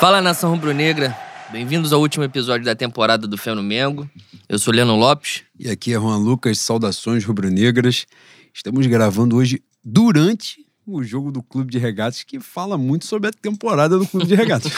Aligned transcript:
Fala 0.00 0.22
nação 0.22 0.50
rubro-negra, 0.50 1.14
bem-vindos 1.52 1.92
ao 1.92 2.00
último 2.00 2.24
episódio 2.24 2.64
da 2.64 2.74
temporada 2.74 3.28
do 3.28 3.36
Fé 3.36 3.54
no 3.54 3.62
Mengo. 3.62 4.08
Eu 4.48 4.58
sou 4.58 4.72
Leno 4.72 4.96
Lopes. 4.96 5.42
E 5.58 5.68
aqui 5.68 5.92
é 5.92 6.00
Juan 6.00 6.16
Lucas, 6.16 6.58
saudações 6.58 7.22
rubro-negras. 7.22 8.06
Estamos 8.54 8.86
gravando 8.86 9.36
hoje 9.36 9.62
durante 9.84 10.64
o 10.86 11.04
jogo 11.04 11.30
do 11.30 11.42
Clube 11.42 11.70
de 11.70 11.78
Regatas, 11.78 12.22
que 12.22 12.40
fala 12.40 12.78
muito 12.78 13.04
sobre 13.04 13.28
a 13.28 13.30
temporada 13.30 13.98
do 13.98 14.06
Clube 14.06 14.26
de 14.26 14.34
Regatas. 14.34 14.72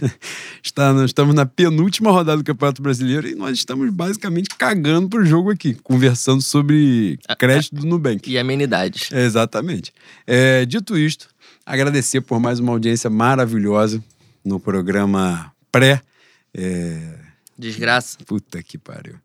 Está, 0.64 0.90
nós 0.94 1.10
estamos 1.10 1.34
na 1.34 1.44
penúltima 1.44 2.10
rodada 2.10 2.38
do 2.38 2.44
Campeonato 2.44 2.80
Brasileiro 2.80 3.28
e 3.28 3.34
nós 3.34 3.58
estamos 3.58 3.90
basicamente 3.90 4.48
cagando 4.56 5.06
pro 5.06 5.22
jogo 5.22 5.50
aqui, 5.50 5.74
conversando 5.82 6.40
sobre 6.40 7.18
crédito 7.38 7.74
do 7.74 7.86
Nubank. 7.86 8.30
E 8.30 8.38
amenidades. 8.38 9.12
É, 9.12 9.22
exatamente. 9.22 9.92
É, 10.26 10.64
dito 10.64 10.96
isto, 10.96 11.28
agradecer 11.66 12.22
por 12.22 12.40
mais 12.40 12.58
uma 12.58 12.72
audiência 12.72 13.10
maravilhosa 13.10 14.02
no 14.44 14.58
programa 14.58 15.52
pré. 15.70 16.00
É... 16.54 17.18
Desgraça. 17.58 18.18
Puta 18.26 18.62
que 18.62 18.78
pariu. 18.78 19.16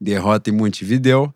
Derrota 0.00 0.50
em 0.50 0.52
Montevidéu. 0.52 1.34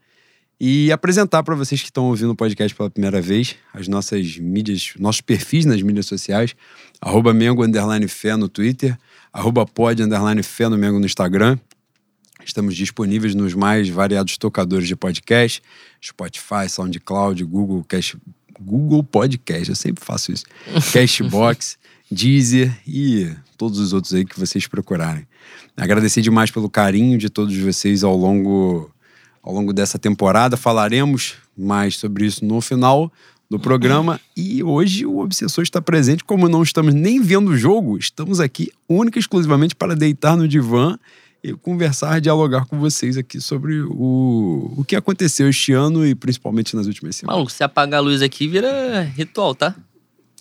E 0.62 0.92
apresentar 0.92 1.42
para 1.42 1.54
vocês 1.54 1.80
que 1.80 1.86
estão 1.86 2.04
ouvindo 2.04 2.32
o 2.32 2.36
podcast 2.36 2.76
pela 2.76 2.90
primeira 2.90 3.18
vez 3.22 3.56
as 3.72 3.88
nossas 3.88 4.36
mídias, 4.36 4.92
nossos 4.98 5.22
perfis 5.22 5.64
nas 5.64 5.80
mídias 5.80 6.04
sociais, 6.04 6.54
arroba 7.00 7.32
Mengo 7.32 7.64
Underline 7.64 8.06
Fé 8.06 8.36
no 8.36 8.46
Twitter, 8.46 8.94
arroba 9.32 9.64
Pod 9.64 10.02
Underline 10.02 10.42
Fé 10.42 10.68
no 10.68 10.76
Mengo 10.76 10.98
no 10.98 11.06
Instagram. 11.06 11.58
Estamos 12.44 12.76
disponíveis 12.76 13.34
nos 13.34 13.54
mais 13.54 13.88
variados 13.88 14.36
tocadores 14.36 14.86
de 14.86 14.94
podcast, 14.94 15.62
Spotify, 16.04 16.68
SoundCloud, 16.68 17.42
Google, 17.44 17.82
Cash, 17.84 18.16
Google 18.60 19.02
Podcast, 19.02 19.70
eu 19.70 19.76
sempre 19.76 20.04
faço 20.04 20.30
isso, 20.30 20.44
Cashbox, 20.92 21.78
Deezer 22.10 22.76
e 22.86 23.30
todos 23.56 23.78
os 23.78 23.92
outros 23.92 24.14
aí 24.14 24.24
que 24.24 24.38
vocês 24.38 24.66
procurarem. 24.66 25.26
Agradecer 25.76 26.22
demais 26.22 26.50
pelo 26.50 26.68
carinho 26.68 27.16
de 27.16 27.30
todos 27.30 27.56
vocês 27.56 28.02
ao 28.02 28.16
longo 28.16 28.90
ao 29.42 29.54
longo 29.54 29.72
dessa 29.72 29.98
temporada. 29.98 30.56
Falaremos 30.56 31.34
mais 31.56 31.96
sobre 31.96 32.26
isso 32.26 32.44
no 32.44 32.60
final 32.60 33.10
do 33.50 33.58
programa. 33.58 34.20
E 34.36 34.62
hoje 34.62 35.04
o 35.04 35.18
Obsessor 35.18 35.62
está 35.62 35.82
presente. 35.82 36.22
Como 36.22 36.48
não 36.48 36.62
estamos 36.62 36.94
nem 36.94 37.20
vendo 37.20 37.50
o 37.50 37.56
jogo, 37.56 37.98
estamos 37.98 38.38
aqui 38.38 38.70
única 38.88 39.18
e 39.18 39.20
exclusivamente 39.20 39.74
para 39.74 39.96
deitar 39.96 40.36
no 40.36 40.46
divã 40.46 40.98
e 41.42 41.54
conversar, 41.54 42.20
dialogar 42.20 42.66
com 42.66 42.78
vocês 42.78 43.16
aqui 43.16 43.40
sobre 43.40 43.80
o, 43.80 44.74
o 44.76 44.84
que 44.84 44.94
aconteceu 44.94 45.48
este 45.48 45.72
ano 45.72 46.06
e 46.06 46.14
principalmente 46.14 46.76
nas 46.76 46.86
últimas 46.86 47.16
semanas. 47.16 47.36
Maluco, 47.36 47.50
se 47.50 47.64
apagar 47.64 47.98
a 47.98 48.02
luz 48.02 48.20
aqui 48.22 48.46
vira 48.46 49.02
ritual, 49.02 49.54
tá? 49.54 49.74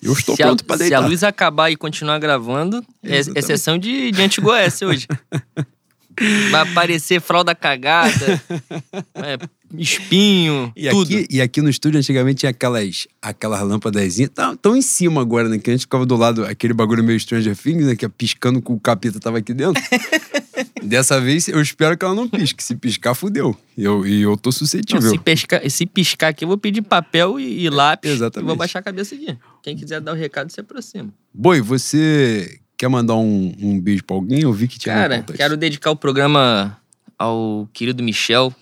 Eu 0.01 0.13
estou 0.13 0.35
se 0.35 0.41
pronto 0.41 0.63
para 0.63 0.77
Se 0.77 0.83
deitar. 0.83 1.03
a 1.03 1.07
luz 1.07 1.23
acabar 1.23 1.69
e 1.69 1.75
continuar 1.75 2.19
gravando, 2.19 2.83
é 3.03 3.17
exceção 3.19 3.77
de, 3.77 4.11
de 4.11 4.21
Antigo 4.21 4.49
Oeste 4.49 4.85
hoje. 4.85 5.07
Vai 6.51 6.69
aparecer 6.69 7.21
fralda 7.21 7.55
cagada, 7.55 8.41
é, 9.15 9.37
espinho, 9.77 10.71
E 10.75 10.89
tudo. 10.89 11.03
aqui, 11.13 11.27
e 11.29 11.41
aqui 11.41 11.61
no 11.61 11.69
estúdio, 11.69 11.99
antigamente, 11.99 12.39
tinha 12.39 12.49
aquelas, 12.49 13.07
aquelas 13.21 13.61
lâmpadazinhas. 13.61 14.31
Tão, 14.33 14.55
tão 14.55 14.75
em 14.75 14.81
cima 14.81 15.21
agora, 15.21 15.47
né? 15.49 15.57
Que 15.57 15.69
a 15.69 15.73
gente 15.73 15.81
ficava 15.81 16.05
do 16.05 16.15
lado, 16.15 16.45
aquele 16.45 16.73
bagulho 16.73 17.03
meio 17.03 17.19
Stranger 17.19 17.55
Things, 17.55 17.85
né? 17.85 17.95
Que 17.95 18.05
é 18.05 18.09
piscando 18.09 18.61
com 18.61 18.73
o 18.73 18.79
capeta 18.79 19.19
tava 19.19 19.37
aqui 19.37 19.53
dentro. 19.53 19.81
Dessa 20.83 21.19
vez, 21.21 21.47
eu 21.47 21.61
espero 21.61 21.97
que 21.97 22.03
ela 22.05 22.15
não 22.15 22.27
pisque. 22.27 22.63
Se 22.63 22.75
piscar, 22.75 23.13
fudeu. 23.13 23.55
E 23.77 23.83
eu, 23.83 24.05
e 24.05 24.21
eu 24.21 24.35
tô 24.37 24.47
Não, 24.49 24.51
suscetível. 24.53 25.09
se, 25.09 25.17
pescar, 25.17 25.69
se 25.69 25.85
piscar 25.85 26.29
aqui, 26.29 26.43
eu 26.43 26.47
vou 26.47 26.57
pedir 26.57 26.81
papel 26.81 27.39
e, 27.39 27.65
e 27.65 27.69
lápis. 27.69 28.11
Exatamente. 28.11 28.45
E 28.45 28.47
vou 28.47 28.55
baixar 28.55 28.79
a 28.79 28.81
cabeça 28.81 29.13
aqui. 29.15 29.37
Quem 29.61 29.75
quiser 29.75 30.01
dar 30.01 30.13
o 30.13 30.15
recado, 30.15 30.51
se 30.51 30.59
aproxima. 30.59 31.13
Boi, 31.33 31.61
você 31.61 32.59
quer 32.77 32.87
mandar 32.89 33.15
um, 33.15 33.53
um 33.61 33.79
beijo 33.79 34.03
pra 34.03 34.15
alguém? 34.15 34.41
Eu 34.41 34.53
vi 34.53 34.67
que 34.67 34.79
tinha 34.79 34.95
Cara, 34.95 35.21
quero 35.23 35.55
dedicar 35.57 35.91
o 35.91 35.95
programa 35.95 36.77
ao 37.17 37.69
querido 37.73 38.01
Michel, 38.01 38.53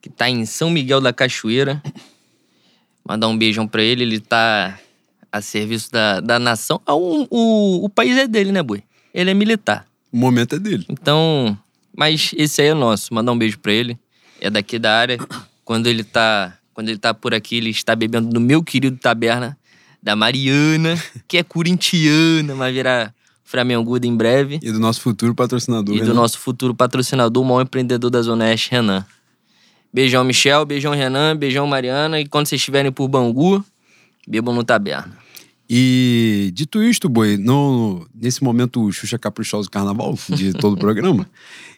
que 0.00 0.08
tá 0.08 0.28
em 0.28 0.44
São 0.44 0.70
Miguel 0.70 1.00
da 1.00 1.12
Cachoeira. 1.12 1.82
Mandar 3.06 3.28
um 3.28 3.36
beijão 3.36 3.66
pra 3.66 3.82
ele. 3.82 4.02
Ele 4.02 4.20
tá 4.20 4.78
a 5.30 5.40
serviço 5.40 5.90
da, 5.90 6.20
da 6.20 6.38
nação. 6.38 6.80
Ah, 6.86 6.94
o, 6.94 7.26
o, 7.30 7.84
o 7.84 7.88
país 7.88 8.16
é 8.16 8.26
dele, 8.26 8.52
né, 8.52 8.62
Boi? 8.62 8.82
Ele 9.12 9.30
é 9.30 9.34
militar. 9.34 9.86
O 10.12 10.16
momento 10.16 10.54
é 10.56 10.58
dele. 10.58 10.86
Então, 10.88 11.56
mas 11.96 12.32
esse 12.36 12.62
aí 12.62 12.68
é 12.68 12.74
nosso. 12.74 13.12
Mandar 13.12 13.32
um 13.32 13.38
beijo 13.38 13.58
pra 13.58 13.72
ele. 13.72 13.98
É 14.40 14.48
daqui 14.48 14.78
da 14.78 14.96
área. 14.96 15.18
Quando 15.64 15.86
ele 15.86 16.04
tá, 16.04 16.56
quando 16.72 16.88
ele 16.88 16.98
tá 16.98 17.12
por 17.12 17.34
aqui, 17.34 17.56
ele 17.56 17.70
está 17.70 17.94
bebendo 17.94 18.32
no 18.32 18.40
meu 18.40 18.62
querido 18.62 18.96
taberna 18.96 19.58
da 20.02 20.14
Mariana, 20.14 20.96
que 21.26 21.36
é 21.36 21.42
corintiana, 21.42 22.54
vai 22.54 22.72
virar 22.72 23.12
Flamenguda 23.44 24.06
em 24.06 24.14
breve. 24.14 24.60
E 24.62 24.70
do 24.70 24.78
nosso 24.78 25.00
futuro 25.00 25.34
patrocinador. 25.34 25.94
E 25.94 25.98
do 25.98 26.04
Renan. 26.04 26.14
nosso 26.14 26.38
futuro 26.38 26.74
patrocinador, 26.74 27.42
o 27.42 27.46
maior 27.46 27.62
empreendedor 27.62 28.10
da 28.10 28.20
Zona 28.20 28.44
Oeste, 28.44 28.70
Renan. 28.70 29.06
Beijão, 29.92 30.24
Michel. 30.24 30.64
Beijão, 30.64 30.92
Renan. 30.92 31.36
Beijão, 31.36 31.66
Mariana. 31.66 32.20
E 32.20 32.26
quando 32.26 32.46
vocês 32.46 32.60
estiverem 32.60 32.92
por 32.92 33.08
Bangu, 33.08 33.64
bebam 34.26 34.54
no 34.54 34.64
taberna. 34.64 35.16
E 35.68 36.50
dito 36.54 36.82
isto, 36.82 37.08
Boi, 37.08 37.36
no, 37.36 38.06
nesse 38.14 38.42
momento 38.42 38.90
Xuxa 38.90 39.18
Caprichoso 39.18 39.70
Carnaval 39.70 40.18
de 40.30 40.54
todo 40.54 40.74
o 40.74 40.76
programa, 40.80 41.28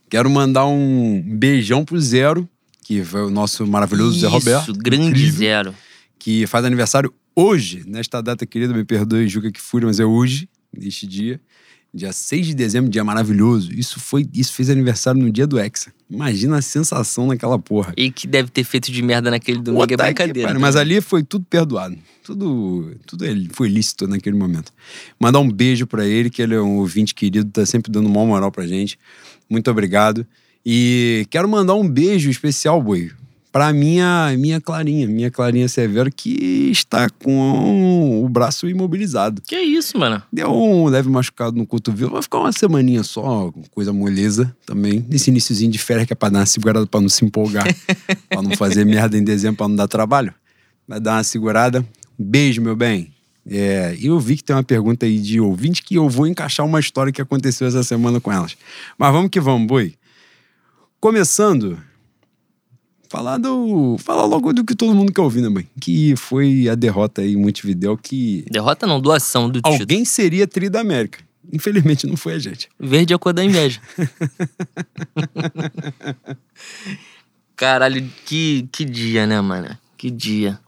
quero 0.08 0.30
mandar 0.30 0.66
um 0.66 1.20
beijão 1.26 1.84
pro 1.84 2.00
Zero, 2.00 2.48
que 2.84 3.02
foi 3.02 3.22
o 3.22 3.30
nosso 3.30 3.66
maravilhoso 3.66 4.20
Zé 4.20 4.28
Roberto. 4.28 4.70
Isso, 4.70 4.74
grande 4.74 5.08
incrível, 5.08 5.38
zero. 5.38 5.74
Que 6.20 6.46
faz 6.46 6.64
aniversário 6.64 7.12
hoje, 7.34 7.82
nesta 7.84 8.20
data 8.20 8.46
querida, 8.46 8.72
me 8.72 8.84
perdoe, 8.84 9.26
Juca 9.26 9.50
que 9.50 9.60
fúria, 9.60 9.88
mas 9.88 9.98
é 9.98 10.04
hoje, 10.04 10.48
neste 10.72 11.04
dia. 11.04 11.40
Dia 11.92 12.12
6 12.12 12.46
de 12.46 12.54
dezembro, 12.54 12.88
dia 12.88 13.02
maravilhoso. 13.02 13.72
Isso 13.72 13.98
foi, 13.98 14.24
isso 14.32 14.52
fez 14.52 14.70
aniversário 14.70 15.20
no 15.20 15.30
dia 15.30 15.44
do 15.46 15.58
Hexa. 15.58 15.92
Imagina 16.08 16.58
a 16.58 16.62
sensação 16.62 17.26
naquela 17.26 17.58
porra. 17.58 17.92
E 17.96 18.12
que 18.12 18.28
deve 18.28 18.48
ter 18.48 18.62
feito 18.62 18.92
de 18.92 19.02
merda 19.02 19.30
naquele 19.30 19.58
domingo. 19.58 19.82
É 19.82 19.86
Puta 19.88 19.96
que 19.96 20.04
brincadeira. 20.04 20.48
pariu, 20.48 20.60
Mas 20.60 20.76
ali 20.76 21.00
foi 21.00 21.24
tudo 21.24 21.44
perdoado. 21.50 21.96
Tudo, 22.22 22.94
tudo 23.06 23.24
foi 23.52 23.68
lícito 23.68 24.06
naquele 24.06 24.36
momento. 24.36 24.72
Mandar 25.18 25.40
um 25.40 25.50
beijo 25.50 25.84
pra 25.86 26.06
ele, 26.06 26.30
que 26.30 26.40
ele 26.40 26.54
é 26.54 26.60
um 26.60 26.76
ouvinte 26.76 27.12
querido, 27.12 27.50
tá 27.50 27.66
sempre 27.66 27.90
dando 27.90 28.08
uma 28.08 28.24
moral 28.24 28.52
pra 28.52 28.66
gente. 28.66 28.96
Muito 29.48 29.68
obrigado. 29.68 30.24
E 30.64 31.26
quero 31.30 31.48
mandar 31.48 31.74
um 31.74 31.88
beijo 31.88 32.30
especial, 32.30 32.80
Boi, 32.80 33.10
pra 33.52 33.72
minha, 33.72 34.34
minha 34.38 34.60
Clarinha, 34.60 35.06
minha 35.06 35.30
Clarinha 35.30 35.68
Severo, 35.68 36.10
que 36.10 36.70
está 36.70 37.08
com 37.08 38.24
o 38.24 38.28
braço 38.28 38.68
imobilizado. 38.68 39.42
Que 39.42 39.58
isso, 39.58 39.98
mano? 39.98 40.22
Deu 40.32 40.50
um 40.50 40.86
leve 40.86 41.08
machucado 41.08 41.56
no 41.56 41.66
cotovelo, 41.66 42.12
vai 42.12 42.22
ficar 42.22 42.38
uma 42.38 42.52
semaninha 42.52 43.02
só, 43.02 43.52
coisa 43.70 43.92
moleza 43.92 44.54
também. 44.64 45.04
Nesse 45.08 45.30
iniciozinho 45.30 45.70
de 45.70 45.78
férias 45.78 46.06
que 46.06 46.12
é 46.12 46.16
pra 46.16 46.28
dar 46.28 46.40
uma 46.40 46.46
segurada 46.46 46.86
pra 46.86 47.00
não 47.00 47.08
se 47.08 47.24
empolgar, 47.24 47.66
pra 48.28 48.42
não 48.42 48.56
fazer 48.56 48.84
merda 48.84 49.16
em 49.16 49.24
dezembro, 49.24 49.56
pra 49.58 49.68
não 49.68 49.76
dar 49.76 49.88
trabalho. 49.88 50.32
Vai 50.86 51.00
dar 51.00 51.16
uma 51.16 51.24
segurada. 51.24 51.84
Beijo, 52.18 52.60
meu 52.60 52.76
bem. 52.76 53.12
É, 53.48 53.96
e 53.98 54.06
eu 54.06 54.20
vi 54.20 54.36
que 54.36 54.44
tem 54.44 54.54
uma 54.54 54.62
pergunta 54.62 55.06
aí 55.06 55.18
de 55.18 55.40
ouvinte 55.40 55.82
que 55.82 55.94
eu 55.94 56.08
vou 56.08 56.26
encaixar 56.26 56.64
uma 56.64 56.78
história 56.78 57.12
que 57.12 57.22
aconteceu 57.22 57.66
essa 57.66 57.82
semana 57.82 58.20
com 58.20 58.30
elas. 58.30 58.56
Mas 58.98 59.12
vamos 59.12 59.30
que 59.30 59.40
vamos, 59.40 59.66
boi. 59.66 59.94
Começando, 61.00 61.80
falar 63.10 63.38
do. 63.38 63.98
Falar 63.98 64.24
logo 64.24 64.52
do 64.52 64.64
que 64.64 64.74
todo 64.74 64.94
mundo 64.94 65.12
quer 65.12 65.20
ouvir, 65.20 65.42
né, 65.42 65.48
mãe? 65.48 65.68
Que 65.80 66.14
foi 66.16 66.68
a 66.68 66.76
derrota 66.76 67.20
aí 67.20 67.32
em 67.32 67.36
Montevidéu 67.36 67.98
que 67.98 68.46
Derrota 68.48 68.86
não, 68.86 69.00
doação 69.00 69.50
do 69.50 69.60
título. 69.60 69.80
Alguém 69.80 70.04
seria 70.04 70.46
tri 70.46 70.70
da 70.70 70.80
América. 70.80 71.18
Infelizmente 71.52 72.06
não 72.06 72.16
foi 72.16 72.34
a 72.34 72.38
gente. 72.38 72.68
Verde 72.78 73.12
é 73.12 73.16
a 73.16 73.18
cor 73.18 73.32
da 73.32 73.44
inveja. 73.44 73.80
Caralho, 77.56 78.08
que, 78.24 78.68
que 78.70 78.84
dia, 78.84 79.26
né, 79.26 79.40
mano? 79.40 79.76
Que 79.98 80.10
dia. 80.10 80.60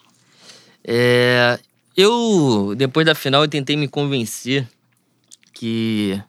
É, 0.84 1.60
eu, 1.96 2.74
depois 2.76 3.06
da 3.06 3.14
final, 3.14 3.42
eu 3.42 3.48
tentei 3.48 3.76
me 3.76 3.86
convencer 3.86 4.66
que. 5.54 6.20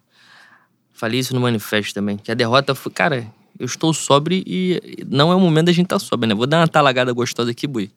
Falei 0.94 1.20
isso 1.20 1.34
no 1.34 1.42
manifesto 1.42 1.96
também. 1.96 2.18
Que 2.18 2.32
a 2.32 2.36
derrota 2.36 2.76
foi. 2.76 2.92
Cara, 2.92 3.28
eu 3.64 3.66
estou 3.66 3.94
sobre 3.94 4.44
e 4.46 5.06
não 5.08 5.32
é 5.32 5.36
o 5.36 5.40
momento 5.40 5.68
da 5.68 5.72
gente 5.72 5.86
estar 5.86 5.98
tá 5.98 6.06
sobre, 6.06 6.28
né? 6.28 6.36
Vou 6.36 6.46
dar 6.46 6.60
uma 6.60 6.68
talagada 6.68 7.14
gostosa 7.14 7.52
aqui, 7.52 7.66
Bui. 7.66 7.90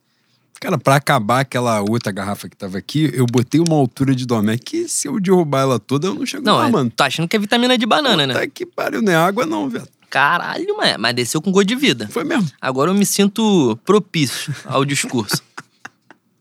Cara, 0.61 0.79
pra 0.79 0.95
acabar 0.95 1.41
aquela 1.41 1.81
outra 1.81 2.13
garrafa 2.13 2.49
que 2.49 2.57
tava 2.57 2.79
aqui, 2.79 3.11
eu 3.13 3.27
botei 3.27 3.61
uma 3.61 3.75
altura 3.75 4.15
de 4.15 4.25
Domé 4.25 4.57
que 4.57 4.89
se 4.89 5.09
eu 5.09 5.21
derrubar 5.21 5.63
ela 5.63 5.79
toda, 5.81 6.07
eu 6.07 6.15
não 6.15 6.25
chego 6.25 6.45
Não, 6.45 6.57
lá, 6.57 6.69
é, 6.69 6.71
mano. 6.71 6.89
tô 6.89 7.03
achando 7.03 7.29
que 7.29 7.35
é 7.35 7.39
vitamina 7.39 7.77
de 7.77 7.85
banana, 7.85 8.27
né? 8.27 8.33
Tá 8.33 8.47
que 8.47 8.65
pariu, 8.65 9.03
não 9.03 9.13
é 9.13 9.17
água 9.17 9.45
não, 9.45 9.69
velho. 9.69 9.87
Caralho, 10.09 10.77
mano. 10.77 10.95
Mas 11.01 11.15
desceu 11.17 11.43
com 11.43 11.51
gosto 11.51 11.67
de 11.67 11.75
vida. 11.75 12.09
Foi 12.09 12.23
mesmo. 12.23 12.49
Agora 12.61 12.91
eu 12.91 12.95
me 12.95 13.05
sinto 13.05 13.77
propício 13.85 14.55
ao 14.65 14.85
discurso. 14.85 15.43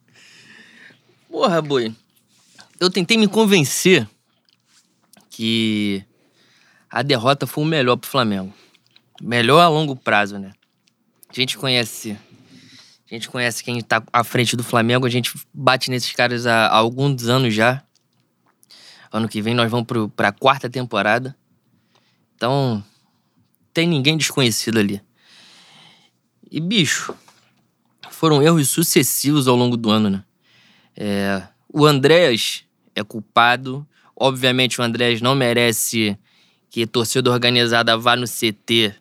Porra, 1.27 1.61
boi. 1.63 1.93
Eu 2.79 2.91
tentei 2.91 3.17
me 3.17 3.27
convencer 3.27 4.07
que 5.31 6.03
a 6.91 7.01
derrota 7.01 7.47
foi 7.47 7.63
o 7.63 7.67
melhor 7.67 7.97
pro 7.97 8.09
Flamengo. 8.09 8.53
Melhor 9.21 9.59
a 9.61 9.67
longo 9.67 9.95
prazo, 9.95 10.37
né? 10.37 10.51
A 11.29 11.33
gente 11.33 11.57
conhece. 11.57 12.17
A 13.09 13.13
gente 13.13 13.29
conhece 13.29 13.63
quem 13.63 13.81
tá 13.81 14.03
à 14.11 14.23
frente 14.23 14.55
do 14.55 14.63
Flamengo, 14.63 15.05
a 15.05 15.09
gente 15.09 15.31
bate 15.53 15.91
nesses 15.91 16.11
caras 16.11 16.47
há, 16.47 16.67
há 16.67 16.75
alguns 16.75 17.27
anos 17.27 17.53
já. 17.53 17.83
Ano 19.11 19.29
que 19.29 19.41
vem 19.41 19.53
nós 19.53 19.69
vamos 19.69 19.85
pro, 19.85 20.09
pra 20.09 20.31
quarta 20.31 20.69
temporada. 20.69 21.35
Então, 22.35 22.83
tem 23.73 23.87
ninguém 23.87 24.17
desconhecido 24.17 24.79
ali. 24.79 25.01
E, 26.49 26.59
bicho, 26.59 27.15
foram 28.09 28.41
erros 28.41 28.69
sucessivos 28.69 29.47
ao 29.47 29.55
longo 29.55 29.77
do 29.77 29.89
ano, 29.91 30.09
né? 30.09 30.23
É, 30.95 31.43
o 31.71 31.85
Andréas 31.85 32.63
é 32.95 33.03
culpado. 33.03 33.87
Obviamente, 34.15 34.81
o 34.81 34.83
Andréas 34.83 35.21
não 35.21 35.35
merece 35.35 36.17
que 36.69 36.87
torcida 36.87 37.29
organizada 37.29 37.97
vá 37.97 38.15
no 38.15 38.25
CT 38.25 38.95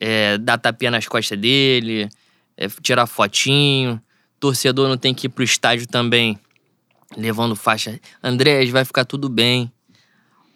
é, 0.00 0.38
dar 0.38 0.58
tapinha 0.58 0.90
nas 0.90 1.06
costas 1.06 1.38
dele, 1.38 2.08
é, 2.56 2.68
tirar 2.82 3.06
fotinho. 3.06 4.00
Torcedor 4.38 4.88
não 4.88 4.96
tem 4.96 5.14
que 5.14 5.26
ir 5.26 5.30
pro 5.30 5.44
estádio 5.44 5.86
também 5.86 6.38
levando 7.16 7.54
faixa. 7.54 8.00
Andréas, 8.22 8.68
vai 8.70 8.84
ficar 8.84 9.04
tudo 9.04 9.28
bem. 9.28 9.70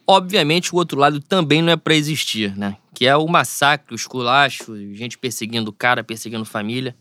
Obviamente, 0.06 0.75
o 0.75 0.76
outro 0.76 0.98
lado 0.98 1.20
também 1.20 1.62
não 1.62 1.72
é 1.72 1.76
para 1.76 1.94
existir, 1.94 2.56
né? 2.56 2.76
Que 2.94 3.06
é 3.06 3.16
o 3.16 3.28
massacre, 3.28 3.94
o 3.94 3.96
esculacho, 3.96 4.76
gente 4.94 5.16
perseguindo 5.16 5.70
o 5.70 5.72
cara, 5.72 6.02
perseguindo 6.02 6.44
família. 6.44 6.96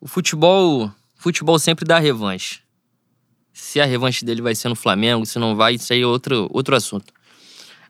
O 0.00 0.06
futebol, 0.06 0.90
futebol 1.16 1.58
sempre 1.58 1.86
dá 1.86 1.98
revanche. 1.98 2.60
Se 3.52 3.80
a 3.80 3.86
revanche 3.86 4.24
dele 4.24 4.42
vai 4.42 4.54
ser 4.54 4.68
no 4.68 4.76
Flamengo, 4.76 5.24
se 5.24 5.38
não 5.38 5.56
vai, 5.56 5.74
isso 5.74 5.92
aí 5.92 6.02
é 6.02 6.06
outro, 6.06 6.48
outro 6.52 6.76
assunto. 6.76 7.12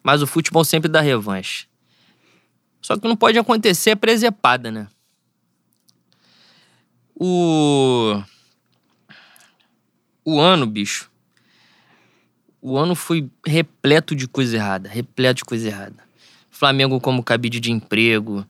Mas 0.02 0.22
o 0.22 0.26
futebol 0.26 0.64
sempre 0.64 0.88
dá 0.90 1.00
revanche. 1.00 1.66
Só 2.82 2.96
que 2.99 3.06
não 3.06 3.17
pode 3.17 3.38
acontecer 3.38 3.94
presepada, 3.94 4.70
né? 4.70 4.88
O. 7.14 8.20
O 10.25 10.40
ano, 10.40 10.67
bicho. 10.67 11.08
O 12.61 12.76
ano 12.76 12.94
foi 12.94 13.31
repleto 13.46 14.14
de 14.17 14.26
coisa 14.26 14.56
errada. 14.56 14.88
Repleto 14.88 15.38
de 15.38 15.44
coisa 15.44 15.69
errada. 15.69 15.96
Flamengo 16.50 17.00
como 17.00 17.23
cabide 17.23 17.61
de 17.61 17.70
emprego. 17.70 18.44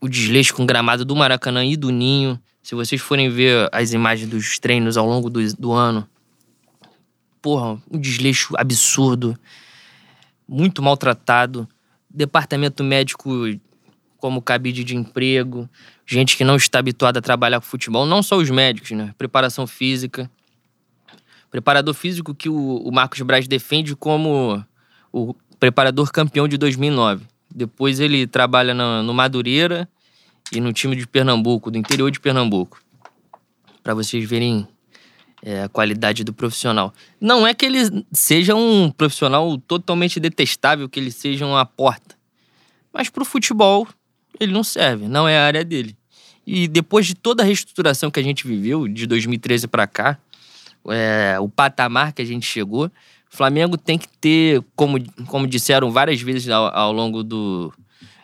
O 0.00 0.08
desleixo 0.08 0.54
com 0.54 0.66
gramado 0.66 1.04
do 1.04 1.16
Maracanã 1.16 1.64
e 1.64 1.76
do 1.76 1.90
Ninho. 1.90 2.38
Se 2.62 2.74
vocês 2.74 3.00
forem 3.00 3.30
ver 3.30 3.68
as 3.72 3.92
imagens 3.92 4.28
dos 4.28 4.58
treinos 4.58 4.96
ao 4.96 5.06
longo 5.06 5.30
do, 5.30 5.40
do 5.54 5.72
ano. 5.72 6.08
Porra, 7.40 7.82
um 7.90 7.98
desleixo 7.98 8.54
absurdo. 8.56 9.38
Muito 10.46 10.82
maltratado 10.82 11.68
departamento 12.14 12.84
médico 12.84 13.30
como 14.18 14.40
cabide 14.40 14.84
de 14.84 14.96
emprego, 14.96 15.68
gente 16.06 16.36
que 16.36 16.44
não 16.44 16.56
está 16.56 16.78
habituada 16.78 17.18
a 17.18 17.22
trabalhar 17.22 17.60
com 17.60 17.66
futebol, 17.66 18.06
não 18.06 18.22
só 18.22 18.36
os 18.36 18.48
médicos, 18.48 18.92
né? 18.92 19.14
Preparação 19.18 19.66
física. 19.66 20.30
Preparador 21.50 21.92
físico 21.92 22.34
que 22.34 22.48
o, 22.48 22.78
o 22.78 22.90
Marcos 22.90 23.20
Braz 23.20 23.46
defende 23.46 23.94
como 23.94 24.64
o 25.12 25.34
preparador 25.60 26.10
campeão 26.10 26.48
de 26.48 26.56
2009. 26.56 27.26
Depois 27.54 28.00
ele 28.00 28.26
trabalha 28.26 28.72
no, 28.72 29.02
no 29.02 29.12
Madureira 29.12 29.88
e 30.50 30.60
no 30.60 30.72
time 30.72 30.96
de 30.96 31.06
Pernambuco, 31.06 31.70
do 31.70 31.78
interior 31.78 32.10
de 32.10 32.18
Pernambuco. 32.18 32.80
Para 33.82 33.94
vocês 33.94 34.28
verem 34.28 34.66
é, 35.44 35.64
a 35.64 35.68
qualidade 35.68 36.24
do 36.24 36.32
profissional. 36.32 36.92
Não 37.20 37.46
é 37.46 37.52
que 37.52 37.66
ele 37.66 38.04
seja 38.10 38.54
um 38.54 38.90
profissional 38.90 39.58
totalmente 39.58 40.18
detestável, 40.18 40.88
que 40.88 40.98
ele 40.98 41.10
seja 41.10 41.44
uma 41.44 41.66
porta. 41.66 42.16
Mas 42.90 43.10
pro 43.10 43.26
futebol, 43.26 43.86
ele 44.40 44.52
não 44.52 44.64
serve, 44.64 45.06
não 45.06 45.28
é 45.28 45.36
a 45.36 45.44
área 45.44 45.62
dele. 45.62 45.94
E 46.46 46.66
depois 46.66 47.06
de 47.06 47.14
toda 47.14 47.42
a 47.42 47.46
reestruturação 47.46 48.10
que 48.10 48.18
a 48.18 48.22
gente 48.22 48.46
viveu, 48.46 48.88
de 48.88 49.06
2013 49.06 49.68
para 49.68 49.86
cá, 49.86 50.18
é, 50.88 51.36
o 51.38 51.48
patamar 51.48 52.12
que 52.12 52.22
a 52.22 52.24
gente 52.24 52.46
chegou, 52.46 52.86
o 52.86 53.36
Flamengo 53.36 53.76
tem 53.76 53.98
que 53.98 54.08
ter, 54.08 54.62
como, 54.74 54.98
como 55.26 55.46
disseram 55.46 55.90
várias 55.90 56.20
vezes 56.22 56.48
ao, 56.48 56.74
ao 56.74 56.92
longo 56.92 57.22
do, 57.22 57.72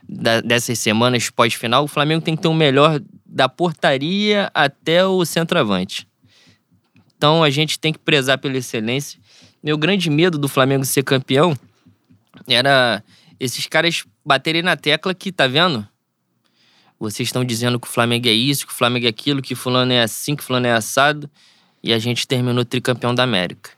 da, 0.09 0.41
dessas 0.41 0.79
semanas 0.79 1.29
pós-final, 1.29 1.85
o 1.85 1.89
Flamengo 1.89 2.23
tem 2.23 2.35
que 2.35 2.43
ter 2.43 2.49
o 2.49 2.55
melhor 2.55 3.01
da 3.27 3.49
portaria 3.49 4.51
até 4.55 5.05
o 5.05 5.25
centroavante. 5.25 6.10
Então 7.21 7.45
a 7.45 7.51
gente 7.51 7.79
tem 7.79 7.93
que 7.93 7.99
prezar 7.99 8.39
pela 8.39 8.57
excelência. 8.57 9.21
Meu 9.63 9.77
grande 9.77 10.09
medo 10.09 10.39
do 10.39 10.49
Flamengo 10.49 10.87
ser 10.87 11.03
campeão 11.03 11.55
era 12.49 13.05
esses 13.39 13.67
caras 13.67 14.07
baterem 14.25 14.63
na 14.63 14.75
tecla 14.75 15.13
que, 15.13 15.31
tá 15.31 15.47
vendo? 15.47 15.87
Vocês 16.99 17.29
estão 17.29 17.45
dizendo 17.45 17.79
que 17.79 17.87
o 17.87 17.91
Flamengo 17.91 18.27
é 18.27 18.33
isso, 18.33 18.67
que 18.67 18.73
o 18.73 18.75
Flamengo 18.75 19.05
é 19.05 19.11
aquilo, 19.11 19.43
que 19.43 19.55
fulano 19.55 19.93
é 19.93 20.03
assim, 20.03 20.35
que 20.35 20.43
fulano 20.43 20.67
é 20.67 20.73
assado. 20.73 21.31
E 21.83 21.93
a 21.93 21.99
gente 21.99 22.27
terminou 22.27 22.65
tricampeão 22.65 23.15
da 23.15 23.23
América. 23.23 23.73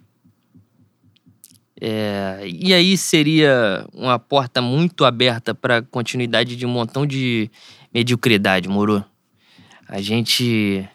É, 1.80 2.44
e 2.46 2.72
aí 2.72 2.96
seria 2.96 3.84
uma 3.92 4.20
porta 4.20 4.62
muito 4.62 5.04
aberta 5.04 5.52
para 5.52 5.82
continuidade 5.82 6.54
de 6.54 6.64
um 6.64 6.70
montão 6.70 7.04
de 7.04 7.50
mediocridade, 7.92 8.68
moro? 8.68 9.04
A 9.88 10.00
gente 10.00 10.88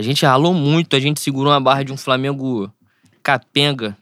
a 0.00 0.02
gente 0.02 0.24
ralou 0.24 0.54
muito, 0.54 0.96
a 0.96 0.98
gente 0.98 1.20
segurou 1.20 1.52
uma 1.52 1.60
barra 1.60 1.82
de 1.82 1.92
um 1.92 1.96
Flamengo 1.96 2.72
capenga. 3.22 3.94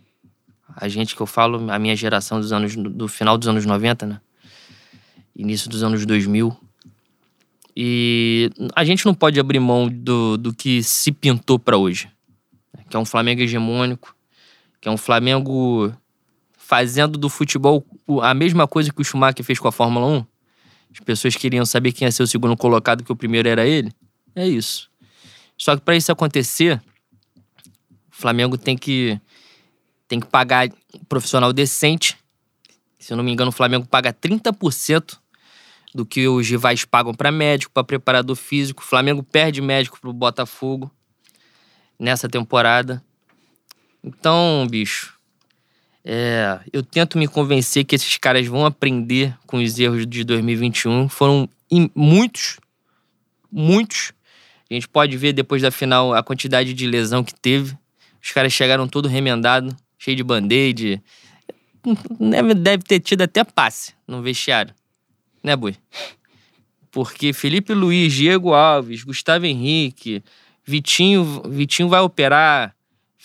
A 0.77 0.87
gente 0.87 1.17
que 1.17 1.21
eu 1.21 1.27
falo, 1.27 1.69
a 1.73 1.77
minha 1.77 1.97
geração 1.97 2.39
dos 2.39 2.53
anos 2.53 2.77
do 2.77 3.09
final 3.09 3.37
dos 3.37 3.49
anos 3.49 3.67
90, 3.67 4.07
né? 4.07 4.21
Início 5.35 5.69
dos 5.69 5.83
anos 5.83 6.07
2000. 6.07 6.57
E 7.77 8.49
a 8.77 8.85
gente 8.85 9.05
não 9.05 9.13
pode 9.13 9.41
abrir 9.41 9.59
mão 9.59 9.89
do, 9.89 10.37
do 10.37 10.55
que 10.55 10.85
se 10.85 11.11
pintou 11.11 11.59
para 11.59 11.77
hoje. 11.77 12.09
Que 12.89 12.97
é 12.97 13.01
um 13.01 13.05
Flamengo 13.05 13.43
hegemônico, 13.43 14.15
que 14.81 14.89
é 14.89 14.93
um 14.93 14.97
Flamengo 14.97 15.93
fazendo 16.57 17.19
do 17.19 17.29
futebol 17.29 17.85
a 18.23 18.33
mesma 18.35 18.69
coisa 18.69 18.93
que 18.93 19.01
o 19.01 19.05
Schumacher 19.05 19.45
fez 19.45 19.59
com 19.59 19.67
a 19.67 19.73
Fórmula 19.73 20.07
1. 20.07 20.27
As 20.93 21.01
pessoas 21.01 21.35
queriam 21.35 21.67
saber 21.67 21.91
quem 21.91 22.07
ia 22.07 22.13
ser 22.13 22.23
o 22.23 22.27
segundo 22.27 22.57
colocado, 22.57 23.03
que 23.03 23.11
o 23.11 23.17
primeiro 23.17 23.49
era 23.49 23.67
ele. 23.67 23.91
É 24.33 24.47
isso. 24.47 24.88
Só 25.59 25.77
que 25.77 25.83
para 25.83 25.97
isso 25.97 26.13
acontecer, 26.13 26.81
o 28.11 28.17
Flamengo 28.17 28.57
tem 28.57 28.79
que 28.79 29.21
tem 30.07 30.21
que 30.21 30.27
pagar 30.27 30.69
um 30.95 31.05
profissional 31.09 31.53
decente. 31.53 32.17
Se 32.99 33.13
eu 33.13 33.17
não 33.17 33.25
me 33.25 33.33
engano, 33.33 33.51
o 33.51 33.53
Flamengo 33.53 33.87
paga 33.87 34.13
30% 34.13 35.19
do 35.95 36.07
que 36.07 36.27
os 36.27 36.49
rivais 36.49 36.85
pagam 36.85 37.13
para 37.13 37.31
médico, 37.31 37.73
para 37.73 37.85
preparador 37.85 38.37
físico. 38.37 38.83
O 38.83 38.87
Flamengo 38.87 39.23
perde 39.23 39.61
médico 39.61 40.01
pro 40.01 40.13
Botafogo 40.13 40.91
nessa 41.99 42.29
temporada. 42.29 43.05
Então, 44.03 44.67
bicho, 44.71 45.19
é, 46.05 46.59
eu 46.73 46.83
tento 46.83 47.19
me 47.19 47.29
convencer 47.29 47.85
que 47.85 47.95
esses 47.95 48.17
caras 48.17 48.47
vão 48.47 48.65
aprender 48.65 49.37
com 49.47 49.59
os 49.59 49.79
erros 49.79 50.07
de 50.07 50.25
2021. 50.25 51.09
Foram 51.09 51.49
muitos, 51.95 52.59
muitos 53.53 54.13
a 54.71 54.75
gente 54.75 54.89
pode 54.89 55.17
ver 55.17 55.33
depois 55.33 55.63
da 55.63 55.71
final 55.71 56.13
a 56.13 56.23
quantidade 56.23 56.75
de 56.75 56.87
lesão 56.87 57.25
que 57.25 57.35
teve. 57.35 57.77
Os 58.23 58.31
caras 58.33 58.53
chegaram 58.53 58.87
todo 58.87 59.09
remendado, 59.09 59.75
cheio 59.99 60.17
de 60.17 60.23
band-aid. 60.23 61.03
Deve, 62.21 62.55
deve 62.55 62.83
ter 62.83 63.01
tido 63.01 63.23
até 63.23 63.45
passe 63.45 63.95
no 64.07 64.21
vestiário. 64.21 64.75
Né, 65.43 65.57
Bui? 65.57 65.77
Porque 66.91 67.33
Felipe 67.33 67.73
Luiz, 67.73 68.13
Diego 68.13 68.53
Alves, 68.53 69.05
Gustavo 69.05 69.47
Henrique, 69.47 70.23
Vitinho, 70.65 71.43
Vitinho 71.49 71.89
vai 71.89 72.01
operar. 72.01 72.75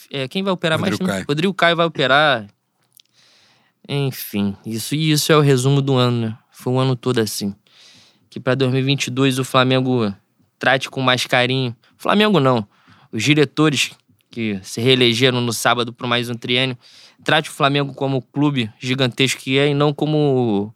É, 0.09 0.27
quem 0.27 0.43
vai 0.43 0.53
operar 0.53 0.79
Rodrigo 0.79 1.03
mais? 1.03 1.15
Caio. 1.15 1.25
Rodrigo 1.27 1.53
Caio 1.53 1.75
vai 1.75 1.85
operar. 1.85 2.47
Enfim, 3.87 4.55
isso, 4.65 4.95
isso 4.95 5.31
é 5.31 5.35
o 5.35 5.41
resumo 5.41 5.81
do 5.81 5.95
ano, 5.95 6.27
né? 6.27 6.37
Foi 6.51 6.71
um 6.71 6.79
ano 6.79 6.95
todo 6.95 7.19
assim. 7.19 7.53
Que 8.29 8.39
para 8.39 8.55
2022 8.55 9.39
o 9.39 9.43
Flamengo 9.43 10.13
trate 10.63 10.89
com 10.89 11.01
mais 11.01 11.27
carinho. 11.27 11.75
Flamengo 11.97 12.39
não. 12.39 12.65
Os 13.11 13.21
diretores 13.21 13.91
que 14.31 14.57
se 14.63 14.79
reelegeram 14.79 15.41
no 15.41 15.51
sábado 15.51 15.91
por 15.91 16.07
mais 16.07 16.29
um 16.29 16.35
triênio, 16.35 16.77
trate 17.21 17.49
o 17.49 17.51
Flamengo 17.51 17.93
como 17.93 18.15
o 18.15 18.21
clube 18.21 18.71
gigantesco 18.79 19.41
que 19.41 19.57
é 19.57 19.67
e 19.67 19.73
não 19.73 19.93
como 19.93 20.73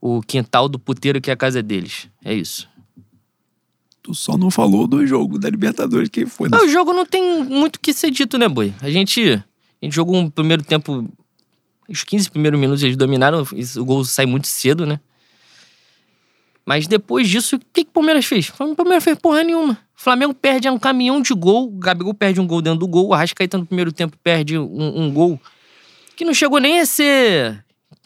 o, 0.00 0.16
o 0.16 0.22
quintal 0.22 0.68
do 0.68 0.76
puteiro 0.76 1.20
que 1.20 1.30
é 1.30 1.34
a 1.34 1.36
casa 1.36 1.62
deles. 1.62 2.08
É 2.24 2.34
isso. 2.34 2.68
Tu 4.02 4.12
só 4.12 4.36
não 4.36 4.50
falou 4.50 4.88
do 4.88 5.06
jogo 5.06 5.38
da 5.38 5.48
Libertadores, 5.48 6.08
quem 6.08 6.26
foi? 6.26 6.48
Mas 6.48 6.62
o 6.62 6.68
jogo 6.68 6.92
não 6.92 7.06
tem 7.06 7.44
muito 7.44 7.76
o 7.76 7.80
que 7.80 7.92
ser 7.92 8.10
dito, 8.10 8.38
né, 8.38 8.48
Boi? 8.48 8.74
A 8.80 8.90
gente, 8.90 9.22
a 9.34 9.84
gente 9.84 9.94
jogou 9.94 10.16
um 10.16 10.28
primeiro 10.28 10.64
tempo. 10.64 11.08
Os 11.88 12.02
15 12.02 12.28
primeiros 12.28 12.58
minutos 12.58 12.82
eles 12.82 12.96
dominaram, 12.96 13.46
o 13.76 13.84
gol 13.84 14.04
sai 14.04 14.26
muito 14.26 14.48
cedo, 14.48 14.84
né? 14.84 14.98
Mas 16.68 16.86
depois 16.86 17.26
disso, 17.26 17.56
o 17.56 17.58
que, 17.72 17.82
que 17.82 17.88
o 17.88 17.92
Palmeiras 17.94 18.26
fez? 18.26 18.50
O 18.50 18.76
Palmeiras 18.76 19.02
fez 19.02 19.16
porra 19.18 19.42
nenhuma. 19.42 19.72
O 19.72 20.02
Flamengo 20.02 20.34
perde 20.34 20.68
um 20.68 20.78
caminhão 20.78 21.22
de 21.22 21.32
gol. 21.32 21.68
O 21.68 21.78
Gabigol 21.78 22.12
perde 22.12 22.42
um 22.42 22.46
gol 22.46 22.60
dentro 22.60 22.80
do 22.80 22.86
gol. 22.86 23.06
O 23.06 23.14
Arrascaeta 23.14 23.56
no 23.56 23.64
primeiro 23.64 23.90
tempo 23.90 24.18
perde 24.22 24.58
um, 24.58 25.04
um 25.04 25.10
gol 25.10 25.40
que 26.14 26.26
não 26.26 26.34
chegou 26.34 26.58
nem 26.58 26.78
a 26.78 26.84
ser. 26.84 27.64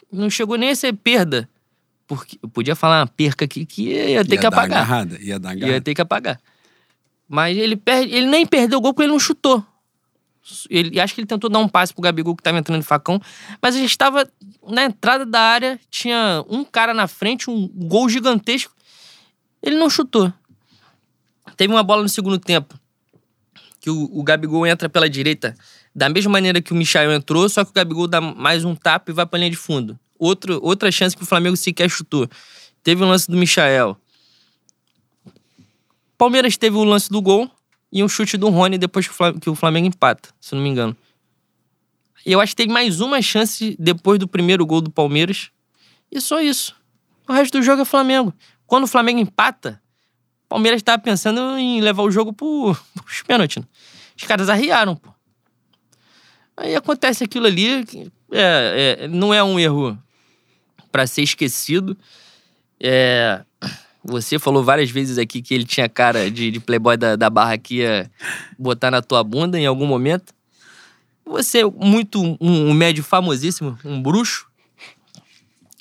Não 0.09 0.29
chegou 0.29 0.55
nem 0.55 0.69
a 0.69 0.75
ser 0.77 0.93
perda. 0.93 1.49
Porque 2.07 2.39
eu 2.41 2.47
podia 2.47 2.73
falar 2.73 3.01
uma 3.01 3.07
perca 3.07 3.43
aqui 3.43 3.65
que 3.65 3.89
ia 3.89 4.23
ter 4.23 4.35
ia 4.35 4.37
que 4.37 4.37
dar 4.37 4.47
apagar. 4.47 4.77
agarrada, 4.77 5.19
ia 5.19 5.37
dar 5.37 5.49
agarrada. 5.49 5.73
Ia 5.73 5.81
ter 5.81 5.93
que 5.93 6.01
apagar. 6.01 6.39
Mas 7.27 7.57
ele 7.57 7.75
perde, 7.75 8.15
ele 8.15 8.27
nem 8.27 8.45
perdeu 8.45 8.79
o 8.79 8.81
gol 8.81 8.93
porque 8.93 9.03
ele 9.03 9.11
não 9.11 9.19
chutou. 9.19 9.61
Ele, 10.69 10.99
acho 10.99 11.15
que 11.15 11.21
ele 11.21 11.27
tentou 11.27 11.49
dar 11.49 11.59
um 11.59 11.69
passe 11.69 11.93
pro 11.93 12.01
Gabigol 12.01 12.35
que 12.35 12.43
tava 12.43 12.57
entrando 12.57 12.81
de 12.81 12.87
facão, 12.87 13.19
mas 13.61 13.75
a 13.75 13.77
gente 13.77 13.89
estava 13.89 14.27
na 14.67 14.83
entrada 14.83 15.25
da 15.25 15.39
área, 15.39 15.79
tinha 15.89 16.43
um 16.49 16.65
cara 16.65 16.93
na 16.93 17.07
frente, 17.07 17.49
um 17.49 17.67
gol 17.67 18.09
gigantesco. 18.09 18.73
Ele 19.61 19.77
não 19.77 19.89
chutou. 19.89 20.31
Teve 21.55 21.73
uma 21.73 21.83
bola 21.83 22.03
no 22.03 22.09
segundo 22.09 22.37
tempo 22.37 22.77
que 23.79 23.89
o, 23.89 24.09
o 24.11 24.23
Gabigol 24.23 24.65
entra 24.65 24.89
pela 24.89 25.09
direita 25.09 25.55
da 25.95 26.09
mesma 26.09 26.31
maneira 26.31 26.61
que 26.61 26.71
o 26.71 26.75
Michael 26.75 27.11
entrou, 27.13 27.47
só 27.47 27.63
que 27.63 27.71
o 27.71 27.73
Gabigol 27.73 28.07
dá 28.07 28.19
mais 28.19 28.65
um 28.65 28.75
tapa 28.75 29.11
e 29.11 29.13
vai 29.13 29.25
pra 29.25 29.37
linha 29.37 29.51
de 29.51 29.57
fundo. 29.57 29.99
Outro, 30.17 30.59
outra 30.63 30.91
chance 30.91 31.15
que 31.15 31.23
o 31.23 31.25
Flamengo 31.25 31.57
sequer 31.57 31.89
chutou. 31.89 32.29
Teve 32.81 33.03
o 33.03 33.07
lance 33.07 33.29
do 33.29 33.37
Michael. 33.37 33.97
Palmeiras 36.17 36.55
teve 36.57 36.77
o 36.77 36.83
lance 36.83 37.09
do 37.09 37.21
gol 37.21 37.49
e 37.93 38.03
um 38.03 38.09
chute 38.09 38.35
do 38.37 38.49
Rony 38.49 38.79
depois 38.79 39.07
que 39.39 39.49
o 39.51 39.55
Flamengo 39.55 39.87
empata, 39.87 40.29
se 40.41 40.55
não 40.55 40.63
me 40.63 40.69
engano. 40.69 40.97
E 42.25 42.31
eu 42.31 42.41
acho 42.41 42.53
que 42.53 42.63
teve 42.63 42.73
mais 42.73 42.99
uma 42.99 43.21
chance 43.21 43.75
depois 43.79 44.17
do 44.17 44.27
primeiro 44.27 44.65
gol 44.65 44.81
do 44.81 44.89
Palmeiras. 44.89 45.51
E 46.11 46.19
só 46.19 46.41
isso. 46.41 46.75
O 47.27 47.33
resto 47.33 47.59
do 47.59 47.63
jogo 47.63 47.83
é 47.83 47.85
Flamengo. 47.85 48.33
Quando 48.65 48.85
o 48.85 48.87
Flamengo 48.87 49.19
empata, 49.19 49.79
o 50.45 50.49
Palmeiras 50.49 50.79
estava 50.79 50.99
pensando 50.99 51.55
em 51.55 51.81
levar 51.81 52.01
o 52.01 52.09
jogo 52.09 52.33
pro, 52.33 52.75
pros 53.05 53.21
pênaltis. 53.21 53.57
Né? 53.57 53.67
Os 54.17 54.23
caras 54.23 54.49
arriaram, 54.49 54.95
pô. 54.95 55.13
Aí 56.57 56.75
acontece 56.75 57.23
aquilo 57.23 57.45
ali, 57.45 57.85
é, 58.31 58.97
é, 59.01 59.07
não 59.07 59.31
é 59.33 59.43
um 59.43 59.59
erro 59.59 59.97
para 60.91 61.05
ser 61.05 61.21
esquecido. 61.21 61.95
É, 62.79 63.43
você 64.03 64.37
falou 64.37 64.63
várias 64.63 64.89
vezes 64.89 65.17
aqui 65.17 65.41
que 65.41 65.53
ele 65.53 65.63
tinha 65.63 65.87
cara 65.87 66.29
de, 66.29 66.51
de 66.51 66.59
playboy 66.59 66.97
da, 66.97 67.15
da 67.15 67.29
barra 67.29 67.57
que 67.57 67.77
ia 67.77 68.11
botar 68.59 68.91
na 68.91 69.01
tua 69.01 69.23
bunda 69.23 69.57
em 69.57 69.65
algum 69.65 69.85
momento. 69.85 70.33
Você 71.25 71.59
é 71.59 71.65
muito 71.65 72.21
um, 72.21 72.37
um 72.41 72.73
médio 72.73 73.03
famosíssimo, 73.03 73.77
um 73.85 74.01
bruxo. 74.01 74.47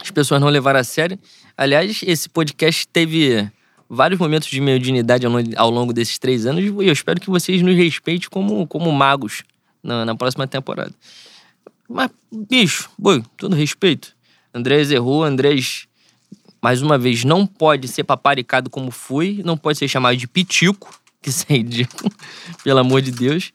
As 0.01 0.11
pessoas 0.11 0.41
não 0.41 0.49
levaram 0.49 0.81
a 0.81 0.85
sério. 0.85 1.19
Aliás, 1.57 2.01
esse 2.07 2.29
podcast 2.29 2.87
teve 2.89 3.51
vários 3.89 4.19
momentos 4.19 4.49
de 4.49 4.61
mediunidade 4.61 5.27
ao, 5.57 5.71
longo 5.71 5.93
desses 5.93 6.19
três 6.19 6.47
anos 6.47 6.65
e 6.65 6.69
eu 6.69 6.93
espero 6.93 7.21
que 7.21 7.29
vocês 7.29 7.61
nos 7.61 7.77
respeitem 7.77 8.29
como, 8.31 8.67
como 8.67 8.91
magos 8.91 9.43
na, 9.83 10.05
na 10.05 10.15
próxima 10.15 10.47
temporada. 10.47 10.95
Mas, 11.89 12.11
bicho, 12.33 12.89
boi, 12.99 13.23
todo 13.37 13.55
respeito. 13.55 14.15
Andrés 14.55 14.91
errou, 14.91 15.25
Andrés, 15.25 15.87
mais 16.63 16.81
uma 16.81 16.97
vez, 16.97 17.25
não 17.25 17.47
pode 17.47 17.89
ser 17.89 18.05
paparicado 18.05 18.71
como 18.71 18.91
foi, 18.91 19.43
não 19.45 19.57
pode 19.57 19.79
ser 19.79 19.89
chamado 19.89 20.17
de 20.17 20.29
pitico, 20.29 20.99
que 21.21 21.29
isso 21.29 21.45
é 21.49 21.55
ridículo, 21.55 22.11
pelo 22.63 22.79
amor 22.79 23.03
de 23.03 23.11
Deus. 23.11 23.53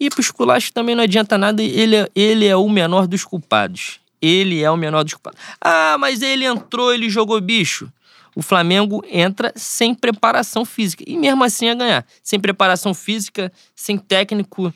E 0.00 0.10
pro 0.10 0.20
esculacho 0.20 0.72
também 0.72 0.96
não 0.96 1.04
adianta 1.04 1.38
nada, 1.38 1.62
ele 1.62 1.94
é, 1.94 2.08
ele 2.14 2.44
é 2.44 2.56
o 2.56 2.68
menor 2.68 3.06
dos 3.06 3.24
culpados. 3.24 4.00
Ele 4.20 4.60
é 4.60 4.68
o 4.68 4.76
menor 4.76 5.04
dos 5.04 5.14
culpados. 5.14 5.38
Ah, 5.60 5.96
mas 5.98 6.22
ele 6.22 6.44
entrou, 6.44 6.92
ele 6.92 7.08
jogou 7.08 7.40
bicho 7.40 7.88
o 8.34 8.42
Flamengo 8.42 9.04
entra 9.08 9.52
sem 9.54 9.94
preparação 9.94 10.64
física. 10.64 11.04
E 11.06 11.16
mesmo 11.16 11.44
assim 11.44 11.66
ia 11.66 11.74
ganhar. 11.74 12.06
Sem 12.22 12.40
preparação 12.40 12.94
física, 12.94 13.52
sem 13.74 13.98
técnico, 13.98 14.72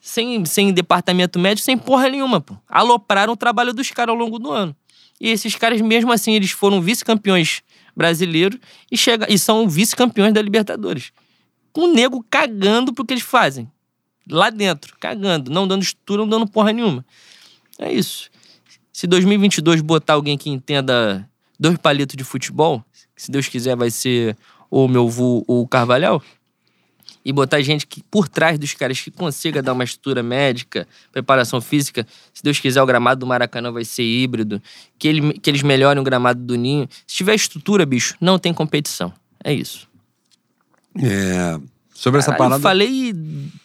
sem, 0.00 0.44
sem 0.44 0.72
departamento 0.72 1.38
médico, 1.38 1.64
sem 1.64 1.76
porra 1.76 2.08
nenhuma, 2.08 2.40
pô. 2.40 2.56
Alopraram 2.68 3.32
o 3.32 3.36
trabalho 3.36 3.72
dos 3.72 3.90
caras 3.90 4.12
ao 4.12 4.18
longo 4.18 4.38
do 4.38 4.50
ano. 4.50 4.74
E 5.20 5.28
esses 5.28 5.54
caras, 5.54 5.80
mesmo 5.80 6.10
assim, 6.10 6.34
eles 6.34 6.50
foram 6.50 6.80
vice-campeões 6.80 7.62
brasileiros 7.94 8.58
e, 8.90 8.96
chega, 8.96 9.30
e 9.30 9.38
são 9.38 9.68
vice-campeões 9.68 10.32
da 10.32 10.40
Libertadores. 10.40 11.12
Com 11.72 11.82
o 11.82 11.92
nego 11.92 12.24
cagando 12.28 12.92
pro 12.92 13.04
que 13.04 13.12
eles 13.12 13.22
fazem. 13.22 13.70
Lá 14.28 14.48
dentro, 14.48 14.96
cagando, 14.98 15.50
não 15.50 15.68
dando 15.68 15.82
estrutura, 15.82 16.22
não 16.22 16.28
dando 16.28 16.46
porra 16.46 16.72
nenhuma. 16.72 17.04
É 17.78 17.92
isso. 17.92 18.30
Se 18.92 19.06
2022 19.06 19.80
botar 19.80 20.14
alguém 20.14 20.38
que 20.38 20.48
entenda 20.48 21.28
dois 21.58 21.76
palitos 21.76 22.16
de 22.16 22.24
futebol, 22.24 22.84
se 23.16 23.30
Deus 23.30 23.48
quiser 23.48 23.76
vai 23.76 23.90
ser 23.90 24.36
o 24.70 24.88
meu 24.88 25.08
vô 25.08 25.44
ou 25.46 25.62
o 25.62 25.68
Carvalhal, 25.68 26.22
e 27.30 27.32
botar 27.32 27.62
gente 27.62 27.86
que 27.86 28.02
por 28.10 28.28
trás 28.28 28.58
dos 28.58 28.74
caras 28.74 29.00
que 29.00 29.08
consiga 29.08 29.62
dar 29.62 29.72
uma 29.72 29.84
estrutura 29.84 30.20
médica, 30.20 30.86
preparação 31.12 31.60
física. 31.60 32.04
Se 32.34 32.42
Deus 32.42 32.58
quiser, 32.58 32.82
o 32.82 32.86
gramado 32.86 33.20
do 33.20 33.26
Maracanã 33.26 33.70
vai 33.70 33.84
ser 33.84 34.02
híbrido. 34.02 34.60
Que, 34.98 35.06
ele, 35.06 35.32
que 35.34 35.48
eles 35.48 35.62
melhorem 35.62 36.00
o 36.00 36.04
gramado 36.04 36.42
do 36.42 36.56
Ninho. 36.56 36.88
Se 37.06 37.14
tiver 37.14 37.36
estrutura, 37.36 37.86
bicho, 37.86 38.16
não 38.20 38.36
tem 38.36 38.52
competição. 38.52 39.12
É 39.44 39.52
isso. 39.52 39.88
É. 41.00 41.56
Sobre 41.94 42.18
essa 42.18 42.34
parada. 42.34 42.56
Eu 42.56 42.60
falei 42.60 43.14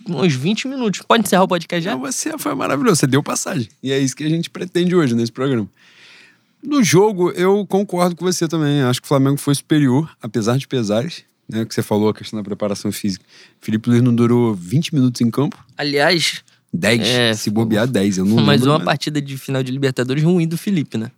uns 0.07 0.35
20 0.35 0.67
minutos. 0.67 1.01
Pode 1.01 1.23
encerrar 1.23 1.43
o 1.43 1.47
podcast 1.47 1.83
já? 1.83 1.91
Não, 1.93 2.01
você 2.01 2.37
foi 2.37 2.53
maravilhoso. 2.53 2.97
Você 2.97 3.07
deu 3.07 3.23
passagem. 3.23 3.67
E 3.81 3.91
é 3.91 3.97
isso 3.97 4.15
que 4.15 4.23
a 4.23 4.29
gente 4.29 4.47
pretende 4.47 4.95
hoje 4.95 5.15
nesse 5.15 5.31
programa. 5.31 5.67
No 6.61 6.83
jogo, 6.83 7.31
eu 7.31 7.65
concordo 7.65 8.15
com 8.15 8.25
você 8.25 8.47
também. 8.47 8.83
Acho 8.83 9.01
que 9.01 9.05
o 9.05 9.07
Flamengo 9.07 9.37
foi 9.37 9.55
superior, 9.55 10.15
apesar 10.21 10.55
de 10.57 10.67
pesares. 10.67 11.23
Né, 11.47 11.63
que 11.63 11.75
você 11.75 11.83
falou, 11.83 12.09
a 12.09 12.13
questão 12.13 12.39
da 12.39 12.43
preparação 12.43 12.91
física. 12.91 13.23
Felipe 13.61 13.89
Luiz 13.89 14.01
não 14.01 14.13
durou 14.13 14.53
20 14.55 14.95
minutos 14.95 15.21
em 15.21 15.29
campo. 15.29 15.63
Aliás. 15.77 16.43
10. 16.73 17.01
É, 17.01 17.33
se 17.33 17.49
bobear, 17.49 17.87
10. 17.87 18.17
Eu 18.17 18.25
não 18.25 18.43
Mas 18.43 18.65
uma 18.65 18.79
partida 18.79 19.21
de 19.21 19.37
final 19.37 19.63
de 19.63 19.71
Libertadores 19.71 20.23
ruim 20.23 20.47
do 20.47 20.57
Felipe, 20.57 20.97
né? 20.97 21.11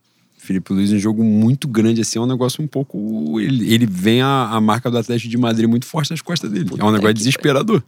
Felipe 0.48 0.72
Luiz, 0.72 0.94
um 0.94 1.00
jogo 1.00 1.24
muito 1.24 1.68
grande, 1.68 2.00
assim, 2.00 2.20
é 2.20 2.22
um 2.22 2.26
negócio 2.26 2.64
um 2.64 2.68
pouco. 2.68 3.38
Ele, 3.40 3.74
ele 3.74 3.86
vem 3.86 4.22
a, 4.22 4.50
a 4.52 4.62
marca 4.62 4.90
do 4.90 4.98
Atlético 4.98 5.30
de 5.30 5.38
Madrid 5.38 5.68
muito 5.68 5.86
forte 5.86 6.12
nas 6.12 6.22
costas 6.22 6.50
dele. 6.50 6.66
Puta 6.66 6.82
é 6.82 6.86
um 6.86 6.92
negócio 6.92 7.16
desesperador. 7.16 7.84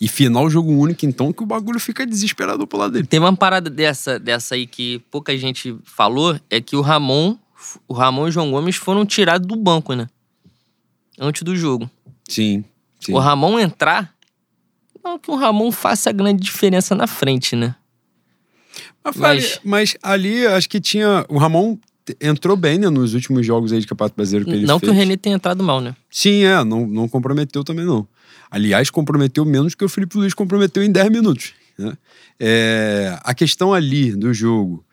E 0.00 0.06
final 0.06 0.48
jogo 0.48 0.70
único, 0.70 1.06
então, 1.06 1.32
que 1.32 1.42
o 1.42 1.46
bagulho 1.46 1.80
fica 1.80 2.06
desesperador 2.06 2.66
pro 2.66 2.78
lado 2.78 2.92
dele. 2.92 3.06
Tem 3.06 3.18
uma 3.18 3.34
parada 3.34 3.68
dessa, 3.70 4.18
dessa 4.18 4.54
aí 4.54 4.66
que 4.66 5.00
pouca 5.10 5.36
gente 5.36 5.76
falou, 5.82 6.38
é 6.48 6.60
que 6.60 6.76
o 6.76 6.80
Ramon, 6.82 7.36
o 7.88 7.94
Ramon 7.94 8.26
e 8.26 8.28
o 8.28 8.32
João 8.32 8.50
Gomes 8.50 8.76
foram 8.76 9.04
tirados 9.04 9.48
do 9.48 9.56
banco, 9.56 9.94
né? 9.94 10.06
Antes 11.18 11.42
do 11.42 11.56
jogo. 11.56 11.88
Sim, 12.28 12.64
sim. 13.00 13.12
O 13.12 13.18
Ramon 13.18 13.58
entrar, 13.58 14.14
não 15.02 15.18
que 15.18 15.30
o 15.30 15.36
Ramon 15.36 15.70
faça 15.70 16.10
grande 16.10 16.42
diferença 16.42 16.94
na 16.94 17.06
frente, 17.06 17.54
né? 17.54 17.76
Mas, 19.04 19.16
mas, 19.16 19.60
mas 19.62 19.96
ali, 20.02 20.46
acho 20.46 20.68
que 20.68 20.80
tinha. 20.80 21.26
O 21.28 21.38
Ramon 21.38 21.78
entrou 22.20 22.56
bem, 22.56 22.78
né, 22.78 22.88
nos 22.88 23.14
últimos 23.14 23.46
jogos 23.46 23.72
aí 23.72 23.80
de 23.80 23.86
Campeonato 23.86 24.16
Brasileiro 24.16 24.44
que 24.44 24.52
ele 24.52 24.66
não 24.66 24.78
fez. 24.78 24.88
Não 24.88 24.94
que 24.94 24.96
o 24.96 24.98
René 24.98 25.16
tenha 25.16 25.36
entrado 25.36 25.62
mal, 25.62 25.80
né? 25.80 25.94
Sim, 26.10 26.44
é, 26.44 26.62
não, 26.64 26.86
não 26.86 27.08
comprometeu 27.08 27.62
também 27.64 27.84
não. 27.84 28.06
Aliás, 28.50 28.90
comprometeu 28.90 29.44
menos 29.44 29.74
que 29.74 29.84
o 29.84 29.88
Felipe 29.88 30.16
Luiz 30.16 30.34
comprometeu 30.34 30.82
em 30.82 30.90
10 30.90 31.10
minutos. 31.10 31.52
Né? 31.78 31.96
É, 32.38 33.18
a 33.22 33.34
questão 33.34 33.72
ali 33.72 34.14
do 34.14 34.32
jogo. 34.32 34.84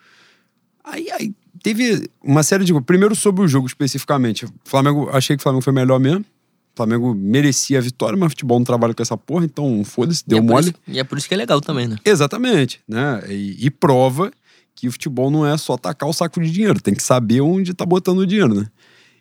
Aí, 0.84 1.12
aí, 1.12 1.34
teve 1.62 2.10
uma 2.24 2.44
série 2.44 2.64
de. 2.64 2.82
Primeiro 2.82 3.16
sobre 3.16 3.44
o 3.44 3.48
jogo 3.48 3.68
especificamente. 3.68 4.46
Flamengo, 4.64 5.10
achei 5.12 5.36
que 5.36 5.42
o 5.42 5.44
Flamengo 5.44 5.64
foi 5.64 5.74
melhor 5.74 6.00
mesmo. 6.00 6.22
O 6.22 6.78
Flamengo 6.78 7.14
merecia 7.14 7.80
a 7.80 7.82
vitória, 7.82 8.18
mas 8.18 8.28
o 8.28 8.30
futebol 8.30 8.58
não 8.58 8.66
trabalha 8.66 8.94
com 8.94 9.02
essa 9.02 9.18
porra, 9.18 9.44
então 9.44 9.84
foda-se, 9.84 10.24
deu 10.26 10.38
e 10.38 10.40
é 10.40 10.42
mole. 10.42 10.70
Isso, 10.70 10.76
e 10.88 11.00
é 11.00 11.04
por 11.04 11.18
isso 11.18 11.28
que 11.28 11.34
é 11.34 11.38
legal 11.38 11.60
também, 11.60 11.88
né? 11.88 11.98
Exatamente, 12.06 12.80
né? 12.88 13.22
E, 13.30 13.66
e 13.66 13.70
prova 13.70 14.32
que 14.74 14.88
o 14.88 14.92
futebol 14.92 15.30
não 15.30 15.46
é 15.46 15.58
só 15.58 15.78
tacar 15.78 16.08
o 16.08 16.14
saco 16.14 16.42
de 16.42 16.50
dinheiro, 16.50 16.82
tem 16.82 16.94
que 16.94 17.04
saber 17.04 17.42
onde 17.42 17.74
tá 17.74 17.86
botando 17.86 18.20
o 18.20 18.26
dinheiro, 18.26 18.56
né? 18.56 18.68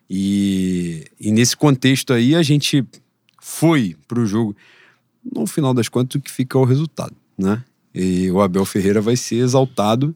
E, 0.08 1.04
e 1.20 1.32
nesse 1.32 1.56
contexto 1.56 2.12
aí, 2.12 2.34
a 2.34 2.42
gente 2.42 2.84
foi 3.40 3.96
pro 4.06 4.24
jogo. 4.26 4.56
No 5.24 5.46
final 5.46 5.74
das 5.74 5.88
contas, 5.88 6.16
o 6.16 6.20
que 6.20 6.30
fica 6.30 6.56
é 6.56 6.60
o 6.60 6.64
resultado, 6.64 7.14
né? 7.36 7.64
E 7.92 8.30
o 8.30 8.40
Abel 8.40 8.64
Ferreira 8.64 9.00
vai 9.00 9.16
ser 9.16 9.36
exaltado 9.36 10.14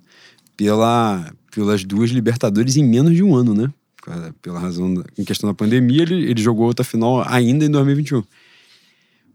pela, 0.56 1.32
pelas 1.54 1.84
duas 1.84 2.11
Libertadores 2.11 2.76
em 2.76 2.84
menos 2.84 3.14
de 3.14 3.23
um 3.23 3.34
ano, 3.34 3.54
né? 3.54 3.73
Pela 4.42 4.58
razão, 4.58 4.92
da, 4.92 5.04
em 5.16 5.25
questão 5.25 5.49
da 5.49 5.54
pandemia, 5.54 6.02
ele, 6.02 6.30
ele 6.30 6.42
jogou 6.42 6.66
outra 6.66 6.84
final 6.84 7.25
ainda 7.26 7.64
em 7.64 7.70
2021. 7.70 8.23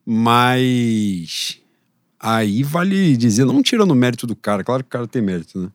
Mas 0.05 1.59
aí 2.19 2.61
vale 2.61 3.15
dizer, 3.15 3.45
não 3.45 3.63
tirando 3.63 3.91
o 3.91 3.95
mérito 3.95 4.27
do 4.27 4.35
cara, 4.35 4.63
claro 4.63 4.83
que 4.83 4.87
o 4.87 4.91
cara 4.91 5.07
tem 5.07 5.21
mérito, 5.21 5.59
né? 5.59 5.69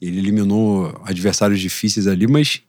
Ele 0.00 0.18
eliminou 0.18 1.00
adversários 1.04 1.60
difíceis 1.60 2.08
ali, 2.08 2.26
mas 2.26 2.62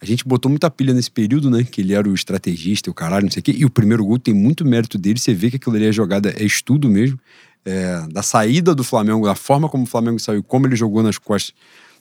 a 0.00 0.04
gente 0.04 0.26
botou 0.26 0.50
muita 0.50 0.68
pilha 0.68 0.92
nesse 0.92 1.10
período, 1.10 1.48
né? 1.48 1.62
Que 1.62 1.80
ele 1.80 1.94
era 1.94 2.08
o 2.08 2.14
estrategista, 2.14 2.90
o 2.90 2.94
caralho, 2.94 3.26
não 3.26 3.30
sei 3.30 3.40
o 3.40 3.42
quê. 3.44 3.54
E 3.56 3.64
o 3.64 3.70
primeiro 3.70 4.04
gol 4.04 4.18
tem 4.18 4.34
muito 4.34 4.64
mérito 4.64 4.98
dele. 4.98 5.20
Você 5.20 5.32
vê 5.32 5.50
que 5.50 5.56
aquilo 5.56 5.76
ali 5.76 5.86
é 5.86 5.92
jogada, 5.92 6.34
é 6.36 6.42
estudo 6.42 6.90
mesmo. 6.90 7.18
É, 7.64 8.06
da 8.12 8.22
saída 8.22 8.74
do 8.74 8.82
Flamengo, 8.82 9.24
da 9.24 9.34
forma 9.34 9.68
como 9.68 9.84
o 9.84 9.86
Flamengo 9.86 10.18
saiu, 10.18 10.42
como 10.42 10.66
ele 10.66 10.76
jogou 10.76 11.02
nas 11.02 11.16
costas, 11.16 11.54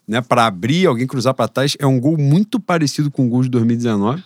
né? 0.07 0.21
Para 0.21 0.45
abrir, 0.45 0.85
alguém 0.85 1.07
cruzar 1.07 1.33
para 1.33 1.47
trás. 1.47 1.75
É 1.79 1.85
um 1.85 1.99
gol 1.99 2.17
muito 2.17 2.59
parecido 2.59 3.09
com 3.09 3.25
o 3.25 3.29
gol 3.29 3.43
de 3.43 3.49
2019, 3.49 4.23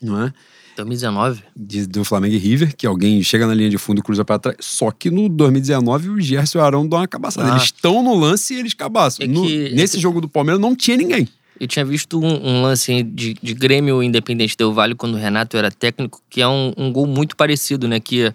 não 0.00 0.22
é? 0.22 0.32
2019? 0.76 1.42
De, 1.56 1.86
do 1.86 2.04
Flamengo 2.04 2.34
e 2.34 2.38
River, 2.38 2.76
que 2.76 2.86
alguém 2.86 3.20
chega 3.22 3.46
na 3.46 3.54
linha 3.54 3.68
de 3.68 3.78
fundo 3.78 3.98
e 3.98 4.02
cruza 4.02 4.24
para 4.24 4.38
trás. 4.38 4.56
Só 4.60 4.90
que 4.90 5.10
no 5.10 5.28
2019 5.28 6.10
o 6.10 6.20
Gerson 6.20 6.58
e 6.58 6.60
o 6.60 6.64
Arão 6.64 6.86
dão 6.86 7.00
uma 7.00 7.08
cabaçada. 7.08 7.48
Ah. 7.48 7.52
Eles 7.52 7.64
estão 7.64 8.02
no 8.02 8.14
lance 8.14 8.54
e 8.54 8.60
eles 8.60 8.74
cabaçam. 8.74 9.24
É 9.24 9.28
que, 9.28 9.70
nesse 9.74 9.96
é 9.96 9.98
que... 9.98 10.02
jogo 10.02 10.20
do 10.20 10.28
Palmeiras 10.28 10.60
não 10.60 10.76
tinha 10.76 10.96
ninguém. 10.96 11.28
Eu 11.60 11.66
tinha 11.66 11.84
visto 11.84 12.20
um, 12.20 12.46
um 12.46 12.62
lance 12.62 13.02
de, 13.02 13.34
de, 13.34 13.54
Grêmio 13.54 14.00
Independente 14.00 14.56
Del 14.56 14.72
Vale 14.72 14.94
quando 14.94 15.14
o 15.14 15.16
Renato 15.16 15.56
era 15.56 15.72
técnico, 15.72 16.22
que 16.30 16.40
é 16.40 16.46
um, 16.46 16.72
um, 16.76 16.92
gol 16.92 17.06
muito 17.06 17.36
parecido, 17.36 17.88
né? 17.88 17.98
Que 17.98 18.32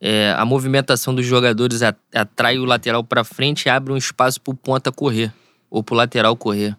é, 0.00 0.32
a 0.38 0.44
movimentação 0.44 1.12
dos 1.12 1.26
jogadores 1.26 1.80
atrai 2.14 2.58
o 2.60 2.64
lateral 2.64 3.02
para 3.02 3.24
frente 3.24 3.66
e 3.66 3.68
abre 3.68 3.92
um 3.92 3.96
espaço 3.96 4.40
pro 4.40 4.54
ponta 4.54 4.92
correr. 4.92 5.32
Ou 5.70 5.82
pro 5.82 5.94
lateral 5.94 6.36
correr. 6.36 6.76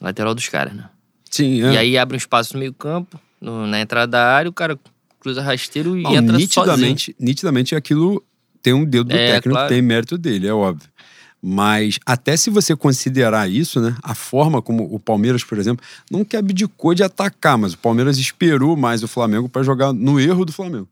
Lateral 0.00 0.34
dos 0.34 0.48
caras, 0.48 0.72
né? 0.74 0.88
Sim, 1.30 1.62
é. 1.62 1.72
E 1.74 1.78
aí 1.78 1.98
abre 1.98 2.16
um 2.16 2.18
espaço 2.18 2.54
no 2.54 2.60
meio 2.60 2.72
campo, 2.72 3.20
no, 3.40 3.66
na 3.66 3.80
entrada 3.80 4.10
da 4.10 4.26
área, 4.34 4.48
o 4.48 4.52
cara 4.52 4.78
cruza 5.20 5.42
rasteiro 5.42 5.96
e 5.96 6.02
Não, 6.02 6.14
entra 6.16 6.36
nitidamente, 6.36 7.12
sozinho. 7.12 7.16
nitidamente 7.20 7.74
aquilo 7.76 8.24
tem 8.62 8.72
um 8.72 8.84
dedo 8.84 9.04
do 9.10 9.14
É, 9.14 9.34
técnico, 9.34 9.50
claro. 9.50 9.68
tem 9.68 9.82
mérito 9.82 10.16
dele, 10.18 10.46
é 10.48 10.52
óbvio. 10.52 10.88
Mas 11.42 11.98
até 12.04 12.36
se 12.36 12.50
você 12.50 12.76
considerar 12.76 13.48
isso, 13.50 13.80
né? 13.80 13.96
A 14.02 14.14
forma 14.14 14.60
como 14.60 14.84
o 14.94 14.98
Palmeiras, 14.98 15.42
por 15.42 15.56
exemplo, 15.58 15.84
não 16.10 16.24
que 16.24 16.36
abdicou 16.36 16.94
de 16.94 17.02
atacar, 17.02 17.56
mas 17.56 17.72
o 17.72 17.78
Palmeiras 17.78 18.18
esperou 18.18 18.76
mais 18.76 19.02
o 19.02 19.08
Flamengo 19.08 19.48
para 19.48 19.62
jogar 19.62 19.92
no 19.92 20.20
erro 20.20 20.44
do 20.44 20.52
Flamengo. 20.52 20.88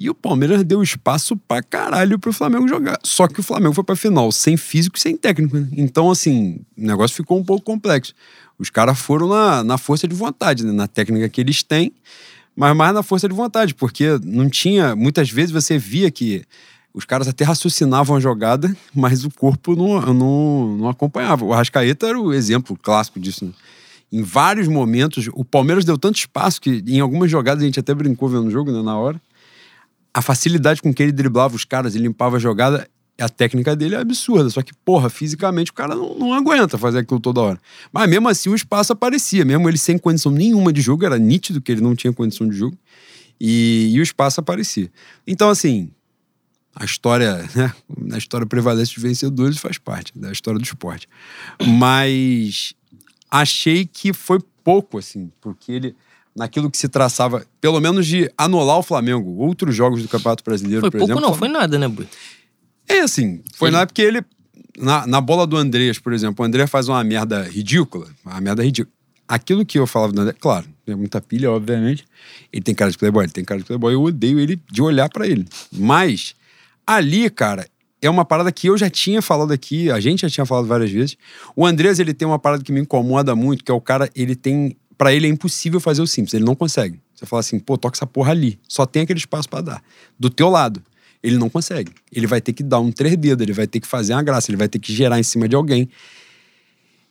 E 0.00 0.08
o 0.08 0.14
Palmeiras 0.14 0.64
deu 0.64 0.82
espaço 0.82 1.36
pra 1.36 1.62
caralho 1.62 2.18
pro 2.18 2.32
Flamengo 2.32 2.66
jogar. 2.66 2.98
Só 3.04 3.28
que 3.28 3.38
o 3.38 3.42
Flamengo 3.42 3.74
foi 3.74 3.84
pra 3.84 3.94
final 3.94 4.32
sem 4.32 4.56
físico 4.56 4.96
e 4.96 5.00
sem 5.00 5.14
técnico. 5.14 5.58
né? 5.58 5.68
Então, 5.76 6.10
assim, 6.10 6.62
o 6.74 6.86
negócio 6.86 7.14
ficou 7.14 7.38
um 7.38 7.44
pouco 7.44 7.62
complexo. 7.62 8.14
Os 8.58 8.70
caras 8.70 8.98
foram 8.98 9.28
na, 9.28 9.62
na 9.62 9.76
força 9.76 10.08
de 10.08 10.14
vontade, 10.14 10.64
né? 10.64 10.72
na 10.72 10.88
técnica 10.88 11.28
que 11.28 11.38
eles 11.38 11.62
têm, 11.62 11.92
mas 12.56 12.74
mais 12.74 12.94
na 12.94 13.02
força 13.02 13.28
de 13.28 13.34
vontade, 13.34 13.74
porque 13.74 14.18
não 14.24 14.48
tinha. 14.48 14.96
Muitas 14.96 15.28
vezes 15.28 15.50
você 15.50 15.76
via 15.76 16.10
que 16.10 16.44
os 16.94 17.04
caras 17.04 17.28
até 17.28 17.44
raciocinavam 17.44 18.16
a 18.16 18.20
jogada, 18.20 18.74
mas 18.96 19.26
o 19.26 19.30
corpo 19.30 19.76
não, 19.76 20.00
não, 20.14 20.76
não 20.78 20.88
acompanhava. 20.88 21.44
O 21.44 21.52
Arrascaeta 21.52 22.06
era 22.06 22.18
o 22.18 22.32
exemplo 22.32 22.74
clássico 22.74 23.20
disso. 23.20 23.44
Né? 23.44 23.52
Em 24.10 24.22
vários 24.22 24.66
momentos, 24.66 25.28
o 25.34 25.44
Palmeiras 25.44 25.84
deu 25.84 25.98
tanto 25.98 26.16
espaço 26.16 26.58
que 26.58 26.82
em 26.86 27.00
algumas 27.00 27.30
jogadas 27.30 27.62
a 27.62 27.66
gente 27.66 27.78
até 27.78 27.92
brincou 27.92 28.30
vendo 28.30 28.46
o 28.46 28.50
jogo 28.50 28.72
né, 28.72 28.80
na 28.80 28.96
hora 28.96 29.20
a 30.12 30.22
facilidade 30.22 30.82
com 30.82 30.92
que 30.92 31.02
ele 31.02 31.12
driblava 31.12 31.54
os 31.54 31.64
caras 31.64 31.94
e 31.94 31.98
limpava 31.98 32.36
a 32.36 32.40
jogada, 32.40 32.88
a 33.18 33.28
técnica 33.28 33.76
dele 33.76 33.94
é 33.94 33.98
absurda. 33.98 34.50
Só 34.50 34.62
que, 34.62 34.72
porra, 34.84 35.08
fisicamente 35.10 35.70
o 35.70 35.74
cara 35.74 35.94
não, 35.94 36.18
não 36.18 36.34
aguenta 36.34 36.78
fazer 36.78 37.00
aquilo 37.00 37.20
toda 37.20 37.40
hora. 37.40 37.60
Mas 37.92 38.08
mesmo 38.08 38.28
assim 38.28 38.48
o 38.48 38.54
espaço 38.54 38.92
aparecia, 38.92 39.44
mesmo 39.44 39.68
ele 39.68 39.78
sem 39.78 39.98
condição 39.98 40.32
nenhuma 40.32 40.72
de 40.72 40.80
jogo, 40.80 41.04
era 41.04 41.18
nítido 41.18 41.60
que 41.60 41.70
ele 41.70 41.80
não 41.80 41.94
tinha 41.94 42.12
condição 42.12 42.48
de 42.48 42.56
jogo. 42.56 42.76
E, 43.40 43.90
e 43.92 44.00
o 44.00 44.02
espaço 44.02 44.40
aparecia. 44.40 44.90
Então, 45.26 45.48
assim, 45.48 45.90
a 46.74 46.84
história, 46.84 47.48
né? 47.54 47.72
A 48.12 48.18
história 48.18 48.46
prevalece 48.46 48.94
dos 48.94 49.02
vencedores 49.02 49.58
faz 49.58 49.78
parte 49.78 50.16
da 50.16 50.32
história 50.32 50.58
do 50.58 50.64
esporte. 50.64 51.08
Mas 51.78 52.74
achei 53.30 53.86
que 53.86 54.12
foi 54.12 54.40
pouco, 54.62 54.98
assim, 54.98 55.30
porque 55.40 55.72
ele 55.72 55.96
naquilo 56.36 56.70
que 56.70 56.78
se 56.78 56.88
traçava, 56.88 57.44
pelo 57.60 57.80
menos 57.80 58.06
de 58.06 58.30
anular 58.38 58.78
o 58.78 58.82
Flamengo. 58.82 59.30
Outros 59.36 59.74
jogos 59.74 60.02
do 60.02 60.08
Campeonato 60.08 60.44
Brasileiro, 60.44 60.80
Foi 60.80 60.90
por 60.90 60.98
pouco 60.98 61.12
exemplo. 61.12 61.28
não, 61.30 61.36
foi 61.36 61.48
nada, 61.48 61.78
né, 61.78 61.88
Bui? 61.88 62.06
É 62.88 63.00
assim, 63.00 63.42
foi 63.54 63.68
Ele- 63.68 63.76
na 63.76 63.82
época 63.82 63.94
que 63.94 64.02
ele. 64.02 64.22
Na, 64.78 65.06
na 65.06 65.20
bola 65.20 65.46
do 65.46 65.56
Andreas, 65.56 65.98
por 65.98 66.12
exemplo, 66.12 66.42
o 66.42 66.46
André 66.46 66.66
faz 66.66 66.88
uma 66.88 67.02
merda 67.04 67.42
ridícula. 67.42 68.06
Uma 68.24 68.40
merda 68.40 68.62
ridícula. 68.62 68.92
Aquilo 69.28 69.64
que 69.64 69.78
eu 69.78 69.86
falava 69.86 70.12
do 70.12 70.20
André, 70.20 70.34
claro, 70.40 70.66
tem 70.86 70.94
muita 70.96 71.20
pilha, 71.20 71.50
obviamente. 71.50 72.04
Ele 72.52 72.62
tem 72.62 72.74
cara 72.74 72.90
de 72.90 72.96
playboy, 72.98 73.24
ele 73.24 73.32
tem 73.32 73.44
cara 73.44 73.60
de 73.60 73.66
playboy, 73.66 73.92
eu 73.94 74.02
odeio 74.02 74.40
ele 74.40 74.60
de 74.70 74.80
olhar 74.82 75.08
pra 75.08 75.26
ele. 75.26 75.46
Mas, 75.72 76.34
ali, 76.86 77.28
cara, 77.30 77.66
é 78.02 78.08
uma 78.10 78.24
parada 78.24 78.50
que 78.50 78.68
eu 78.68 78.76
já 78.78 78.88
tinha 78.90 79.20
falado 79.22 79.52
aqui, 79.52 79.90
a 79.90 80.00
gente 80.00 80.22
já 80.22 80.30
tinha 80.30 80.46
falado 80.46 80.66
várias 80.66 80.90
vezes. 80.90 81.16
O 81.54 81.64
Andrés, 81.66 81.98
ele 82.00 82.14
tem 82.14 82.26
uma 82.26 82.38
parada 82.38 82.62
que 82.64 82.72
me 82.72 82.80
incomoda 82.80 83.36
muito, 83.36 83.62
que 83.62 83.70
é 83.70 83.74
o 83.74 83.80
cara, 83.80 84.10
ele 84.16 84.34
tem. 84.34 84.76
Pra 85.00 85.14
ele 85.14 85.26
é 85.26 85.30
impossível 85.30 85.80
fazer 85.80 86.02
o 86.02 86.06
simples, 86.06 86.34
ele 86.34 86.44
não 86.44 86.54
consegue. 86.54 87.00
Você 87.14 87.24
fala 87.24 87.40
assim, 87.40 87.58
pô, 87.58 87.78
toca 87.78 87.96
essa 87.96 88.06
porra 88.06 88.32
ali. 88.32 88.58
Só 88.68 88.84
tem 88.84 89.00
aquele 89.00 89.18
espaço 89.18 89.48
pra 89.48 89.62
dar. 89.62 89.82
Do 90.18 90.28
teu 90.28 90.50
lado. 90.50 90.82
Ele 91.22 91.38
não 91.38 91.48
consegue. 91.48 91.90
Ele 92.12 92.26
vai 92.26 92.38
ter 92.38 92.52
que 92.52 92.62
dar 92.62 92.80
um 92.80 92.92
três 92.92 93.16
dedos, 93.16 93.42
ele 93.42 93.54
vai 93.54 93.66
ter 93.66 93.80
que 93.80 93.86
fazer 93.86 94.12
uma 94.12 94.22
graça, 94.22 94.50
ele 94.50 94.58
vai 94.58 94.68
ter 94.68 94.78
que 94.78 94.92
gerar 94.92 95.18
em 95.18 95.22
cima 95.22 95.48
de 95.48 95.56
alguém. 95.56 95.88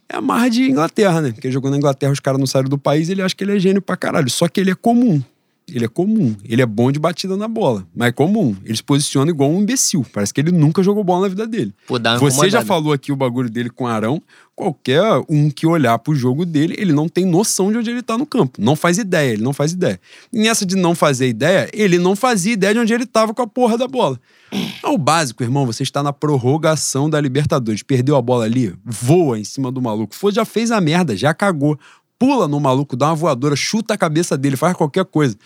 É 0.08 0.18
a 0.18 0.22
marra 0.22 0.50
de 0.50 0.70
Inglaterra, 0.70 1.20
né? 1.20 1.32
Porque 1.32 1.48
ele 1.48 1.52
jogou 1.52 1.72
na 1.72 1.78
Inglaterra, 1.78 2.12
os 2.12 2.20
caras 2.20 2.40
não 2.40 2.46
saíram 2.46 2.70
do 2.70 2.78
país, 2.78 3.10
ele 3.10 3.24
acha 3.24 3.36
que 3.36 3.44
ele 3.44 3.56
é 3.56 3.60
gênio 3.60 3.82
pra 3.82 3.98
caralho. 3.98 4.30
Só 4.30 4.48
que 4.48 4.60
ele 4.60 4.70
é 4.70 4.76
comum. 4.76 5.20
Ele 5.74 5.86
é 5.86 5.88
comum. 5.88 6.36
Ele 6.44 6.62
é 6.62 6.66
bom 6.66 6.92
de 6.92 7.00
batida 7.00 7.36
na 7.38 7.48
bola, 7.48 7.88
mas 7.96 8.10
é 8.10 8.12
comum. 8.12 8.56
Ele 8.64 8.76
se 8.76 8.84
posiciona 8.84 9.32
igual 9.32 9.50
um 9.52 9.62
imbecil. 9.62 10.06
Parece 10.14 10.34
que 10.34 10.42
ele 10.42 10.52
nunca 10.52 10.84
jogou 10.84 11.04
bola 11.04 11.22
na 11.22 11.28
vida 11.28 11.48
dele. 11.48 11.74
Pô, 11.88 12.00
Você 12.20 12.50
já 12.50 12.64
falou 12.66 12.94
aqui 12.94 13.12
o 13.12 13.16
bagulho 13.16 13.50
dele 13.50 13.70
com 13.70 13.86
o 13.86 13.88
Arão. 13.88 14.22
Qualquer 14.60 15.02
um 15.30 15.50
que 15.50 15.66
olhar 15.66 15.98
pro 16.00 16.14
jogo 16.14 16.46
dele, 16.46 16.76
ele 16.78 16.92
não 16.92 17.08
tem 17.08 17.24
noção 17.24 17.72
de 17.72 17.78
onde 17.78 17.92
ele 17.92 18.02
tá 18.02 18.18
no 18.18 18.26
campo. 18.26 18.62
Não 18.62 18.76
faz 18.76 18.98
ideia, 18.98 19.32
ele 19.32 19.42
não 19.42 19.54
faz 19.54 19.72
ideia. 19.72 19.98
E 20.34 20.38
nessa 20.38 20.66
de 20.66 20.76
não 20.76 20.94
fazer 20.94 21.30
ideia, 21.30 21.70
ele 21.72 21.98
não 21.98 22.14
fazia 22.14 22.52
ideia 22.52 22.74
de 22.74 22.80
onde 22.82 22.94
ele 22.94 23.06
tava 23.06 23.34
com 23.34 23.42
a 23.42 23.48
porra 23.48 23.78
da 23.78 23.88
bola. 23.88 24.20
É 24.84 24.88
o 24.90 24.98
básico, 24.98 25.44
irmão. 25.44 25.66
Você 25.66 25.84
está 25.84 26.04
na 26.04 26.12
prorrogação 26.12 27.10
da 27.10 27.22
Libertadores. 27.22 27.84
Perdeu 27.84 28.18
a 28.18 28.22
bola 28.22 28.44
ali, 28.44 28.76
voa 28.84 29.40
em 29.40 29.46
cima 29.46 29.72
do 29.72 29.82
maluco. 29.82 30.14
Foi, 30.14 30.34
já 30.34 30.44
fez 30.44 30.72
a 30.72 30.82
merda, 30.82 31.16
já 31.16 31.34
cagou. 31.34 31.80
Pula 32.20 32.46
no 32.46 32.60
maluco, 32.60 32.98
dá 32.98 33.06
uma 33.06 33.16
voadora, 33.16 33.56
chuta 33.56 33.94
a 33.94 33.98
cabeça 33.98 34.38
dele, 34.38 34.58
faz 34.58 34.76
qualquer 34.76 35.06
coisa 35.06 35.38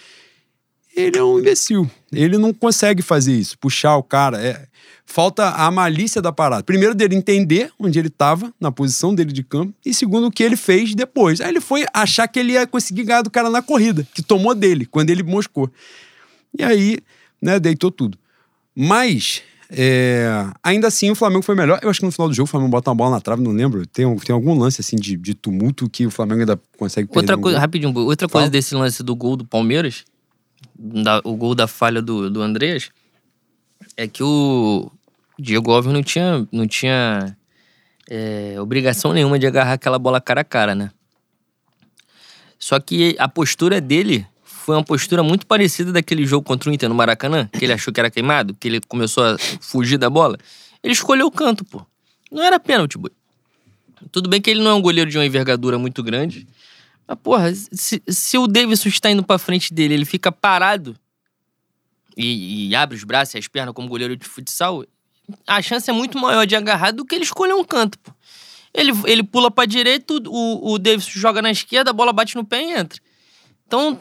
ele 0.96 1.18
é 1.18 1.24
um 1.24 1.40
imbecil. 1.40 1.90
Ele 2.12 2.38
não 2.38 2.54
consegue 2.54 3.02
fazer 3.02 3.34
isso, 3.34 3.58
puxar 3.58 3.98
o 3.98 4.04
cara. 4.04 4.40
É... 4.42 4.68
Falta 5.06 5.50
a 5.50 5.70
malícia 5.70 6.22
da 6.22 6.32
parada. 6.32 6.64
Primeiro, 6.64 6.96
dele 6.96 7.16
entender 7.16 7.70
onde 7.78 8.00
ele 8.00 8.08
estava, 8.08 8.54
na 8.60 8.72
posição 8.72 9.14
dele 9.14 9.32
de 9.34 9.44
campo, 9.44 9.74
e 9.86 9.94
segundo, 9.94 10.28
o 10.28 10.32
que 10.32 10.42
ele 10.42 10.56
fez 10.56 10.96
depois. 10.96 11.42
Aí 11.42 11.50
ele 11.50 11.60
foi 11.62 11.86
achar 11.94 12.28
que 12.28 12.40
ele 12.40 12.54
ia 12.54 12.66
conseguir 12.66 13.04
ganhar 13.04 13.22
do 13.22 13.30
cara 13.30 13.50
na 13.50 13.62
corrida, 13.62 14.08
que 14.14 14.24
tomou 14.24 14.56
dele, 14.56 14.86
quando 14.86 15.10
ele 15.10 15.22
moscou. 15.22 15.70
E 16.58 16.64
aí, 16.64 16.98
né, 17.42 17.60
deitou 17.60 17.92
tudo. 17.92 18.18
Mas, 18.76 19.44
é, 19.70 20.48
ainda 20.64 20.88
assim, 20.88 21.12
o 21.12 21.16
Flamengo 21.16 21.44
foi 21.44 21.54
melhor. 21.54 21.80
Eu 21.84 21.90
acho 21.90 22.00
que 22.00 22.06
no 22.06 22.12
final 22.12 22.28
do 22.30 22.34
jogo 22.34 22.46
o 22.48 22.50
Flamengo 22.50 22.72
bota 22.72 22.90
uma 22.90 22.96
bola 22.96 23.12
na 23.12 23.22
trave, 23.22 23.44
não 23.44 23.52
lembro. 23.52 23.86
Tem, 23.86 24.06
um- 24.06 24.16
tem 24.16 24.34
algum 24.34 24.58
lance 24.58 24.82
assim 24.82 24.96
de, 24.96 25.16
de 25.18 25.34
tumulto 25.36 25.88
que 25.90 26.08
o 26.08 26.12
Flamengo 26.12 26.40
ainda 26.42 26.60
consegue 26.78 27.08
perder. 27.10 27.20
Outra 27.20 27.38
um 27.38 27.42
coisa, 27.42 27.58
gol. 27.58 27.62
rapidinho, 27.62 27.94
outra 27.96 28.28
Fala. 28.28 28.44
coisa 28.44 28.52
desse 28.52 28.74
lance 28.74 29.04
do 29.04 29.16
gol 29.16 29.36
do 29.36 29.46
Palmeiras, 29.46 30.06
da- 30.80 31.22
o 31.24 31.36
gol 31.36 31.54
da 31.54 31.68
falha 31.68 32.02
do, 32.02 32.30
do 32.32 32.42
Andrés, 32.42 32.90
é 33.96 34.08
que 34.08 34.24
o 34.24 34.92
Diego 35.38 35.72
Alves 35.72 35.92
não 35.92 36.04
tinha, 36.04 36.48
não 36.52 36.68
tinha 36.68 37.36
é, 38.10 38.56
obrigação 38.60 39.14
nenhuma 39.14 39.40
de 39.40 39.48
agarrar 39.48 39.74
aquela 39.74 40.00
bola 40.00 40.22
cara 40.22 40.42
a 40.42 40.44
cara, 40.44 40.76
né? 40.76 40.92
Só 42.58 42.80
que 42.80 43.16
a 43.20 43.28
postura 43.28 43.82
dele 43.82 44.26
foi 44.44 44.76
uma 44.76 44.84
postura 44.84 45.22
muito 45.22 45.46
parecida 45.46 45.92
daquele 45.92 46.26
jogo 46.26 46.46
contra 46.46 46.70
o 46.70 46.74
Inter 46.74 46.88
no 46.88 46.96
Maracanã, 46.96 47.50
que 47.52 47.66
ele 47.66 47.74
achou 47.74 47.94
que 47.94 48.00
era 48.00 48.10
queimado, 48.10 48.54
que 48.54 48.68
ele 48.68 48.80
começou 48.88 49.24
a 49.26 49.38
fugir 49.60 49.98
da 49.98 50.10
bola. 50.10 50.38
Ele 50.82 50.94
escolheu 50.94 51.28
o 51.28 51.32
canto, 51.32 51.66
pô. 51.66 51.86
Não 52.32 52.42
era 52.42 52.60
pênalti, 52.60 52.98
Bui. 52.98 53.12
Tudo 54.12 54.30
bem 54.30 54.42
que 54.42 54.50
ele 54.50 54.62
não 54.62 54.72
é 54.72 54.74
um 54.74 54.82
goleiro 54.82 55.10
de 55.10 55.18
uma 55.18 55.26
envergadura 55.26 55.78
muito 55.78 56.02
grande, 56.02 56.48
mas, 57.08 57.18
porra, 57.22 57.54
se, 57.54 58.02
se 58.08 58.38
o 58.38 58.48
Davidson 58.48 58.90
está 58.90 59.12
indo 59.12 59.24
pra 59.24 59.38
frente 59.38 59.74
dele, 59.74 59.94
ele 59.94 60.06
fica 60.06 60.32
parado 60.32 60.96
e, 62.18 62.70
e 62.70 62.76
abre 62.76 62.96
os 62.98 63.04
braços 63.04 63.36
e 63.36 63.38
as 63.38 63.48
pernas 63.48 63.74
como 63.74 63.88
goleiro 63.88 64.16
de 64.16 64.26
futsal, 64.26 64.84
a 65.48 65.62
chance 65.62 65.90
é 65.90 65.94
muito 65.94 66.18
maior 66.20 66.46
de 66.46 66.56
agarrar 66.56 66.92
do 66.92 67.06
que 67.06 67.16
ele 67.16 67.24
escolher 67.24 67.54
um 67.54 67.64
canto, 67.64 67.98
pô. 68.00 68.12
Ele, 68.74 68.92
ele 69.06 69.24
pula 69.24 69.52
pra 69.52 69.66
direita, 69.66 70.14
o, 70.28 70.74
o 70.74 70.80
Davidson 70.80 71.12
joga 71.12 71.42
na 71.42 71.52
esquerda, 71.52 71.92
a 71.92 71.94
bola 71.94 72.12
bate 72.12 72.36
no 72.36 72.44
pé 72.44 72.62
e 72.64 72.72
entra. 72.72 73.00
Então, 73.68 73.98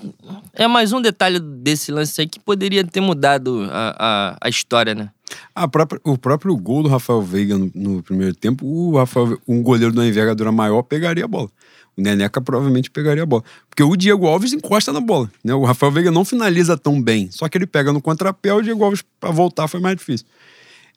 é 0.54 0.66
mais 0.66 0.92
um 0.92 1.00
detalhe 1.00 1.38
desse 1.38 1.92
lance 1.92 2.20
aí 2.20 2.26
que 2.26 2.40
poderia 2.40 2.82
ter 2.84 3.00
mudado 3.00 3.68
a, 3.70 3.96
a, 3.98 4.38
a 4.40 4.48
história, 4.48 4.94
né? 4.94 5.10
A 5.54 5.66
própria- 5.68 6.00
o 6.04 6.18
próprio 6.18 6.56
gol 6.56 6.82
do 6.82 6.88
Rafael 6.88 7.22
Veiga 7.22 7.56
no, 7.56 7.70
no 7.74 8.02
primeiro 8.02 8.34
tempo, 8.34 8.66
o 8.66 8.96
Rafael, 8.98 9.38
um 9.46 9.62
goleiro 9.62 9.92
de 9.92 9.98
uma 9.98 10.06
envergadura 10.06 10.50
maior 10.52 10.82
pegaria 10.82 11.24
a 11.24 11.28
bola. 11.28 11.50
O 11.96 12.02
Neneca 12.02 12.40
provavelmente 12.40 12.90
pegaria 12.90 13.22
a 13.22 13.26
bola. 13.26 13.44
Porque 13.68 13.82
o 13.82 13.96
Diego 13.96 14.26
Alves 14.26 14.52
encosta 14.52 14.92
na 14.92 15.00
bola. 15.00 15.30
Né? 15.44 15.54
O 15.54 15.64
Rafael 15.64 15.92
Veiga 15.92 16.10
não 16.10 16.24
finaliza 16.24 16.76
tão 16.76 17.00
bem. 17.00 17.30
Só 17.30 17.48
que 17.48 17.58
ele 17.58 17.66
pega 17.66 17.92
no 17.92 18.00
contrapé, 18.00 18.52
o 18.52 18.62
Diego 18.62 18.82
Alves, 18.84 19.02
para 19.20 19.30
voltar, 19.30 19.68
foi 19.68 19.80
mais 19.80 19.96
difícil. 19.96 20.26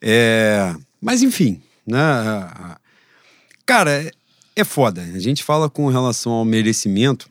É, 0.00 0.74
Mas 1.00 1.22
enfim, 1.22 1.60
né? 1.86 2.00
Cara, 3.64 3.90
é, 3.90 4.10
é 4.54 4.64
foda. 4.64 5.02
A 5.02 5.18
gente 5.18 5.42
fala 5.42 5.68
com 5.68 5.88
relação 5.88 6.32
ao 6.32 6.44
merecimento. 6.44 7.28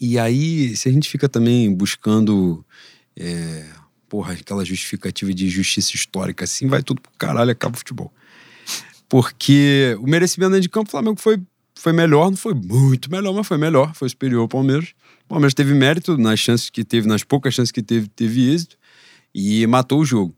E 0.00 0.18
aí, 0.18 0.76
se 0.76 0.88
a 0.88 0.92
gente 0.92 1.08
fica 1.08 1.28
também 1.28 1.72
buscando 1.72 2.64
é, 3.16 3.64
porra, 4.12 4.34
aquela 4.34 4.62
justificativa 4.62 5.32
de 5.32 5.48
justiça 5.48 5.94
histórica 5.94 6.44
assim, 6.44 6.66
vai 6.66 6.82
tudo 6.82 7.00
pro 7.00 7.10
caralho, 7.16 7.50
acaba 7.50 7.74
o 7.74 7.78
futebol. 7.78 8.12
Porque 9.08 9.96
o 10.00 10.06
merecimento 10.06 10.50
dentro 10.50 10.62
de 10.62 10.68
campo, 10.68 10.88
o 10.88 10.90
Flamengo 10.90 11.18
foi, 11.18 11.40
foi 11.74 11.92
melhor, 11.92 12.30
não 12.30 12.36
foi 12.36 12.54
muito 12.54 13.10
melhor, 13.10 13.32
mas 13.34 13.46
foi 13.46 13.58
melhor, 13.58 13.94
foi 13.94 14.08
superior 14.08 14.42
ao 14.42 14.48
Palmeiras. 14.48 14.90
O 15.24 15.28
Palmeiras 15.28 15.54
teve 15.54 15.74
mérito 15.74 16.16
nas 16.18 16.38
chances 16.38 16.70
que 16.70 16.84
teve, 16.84 17.08
nas 17.08 17.24
poucas 17.24 17.54
chances 17.54 17.72
que 17.72 17.82
teve, 17.82 18.08
teve 18.08 18.52
êxito 18.52 18.76
e 19.34 19.66
matou 19.66 20.00
o 20.00 20.04
jogo. 20.04 20.34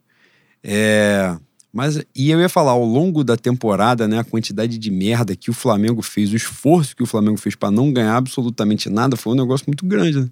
É, 0.62 1.36
mas, 1.72 2.00
e 2.14 2.30
eu 2.30 2.40
ia 2.40 2.48
falar, 2.48 2.70
ao 2.70 2.84
longo 2.84 3.24
da 3.24 3.36
temporada, 3.36 4.06
né, 4.06 4.20
a 4.20 4.24
quantidade 4.24 4.78
de 4.78 4.90
merda 4.92 5.34
que 5.34 5.50
o 5.50 5.52
Flamengo 5.52 6.02
fez, 6.02 6.32
o 6.32 6.36
esforço 6.36 6.94
que 6.94 7.02
o 7.02 7.06
Flamengo 7.06 7.36
fez 7.36 7.56
para 7.56 7.70
não 7.70 7.92
ganhar 7.92 8.16
absolutamente 8.16 8.88
nada, 8.88 9.16
foi 9.16 9.32
um 9.32 9.36
negócio 9.36 9.66
muito 9.66 9.84
grande, 9.84 10.20
né? 10.20 10.30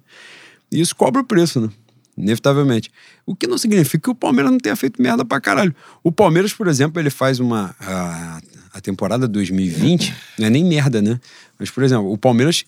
E 0.71 0.79
isso 0.79 0.95
cobra 0.95 1.21
o 1.21 1.25
preço, 1.25 1.59
né? 1.59 1.69
Inevitavelmente. 2.17 2.89
O 3.25 3.35
que 3.35 3.45
não 3.45 3.57
significa 3.57 4.03
que 4.03 4.09
o 4.09 4.15
Palmeiras 4.15 4.51
não 4.51 4.59
tenha 4.59 4.75
feito 4.75 5.01
merda 5.01 5.25
pra 5.25 5.41
caralho. 5.41 5.75
O 6.01 6.11
Palmeiras, 6.11 6.53
por 6.53 6.67
exemplo, 6.67 7.01
ele 7.01 7.09
faz 7.09 7.39
uma. 7.39 7.75
A, 7.79 8.41
a 8.73 8.81
temporada 8.81 9.27
2020, 9.27 10.13
não 10.39 10.47
é 10.47 10.49
nem 10.49 10.65
merda, 10.65 11.01
né? 11.01 11.19
Mas, 11.59 11.69
por 11.69 11.83
exemplo, 11.83 12.11
o 12.11 12.17
Palmeiras 12.17 12.65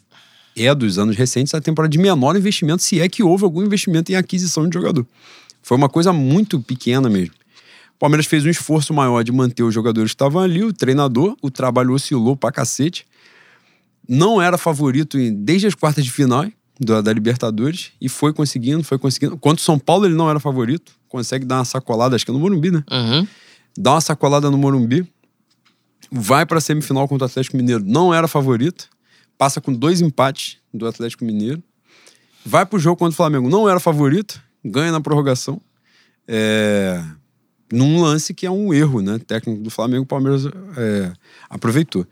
é 0.55 0.73
dos 0.73 0.99
anos 0.99 1.17
recentes 1.17 1.53
a 1.53 1.59
temporada 1.59 1.91
de 1.91 1.97
menor 1.97 2.35
investimento, 2.37 2.83
se 2.83 3.01
é 3.01 3.09
que 3.09 3.23
houve 3.23 3.43
algum 3.43 3.63
investimento 3.63 4.11
em 4.11 4.15
aquisição 4.15 4.69
de 4.69 4.73
jogador. 4.73 5.05
Foi 5.61 5.75
uma 5.75 5.89
coisa 5.89 6.13
muito 6.13 6.59
pequena 6.59 7.09
mesmo. 7.09 7.33
O 7.95 7.99
Palmeiras 7.99 8.25
fez 8.27 8.45
um 8.45 8.49
esforço 8.49 8.93
maior 8.93 9.23
de 9.23 9.31
manter 9.31 9.63
os 9.63 9.73
jogadores 9.73 10.11
que 10.11 10.15
estavam 10.15 10.41
ali, 10.41 10.63
o 10.63 10.71
treinador, 10.71 11.35
o 11.41 11.49
trabalho 11.49 11.93
oscilou 11.93 12.37
pra 12.37 12.51
cacete. 12.51 13.05
Não 14.07 14.41
era 14.41 14.57
favorito 14.57 15.17
em, 15.17 15.33
desde 15.33 15.65
as 15.65 15.73
quartas 15.73 16.03
de 16.03 16.11
final 16.11 16.45
da, 16.79 17.01
da, 17.01 17.11
Libertadores 17.11 17.91
e 17.99 18.07
foi 18.07 18.31
conseguindo, 18.31 18.83
foi 18.83 18.99
conseguindo. 18.99 19.37
Quanto 19.37 19.61
São 19.61 19.79
Paulo 19.79 20.05
ele 20.05 20.13
não 20.13 20.29
era 20.29 20.39
favorito, 20.39 20.91
consegue 21.07 21.45
dar 21.45 21.59
uma 21.59 21.65
sacolada, 21.65 22.15
acho 22.15 22.25
que 22.25 22.31
é 22.31 22.33
no 22.33 22.39
Morumbi, 22.39 22.69
né? 22.69 22.83
Uhum. 22.91 23.27
Dá 23.77 23.93
uma 23.93 24.01
sacolada 24.01 24.51
no 24.51 24.57
Morumbi, 24.57 25.07
vai 26.11 26.45
pra 26.45 26.61
semifinal 26.61 27.07
contra 27.07 27.25
o 27.25 27.29
Atlético 27.29 27.57
Mineiro, 27.57 27.83
não 27.85 28.13
era 28.13 28.27
favorito, 28.27 28.89
passa 29.37 29.59
com 29.59 29.73
dois 29.73 30.01
empates 30.01 30.57
do 30.73 30.87
Atlético 30.87 31.25
Mineiro, 31.25 31.61
vai 32.45 32.65
pro 32.65 32.79
jogo 32.79 32.97
contra 32.97 33.13
o 33.13 33.15
Flamengo, 33.15 33.49
não 33.49 33.67
era 33.67 33.79
favorito, 33.79 34.41
ganha 34.63 34.91
na 34.91 35.01
prorrogação. 35.01 35.61
É, 36.27 37.03
num 37.71 38.01
lance 38.01 38.33
que 38.33 38.45
é 38.45 38.51
um 38.51 38.73
erro, 38.73 39.01
né? 39.01 39.19
Técnico 39.19 39.61
do 39.61 39.69
Flamengo, 39.69 40.03
o 40.03 40.07
Palmeiras 40.07 40.45
é, 40.45 41.13
aproveitou. 41.49 42.05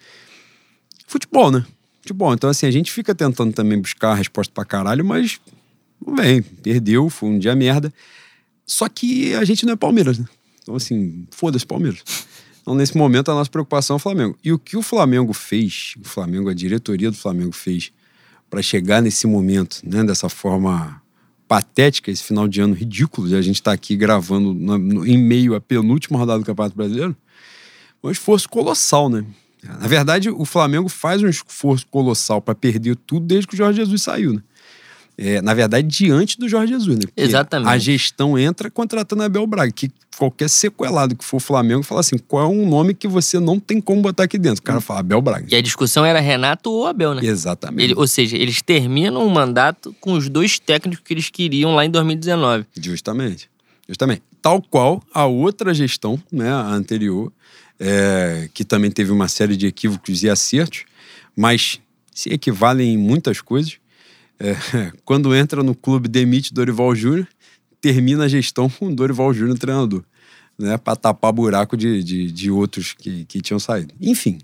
Futebol, 1.07 1.51
né? 1.51 1.65
Futebol. 2.01 2.33
Então, 2.33 2.49
assim, 2.49 2.65
a 2.65 2.71
gente 2.71 2.91
fica 2.91 3.13
tentando 3.13 3.53
também 3.53 3.79
buscar 3.79 4.11
a 4.11 4.15
resposta 4.15 4.51
pra 4.53 4.65
caralho, 4.65 5.05
mas 5.05 5.39
vem. 6.15 6.41
Perdeu, 6.41 7.09
foi 7.09 7.29
um 7.29 7.39
dia 7.39 7.55
merda. 7.55 7.93
Só 8.65 8.89
que 8.89 9.33
a 9.35 9.43
gente 9.43 9.65
não 9.65 9.73
é 9.73 9.75
Palmeiras, 9.75 10.17
né? 10.17 10.25
Então, 10.61 10.75
assim, 10.75 11.27
foda-se 11.31 11.65
Palmeiras. 11.65 12.03
Então, 12.63 12.73
nesse 12.73 12.97
momento, 12.97 13.29
a 13.29 13.35
nossa 13.35 13.49
preocupação 13.49 13.95
é 13.95 13.97
o 13.97 13.99
Flamengo. 13.99 14.37
E 14.41 14.53
o 14.53 14.57
que 14.57 14.77
o 14.77 14.81
Flamengo 14.81 15.33
fez, 15.33 15.95
o 16.01 16.07
Flamengo, 16.07 16.49
a 16.49 16.53
diretoria 16.53 17.11
do 17.11 17.17
Flamengo 17.17 17.51
fez 17.51 17.91
para 18.49 18.61
chegar 18.61 19.01
nesse 19.01 19.27
momento, 19.27 19.81
né, 19.83 20.01
dessa 20.01 20.29
forma 20.29 21.01
patética, 21.45 22.09
esse 22.09 22.23
final 22.23 22.47
de 22.47 22.61
ano 22.61 22.73
ridículo 22.73 23.27
de 23.27 23.35
a 23.35 23.41
gente 23.41 23.55
estar 23.55 23.71
tá 23.71 23.75
aqui 23.75 23.97
gravando 23.97 24.53
no, 24.53 24.77
no, 24.77 25.05
em 25.05 25.17
meio 25.17 25.55
à 25.55 25.61
penúltima 25.61 26.17
rodada 26.17 26.39
do 26.39 26.45
Campeonato 26.45 26.75
Brasileiro, 26.75 27.15
um 28.01 28.09
esforço 28.09 28.47
colossal, 28.47 29.09
né? 29.09 29.25
Na 29.61 29.87
verdade, 29.87 30.29
o 30.29 30.45
Flamengo 30.45 30.87
faz 30.87 31.21
um 31.21 31.27
esforço 31.27 31.85
colossal 31.87 32.41
para 32.41 32.55
perder 32.55 32.95
tudo 32.95 33.25
desde 33.25 33.47
que 33.47 33.55
o 33.55 33.57
Jorge 33.57 33.79
Jesus 33.79 34.01
saiu, 34.01 34.33
né? 34.33 34.41
É, 35.17 35.41
na 35.41 35.53
verdade, 35.53 35.87
diante 35.87 36.39
do 36.39 36.49
Jorge 36.49 36.73
Jesus, 36.73 36.97
né? 36.97 37.05
Porque 37.05 37.21
Exatamente. 37.21 37.69
A 37.69 37.77
gestão 37.77 38.37
entra 38.37 38.69
contratando 38.71 39.21
a 39.21 39.25
Abel 39.27 39.45
Braga, 39.45 39.71
que 39.71 39.91
qualquer 40.17 40.49
sequelado 40.49 41.15
que 41.15 41.23
for 41.23 41.37
o 41.37 41.39
Flamengo 41.39 41.83
fala 41.83 42.01
assim: 42.01 42.17
qual 42.17 42.43
é 42.43 42.47
um 42.47 42.67
nome 42.67 42.93
que 42.93 43.07
você 43.07 43.39
não 43.39 43.59
tem 43.59 43.79
como 43.79 44.01
botar 44.01 44.23
aqui 44.23 44.39
dentro? 44.39 44.61
O 44.61 44.63
cara 44.63 44.81
fala 44.81 45.01
Abel 45.01 45.21
Braga. 45.21 45.45
E 45.51 45.55
a 45.55 45.61
discussão 45.61 46.03
era 46.03 46.19
Renato 46.19 46.71
ou 46.71 46.87
Abel, 46.87 47.13
né? 47.13 47.21
Exatamente. 47.23 47.83
Ele, 47.83 47.93
ou 47.95 48.07
seja, 48.07 48.35
eles 48.37 48.61
terminam 48.61 49.25
o 49.25 49.29
mandato 49.29 49.95
com 50.01 50.13
os 50.13 50.29
dois 50.29 50.57
técnicos 50.57 51.03
que 51.05 51.13
eles 51.13 51.29
queriam 51.29 51.75
lá 51.75 51.85
em 51.85 51.91
2019. 51.91 52.65
Justamente. 52.81 53.49
Justamente. 53.87 54.23
Tal 54.41 54.61
qual 54.61 55.01
a 55.13 55.25
outra 55.25 55.73
gestão, 55.73 56.21
né, 56.31 56.51
a 56.51 56.69
anterior, 56.69 57.31
é, 57.79 58.49
que 58.53 58.63
também 58.63 58.91
teve 58.91 59.11
uma 59.11 59.27
série 59.27 59.55
de 59.55 59.67
equívocos 59.67 60.23
e 60.23 60.29
acertos, 60.29 60.85
mas 61.35 61.79
se 62.13 62.29
equivalem 62.29 62.93
em 62.93 62.97
muitas 62.97 63.41
coisas. 63.41 63.77
É, 64.43 64.91
quando 65.05 65.33
entra 65.33 65.63
no 65.63 65.73
clube, 65.73 66.09
demite 66.09 66.53
Dorival 66.53 66.93
Júnior, 66.93 67.27
termina 67.79 68.25
a 68.25 68.27
gestão 68.27 68.69
com 68.69 68.93
Dorival 68.93 69.33
Júnior 69.33 69.57
treinador, 69.57 70.03
né, 70.59 70.77
para 70.77 70.97
tapar 70.97 71.31
buraco 71.31 71.77
de, 71.77 72.03
de, 72.03 72.31
de 72.31 72.51
outros 72.51 72.93
que, 72.93 73.23
que 73.23 73.41
tinham 73.41 73.59
saído. 73.59 73.93
Enfim, 74.01 74.39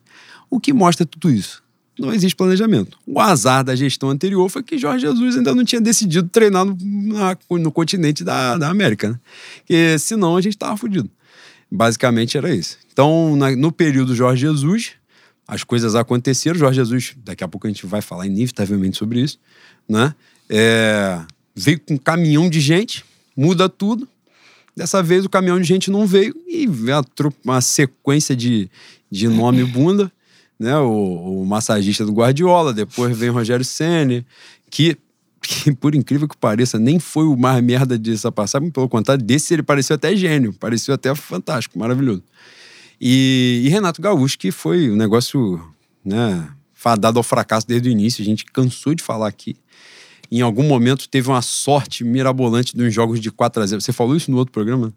o 0.49 0.59
que 0.59 0.71
mostra 0.71 1.05
tudo 1.05 1.29
isso? 1.29 1.61
Não 1.99 2.13
existe 2.13 2.33
planejamento. 2.33 2.97
O 3.05 3.19
azar 3.19 3.61
da 3.61 3.75
gestão 3.75 4.09
anterior 4.09 4.47
foi 4.49 4.63
que 4.63 4.77
Jorge 4.77 5.05
Jesus 5.05 5.35
ainda 5.35 5.53
não 5.53 5.65
tinha 5.65 5.81
decidido 5.81 6.29
treinar 6.29 6.63
no, 6.63 6.77
na, 6.81 7.37
no 7.51 7.71
continente 7.73 8.23
da, 8.23 8.57
da 8.57 8.69
América, 8.69 9.09
né? 9.09 9.19
Porque 9.57 9.99
senão 9.99 10.37
a 10.37 10.41
gente 10.41 10.53
estava 10.53 10.77
fudido. 10.77 11.09
Basicamente 11.69 12.37
era 12.37 12.55
isso. 12.55 12.77
Então, 12.91 13.35
na, 13.35 13.53
no 13.53 13.69
período 13.69 14.15
Jorge 14.15 14.41
Jesus, 14.41 14.93
as 15.45 15.63
coisas 15.65 15.93
aconteceram. 15.93 16.57
Jorge 16.57 16.77
Jesus, 16.77 17.15
daqui 17.17 17.43
a 17.43 17.49
pouco 17.49 17.67
a 17.67 17.69
gente 17.69 17.85
vai 17.85 18.01
falar 18.01 18.25
inevitavelmente 18.27 18.97
sobre 18.97 19.21
isso, 19.21 19.37
né? 19.89 20.13
É, 20.47 21.19
veio 21.55 21.79
com 21.79 21.95
um 21.95 21.97
caminhão 21.97 22.49
de 22.49 22.61
gente, 22.61 23.03
muda 23.35 23.67
tudo. 23.67 24.07
Dessa 24.75 25.03
vez 25.03 25.25
o 25.25 25.29
caminhão 25.29 25.59
de 25.59 25.67
gente 25.67 25.91
não 25.91 26.05
veio 26.05 26.33
e 26.47 26.67
veio 26.67 27.03
uma 27.43 27.59
sequência 27.59 28.35
de, 28.35 28.69
de 29.11 29.27
nome 29.27 29.63
bunda, 29.65 30.11
né? 30.59 30.77
O, 30.77 31.41
o 31.41 31.45
massagista 31.45 32.05
do 32.05 32.13
Guardiola, 32.13 32.73
depois 32.73 33.17
vem 33.17 33.29
o 33.29 33.33
Rogério 33.33 33.65
Senna, 33.65 34.25
que 34.69 34.97
que 35.41 35.71
por 35.73 35.95
incrível 35.95 36.27
que 36.27 36.37
pareça, 36.37 36.77
nem 36.77 36.99
foi 36.99 37.25
o 37.25 37.35
mais 37.35 37.63
merda 37.63 37.97
dessa 37.97 38.31
passagem, 38.31 38.69
pelo 38.69 38.89
contrário, 38.89 39.23
desse 39.23 39.53
ele 39.53 39.63
pareceu 39.63 39.95
até 39.95 40.15
gênio, 40.15 40.53
pareceu 40.53 40.93
até 40.93 41.13
fantástico, 41.15 41.79
maravilhoso. 41.79 42.23
E, 42.99 43.63
e 43.65 43.69
Renato 43.69 44.01
Gaúcho, 44.01 44.37
que 44.37 44.51
foi 44.51 44.91
um 44.91 44.95
negócio, 44.95 45.61
né, 46.03 46.47
fadado 46.79 47.19
ao 47.19 47.23
fracasso 47.23 47.67
desde 47.67 47.89
o 47.89 47.91
início, 47.91 48.21
a 48.21 48.25
gente 48.25 48.45
cansou 48.45 48.95
de 48.95 49.03
falar 49.03 49.27
aqui. 49.27 49.57
Em 50.31 50.39
algum 50.39 50.63
momento 50.63 51.09
teve 51.09 51.27
uma 51.27 51.41
sorte 51.41 52.05
mirabolante 52.05 52.77
nos 52.77 52.93
jogos 52.93 53.19
de 53.19 53.29
4 53.29 53.61
a 53.61 53.65
0 53.65 53.81
Você 53.81 53.91
falou 53.91 54.15
isso 54.15 54.31
no 54.31 54.37
outro 54.37 54.53
programa? 54.53 54.93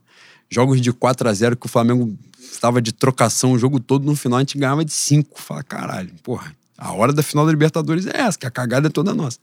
Jogos 0.48 0.80
de 0.80 0.92
4 0.92 1.28
a 1.28 1.32
0 1.32 1.56
que 1.56 1.66
o 1.66 1.68
Flamengo 1.68 2.16
estava 2.38 2.80
de 2.80 2.92
trocação 2.92 3.50
o 3.50 3.58
jogo 3.58 3.80
todo, 3.80 4.04
no 4.04 4.14
final 4.14 4.36
a 4.36 4.42
gente 4.42 4.56
ganhava 4.56 4.84
de 4.84 4.92
5. 4.92 5.40
Fala, 5.40 5.64
caralho, 5.64 6.12
porra, 6.22 6.54
a 6.78 6.92
hora 6.92 7.12
da 7.12 7.22
final 7.22 7.44
da 7.44 7.50
Libertadores 7.50 8.06
é 8.06 8.16
essa, 8.16 8.38
que 8.38 8.46
a 8.46 8.50
cagada 8.50 8.86
é 8.86 8.90
toda 8.90 9.12
nossa. 9.12 9.40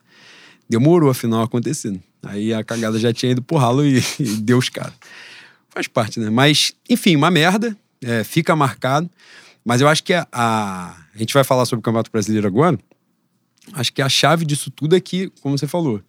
Demorou 0.70 1.10
a 1.10 1.14
final 1.14 1.44
acontecendo. 1.44 2.02
Aí 2.24 2.54
a 2.54 2.64
cagada 2.64 2.98
já 2.98 3.12
tinha 3.12 3.34
ido 3.34 3.42
pro 3.42 3.58
ralo 3.58 3.86
e, 3.86 4.02
e 4.18 4.24
deu 4.38 4.60
os 4.60 4.70
caras. 4.70 4.94
Faz 5.70 5.90
parte, 5.90 6.22
né? 6.22 6.30
Mas, 6.30 6.72
enfim, 6.90 7.18
uma 7.18 7.30
merda. 7.30 7.76
É, 8.02 8.24
fica 8.24 8.56
marcado. 8.56 9.10
Mas 9.64 9.82
eu 9.82 9.88
acho 9.88 10.04
que 10.04 10.14
a, 10.14 10.28
a, 10.32 10.96
a 11.14 11.18
gente 11.18 11.34
vai 11.34 11.44
falar 11.44 11.66
sobre 11.66 11.80
o 11.80 11.84
Campeonato 11.84 12.12
Brasileiro 12.12 12.48
agora. 12.48 12.78
Acho 13.74 13.94
que 13.94 14.02
a 14.02 14.10
chave 14.10 14.46
disso 14.46 14.72
tudo 14.72 14.96
é 14.96 15.00
que, 15.00 15.32
como 15.42 15.58
você 15.58 15.68
falou, 15.68 16.02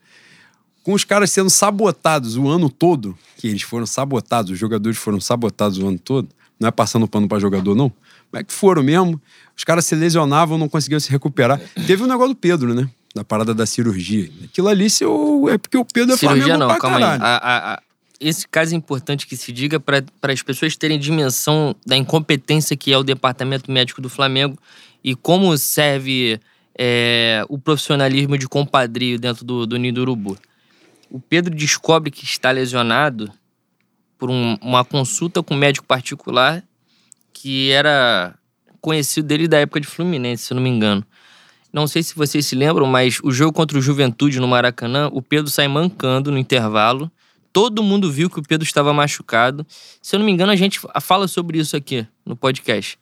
com 0.82 0.92
os 0.92 1.04
caras 1.04 1.30
sendo 1.30 1.50
sabotados 1.50 2.36
o 2.36 2.48
ano 2.48 2.70
todo, 2.70 3.16
que 3.36 3.48
eles 3.48 3.62
foram 3.62 3.84
sabotados, 3.86 4.50
os 4.50 4.58
jogadores 4.58 4.98
foram 4.98 5.20
sabotados 5.20 5.78
o 5.78 5.86
ano 5.86 5.98
todo, 5.98 6.28
não 6.58 6.68
é 6.68 6.70
passando 6.70 7.06
pano 7.06 7.28
para 7.28 7.38
jogador, 7.38 7.74
não. 7.74 7.90
Como 8.30 8.40
é 8.40 8.44
que 8.44 8.52
foram 8.52 8.82
mesmo? 8.82 9.20
Os 9.56 9.64
caras 9.64 9.84
se 9.84 9.94
lesionavam, 9.94 10.56
não 10.56 10.68
conseguiam 10.68 11.00
se 11.00 11.10
recuperar. 11.10 11.60
Teve 11.86 12.02
o 12.02 12.06
um 12.06 12.08
negócio 12.08 12.34
do 12.34 12.38
Pedro, 12.38 12.74
né? 12.74 12.88
da 13.14 13.24
parada 13.24 13.54
da 13.54 13.66
cirurgia. 13.66 14.30
Aquilo 14.44 14.68
ali 14.68 14.88
se 14.88 15.04
eu, 15.04 15.48
é 15.50 15.58
porque 15.58 15.76
o 15.76 15.84
Pedro 15.84 16.14
é 16.14 16.16
cirurgia 16.16 16.44
Flamengo 16.44 16.60
não, 16.60 16.68
pra 16.68 16.78
calma 16.78 16.98
caralho. 16.98 17.22
aí. 17.22 17.28
A, 17.28 17.74
a, 17.74 17.82
esse 18.20 18.46
caso 18.46 18.74
é 18.74 18.76
importante 18.76 19.26
que 19.26 19.36
se 19.36 19.50
diga 19.50 19.80
para 19.80 20.04
as 20.22 20.42
pessoas 20.42 20.76
terem 20.76 20.98
dimensão 20.98 21.74
da 21.86 21.96
incompetência 21.96 22.76
que 22.76 22.92
é 22.92 22.98
o 22.98 23.02
departamento 23.02 23.70
médico 23.72 24.02
do 24.02 24.10
Flamengo 24.10 24.58
e 25.02 25.14
como 25.14 25.56
serve 25.56 26.38
é, 26.78 27.44
o 27.48 27.58
profissionalismo 27.58 28.36
de 28.36 28.46
compadrio 28.46 29.18
dentro 29.18 29.44
do, 29.44 29.66
do 29.66 29.78
Nido 29.78 30.02
Urubu. 30.02 30.36
O 31.10 31.18
Pedro 31.18 31.54
descobre 31.54 32.10
que 32.10 32.24
está 32.24 32.50
lesionado 32.50 33.32
por 34.18 34.30
um, 34.30 34.56
uma 34.60 34.84
consulta 34.84 35.42
com 35.42 35.54
um 35.54 35.58
médico 35.58 35.86
particular 35.86 36.62
que 37.32 37.70
era 37.70 38.34
conhecido 38.82 39.26
dele 39.26 39.48
da 39.48 39.58
época 39.58 39.80
de 39.80 39.86
Fluminense, 39.86 40.44
se 40.44 40.54
não 40.54 40.62
me 40.62 40.68
engano. 40.68 41.04
Não 41.72 41.86
sei 41.86 42.02
se 42.02 42.14
vocês 42.14 42.44
se 42.46 42.54
lembram, 42.54 42.86
mas 42.86 43.20
o 43.22 43.30
jogo 43.30 43.52
contra 43.52 43.78
o 43.78 43.80
Juventude 43.80 44.40
no 44.40 44.48
Maracanã, 44.48 45.08
o 45.12 45.22
Pedro 45.22 45.50
sai 45.50 45.68
mancando 45.68 46.30
no 46.30 46.38
intervalo. 46.38 47.10
Todo 47.52 47.82
mundo 47.82 48.10
viu 48.10 48.30
que 48.30 48.38
o 48.38 48.42
Pedro 48.42 48.64
estava 48.64 48.92
machucado. 48.92 49.66
Se 50.00 50.14
eu 50.14 50.18
não 50.18 50.26
me 50.26 50.32
engano, 50.32 50.52
a 50.52 50.56
gente 50.56 50.80
fala 51.00 51.26
sobre 51.26 51.58
isso 51.58 51.76
aqui 51.76 52.06
no 52.24 52.36
podcast. 52.36 52.98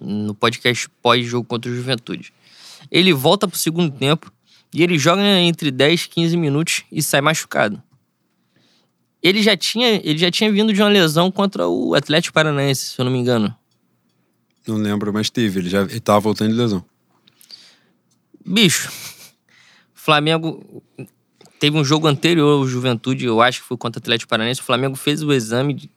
No 0.00 0.34
podcast 0.34 0.88
pós-jogo 1.00 1.46
contra 1.46 1.70
o 1.70 1.74
Juventude. 1.74 2.32
Ele 2.90 3.12
volta 3.12 3.46
pro 3.46 3.56
segundo 3.56 3.90
tempo 3.96 4.32
e 4.74 4.82
ele 4.82 4.98
joga 4.98 5.22
entre 5.22 5.70
10 5.70 6.02
e 6.02 6.08
15 6.08 6.36
minutos 6.36 6.82
e 6.90 7.02
sai 7.02 7.20
machucado. 7.20 7.80
Ele 9.22 9.40
já 9.40 9.56
tinha, 9.56 10.00
ele 10.02 10.18
já 10.18 10.30
tinha 10.30 10.50
vindo 10.50 10.72
de 10.72 10.82
uma 10.82 10.88
lesão 10.88 11.30
contra 11.30 11.68
o 11.68 11.94
Atlético 11.94 12.34
Paranaense, 12.34 12.86
se 12.86 13.00
eu 13.00 13.04
não 13.04 13.12
me 13.12 13.18
engano. 13.18 13.54
Não 14.66 14.76
lembro, 14.76 15.12
mas 15.12 15.30
teve. 15.30 15.60
Ele 15.60 15.68
já 15.68 15.84
estava 15.84 16.18
voltando 16.18 16.50
de 16.50 16.56
lesão. 16.56 16.84
Bicho, 18.44 18.90
Flamengo 19.94 20.82
teve 21.62 21.78
um 21.78 21.84
jogo 21.84 22.08
anterior 22.08 22.58
ao 22.58 22.66
Juventude, 22.66 23.24
eu 23.24 23.40
acho 23.40 23.60
que 23.60 23.68
foi 23.68 23.76
contra 23.76 24.00
o 24.00 24.02
Atlético 24.02 24.28
Paranaense. 24.28 24.60
O 24.60 24.64
Flamengo 24.64 24.96
fez 24.96 25.22
o 25.22 25.32
exame, 25.32 25.88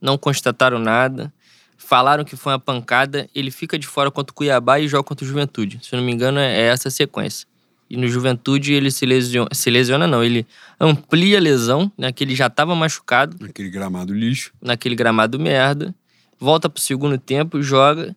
não 0.00 0.16
constataram 0.16 0.78
nada. 0.78 1.34
Falaram 1.76 2.24
que 2.24 2.36
foi 2.36 2.52
uma 2.52 2.60
pancada. 2.60 3.28
Ele 3.34 3.50
fica 3.50 3.76
de 3.76 3.88
fora 3.88 4.08
contra 4.08 4.30
o 4.30 4.34
Cuiabá 4.36 4.78
e 4.78 4.86
joga 4.86 5.02
contra 5.02 5.24
o 5.24 5.28
Juventude. 5.28 5.80
Se 5.82 5.92
eu 5.92 5.98
não 5.98 6.06
me 6.06 6.12
engano, 6.12 6.38
é 6.38 6.60
essa 6.60 6.86
a 6.86 6.90
sequência. 6.92 7.48
E 7.90 7.96
no 7.96 8.06
Juventude 8.06 8.72
ele 8.72 8.88
se 8.88 9.04
lesiona, 9.04 9.48
se 9.52 9.68
lesiona 9.68 10.06
não, 10.06 10.22
ele 10.22 10.46
amplia 10.78 11.38
a 11.38 11.40
lesão, 11.40 11.90
né, 11.98 12.12
que 12.12 12.22
ele 12.22 12.36
já 12.36 12.46
estava 12.46 12.76
machucado 12.76 13.36
Naquele 13.40 13.68
gramado 13.68 14.14
lixo. 14.14 14.52
naquele 14.62 14.94
gramado 14.94 15.40
merda, 15.40 15.92
volta 16.38 16.70
pro 16.70 16.80
segundo 16.80 17.18
tempo, 17.18 17.60
joga, 17.60 18.14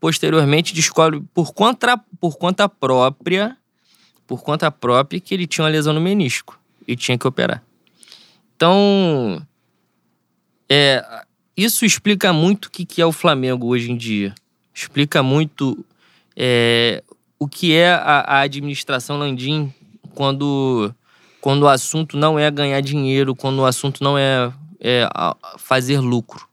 posteriormente 0.00 0.72
descobre 0.72 1.22
por 1.34 1.52
conta, 1.52 1.98
por 2.18 2.38
conta 2.38 2.66
própria, 2.66 3.58
por 4.30 4.44
conta 4.44 4.70
própria 4.70 5.18
que 5.18 5.34
ele 5.34 5.44
tinha 5.44 5.64
uma 5.64 5.70
lesão 5.72 5.92
no 5.92 6.00
menisco 6.00 6.56
e 6.86 6.94
tinha 6.94 7.18
que 7.18 7.26
operar. 7.26 7.60
Então, 8.54 9.44
é, 10.68 11.04
isso 11.56 11.84
explica 11.84 12.32
muito 12.32 12.66
o 12.66 12.70
que 12.70 12.86
que 12.86 13.02
é 13.02 13.04
o 13.04 13.10
Flamengo 13.10 13.66
hoje 13.66 13.90
em 13.90 13.96
dia. 13.96 14.32
Explica 14.72 15.20
muito 15.20 15.84
é, 16.36 17.02
o 17.40 17.48
que 17.48 17.74
é 17.74 17.92
a, 17.92 18.20
a 18.20 18.40
administração 18.42 19.18
Landim 19.18 19.74
quando, 20.14 20.94
quando 21.40 21.62
o 21.62 21.68
assunto 21.68 22.16
não 22.16 22.38
é 22.38 22.48
ganhar 22.52 22.80
dinheiro, 22.82 23.34
quando 23.34 23.58
o 23.58 23.66
assunto 23.66 24.04
não 24.04 24.16
é, 24.16 24.52
é 24.78 25.08
fazer 25.58 25.98
lucro. 25.98 26.48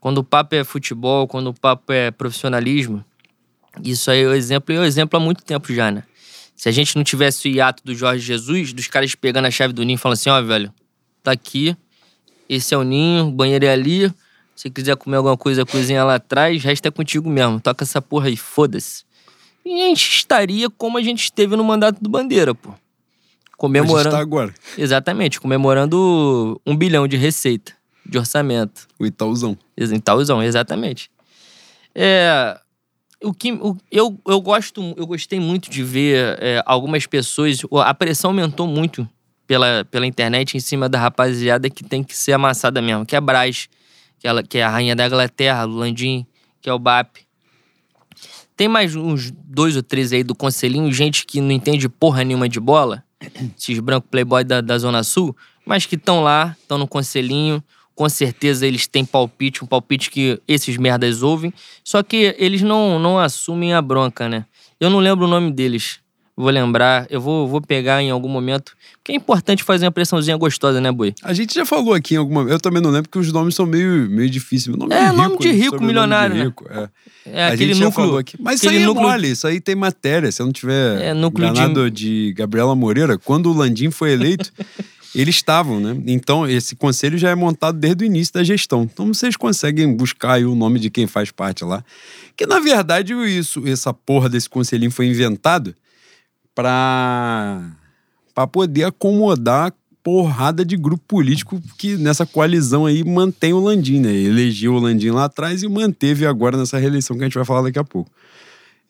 Quando 0.00 0.18
o 0.18 0.24
papo 0.24 0.54
é 0.54 0.64
futebol, 0.64 1.28
quando 1.28 1.48
o 1.48 1.54
papo 1.54 1.92
é 1.92 2.10
profissionalismo, 2.10 3.04
isso 3.82 4.10
aí 4.10 4.22
é 4.22 4.26
o 4.26 4.34
exemplo, 4.34 4.74
e 4.74 4.76
é 4.76 4.80
o 4.80 4.84
exemplo 4.84 5.16
há 5.18 5.20
muito 5.20 5.44
tempo 5.44 5.72
já, 5.72 5.90
né? 5.90 6.02
Se 6.54 6.68
a 6.68 6.72
gente 6.72 6.96
não 6.96 7.02
tivesse 7.02 7.48
o 7.48 7.50
hiato 7.50 7.82
do 7.84 7.94
Jorge 7.94 8.24
Jesus, 8.24 8.72
dos 8.72 8.86
caras 8.86 9.14
pegando 9.14 9.46
a 9.46 9.50
chave 9.50 9.72
do 9.72 9.82
ninho 9.82 9.96
e 9.96 9.98
falando 9.98 10.14
assim, 10.14 10.30
ó, 10.30 10.40
velho, 10.42 10.72
tá 11.22 11.32
aqui, 11.32 11.76
esse 12.48 12.74
é 12.74 12.76
o 12.76 12.82
ninho, 12.82 13.26
o 13.26 13.30
banheiro 13.30 13.64
é 13.64 13.70
ali, 13.70 14.12
se 14.54 14.70
quiser 14.70 14.96
comer 14.96 15.16
alguma 15.16 15.36
coisa, 15.36 15.64
cozinha 15.64 16.04
lá 16.04 16.16
atrás, 16.16 16.62
o 16.62 16.66
resto 16.66 16.86
é 16.86 16.90
contigo 16.90 17.28
mesmo, 17.28 17.58
toca 17.60 17.84
essa 17.84 18.00
porra 18.00 18.28
aí, 18.28 18.36
foda-se. 18.36 19.04
E 19.64 19.82
a 19.82 19.86
gente 19.86 20.08
estaria 20.08 20.68
como 20.70 20.98
a 20.98 21.02
gente 21.02 21.22
esteve 21.22 21.56
no 21.56 21.64
mandato 21.64 22.00
do 22.00 22.08
Bandeira, 22.08 22.54
pô. 22.54 22.70
A 22.70 22.72
gente 22.72 23.56
Comemorando. 23.56 24.10
tá 24.10 24.18
agora. 24.18 24.52
Exatamente, 24.76 25.40
comemorando 25.40 26.60
um 26.66 26.76
bilhão 26.76 27.06
de 27.06 27.16
receita, 27.16 27.72
de 28.04 28.18
orçamento. 28.18 28.88
O 28.98 29.06
Itaúzão. 29.06 29.56
Itaúzão, 29.76 30.42
exatamente. 30.42 31.10
É, 31.94 32.58
o 33.22 33.32
que, 33.32 33.52
o- 33.52 33.76
eu, 33.90 34.18
eu, 34.26 34.40
gosto, 34.40 34.94
eu 34.96 35.06
gostei 35.06 35.38
muito 35.40 35.70
de 35.70 35.82
ver 35.82 36.36
é, 36.40 36.62
algumas 36.66 37.06
pessoas. 37.06 37.58
A 37.84 37.94
pressão 37.94 38.30
aumentou 38.30 38.66
muito 38.66 39.08
pela, 39.46 39.84
pela 39.90 40.06
internet 40.06 40.56
em 40.56 40.60
cima 40.60 40.88
da 40.88 40.98
rapaziada 40.98 41.68
que 41.70 41.84
tem 41.84 42.02
que 42.02 42.16
ser 42.16 42.32
amassada 42.32 42.80
mesmo, 42.82 43.04
que 43.06 43.14
é 43.14 43.18
a 43.18 43.20
Braz, 43.20 43.68
que, 44.18 44.26
ela, 44.26 44.42
que 44.42 44.58
é 44.58 44.62
a 44.64 44.68
rainha 44.68 44.94
da 44.96 45.06
Inglaterra, 45.06 45.66
o 45.66 45.70
Landim, 45.70 46.26
que 46.60 46.68
é 46.70 46.72
o 46.72 46.78
BAP. 46.78 47.16
Tem 48.56 48.68
mais 48.68 48.94
uns 48.94 49.30
dois 49.30 49.76
ou 49.76 49.82
três 49.82 50.12
aí 50.12 50.22
do 50.22 50.34
Conselhinho, 50.34 50.92
gente 50.92 51.24
que 51.26 51.40
não 51.40 51.50
entende 51.50 51.88
porra 51.88 52.22
nenhuma 52.22 52.48
de 52.48 52.60
bola, 52.60 53.02
esses 53.58 53.78
brancos 53.80 54.08
playboy 54.10 54.44
da, 54.44 54.60
da 54.60 54.78
Zona 54.78 55.02
Sul, 55.02 55.36
mas 55.66 55.86
que 55.86 55.94
estão 55.96 56.22
lá, 56.22 56.56
estão 56.60 56.78
no 56.78 56.86
Conselhinho. 56.86 57.62
Com 58.02 58.08
certeza 58.08 58.66
eles 58.66 58.88
têm 58.88 59.04
palpite, 59.04 59.62
um 59.62 59.66
palpite 59.66 60.10
que 60.10 60.40
esses 60.48 60.76
merdas 60.76 61.22
ouvem. 61.22 61.54
Só 61.84 62.02
que 62.02 62.34
eles 62.36 62.60
não, 62.60 62.98
não 62.98 63.16
assumem 63.16 63.74
a 63.74 63.80
bronca, 63.80 64.28
né? 64.28 64.44
Eu 64.80 64.90
não 64.90 64.98
lembro 64.98 65.26
o 65.26 65.28
nome 65.28 65.52
deles. 65.52 66.00
Vou 66.36 66.50
lembrar, 66.50 67.06
eu 67.10 67.20
vou, 67.20 67.46
vou 67.46 67.60
pegar 67.60 68.02
em 68.02 68.10
algum 68.10 68.28
momento. 68.28 68.72
Porque 68.98 69.12
é 69.12 69.14
importante 69.14 69.62
fazer 69.62 69.84
uma 69.86 69.92
pressãozinha 69.92 70.36
gostosa, 70.36 70.80
né, 70.80 70.90
Boi? 70.90 71.14
A 71.22 71.32
gente 71.32 71.54
já 71.54 71.64
falou 71.64 71.94
aqui 71.94 72.14
em 72.14 72.16
alguma. 72.16 72.42
Eu 72.50 72.58
também 72.58 72.82
não 72.82 72.90
lembro 72.90 73.08
porque 73.08 73.20
os 73.20 73.32
nomes 73.32 73.54
são 73.54 73.66
meio, 73.66 74.10
meio 74.10 74.28
difíceis. 74.28 74.74
Nome 74.76 74.92
É, 74.92 75.10
de 75.10 75.16
nome 75.16 75.28
rico, 75.28 75.42
de 75.42 75.48
né? 75.52 75.54
rico, 75.54 75.84
milionário, 75.84 76.34
de 76.34 76.40
né? 76.40 76.46
rico, 76.46 76.66
é. 76.68 76.88
É 77.24 77.44
a 77.44 77.48
aquele 77.52 77.66
gente 77.72 77.78
já 77.78 77.84
núcleo. 77.84 78.04
falou 78.06 78.18
aqui. 78.18 78.36
Mas 78.40 78.56
isso 78.56 78.64
aquele 78.66 78.78
aí 78.78 78.82
é 78.82 78.86
núcleo- 78.88 79.08
mole, 79.08 79.30
isso 79.30 79.46
aí 79.46 79.60
tem 79.60 79.76
matéria. 79.76 80.32
Se 80.32 80.42
eu 80.42 80.46
não 80.46 80.52
tiver 80.52 81.00
É, 81.02 81.14
núcleo 81.14 81.52
de- 81.52 81.90
de... 81.92 82.32
Gabriela 82.36 82.74
Moreira, 82.74 83.16
quando 83.16 83.48
o 83.48 83.52
Landim 83.52 83.92
foi 83.92 84.10
eleito, 84.10 84.50
eles 85.14 85.36
estavam, 85.36 85.78
né? 85.78 86.00
Então, 86.06 86.48
esse 86.48 86.74
conselho 86.74 87.18
já 87.18 87.30
é 87.30 87.34
montado 87.34 87.78
desde 87.78 88.04
o 88.04 88.06
início 88.06 88.34
da 88.34 88.42
gestão. 88.42 88.82
Então, 88.82 89.12
vocês 89.12 89.36
conseguem 89.36 89.94
buscar 89.94 90.34
aí 90.34 90.44
o 90.44 90.54
nome 90.54 90.78
de 90.78 90.90
quem 90.90 91.06
faz 91.06 91.30
parte 91.30 91.64
lá. 91.64 91.84
Que, 92.36 92.46
na 92.46 92.58
verdade, 92.60 93.12
isso, 93.14 93.66
essa 93.66 93.92
porra 93.92 94.28
desse 94.28 94.48
conselhinho 94.48 94.90
foi 94.90 95.06
inventado 95.06 95.74
pra, 96.54 97.70
pra 98.34 98.46
poder 98.46 98.84
acomodar 98.84 99.72
porrada 100.02 100.64
de 100.64 100.76
grupo 100.76 101.04
político 101.06 101.60
que 101.78 101.96
nessa 101.96 102.26
coalizão 102.26 102.86
aí 102.86 103.04
mantém 103.04 103.52
o 103.52 103.60
Landim, 103.60 104.00
né? 104.00 104.12
Elegeu 104.12 104.74
o 104.74 104.80
Landim 104.80 105.10
lá 105.10 105.26
atrás 105.26 105.62
e 105.62 105.68
manteve 105.68 106.26
agora 106.26 106.56
nessa 106.56 106.78
reeleição 106.78 107.16
que 107.16 107.22
a 107.22 107.26
gente 107.26 107.36
vai 107.36 107.44
falar 107.44 107.62
daqui 107.62 107.78
a 107.78 107.84
pouco. 107.84 108.10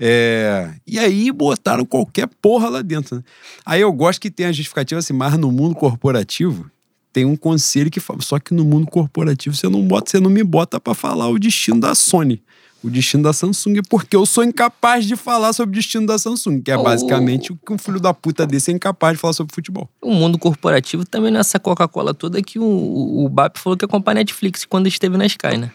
É, 0.05 0.75
E 0.85 0.99
aí 0.99 1.31
botaram 1.31 1.85
qualquer 1.85 2.27
porra 2.41 2.69
lá 2.69 2.83
dentro. 2.83 3.17
Né? 3.17 3.23
Aí 3.65 3.81
eu 3.81 3.93
gosto 3.93 4.21
que 4.21 4.31
tem 4.33 4.47
a 4.47 4.53
justificativa 4.53 4.99
assim, 4.99 5.12
mas 5.12 5.38
no 5.38 5.53
mundo 5.53 5.77
corporativo 5.77 6.69
tem 7.12 7.25
um 7.25 7.37
conselho 7.37 7.88
que 7.91 8.01
fala, 8.01 8.21
só 8.21 8.38
que 8.41 8.53
no 8.53 8.65
mundo 8.65 8.87
corporativo 8.88 9.55
você 9.55 9.69
não 9.69 9.83
bota, 9.87 10.11
você 10.11 10.19
não 10.19 10.31
me 10.31 10.43
bota 10.43 10.81
pra 10.81 10.93
falar 10.95 11.29
o 11.29 11.38
destino 11.38 11.79
da 11.79 11.95
Sony, 11.95 12.43
o 12.83 12.91
destino 12.91 13.23
da 13.23 13.33
Samsung, 13.33 13.81
porque 13.88 14.17
eu 14.17 14.25
sou 14.27 14.43
incapaz 14.43 15.05
de 15.05 15.15
falar 15.15 15.53
sobre 15.53 15.77
o 15.77 15.79
destino 15.79 16.07
da 16.07 16.19
Samsung, 16.19 16.61
que 16.62 16.71
é 16.71 16.77
Oh. 16.77 16.83
basicamente 16.83 17.53
o 17.53 17.57
que 17.57 17.73
um 17.73 17.79
filho 17.79 18.01
da 18.01 18.12
puta 18.12 18.45
desse 18.47 18.73
é 18.73 18.75
incapaz 18.75 19.12
de 19.15 19.21
falar 19.21 19.35
sobre 19.35 19.55
futebol. 19.55 19.88
O 20.01 20.12
mundo 20.12 20.37
corporativo 20.38 21.05
também 21.05 21.31
nessa 21.31 21.61
Coca-Cola 21.61 22.12
toda 22.12 22.43
que 22.43 22.59
o, 22.59 22.65
o, 22.65 23.25
o 23.27 23.29
BAP 23.29 23.59
falou 23.59 23.77
que 23.77 23.85
ia 23.85 23.88
comprar 23.88 24.15
Netflix 24.15 24.65
quando 24.65 24.88
esteve 24.88 25.17
na 25.17 25.27
Sky, 25.27 25.59
né? 25.59 25.71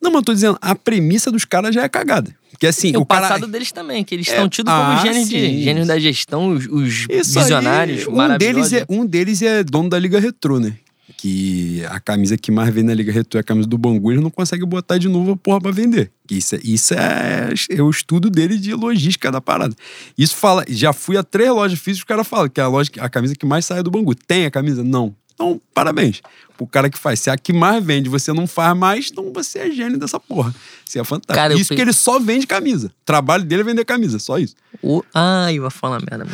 Não, 0.00 0.10
mas 0.10 0.20
eu 0.20 0.24
tô 0.24 0.34
dizendo, 0.34 0.58
a 0.60 0.74
premissa 0.74 1.30
dos 1.30 1.44
caras 1.44 1.74
já 1.74 1.82
é 1.82 1.88
cagada. 1.88 2.34
Porque 2.50 2.66
assim, 2.66 2.92
E 2.92 2.96
o, 2.96 3.00
o 3.00 3.06
cara... 3.06 3.22
passado 3.28 3.46
deles 3.46 3.70
também, 3.72 4.02
que 4.04 4.14
eles 4.14 4.28
É, 4.28 4.32
estão 4.32 4.48
tidos 4.48 4.72
como 4.72 4.84
ah, 4.84 5.02
gênios, 5.02 5.28
de, 5.28 5.62
gênios 5.62 5.86
da 5.86 5.98
gestão, 5.98 6.50
os, 6.50 6.66
os 6.66 7.06
Isso 7.08 7.38
aí, 7.38 7.44
visionários, 7.44 8.06
um 8.06 8.12
maravilhosos. 8.16 8.70
deles, 8.70 8.86
é, 8.88 8.92
um 8.92 9.04
deles 9.06 9.42
é 9.42 9.62
dono 9.64 9.88
da 9.88 9.98
Liga 9.98 10.18
Retrô, 10.20 10.58
né? 10.58 10.74
Que 11.16 11.82
a 11.88 11.98
camisa 11.98 12.36
que 12.36 12.50
mais 12.52 12.72
vem 12.72 12.84
na 12.84 12.94
Liga 12.94 13.10
Retrô 13.10 13.38
é 13.38 13.40
a 13.40 13.44
camisa 13.44 13.66
do 13.66 13.76
Bangu, 13.78 14.12
eles 14.12 14.22
não 14.22 14.30
conseguem 14.30 14.66
botar 14.66 14.98
de 14.98 15.08
novo 15.08 15.32
a 15.32 15.36
porra 15.36 15.60
pra 15.60 15.70
vender. 15.70 16.10
Isso, 16.30 16.54
é- 16.54 16.60
isso 16.62 16.94
é, 16.94 17.52
é 17.70 17.82
o 17.82 17.90
estudo 17.90 18.28
dele 18.30 18.56
de 18.58 18.72
logística 18.74 19.30
da 19.32 19.40
parada. 19.40 19.74
Isso 20.16 20.36
fala, 20.36 20.64
já 20.68 20.92
fui 20.92 21.16
a 21.16 21.22
três 21.24 21.50
lojas 21.50 21.78
físicas, 21.78 22.04
o 22.04 22.06
cara 22.06 22.22
fala 22.24 22.48
que 22.48 22.60
é 22.60 22.64
a, 22.64 22.68
loja, 22.68 22.90
a 23.00 23.08
camisa 23.08 23.34
que 23.34 23.46
mais 23.46 23.64
sai 23.64 23.80
é 23.80 23.82
do 23.82 23.90
Bangu. 23.90 24.14
Tem 24.14 24.44
a 24.46 24.50
camisa? 24.50 24.84
Não. 24.84 25.14
Então, 25.34 25.60
parabéns. 25.72 26.20
O 26.60 26.66
cara 26.66 26.90
que 26.90 26.98
faz. 26.98 27.20
Se 27.20 27.30
a 27.30 27.36
que 27.36 27.52
mais 27.52 27.84
vende 27.84 28.08
você 28.08 28.32
não 28.32 28.46
faz 28.46 28.76
mais, 28.76 29.10
então 29.10 29.32
você 29.32 29.60
é 29.60 29.70
gênio 29.70 29.96
dessa 29.98 30.18
porra. 30.18 30.52
Você 30.84 30.98
é 30.98 31.04
fantástico. 31.04 31.34
Cara, 31.34 31.54
isso 31.54 31.74
que 31.74 31.80
ele 31.80 31.92
só 31.92 32.18
vende 32.18 32.46
camisa. 32.46 32.88
O 32.88 33.04
trabalho 33.04 33.44
dele 33.44 33.62
é 33.62 33.64
vender 33.64 33.84
camisa, 33.84 34.18
só 34.18 34.38
isso. 34.38 34.56
O... 34.82 35.02
Ai, 35.14 35.58
eu 35.58 35.62
vou 35.62 35.70
falar 35.70 36.00
merda. 36.00 36.26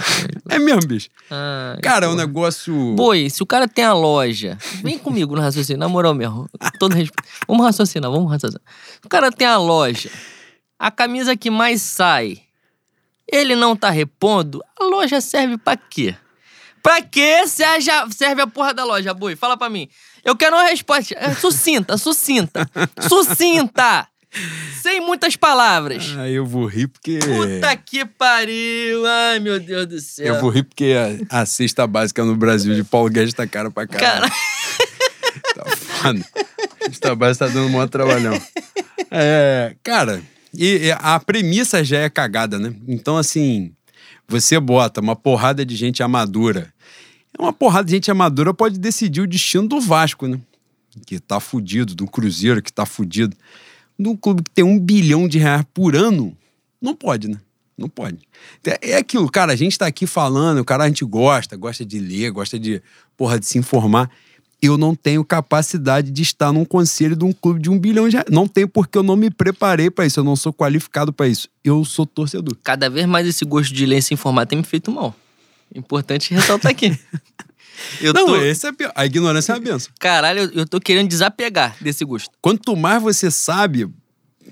É 0.49 0.59
mesmo, 0.59 0.87
bicho. 0.87 1.09
Ai, 1.31 1.79
Cara, 1.83 2.07
é 2.07 2.09
um 2.09 2.15
negócio. 2.15 2.95
Boi, 2.95 3.29
se 3.29 3.43
o 3.43 3.47
cara 3.47 3.69
tem 3.69 3.85
a 3.85 3.93
loja, 3.93 4.57
vem 4.83 4.99
comigo 4.99 5.35
no 5.35 5.43
raciocínio, 5.43 5.79
na 5.79 5.89
moral 5.89 6.15
mesmo. 6.15 6.49
Todo 6.79 6.95
respeito. 6.95 7.29
Vamos 7.47 7.67
raciocinar, 7.67 8.11
vamos 8.11 8.31
raciocinar. 8.31 8.63
O 9.05 9.09
cara 9.09 9.31
tem 9.31 9.47
a 9.47 9.59
loja, 9.59 10.11
a 10.79 10.91
camisa 10.91 11.37
que 11.37 11.51
mais 11.51 11.83
sai, 11.83 12.41
ele 13.31 13.55
não 13.55 13.77
tá 13.77 13.91
repondo, 13.91 14.63
a 14.79 14.85
loja 14.85 15.21
serve 15.21 15.59
pra 15.59 15.77
quê? 15.77 16.15
Pra 16.83 17.01
que 17.01 17.47
serve 17.47 18.43
a 18.43 18.47
porra 18.47 18.75
da 18.75 18.85
loja, 18.85 19.15
Boi? 19.15 19.35
Fala 19.37 19.57
pra 19.57 19.71
mim. 19.71 19.89
Eu 20.25 20.37
quero 20.37 20.57
uma 20.57 20.65
resposta 20.65 21.15
é, 21.19 21.35
sucinta, 21.35 21.99
sucinta, 21.99 22.69
sucinta, 23.09 24.09
sem 24.83 25.01
muitas 25.01 25.37
palavras. 25.37 26.15
Ah, 26.17 26.29
eu 26.29 26.47
vou 26.47 26.67
rir 26.67 26.89
porque. 26.89 27.19
Puta 27.19 27.77
que 27.77 28.05
pariu, 28.05 29.07
ai 29.07 29.39
meu 29.39 29.61
Deus 29.61 29.87
do 29.87 30.01
céu. 30.01 30.35
Eu 30.35 30.41
vou 30.41 30.51
rir 30.51 30.63
porque 30.63 30.95
a, 31.31 31.43
a 31.43 31.47
cesta 31.47 31.87
básica 31.87 32.25
no 32.25 32.35
Brasil 32.37 32.75
de 32.75 32.83
Paulo 32.83 33.11
Guedes 33.11 33.35
tá 33.35 33.47
cara 33.47 33.71
pra 33.71 33.87
caralho. 33.87 34.23
Cara, 34.23 34.35
Tá 35.55 35.77
foda. 35.77 36.25
A 36.81 36.85
cesta 36.87 37.15
básica 37.15 37.47
tá 37.47 37.53
dando 37.53 37.67
um 37.67 37.71
maior 37.71 37.89
trabalhão. 37.89 38.41
É, 39.11 39.77
cara, 39.83 40.21
e, 40.53 40.87
e 40.87 40.93
a 40.93 41.21
premissa 41.21 41.85
já 41.85 41.99
é 41.99 42.09
cagada, 42.11 42.59
né? 42.59 42.75
Então, 42.89 43.17
assim, 43.17 43.73
você 44.27 44.59
bota 44.59 45.01
uma 45.01 45.15
porrada 45.15 45.65
de 45.65 45.77
gente 45.77 46.03
amadora. 46.03 46.73
Uma 47.39 47.53
porrada 47.53 47.87
de 47.87 47.93
gente 47.93 48.11
amadora 48.11 48.55
pode 48.55 48.79
decidir 48.79 49.21
o 49.21 49.27
destino 49.27 49.67
do 49.67 49.81
Vasco, 49.81 50.27
né? 50.27 50.41
Que 51.07 51.19
tá 51.19 51.41
fudido, 51.41 51.95
do 51.95 52.07
Cruzeiro 52.07 52.63
que 52.63 52.73
tá 52.73 52.87
fudido. 52.87 53.37
Num 53.99 54.17
clube 54.17 54.43
que 54.43 54.51
tem 54.51 54.65
um 54.65 54.79
bilhão 54.79 55.27
de 55.29 55.39
reais 55.39 55.65
por 55.75 55.97
ano, 55.97 56.37
não 56.81 56.95
pode, 56.95 57.29
né? 57.29 57.39
Não 57.77 57.89
pode. 57.89 58.19
É 58.65 58.93
é 58.93 58.97
aquilo, 58.97 59.29
cara, 59.29 59.53
a 59.53 59.57
gente 59.57 59.77
tá 59.77 59.87
aqui 59.87 60.07
falando, 60.07 60.59
o 60.59 60.65
cara 60.65 60.85
a 60.85 60.87
gente 60.87 61.05
gosta, 61.05 61.57
gosta 61.57 61.85
de 61.85 61.99
ler, 61.99 62.31
gosta 62.31 62.59
de, 62.59 62.81
porra, 63.17 63.39
de 63.39 63.47
se 63.47 63.59
informar. 63.59 64.11
Eu 64.63 64.79
não 64.79 64.95
tenho 64.95 65.25
capacidade 65.25 66.11
de 66.11 66.23
estar 66.23 66.53
num 66.53 66.65
conselho 66.65 67.15
de 67.17 67.25
um 67.25 67.33
clube 67.33 67.61
de 67.61 67.69
um 67.69 67.79
bilhão 67.79 68.09
de 68.09 68.17
reais. 68.17 68.31
Não 68.31 68.47
tenho 68.47 68.69
porque 68.69 68.97
eu 68.97 69.03
não 69.03 69.17
me 69.17 69.29
preparei 69.29 69.91
pra 69.91 70.07
isso, 70.07 70.21
eu 70.21 70.25
não 70.25 70.37
sou 70.37 70.53
qualificado 70.53 71.13
pra 71.13 71.27
isso. 71.27 71.49
Eu 71.65 71.85
sou 71.85 72.07
torcedor. 72.07 72.57
cada 72.63 72.89
vez 72.89 73.07
mais 73.07 73.27
esse 73.27 73.45
gosto 73.45 73.75
de 73.75 73.85
ler 73.85 73.99
e 73.99 74.03
se 74.03 74.15
informar 74.15 74.47
tem 74.47 74.59
me 74.59 74.65
feito 74.65 74.91
mal. 74.91 75.15
Importante 75.75 76.33
ressaltar 76.33 76.71
aqui. 76.71 76.99
Eu 78.01 78.13
não, 78.13 78.27
tô... 78.27 78.37
esse 78.37 78.67
é 78.67 78.73
pior. 78.73 78.93
A 78.95 79.05
ignorância 79.05 79.53
é 79.53 79.55
uma 79.57 79.61
benção. 79.61 79.93
Caralho, 79.99 80.41
eu, 80.41 80.51
eu 80.61 80.67
tô 80.67 80.81
querendo 80.81 81.09
desapegar 81.09 81.77
desse 81.81 82.05
gosto. 82.05 82.31
Quanto 82.41 82.77
mais 82.77 83.03
você 83.03 83.31
sabe, 83.31 83.91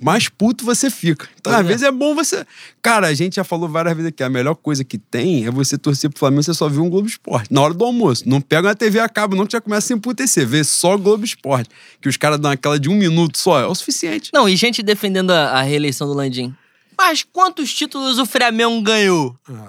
mais 0.00 0.28
puto 0.28 0.64
você 0.64 0.90
fica. 0.90 1.28
Então, 1.40 1.52
Pois 1.52 1.56
às 1.56 1.64
é. 1.64 1.68
vezes 1.68 1.82
é 1.82 1.92
bom 1.92 2.14
você. 2.14 2.44
Cara, 2.82 3.06
a 3.06 3.14
gente 3.14 3.36
já 3.36 3.44
falou 3.44 3.68
várias 3.68 3.94
vezes 3.94 4.08
aqui, 4.08 4.22
a 4.22 4.28
melhor 4.28 4.54
coisa 4.54 4.84
que 4.84 4.98
tem 4.98 5.46
é 5.46 5.50
você 5.50 5.78
torcer 5.78 6.10
pro 6.10 6.18
Flamengo, 6.18 6.42
você 6.42 6.54
só 6.54 6.68
vê 6.68 6.80
um 6.80 6.90
Globo 6.90 7.06
Esporte. 7.06 7.52
Na 7.52 7.60
hora 7.60 7.72
do 7.72 7.84
almoço. 7.84 8.28
Não 8.28 8.40
pega 8.40 8.68
uma 8.68 8.74
TV 8.74 8.98
a 8.98 9.08
cabo, 9.08 9.36
não, 9.36 9.46
que 9.46 9.52
já 9.52 9.60
começa 9.60 9.86
a 9.86 9.88
se 9.88 9.94
emputecer. 9.94 10.46
Vê 10.46 10.64
só 10.64 10.96
Globo 10.96 11.24
Esporte. 11.24 11.70
Que 12.00 12.08
os 12.08 12.16
caras 12.16 12.38
dão 12.38 12.50
aquela 12.50 12.78
de 12.78 12.88
um 12.88 12.94
minuto 12.94 13.38
só, 13.38 13.60
é 13.60 13.66
o 13.66 13.74
suficiente. 13.74 14.30
Não, 14.34 14.48
e 14.48 14.56
gente 14.56 14.82
defendendo 14.82 15.30
a, 15.30 15.50
a 15.50 15.62
reeleição 15.62 16.06
do 16.06 16.14
Landim. 16.14 16.54
Mas 16.96 17.22
quantos 17.22 17.72
títulos 17.72 18.18
o 18.18 18.26
Flamengo 18.26 18.80
ganhou? 18.82 19.36
Ah, 19.48 19.68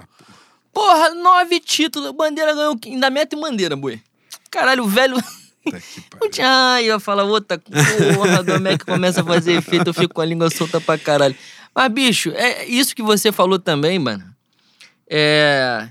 Porra, 0.74 1.14
nove 1.14 1.60
títulos. 1.60 2.10
Bandeira 2.10 2.54
ganhou. 2.54 2.76
Ainda 2.84 3.08
mete 3.08 3.36
bandeira, 3.36 3.76
boi. 3.76 4.00
Caralho, 4.50 4.84
o 4.84 4.88
velho. 4.88 5.16
pariu. 6.10 6.30
Ai, 6.42 6.84
eu 6.84 7.00
falo 7.00 7.26
outra 7.28 7.58
porra, 7.58 8.42
do 8.42 8.68
é 8.68 8.76
que 8.76 8.84
começa 8.84 9.22
a 9.22 9.24
fazer 9.24 9.52
efeito, 9.54 9.88
eu 9.88 9.94
fico 9.94 10.12
com 10.12 10.20
a 10.20 10.24
língua 10.24 10.50
solta 10.50 10.80
pra 10.80 10.98
caralho. 10.98 11.34
Mas, 11.74 11.92
bicho, 11.92 12.30
é 12.34 12.66
isso 12.66 12.94
que 12.94 13.02
você 13.02 13.32
falou 13.32 13.58
também, 13.58 13.98
mano. 13.98 14.24
É. 15.08 15.88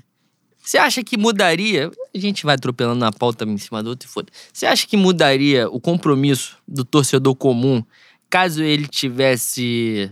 Você 0.64 0.78
acha 0.78 1.04
que 1.04 1.18
mudaria? 1.18 1.92
A 2.16 2.18
gente 2.18 2.46
vai 2.46 2.56
atropelando 2.56 3.00
na 3.00 3.12
pauta 3.12 3.44
em 3.44 3.58
cima 3.58 3.84
do 3.84 3.90
outro 3.90 4.08
e 4.08 4.12
foda. 4.12 4.32
Você 4.52 4.66
acha 4.66 4.88
que 4.88 4.96
mudaria 4.96 5.70
o 5.70 5.80
compromisso 5.80 6.58
do 6.66 6.86
torcedor 6.86 7.36
comum 7.36 7.84
caso 8.30 8.64
ele 8.64 8.88
tivesse 8.88 10.10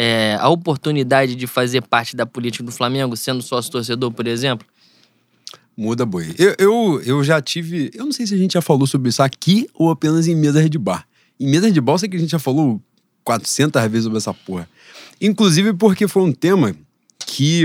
é, 0.00 0.36
a 0.40 0.48
oportunidade 0.48 1.34
de 1.34 1.44
fazer 1.48 1.82
parte 1.82 2.14
da 2.14 2.24
política 2.24 2.62
do 2.62 2.70
Flamengo, 2.70 3.16
sendo 3.16 3.42
sócio 3.42 3.72
torcedor, 3.72 4.12
por 4.12 4.28
exemplo? 4.28 4.64
Muda, 5.76 6.06
boi. 6.06 6.32
Eu, 6.38 6.54
eu, 6.56 7.02
eu 7.04 7.24
já 7.24 7.42
tive. 7.42 7.90
Eu 7.92 8.04
não 8.04 8.12
sei 8.12 8.24
se 8.24 8.32
a 8.32 8.38
gente 8.38 8.52
já 8.52 8.62
falou 8.62 8.86
sobre 8.86 9.08
isso 9.08 9.20
aqui 9.20 9.68
ou 9.74 9.90
apenas 9.90 10.28
em 10.28 10.36
mesa 10.36 10.68
de 10.70 10.78
bar. 10.78 11.04
Em 11.38 11.48
mesa 11.48 11.68
de 11.68 11.80
bar, 11.80 11.94
eu 11.94 11.98
sei 11.98 12.08
que 12.08 12.16
a 12.16 12.20
gente 12.20 12.30
já 12.30 12.38
falou 12.38 12.80
400 13.24 13.82
vezes 13.88 14.04
sobre 14.04 14.18
essa 14.18 14.32
porra. 14.32 14.68
Inclusive 15.20 15.72
porque 15.72 16.06
foi 16.06 16.22
um 16.22 16.32
tema 16.32 16.76
que. 17.26 17.64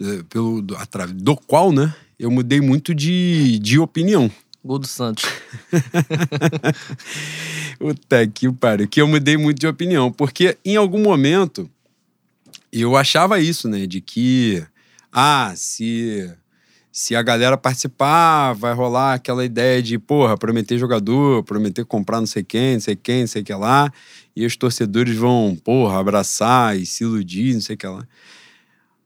eh, 0.00 0.22
Pelo, 0.28 0.62
do, 0.62 0.76
do 1.14 1.36
qual, 1.36 1.72
né? 1.72 1.92
Eu 2.16 2.30
mudei 2.30 2.60
muito 2.60 2.94
de, 2.94 3.58
de 3.58 3.76
opinião. 3.76 4.30
Gol 4.62 4.78
do 4.78 4.86
Santos. 4.86 5.24
Puta 7.78 8.26
que 8.26 8.52
pariu. 8.52 8.86
Que 8.86 9.00
eu 9.00 9.08
mudei 9.08 9.36
muito 9.36 9.58
de 9.58 9.66
opinião. 9.66 10.12
Porque 10.12 10.56
em 10.64 10.76
algum 10.76 11.02
momento 11.02 11.68
eu 12.70 12.96
achava 12.96 13.40
isso, 13.40 13.68
né? 13.68 13.86
De 13.86 14.02
que, 14.02 14.62
ah, 15.10 15.52
se, 15.56 16.30
se 16.92 17.16
a 17.16 17.22
galera 17.22 17.56
participar, 17.56 18.52
vai 18.52 18.74
rolar 18.74 19.14
aquela 19.14 19.44
ideia 19.44 19.82
de, 19.82 19.98
porra, 19.98 20.36
prometer 20.36 20.78
jogador, 20.78 21.42
prometer 21.44 21.86
comprar 21.86 22.20
não 22.20 22.26
sei 22.26 22.44
quem, 22.44 22.74
não 22.74 22.80
sei 22.80 22.96
quem, 22.96 23.20
não 23.20 23.28
sei 23.28 23.40
o 23.40 23.44
que 23.44 23.54
lá. 23.54 23.90
E 24.36 24.44
os 24.44 24.56
torcedores 24.56 25.16
vão, 25.16 25.56
porra, 25.64 25.98
abraçar 25.98 26.76
e 26.76 26.84
se 26.84 27.02
iludir, 27.02 27.54
não 27.54 27.62
sei 27.62 27.76
o 27.76 27.78
que 27.78 27.86
lá. 27.86 28.06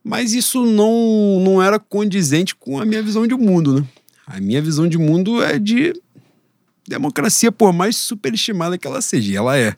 Mas 0.03 0.33
isso 0.33 0.65
não, 0.65 1.39
não 1.39 1.61
era 1.61 1.79
condizente 1.79 2.55
com 2.55 2.79
a 2.79 2.85
minha 2.85 3.01
visão 3.01 3.25
de 3.25 3.35
mundo, 3.35 3.79
né? 3.79 3.87
A 4.25 4.39
minha 4.39 4.61
visão 4.61 4.87
de 4.87 4.97
mundo 4.97 5.43
é 5.43 5.59
de 5.59 5.93
democracia, 6.87 7.51
por 7.51 7.73
mais 7.73 7.95
superestimada 7.95 8.77
que 8.77 8.87
ela 8.87 9.01
seja, 9.01 9.31
e 9.31 9.35
ela 9.35 9.57
é. 9.57 9.75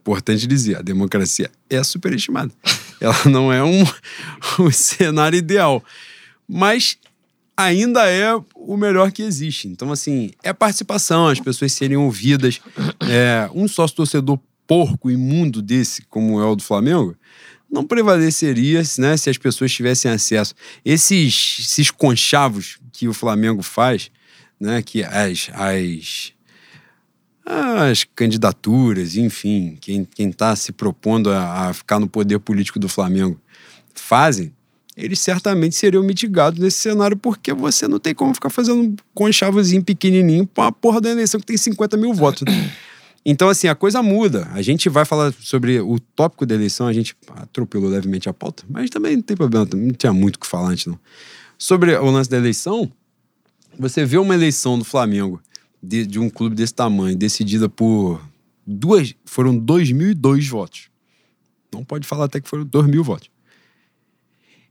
Importante 0.00 0.46
dizer, 0.46 0.78
a 0.78 0.82
democracia 0.82 1.50
é 1.68 1.82
superestimada. 1.84 2.50
Ela 3.00 3.24
não 3.26 3.52
é 3.52 3.62
um, 3.62 3.84
um 4.58 4.70
cenário 4.70 5.36
ideal. 5.36 5.84
Mas 6.48 6.98
ainda 7.54 8.10
é 8.10 8.34
o 8.54 8.76
melhor 8.78 9.12
que 9.12 9.22
existe. 9.22 9.68
Então, 9.68 9.92
assim, 9.92 10.30
é 10.42 10.52
participação, 10.54 11.28
as 11.28 11.38
pessoas 11.38 11.72
serem 11.72 11.96
ouvidas. 11.96 12.60
É, 13.12 13.50
um 13.54 13.66
sócio 13.66 13.96
torcedor 13.96 14.38
porco, 14.66 15.10
imundo 15.10 15.60
desse, 15.60 16.02
como 16.02 16.40
é 16.40 16.44
o 16.44 16.54
do 16.54 16.62
Flamengo, 16.62 17.16
não 17.70 17.84
prevaleceria 17.84 18.82
né, 18.98 19.16
se 19.16 19.30
as 19.30 19.38
pessoas 19.38 19.72
tivessem 19.72 20.10
acesso. 20.10 20.54
Esses, 20.84 21.58
esses 21.60 21.90
conchavos 21.90 22.78
que 22.92 23.06
o 23.06 23.14
Flamengo 23.14 23.62
faz, 23.62 24.10
né, 24.58 24.82
que 24.82 25.04
as, 25.04 25.50
as, 25.54 26.32
as 27.46 28.04
candidaturas, 28.14 29.16
enfim, 29.16 29.78
quem 29.80 30.06
está 30.18 30.56
se 30.56 30.72
propondo 30.72 31.30
a, 31.30 31.68
a 31.68 31.72
ficar 31.72 32.00
no 32.00 32.08
poder 32.08 32.40
político 32.40 32.78
do 32.78 32.88
Flamengo 32.88 33.40
fazem, 33.94 34.52
eles 34.96 35.20
certamente 35.20 35.76
seriam 35.76 36.02
mitigados 36.02 36.58
nesse 36.58 36.78
cenário, 36.78 37.16
porque 37.16 37.52
você 37.52 37.86
não 37.86 37.98
tem 37.98 38.14
como 38.14 38.34
ficar 38.34 38.50
fazendo 38.50 38.94
conchavozinho 39.14 39.82
pequenininho 39.82 40.46
pra 40.46 40.64
uma 40.64 40.72
porra 40.72 41.00
da 41.00 41.10
eleição 41.10 41.40
que 41.40 41.46
tem 41.46 41.56
50 41.56 41.96
mil 41.96 42.12
votos. 42.12 42.42
né? 42.42 42.70
Então, 43.24 43.48
assim, 43.48 43.68
a 43.68 43.74
coisa 43.74 44.02
muda. 44.02 44.48
A 44.52 44.62
gente 44.62 44.88
vai 44.88 45.04
falar 45.04 45.32
sobre 45.40 45.80
o 45.80 45.98
tópico 46.00 46.46
da 46.46 46.54
eleição, 46.54 46.86
a 46.86 46.92
gente 46.92 47.14
atropelou 47.36 47.90
levemente 47.90 48.28
a 48.28 48.32
pauta, 48.32 48.64
mas 48.68 48.88
também 48.88 49.16
não 49.16 49.22
tem 49.22 49.36
problema, 49.36 49.68
não 49.74 49.90
tinha 49.90 50.12
muito 50.12 50.36
o 50.36 50.38
que 50.38 50.46
falar 50.46 50.70
antes, 50.70 50.86
não. 50.86 50.98
Sobre 51.58 51.94
o 51.94 52.10
lance 52.10 52.30
da 52.30 52.38
eleição, 52.38 52.90
você 53.78 54.04
vê 54.04 54.16
uma 54.16 54.34
eleição 54.34 54.78
do 54.78 54.84
Flamengo, 54.84 55.40
de, 55.82 56.06
de 56.06 56.18
um 56.18 56.30
clube 56.30 56.56
desse 56.56 56.74
tamanho, 56.74 57.16
decidida 57.16 57.68
por 57.68 58.20
duas. 58.66 59.14
Foram 59.24 59.58
2.002 59.58 60.48
votos. 60.48 60.90
Não 61.72 61.84
pode 61.84 62.06
falar 62.06 62.24
até 62.24 62.40
que 62.40 62.48
foram 62.48 62.64
2 62.64 62.86
mil 62.86 63.04
votos. 63.04 63.30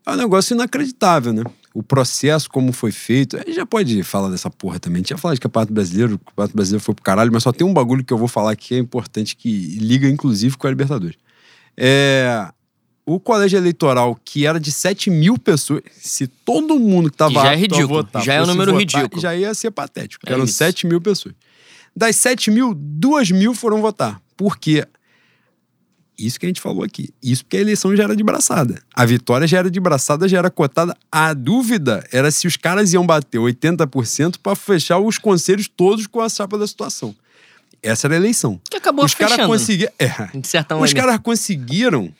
É 0.06 0.12
um 0.12 0.16
negócio 0.16 0.54
inacreditável, 0.54 1.32
né? 1.32 1.44
O 1.74 1.84
processo, 1.84 2.50
como 2.50 2.72
foi 2.72 2.92
feito. 2.92 3.38
A 3.38 3.40
gente 3.40 3.54
já 3.54 3.66
pode 3.66 4.02
falar 4.04 4.30
dessa 4.30 4.50
porra 4.50 4.80
também. 4.80 4.98
A 4.98 5.00
gente 5.00 5.10
já 5.10 5.18
falou 5.18 5.36
de 5.36 5.42
Campeonato 5.42 5.72
Brasileiro, 5.72 6.16
o 6.16 6.20
Campeonato 6.20 6.56
Brasileiro 6.56 6.84
foi 6.84 6.96
pro 6.96 7.04
caralho, 7.04 7.32
mas 7.32 7.44
só 7.44 7.52
tem 7.52 7.66
um 7.66 7.74
bagulho 7.74 8.04
que 8.04 8.12
eu 8.12 8.18
vou 8.18 8.28
falar 8.28 8.56
que 8.56 8.74
é 8.76 8.78
importante, 8.78 9.36
que 9.36 9.78
liga 9.80 10.08
inclusive 10.08 10.58
com 10.58 10.68
a 10.68 10.70
Libertadores. 10.70 11.16
É. 11.78 12.50
O 13.06 13.20
colégio 13.20 13.58
eleitoral, 13.58 14.20
que 14.24 14.46
era 14.46 14.60
de 14.60 14.72
7 14.72 15.10
mil 15.10 15.38
pessoas, 15.38 15.82
se 16.00 16.28
todo 16.28 16.80
mundo 16.80 17.10
que 17.10 17.18
tava 17.18 17.32
Que 17.32 17.42
já 17.42 17.54
é 17.54 17.56
ridículo, 17.56 17.88
votar 17.88 18.24
já 18.24 18.34
é 18.36 18.42
um 18.42 18.46
número 18.46 18.72
votar, 18.72 18.80
ridículo. 18.80 19.22
Já 19.22 19.36
ia 19.36 19.52
ser 19.56 19.72
patético. 19.72 20.28
É 20.28 20.34
Eram 20.34 20.44
isso. 20.44 20.54
7 20.54 20.86
mil 20.86 21.02
pessoas. 21.02 21.34
Das 21.96 22.16
7 22.18 22.52
mil, 22.52 22.74
2 22.76 23.32
mil 23.32 23.56
foram 23.56 23.82
votar. 23.82 24.22
Por 24.38 24.58
quê? 24.58 24.86
Isso 26.20 26.40
que 26.40 26.46
a 26.46 26.50
gente 26.50 26.60
falou 26.62 26.84
aqui. 26.84 27.10
Isso 27.24 27.44
porque 27.46 27.58
a 27.58 27.62
eleição 27.62 27.96
já 27.96 28.04
era 28.04 28.16
de 28.16 28.24
braçada. 28.24 28.82
A 28.94 29.06
vitória 29.06 29.48
já 29.48 29.58
era 29.60 29.72
de 29.72 29.80
braçada, 29.80 30.28
já 30.28 30.38
era 30.38 30.50
cotada. 30.50 30.96
A 31.12 31.34
dúvida 31.34 32.06
era 32.12 32.30
se 32.30 32.46
os 32.48 32.58
caras 32.58 32.92
iam 32.94 33.06
bater 33.06 33.38
80% 33.40 34.36
para 34.44 34.56
fechar 34.56 35.00
os 35.00 35.18
conselhos 35.18 35.68
todos 35.68 36.06
com 36.08 36.20
a 36.22 36.28
chapa 36.30 36.58
da 36.58 36.68
situação. 36.68 37.16
Essa 37.82 38.08
era 38.08 38.16
a 38.16 38.18
eleição. 38.18 38.60
Que 38.70 38.76
acabou 38.78 39.06
os 39.06 39.14
fechando. 39.14 39.48
conseguiram. 39.48 39.92
É, 39.98 40.08
De 40.38 40.46
certa 40.48 40.76
os 40.76 40.92
caras 40.94 41.18
conseguiram 41.20 42.14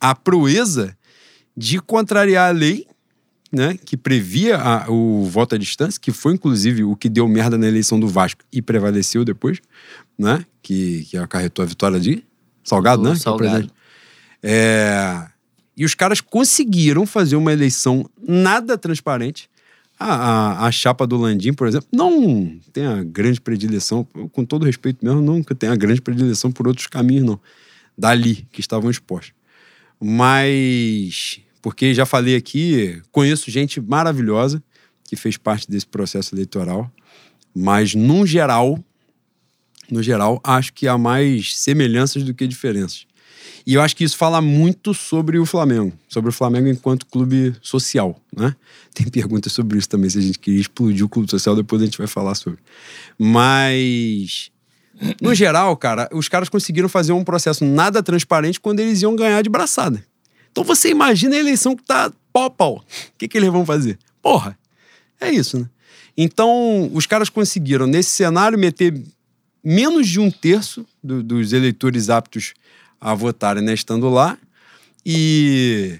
a 0.00 0.14
proeza 0.14 0.96
de 1.56 1.78
contrariar 1.80 2.48
a 2.48 2.52
lei, 2.52 2.86
né, 3.50 3.78
que 3.84 3.96
previa 3.96 4.56
a- 4.56 4.90
o 4.90 5.24
voto 5.26 5.54
à 5.54 5.58
distância, 5.58 6.00
que 6.00 6.10
foi 6.12 6.34
inclusive 6.34 6.84
o 6.84 6.96
que 6.96 7.08
deu 7.08 7.28
merda 7.28 7.56
na 7.58 7.66
eleição 7.68 7.98
do 8.00 8.08
Vasco 8.08 8.42
e 8.52 8.60
prevaleceu 8.62 9.24
depois, 9.24 9.58
né, 10.18 10.44
que, 10.62 11.06
que 11.10 11.16
acarretou 11.16 11.62
a 11.62 11.66
vitória 11.66 12.00
de 12.00 12.24
Salgado, 12.64 13.02
Do 13.02 13.10
né? 13.10 13.16
Salgado. 13.16 13.70
É, 14.42 15.26
E 15.76 15.84
os 15.84 15.94
caras 15.94 16.20
conseguiram 16.20 17.06
fazer 17.06 17.36
uma 17.36 17.52
eleição 17.52 18.04
nada 18.26 18.76
transparente. 18.76 19.48
A, 19.98 20.14
a, 20.14 20.66
a 20.66 20.72
chapa 20.72 21.06
do 21.06 21.16
Landim, 21.16 21.52
por 21.52 21.68
exemplo, 21.68 21.88
não 21.92 22.58
tem 22.72 22.84
a 22.84 23.04
grande 23.04 23.40
predileção, 23.40 24.04
com 24.32 24.44
todo 24.44 24.66
respeito 24.66 25.04
mesmo, 25.04 25.20
nunca 25.20 25.54
tem 25.54 25.68
a 25.68 25.76
grande 25.76 26.00
predileção 26.00 26.50
por 26.50 26.66
outros 26.66 26.86
caminhos, 26.88 27.24
não. 27.24 27.40
Dali, 27.96 28.46
que 28.50 28.60
estavam 28.60 28.90
expostos. 28.90 29.32
Mas, 30.00 31.40
porque 31.60 31.94
já 31.94 32.04
falei 32.04 32.34
aqui, 32.34 33.00
conheço 33.12 33.50
gente 33.50 33.80
maravilhosa 33.80 34.60
que 35.04 35.14
fez 35.14 35.36
parte 35.36 35.70
desse 35.70 35.86
processo 35.86 36.34
eleitoral, 36.34 36.90
mas, 37.54 37.94
num 37.94 38.26
geral, 38.26 38.82
no 39.92 40.02
geral, 40.02 40.40
acho 40.42 40.72
que 40.72 40.88
há 40.88 40.96
mais 40.96 41.54
semelhanças 41.58 42.22
do 42.22 42.32
que 42.32 42.46
diferenças. 42.46 43.04
E 43.66 43.74
eu 43.74 43.82
acho 43.82 43.94
que 43.94 44.02
isso 44.02 44.16
fala 44.16 44.40
muito 44.40 44.94
sobre 44.94 45.38
o 45.38 45.44
Flamengo, 45.44 45.92
sobre 46.08 46.30
o 46.30 46.32
Flamengo 46.32 46.66
enquanto 46.66 47.04
clube 47.04 47.54
social, 47.60 48.18
né? 48.34 48.56
Tem 48.94 49.06
perguntas 49.06 49.52
sobre 49.52 49.78
isso 49.78 49.88
também, 49.88 50.08
se 50.08 50.18
a 50.18 50.22
gente 50.22 50.38
queria 50.38 50.60
explodir 50.60 51.04
o 51.04 51.08
clube 51.10 51.30
social, 51.30 51.54
depois 51.54 51.82
a 51.82 51.84
gente 51.84 51.98
vai 51.98 52.06
falar 52.06 52.34
sobre. 52.34 52.58
Mas, 53.18 54.50
no 55.20 55.34
geral, 55.36 55.76
cara, 55.76 56.08
os 56.10 56.26
caras 56.26 56.48
conseguiram 56.48 56.88
fazer 56.88 57.12
um 57.12 57.22
processo 57.22 57.62
nada 57.62 58.02
transparente 58.02 58.58
quando 58.58 58.80
eles 58.80 59.02
iam 59.02 59.14
ganhar 59.14 59.42
de 59.42 59.50
braçada. 59.50 60.02
Então 60.50 60.64
você 60.64 60.88
imagina 60.88 61.36
a 61.36 61.38
eleição 61.38 61.76
que 61.76 61.82
tá 61.82 62.10
pau 62.32 62.44
a 62.44 62.50
pau. 62.50 62.76
O 62.76 62.82
que, 63.18 63.28
que 63.28 63.36
eles 63.36 63.50
vão 63.50 63.66
fazer? 63.66 63.98
Porra, 64.22 64.58
é 65.20 65.30
isso, 65.30 65.58
né? 65.58 65.68
Então, 66.16 66.90
os 66.92 67.06
caras 67.06 67.28
conseguiram, 67.28 67.86
nesse 67.86 68.10
cenário, 68.10 68.58
meter 68.58 69.02
menos 69.64 70.08
de 70.08 70.18
um 70.20 70.30
terço 70.30 70.84
do- 71.02 71.22
dos 71.22 71.52
eleitores 71.52 72.08
aptos 72.10 72.54
a 73.00 73.14
votarem, 73.14 73.62
né, 73.62 73.72
estando 73.74 74.08
lá. 74.08 74.36
E 75.04 75.98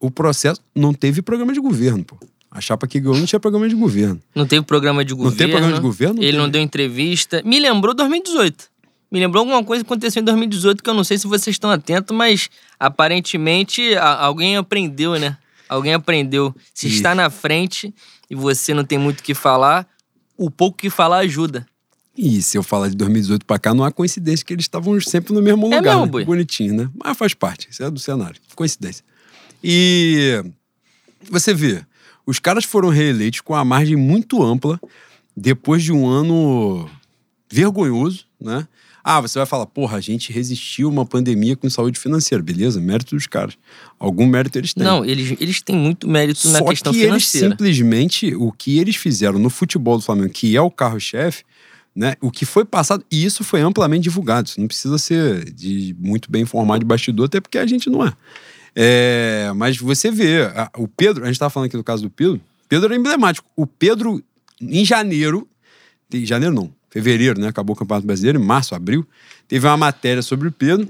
o 0.00 0.10
processo 0.10 0.60
não 0.74 0.92
teve 0.92 1.22
programa 1.22 1.52
de 1.52 1.60
governo, 1.60 2.04
pô. 2.04 2.16
A 2.50 2.60
chapa 2.60 2.86
que 2.86 2.98
ganhou 2.98 3.18
não 3.18 3.26
tinha 3.26 3.38
programa 3.38 3.68
de 3.68 3.74
governo. 3.74 4.20
Não 4.34 4.46
teve 4.46 4.62
programa 4.64 5.04
de 5.04 5.12
Não 5.12 5.18
governo. 5.18 5.36
tem 5.38 5.48
programa 5.50 5.74
de 5.74 5.80
governo? 5.80 6.14
Não 6.14 6.22
Ele 6.22 6.36
não 6.38 6.48
deu 6.48 6.60
entrevista. 6.62 7.42
Me 7.44 7.60
lembrou 7.60 7.94
2018. 7.94 8.68
Me 9.12 9.20
lembrou 9.20 9.42
alguma 9.42 9.62
coisa 9.62 9.84
que 9.84 9.88
aconteceu 9.88 10.20
em 10.20 10.24
2018 10.24 10.82
que 10.82 10.88
eu 10.90 10.94
não 10.94 11.04
sei 11.04 11.18
se 11.18 11.26
vocês 11.26 11.54
estão 11.54 11.70
atentos, 11.70 12.16
mas 12.16 12.48
aparentemente 12.80 13.94
a- 13.96 14.24
alguém 14.24 14.56
aprendeu, 14.56 15.18
né? 15.18 15.36
Alguém 15.68 15.94
aprendeu. 15.94 16.54
Se 16.74 16.86
Isso. 16.88 16.96
está 16.96 17.14
na 17.14 17.28
frente 17.30 17.94
e 18.30 18.34
você 18.34 18.72
não 18.74 18.84
tem 18.84 18.98
muito 18.98 19.20
o 19.20 19.22
que 19.22 19.34
falar, 19.34 19.86
o 20.36 20.50
pouco 20.50 20.78
que 20.78 20.90
falar 20.90 21.18
ajuda. 21.18 21.66
E 22.16 22.40
se 22.40 22.56
eu 22.56 22.62
falar 22.62 22.88
de 22.88 22.96
2018 22.96 23.44
pra 23.44 23.58
cá, 23.58 23.74
não 23.74 23.84
há 23.84 23.92
coincidência 23.92 24.44
que 24.44 24.52
eles 24.52 24.64
estavam 24.64 24.98
sempre 25.00 25.34
no 25.34 25.42
mesmo 25.42 25.66
É 25.72 25.76
lugar. 25.76 25.98
mesmo, 26.00 26.18
né? 26.18 26.24
Bonitinho, 26.24 26.74
né? 26.74 26.90
Mas 26.94 27.16
faz 27.16 27.34
parte, 27.34 27.68
isso 27.70 27.82
é 27.82 27.90
do 27.90 27.98
cenário. 28.00 28.40
Coincidência. 28.54 29.04
E 29.62 30.42
você 31.30 31.52
vê, 31.52 31.82
os 32.26 32.38
caras 32.38 32.64
foram 32.64 32.88
reeleitos 32.88 33.40
com 33.40 33.54
a 33.54 33.64
margem 33.64 33.96
muito 33.96 34.42
ampla 34.42 34.80
depois 35.36 35.82
de 35.82 35.92
um 35.92 36.06
ano 36.08 36.88
vergonhoso, 37.50 38.24
né? 38.40 38.66
Ah, 39.08 39.20
você 39.20 39.38
vai 39.38 39.46
falar, 39.46 39.66
porra, 39.66 39.98
a 39.98 40.00
gente 40.00 40.32
resistiu 40.32 40.88
a 40.88 40.90
uma 40.90 41.06
pandemia 41.06 41.54
com 41.54 41.70
saúde 41.70 41.96
financeira, 41.96 42.42
beleza? 42.42 42.80
Mérito 42.80 43.14
dos 43.14 43.28
caras. 43.28 43.56
Algum 44.00 44.26
mérito 44.26 44.58
eles 44.58 44.74
têm. 44.74 44.82
Não, 44.82 45.04
eles, 45.04 45.36
eles 45.40 45.62
têm 45.62 45.76
muito 45.76 46.08
mérito 46.08 46.48
na 46.50 46.58
Só 46.58 46.64
questão 46.64 46.92
que 46.92 46.98
eles 46.98 47.06
financeira. 47.30 47.50
simplesmente, 47.50 48.34
o 48.34 48.50
que 48.50 48.78
eles 48.80 48.96
fizeram 48.96 49.38
no 49.38 49.48
futebol 49.48 49.96
do 49.96 50.02
Flamengo, 50.02 50.30
que 50.32 50.56
é 50.56 50.60
o 50.60 50.72
carro-chefe, 50.72 51.44
né? 51.96 52.14
O 52.20 52.30
que 52.30 52.44
foi 52.44 52.64
passado, 52.64 53.02
e 53.10 53.24
isso 53.24 53.42
foi 53.42 53.62
amplamente 53.62 54.02
divulgado. 54.02 54.48
Isso 54.48 54.60
não 54.60 54.68
precisa 54.68 54.98
ser 54.98 55.50
de 55.50 55.96
muito 55.98 56.30
bem 56.30 56.42
informado 56.42 56.80
de 56.80 56.84
bastidor, 56.84 57.24
até 57.26 57.40
porque 57.40 57.56
a 57.56 57.66
gente 57.66 57.88
não 57.88 58.04
é. 58.06 58.12
É, 58.74 59.50
mas 59.56 59.78
você 59.78 60.10
vê, 60.10 60.42
a- 60.44 60.70
o 60.76 60.86
Pedro, 60.86 61.22
a 61.24 61.26
gente 61.26 61.36
estava 61.36 61.48
falando 61.48 61.68
aqui 61.68 61.76
do 61.78 61.82
caso 61.82 62.02
do 62.02 62.10
Pedro, 62.10 62.38
Pedro 62.68 62.86
era 62.86 62.96
emblemático. 62.96 63.48
O 63.56 63.66
Pedro, 63.66 64.22
em 64.60 64.84
janeiro, 64.84 65.48
em 66.12 66.26
janeiro 66.26 66.54
não, 66.54 66.70
fevereiro, 66.90 67.40
né? 67.40 67.48
Acabou 67.48 67.74
o 67.74 67.78
Campeonato 67.78 68.06
Brasileiro, 68.06 68.38
em 68.38 68.44
março, 68.44 68.74
abril, 68.74 69.06
teve 69.48 69.66
uma 69.66 69.76
matéria 69.78 70.20
sobre 70.20 70.48
o 70.48 70.52
Pedro, 70.52 70.88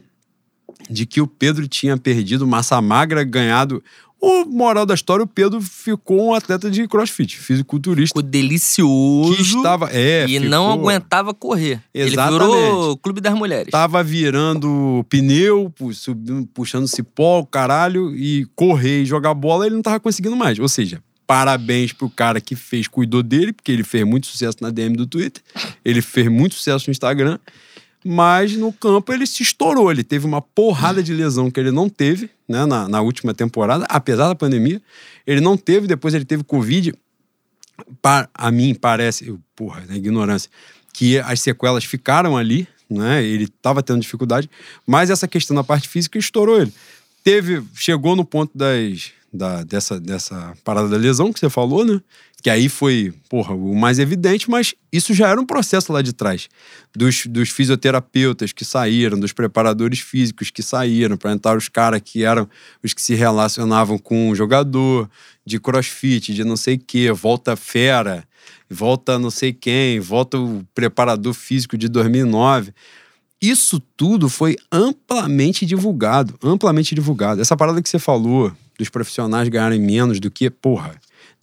de 0.91 1.07
que 1.07 1.21
o 1.21 1.27
Pedro 1.27 1.69
tinha 1.69 1.97
perdido 1.97 2.47
massa 2.47 2.81
magra, 2.83 3.23
ganhado. 3.23 3.83
O 4.29 4.45
moral 4.47 4.85
da 4.85 4.95
história, 4.95 5.23
o 5.23 5.27
Pedro 5.27 5.61
ficou 5.61 6.29
um 6.31 6.35
atleta 6.35 6.69
de 6.71 6.89
crossfit, 6.89 7.37
fisiculturista. 7.39 8.19
Ficou 8.19 8.23
delicioso 8.23 9.37
Que 9.37 9.43
estava. 9.43 9.89
É, 9.93 10.25
e 10.25 10.35
ficou- 10.35 10.49
não 10.49 10.73
aguentava 10.73 11.33
correr. 11.33 11.81
Exatamente. 11.95 12.43
Ele 12.45 12.53
virou 12.63 12.91
o 12.93 12.97
clube 12.97 13.21
das 13.21 13.35
mulheres. 13.35 13.71
Tava 13.71 14.03
virando 14.03 15.05
pneu, 15.09 15.73
puxando 16.55 16.89
cipó, 16.89 17.45
caralho, 17.45 18.15
e 18.17 18.47
correr 18.57 19.03
e 19.03 19.07
jogar 19.07 19.35
bola, 19.35 19.67
ele 19.67 19.75
não 19.77 19.83
tava 19.83 20.01
conseguindo 20.01 20.35
mais. 20.37 20.59
Ou 20.59 20.69
seja, 20.69 21.01
parabéns 21.27 21.93
pro 21.93 22.09
cara 22.11 22.41
que 22.41 22.55
fez, 22.57 22.87
cuidou 22.89 23.23
dele, 23.23 23.53
porque 23.53 23.71
ele 23.73 23.85
fez 23.85 24.05
muito 24.05 24.27
sucesso 24.27 24.59
na 24.61 24.71
DM 24.71 24.97
do 24.97 25.07
Twitter, 25.07 25.43
ele 25.85 26.01
fez 26.03 26.29
muito 26.29 26.55
sucesso 26.55 26.85
no 26.89 26.93
Instagram, 26.93 27.39
mas 28.09 28.57
no 28.57 28.73
campo 28.73 29.13
ele 29.13 29.27
se 29.27 29.43
estourou. 29.43 29.91
Ele 29.91 30.05
teve 30.05 30.25
uma 30.27 30.41
porrada 30.41 31.03
de 31.03 31.13
lesão 31.13 31.51
que 31.51 31.59
ele 31.59 31.73
não 31.73 31.89
teve 31.89 32.31
né, 32.49 32.65
na, 32.65 32.89
na 32.89 33.01
última 33.01 33.35
temporada, 33.35 33.85
apesar 33.89 34.29
da 34.29 34.35
pandemia. 34.35 34.81
Ele 35.27 35.41
não 35.41 35.57
teve, 35.57 35.89
depois 35.89 36.15
ele 36.15 36.25
teve 36.25 36.45
Covid. 36.45 36.95
Pa- 38.01 38.29
a 38.33 38.51
mim 38.51 38.75
parece, 38.75 39.27
eu, 39.27 39.41
porra, 39.57 39.85
na 39.89 39.97
ignorância, 39.97 40.49
que 40.93 41.19
as 41.19 41.41
sequelas 41.41 41.85
ficaram 41.85 42.37
ali, 42.37 42.69
né? 42.89 43.25
Ele 43.25 43.45
estava 43.45 43.83
tendo 43.83 44.01
dificuldade, 44.01 44.49
mas 44.87 45.11
essa 45.11 45.27
questão 45.27 45.57
da 45.57 45.65
parte 45.65 45.89
física 45.89 46.17
estourou 46.17 46.63
ele. 46.63 46.73
Teve, 47.25 47.63
chegou 47.75 48.15
no 48.15 48.25
ponto 48.25 48.57
das, 48.57 49.11
da, 49.33 49.63
dessa, 49.65 50.01
dessa 50.01 50.55
parada 50.65 50.89
da 50.89 50.97
lesão 50.97 51.33
que 51.33 51.39
você 51.39 51.51
falou, 51.51 51.85
né? 51.85 52.01
Que 52.43 52.51
aí 52.51 52.69
foi, 52.69 53.13
porra, 53.29 53.55
o 53.55 53.75
mais 53.75 53.99
evidente, 53.99 54.49
mas 54.49 54.75
isso 54.93 55.13
já 55.13 55.29
era 55.29 55.41
um 55.41 55.47
processo 55.47 55.93
lá 55.93 56.01
de 56.01 56.13
trás. 56.13 56.49
Dos, 56.95 57.27
dos 57.27 57.51
fisioterapeutas 57.51 58.53
que 58.53 58.65
saíram, 58.65 59.19
dos 59.19 59.33
preparadores 59.33 60.01
físicos 60.01 60.51
que 60.51 60.63
saíram, 60.63 61.17
para 61.17 61.33
entrar 61.33 61.57
os 61.57 61.69
caras 61.69 62.01
que 62.05 62.25
eram 62.25 62.49
os 62.83 62.95
que 62.95 63.03
se 63.03 63.15
relacionavam 63.15 63.99
com 63.99 64.31
o 64.31 64.35
jogador, 64.35 65.11
de 65.45 65.59
crossfit, 65.59 66.35
de 66.35 66.45
não 66.45 66.57
sei 66.57 66.75
o 66.75 66.79
quê, 66.79 67.11
volta 67.13 67.57
fera, 67.57 68.25
volta 68.69 69.19
não 69.19 69.31
sei 69.31 69.53
quem, 69.53 70.01
volta 70.01 70.39
o 70.39 70.65
preparador 70.75 71.35
físico 71.35 71.77
de 71.77 71.89
2009. 71.89 72.73
Isso 73.41 73.81
tudo 73.97 74.29
foi 74.29 74.57
amplamente 74.73 75.67
divulgado, 75.67 76.39
amplamente 76.43 76.95
divulgado. 76.95 77.41
Essa 77.41 77.57
parada 77.57 77.83
que 77.83 77.89
você 77.89 77.99
falou 77.99 78.53
dos 78.79 78.89
profissionais 78.89 79.49
ganharem 79.49 79.81
menos 79.81 80.21
do 80.21 80.31
que, 80.31 80.51
porra, 80.51 80.95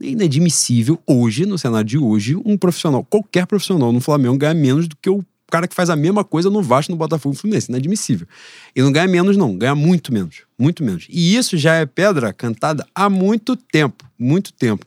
é 0.02 0.08
inadmissível 0.08 1.00
hoje, 1.08 1.46
no 1.46 1.58
cenário 1.58 1.88
de 1.88 1.98
hoje, 1.98 2.36
um 2.46 2.58
profissional, 2.58 3.04
qualquer 3.04 3.46
profissional 3.46 3.92
no 3.92 4.02
Flamengo 4.02 4.38
ganha 4.38 4.54
menos 4.54 4.88
do 4.88 4.96
que 4.96 5.10
o 5.10 5.24
cara 5.54 5.68
que 5.68 5.76
faz 5.76 5.90
a 5.90 5.96
mesma 5.96 6.24
coisa 6.24 6.50
no 6.50 6.64
Vasco, 6.64 6.92
no 6.92 6.98
Botafogo, 6.98 7.36
no 7.36 7.40
Fluminense. 7.40 7.70
Inadmissível. 7.70 8.28
E 8.76 8.82
não 8.82 8.92
ganha 8.92 9.08
menos, 9.08 9.38
não. 9.38 9.56
Ganha 9.56 9.76
muito 9.76 10.12
menos. 10.12 10.42
Muito 10.58 10.84
menos. 10.84 11.06
E 11.08 11.36
isso 11.36 11.56
já 11.58 11.76
é 11.76 11.86
pedra 11.86 12.34
cantada 12.34 12.88
há 12.96 13.08
muito 13.08 13.56
tempo. 13.56 14.04
Muito 14.18 14.52
tempo. 14.52 14.84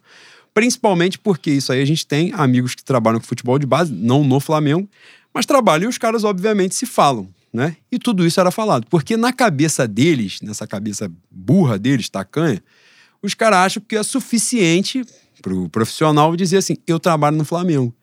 Principalmente 0.53 1.19
porque 1.21 1.53
isso 1.53 1.71
aí 1.71 1.81
a 1.81 1.85
gente 1.85 2.05
tem 2.05 2.33
amigos 2.35 2.75
que 2.75 2.83
trabalham 2.83 3.21
com 3.21 3.27
futebol 3.27 3.59
de 3.59 3.67
base, 3.67 3.93
não 3.93 4.25
no 4.25 4.41
Flamengo, 4.41 4.89
mas 5.33 5.47
trabalham 5.47 5.85
e 5.85 5.89
os 5.89 5.99
caras, 5.99 6.25
obviamente, 6.25 6.75
se 6.75 6.87
falam, 6.87 7.29
né? 7.57 7.75
E 7.91 7.99
tudo 7.99 8.27
isso 8.27 8.39
era 8.39 8.51
falado. 8.51 8.87
Porque 8.91 9.17
na 9.17 9.33
cabeça 9.33 9.89
deles, 9.89 10.41
nessa 10.43 10.67
cabeça 10.67 11.11
burra 11.31 11.79
deles, 11.79 12.11
tacanha, 12.11 12.63
os 13.23 13.33
caras 13.33 13.59
acham 13.61 13.83
que 13.89 13.97
é 13.97 14.03
suficiente 14.03 15.03
pro 15.41 15.67
profissional 15.71 16.37
dizer 16.37 16.59
assim: 16.59 16.77
eu 16.87 17.01
trabalho 17.01 17.39
no 17.39 17.47
Flamengo. 17.47 17.95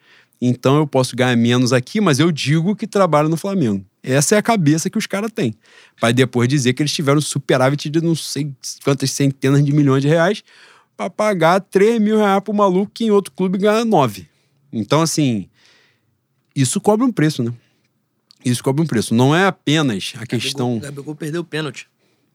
Então 0.42 0.78
eu 0.78 0.88
posso 0.88 1.16
ganhar 1.16 1.36
menos 1.36 1.72
aqui, 1.72 2.02
mas 2.02 2.20
eu 2.20 2.32
digo 2.32 2.76
que 2.76 2.88
trabalho 2.88 3.30
no 3.30 3.38
Flamengo. 3.38 3.86
Essa 4.02 4.36
é 4.36 4.38
a 4.40 4.42
cabeça 4.42 4.90
que 4.90 4.98
os 4.98 5.06
caras 5.06 5.32
têm. 5.32 5.54
Para 6.00 6.12
depois 6.12 6.50
dizer 6.50 6.74
que 6.74 6.82
eles 6.82 6.92
tiveram 6.92 7.22
superávit 7.22 7.90
de 7.90 8.02
não 8.02 8.16
sei 8.16 8.52
quantas 8.84 9.12
centenas 9.12 9.64
de 9.64 9.72
milhões 9.72 10.02
de 10.02 10.08
reais 10.08 10.44
para 10.98 11.12
pagar 11.12 11.62
3 11.62 12.02
mil 12.02 12.18
reais 12.18 12.42
pro 12.44 12.54
maluco 12.54 12.92
que 12.92 13.06
em 13.06 13.12
outro 13.12 13.32
clube 13.32 13.60
ganha 13.60 13.86
9. 13.86 14.28
Então, 14.74 15.02
assim, 15.02 15.48
isso 16.56 16.82
cobra 16.82 17.06
um 17.06 17.12
preço, 17.12 17.44
né? 17.44 17.54
Isso 18.46 18.64
cobra 18.64 18.84
um 18.84 18.88
preço. 18.88 19.14
Não 19.14 19.36
é 19.36 19.46
apenas 19.46 20.14
a 20.18 20.26
questão. 20.26 20.78
O 20.78 20.80
Gabigol 20.80 21.16
perdeu 21.16 21.42
o 21.42 21.46
pênalti. 21.46 21.88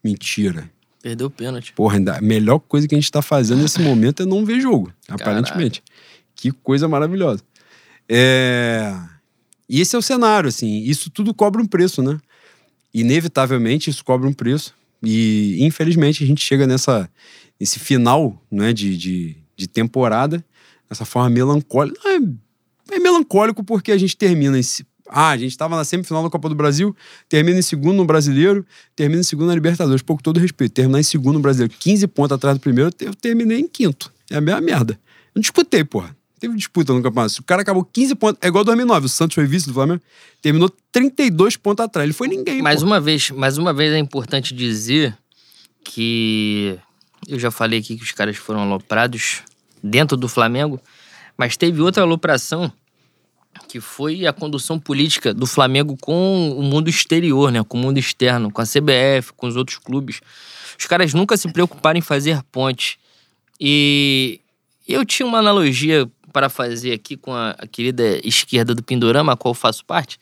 Mentira. 0.02 0.70
Perdeu 1.02 1.28
o 1.28 1.30
pênalti. 1.30 1.72
Porra, 1.72 1.96
ainda, 1.96 2.16
a 2.16 2.20
melhor 2.20 2.58
coisa 2.58 2.88
que 2.88 2.94
a 2.94 2.98
gente 2.98 3.10
tá 3.10 3.22
fazendo 3.22 3.62
nesse 3.62 3.80
momento 3.82 4.22
é 4.22 4.26
não 4.26 4.44
ver 4.44 4.60
jogo, 4.60 4.92
aparentemente. 5.08 5.82
Que 6.34 6.50
coisa 6.50 6.88
maravilhosa. 6.88 7.42
É... 8.08 8.94
E 9.68 9.80
esse 9.80 9.94
é 9.94 9.98
o 9.98 10.02
cenário, 10.02 10.48
assim. 10.48 10.82
Isso 10.84 11.10
tudo 11.10 11.34
cobra 11.34 11.60
um 11.60 11.66
preço, 11.66 12.02
né? 12.02 12.18
Inevitavelmente 12.92 13.90
isso 13.90 14.04
cobra 14.04 14.28
um 14.28 14.32
preço. 14.32 14.74
E, 15.02 15.58
infelizmente, 15.60 16.24
a 16.24 16.26
gente 16.26 16.42
chega 16.42 16.66
nessa, 16.66 17.08
nesse 17.60 17.78
final 17.78 18.42
né, 18.50 18.72
de, 18.72 18.96
de, 18.96 19.36
de 19.56 19.68
temporada, 19.68 20.44
dessa 20.88 21.04
forma 21.04 21.28
melancólica. 21.28 22.00
É, 22.08 22.94
é 22.94 22.98
melancólico 22.98 23.62
porque 23.62 23.92
a 23.92 23.98
gente 23.98 24.16
termina 24.16 24.58
em. 24.58 24.62
Ah, 25.08 25.30
a 25.30 25.36
gente 25.36 25.50
estava 25.50 25.76
na 25.76 25.84
semifinal 25.84 26.22
da 26.22 26.30
Copa 26.30 26.48
do 26.48 26.54
Brasil, 26.54 26.94
termina 27.28 27.58
em 27.58 27.62
segundo 27.62 27.96
no 27.96 28.04
Brasileiro, 28.04 28.64
termina 28.94 29.20
em 29.20 29.24
segundo 29.24 29.48
na 29.48 29.54
Libertadores. 29.54 30.02
Pouco 30.02 30.22
todo 30.22 30.38
respeito. 30.38 30.72
Terminar 30.72 31.00
em 31.00 31.02
segundo 31.02 31.34
no 31.34 31.40
Brasileiro, 31.40 31.72
15 31.78 32.06
pontos 32.08 32.34
atrás 32.34 32.56
do 32.56 32.60
primeiro, 32.60 32.90
eu 33.00 33.14
terminei 33.14 33.58
em 33.58 33.68
quinto. 33.68 34.12
É 34.30 34.36
a 34.36 34.40
mesma 34.40 34.60
merda. 34.60 34.94
Eu 34.94 35.30
não 35.36 35.40
disputei, 35.40 35.84
porra. 35.84 36.16
Teve 36.38 36.54
disputa 36.56 36.92
no 36.92 37.02
campeonato. 37.02 37.40
O 37.40 37.42
cara 37.42 37.62
acabou 37.62 37.84
15 37.84 38.14
pontos. 38.14 38.38
É 38.40 38.46
igual 38.46 38.62
2009. 38.62 39.06
O 39.06 39.08
Santos 39.08 39.34
foi 39.34 39.44
vice 39.44 39.66
do 39.66 39.74
Flamengo. 39.74 40.00
Terminou 40.40 40.70
32 40.92 41.56
pontos 41.56 41.84
atrás. 41.84 42.04
Ele 42.04 42.12
foi 42.12 42.28
ninguém. 42.28 42.62
Mais 42.62 42.82
uma 42.82 43.00
vez, 43.00 43.30
mais 43.30 43.58
uma 43.58 43.72
vez 43.72 43.92
é 43.92 43.98
importante 43.98 44.54
dizer 44.54 45.16
que 45.82 46.78
eu 47.26 47.38
já 47.38 47.50
falei 47.50 47.80
aqui 47.80 47.96
que 47.96 48.04
os 48.04 48.12
caras 48.12 48.36
foram 48.36 48.60
aloprados 48.60 49.42
dentro 49.82 50.16
do 50.16 50.28
Flamengo, 50.28 50.80
mas 51.36 51.56
teve 51.56 51.80
outra 51.80 52.02
alopração 52.02 52.72
que 53.66 53.80
foi 53.80 54.26
a 54.26 54.32
condução 54.32 54.78
política 54.78 55.34
do 55.34 55.46
Flamengo 55.46 55.96
com 56.00 56.50
o 56.50 56.62
mundo 56.62 56.88
exterior, 56.88 57.50
né, 57.50 57.62
com 57.64 57.78
o 57.78 57.80
mundo 57.80 57.98
externo, 57.98 58.50
com 58.50 58.60
a 58.60 58.64
CBF, 58.64 59.32
com 59.36 59.46
os 59.46 59.56
outros 59.56 59.78
clubes. 59.78 60.20
Os 60.78 60.86
caras 60.86 61.12
nunca 61.14 61.36
se 61.36 61.52
preocuparam 61.52 61.98
em 61.98 62.02
fazer 62.02 62.42
ponte. 62.52 62.98
E 63.60 64.40
eu 64.86 65.04
tinha 65.04 65.26
uma 65.26 65.38
analogia 65.38 66.08
para 66.32 66.48
fazer 66.48 66.92
aqui 66.92 67.16
com 67.16 67.32
a, 67.32 67.50
a 67.50 67.66
querida 67.66 68.20
esquerda 68.26 68.74
do 68.74 68.82
Pindorama, 68.82 69.32
a 69.32 69.36
qual 69.36 69.54
faço 69.54 69.84
parte, 69.84 70.18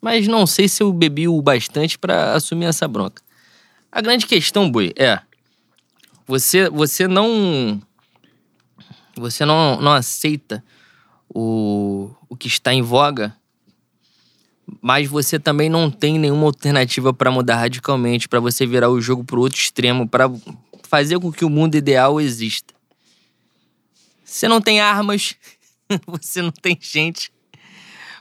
mas 0.00 0.26
não 0.26 0.46
sei 0.46 0.68
se 0.68 0.82
eu 0.82 0.92
bebi 0.92 1.28
o 1.28 1.40
bastante 1.40 1.98
para 1.98 2.34
assumir 2.34 2.66
essa 2.66 2.88
bronca. 2.88 3.22
A 3.92 4.00
grande 4.00 4.26
questão, 4.26 4.70
Boi, 4.70 4.92
é 4.96 5.20
você 6.26 6.68
você 6.70 7.06
não 7.06 7.80
você 9.16 9.44
não, 9.44 9.80
não 9.80 9.92
aceita 9.92 10.64
o, 11.34 12.10
o 12.28 12.36
que 12.36 12.48
está 12.48 12.72
em 12.72 12.82
voga, 12.82 13.36
mas 14.80 15.08
você 15.08 15.38
também 15.38 15.68
não 15.68 15.90
tem 15.90 16.18
nenhuma 16.18 16.46
alternativa 16.46 17.12
para 17.12 17.30
mudar 17.30 17.56
radicalmente, 17.56 18.28
para 18.28 18.40
você 18.40 18.66
virar 18.66 18.90
o 18.90 19.00
jogo 19.00 19.24
para 19.24 19.38
outro 19.38 19.58
extremo, 19.58 20.08
para 20.08 20.30
fazer 20.82 21.18
com 21.18 21.32
que 21.32 21.44
o 21.44 21.50
mundo 21.50 21.76
ideal 21.76 22.20
exista. 22.20 22.74
Você 24.24 24.46
não 24.46 24.60
tem 24.60 24.80
armas, 24.80 25.34
você 26.06 26.40
não 26.42 26.52
tem 26.52 26.78
gente, 26.80 27.32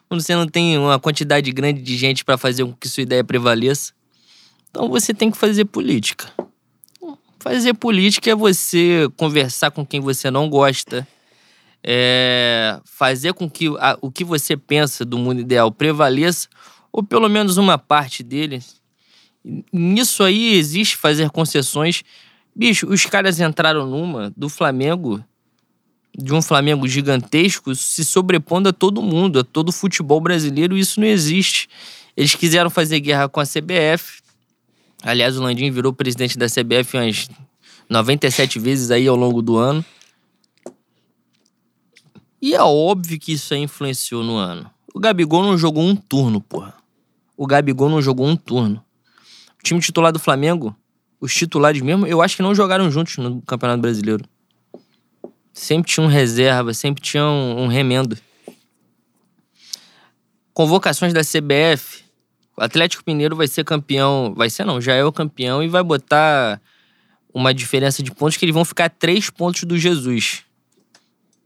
você 0.10 0.36
não 0.36 0.48
tem 0.48 0.78
uma 0.78 1.00
quantidade 1.00 1.52
grande 1.52 1.82
de 1.82 1.98
gente 1.98 2.26
para 2.26 2.38
fazer 2.38 2.66
com 2.66 2.74
que 2.74 2.90
sua 2.90 3.04
ideia 3.04 3.24
prevaleça. 3.24 3.94
Então 4.70 4.90
você 4.90 5.14
tem 5.14 5.30
que 5.30 5.38
fazer 5.38 5.66
política. 5.66 6.32
Fazer 7.40 7.74
política 7.74 8.32
é 8.32 8.36
você 8.36 9.08
conversar 9.16 9.72
com 9.72 9.86
quem 9.86 10.00
você 10.00 10.30
não 10.30 10.50
gosta, 10.50 11.08
é 11.84 12.80
fazer 12.86 13.34
com 13.34 13.50
que 13.50 13.68
a, 13.80 13.98
o 14.02 14.12
que 14.12 14.24
você 14.24 14.58
pensa 14.58 15.06
do 15.06 15.18
mundo 15.18 15.42
ideal 15.42 15.72
prevaleça, 15.72 16.48
ou 16.92 17.04
pelo 17.04 17.30
menos 17.30 17.58
uma 17.58 17.78
parte 17.78 18.24
dele. 18.24 18.62
Nisso 19.72 20.24
aí 20.24 20.56
existe 20.56 20.98
fazer 20.98 21.30
concessões. 21.30 22.04
Bicho, 22.56 22.88
os 22.88 23.06
caras 23.06 23.40
entraram 23.40 23.86
numa 23.88 24.34
do 24.36 24.50
Flamengo, 24.50 25.24
de 26.18 26.34
um 26.34 26.42
Flamengo 26.42 26.88
gigantesco, 26.88 27.74
se 27.74 28.04
sobrepondo 28.04 28.70
a 28.70 28.74
todo 28.74 29.02
mundo, 29.02 29.40
a 29.40 29.44
todo 29.44 29.70
o 29.70 29.74
futebol 29.74 30.20
brasileiro, 30.20 30.78
isso 30.78 31.00
não 31.00 31.08
existe. 31.08 31.70
Eles 32.18 32.36
quiseram 32.36 32.70
fazer 32.70 33.00
guerra 33.00 33.30
com 33.30 33.40
a 33.40 33.46
CBF. 33.46 34.20
Aliás, 35.02 35.38
o 35.38 35.42
Landim 35.42 35.72
virou 35.72 35.94
presidente 35.94 36.38
da 36.38 36.48
CBF 36.48 36.98
umas 36.98 37.30
97 37.90 38.60
vezes 38.60 38.92
aí 38.92 39.08
ao 39.08 39.16
longo 39.16 39.42
do 39.42 39.56
ano. 39.56 39.86
E 42.42 42.56
é 42.56 42.62
óbvio 42.62 43.20
que 43.20 43.34
isso 43.34 43.54
aí 43.54 43.62
influenciou 43.62 44.24
no 44.24 44.36
ano. 44.38 44.70
O 44.94 45.00
Gabigol 45.00 45.44
não 45.44 45.58
jogou 45.58 45.84
um 45.84 45.96
turno, 45.96 46.42
porra. 46.42 46.74
O 47.36 47.46
Gabigol 47.46 47.90
não 47.90 48.02
jogou 48.02 48.26
um 48.26 48.36
turno. 48.36 48.84
O 49.60 49.64
time 49.64 49.80
titular 49.80 50.12
do 50.12 50.20
Flamengo, 50.20 50.76
os 51.20 51.34
titulares 51.34 51.82
mesmo, 51.82 52.08
eu 52.08 52.22
acho 52.22 52.36
que 52.36 52.42
não 52.42 52.56
jogaram 52.56 52.90
juntos 52.90 53.18
no 53.18 53.42
Campeonato 53.42 53.82
Brasileiro. 53.82 54.24
Sempre 55.54 55.92
tinha 55.92 56.06
um 56.06 56.10
reserva, 56.10 56.74
sempre 56.74 57.04
tinha 57.04 57.24
um, 57.26 57.64
um 57.64 57.68
remendo. 57.68 58.18
Convocações 60.54 61.14
da 61.14 61.22
CBF. 61.22 62.04
O 62.56 62.64
Atlético 62.64 63.04
Mineiro 63.06 63.36
vai 63.36 63.48
ser 63.48 63.66
campeão. 63.66 64.34
Vai 64.36 64.50
ser 64.50 64.66
não, 64.66 64.80
já 64.80 64.94
é 64.94 65.04
o 65.04 65.12
campeão 65.12 65.62
e 65.62 65.68
vai 65.68 65.84
botar 65.84 66.62
uma 67.34 67.54
diferença 67.54 68.02
de 68.02 68.12
pontos 68.12 68.38
que 68.38 68.46
eles 68.46 68.54
vão 68.56 68.66
ficar 68.66 68.90
três 68.90 69.30
pontos 69.30 69.64
do 69.64 69.78
Jesus. 69.78 70.44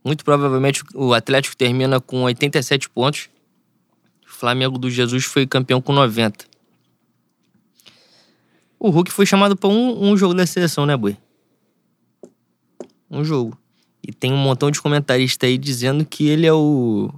Muito 0.04 0.22
provavelmente 0.24 0.84
o 0.94 1.14
Atlético 1.14 1.56
termina 1.56 1.98
com 1.98 2.22
87 2.22 2.90
pontos. 2.90 3.30
O 4.26 4.30
Flamengo 4.30 4.76
do 4.76 4.90
Jesus 4.90 5.24
foi 5.24 5.46
campeão 5.46 5.80
com 5.80 5.92
90. 5.92 6.44
O 8.78 8.90
Hulk 8.90 9.10
foi 9.10 9.24
chamado 9.24 9.56
para 9.56 9.70
um, 9.70 10.10
um, 10.10 10.16
jogo 10.16 10.34
da 10.34 10.46
seleção, 10.46 10.84
né, 10.84 10.94
Boi? 10.94 11.16
Um 13.10 13.24
jogo. 13.24 13.56
E 14.06 14.12
tem 14.12 14.30
um 14.30 14.36
montão 14.36 14.70
de 14.70 14.82
comentaristas 14.82 15.48
aí 15.48 15.56
dizendo 15.56 16.04
que 16.04 16.28
ele 16.28 16.46
é 16.46 16.52
o, 16.52 17.10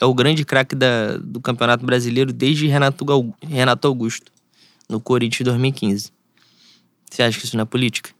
é 0.00 0.06
o 0.06 0.14
grande 0.14 0.42
craque 0.46 0.74
do 1.22 1.40
Campeonato 1.42 1.84
Brasileiro 1.84 2.32
desde 2.32 2.66
Renato, 2.66 3.04
Renato 3.42 3.86
Augusto, 3.86 4.32
no 4.88 4.98
Corinthians 4.98 5.44
2015. 5.44 6.10
Você 7.10 7.22
acha 7.22 7.38
que 7.38 7.44
isso 7.44 7.56
não 7.56 7.62
é 7.62 7.66
política? 7.66 8.10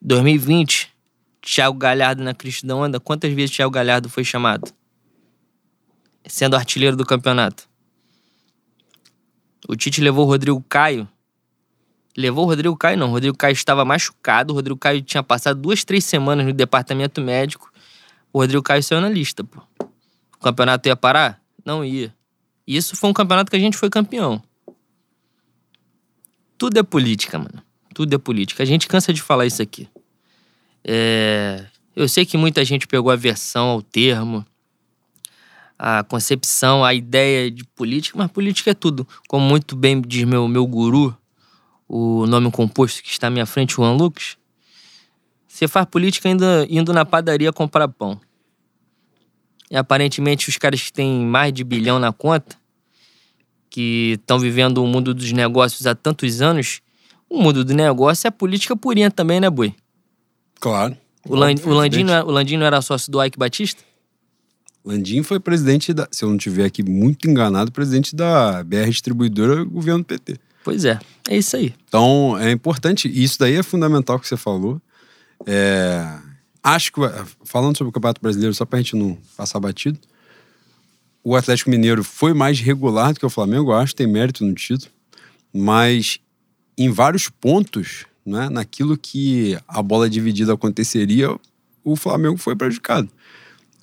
2020, 0.00 0.91
Thiago 1.42 1.76
Galhardo 1.76 2.22
na 2.22 2.32
Cristão 2.32 2.82
anda. 2.82 3.00
Quantas 3.00 3.32
vezes 3.32 3.54
Thiago 3.54 3.72
Galhardo 3.72 4.08
foi 4.08 4.22
chamado? 4.22 4.72
Sendo 6.24 6.54
artilheiro 6.54 6.96
do 6.96 7.04
campeonato. 7.04 7.68
O 9.68 9.74
Tite 9.74 10.00
levou 10.00 10.24
o 10.24 10.28
Rodrigo 10.28 10.64
Caio. 10.68 11.08
Levou 12.16 12.44
o 12.44 12.48
Rodrigo 12.48 12.76
Caio, 12.76 12.96
não. 12.96 13.08
O 13.08 13.10
Rodrigo 13.10 13.36
Caio 13.36 13.52
estava 13.52 13.84
machucado. 13.84 14.52
O 14.52 14.56
Rodrigo 14.56 14.78
Caio 14.78 15.02
tinha 15.02 15.22
passado 15.22 15.60
duas, 15.60 15.84
três 15.84 16.04
semanas 16.04 16.46
no 16.46 16.52
departamento 16.52 17.20
médico. 17.20 17.72
O 18.32 18.38
Rodrigo 18.38 18.62
Caio 18.62 18.82
saiu 18.82 19.00
na 19.00 19.08
lista, 19.08 19.42
pô. 19.42 19.60
O 20.36 20.38
campeonato 20.38 20.88
ia 20.88 20.96
parar? 20.96 21.42
Não 21.64 21.84
ia. 21.84 22.14
Isso 22.66 22.96
foi 22.96 23.10
um 23.10 23.12
campeonato 23.12 23.50
que 23.50 23.56
a 23.56 23.60
gente 23.60 23.76
foi 23.76 23.90
campeão. 23.90 24.42
Tudo 26.56 26.78
é 26.78 26.82
política, 26.82 27.38
mano. 27.38 27.62
Tudo 27.92 28.14
é 28.14 28.18
política. 28.18 28.62
A 28.62 28.66
gente 28.66 28.86
cansa 28.86 29.12
de 29.12 29.20
falar 29.20 29.46
isso 29.46 29.60
aqui. 29.60 29.88
É... 30.84 31.64
Eu 31.94 32.08
sei 32.08 32.24
que 32.24 32.36
muita 32.36 32.64
gente 32.64 32.86
pegou 32.86 33.12
a 33.12 33.16
versão 33.16 33.68
ao 33.68 33.82
termo, 33.82 34.44
a 35.78 36.02
concepção, 36.04 36.84
a 36.84 36.94
ideia 36.94 37.50
de 37.50 37.64
política, 37.64 38.16
mas 38.16 38.30
política 38.30 38.70
é 38.70 38.74
tudo. 38.74 39.06
Como 39.28 39.44
muito 39.44 39.76
bem 39.76 40.00
diz 40.00 40.24
meu, 40.24 40.48
meu 40.48 40.66
guru, 40.66 41.16
o 41.88 42.26
nome 42.26 42.50
composto 42.50 43.02
que 43.02 43.10
está 43.10 43.26
à 43.26 43.30
minha 43.30 43.44
frente, 43.44 43.74
Juan 43.74 43.92
Lucas. 43.94 44.36
Você 45.46 45.68
faz 45.68 45.86
política 45.86 46.28
ainda 46.28 46.66
indo 46.70 46.92
na 46.92 47.04
padaria 47.04 47.52
comprar 47.52 47.88
pão. 47.88 48.18
E 49.70 49.76
aparentemente 49.76 50.48
os 50.48 50.56
caras 50.56 50.80
que 50.82 50.92
têm 50.92 51.26
mais 51.26 51.52
de 51.52 51.64
bilhão 51.64 51.98
na 51.98 52.12
conta 52.12 52.56
que 53.68 54.18
estão 54.20 54.38
vivendo 54.38 54.84
o 54.84 54.86
mundo 54.86 55.14
dos 55.14 55.32
negócios 55.32 55.86
há 55.86 55.94
tantos 55.94 56.42
anos, 56.42 56.82
o 57.28 57.42
mundo 57.42 57.64
do 57.64 57.74
negócio 57.74 58.28
é 58.28 58.30
política 58.30 58.76
purinha 58.76 59.10
também, 59.10 59.40
né, 59.40 59.48
Boi? 59.48 59.74
Claro. 60.62 60.96
O, 61.28 61.34
Land, 61.34 61.60
o, 61.64 61.70
Landim 61.70 62.04
não 62.04 62.14
era, 62.14 62.24
o 62.24 62.30
Landim 62.30 62.56
não 62.56 62.64
era 62.64 62.80
sócio 62.80 63.10
do 63.10 63.22
Ike 63.22 63.36
Batista? 63.36 63.82
Landim 64.84 65.24
foi 65.24 65.40
presidente 65.40 65.92
da, 65.92 66.08
se 66.10 66.24
eu 66.24 66.28
não 66.28 66.36
estiver 66.36 66.64
aqui 66.64 66.84
muito 66.84 67.28
enganado, 67.28 67.72
presidente 67.72 68.14
da 68.14 68.62
BR 68.62 68.88
Distribuidora, 68.88 69.64
governo 69.64 70.04
PT. 70.04 70.38
Pois 70.62 70.84
é, 70.84 71.00
é 71.28 71.36
isso 71.36 71.56
aí. 71.56 71.74
Então, 71.88 72.38
é 72.38 72.52
importante, 72.52 73.08
e 73.08 73.24
isso 73.24 73.40
daí 73.40 73.56
é 73.56 73.62
fundamental 73.64 74.20
que 74.20 74.28
você 74.28 74.36
falou. 74.36 74.80
É, 75.44 76.06
acho 76.62 76.92
que, 76.92 77.00
falando 77.44 77.76
sobre 77.76 77.88
o 77.90 77.92
Campeonato 77.92 78.22
Brasileiro, 78.22 78.54
só 78.54 78.64
pra 78.64 78.78
gente 78.78 78.94
não 78.94 79.18
passar 79.36 79.58
batido, 79.58 79.98
o 81.24 81.34
Atlético 81.34 81.70
Mineiro 81.70 82.04
foi 82.04 82.32
mais 82.32 82.60
regular 82.60 83.12
do 83.12 83.18
que 83.18 83.26
o 83.26 83.30
Flamengo, 83.30 83.72
eu 83.72 83.76
acho, 83.76 83.96
tem 83.96 84.06
mérito 84.06 84.44
no 84.44 84.54
título, 84.54 84.92
mas 85.52 86.20
em 86.78 86.88
vários 86.88 87.28
pontos, 87.28 88.06
né, 88.24 88.48
naquilo 88.48 88.96
que 88.96 89.58
a 89.66 89.82
bola 89.82 90.08
dividida 90.08 90.52
aconteceria, 90.52 91.34
o 91.84 91.96
Flamengo 91.96 92.36
foi 92.36 92.54
prejudicado. 92.54 93.08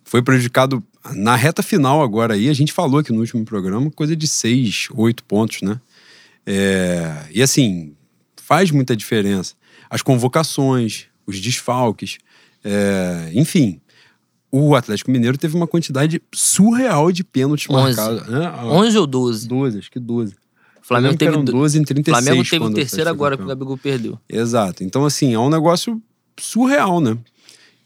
Foi 0.03 0.21
prejudicado 0.21 0.83
na 1.13 1.35
reta 1.35 1.61
final 1.61 2.01
agora 2.01 2.33
aí, 2.33 2.49
a 2.49 2.53
gente 2.53 2.73
falou 2.73 2.99
aqui 2.99 3.11
no 3.11 3.19
último 3.19 3.45
programa, 3.45 3.91
coisa 3.91 4.15
de 4.15 4.27
seis, 4.27 4.87
oito 4.95 5.23
pontos, 5.23 5.61
né? 5.61 5.79
É, 6.45 7.27
e 7.31 7.41
assim, 7.41 7.93
faz 8.35 8.71
muita 8.71 8.95
diferença. 8.95 9.55
As 9.89 10.01
convocações, 10.01 11.05
os 11.25 11.39
desfalques, 11.39 12.17
é, 12.63 13.31
enfim 13.33 13.79
o 14.51 14.75
Atlético 14.75 15.11
Mineiro 15.11 15.37
teve 15.37 15.55
uma 15.55 15.67
quantidade 15.67 16.21
surreal 16.33 17.11
de 17.11 17.23
pênaltis 17.23 17.69
11. 17.69 17.95
marcados. 17.95 18.27
Né? 18.27 18.49
11 18.63 18.97
ou 18.97 19.07
12? 19.07 19.47
12, 19.47 19.77
acho 19.79 19.91
que 19.91 19.99
12. 19.99 20.35
O 20.89 20.93
Flamengo 20.95 21.17
teve 21.17 21.33
eram 21.33 21.43
12 21.43 21.79
em 21.79 21.83
36. 21.83 22.25
Flamengo 22.25 22.49
teve 22.49 22.65
o 22.65 22.73
terceiro 22.73 23.09
agora 23.11 23.37
que 23.37 23.43
o 23.43 23.45
Gabigol 23.45 23.77
perdeu. 23.77 24.19
Exato. 24.27 24.83
Então, 24.83 25.05
assim, 25.05 25.35
é 25.35 25.39
um 25.39 25.49
negócio 25.49 26.01
surreal, 26.39 26.99
né? 26.99 27.15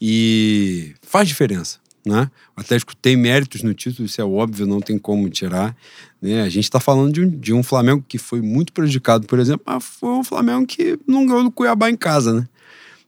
E 0.00 0.94
faz 1.02 1.28
diferença, 1.28 1.78
né? 2.04 2.30
O 2.56 2.62
Atlético 2.62 2.96
tem 2.96 3.14
méritos 3.14 3.62
no 3.62 3.74
título, 3.74 4.06
isso 4.06 4.18
é 4.22 4.24
óbvio, 4.24 4.66
não 4.66 4.80
tem 4.80 4.98
como 4.98 5.28
tirar. 5.28 5.76
Né? 6.20 6.40
A 6.40 6.48
gente 6.48 6.64
está 6.64 6.80
falando 6.80 7.12
de 7.12 7.20
um, 7.20 7.28
de 7.28 7.52
um 7.52 7.62
Flamengo 7.62 8.02
que 8.08 8.16
foi 8.16 8.40
muito 8.40 8.72
prejudicado, 8.72 9.26
por 9.26 9.38
exemplo, 9.38 9.62
mas 9.66 9.84
foi 9.84 10.10
um 10.10 10.24
Flamengo 10.24 10.66
que 10.66 10.98
não 11.06 11.26
ganhou 11.26 11.44
do 11.44 11.50
Cuiabá 11.50 11.90
em 11.90 11.96
casa, 11.96 12.32
né? 12.32 12.48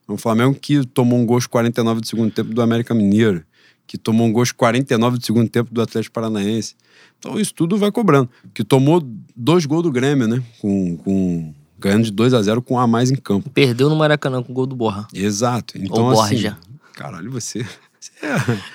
É 0.07 0.13
um 0.13 0.19
Flamengo 0.19 0.55
que 0.55 0.87
tomou 0.87 1.19
um 1.19 1.25
gol 1.25 1.37
aos 1.37 1.47
49 1.47 2.03
do 2.03 2.07
segundo 2.07 2.31
tempo 2.31 2.53
do 2.53 2.61
América 2.61 2.93
Mineiro, 2.93 3.43
que 3.87 3.97
tomou 3.97 4.27
um 4.27 4.33
gol 4.33 4.43
aos 4.43 4.53
49 4.53 5.17
do 5.19 5.25
segundo 5.25 5.49
tempo 5.49 5.73
do 5.73 5.81
Atlético 5.81 6.13
Paranaense. 6.13 6.75
Então 7.19 7.39
isso 7.39 7.55
tudo 7.55 7.77
vai 7.77 7.91
cobrando. 7.91 8.29
Que 8.55 8.63
tomou 8.65 9.03
dois 9.35 9.67
gols 9.67 9.83
do 9.83 9.91
Grêmio, 9.91 10.27
né? 10.29 10.43
Com, 10.61 10.97
com 10.99 11.55
ganhando 11.79 12.05
de 12.05 12.11
2 12.11 12.35
a 12.35 12.43
0 12.43 12.63
com 12.63 12.75
um 12.75 12.79
a 12.79 12.87
mais 12.87 13.11
em 13.11 13.17
campo. 13.17 13.51
Perdeu 13.51 13.89
no 13.89 13.97
Maracanã 13.97 14.43
com 14.43 14.53
o 14.53 14.55
gol 14.55 14.67
do 14.67 14.77
Borra. 14.77 15.07
Exato. 15.13 15.77
Então, 15.79 16.05
Ou 16.05 16.21
assim, 16.21 16.35
Borja. 16.35 16.59
Caralho, 16.95 17.31
você. 17.31 17.65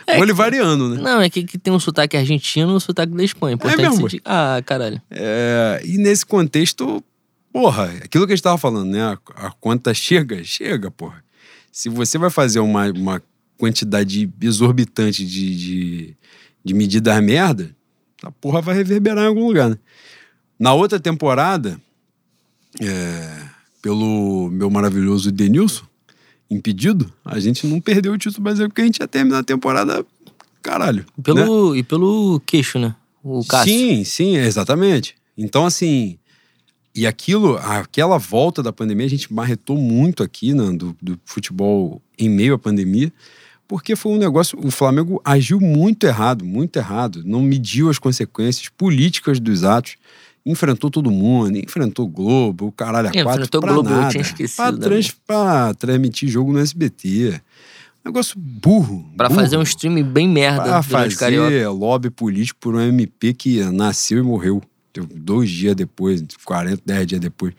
É, 0.07 0.15
é 0.15 0.17
bolivariano, 0.17 0.89
né? 0.89 1.01
Não, 1.01 1.21
é 1.21 1.29
que, 1.29 1.43
que 1.43 1.57
tem 1.57 1.73
um 1.73 1.79
sotaque 1.79 2.15
argentino 2.17 2.71
e 2.71 2.75
um 2.75 2.79
sotaque 2.79 3.13
da 3.13 3.23
Espanha. 3.23 3.55
Importante 3.55 3.79
É 3.85 3.89
mesmo? 3.89 4.09
se- 4.09 4.21
Ah, 4.25 4.61
caralho. 4.65 5.01
É, 5.09 5.81
e 5.85 5.97
nesse 5.97 6.25
contexto, 6.25 7.03
porra, 7.51 7.85
aquilo 8.03 8.27
que 8.27 8.33
a 8.33 8.35
gente 8.35 8.43
tava 8.43 8.57
falando, 8.57 8.89
né? 8.91 9.01
A, 9.01 9.17
a 9.47 9.51
conta 9.51 9.93
chega, 9.93 10.43
chega, 10.43 10.91
porra. 10.91 11.23
Se 11.71 11.89
você 11.89 12.17
vai 12.17 12.29
fazer 12.29 12.59
uma, 12.59 12.91
uma 12.91 13.23
quantidade 13.57 14.29
exorbitante 14.41 15.25
de, 15.25 15.55
de, 15.55 16.17
de 16.63 16.73
medidas 16.73 17.23
merda, 17.23 17.73
a 18.23 18.31
porra 18.31 18.61
vai 18.61 18.75
reverberar 18.75 19.25
em 19.25 19.27
algum 19.27 19.47
lugar, 19.47 19.69
né? 19.69 19.77
Na 20.59 20.73
outra 20.73 20.99
temporada, 20.99 21.81
é, 22.79 23.43
pelo 23.81 24.49
meu 24.51 24.69
maravilhoso 24.69 25.31
Denilson, 25.31 25.85
impedido, 26.49 27.11
a 27.25 27.39
gente 27.39 27.65
não 27.65 27.79
perdeu 27.81 28.13
o 28.13 28.17
título 28.17 28.43
brasileiro 28.43 28.69
porque 28.69 28.81
a 28.81 28.85
gente 28.85 28.99
ia 28.99 29.07
terminar 29.07 29.39
a 29.39 29.43
temporada, 29.43 30.05
caralho. 30.61 31.05
E 31.17 31.21
pelo, 31.21 31.75
e 31.75 31.83
pelo 31.83 32.39
queixo, 32.45 32.77
né? 32.77 32.95
O 33.23 33.43
Cássio. 33.45 33.73
Sim, 33.73 34.03
sim, 34.03 34.35
exatamente. 34.35 35.15
Então, 35.37 35.65
assim, 35.65 36.17
e 36.93 37.07
aquilo, 37.07 37.57
aquela 37.57 38.17
volta 38.17 38.61
da 38.61 38.73
pandemia, 38.73 39.05
a 39.05 39.09
gente 39.09 39.33
marretou 39.33 39.77
muito 39.77 40.21
aqui 40.21 40.53
né, 40.53 40.71
do, 40.71 40.95
do 41.01 41.19
futebol 41.23 42.01
em 42.19 42.29
meio 42.29 42.53
à 42.53 42.59
pandemia, 42.59 43.11
porque 43.71 43.95
foi 43.95 44.11
um 44.11 44.17
negócio. 44.17 44.59
O 44.61 44.69
Flamengo 44.69 45.21
agiu 45.23 45.57
muito 45.61 46.05
errado, 46.05 46.43
muito 46.43 46.75
errado. 46.75 47.21
Não 47.25 47.41
mediu 47.41 47.89
as 47.89 47.97
consequências 47.97 48.67
políticas 48.67 49.39
dos 49.39 49.63
atos. 49.63 49.95
Enfrentou 50.45 50.89
todo 50.91 51.09
mundo, 51.09 51.57
enfrentou 51.57 52.05
o 52.05 52.09
Globo, 52.09 52.65
o 52.67 52.71
caralho 52.73 53.07
a 53.07 53.11
quatro. 53.13 53.31
Enfrentou 53.31 53.61
o 53.61 53.65
Globo, 53.65 53.89
eu 53.89 53.95
nada. 53.95 54.09
tinha 54.09 54.21
esquecido 54.23 54.57
Pra, 54.57 54.73
trans, 54.73 55.11
pra 55.25 55.73
transmitir 55.75 56.27
jogo 56.27 56.51
no 56.51 56.59
SBT. 56.59 57.39
Negócio 58.03 58.37
burro. 58.37 59.05
Pra 59.15 59.29
burro. 59.29 59.39
fazer 59.39 59.55
um 59.55 59.61
stream 59.61 60.03
bem 60.03 60.27
merda 60.27 60.81
Pra 60.83 61.07
o 61.07 61.15
Carioca. 61.15 61.45
fazer 61.45 61.67
lobby 61.69 62.09
político 62.09 62.59
por 62.59 62.75
um 62.75 62.81
MP 62.81 63.33
que 63.33 63.63
nasceu 63.71 64.17
e 64.17 64.21
morreu. 64.21 64.61
Dois 64.93 65.49
dias 65.49 65.75
depois, 65.75 66.23
40, 66.43 66.81
10 66.85 67.07
dias 67.07 67.21
depois. 67.21 67.53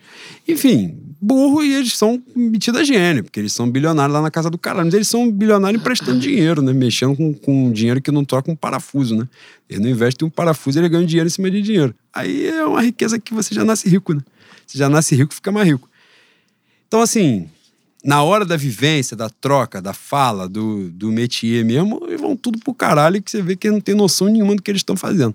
Enfim, 0.47 0.95
burro 1.19 1.63
e 1.63 1.73
eles 1.73 1.97
são 1.97 2.21
metidos 2.35 2.81
a 2.81 2.83
gênio, 2.83 3.23
porque 3.23 3.39
eles 3.39 3.53
são 3.53 3.69
bilionários 3.69 4.13
lá 4.13 4.21
na 4.21 4.29
casa 4.29 4.49
do 4.49 4.57
caralho. 4.57 4.85
Mas 4.85 4.93
eles 4.93 5.07
são 5.07 5.31
bilionários 5.31 5.81
emprestando 5.81 6.19
dinheiro, 6.19 6.61
né? 6.61 6.71
Mexendo 6.73 7.15
com, 7.15 7.33
com 7.33 7.71
dinheiro 7.71 8.01
que 8.01 8.11
não 8.11 8.23
troca 8.23 8.51
um 8.51 8.55
parafuso, 8.55 9.15
né? 9.15 9.27
Eles 9.69 9.81
não 9.81 9.89
investem 9.89 10.27
um 10.27 10.31
parafuso, 10.31 10.79
eles 10.79 10.91
ganham 10.91 11.05
dinheiro 11.05 11.27
em 11.27 11.31
cima 11.31 11.49
de 11.49 11.61
dinheiro. 11.61 11.95
Aí 12.13 12.47
é 12.47 12.63
uma 12.63 12.81
riqueza 12.81 13.17
que 13.17 13.33
você 13.33 13.55
já 13.55 13.63
nasce 13.63 13.89
rico, 13.89 14.13
né? 14.13 14.21
Você 14.67 14.77
já 14.77 14.87
nasce 14.87 15.15
rico, 15.15 15.33
fica 15.33 15.51
mais 15.51 15.67
rico. 15.67 15.89
Então, 16.87 17.01
assim, 17.01 17.49
na 18.03 18.21
hora 18.21 18.45
da 18.45 18.57
vivência, 18.57 19.15
da 19.15 19.29
troca, 19.29 19.81
da 19.81 19.93
fala, 19.93 20.47
do, 20.49 20.89
do 20.91 21.11
métier 21.11 21.63
mesmo, 21.63 22.03
eles 22.05 22.19
vão 22.19 22.35
tudo 22.35 22.59
pro 22.59 22.73
caralho 22.73 23.21
que 23.21 23.31
você 23.31 23.41
vê 23.41 23.55
que 23.55 23.71
não 23.71 23.79
tem 23.79 23.95
noção 23.95 24.27
nenhuma 24.27 24.55
do 24.55 24.61
que 24.61 24.69
eles 24.69 24.81
estão 24.81 24.97
fazendo. 24.97 25.33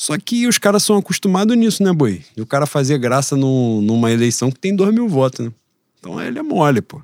Só 0.00 0.16
que 0.16 0.46
os 0.46 0.56
caras 0.56 0.82
são 0.82 0.96
acostumados 0.96 1.54
nisso, 1.54 1.82
né, 1.82 1.92
boi? 1.92 2.24
E 2.34 2.40
o 2.40 2.46
cara 2.46 2.64
fazer 2.64 2.96
graça 2.96 3.36
num- 3.36 3.82
numa 3.82 4.10
eleição 4.10 4.50
que 4.50 4.58
tem 4.58 4.74
dois 4.74 4.94
mil 4.94 5.06
votos, 5.06 5.44
né? 5.44 5.52
Então 5.98 6.18
ele 6.18 6.38
é 6.38 6.42
mole, 6.42 6.80
pô. 6.80 7.02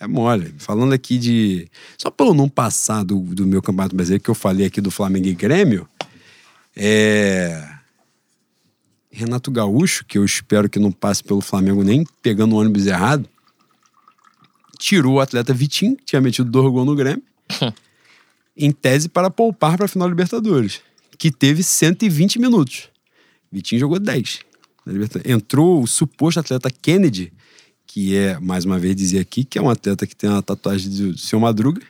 É 0.00 0.06
mole. 0.06 0.54
Falando 0.56 0.94
aqui 0.94 1.18
de. 1.18 1.68
Só 1.98 2.10
eu 2.18 2.32
não 2.32 2.48
passar 2.48 3.04
do, 3.04 3.20
do 3.20 3.46
meu 3.46 3.60
campeonato 3.60 3.94
brasileiro, 3.94 4.24
que 4.24 4.30
eu 4.30 4.34
falei 4.34 4.64
aqui 4.64 4.80
do 4.80 4.90
Flamengo 4.90 5.26
e 5.28 5.34
Grêmio, 5.34 5.86
é. 6.74 7.68
Renato 9.10 9.50
Gaúcho, 9.50 10.06
que 10.06 10.16
eu 10.16 10.24
espero 10.24 10.70
que 10.70 10.78
não 10.78 10.90
passe 10.90 11.22
pelo 11.22 11.42
Flamengo 11.42 11.84
nem 11.84 12.02
pegando 12.22 12.54
o 12.54 12.58
ônibus 12.58 12.86
errado, 12.86 13.28
tirou 14.78 15.16
o 15.16 15.20
atleta 15.20 15.52
Vitinho, 15.52 15.96
que 15.96 16.04
tinha 16.06 16.20
metido 16.22 16.50
dois 16.50 16.72
gols 16.72 16.86
no 16.86 16.94
Grêmio, 16.94 17.22
em 18.56 18.72
tese 18.72 19.06
para 19.06 19.28
poupar 19.28 19.76
para 19.76 19.84
a 19.84 19.88
final 19.88 20.08
Libertadores, 20.08 20.80
que 21.18 21.30
teve 21.30 21.62
120 21.62 22.38
minutos. 22.38 22.88
Vitinho 23.50 23.80
jogou 23.80 23.98
10. 23.98 24.40
na 24.86 24.92
Libertadores. 24.92 25.30
Entrou 25.30 25.82
o 25.82 25.86
suposto 25.86 26.38
atleta 26.38 26.70
Kennedy, 26.70 27.32
que 27.86 28.16
é, 28.16 28.38
mais 28.38 28.64
uma 28.64 28.78
vez 28.78 28.94
dizer 28.94 29.18
aqui, 29.18 29.44
que 29.44 29.58
é 29.58 29.62
um 29.62 29.68
atleta 29.68 30.06
que 30.06 30.14
tem 30.14 30.30
uma 30.30 30.42
tatuagem 30.42 30.90
do 30.90 31.18
seu 31.18 31.40
Madruga, 31.40 31.82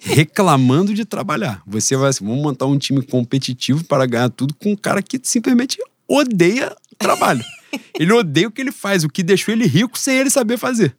reclamando 0.00 0.94
de 0.94 1.04
trabalhar. 1.04 1.62
Você 1.66 1.96
vai 1.96 2.08
assim, 2.08 2.24
vamos 2.24 2.42
montar 2.42 2.66
um 2.66 2.78
time 2.78 3.02
competitivo 3.02 3.84
para 3.84 4.06
ganhar 4.06 4.30
tudo 4.30 4.54
com 4.54 4.72
um 4.72 4.76
cara 4.76 5.02
que 5.02 5.20
simplesmente 5.22 5.78
odeia 6.08 6.74
trabalho. 6.98 7.44
Ele 7.98 8.12
odeia 8.12 8.48
o 8.48 8.50
que 8.50 8.60
ele 8.60 8.72
faz, 8.72 9.02
o 9.02 9.08
que 9.08 9.22
deixou 9.22 9.54
ele 9.54 9.66
rico 9.66 9.98
sem 9.98 10.18
ele 10.18 10.28
saber 10.28 10.58
fazer. 10.58 10.94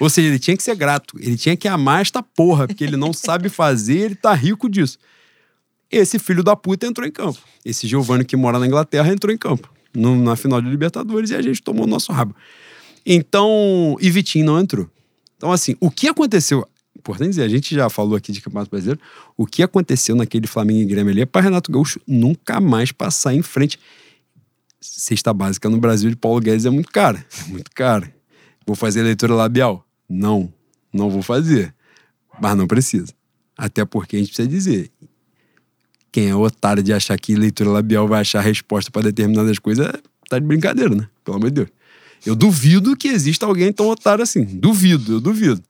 Ou 0.00 0.10
seja, 0.10 0.28
ele 0.28 0.38
tinha 0.40 0.56
que 0.56 0.62
ser 0.62 0.74
grato, 0.74 1.16
ele 1.20 1.36
tinha 1.36 1.56
que 1.56 1.68
amar 1.68 2.00
esta 2.00 2.20
porra, 2.22 2.66
porque 2.66 2.82
ele 2.82 2.96
não 2.96 3.12
sabe 3.12 3.48
fazer, 3.48 3.98
ele 3.98 4.14
tá 4.16 4.32
rico 4.32 4.68
disso. 4.68 4.98
Esse 5.90 6.18
filho 6.18 6.42
da 6.42 6.54
puta 6.54 6.86
entrou 6.86 7.06
em 7.06 7.10
campo. 7.10 7.38
Esse 7.64 7.86
Giovanni 7.88 8.24
que 8.24 8.36
mora 8.36 8.58
na 8.58 8.66
Inglaterra 8.66 9.12
entrou 9.12 9.34
em 9.34 9.38
campo 9.38 9.68
no- 9.94 10.22
na 10.22 10.36
final 10.36 10.60
de 10.60 10.68
Libertadores 10.68 11.30
e 11.30 11.34
a 11.34 11.42
gente 11.42 11.60
tomou 11.62 11.84
o 11.84 11.88
nosso 11.88 12.12
rabo. 12.12 12.34
Então, 13.04 13.96
e 14.00 14.10
Vitinho 14.10 14.44
não 14.46 14.60
entrou. 14.60 14.88
Então, 15.36 15.50
assim, 15.50 15.74
o 15.80 15.90
que 15.90 16.06
aconteceu? 16.06 16.66
Importante 16.96 17.30
dizer, 17.30 17.42
a 17.44 17.48
gente 17.48 17.74
já 17.74 17.88
falou 17.88 18.14
aqui 18.14 18.30
de 18.30 18.40
Campeonato 18.42 18.70
Brasileiro. 18.70 19.00
O 19.36 19.46
que 19.46 19.62
aconteceu 19.62 20.14
naquele 20.14 20.46
Flamengo 20.46 20.80
e 20.80 20.84
Grêmio 20.84 21.10
ali 21.12 21.22
é 21.22 21.26
para 21.26 21.40
Renato 21.40 21.72
Gaúcho 21.72 21.98
nunca 22.06 22.60
mais 22.60 22.92
passar 22.92 23.32
em 23.34 23.40
frente. 23.42 23.78
Cesta 24.80 25.32
básica 25.32 25.68
no 25.68 25.78
Brasil 25.78 26.10
de 26.10 26.16
Paulo 26.16 26.40
Guedes 26.40 26.66
é 26.66 26.70
muito 26.70 26.90
cara. 26.90 27.24
É 27.46 27.48
muito 27.50 27.70
cara. 27.74 28.14
Vou 28.66 28.76
fazer 28.76 29.02
leitura 29.02 29.34
labial? 29.34 29.84
Não, 30.08 30.52
não 30.92 31.08
vou 31.10 31.22
fazer. 31.22 31.74
Mas 32.40 32.56
não 32.56 32.66
precisa. 32.66 33.12
Até 33.56 33.84
porque 33.84 34.16
a 34.16 34.18
gente 34.18 34.28
precisa 34.28 34.48
dizer. 34.48 34.90
Quem 36.12 36.28
é 36.28 36.34
otário 36.34 36.82
de 36.82 36.92
achar 36.92 37.18
que 37.18 37.34
leitura 37.34 37.70
labial 37.70 38.08
vai 38.08 38.20
achar 38.20 38.40
resposta 38.40 38.90
para 38.90 39.02
determinadas 39.02 39.58
coisas, 39.58 39.86
tá 40.28 40.38
de 40.38 40.46
brincadeira, 40.46 40.94
né? 40.94 41.08
Pelo 41.24 41.36
amor 41.36 41.50
de 41.50 41.56
Deus. 41.56 41.68
Eu 42.24 42.34
duvido 42.34 42.96
que 42.96 43.08
exista 43.08 43.46
alguém 43.46 43.72
tão 43.72 43.88
otário 43.88 44.22
assim. 44.22 44.44
Duvido, 44.44 45.14
eu 45.14 45.20
duvido. 45.20 45.62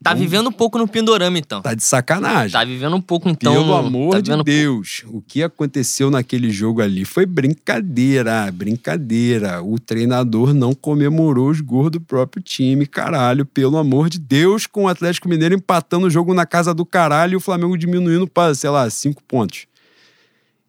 Tá 0.00 0.14
vivendo 0.14 0.48
um 0.48 0.52
pouco 0.52 0.78
no 0.78 0.86
Pindorama, 0.86 1.38
então. 1.38 1.60
Tá 1.60 1.74
de 1.74 1.82
sacanagem. 1.82 2.52
Tá 2.52 2.64
vivendo 2.64 2.94
um 2.94 3.00
pouco, 3.00 3.28
então. 3.28 3.52
Pelo 3.52 3.74
amor 3.74 4.12
tá 4.12 4.20
de 4.20 4.44
Deus, 4.44 5.02
o 5.08 5.20
que 5.20 5.42
aconteceu 5.42 6.08
naquele 6.08 6.50
jogo 6.50 6.80
ali 6.80 7.04
foi 7.04 7.26
brincadeira, 7.26 8.50
brincadeira. 8.52 9.60
O 9.60 9.76
treinador 9.78 10.54
não 10.54 10.72
comemorou 10.72 11.50
os 11.50 11.60
gols 11.60 11.90
do 11.90 12.00
próprio 12.00 12.40
time, 12.40 12.86
caralho, 12.86 13.44
pelo 13.44 13.76
amor 13.76 14.08
de 14.08 14.20
Deus, 14.20 14.66
com 14.66 14.84
o 14.84 14.88
Atlético 14.88 15.28
Mineiro 15.28 15.56
empatando 15.56 16.06
o 16.06 16.10
jogo 16.10 16.32
na 16.32 16.46
casa 16.46 16.72
do 16.72 16.86
caralho 16.86 17.32
e 17.32 17.36
o 17.36 17.40
Flamengo 17.40 17.76
diminuindo 17.76 18.28
para, 18.28 18.54
sei 18.54 18.70
lá, 18.70 18.88
cinco 18.88 19.20
pontos. 19.24 19.66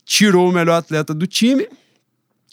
Tirou 0.04 0.50
o 0.50 0.52
melhor 0.52 0.78
atleta 0.78 1.14
do 1.14 1.28
time 1.28 1.68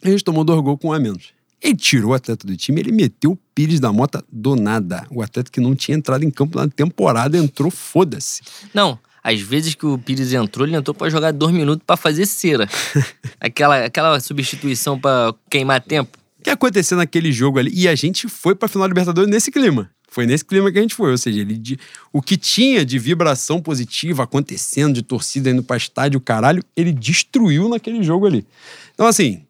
e 0.04 0.08
a 0.08 0.10
gente 0.10 0.22
tomou 0.22 0.44
dois 0.44 0.60
gols 0.60 0.78
com 0.78 0.88
um 0.88 0.92
a 0.92 1.00
menos. 1.00 1.35
Ele 1.62 1.74
tirou 1.74 2.10
o 2.10 2.14
atleta 2.14 2.46
do 2.46 2.56
time, 2.56 2.80
ele 2.80 2.92
meteu 2.92 3.32
o 3.32 3.38
Pires 3.54 3.80
da 3.80 3.92
Mota 3.92 4.22
do 4.30 4.54
nada. 4.54 5.06
O 5.10 5.22
atleta 5.22 5.50
que 5.50 5.60
não 5.60 5.74
tinha 5.74 5.96
entrado 5.96 6.22
em 6.24 6.30
campo 6.30 6.58
na 6.58 6.68
temporada 6.68 7.36
entrou, 7.38 7.70
foda-se. 7.70 8.42
Não, 8.74 8.98
às 9.24 9.40
vezes 9.40 9.74
que 9.74 9.86
o 9.86 9.98
Pires 9.98 10.32
entrou, 10.32 10.66
ele 10.66 10.76
entrou 10.76 10.94
pra 10.94 11.08
jogar 11.08 11.32
dois 11.32 11.54
minutos 11.54 11.82
pra 11.86 11.96
fazer 11.96 12.26
cera. 12.26 12.68
aquela, 13.40 13.84
aquela 13.86 14.20
substituição 14.20 14.98
pra 15.00 15.34
queimar 15.50 15.80
tempo. 15.82 16.18
O 16.38 16.42
que 16.44 16.50
aconteceu 16.50 16.96
naquele 16.96 17.32
jogo 17.32 17.58
ali? 17.58 17.72
E 17.74 17.88
a 17.88 17.94
gente 17.94 18.28
foi 18.28 18.54
pra 18.54 18.68
final 18.68 18.86
da 18.86 18.88
Libertadores 18.88 19.28
nesse 19.28 19.50
clima. 19.50 19.90
Foi 20.08 20.24
nesse 20.26 20.44
clima 20.44 20.70
que 20.70 20.78
a 20.78 20.82
gente 20.82 20.94
foi. 20.94 21.10
Ou 21.10 21.18
seja, 21.18 21.40
ele, 21.40 21.56
de- 21.58 21.78
o 22.12 22.22
que 22.22 22.36
tinha 22.36 22.84
de 22.84 22.98
vibração 22.98 23.60
positiva 23.60 24.22
acontecendo, 24.22 24.94
de 24.94 25.02
torcida 25.02 25.50
indo 25.50 25.62
pra 25.62 25.76
estádio, 25.76 26.20
caralho, 26.20 26.62
ele 26.76 26.92
destruiu 26.92 27.68
naquele 27.68 28.02
jogo 28.04 28.26
ali. 28.26 28.46
Então, 28.94 29.06
assim, 29.06 29.42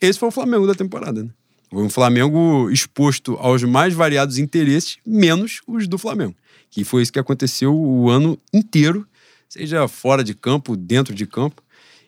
esse 0.00 0.18
foi 0.18 0.28
o 0.28 0.32
Flamengo 0.32 0.66
da 0.66 0.74
temporada, 0.74 1.24
né? 1.24 1.30
Um 1.72 1.90
Flamengo 1.90 2.70
exposto 2.70 3.34
aos 3.34 3.62
mais 3.64 3.92
variados 3.92 4.38
interesses, 4.38 4.98
menos 5.04 5.60
os 5.66 5.88
do 5.88 5.98
Flamengo. 5.98 6.34
Que 6.70 6.84
foi 6.84 7.02
isso 7.02 7.12
que 7.12 7.18
aconteceu 7.18 7.74
o 7.74 8.08
ano 8.08 8.38
inteiro, 8.52 9.06
seja 9.48 9.86
fora 9.88 10.22
de 10.22 10.34
campo, 10.34 10.76
dentro 10.76 11.14
de 11.14 11.26
campo. 11.26 11.62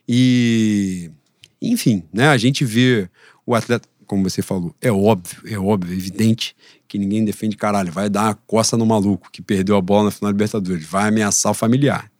E, 0.09 1.11
enfim, 1.61 2.02
né? 2.12 2.28
A 2.28 2.36
gente 2.36 2.64
vê 2.64 3.09
o 3.44 3.54
atleta, 3.54 3.88
como 4.06 4.28
você 4.28 4.40
falou, 4.40 4.74
é 4.80 4.90
óbvio, 4.90 5.42
é 5.46 5.59
óbvio, 5.59 5.92
é 5.92 5.96
evidente 5.96 6.56
que 6.86 6.98
ninguém 6.98 7.24
defende 7.24 7.56
caralho. 7.56 7.92
Vai 7.92 8.09
dar 8.09 8.24
uma 8.24 8.34
coça 8.34 8.76
no 8.76 8.86
maluco 8.86 9.30
que 9.30 9.42
perdeu 9.42 9.76
a 9.76 9.80
bola 9.82 10.04
na 10.04 10.11
final 10.11 10.32
da 10.32 10.36
Libertadores, 10.36 10.86
vai 10.86 11.09
ameaçar 11.09 11.52
o 11.52 11.54
familiar. 11.54 12.11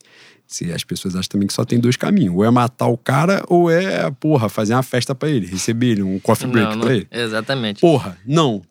Se 0.51 0.73
as 0.73 0.83
pessoas 0.83 1.15
acham 1.15 1.29
também 1.29 1.47
que 1.47 1.53
só 1.53 1.63
tem 1.63 1.79
dois 1.79 1.95
caminhos. 1.95 2.35
Ou 2.35 2.43
é 2.43 2.51
matar 2.51 2.87
o 2.89 2.97
cara, 2.97 3.45
ou 3.49 3.71
é, 3.71 4.11
porra, 4.13 4.49
fazer 4.49 4.73
uma 4.73 4.83
festa 4.83 5.15
pra 5.15 5.29
ele, 5.29 5.47
receber 5.47 5.89
ele, 5.89 6.03
um 6.03 6.19
coffee 6.19 6.49
break 6.49 6.71
Não, 6.71 6.77
não- 6.77 6.85
pra 6.87 6.95
ele. 6.97 7.07
Exatamente. 7.11 7.81
Porra, 7.83 8.17
não. 8.27 8.63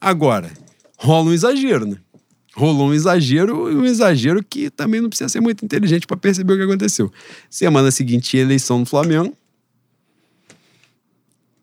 Agora, 0.00 0.48
rola 0.96 1.30
um 1.30 1.32
exagero, 1.32 1.86
né? 1.86 1.96
Rolou 2.56 2.90
um 2.90 2.94
exagero 2.94 3.68
e 3.68 3.74
um 3.74 3.84
exagero 3.84 4.44
que 4.48 4.70
também 4.70 5.00
não 5.00 5.08
precisa 5.08 5.28
ser 5.28 5.40
muito 5.40 5.64
inteligente 5.64 6.06
pra 6.06 6.16
perceber 6.16 6.52
o 6.52 6.56
que 6.56 6.62
aconteceu. 6.62 7.12
Semana 7.50 7.90
seguinte, 7.90 8.36
eleição 8.36 8.78
no 8.78 8.86
Flamengo. 8.86 9.36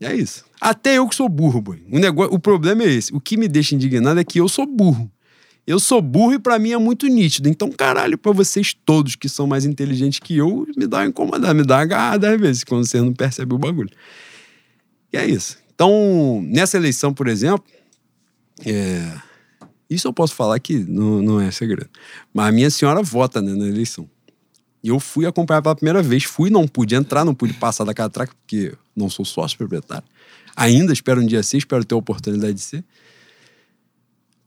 E 0.02 0.06
é 0.06 0.14
isso. 0.14 0.44
Até 0.60 0.98
eu 0.98 1.08
que 1.08 1.16
sou 1.16 1.30
burro, 1.30 1.62
boy. 1.62 1.82
O, 1.90 1.98
negócio, 1.98 2.34
o 2.34 2.40
problema 2.40 2.84
é 2.84 2.88
esse. 2.90 3.14
O 3.16 3.22
que 3.22 3.38
me 3.38 3.48
deixa 3.48 3.74
indignado 3.74 4.20
é 4.20 4.24
que 4.26 4.40
eu 4.42 4.50
sou 4.50 4.66
burro. 4.66 5.10
Eu 5.66 5.80
sou 5.80 6.02
burro 6.02 6.34
e 6.34 6.40
pra 6.40 6.58
mim 6.58 6.72
é 6.72 6.78
muito 6.78 7.08
nítido. 7.08 7.48
Então, 7.48 7.72
caralho, 7.72 8.18
pra 8.18 8.32
vocês 8.32 8.76
todos 8.86 9.16
que 9.16 9.30
são 9.30 9.46
mais 9.46 9.66
inteligentes 9.66 10.20
que 10.20 10.38
eu, 10.38 10.68
me 10.76 10.88
dá 10.88 11.00
uma 11.00 11.08
incomodada, 11.08 11.54
me 11.54 11.64
dá 11.64 11.78
uma 11.78 11.82
agarrada 11.82 12.34
às 12.34 12.40
vezes, 12.40 12.64
quando 12.64 12.86
você 12.86 13.00
não 13.00 13.14
percebe 13.14 13.54
o 13.54 13.58
bagulho. 13.58 13.90
E 15.14 15.18
é 15.18 15.26
isso. 15.26 15.58
Então, 15.74 16.42
nessa 16.46 16.78
eleição, 16.78 17.14
por 17.14 17.28
exemplo, 17.28 17.66
é, 18.66 19.14
isso 19.90 20.08
eu 20.08 20.14
posso 20.14 20.34
falar 20.34 20.60
que 20.60 20.80
não, 20.80 21.22
não 21.22 21.42
é 21.42 21.52
segredo. 21.52 21.90
Mas 22.34 22.48
a 22.48 22.52
minha 22.52 22.70
senhora 22.70 23.04
vota 23.04 23.42
né, 23.42 23.54
na 23.54 23.68
eleição. 23.68 24.10
E 24.84 24.88
eu 24.88 25.00
fui 25.00 25.26
acompanhar 25.26 25.62
pela 25.62 25.76
primeira 25.76 26.02
vez. 26.02 26.24
Fui, 26.24 26.50
não 26.50 26.68
pude 26.68 26.96
entrar, 26.96 27.24
não 27.24 27.36
pude 27.36 27.54
passar 27.54 27.84
da 27.84 27.94
catraca, 27.94 28.34
porque 28.42 28.74
não 28.96 29.10
sou 29.10 29.24
sócio 29.24 29.58
proprietário. 29.58 30.08
Ainda 30.56 30.92
espero 30.92 31.22
um 31.22 31.26
dia 31.26 31.44
ser, 31.44 31.58
espero 31.58 31.86
ter 31.86 31.94
a 31.94 31.98
oportunidade 31.98 32.54
de 32.54 32.62
ser. 32.62 32.84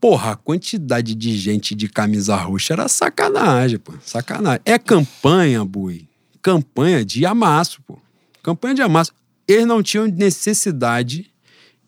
Porra, 0.05 0.32
a 0.32 0.36
quantidade 0.36 1.14
de 1.14 1.34
gente 1.34 1.74
de 1.74 1.88
camisa 1.88 2.36
roxa 2.36 2.74
era 2.74 2.88
sacanagem, 2.88 3.78
pô. 3.78 3.94
Sacanagem. 4.05 4.61
É 4.62 4.78
campanha, 4.78 5.64
boi. 5.64 6.07
Campanha 6.42 7.02
de 7.02 7.24
amasso, 7.24 7.80
pô. 7.86 7.98
Campanha 8.42 8.74
de 8.74 8.82
amasso. 8.82 9.14
Eles 9.48 9.64
não 9.64 9.82
tinham 9.82 10.07
necessidade 10.07 11.32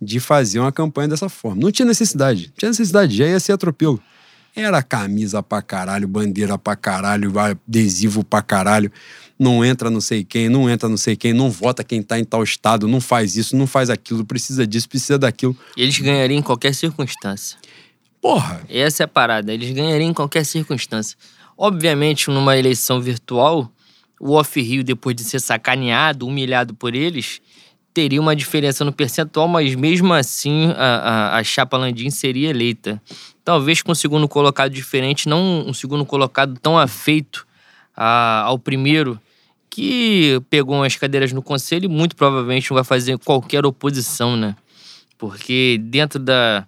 de 0.01 0.19
fazer 0.19 0.61
uma 0.61 0.73
campanha 0.73 1.09
dessa 1.09 1.29
forma. 1.29 1.61
Não 1.61 1.71
tinha 1.71 1.85
necessidade. 1.85 2.47
Não 2.47 2.55
tinha 2.57 2.71
necessidade, 2.71 3.15
já 3.15 3.27
ia 3.27 3.39
ser 3.39 3.53
atropelo. 3.53 4.01
Era 4.55 4.83
camisa 4.83 5.43
pra 5.43 5.61
caralho, 5.61 6.09
bandeira 6.09 6.57
pra 6.57 6.75
caralho, 6.75 7.39
adesivo 7.39 8.25
pra 8.25 8.41
caralho. 8.41 8.91
Não 9.39 9.63
entra 9.63 9.91
não 9.91 10.01
sei 10.01 10.25
quem, 10.25 10.49
não 10.49 10.71
entra 10.71 10.89
não 10.89 10.97
sei 10.97 11.17
quem, 11.17 11.35
não 11.35 11.51
vota 11.51 11.85
quem 11.85 12.03
tá 12.03 12.19
em 12.19 12.25
tal 12.25 12.43
estado, 12.43 12.89
não 12.89 12.99
faz 12.99 13.37
isso, 13.37 13.55
não 13.55 13.67
faz 13.67 13.91
aquilo, 13.91 14.25
precisa 14.25 14.67
disso, 14.67 14.89
precisa 14.89 15.19
daquilo. 15.19 15.55
Eles 15.77 15.99
ganhariam 15.99 16.39
em 16.39 16.43
qualquer 16.43 16.75
circunstância. 16.75 17.59
Porra! 18.27 18.61
Essa 18.69 19.05
é 19.05 19.07
a 19.07 19.09
parada, 19.09 19.55
eles 19.55 19.71
ganhariam 19.71 20.11
em 20.11 20.13
qualquer 20.13 20.45
circunstância. 20.45 21.17
Obviamente, 21.57 22.29
numa 22.29 22.57
eleição 22.57 23.01
virtual, 23.01 23.71
o 24.19 24.33
off-rio, 24.33 24.83
depois 24.83 25.15
de 25.15 25.23
ser 25.23 25.41
sacaneado, 25.41 26.27
humilhado 26.27 26.75
por 26.75 26.97
eles, 26.97 27.41
teria 27.95 28.21
uma 28.21 28.35
diferença 28.35 28.85
no 28.85 28.91
percentual, 28.93 29.47
mas 29.47 29.77
mesmo 29.77 30.13
assim 30.13 30.73
a, 30.77 31.37
a, 31.37 31.37
a 31.37 31.45
chapa 31.45 31.77
Landim 31.77 32.11
seria 32.11 32.51
eleita. 32.51 33.01
Talvez 33.45 33.81
com 33.81 33.93
um 33.93 33.95
segundo 33.95 34.27
colocado 34.27 34.73
diferente, 34.73 35.29
não 35.29 35.65
um 35.65 35.73
segundo 35.73 36.05
colocado 36.05 36.59
tão 36.59 36.77
afeito 36.77 37.47
a, 37.97 38.41
ao 38.41 38.59
primeiro, 38.59 39.21
que 39.71 40.43
pegou 40.51 40.83
as 40.83 40.97
cadeiras 40.97 41.33
no 41.33 41.43
conselho 41.43 41.85
e 41.85 41.89
muito 41.89 42.17
provavelmente 42.17 42.69
não 42.73 42.75
vai 42.75 42.83
fazer 42.83 43.17
qualquer 43.19 43.65
oposição, 43.65 44.37
né? 44.37 44.57
Porque 45.17 45.79
dentro 45.81 46.19
da, 46.19 46.67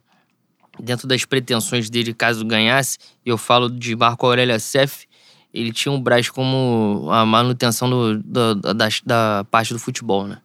dentro 0.81 1.07
das 1.07 1.24
pretensões 1.24 1.89
dele, 1.91 2.14
caso 2.14 2.45
ganhasse, 2.45 2.99
eu 3.24 3.37
falo 3.37 3.68
de 3.68 3.95
Marco 3.97 4.26
Aurélio 4.26 4.59
Sef, 4.59 5.07
ele 5.53 5.72
tinha 5.72 5.93
um 5.93 6.01
Braz 6.01 6.29
como 6.29 7.09
a 7.11 7.24
manutenção 7.24 7.89
do, 7.89 8.22
do, 8.22 8.55
da, 8.55 8.89
da 9.05 9.47
parte 9.51 9.72
do 9.72 9.79
futebol, 9.79 10.26
né? 10.26 10.39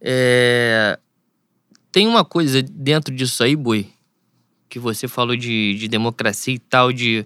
É... 0.00 0.98
Tem 1.92 2.06
uma 2.08 2.24
coisa 2.24 2.62
dentro 2.62 3.14
disso 3.14 3.42
aí, 3.44 3.54
Boi, 3.54 3.88
que 4.68 4.78
você 4.78 5.06
falou 5.06 5.36
de, 5.36 5.74
de 5.74 5.88
democracia 5.88 6.54
e 6.54 6.58
tal, 6.58 6.92
de... 6.92 7.24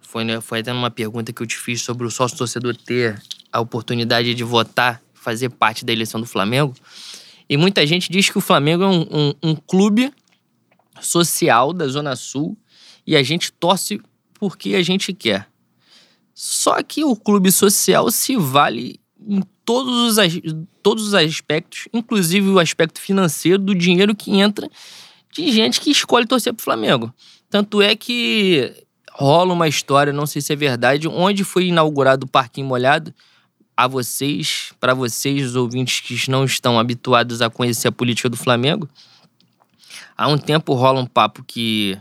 Foi, 0.00 0.24
né, 0.24 0.40
foi 0.40 0.60
até 0.60 0.72
uma 0.72 0.90
pergunta 0.90 1.32
que 1.32 1.42
eu 1.42 1.46
te 1.46 1.56
fiz 1.56 1.82
sobre 1.82 2.06
o 2.06 2.10
sócio-torcedor 2.10 2.76
ter 2.76 3.20
a 3.52 3.60
oportunidade 3.60 4.34
de 4.34 4.44
votar, 4.44 5.02
fazer 5.12 5.50
parte 5.50 5.84
da 5.84 5.92
eleição 5.92 6.20
do 6.20 6.26
Flamengo. 6.26 6.72
E 7.48 7.56
muita 7.56 7.86
gente 7.86 8.10
diz 8.10 8.30
que 8.30 8.38
o 8.38 8.40
Flamengo 8.40 8.84
é 8.84 8.86
um, 8.86 9.02
um, 9.10 9.34
um 9.50 9.54
clube 9.56 10.12
social 11.00 11.72
da 11.72 11.86
Zona 11.86 12.16
Sul 12.16 12.56
e 13.06 13.16
a 13.16 13.22
gente 13.22 13.52
torce 13.52 14.00
porque 14.34 14.74
a 14.74 14.82
gente 14.82 15.12
quer. 15.12 15.48
Só 16.34 16.82
que 16.82 17.04
o 17.04 17.14
clube 17.14 17.52
social 17.52 18.10
se 18.10 18.36
vale 18.36 19.00
em 19.26 19.42
todos 19.64 20.18
os, 20.18 20.32
todos 20.82 21.08
os 21.08 21.14
aspectos, 21.14 21.88
inclusive 21.92 22.48
o 22.50 22.58
aspecto 22.58 23.00
financeiro 23.00 23.58
do 23.58 23.74
dinheiro 23.74 24.14
que 24.14 24.32
entra 24.32 24.68
de 25.32 25.50
gente 25.50 25.80
que 25.80 25.90
escolhe 25.90 26.26
torcer 26.26 26.52
pro 26.52 26.64
Flamengo. 26.64 27.12
Tanto 27.48 27.80
é 27.80 27.94
que 27.94 28.72
rola 29.12 29.52
uma 29.52 29.68
história, 29.68 30.12
não 30.12 30.26
sei 30.26 30.42
se 30.42 30.52
é 30.52 30.56
verdade, 30.56 31.08
onde 31.08 31.44
foi 31.44 31.66
inaugurado 31.66 32.26
o 32.26 32.28
Parquinho 32.28 32.66
Molhado. 32.66 33.14
A 33.76 33.88
vocês, 33.88 34.72
para 34.78 34.94
vocês, 34.94 35.46
os 35.46 35.56
ouvintes 35.56 36.00
que 36.00 36.30
não 36.30 36.44
estão 36.44 36.78
habituados 36.78 37.42
a 37.42 37.50
conhecer 37.50 37.88
a 37.88 37.92
política 37.92 38.28
do 38.28 38.36
Flamengo, 38.36 38.88
Há 40.16 40.28
um 40.28 40.38
tempo 40.38 40.74
rola 40.74 41.00
um 41.00 41.06
papo 41.06 41.42
que 41.44 41.98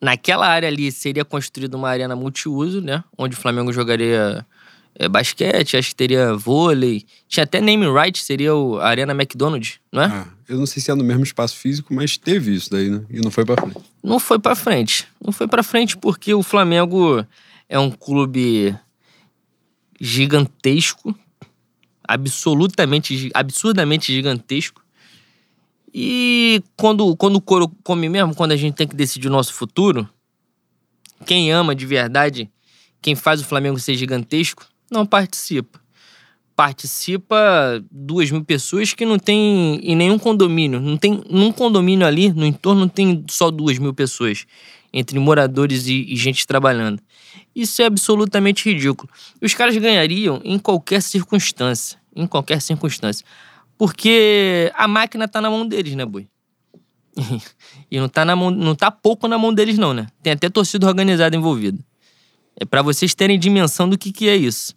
naquela 0.00 0.46
área 0.46 0.68
ali 0.68 0.90
seria 0.90 1.24
construída 1.24 1.76
uma 1.76 1.88
arena 1.88 2.16
multiuso, 2.16 2.80
né? 2.80 3.04
Onde 3.16 3.36
o 3.36 3.38
Flamengo 3.38 3.72
jogaria 3.72 4.46
é, 4.94 5.08
basquete, 5.08 5.76
acho 5.76 5.90
que 5.90 5.94
teria 5.94 6.34
vôlei. 6.34 7.04
Tinha 7.28 7.44
até 7.44 7.60
name 7.60 7.86
right, 7.90 8.18
seria 8.18 8.54
o 8.54 8.78
Arena 8.78 9.12
McDonald's, 9.12 9.78
não 9.92 10.02
é? 10.02 10.06
Ah, 10.06 10.26
eu 10.48 10.58
não 10.58 10.66
sei 10.66 10.82
se 10.82 10.90
é 10.90 10.94
no 10.94 11.04
mesmo 11.04 11.22
espaço 11.22 11.56
físico, 11.56 11.94
mas 11.94 12.16
teve 12.16 12.54
isso 12.54 12.70
daí, 12.70 12.90
né? 12.90 13.02
E 13.10 13.20
não 13.20 13.30
foi 13.30 13.44
para 13.44 13.60
frente. 13.60 13.80
Não 14.02 14.18
foi 14.18 14.38
para 14.38 14.54
frente. 14.54 15.08
Não 15.24 15.32
foi 15.32 15.46
para 15.46 15.62
frente 15.62 15.96
porque 15.96 16.34
o 16.34 16.42
Flamengo 16.42 17.24
é 17.68 17.78
um 17.78 17.90
clube 17.90 18.76
gigantesco, 20.00 21.14
absolutamente, 22.06 23.30
absurdamente 23.34 24.12
gigantesco. 24.12 24.82
E 25.92 26.62
quando, 26.76 27.16
quando 27.16 27.36
o 27.36 27.40
couro 27.40 27.68
come 27.82 28.08
mesmo, 28.08 28.34
quando 28.34 28.52
a 28.52 28.56
gente 28.56 28.74
tem 28.74 28.86
que 28.86 28.94
decidir 28.94 29.28
o 29.28 29.30
nosso 29.30 29.52
futuro, 29.52 30.08
quem 31.26 31.52
ama 31.52 31.74
de 31.74 31.84
verdade, 31.84 32.50
quem 33.02 33.14
faz 33.14 33.40
o 33.40 33.44
Flamengo 33.44 33.78
ser 33.78 33.94
gigantesco, 33.94 34.66
não 34.90 35.04
participa. 35.04 35.80
Participa 36.54 37.82
duas 37.90 38.30
mil 38.30 38.44
pessoas 38.44 38.92
que 38.92 39.06
não 39.06 39.18
tem 39.18 39.80
em 39.82 39.96
nenhum 39.96 40.18
condomínio. 40.18 40.78
Não 40.78 40.96
tem 40.96 41.22
num 41.28 41.50
condomínio 41.52 42.06
ali, 42.06 42.32
no 42.32 42.44
entorno, 42.44 42.82
não 42.82 42.88
tem 42.88 43.24
só 43.28 43.50
duas 43.50 43.78
mil 43.78 43.94
pessoas, 43.94 44.44
entre 44.92 45.18
moradores 45.18 45.86
e, 45.86 46.04
e 46.12 46.16
gente 46.16 46.46
trabalhando. 46.46 47.02
Isso 47.54 47.80
é 47.80 47.86
absolutamente 47.86 48.68
ridículo. 48.70 49.10
Os 49.40 49.54
caras 49.54 49.76
ganhariam 49.76 50.40
em 50.44 50.58
qualquer 50.58 51.02
circunstância. 51.02 51.98
Em 52.14 52.26
qualquer 52.26 52.60
circunstância. 52.60 53.24
Porque 53.80 54.70
a 54.74 54.86
máquina 54.86 55.26
tá 55.26 55.40
na 55.40 55.48
mão 55.48 55.66
deles, 55.66 55.94
né, 55.94 56.04
Boi? 56.04 56.28
e 57.90 57.98
não 57.98 58.10
tá, 58.10 58.26
na 58.26 58.36
mão, 58.36 58.50
não 58.50 58.74
tá 58.74 58.90
pouco 58.90 59.26
na 59.26 59.38
mão 59.38 59.54
deles, 59.54 59.78
não, 59.78 59.94
né? 59.94 60.06
Tem 60.22 60.34
até 60.34 60.50
torcida 60.50 60.86
organizada 60.86 61.34
envolvida. 61.34 61.82
É 62.56 62.66
para 62.66 62.82
vocês 62.82 63.14
terem 63.14 63.38
dimensão 63.38 63.88
do 63.88 63.96
que, 63.96 64.12
que 64.12 64.28
é 64.28 64.36
isso. 64.36 64.76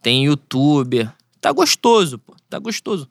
Tem 0.00 0.26
youtuber. 0.26 1.12
Tá 1.40 1.50
gostoso, 1.50 2.16
pô. 2.16 2.36
Tá 2.48 2.60
gostoso. 2.60 3.08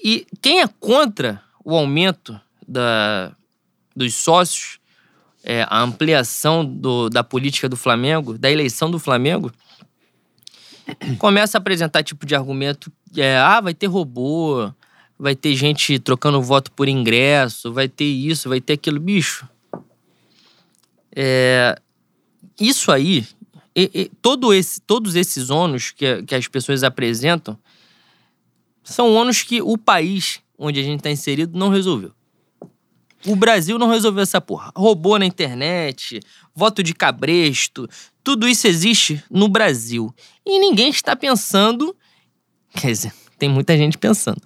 E 0.00 0.28
quem 0.40 0.60
é 0.60 0.68
contra 0.68 1.42
o 1.64 1.76
aumento 1.76 2.40
da, 2.64 3.34
dos 3.96 4.14
sócios, 4.14 4.78
é, 5.42 5.66
a 5.68 5.80
ampliação 5.80 6.64
do, 6.64 7.10
da 7.10 7.24
política 7.24 7.68
do 7.68 7.76
Flamengo, 7.76 8.38
da 8.38 8.48
eleição 8.48 8.88
do 8.88 9.00
Flamengo, 9.00 9.50
começa 11.18 11.56
a 11.56 11.60
apresentar 11.60 12.02
tipo 12.02 12.26
de 12.26 12.34
argumento 12.34 12.92
é, 13.16 13.36
ah, 13.36 13.60
vai 13.60 13.74
ter 13.74 13.86
robô, 13.86 14.72
vai 15.18 15.36
ter 15.36 15.54
gente 15.54 15.98
trocando 15.98 16.40
voto 16.40 16.72
por 16.72 16.88
ingresso, 16.88 17.72
vai 17.72 17.88
ter 17.88 18.04
isso, 18.04 18.48
vai 18.48 18.60
ter 18.60 18.74
aquilo. 18.74 18.98
Bicho, 18.98 19.48
é, 21.14 21.78
isso 22.58 22.90
aí, 22.90 23.26
e, 23.76 23.90
e, 23.94 24.10
todo 24.20 24.52
esse, 24.52 24.80
todos 24.80 25.14
esses 25.14 25.50
ônus 25.50 25.90
que, 25.90 26.22
que 26.22 26.34
as 26.34 26.48
pessoas 26.48 26.82
apresentam 26.82 27.58
são 28.82 29.14
ônus 29.14 29.42
que 29.42 29.62
o 29.62 29.78
país 29.78 30.40
onde 30.58 30.80
a 30.80 30.82
gente 30.82 30.98
está 30.98 31.10
inserido 31.10 31.58
não 31.58 31.68
resolveu. 31.68 32.12
O 33.26 33.36
Brasil 33.36 33.78
não 33.78 33.88
resolveu 33.88 34.22
essa 34.22 34.40
porra. 34.40 34.72
Robô 34.74 35.16
na 35.16 35.24
internet, 35.24 36.18
voto 36.54 36.82
de 36.82 36.92
cabresto, 36.92 37.88
tudo 38.24 38.48
isso 38.48 38.66
existe 38.66 39.22
no 39.30 39.48
Brasil. 39.48 40.12
E 40.44 40.58
ninguém 40.58 40.88
está 40.88 41.14
pensando. 41.14 41.96
Quer 42.74 42.88
dizer, 42.88 43.12
tem 43.38 43.48
muita 43.48 43.76
gente 43.76 43.98
pensando. 43.98 44.40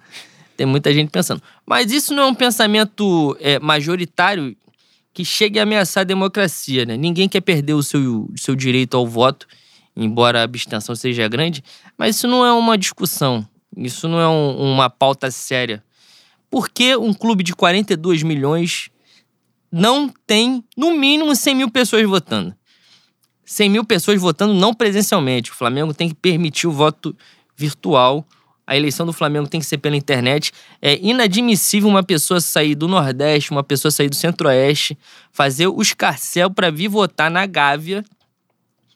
Tem 0.55 0.65
muita 0.65 0.93
gente 0.93 1.09
pensando. 1.09 1.41
Mas 1.65 1.91
isso 1.91 2.13
não 2.13 2.23
é 2.23 2.25
um 2.25 2.35
pensamento 2.35 3.37
é, 3.39 3.59
majoritário 3.59 4.55
que 5.13 5.25
chegue 5.25 5.59
a 5.59 5.63
ameaçar 5.63 6.01
a 6.01 6.03
democracia, 6.03 6.85
né? 6.85 6.95
Ninguém 6.97 7.27
quer 7.27 7.41
perder 7.41 7.73
o 7.73 7.81
seu, 7.81 8.29
seu 8.35 8.55
direito 8.55 8.95
ao 8.95 9.07
voto, 9.07 9.47
embora 9.95 10.41
a 10.41 10.43
abstenção 10.43 10.95
seja 10.95 11.27
grande, 11.27 11.63
mas 11.97 12.15
isso 12.15 12.27
não 12.27 12.45
é 12.45 12.51
uma 12.51 12.77
discussão. 12.77 13.47
Isso 13.75 14.07
não 14.07 14.19
é 14.19 14.27
um, 14.27 14.73
uma 14.73 14.89
pauta 14.89 15.29
séria. 15.31 15.83
Por 16.49 16.69
que 16.69 16.95
um 16.95 17.13
clube 17.13 17.43
de 17.43 17.55
42 17.55 18.23
milhões 18.23 18.89
não 19.71 20.07
tem, 20.25 20.63
no 20.75 20.91
mínimo, 20.91 21.35
100 21.35 21.55
mil 21.55 21.71
pessoas 21.71 22.07
votando? 22.07 22.55
100 23.47 23.69
mil 23.69 23.85
pessoas 23.85 24.19
votando 24.19 24.53
não 24.53 24.73
presencialmente. 24.73 25.51
O 25.51 25.55
Flamengo 25.55 25.93
tem 25.93 26.09
que 26.09 26.15
permitir 26.15 26.67
o 26.67 26.71
voto 26.71 27.15
virtual. 27.55 28.27
A 28.67 28.75
eleição 28.75 29.05
do 29.05 29.13
Flamengo 29.13 29.47
tem 29.47 29.61
que 29.61 29.65
ser 29.65 29.77
pela 29.77 29.95
internet. 29.95 30.51
É 30.81 30.99
inadmissível 31.01 31.87
uma 31.87 32.03
pessoa 32.03 32.41
sair 32.41 32.75
do 32.75 32.89
Nordeste, 32.89 33.51
uma 33.51 33.63
pessoa 33.63 33.89
sair 33.89 34.09
do 34.09 34.15
Centro-Oeste, 34.17 34.97
fazer 35.31 35.67
o 35.67 35.81
escarcel 35.81 36.51
para 36.51 36.69
vir 36.69 36.89
votar 36.89 37.31
na 37.31 37.45
Gávea, 37.45 38.03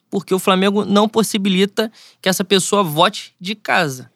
porque 0.09 0.33
o 0.33 0.39
Flamengo 0.39 0.83
não 0.83 1.07
possibilita 1.07 1.89
que 2.21 2.27
essa 2.27 2.43
pessoa 2.43 2.83
vote 2.83 3.33
de 3.39 3.55
casa. 3.55 4.11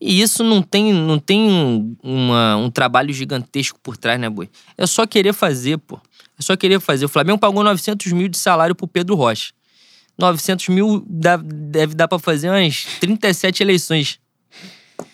E 0.00 0.20
isso 0.20 0.42
não 0.42 0.62
tem, 0.62 0.92
não 0.92 1.20
tem 1.20 1.96
uma, 2.02 2.56
um 2.56 2.70
trabalho 2.70 3.12
gigantesco 3.12 3.78
por 3.80 3.96
trás, 3.96 4.18
né, 4.18 4.28
Boi? 4.28 4.50
É 4.76 4.84
só 4.84 5.06
querer 5.06 5.32
fazer, 5.32 5.78
pô. 5.78 6.00
É 6.36 6.42
só 6.42 6.56
querer 6.56 6.80
fazer. 6.80 7.04
O 7.04 7.08
Flamengo 7.08 7.38
pagou 7.38 7.62
900 7.62 8.10
mil 8.12 8.26
de 8.26 8.38
salário 8.38 8.74
pro 8.74 8.88
Pedro 8.88 9.14
Rocha. 9.14 9.52
900 10.20 10.68
mil 10.68 11.04
dá, 11.08 11.36
deve 11.36 11.94
dar 11.94 12.06
para 12.06 12.18
fazer 12.18 12.50
umas 12.50 12.84
37 13.00 13.62
eleições. 13.62 14.20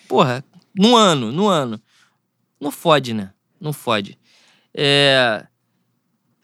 Porra, 0.07 0.43
no 0.77 0.95
ano, 0.95 1.31
no 1.31 1.47
ano. 1.47 1.81
Não 2.59 2.71
fode, 2.71 3.13
né? 3.13 3.31
Não 3.59 3.71
fode. 3.71 4.17
É... 4.73 5.45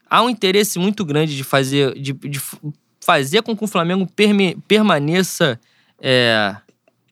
Há 0.08 0.22
um 0.22 0.30
interesse 0.30 0.78
muito 0.78 1.04
grande 1.04 1.36
de 1.36 1.44
fazer, 1.44 1.94
de, 1.94 2.12
de 2.12 2.40
fazer 3.00 3.42
com 3.42 3.56
que 3.56 3.64
o 3.64 3.68
Flamengo 3.68 4.06
perme, 4.06 4.56
permaneça 4.68 5.60
é, 6.00 6.56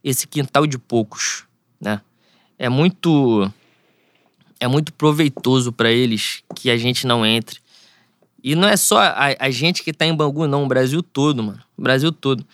esse 0.04 0.26
quintal 0.26 0.66
de 0.66 0.78
poucos, 0.78 1.44
né? 1.80 2.00
É 2.58 2.68
muito 2.68 3.50
é 4.60 4.68
muito 4.68 4.92
proveitoso 4.92 5.72
para 5.72 5.90
eles 5.90 6.44
que 6.54 6.70
a 6.70 6.76
gente 6.76 7.04
não 7.04 7.26
entre. 7.26 7.60
E 8.42 8.54
não 8.56 8.66
é 8.66 8.76
só 8.76 8.98
a, 8.98 9.36
a 9.38 9.50
gente 9.50 9.82
que 9.82 9.92
tá 9.92 10.04
em 10.04 10.14
Bangu, 10.14 10.46
não. 10.48 10.64
O 10.64 10.66
Brasil 10.66 11.02
todo, 11.02 11.42
mano. 11.42 11.62
O 11.76 11.82
Brasil 11.82 12.10
todo. 12.10 12.44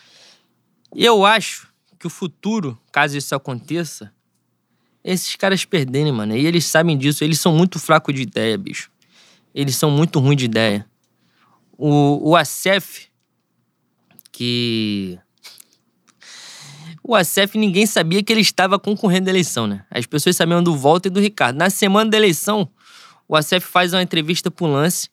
E 0.95 1.05
eu 1.05 1.25
acho 1.25 1.69
que 1.99 2.07
o 2.07 2.11
futuro, 2.11 2.79
caso 2.93 3.17
isso 3.17 3.35
aconteça, 3.35 4.13
esses 5.03 5.35
caras 5.37 5.65
perderem, 5.65 6.13
mano. 6.13 6.37
E 6.37 6.47
eles 6.47 6.67
sabem 6.67 6.97
disso. 6.99 7.25
Eles 7.25 7.41
são 7.41 7.53
muito 7.53 7.79
fracos 7.79 8.15
de 8.15 8.23
ideia, 8.23 8.59
bicho. 8.59 8.91
Eles 9.55 9.77
são 9.77 9.91
muito 9.91 10.21
ruins 10.21 10.37
de 10.37 10.45
ideia. 10.45 10.87
O, 11.77 12.33
o 12.33 12.37
que. 14.31 15.19
O 17.03 17.15
ACF 17.15 17.57
ninguém 17.57 17.87
sabia 17.87 18.23
que 18.23 18.31
ele 18.31 18.43
estava 18.43 18.79
concorrendo 18.79 19.29
à 19.29 19.33
eleição, 19.33 19.67
né? 19.67 19.87
As 19.91 20.05
pessoas 20.05 20.37
sabiam 20.37 20.63
do 20.63 20.77
Volta 20.77 21.09
e 21.09 21.11
do 21.11 21.21
Ricardo. 21.21 21.57
Na 21.57 21.71
semana 21.71 22.11
da 22.11 22.19
eleição, 22.19 22.69
o 23.27 23.35
ACF 23.35 23.63
faz 23.63 23.95
uma 23.95 24.03
entrevista 24.03 24.51
pro 24.51 24.67
Lance 24.67 25.09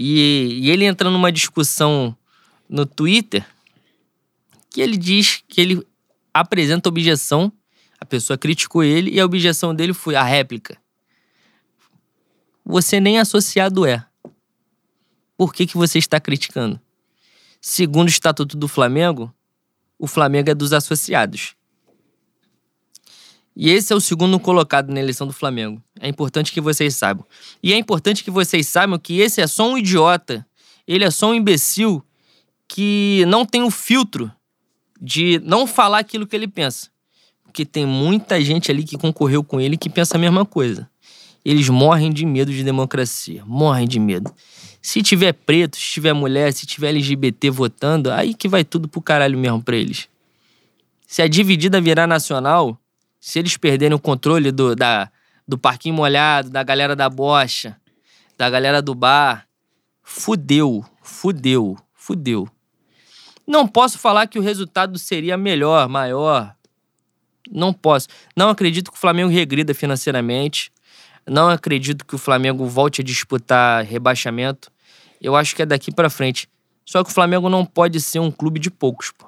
e, 0.00 0.60
e 0.62 0.70
ele 0.70 0.84
entra 0.84 1.10
numa 1.10 1.32
discussão 1.32 2.16
no 2.68 2.86
Twitter 2.86 3.44
que 4.70 4.80
ele 4.80 4.96
diz 4.96 5.42
que 5.48 5.60
ele 5.60 5.84
apresenta 6.32 6.88
objeção, 6.88 7.52
a 8.00 8.04
pessoa 8.04 8.38
criticou 8.38 8.84
ele 8.84 9.10
e 9.10 9.18
a 9.18 9.24
objeção 9.24 9.74
dele 9.74 9.92
foi 9.92 10.14
a 10.14 10.22
réplica. 10.22 10.78
Você 12.64 13.00
nem 13.00 13.18
associado 13.18 13.84
é. 13.84 14.06
Por 15.36 15.52
que, 15.52 15.66
que 15.66 15.76
você 15.76 15.98
está 15.98 16.20
criticando? 16.20 16.80
Segundo 17.60 18.06
o 18.06 18.10
Estatuto 18.10 18.56
do 18.56 18.68
Flamengo, 18.68 19.34
o 19.98 20.06
Flamengo 20.06 20.48
é 20.48 20.54
dos 20.54 20.72
associados. 20.72 21.56
E 23.60 23.70
esse 23.70 23.92
é 23.92 23.96
o 23.96 24.00
segundo 24.00 24.38
colocado 24.38 24.92
na 24.92 25.00
eleição 25.00 25.26
do 25.26 25.32
Flamengo. 25.32 25.82
É 25.98 26.08
importante 26.08 26.52
que 26.52 26.60
vocês 26.60 26.94
saibam. 26.94 27.26
E 27.60 27.72
é 27.72 27.76
importante 27.76 28.22
que 28.22 28.30
vocês 28.30 28.68
saibam 28.68 28.96
que 29.00 29.18
esse 29.18 29.40
é 29.40 29.48
só 29.48 29.68
um 29.68 29.76
idiota. 29.76 30.46
Ele 30.86 31.04
é 31.04 31.10
só 31.10 31.30
um 31.30 31.34
imbecil 31.34 32.00
que 32.68 33.24
não 33.26 33.44
tem 33.44 33.64
o 33.64 33.70
filtro 33.70 34.30
de 35.02 35.40
não 35.42 35.66
falar 35.66 35.98
aquilo 35.98 36.24
que 36.24 36.36
ele 36.36 36.46
pensa. 36.46 36.88
Porque 37.42 37.64
tem 37.64 37.84
muita 37.84 38.40
gente 38.40 38.70
ali 38.70 38.84
que 38.84 38.96
concorreu 38.96 39.42
com 39.42 39.60
ele 39.60 39.76
que 39.76 39.90
pensa 39.90 40.16
a 40.16 40.20
mesma 40.20 40.44
coisa. 40.44 40.88
Eles 41.44 41.68
morrem 41.68 42.12
de 42.12 42.24
medo 42.24 42.52
de 42.52 42.62
democracia. 42.62 43.42
Morrem 43.44 43.88
de 43.88 43.98
medo. 43.98 44.32
Se 44.80 45.02
tiver 45.02 45.32
preto, 45.32 45.76
se 45.76 45.82
tiver 45.82 46.12
mulher, 46.12 46.52
se 46.52 46.64
tiver 46.64 46.90
LGBT 46.90 47.50
votando, 47.50 48.12
aí 48.12 48.34
que 48.34 48.46
vai 48.46 48.62
tudo 48.62 48.86
pro 48.86 49.02
caralho 49.02 49.36
mesmo 49.36 49.60
pra 49.60 49.74
eles. 49.74 50.08
Se 51.08 51.22
a 51.22 51.26
dividida 51.26 51.80
virar 51.80 52.06
nacional, 52.06 52.78
se 53.20 53.38
eles 53.38 53.56
perderem 53.56 53.94
o 53.94 54.00
controle 54.00 54.50
do, 54.52 54.74
da, 54.74 55.10
do 55.46 55.58
parquinho 55.58 55.94
molhado, 55.94 56.50
da 56.50 56.62
galera 56.62 56.94
da 56.94 57.08
bocha, 57.08 57.76
da 58.36 58.48
galera 58.48 58.80
do 58.80 58.94
bar, 58.94 59.46
fudeu, 60.02 60.84
fudeu, 61.02 61.76
fudeu. 61.94 62.48
Não 63.46 63.66
posso 63.66 63.98
falar 63.98 64.26
que 64.26 64.38
o 64.38 64.42
resultado 64.42 64.98
seria 64.98 65.36
melhor, 65.36 65.88
maior. 65.88 66.54
Não 67.50 67.72
posso. 67.72 68.08
Não 68.36 68.50
acredito 68.50 68.90
que 68.90 68.96
o 68.96 69.00
Flamengo 69.00 69.30
regrida 69.30 69.72
financeiramente. 69.72 70.70
Não 71.26 71.48
acredito 71.48 72.04
que 72.04 72.14
o 72.14 72.18
Flamengo 72.18 72.66
volte 72.66 73.00
a 73.00 73.04
disputar 73.04 73.84
rebaixamento. 73.84 74.70
Eu 75.20 75.34
acho 75.34 75.56
que 75.56 75.62
é 75.62 75.66
daqui 75.66 75.92
para 75.92 76.10
frente. 76.10 76.48
Só 76.84 77.02
que 77.02 77.10
o 77.10 77.12
Flamengo 77.12 77.48
não 77.48 77.64
pode 77.64 78.00
ser 78.00 78.18
um 78.18 78.30
clube 78.30 78.60
de 78.60 78.70
poucos, 78.70 79.10
pô. 79.10 79.26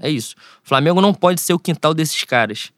É 0.00 0.08
isso. 0.08 0.34
O 0.64 0.68
Flamengo 0.68 1.00
não 1.00 1.12
pode 1.12 1.40
ser 1.40 1.52
o 1.52 1.58
quintal 1.58 1.92
desses 1.92 2.24
caras. 2.24 2.72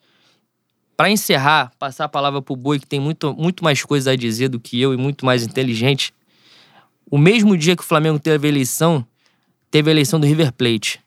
Para 1.03 1.11
encerrar, 1.11 1.73
passar 1.81 2.05
a 2.05 2.09
palavra 2.09 2.41
pro 2.41 2.55
Boi, 2.55 2.79
que 2.79 2.87
tem 2.87 3.01
muito, 3.01 3.35
muito 3.35 3.65
mais 3.65 3.85
coisa 3.85 4.13
a 4.13 4.17
dizer 4.17 4.49
do 4.49 4.61
que 4.61 4.81
eu 4.81 4.95
e 4.95 4.97
muito 4.97 5.27
mais 5.27 5.43
inteligente. 5.43 6.15
O 7.11 7.19
mesmo 7.19 7.57
dia 7.57 7.75
que 7.75 7.83
o 7.83 7.85
Flamengo 7.85 8.21
teve 8.21 8.47
a 8.47 8.49
eleição, 8.49 9.05
teve 9.69 9.91
a 9.91 9.93
eleição 9.93 10.21
do 10.21 10.29
River 10.29 10.53
Plate. 10.53 11.01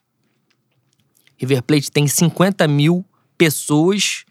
River 1.37 1.63
Plate 1.63 1.89
tem 1.89 2.09
50 2.09 2.67
mil 2.67 3.05
pessoas 3.37 4.25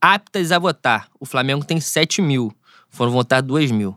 aptas 0.00 0.52
a 0.52 0.58
votar. 0.58 1.10
O 1.20 1.26
Flamengo 1.26 1.66
tem 1.66 1.78
7 1.82 2.22
mil. 2.22 2.50
Foram 2.88 3.12
votar 3.12 3.42
2 3.42 3.70
mil. 3.72 3.94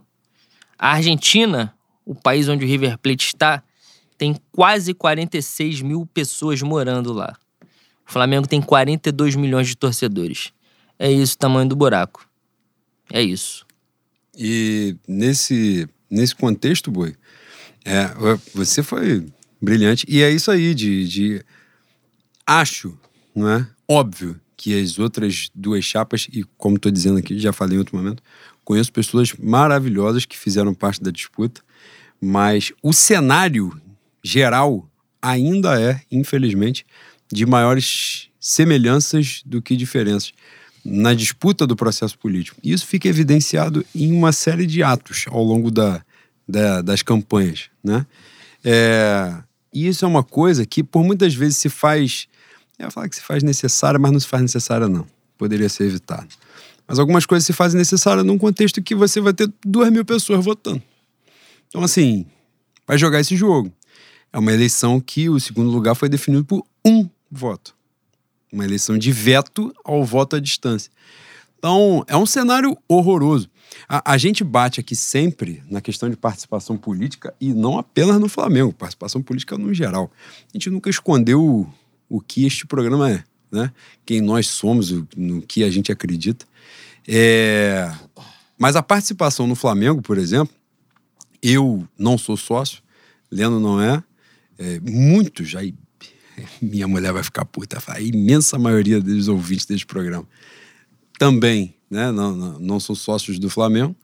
A 0.78 0.90
Argentina, 0.90 1.74
o 2.04 2.14
país 2.14 2.50
onde 2.50 2.66
o 2.66 2.68
River 2.68 2.98
Plate 2.98 3.24
está, 3.28 3.62
tem 4.18 4.36
quase 4.52 4.92
46 4.92 5.80
mil 5.80 6.04
pessoas 6.04 6.60
morando 6.60 7.14
lá. 7.14 7.34
O 8.06 8.12
Flamengo 8.12 8.46
tem 8.46 8.60
42 8.60 9.34
milhões 9.36 9.68
de 9.68 9.74
torcedores. 9.74 10.52
É 10.98 11.10
isso 11.10 11.34
o 11.34 11.38
tamanho 11.38 11.68
do 11.68 11.76
buraco. 11.76 12.28
É 13.12 13.22
isso. 13.22 13.66
E 14.36 14.96
nesse, 15.06 15.88
nesse 16.10 16.34
contexto, 16.34 16.90
Boi, 16.90 17.14
é, 17.84 18.10
você 18.54 18.82
foi 18.82 19.26
brilhante. 19.60 20.06
E 20.08 20.22
é 20.22 20.30
isso 20.30 20.50
aí, 20.50 20.74
de, 20.74 21.06
de. 21.06 21.44
Acho, 22.46 22.98
não 23.34 23.48
é? 23.48 23.66
Óbvio 23.86 24.40
que 24.56 24.80
as 24.80 24.98
outras 24.98 25.50
duas 25.54 25.84
chapas, 25.84 26.26
e 26.32 26.44
como 26.56 26.76
estou 26.76 26.90
dizendo 26.90 27.18
aqui, 27.18 27.38
já 27.38 27.52
falei 27.52 27.76
em 27.76 27.78
outro 27.78 27.96
momento, 27.96 28.22
conheço 28.64 28.92
pessoas 28.92 29.32
maravilhosas 29.34 30.24
que 30.24 30.38
fizeram 30.38 30.72
parte 30.72 31.02
da 31.02 31.10
disputa, 31.10 31.60
mas 32.20 32.72
o 32.82 32.92
cenário 32.92 33.78
geral 34.22 34.88
ainda 35.20 35.80
é, 35.80 36.00
infelizmente, 36.10 36.86
de 37.30 37.44
maiores 37.44 38.30
semelhanças 38.40 39.42
do 39.44 39.60
que 39.60 39.76
diferenças 39.76 40.32
na 40.84 41.14
disputa 41.14 41.66
do 41.66 41.74
processo 41.74 42.18
político. 42.18 42.60
Isso 42.62 42.86
fica 42.86 43.08
evidenciado 43.08 43.84
em 43.94 44.12
uma 44.12 44.32
série 44.32 44.66
de 44.66 44.82
atos 44.82 45.24
ao 45.28 45.42
longo 45.42 45.70
da, 45.70 46.04
da 46.46 46.82
das 46.82 47.02
campanhas. 47.02 47.70
Né? 47.82 48.06
É, 48.62 49.34
e 49.72 49.88
isso 49.88 50.04
é 50.04 50.08
uma 50.08 50.22
coisa 50.22 50.66
que, 50.66 50.84
por 50.84 51.02
muitas 51.02 51.34
vezes, 51.34 51.56
se 51.56 51.68
faz. 51.68 52.28
Eu 52.78 52.90
falar 52.90 53.08
que 53.08 53.16
se 53.16 53.22
faz 53.22 53.42
necessária, 53.42 53.98
mas 53.98 54.12
não 54.12 54.20
se 54.20 54.26
faz 54.26 54.42
necessária, 54.42 54.88
não. 54.88 55.06
Poderia 55.38 55.68
ser 55.68 55.84
evitado. 55.84 56.28
Mas 56.86 56.98
algumas 56.98 57.24
coisas 57.24 57.46
se 57.46 57.52
fazem 57.52 57.78
necessárias 57.78 58.26
num 58.26 58.36
contexto 58.36 58.82
que 58.82 58.94
você 58.94 59.20
vai 59.20 59.32
ter 59.32 59.50
duas 59.64 59.90
mil 59.90 60.04
pessoas 60.04 60.44
votando. 60.44 60.82
Então, 61.68 61.82
assim, 61.82 62.26
vai 62.86 62.98
jogar 62.98 63.20
esse 63.20 63.36
jogo. 63.36 63.72
É 64.32 64.38
uma 64.38 64.52
eleição 64.52 65.00
que 65.00 65.28
o 65.28 65.38
segundo 65.40 65.70
lugar 65.70 65.94
foi 65.94 66.08
definido 66.08 66.44
por 66.44 66.64
um 66.84 67.08
voto. 67.30 67.74
Uma 68.54 68.64
eleição 68.64 68.96
de 68.96 69.10
veto 69.10 69.74
ao 69.84 70.04
voto 70.04 70.36
à 70.36 70.40
distância. 70.40 70.92
Então, 71.58 72.04
é 72.06 72.16
um 72.16 72.24
cenário 72.24 72.78
horroroso. 72.86 73.50
A, 73.88 74.12
a, 74.12 74.16
gente 74.16 74.44
bate 74.44 74.78
aqui 74.78 74.94
sempre 74.94 75.60
na 75.68 75.80
questão 75.80 76.08
de 76.08 76.16
participação 76.16 76.76
política 76.76 77.34
e 77.40 77.52
não 77.52 77.78
apenas 77.78 78.20
no 78.20 78.28
Flamengo, 78.28 78.72
participação 78.72 79.20
política 79.20 79.58
no 79.58 79.74
geral. 79.74 80.12
A 80.48 80.52
gente 80.52 80.70
nunca 80.70 80.88
escondeu 80.88 81.42
o, 81.42 81.74
o 82.08 82.20
que 82.20 82.46
este 82.46 82.64
programa 82.64 83.10
é, 83.10 83.24
né? 83.50 83.72
Quem 84.06 84.20
nós 84.20 84.46
somos, 84.46 84.92
o, 84.92 85.04
no 85.16 85.42
que 85.42 85.64
a 85.64 85.70
gente 85.70 85.90
acredita. 85.90 86.46
É... 87.08 87.92
Mas 88.56 88.76
a 88.76 88.82
participação 88.82 89.48
no 89.48 89.56
Flamengo, 89.56 90.00
por 90.00 90.16
exemplo, 90.16 90.54
eu 91.42 91.88
não 91.98 92.16
sou 92.16 92.36
sócio, 92.36 92.82
Leno 93.32 93.58
não 93.58 93.80
é, 93.80 94.00
é 94.56 94.78
muitos 94.78 95.48
já 95.48 95.60
minha 96.60 96.88
mulher 96.88 97.12
vai 97.12 97.22
ficar 97.22 97.44
puta. 97.44 97.78
A 97.86 98.00
imensa 98.00 98.58
maioria 98.58 99.00
dos 99.00 99.28
ouvintes 99.28 99.66
desse 99.66 99.86
programa 99.86 100.26
também, 101.18 101.74
né? 101.90 102.10
Não, 102.10 102.34
não, 102.34 102.58
não 102.58 102.80
são 102.80 102.94
sócios 102.94 103.38
do 103.38 103.48
Flamengo. 103.48 103.94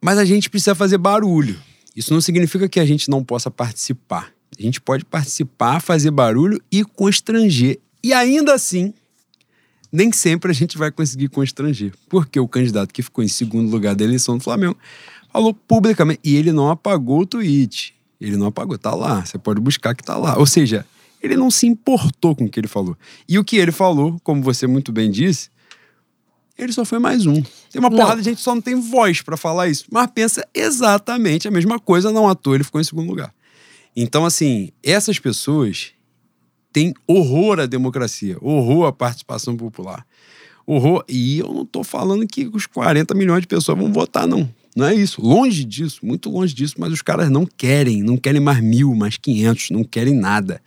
Mas 0.00 0.18
a 0.18 0.24
gente 0.24 0.50
precisa 0.50 0.74
fazer 0.74 0.98
barulho. 0.98 1.60
Isso 1.94 2.12
não 2.12 2.20
significa 2.20 2.68
que 2.68 2.80
a 2.80 2.86
gente 2.86 3.08
não 3.08 3.22
possa 3.22 3.50
participar. 3.50 4.32
A 4.58 4.62
gente 4.62 4.80
pode 4.80 5.04
participar, 5.04 5.80
fazer 5.80 6.10
barulho 6.10 6.60
e 6.70 6.84
constranger. 6.84 7.78
E 8.02 8.12
ainda 8.12 8.54
assim, 8.54 8.92
nem 9.92 10.10
sempre 10.10 10.50
a 10.50 10.54
gente 10.54 10.76
vai 10.76 10.90
conseguir 10.90 11.28
constranger. 11.28 11.92
Porque 12.08 12.40
o 12.40 12.48
candidato 12.48 12.92
que 12.92 13.02
ficou 13.02 13.22
em 13.22 13.28
segundo 13.28 13.70
lugar 13.70 13.94
da 13.94 14.04
eleição 14.04 14.36
do 14.36 14.42
Flamengo 14.42 14.76
falou 15.32 15.54
publicamente. 15.54 16.20
E 16.24 16.34
ele 16.34 16.50
não 16.50 16.68
apagou 16.68 17.20
o 17.20 17.26
tweet. 17.26 17.94
Ele 18.22 18.36
não 18.36 18.46
apagou, 18.46 18.78
tá 18.78 18.94
lá. 18.94 19.24
Você 19.24 19.36
pode 19.36 19.60
buscar 19.60 19.94
que 19.94 20.02
tá 20.04 20.16
lá. 20.16 20.38
Ou 20.38 20.46
seja, 20.46 20.86
ele 21.20 21.36
não 21.36 21.50
se 21.50 21.66
importou 21.66 22.36
com 22.36 22.44
o 22.44 22.48
que 22.48 22.60
ele 22.60 22.68
falou. 22.68 22.96
E 23.28 23.38
o 23.38 23.44
que 23.44 23.56
ele 23.56 23.72
falou, 23.72 24.18
como 24.22 24.42
você 24.42 24.66
muito 24.66 24.92
bem 24.92 25.10
disse, 25.10 25.50
ele 26.56 26.72
só 26.72 26.84
foi 26.84 26.98
mais 26.98 27.26
um. 27.26 27.42
Tem 27.42 27.80
uma 27.80 27.90
não. 27.90 27.96
porrada 27.96 28.20
de 28.20 28.24
gente 28.28 28.36
que 28.36 28.42
só 28.42 28.54
não 28.54 28.62
tem 28.62 28.76
voz 28.76 29.22
para 29.22 29.36
falar 29.36 29.68
isso, 29.68 29.86
mas 29.90 30.08
pensa 30.14 30.46
exatamente 30.54 31.48
a 31.48 31.50
mesma 31.50 31.78
coisa, 31.80 32.12
não 32.12 32.28
à 32.28 32.34
toa 32.34 32.54
ele 32.54 32.64
ficou 32.64 32.80
em 32.80 32.84
segundo 32.84 33.08
lugar. 33.08 33.34
Então, 33.96 34.24
assim, 34.24 34.70
essas 34.82 35.18
pessoas 35.18 35.92
têm 36.72 36.94
horror 37.06 37.60
à 37.60 37.66
democracia, 37.66 38.36
horror 38.40 38.86
à 38.86 38.92
participação 38.92 39.56
popular. 39.56 40.06
Horror. 40.64 41.04
E 41.08 41.40
eu 41.40 41.52
não 41.52 41.66
tô 41.66 41.82
falando 41.82 42.26
que 42.26 42.48
os 42.52 42.66
40 42.66 43.14
milhões 43.14 43.40
de 43.42 43.48
pessoas 43.48 43.76
vão 43.76 43.92
votar, 43.92 44.26
não. 44.26 44.48
Não 44.74 44.86
é 44.86 44.94
isso. 44.94 45.20
Longe 45.20 45.64
disso, 45.64 46.00
muito 46.02 46.30
longe 46.30 46.54
disso. 46.54 46.74
Mas 46.78 46.92
os 46.92 47.02
caras 47.02 47.30
não 47.30 47.46
querem. 47.46 48.02
Não 48.02 48.16
querem 48.16 48.40
mais 48.40 48.60
mil, 48.60 48.94
mais 48.94 49.16
quinhentos. 49.16 49.70
Não 49.70 49.84
querem 49.84 50.14
nada. 50.14 50.60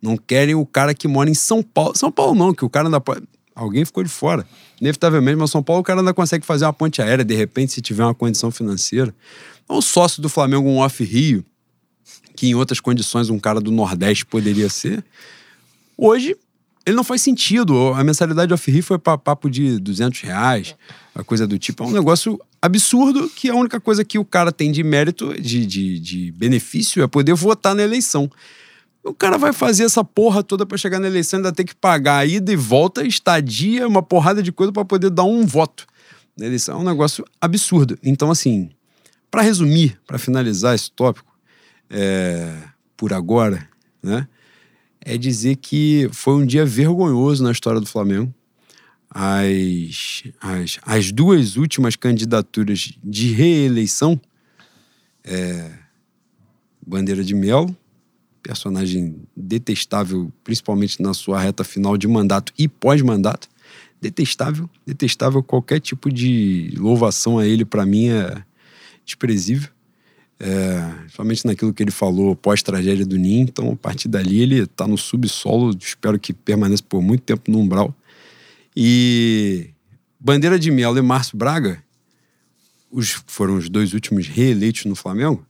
Não 0.00 0.16
querem 0.16 0.54
o 0.54 0.64
cara 0.64 0.94
que 0.94 1.08
mora 1.08 1.28
em 1.28 1.34
São 1.34 1.62
Paulo. 1.62 1.96
São 1.96 2.10
Paulo 2.10 2.34
não, 2.34 2.54
que 2.54 2.64
o 2.64 2.70
cara 2.70 2.86
ainda 2.86 3.00
pode. 3.00 3.22
Alguém 3.54 3.84
ficou 3.84 4.04
de 4.04 4.08
fora. 4.08 4.46
Inevitavelmente, 4.80 5.36
mas 5.36 5.50
São 5.50 5.62
Paulo 5.62 5.80
o 5.80 5.84
cara 5.84 6.00
ainda 6.00 6.14
consegue 6.14 6.46
fazer 6.46 6.64
uma 6.64 6.72
ponte 6.72 7.02
aérea, 7.02 7.24
de 7.24 7.34
repente, 7.34 7.72
se 7.72 7.80
tiver 7.80 8.04
uma 8.04 8.14
condição 8.14 8.52
financeira. 8.52 9.12
O 9.68 9.82
sócio 9.82 10.22
do 10.22 10.28
Flamengo, 10.28 10.68
um 10.68 10.78
off-Rio, 10.78 11.44
que 12.36 12.46
em 12.46 12.54
outras 12.54 12.78
condições 12.78 13.28
um 13.28 13.38
cara 13.38 13.60
do 13.60 13.72
Nordeste 13.72 14.24
poderia 14.24 14.68
ser, 14.68 15.04
hoje 15.96 16.36
ele 16.86 16.94
não 16.94 17.02
faz 17.02 17.20
sentido. 17.20 17.92
A 17.94 18.04
mensalidade 18.04 18.54
off-Rio 18.54 18.82
foi 18.82 18.98
para 18.98 19.18
papo 19.18 19.50
de 19.50 19.78
200 19.80 20.20
reais, 20.20 20.76
a 21.12 21.24
coisa 21.24 21.44
do 21.44 21.58
tipo. 21.58 21.82
É 21.82 21.86
um 21.88 21.90
negócio 21.90 22.40
absurdo 22.60 23.28
que 23.28 23.48
a 23.48 23.54
única 23.54 23.80
coisa 23.80 24.04
que 24.04 24.18
o 24.18 24.24
cara 24.24 24.52
tem 24.52 24.70
de 24.70 24.82
mérito, 24.82 25.32
de, 25.40 25.64
de, 25.64 25.98
de 25.98 26.32
benefício, 26.32 27.02
é 27.02 27.06
poder 27.06 27.34
votar 27.34 27.74
na 27.74 27.82
eleição. 27.82 28.30
O 29.04 29.14
cara 29.14 29.38
vai 29.38 29.52
fazer 29.52 29.84
essa 29.84 30.04
porra 30.04 30.42
toda 30.42 30.66
para 30.66 30.76
chegar 30.76 30.98
na 30.98 31.06
eleição, 31.06 31.38
ainda 31.38 31.52
ter 31.52 31.64
que 31.64 31.74
pagar 31.74 32.18
a 32.18 32.26
ida 32.26 32.52
e 32.52 32.56
volta, 32.56 33.06
estadia, 33.06 33.86
uma 33.86 34.02
porrada 34.02 34.42
de 34.42 34.52
coisa 34.52 34.72
para 34.72 34.84
poder 34.84 35.10
dar 35.10 35.24
um 35.24 35.46
voto 35.46 35.86
na 36.36 36.46
eleição. 36.46 36.78
É 36.78 36.80
um 36.80 36.84
negócio 36.84 37.24
absurdo. 37.40 37.98
Então, 38.02 38.30
assim, 38.30 38.70
para 39.30 39.42
resumir, 39.42 39.98
para 40.06 40.18
finalizar 40.18 40.74
esse 40.74 40.90
tópico, 40.90 41.32
é, 41.88 42.54
por 42.96 43.12
agora, 43.12 43.68
né, 44.02 44.26
é 45.00 45.16
dizer 45.16 45.56
que 45.56 46.08
foi 46.12 46.34
um 46.34 46.44
dia 46.44 46.66
vergonhoso 46.66 47.42
na 47.42 47.52
história 47.52 47.80
do 47.80 47.86
Flamengo. 47.86 48.34
As, 49.10 50.22
as, 50.40 50.78
as 50.82 51.12
duas 51.12 51.56
últimas 51.56 51.96
candidaturas 51.96 52.92
de 53.02 53.32
reeleição, 53.32 54.20
é, 55.24 55.70
Bandeira 56.86 57.24
de 57.24 57.34
Melo, 57.34 57.76
personagem 58.42 59.16
detestável, 59.36 60.32
principalmente 60.42 61.02
na 61.02 61.12
sua 61.12 61.40
reta 61.40 61.62
final 61.64 61.96
de 61.98 62.08
mandato 62.08 62.52
e 62.58 62.66
pós-mandato. 62.66 63.48
Detestável, 64.00 64.70
detestável. 64.86 65.42
Qualquer 65.42 65.80
tipo 65.80 66.10
de 66.10 66.72
louvação 66.76 67.38
a 67.38 67.46
ele, 67.46 67.64
para 67.64 67.84
mim, 67.84 68.08
é 68.08 68.42
desprezível. 69.04 69.68
É, 70.40 71.08
somente 71.08 71.44
naquilo 71.44 71.74
que 71.74 71.82
ele 71.82 71.90
falou 71.90 72.36
pós-tragédia 72.36 73.04
do 73.04 73.16
Ninho. 73.16 73.42
Então, 73.42 73.72
a 73.72 73.76
partir 73.76 74.08
dali, 74.08 74.40
ele 74.40 74.62
está 74.62 74.86
no 74.86 74.96
subsolo. 74.96 75.76
Espero 75.78 76.18
que 76.18 76.32
permaneça 76.32 76.82
por 76.82 77.02
muito 77.02 77.22
tempo 77.22 77.50
no 77.50 77.58
umbral. 77.58 77.94
E 78.80 79.70
Bandeira 80.20 80.56
de 80.56 80.70
Melo 80.70 80.98
e 80.98 81.02
Márcio 81.02 81.36
Braga, 81.36 81.82
os, 82.88 83.20
foram 83.26 83.56
os 83.56 83.68
dois 83.68 83.92
últimos 83.92 84.28
reeleitos 84.28 84.84
no 84.84 84.94
Flamengo, 84.94 85.44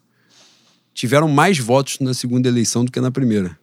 tiveram 0.95 1.29
mais 1.29 1.59
votos 1.59 1.99
na 2.01 2.15
segunda 2.15 2.49
eleição 2.49 2.87
do 2.87 2.91
que 2.91 2.99
na 3.03 3.11
primeira. 3.11 3.59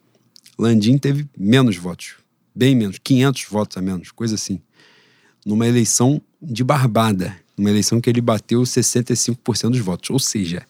Landim 0.55 0.99
teve 0.99 1.27
menos 1.35 1.77
votos, 1.77 2.13
bem 2.53 2.75
menos, 2.75 2.99
500 3.03 3.45
votos 3.49 3.75
a 3.75 3.81
menos, 3.81 4.11
coisa 4.11 4.35
assim. 4.35 4.61
Numa 5.43 5.65
eleição 5.65 6.21
de 6.39 6.63
barbada, 6.63 7.35
numa 7.57 7.71
eleição 7.71 7.99
que 7.99 8.07
ele 8.07 8.21
bateu 8.21 8.61
65% 8.61 9.71
dos 9.71 9.79
votos. 9.79 10.11
Ou 10.11 10.19
seja, 10.19 10.61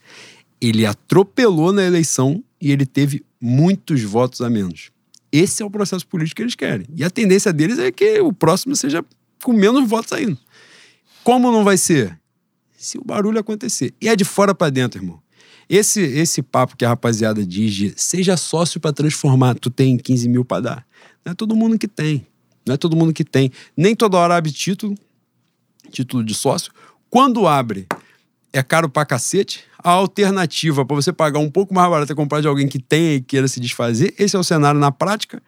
ele 0.61 0.85
atropelou 0.85 1.73
na 1.73 1.83
eleição 1.83 2.41
e 2.61 2.71
ele 2.71 2.85
teve 2.85 3.25
muitos 3.41 4.01
votos 4.03 4.39
a 4.39 4.49
menos. 4.49 4.94
Esse 5.37 5.61
é 5.61 5.65
o 5.65 5.69
processo 5.69 6.07
político 6.07 6.37
que 6.37 6.43
eles 6.43 6.55
querem. 6.55 6.87
E 6.95 7.03
a 7.03 7.09
tendência 7.09 7.51
deles 7.51 7.77
é 7.77 7.91
que 7.91 8.19
o 8.21 8.31
próximo 8.31 8.75
seja 8.75 9.03
com 9.43 9.51
menos 9.51 9.87
votos 9.87 10.13
ainda. 10.13 10.37
Como 11.23 11.51
não 11.51 11.63
vai 11.63 11.77
ser? 11.77 12.17
Se 12.77 12.97
o 12.97 13.03
barulho 13.03 13.39
acontecer. 13.39 13.93
E 13.99 14.07
é 14.07 14.15
de 14.15 14.23
fora 14.23 14.55
para 14.55 14.69
dentro, 14.69 15.01
irmão. 15.01 15.19
Esse, 15.67 15.99
esse 15.99 16.41
papo 16.41 16.77
que 16.77 16.85
a 16.85 16.89
rapaziada 16.89 17.45
diz 17.45 17.73
de 17.73 17.93
seja 17.97 18.37
sócio 18.37 18.79
para 18.79 18.93
transformar, 18.93 19.55
tu 19.55 19.69
tem 19.69 19.97
15 19.97 20.29
mil 20.29 20.45
para 20.45 20.61
dar. 20.61 20.87
Não 21.25 21.31
é 21.31 21.35
todo 21.35 21.55
mundo 21.55 21.77
que 21.77 21.87
tem. 21.87 22.25
Não 22.65 22.75
é 22.75 22.77
todo 22.77 22.95
mundo 22.95 23.11
que 23.11 23.23
tem. 23.23 23.51
Nem 23.75 23.95
toda 23.95 24.17
hora 24.17 24.37
abre 24.37 24.51
título, 24.51 24.95
título 25.91 26.23
de 26.23 26.33
sócio. 26.33 26.71
Quando 27.09 27.47
abre, 27.47 27.87
é 28.57 28.63
caro 28.63 28.89
pra 28.89 29.05
cacete. 29.05 29.63
A 29.77 29.91
alternativa 29.91 30.85
para 30.85 30.95
você 30.95 31.11
pagar 31.11 31.39
um 31.39 31.49
pouco 31.49 31.73
mais 31.73 31.89
barato 31.89 32.11
é 32.11 32.15
comprar 32.15 32.41
de 32.41 32.47
alguém 32.47 32.67
que 32.67 32.79
tenha 32.79 33.15
e 33.15 33.21
queira 33.21 33.47
se 33.47 33.59
desfazer. 33.59 34.13
Esse 34.17 34.35
é 34.35 34.39
o 34.39 34.43
cenário 34.43 34.79
na 34.79 34.91
prática. 34.91 35.41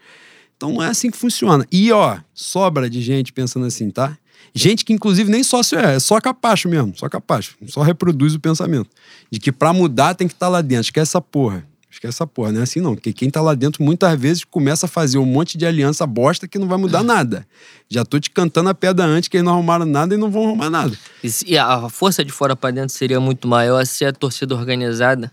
Então 0.56 0.74
não 0.74 0.84
é 0.84 0.88
assim 0.90 1.10
que 1.10 1.18
funciona. 1.18 1.66
E 1.72 1.92
ó, 1.92 2.18
sobra 2.34 2.90
de 2.90 3.02
gente 3.02 3.32
pensando 3.32 3.66
assim, 3.66 3.90
tá? 3.90 4.18
Gente 4.54 4.84
que, 4.84 4.92
inclusive, 4.92 5.30
nem 5.30 5.44
sócio 5.44 5.78
é, 5.78 5.96
é 5.96 6.00
só 6.00 6.20
capacho 6.20 6.68
mesmo, 6.68 6.94
só 6.96 7.08
capacho. 7.08 7.56
Só 7.68 7.82
reproduz 7.82 8.34
o 8.34 8.40
pensamento. 8.40 8.90
De 9.32 9.40
que 9.40 9.52
para 9.52 9.72
mudar 9.72 10.16
tem 10.16 10.28
que 10.28 10.34
estar 10.34 10.48
tá 10.48 10.52
lá 10.52 10.62
dentro. 10.62 10.86
Esquece 10.86 11.12
essa 11.12 11.22
porra. 11.22 11.66
Esquece 11.98 12.18
essa 12.18 12.28
porra, 12.28 12.52
não 12.52 12.60
é 12.60 12.64
assim 12.64 12.80
não. 12.80 12.94
Porque 12.94 13.12
quem 13.12 13.28
tá 13.28 13.42
lá 13.42 13.56
dentro 13.56 13.84
muitas 13.84 14.20
vezes 14.20 14.44
começa 14.44 14.86
a 14.86 14.90
fazer 14.90 15.18
um 15.18 15.26
monte 15.26 15.58
de 15.58 15.66
aliança 15.66 16.06
bosta 16.06 16.48
que 16.48 16.60
não 16.60 16.68
vai 16.68 16.78
mudar 16.78 17.02
nada. 17.02 17.46
Já 17.90 18.06
tô 18.06 18.20
te 18.20 18.30
cantando 18.30 18.70
a 18.70 18.76
pedra 18.76 19.06
antes 19.06 19.28
que 19.28 19.38
eles 19.38 19.46
não 19.46 19.54
arrumaram 19.54 19.86
nada 19.86 20.14
e 20.14 20.18
não 20.18 20.30
vão 20.30 20.46
arrumar 20.46 20.70
nada. 20.70 20.96
E 21.44 21.58
a 21.58 21.90
força 21.90 22.24
de 22.24 22.32
fora 22.32 22.56
para 22.56 22.70
dentro 22.70 22.96
seria 22.96 23.20
muito 23.20 23.48
maior 23.48 23.84
se 23.84 24.06
a 24.06 24.14
torcida 24.14 24.54
organizada. 24.54 25.32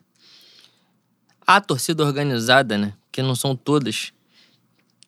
A 1.46 1.60
torcida 1.60 2.02
organizada, 2.02 2.78
né? 2.78 2.94
Que 3.12 3.20
não 3.20 3.34
são 3.34 3.54
todas, 3.54 4.14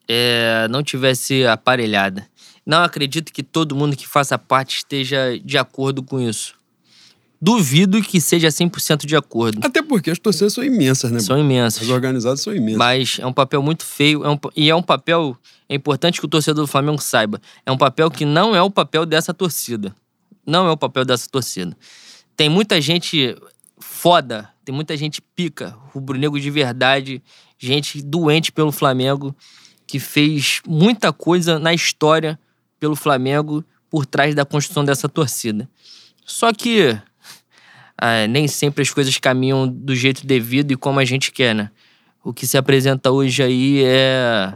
é, 0.06 0.68
não 0.68 0.82
tivesse 0.82 1.46
aparelhada. 1.46 2.28
Não 2.66 2.82
acredito 2.82 3.32
que 3.32 3.42
todo 3.42 3.74
mundo 3.74 3.96
que 3.96 4.06
faça 4.06 4.38
parte 4.38 4.76
esteja 4.76 5.38
de 5.42 5.56
acordo 5.56 6.02
com 6.02 6.20
isso. 6.20 6.54
Duvido 7.40 8.02
que 8.02 8.20
seja 8.20 8.48
100% 8.48 9.04
de 9.04 9.14
acordo. 9.14 9.60
Até 9.62 9.82
porque 9.82 10.10
as 10.10 10.18
torcidas 10.18 10.54
são 10.54 10.64
imensas, 10.64 11.10
né? 11.10 11.18
São 11.18 11.38
imensas. 11.38 11.82
As 11.82 11.88
organizadas 11.88 12.40
são 12.40 12.54
imensas. 12.54 12.78
Mas 12.78 13.18
é 13.20 13.26
um 13.26 13.32
papel 13.32 13.62
muito 13.62 13.84
feio. 13.84 14.24
É 14.24 14.30
um, 14.30 14.38
e 14.56 14.70
é 14.70 14.74
um 14.74 14.82
papel. 14.82 15.36
É 15.68 15.74
importante 15.74 16.18
que 16.18 16.24
o 16.24 16.28
torcedor 16.28 16.64
do 16.64 16.70
Flamengo 16.70 17.00
saiba. 17.00 17.40
É 17.64 17.70
um 17.70 17.76
papel 17.76 18.10
que 18.10 18.24
não 18.24 18.56
é 18.56 18.62
o 18.62 18.70
papel 18.70 19.04
dessa 19.04 19.34
torcida. 19.34 19.94
Não 20.46 20.66
é 20.66 20.70
o 20.70 20.76
papel 20.76 21.04
dessa 21.04 21.28
torcida. 21.28 21.76
Tem 22.36 22.48
muita 22.48 22.80
gente 22.80 23.36
foda, 23.78 24.48
tem 24.64 24.74
muita 24.74 24.96
gente 24.96 25.20
pica, 25.20 25.76
rubro-negro 25.92 26.40
de 26.40 26.50
verdade, 26.50 27.22
gente 27.58 28.02
doente 28.02 28.52
pelo 28.52 28.72
Flamengo, 28.72 29.34
que 29.86 29.98
fez 29.98 30.60
muita 30.66 31.12
coisa 31.12 31.58
na 31.58 31.72
história 31.74 32.38
pelo 32.78 32.96
Flamengo 32.96 33.64
por 33.90 34.04
trás 34.04 34.34
da 34.34 34.44
construção 34.44 34.84
dessa 34.84 35.08
torcida. 35.08 35.68
Só 36.24 36.52
que 36.52 36.98
ah, 37.98 38.26
nem 38.26 38.46
sempre 38.46 38.82
as 38.82 38.90
coisas 38.90 39.16
caminham 39.18 39.66
do 39.66 39.94
jeito 39.94 40.26
devido 40.26 40.72
e 40.72 40.76
como 40.76 41.00
a 41.00 41.04
gente 41.04 41.32
quer, 41.32 41.54
né? 41.54 41.70
O 42.22 42.32
que 42.32 42.46
se 42.46 42.58
apresenta 42.58 43.10
hoje 43.10 43.42
aí 43.42 43.82
é. 43.84 44.52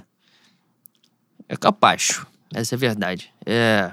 é 1.49 1.57
capacho. 1.57 2.27
Essa 2.53 2.75
é 2.75 2.77
a 2.77 2.79
verdade. 2.79 3.33
É. 3.47 3.91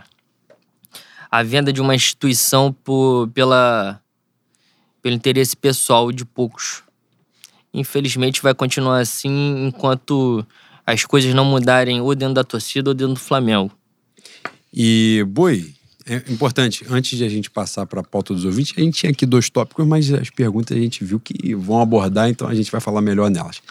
A 1.29 1.43
venda 1.43 1.71
de 1.71 1.79
uma 1.79 1.95
instituição 1.95 2.73
por, 2.73 3.29
pela, 3.29 4.01
pelo 5.01 5.15
interesse 5.15 5.55
pessoal 5.55 6.11
de 6.11 6.25
poucos. 6.25 6.83
Infelizmente 7.73 8.41
vai 8.41 8.55
continuar 8.55 8.99
assim 8.99 9.67
enquanto 9.67 10.45
as 10.85 11.05
coisas 11.05 11.33
não 11.33 11.45
mudarem 11.45 12.01
ou 12.01 12.15
dentro 12.15 12.33
da 12.33 12.43
torcida 12.43 12.89
ou 12.89 12.93
dentro 12.93 13.13
do 13.13 13.19
Flamengo. 13.19 13.71
E, 14.73 15.23
Boi, 15.27 15.76
é 16.09 16.31
importante, 16.31 16.85
antes 16.89 17.17
de 17.17 17.23
a 17.25 17.29
gente 17.29 17.49
passar 17.49 17.85
para 17.85 17.99
a 17.99 18.03
pauta 18.03 18.33
dos 18.33 18.45
ouvintes, 18.45 18.73
a 18.77 18.81
gente 18.81 18.97
tinha 18.97 19.11
aqui 19.11 19.25
dois 19.25 19.49
tópicos, 19.49 19.85
mas 19.85 20.11
as 20.13 20.29
perguntas 20.29 20.75
a 20.77 20.79
gente 20.79 21.03
viu 21.03 21.19
que 21.19 21.53
vão 21.53 21.81
abordar, 21.81 22.29
então 22.29 22.47
a 22.47 22.55
gente 22.55 22.71
vai 22.71 22.79
falar 22.79 23.01
melhor 23.01 23.29
nelas. 23.29 23.61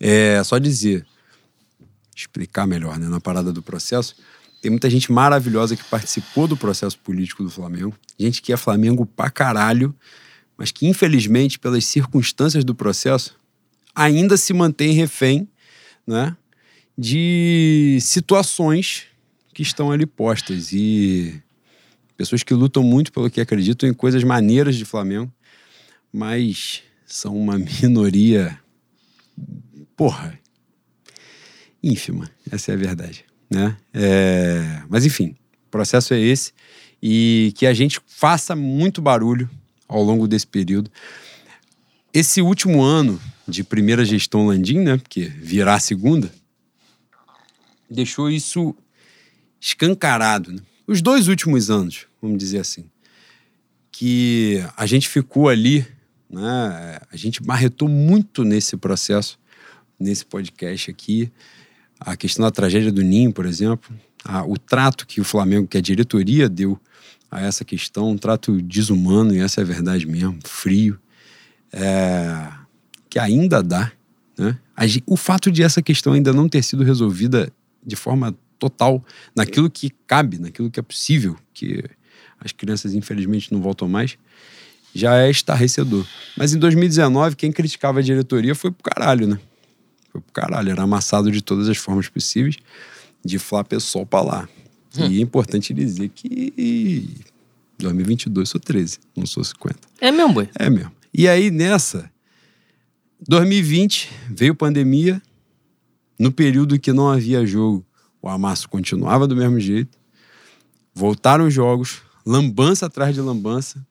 É 0.00 0.42
só 0.42 0.56
dizer, 0.56 1.06
explicar 2.16 2.66
melhor, 2.66 2.98
né, 2.98 3.06
na 3.06 3.20
parada 3.20 3.52
do 3.52 3.62
processo. 3.62 4.16
Tem 4.62 4.70
muita 4.70 4.88
gente 4.88 5.12
maravilhosa 5.12 5.76
que 5.76 5.84
participou 5.84 6.48
do 6.48 6.56
processo 6.56 6.98
político 6.98 7.42
do 7.44 7.50
Flamengo, 7.50 7.94
gente 8.18 8.40
que 8.40 8.50
é 8.50 8.56
Flamengo 8.56 9.04
pra 9.04 9.30
caralho, 9.30 9.94
mas 10.56 10.70
que 10.70 10.86
infelizmente, 10.86 11.58
pelas 11.58 11.84
circunstâncias 11.84 12.64
do 12.64 12.74
processo, 12.74 13.36
ainda 13.94 14.38
se 14.38 14.54
mantém 14.54 14.92
refém, 14.94 15.46
né, 16.06 16.34
de 16.96 17.98
situações 18.00 19.04
que 19.52 19.62
estão 19.62 19.92
ali 19.92 20.06
postas. 20.06 20.72
E 20.72 21.42
pessoas 22.16 22.42
que 22.42 22.54
lutam 22.54 22.82
muito 22.82 23.12
pelo 23.12 23.30
que 23.30 23.40
acreditam 23.40 23.88
em 23.88 23.94
coisas 23.94 24.22
maneiras 24.22 24.76
de 24.76 24.84
Flamengo, 24.84 25.32
mas 26.12 26.82
são 27.06 27.36
uma 27.36 27.58
minoria, 27.82 28.58
porra, 29.96 30.38
ínfima. 31.82 32.30
Essa 32.50 32.72
é 32.72 32.74
a 32.74 32.78
verdade. 32.78 33.24
Né? 33.50 33.76
É... 33.92 34.82
Mas 34.88 35.04
enfim, 35.04 35.36
o 35.66 35.70
processo 35.70 36.14
é 36.14 36.20
esse. 36.20 36.52
E 37.02 37.52
que 37.56 37.66
a 37.66 37.74
gente 37.74 38.00
faça 38.06 38.56
muito 38.56 39.02
barulho 39.02 39.50
ao 39.86 40.02
longo 40.02 40.26
desse 40.26 40.46
período. 40.46 40.90
Esse 42.12 42.40
último 42.40 42.82
ano 42.82 43.20
de 43.46 43.62
primeira 43.62 44.04
gestão 44.04 44.46
Landim, 44.46 44.78
né? 44.78 44.96
Porque 44.96 45.26
virá 45.26 45.74
a 45.74 45.80
segunda, 45.80 46.32
deixou 47.90 48.30
isso 48.30 48.74
escancarado. 49.60 50.52
Né? 50.52 50.60
Os 50.86 51.00
dois 51.00 51.28
últimos 51.28 51.70
anos, 51.70 52.06
vamos 52.20 52.36
dizer 52.36 52.58
assim, 52.58 52.84
que 53.90 54.62
a 54.76 54.84
gente 54.84 55.08
ficou 55.08 55.48
ali, 55.48 55.86
né? 56.28 56.98
a 57.10 57.16
gente 57.16 57.42
marretou 57.42 57.88
muito 57.88 58.44
nesse 58.44 58.76
processo, 58.76 59.38
nesse 59.98 60.26
podcast 60.26 60.90
aqui. 60.90 61.32
A 61.98 62.16
questão 62.16 62.44
da 62.44 62.50
tragédia 62.50 62.92
do 62.92 63.00
Ninho, 63.00 63.32
por 63.32 63.46
exemplo, 63.46 63.96
a, 64.24 64.44
o 64.44 64.58
trato 64.58 65.06
que 65.06 65.20
o 65.20 65.24
Flamengo, 65.24 65.66
que 65.66 65.78
a 65.78 65.80
diretoria 65.80 66.48
deu 66.48 66.78
a 67.30 67.40
essa 67.40 67.64
questão, 67.64 68.10
um 68.10 68.18
trato 68.18 68.60
desumano, 68.60 69.34
e 69.34 69.38
essa 69.38 69.60
é 69.60 69.64
a 69.64 69.66
verdade 69.66 70.06
mesmo, 70.06 70.38
frio, 70.44 70.98
é, 71.72 72.52
que 73.08 73.18
ainda 73.18 73.62
dá. 73.62 73.90
Né? 74.36 74.58
O 75.06 75.16
fato 75.16 75.50
de 75.50 75.62
essa 75.62 75.80
questão 75.80 76.12
ainda 76.12 76.32
não 76.32 76.48
ter 76.48 76.62
sido 76.62 76.84
resolvida 76.84 77.50
de 77.84 77.96
forma 77.96 78.36
total, 78.58 79.04
naquilo 79.34 79.70
que 79.70 79.90
cabe, 80.06 80.38
naquilo 80.38 80.70
que 80.70 80.80
é 80.80 80.82
possível, 80.82 81.36
que 81.52 81.84
as 82.40 82.52
crianças 82.52 82.94
infelizmente 82.94 83.52
não 83.52 83.60
voltam 83.60 83.88
mais, 83.88 84.18
já 84.94 85.16
é 85.16 85.30
estarrecedor. 85.30 86.06
Mas 86.36 86.54
em 86.54 86.58
2019, 86.58 87.36
quem 87.36 87.50
criticava 87.50 87.98
a 87.98 88.02
diretoria 88.02 88.54
foi 88.54 88.70
pro 88.70 88.82
caralho, 88.82 89.26
né? 89.26 89.38
Foi 90.10 90.20
pro 90.20 90.32
caralho, 90.32 90.70
era 90.70 90.82
amassado 90.82 91.30
de 91.30 91.42
todas 91.42 91.68
as 91.68 91.76
formas 91.76 92.08
possíveis, 92.08 92.56
de 93.24 93.38
Flá 93.38 93.64
pessoal 93.64 94.06
pra 94.06 94.20
lá. 94.20 94.48
Hum. 94.96 95.06
E 95.10 95.18
é 95.18 95.20
importante 95.20 95.74
dizer 95.74 96.10
que 96.10 97.08
2022 97.78 98.48
sou 98.48 98.60
13, 98.60 98.98
não 99.16 99.26
sou 99.26 99.42
50. 99.42 99.78
É 100.00 100.12
mesmo, 100.12 100.34
boi? 100.34 100.48
É 100.54 100.70
mesmo. 100.70 100.92
E 101.12 101.26
aí 101.28 101.50
nessa, 101.50 102.10
2020 103.26 104.10
veio 104.30 104.54
pandemia, 104.54 105.20
no 106.18 106.30
período 106.30 106.78
que 106.78 106.92
não 106.92 107.10
havia 107.10 107.44
jogo, 107.44 107.84
o 108.24 108.28
amasso 108.30 108.70
continuava 108.70 109.28
do 109.28 109.36
mesmo 109.36 109.60
jeito. 109.60 109.98
Voltaram 110.94 111.46
os 111.46 111.52
jogos, 111.52 112.00
lambança 112.24 112.86
atrás 112.86 113.14
de 113.14 113.20
lambança. 113.20 113.86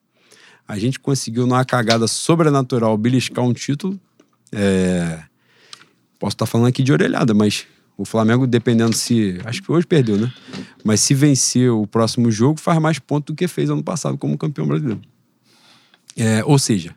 A 0.66 0.76
gente 0.76 0.98
conseguiu, 0.98 1.46
numa 1.46 1.64
cagada 1.64 2.08
sobrenatural, 2.08 2.98
beliscar 2.98 3.44
um 3.44 3.52
título. 3.52 3.98
É... 4.50 5.22
Posso 6.18 6.34
estar 6.34 6.46
falando 6.46 6.66
aqui 6.66 6.82
de 6.82 6.92
orelhada, 6.92 7.32
mas 7.32 7.64
o 7.96 8.04
Flamengo, 8.04 8.44
dependendo 8.44 8.96
se. 8.96 9.38
Acho 9.44 9.62
que 9.62 9.70
hoje 9.70 9.86
perdeu, 9.86 10.16
né? 10.16 10.32
Mas 10.82 10.98
se 10.98 11.14
vencer 11.14 11.70
o 11.70 11.86
próximo 11.86 12.28
jogo, 12.28 12.58
faz 12.58 12.80
mais 12.80 12.98
pontos 12.98 13.32
do 13.32 13.36
que 13.36 13.46
fez 13.46 13.70
ano 13.70 13.84
passado 13.84 14.18
como 14.18 14.36
campeão 14.36 14.66
brasileiro. 14.66 15.00
É, 16.16 16.42
ou 16.44 16.58
seja, 16.58 16.92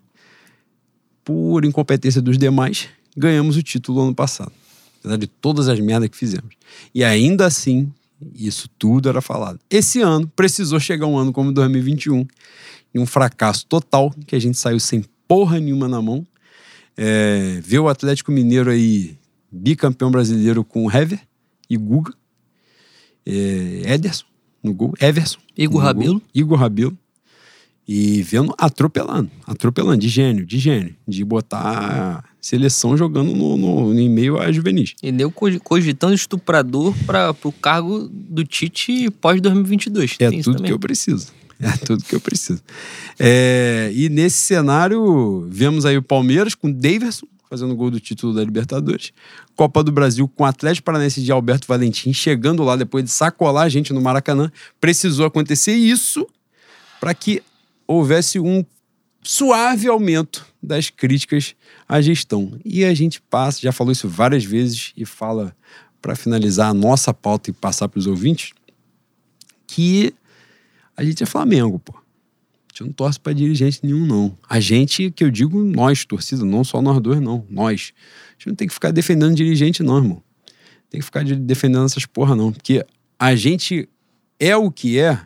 por 1.24 1.64
incompetência 1.64 2.20
dos 2.20 2.36
demais, 2.36 2.90
ganhamos 3.16 3.58
o 3.58 3.62
título 3.62 4.02
ano 4.02 4.16
passado. 4.16 4.52
Apesar 5.08 5.18
de 5.18 5.28
todas 5.28 5.70
as 5.70 5.80
merdas 5.80 6.10
que 6.10 6.18
fizemos. 6.18 6.56
E 6.94 7.04
ainda 7.04 7.46
assim, 7.46 7.92
isso 8.36 8.70
tudo 8.78 9.10
era 9.10 9.22
falado. 9.22 9.60
Esse 9.70 10.02
ano 10.02 10.28
precisou 10.36 10.80
chegar 10.80 11.08
um 11.08 11.18
ano 11.18 11.32
como 11.32 11.52
2021 11.52 12.26
e 12.94 13.00
um 13.00 13.06
fracasso 13.06 13.66
total, 13.66 14.14
que 14.26 14.36
a 14.36 14.40
gente 14.40 14.58
saiu 14.58 14.80
sem 14.80 15.04
porra 15.28 15.60
nenhuma 15.60 15.88
na 15.88 16.02
mão. 16.02 16.26
É, 16.96 17.60
ver 17.64 17.80
o 17.80 17.88
Atlético 17.88 18.32
Mineiro 18.32 18.72
aí 18.72 19.18
bicampeão 19.52 20.12
brasileiro 20.12 20.64
com 20.64 20.92
Hever 20.92 21.22
e 21.70 21.78
Guga. 21.78 22.14
É, 23.26 23.94
Ederson 23.94 24.26
no 24.64 24.74
gol, 24.74 24.94
Everson. 25.00 25.40
Igor 25.58 25.82
Rabelo. 25.82 26.14
Gol, 26.14 26.22
Igor 26.34 26.58
Rabelo. 26.58 26.98
E 27.88 28.22
vendo 28.22 28.54
atropelando, 28.58 29.32
atropelando, 29.46 30.00
de 30.00 30.10
gênio, 30.10 30.46
de 30.46 30.60
gênio, 30.60 30.96
de 31.08 31.24
botar 31.24 32.26
seleção 32.42 32.96
jogando 32.96 33.34
no, 33.34 33.58
no, 33.58 33.94
no 33.94 34.10
meio 34.10 34.40
a 34.40 34.52
juvenis. 34.52 34.94
E 35.02 35.12
deu 35.12 35.32
cogitando 35.32 36.14
estuprador 36.14 36.94
para 37.06 37.36
o 37.44 37.52
cargo 37.52 38.10
do 38.12 38.44
Tite 38.44 39.10
pós-2022. 39.12 40.16
É 40.20 40.42
tudo 40.42 40.64
que 40.64 40.72
eu 40.72 40.80
preciso. 40.80 41.28
É 41.60 41.72
tudo 41.78 42.04
que 42.04 42.16
eu 42.16 42.22
preciso. 42.22 42.62
É, 43.20 43.92
e 43.94 44.10
nesse 44.10 44.38
cenário, 44.38 45.48
vemos 45.50 45.86
aí 45.86 45.98
o 45.98 46.04
Palmeiras 46.04 46.54
com 46.54 46.72
Daverson 46.72 47.26
fazendo 47.50 47.76
gol 47.76 47.90
do 47.90 48.00
título 48.00 48.34
da 48.34 48.44
Libertadores. 48.44 49.14
Copa 49.56 49.84
do 49.84 49.92
Brasil 49.92 50.28
com 50.28 50.44
o 50.44 50.46
Atlético 50.46 50.86
Paranaense 50.86 51.22
de 51.22 51.32
Alberto 51.32 51.68
Valentim 51.68 52.14
chegando 52.14 52.64
lá 52.64 52.76
depois 52.76 53.04
de 53.04 53.10
sacolar 53.10 53.64
a 53.64 53.70
gente 53.70 53.94
no 53.94 54.02
Maracanã. 54.02 54.52
Precisou 54.80 55.26
acontecer 55.26 55.74
isso 55.74 56.28
para 57.00 57.14
que 57.14 57.42
houvesse 57.88 58.40
um 58.40 58.64
suave 59.28 59.90
aumento 59.90 60.48
das 60.64 60.90
críticas 60.90 61.54
à 61.88 62.00
gestão. 62.00 62.58
E 62.64 62.86
a 62.86 62.94
gente 62.94 63.22
passa, 63.22 63.60
já 63.60 63.74
falou 63.74 63.92
isso 63.92 64.08
várias 64.08 64.46
vezes 64.46 64.94
e 64.96 65.06
fala 65.06 65.54
para 66.02 66.16
finalizar 66.16 66.70
a 66.70 66.74
nossa 66.74 67.14
pauta 67.14 67.50
e 67.50 67.54
passar 67.54 67.90
para 67.90 68.00
os 68.00 68.08
ouvintes, 68.08 68.54
que 69.68 70.14
a 70.96 71.04
gente 71.04 71.22
é 71.22 71.26
Flamengo, 71.26 71.78
pô. 71.78 71.94
A 71.94 72.70
gente 72.70 72.84
não 72.88 72.94
torce 72.94 73.20
para 73.20 73.34
dirigente 73.34 73.82
nenhum, 73.84 74.06
não. 74.06 74.38
A 74.48 74.62
gente, 74.62 75.12
que 75.12 75.26
eu 75.26 75.30
digo 75.30 75.62
nós, 75.62 76.06
torcida, 76.06 76.46
não 76.46 76.64
só 76.64 76.82
nós 76.82 77.02
dois, 77.02 77.20
não. 77.20 77.46
Nós. 77.50 77.92
A 78.30 78.32
gente 78.34 78.48
não 78.48 78.56
tem 78.56 78.68
que 78.68 78.74
ficar 78.74 78.92
defendendo 78.92 79.36
dirigente, 79.36 79.84
não, 79.84 79.98
irmão. 79.98 80.24
Tem 80.90 81.02
que 81.02 81.06
ficar 81.06 81.26
defendendo 81.26 81.84
essas 81.84 82.06
porra, 82.06 82.34
não. 82.34 82.54
Porque 82.54 82.86
a 83.20 83.36
gente 83.36 83.90
é 84.40 84.56
o 84.56 84.72
que 84.72 84.98
é 84.98 85.20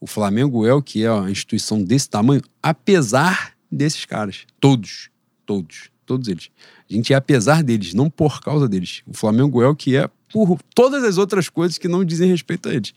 o 0.00 0.06
Flamengo 0.06 0.66
é 0.66 0.72
o 0.72 0.82
que 0.82 1.04
é 1.04 1.10
uma 1.10 1.30
instituição 1.30 1.82
desse 1.82 2.08
tamanho, 2.08 2.42
apesar 2.62 3.52
desses 3.70 4.04
caras. 4.04 4.46
Todos. 4.60 5.10
Todos. 5.44 5.90
Todos 6.04 6.28
eles. 6.28 6.50
A 6.88 6.92
gente 6.92 7.12
é 7.12 7.16
apesar 7.16 7.62
deles, 7.62 7.94
não 7.94 8.08
por 8.08 8.40
causa 8.40 8.68
deles. 8.68 9.02
O 9.06 9.14
Flamengo 9.14 9.62
é 9.62 9.68
o 9.68 9.74
que 9.74 9.96
é 9.96 10.08
por 10.30 10.58
todas 10.74 11.02
as 11.02 11.18
outras 11.18 11.48
coisas 11.48 11.78
que 11.78 11.88
não 11.88 12.04
dizem 12.04 12.30
respeito 12.30 12.68
a 12.68 12.74
eles. 12.74 12.94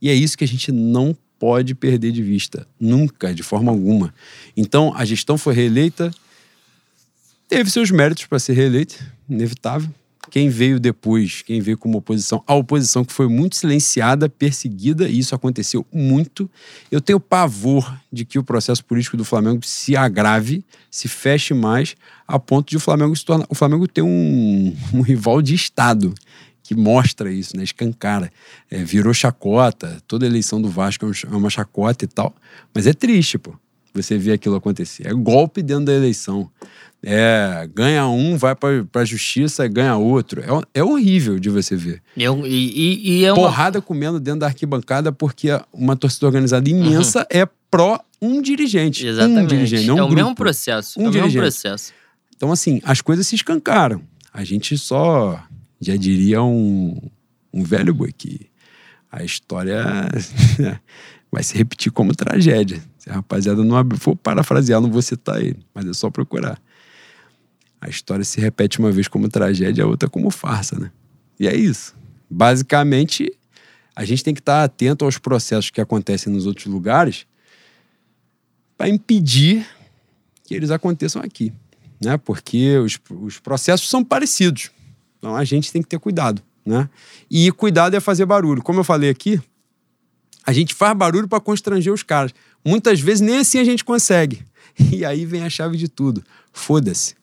E 0.00 0.10
é 0.10 0.14
isso 0.14 0.36
que 0.36 0.44
a 0.44 0.48
gente 0.48 0.70
não 0.70 1.16
pode 1.38 1.74
perder 1.74 2.12
de 2.12 2.22
vista. 2.22 2.66
Nunca, 2.78 3.32
de 3.34 3.42
forma 3.42 3.70
alguma. 3.70 4.12
Então, 4.56 4.92
a 4.94 5.04
gestão 5.04 5.38
foi 5.38 5.54
reeleita, 5.54 6.10
teve 7.48 7.70
seus 7.70 7.90
méritos 7.90 8.26
para 8.26 8.38
ser 8.38 8.52
reeleita, 8.54 8.94
inevitável 9.28 9.90
quem 10.30 10.48
veio 10.48 10.80
depois, 10.80 11.42
quem 11.42 11.60
veio 11.60 11.76
como 11.78 11.98
oposição, 11.98 12.42
a 12.46 12.54
oposição 12.54 13.04
que 13.04 13.12
foi 13.12 13.28
muito 13.28 13.56
silenciada, 13.56 14.28
perseguida, 14.28 15.08
e 15.08 15.18
isso 15.18 15.34
aconteceu 15.34 15.86
muito. 15.92 16.50
Eu 16.90 17.00
tenho 17.00 17.20
pavor 17.20 17.98
de 18.12 18.24
que 18.24 18.38
o 18.38 18.44
processo 18.44 18.84
político 18.84 19.16
do 19.16 19.24
Flamengo 19.24 19.64
se 19.64 19.96
agrave, 19.96 20.64
se 20.90 21.08
feche 21.08 21.54
mais, 21.54 21.96
a 22.26 22.38
ponto 22.38 22.70
de 22.70 22.76
o 22.76 22.80
Flamengo 22.80 23.14
se 23.14 23.24
tornar. 23.24 23.46
O 23.48 23.54
Flamengo 23.54 23.86
ter 23.86 24.02
um, 24.02 24.76
um 24.92 25.00
rival 25.00 25.42
de 25.42 25.54
Estado 25.54 26.14
que 26.62 26.74
mostra 26.74 27.30
isso, 27.30 27.56
né? 27.56 27.62
Escancara. 27.62 28.32
É, 28.70 28.82
virou 28.82 29.12
chacota, 29.12 30.02
toda 30.08 30.24
eleição 30.24 30.60
do 30.60 30.70
Vasco 30.70 31.04
é, 31.06 31.10
é 31.32 31.36
uma 31.36 31.50
chacota 31.50 32.04
e 32.04 32.08
tal. 32.08 32.34
Mas 32.72 32.86
é 32.86 32.94
triste, 32.94 33.38
pô. 33.38 33.54
Você 33.94 34.18
vê 34.18 34.32
aquilo 34.32 34.56
acontecer. 34.56 35.06
É 35.06 35.12
golpe 35.12 35.62
dentro 35.62 35.86
da 35.86 35.92
eleição. 35.94 36.50
É, 37.06 37.68
ganha 37.72 38.08
um, 38.08 38.36
vai 38.36 38.54
pra, 38.54 38.84
pra 38.90 39.04
justiça, 39.04 39.68
ganha 39.68 39.96
outro. 39.96 40.40
É, 40.40 40.80
é 40.80 40.84
horrível 40.84 41.38
de 41.38 41.50
você 41.50 41.76
ver. 41.76 42.02
E, 42.16 42.24
e, 42.24 43.18
e 43.20 43.24
é 43.24 43.32
uma... 43.32 43.42
Porrada 43.42 43.80
comendo 43.80 44.18
dentro 44.18 44.40
da 44.40 44.46
arquibancada 44.46 45.12
porque 45.12 45.48
uma 45.72 45.96
torcida 45.96 46.26
organizada 46.26 46.68
imensa 46.68 47.20
uhum. 47.20 47.40
é 47.40 47.46
pró 47.70 48.00
um 48.20 48.40
dirigente. 48.40 49.06
Exatamente. 49.06 49.44
Um 49.44 49.46
dirigente, 49.46 49.86
não 49.86 49.98
é 49.98 50.02
um 50.02 50.04
o 50.04 50.08
grupo. 50.08 50.22
mesmo 50.22 50.34
processo. 50.34 50.98
Um 50.98 51.04
é 51.04 51.08
o 51.08 51.10
dirigente. 51.10 51.36
mesmo 51.36 51.42
processo. 51.42 51.92
Então, 52.36 52.50
assim, 52.50 52.80
as 52.84 53.00
coisas 53.00 53.26
se 53.26 53.36
escancaram. 53.36 54.02
A 54.32 54.42
gente 54.42 54.76
só, 54.78 55.40
já 55.80 55.94
diria 55.96 56.42
um, 56.42 56.98
um 57.52 57.62
velho 57.62 57.94
boi 57.94 58.12
que 58.12 58.48
a 59.12 59.22
história 59.22 59.84
vai 61.34 61.42
se 61.42 61.56
repetir 61.56 61.92
como 61.92 62.14
tragédia. 62.14 62.82
Se 62.98 63.10
a 63.10 63.14
rapaziada 63.14 63.62
não 63.62 63.76
for 63.98 64.16
parafrasear, 64.16 64.80
não 64.80 64.90
vou 64.90 65.02
citar 65.02 65.40
ele, 65.40 65.58
mas 65.74 65.86
é 65.86 65.92
só 65.92 66.10
procurar 66.10 66.58
a 67.84 67.90
história 67.90 68.24
se 68.24 68.40
repete 68.40 68.78
uma 68.78 68.90
vez 68.90 69.08
como 69.08 69.28
tragédia, 69.28 69.84
a 69.84 69.86
outra 69.86 70.08
como 70.08 70.30
farsa, 70.30 70.78
né? 70.78 70.90
E 71.38 71.46
é 71.46 71.54
isso. 71.54 71.94
Basicamente, 72.30 73.30
a 73.94 74.06
gente 74.06 74.24
tem 74.24 74.32
que 74.32 74.40
estar 74.40 74.64
atento 74.64 75.04
aos 75.04 75.18
processos 75.18 75.68
que 75.68 75.82
acontecem 75.82 76.32
nos 76.32 76.46
outros 76.46 76.64
lugares 76.64 77.26
para 78.78 78.88
impedir 78.88 79.66
que 80.44 80.54
eles 80.54 80.70
aconteçam 80.70 81.20
aqui, 81.20 81.52
né? 82.02 82.16
Porque 82.16 82.78
os, 82.78 82.98
os 83.10 83.38
processos 83.38 83.90
são 83.90 84.02
parecidos. 84.02 84.70
Então 85.18 85.36
a 85.36 85.44
gente 85.44 85.70
tem 85.70 85.82
que 85.82 85.88
ter 85.88 85.98
cuidado, 85.98 86.40
né? 86.64 86.88
E 87.30 87.52
cuidado 87.52 87.94
é 87.94 88.00
fazer 88.00 88.24
barulho. 88.24 88.62
Como 88.62 88.80
eu 88.80 88.84
falei 88.84 89.10
aqui, 89.10 89.38
a 90.46 90.52
gente 90.52 90.74
faz 90.74 90.96
barulho 90.96 91.28
para 91.28 91.40
constranger 91.40 91.92
os 91.92 92.02
caras. 92.02 92.32
Muitas 92.64 93.00
vezes 93.00 93.20
nem 93.20 93.38
assim 93.38 93.58
a 93.58 93.64
gente 93.64 93.84
consegue. 93.84 94.42
E 94.92 95.04
aí 95.04 95.24
vem 95.24 95.44
a 95.44 95.48
chave 95.48 95.76
de 95.76 95.86
tudo. 95.86 96.24
Foda-se 96.52 97.14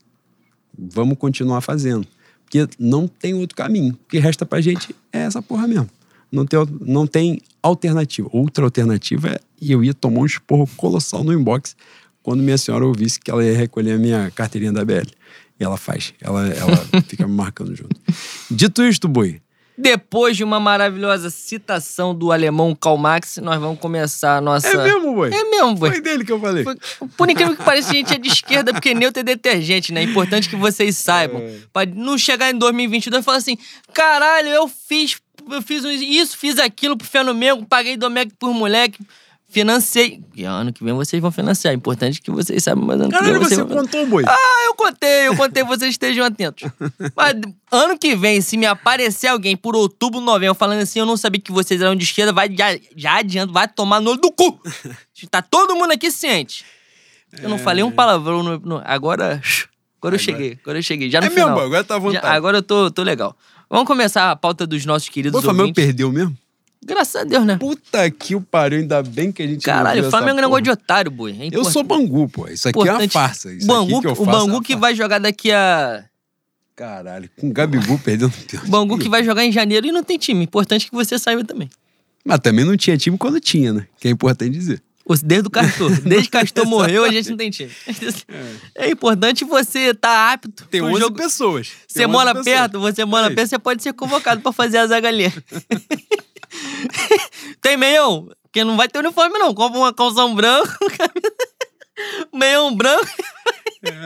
vamos 0.78 1.18
continuar 1.18 1.62
fazendo. 1.62 2.08
Porque 2.44 2.68
não 2.80 3.08
tem 3.08 3.34
outro 3.34 3.56
caminho. 3.56 3.94
O 3.94 4.10
que 4.10 4.20
resta 4.20 4.46
pra 4.46 4.60
gente 4.60 4.96
é 5.12 5.20
essa 5.20 5.42
porra 5.42 5.68
mesmo. 5.68 5.90
Não 6.32 6.46
tem, 6.46 6.60
não 6.82 7.08
tem 7.08 7.42
alternativa. 7.62 8.30
Outra 8.32 8.66
alternativa 8.66 9.30
é. 9.30 9.40
E 9.60 9.72
eu 9.72 9.84
ia 9.84 9.94
tomar 9.94 10.22
um 10.22 10.26
esporro 10.26 10.68
colossal 10.76 11.24
no 11.24 11.34
inbox 11.34 11.76
quando 12.24 12.42
minha 12.42 12.58
senhora 12.58 12.86
ouvisse 12.86 13.20
que 13.20 13.30
ela 13.30 13.44
ia 13.44 13.56
recolher 13.56 13.94
a 13.94 13.98
minha 13.98 14.32
carteirinha 14.32 14.72
da 14.72 14.84
BL. 14.84 15.08
E 15.60 15.64
ela 15.64 15.78
faz. 15.78 16.14
Ela, 16.20 16.48
ela 16.50 16.78
fica 17.08 17.28
me 17.28 17.34
marcando 17.34 17.76
junto. 17.76 17.96
Dito 18.50 18.84
isto, 18.84 19.08
Boi, 19.08 19.42
depois 19.82 20.38
de 20.38 20.44
uma 20.44 20.60
maravilhosa 20.60 21.30
citação 21.30 22.14
do 22.14 22.32
alemão 22.32 22.76
Karl 22.76 22.98
Marx, 22.98 23.38
nós 23.38 23.60
vamos 23.60 23.80
começar 23.80 24.38
a 24.38 24.42
nossa. 24.42 24.68
É 24.68 24.84
mesmo, 24.84 25.14
boi? 25.14 25.34
É 25.34 25.44
mesmo, 25.44 25.76
boi. 25.76 25.90
Foi 25.90 26.02
dele 26.02 26.24
que 26.24 26.32
eu 26.32 26.40
falei. 26.40 26.64
Foi... 26.64 26.76
Por 27.18 27.30
incrível 27.30 27.56
que 27.56 27.64
pareça, 27.64 27.90
a 27.90 27.94
gente 27.94 28.14
é 28.14 28.18
de 28.18 28.30
esquerda, 28.30 28.72
porque 28.72 28.94
neutro 28.94 29.22
é 29.22 29.24
detergente, 29.24 29.92
né? 29.92 30.02
É 30.02 30.04
importante 30.04 30.48
que 30.48 30.56
vocês 30.56 30.96
saibam. 30.98 31.42
É. 31.42 31.60
Pra 31.74 31.86
não 31.86 32.18
chegar 32.18 32.52
em 32.52 32.58
2022 32.58 33.22
e 33.22 33.26
falar 33.26 33.38
assim: 33.38 33.58
caralho, 33.92 34.50
eu 34.50 34.68
fiz 34.68 35.18
eu 35.50 35.62
fiz 35.62 35.84
isso, 35.84 36.38
fiz 36.38 36.60
aquilo 36.60 36.96
pro 36.96 37.08
Flamengo, 37.08 37.66
paguei 37.66 37.98
Domecq 37.98 38.32
por 38.38 38.54
moleque, 38.54 39.00
financei. 39.52 40.22
E 40.36 40.44
ano 40.44 40.72
que 40.74 40.84
vem 40.84 40.94
vocês 40.94 41.22
vão 41.22 41.32
financiar. 41.32 41.74
É 41.74 41.76
importante 41.76 42.22
que 42.22 42.32
vocês 42.32 42.64
saibam, 42.64 42.86
mas 42.86 43.00
ano 43.00 43.10
que 43.10 43.16
Caralho, 43.16 43.34
vem 43.34 43.44
você 43.44 43.56
vocês 43.56 43.68
vão... 43.68 43.78
contou, 43.78 44.08
boi. 44.08 44.24
Ah, 44.28 44.64
eu 44.66 44.74
contei, 44.74 45.28
eu 45.28 45.36
contei, 45.36 45.64
vocês 45.64 45.92
estejam 45.92 46.26
atentos. 46.26 46.70
Mas 47.16 47.36
ano 47.72 47.98
que 48.00 48.16
vem, 48.16 48.42
se 48.42 48.58
me 48.58 48.66
aparecer 48.66 49.28
alguém 49.28 49.56
por 49.58 49.76
outubro, 49.76 50.20
novembro, 50.22 50.56
falando 50.56 50.80
assim, 50.82 51.00
eu 51.00 51.06
não 51.06 51.18
sabia 51.18 51.40
que 51.42 51.52
vocês 51.52 51.82
eram 51.82 51.96
de 51.96 52.04
esquerda, 52.04 52.32
vai 52.34 52.50
já, 52.56 52.78
já 52.96 53.18
adianta, 53.18 53.52
vai 53.52 53.68
tomar 53.68 54.00
no 54.00 54.12
olho 54.12 54.22
do 54.22 54.32
cu. 54.32 54.60
Tá 55.30 55.42
todo 55.42 55.76
mundo 55.76 55.92
aqui 55.92 56.10
ciente. 56.10 56.66
Eu 57.42 57.48
não 57.50 57.60
falei 57.60 57.84
um 57.84 57.92
palavrão 57.92 58.42
no, 58.42 58.58
no- 58.60 58.82
agora, 58.84 59.40
agora 60.02 60.16
eu 60.16 60.20
cheguei, 60.20 60.58
agora 60.64 60.80
eu 60.80 60.84
cheguei, 60.84 61.10
já 61.12 61.22
no 61.22 61.28
É 61.28 61.30
final. 61.30 61.50
mesmo, 61.50 61.62
agora 61.64 61.84
tá 61.84 61.96
à 61.96 62.00
vontade. 62.00 62.26
Já- 62.26 62.34
agora 62.34 62.58
eu 62.58 62.64
tô, 62.64 62.90
tô 62.90 63.04
legal. 63.04 63.38
Vamos 63.70 63.86
começar 63.86 64.32
a 64.32 64.36
pauta 64.36 64.66
dos 64.66 64.84
nossos 64.86 65.08
queridos 65.10 65.34
Pô, 65.34 65.40
o 65.40 65.42
Flamengo 65.42 65.74
perdeu 65.76 66.12
mesmo? 66.12 66.36
Graças 66.84 67.16
a 67.16 67.24
Deus, 67.24 67.46
né? 67.46 67.58
Puta 67.58 68.10
que 68.10 68.36
o 68.36 68.42
pariu, 68.42 68.80
ainda 68.80 69.04
bem 69.04 69.32
que 69.32 69.44
a 69.44 69.48
gente 69.48 69.64
Caralho, 69.64 70.08
o 70.08 70.10
Flamengo 70.10 70.40
é 70.40 70.42
negócio 70.42 70.64
de 70.64 70.72
otário, 70.72 71.12
boi. 71.12 71.32
É 71.40 71.48
Eu 71.56 71.64
sou 71.64 71.84
importante- 71.84 72.10
Bangu, 72.10 72.30
pô. 72.30 72.48
Isso 72.48 72.68
aqui 72.68 72.78
é 72.80 72.82
uma 72.82 72.88
importante. 72.90 73.12
farsa. 73.14 73.54
Isso 73.54 73.68
Bangu, 73.68 73.92
aqui 73.98 74.02
que 74.02 74.08
eu 74.08 74.12
o 74.12 74.16
faço 74.16 74.30
é 74.30 74.32
Bangu 74.34 74.52
uma 74.56 74.64
que 74.64 74.76
vai 74.76 74.96
jogar 74.96 75.20
daqui 75.20 75.52
a. 75.52 76.04
Caralho, 76.76 77.30
com 77.38 77.50
o 77.50 77.54
Gabigol 77.54 78.00
perdendo 78.00 78.34
tempo. 78.48 78.66
O 78.66 78.70
Bangu 78.70 78.98
que 78.98 79.08
vai 79.08 79.24
jogar 79.24 79.46
em 79.46 79.52
janeiro 79.52 79.86
e 79.86 79.92
não 79.92 80.04
tem 80.04 80.18
time. 80.18 80.44
Importante 80.44 80.88
que 80.90 80.94
você 80.96 81.20
saiba 81.20 81.44
também. 81.44 81.70
Mas 82.26 82.40
também 82.40 82.66
não 82.66 82.76
tinha 82.76 82.98
time 82.98 83.18
quando 83.18 83.40
tinha, 83.40 83.74
né? 83.74 83.86
Que 84.00 84.08
é 84.08 84.12
importante 84.12 84.52
dizer. 84.52 84.82
Desde 85.24 85.48
o 85.48 85.52
Castor. 85.52 85.92
Desde 86.02 86.30
que 86.30 86.38
Castor 86.40 86.66
morreu, 86.70 87.04
a 87.04 87.12
gente 87.12 87.30
não 87.30 87.38
tem 87.38 87.50
time. 87.52 87.70
É 88.74 88.90
importante 88.90 89.44
você 89.44 89.90
estar 89.92 90.32
apto. 90.34 90.66
Tem 90.68 90.80
pro 90.82 90.90
11 90.92 91.00
jogo. 91.02 91.18
pessoas. 91.18 91.68
Tem 91.68 91.78
Você 91.88 92.06
11 92.06 92.12
mora 92.12 92.34
pessoas. 92.34 92.46
perto, 92.46 92.80
você 92.80 93.04
mora 93.06 93.28
É 93.28 93.36
perto, 93.36 93.50
você 93.50 93.60
pode 93.60 93.84
ser 93.84 93.94
convocado 93.94 94.42
pra 94.42 94.52
fazer 94.54 94.78
a 94.78 94.88
zaga 94.88 95.08
ali. 95.10 95.26
tem 97.62 97.78
meião? 97.78 98.30
Porque 98.44 98.64
não 98.64 98.76
vai 98.78 98.88
ter 98.90 99.00
uniforme, 99.00 99.38
não. 99.40 99.54
Compra 99.54 99.80
uma 99.80 99.94
calção 99.94 100.36
branco, 100.36 100.70
meião 102.34 102.76
branco. 102.76 103.08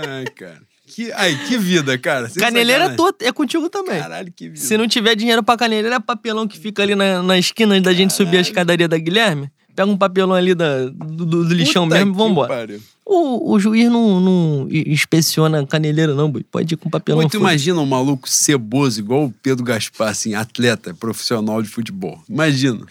Ai, 0.08 0.26
cara. 0.26 0.62
Que, 0.88 1.12
ai, 1.12 1.36
que 1.48 1.58
vida, 1.58 1.98
cara. 1.98 2.30
Sem 2.30 2.42
Caneleira 2.42 2.86
é 2.86 2.90
tua, 2.96 3.14
é 3.20 3.32
contigo 3.32 3.70
também. 3.70 4.00
Caralho, 4.00 4.32
que 4.32 4.50
vida. 4.50 4.62
Se 4.62 4.78
não 4.78 4.88
tiver 4.88 5.16
dinheiro 5.16 5.44
pra 5.44 5.58
caneleira, 5.58 5.96
é 5.96 6.00
papelão 6.00 6.48
que 6.48 6.58
fica 6.58 6.84
ali 6.84 6.96
na, 6.96 7.22
na 7.22 7.38
esquina 7.38 7.80
da 7.82 7.92
gente 7.94 8.14
subir 8.14 8.38
a 8.38 8.42
escadaria 8.42 8.88
da 8.88 8.98
Guilherme. 8.98 9.50
Pega 9.76 9.90
um 9.92 9.98
papelão 9.98 10.34
ali 10.36 10.56
da, 10.56 10.86
do, 10.86 11.26
do- 11.26 11.54
lixão 11.54 11.84
Puta 11.86 11.96
mesmo 11.98 12.14
e 12.14 12.16
vambora. 12.18 12.48
pariu. 12.48 12.82
O, 13.06 13.54
o 13.54 13.60
juiz 13.60 13.88
não, 13.92 14.20
não 14.20 14.68
inspeciona 14.72 15.60
a 15.62 15.68
caneleira, 15.68 16.16
não, 16.16 16.32
boi. 16.32 16.44
Pode 16.44 16.74
ir 16.74 16.78
com 16.78 16.90
papelão. 16.90 17.22
Foda. 17.22 17.38
imagina 17.38 17.80
um 17.80 17.86
maluco 17.86 18.28
ceboso 18.28 19.00
igual 19.00 19.26
o 19.26 19.32
Pedro 19.44 19.64
Gaspar, 19.64 20.10
assim, 20.10 20.34
atleta, 20.34 20.92
profissional 20.94 21.62
de 21.62 21.70
futebol. 21.70 22.20
Imagina. 22.28 22.84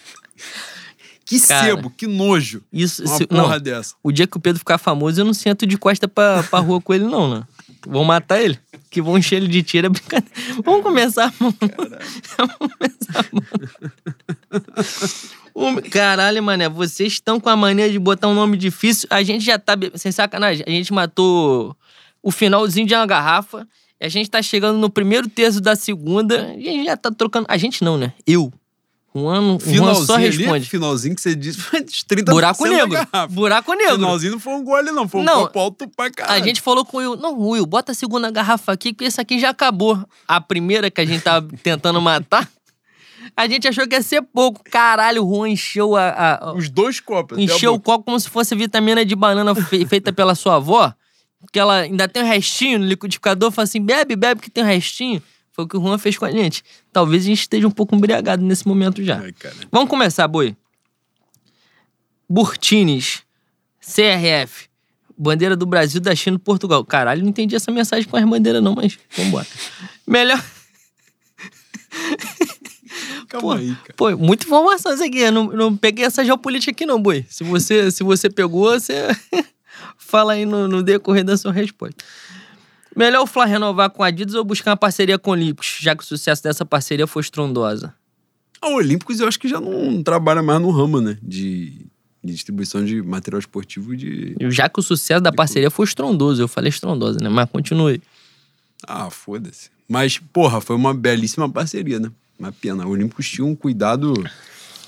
Que 1.26 1.40
Cara, 1.40 1.64
sebo, 1.66 1.90
que 1.90 2.06
nojo. 2.06 2.62
Isso, 2.72 3.02
Uma 3.02 3.16
se- 3.16 3.26
porra 3.26 3.54
não, 3.54 3.60
dessa. 3.60 3.94
o 4.02 4.12
dia 4.12 4.26
que 4.26 4.36
o 4.36 4.40
Pedro 4.40 4.58
ficar 4.58 4.76
famoso, 4.78 5.20
eu 5.20 5.24
não 5.24 5.32
sento 5.34 5.66
de 5.66 5.76
costa 5.78 6.06
pra, 6.06 6.42
pra 6.42 6.58
rua 6.60 6.80
com 6.80 6.92
ele, 6.92 7.04
não, 7.04 7.34
né? 7.34 7.42
Vão 7.86 8.04
matar 8.04 8.40
ele. 8.40 8.58
Que 8.90 9.02
vão 9.02 9.18
encher 9.18 9.36
ele 9.36 9.48
de 9.48 9.62
tiro, 9.62 9.86
é 9.86 9.90
brincadeira. 9.90 10.34
Vamos 10.64 10.82
começar, 10.82 11.32
mano. 11.38 11.56
Vamos 12.38 12.56
começar, 12.56 13.26
mano. 15.54 15.82
Caralho, 15.90 16.42
mané, 16.42 16.68
vocês 16.68 17.14
estão 17.14 17.38
com 17.38 17.48
a 17.48 17.56
mania 17.56 17.90
de 17.90 17.98
botar 17.98 18.28
um 18.28 18.34
nome 18.34 18.56
difícil. 18.56 19.08
A 19.10 19.22
gente 19.22 19.44
já 19.44 19.58
tá. 19.58 19.74
Sem 19.94 20.10
sacanagem, 20.12 20.64
a 20.66 20.70
gente 20.70 20.92
matou 20.92 21.76
o 22.22 22.30
finalzinho 22.30 22.86
de 22.86 22.94
uma 22.94 23.06
garrafa. 23.06 23.66
A 24.00 24.08
gente 24.08 24.28
tá 24.28 24.42
chegando 24.42 24.78
no 24.78 24.90
primeiro 24.90 25.28
terço 25.28 25.60
da 25.60 25.76
segunda. 25.76 26.54
E 26.58 26.68
a 26.68 26.72
gente 26.72 26.84
já 26.86 26.96
tá 26.96 27.10
trocando. 27.10 27.46
A 27.48 27.56
gente 27.56 27.84
não, 27.84 27.96
né? 27.96 28.12
Eu. 28.26 28.52
Um 29.16 29.28
ano, 29.28 29.58
um 29.64 29.84
ano 29.86 29.94
só 30.04 30.16
ali, 30.16 30.26
responde. 30.26 30.68
finalzinho 30.68 31.14
que 31.14 31.20
você 31.20 31.36
disse, 31.36 31.58
foi 31.60 31.82
dos 31.82 32.02
30% 32.02 32.24
Buraco 32.32 32.66
negro. 32.66 32.98
Buraco 33.30 33.72
negro. 33.74 33.94
Finalzinho 33.94 34.32
não 34.32 34.40
foi 34.40 34.54
um 34.54 34.64
gole, 34.64 34.90
não. 34.90 35.06
Foi 35.08 35.20
um 35.20 35.24
Não. 35.24 35.42
copo 35.42 35.58
alto 35.60 35.88
pra 35.88 36.10
caralho. 36.10 36.42
A 36.42 36.44
gente 36.44 36.60
falou 36.60 36.84
com 36.84 36.96
o 36.96 37.00
Will, 37.00 37.16
não, 37.16 37.38
Will, 37.38 37.64
bota 37.64 37.92
a 37.92 37.94
segunda 37.94 38.28
garrafa 38.30 38.72
aqui, 38.72 38.92
que 38.92 39.04
esse 39.04 39.20
aqui 39.20 39.38
já 39.38 39.50
acabou. 39.50 40.04
A 40.26 40.40
primeira 40.40 40.90
que 40.90 41.00
a 41.00 41.04
gente 41.04 41.22
tava 41.22 41.46
tentando 41.62 42.00
matar, 42.00 42.48
a 43.36 43.46
gente 43.46 43.68
achou 43.68 43.86
que 43.86 43.94
ia 43.94 44.02
ser 44.02 44.20
pouco. 44.22 44.60
Caralho, 44.64 45.24
o 45.24 45.32
Juan 45.36 45.50
encheu 45.50 45.94
a. 45.94 46.08
a- 46.08 46.50
a- 46.50 46.52
Os 46.54 46.68
dois 46.68 46.98
copos. 46.98 47.38
encheu 47.38 47.72
o 47.72 47.80
copo 47.80 48.04
como 48.06 48.18
se 48.18 48.28
fosse 48.28 48.52
vitamina 48.56 49.04
de 49.04 49.14
banana 49.14 49.54
fe- 49.54 49.86
feita 49.86 50.12
pela 50.12 50.34
sua 50.34 50.56
avó. 50.56 50.92
Que 51.52 51.60
ela 51.60 51.80
ainda 51.82 52.08
tem 52.08 52.22
um 52.22 52.26
restinho 52.26 52.80
no 52.80 52.84
liquidificador, 52.86 53.52
fala 53.52 53.64
assim: 53.64 53.80
bebe, 53.80 54.16
bebe 54.16 54.40
que 54.40 54.50
tem 54.50 54.64
um 54.64 54.66
restinho. 54.66 55.22
Foi 55.52 55.64
o 55.66 55.68
que 55.68 55.76
o 55.76 55.80
Juan 55.80 55.98
fez 55.98 56.18
com 56.18 56.24
a 56.24 56.32
gente. 56.32 56.64
Talvez 56.94 57.24
a 57.24 57.26
gente 57.26 57.40
esteja 57.40 57.66
um 57.66 57.72
pouco 57.72 57.96
embriagado 57.96 58.44
nesse 58.44 58.68
momento 58.68 59.02
já. 59.02 59.18
Ai, 59.18 59.32
cara. 59.32 59.52
Vamos 59.72 59.90
começar, 59.90 60.28
Boi. 60.28 60.56
Burtines, 62.30 63.24
CRF, 63.80 64.68
bandeira 65.18 65.56
do 65.56 65.66
Brasil, 65.66 66.00
da 66.00 66.14
China 66.14 66.36
e 66.36 66.38
Portugal. 66.38 66.84
Caralho, 66.84 67.22
não 67.22 67.30
entendi 67.30 67.56
essa 67.56 67.72
mensagem 67.72 68.08
com 68.08 68.16
as 68.16 68.24
bandeiras 68.24 68.62
não, 68.62 68.76
mas 68.76 68.96
vambora. 69.16 69.46
Melhor... 70.06 70.40
Pô, 73.40 73.50
aí, 73.50 73.74
cara. 73.74 73.94
Pô, 73.96 74.16
muita 74.16 74.46
informação 74.46 74.94
isso 74.94 75.02
aqui. 75.02 75.18
Eu 75.18 75.32
não, 75.32 75.46
não 75.48 75.76
peguei 75.76 76.04
essa 76.04 76.24
geopolítica 76.24 76.70
aqui 76.70 76.86
não, 76.86 77.02
Boi. 77.02 77.26
Se 77.28 77.42
você, 77.42 77.90
se 77.90 78.04
você 78.04 78.30
pegou, 78.30 78.70
você 78.70 79.08
fala 79.98 80.34
aí 80.34 80.46
no, 80.46 80.68
no 80.68 80.80
decorrer 80.80 81.24
da 81.24 81.36
sua 81.36 81.50
resposta. 81.50 82.04
Melhor 82.96 83.22
o 83.22 83.26
Fla 83.26 83.44
renovar 83.44 83.90
com 83.90 84.02
a 84.02 84.06
Adidas 84.06 84.34
ou 84.34 84.44
buscar 84.44 84.70
uma 84.70 84.76
parceria 84.76 85.18
com 85.18 85.30
o 85.30 85.32
Olímpicos, 85.32 85.78
já 85.80 85.96
que 85.96 86.02
o 86.02 86.06
sucesso 86.06 86.42
dessa 86.42 86.64
parceria 86.64 87.06
foi 87.06 87.22
estrondosa? 87.22 87.94
A 88.60 88.68
Olímpicos 88.68 89.20
eu 89.20 89.28
acho 89.28 89.38
que 89.38 89.48
já 89.48 89.60
não 89.60 90.02
trabalha 90.02 90.42
mais 90.42 90.60
no 90.60 90.70
ramo, 90.70 91.00
né? 91.00 91.18
De, 91.22 91.86
de 92.22 92.32
distribuição 92.32 92.84
de 92.84 93.02
material 93.02 93.38
esportivo 93.40 93.96
de. 93.96 94.34
Já 94.50 94.68
que 94.68 94.78
o 94.80 94.82
sucesso 94.82 95.20
da 95.20 95.32
parceria 95.32 95.70
foi 95.70 95.84
estrondoso, 95.84 96.40
eu 96.42 96.48
falei 96.48 96.70
estrondosa, 96.70 97.18
né? 97.20 97.28
Mas 97.28 97.50
continue. 97.50 98.00
Ah, 98.86 99.10
foda-se. 99.10 99.70
Mas, 99.88 100.18
porra, 100.18 100.60
foi 100.60 100.76
uma 100.76 100.94
belíssima 100.94 101.48
parceria, 101.48 101.98
né? 102.00 102.10
Uma 102.38 102.52
pena. 102.52 102.84
A 102.84 102.86
Olímpicos 102.86 103.28
tinha 103.28 103.44
um 103.44 103.54
cuidado 103.54 104.14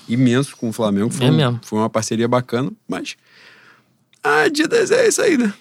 imenso 0.09 0.55
com 0.57 0.69
o 0.69 0.73
Flamengo. 0.73 1.11
Foi, 1.11 1.27
É 1.27 1.31
um- 1.31 1.35
mesmo. 1.35 1.59
foi 1.63 1.77
uma 1.79 1.89
parceria 1.89 2.27
bacana, 2.27 2.71
mas. 2.87 3.15
A 4.23 4.41
Adidas 4.41 4.89
é 4.91 5.07
isso 5.07 5.21
aí, 5.21 5.37
né? 5.37 5.53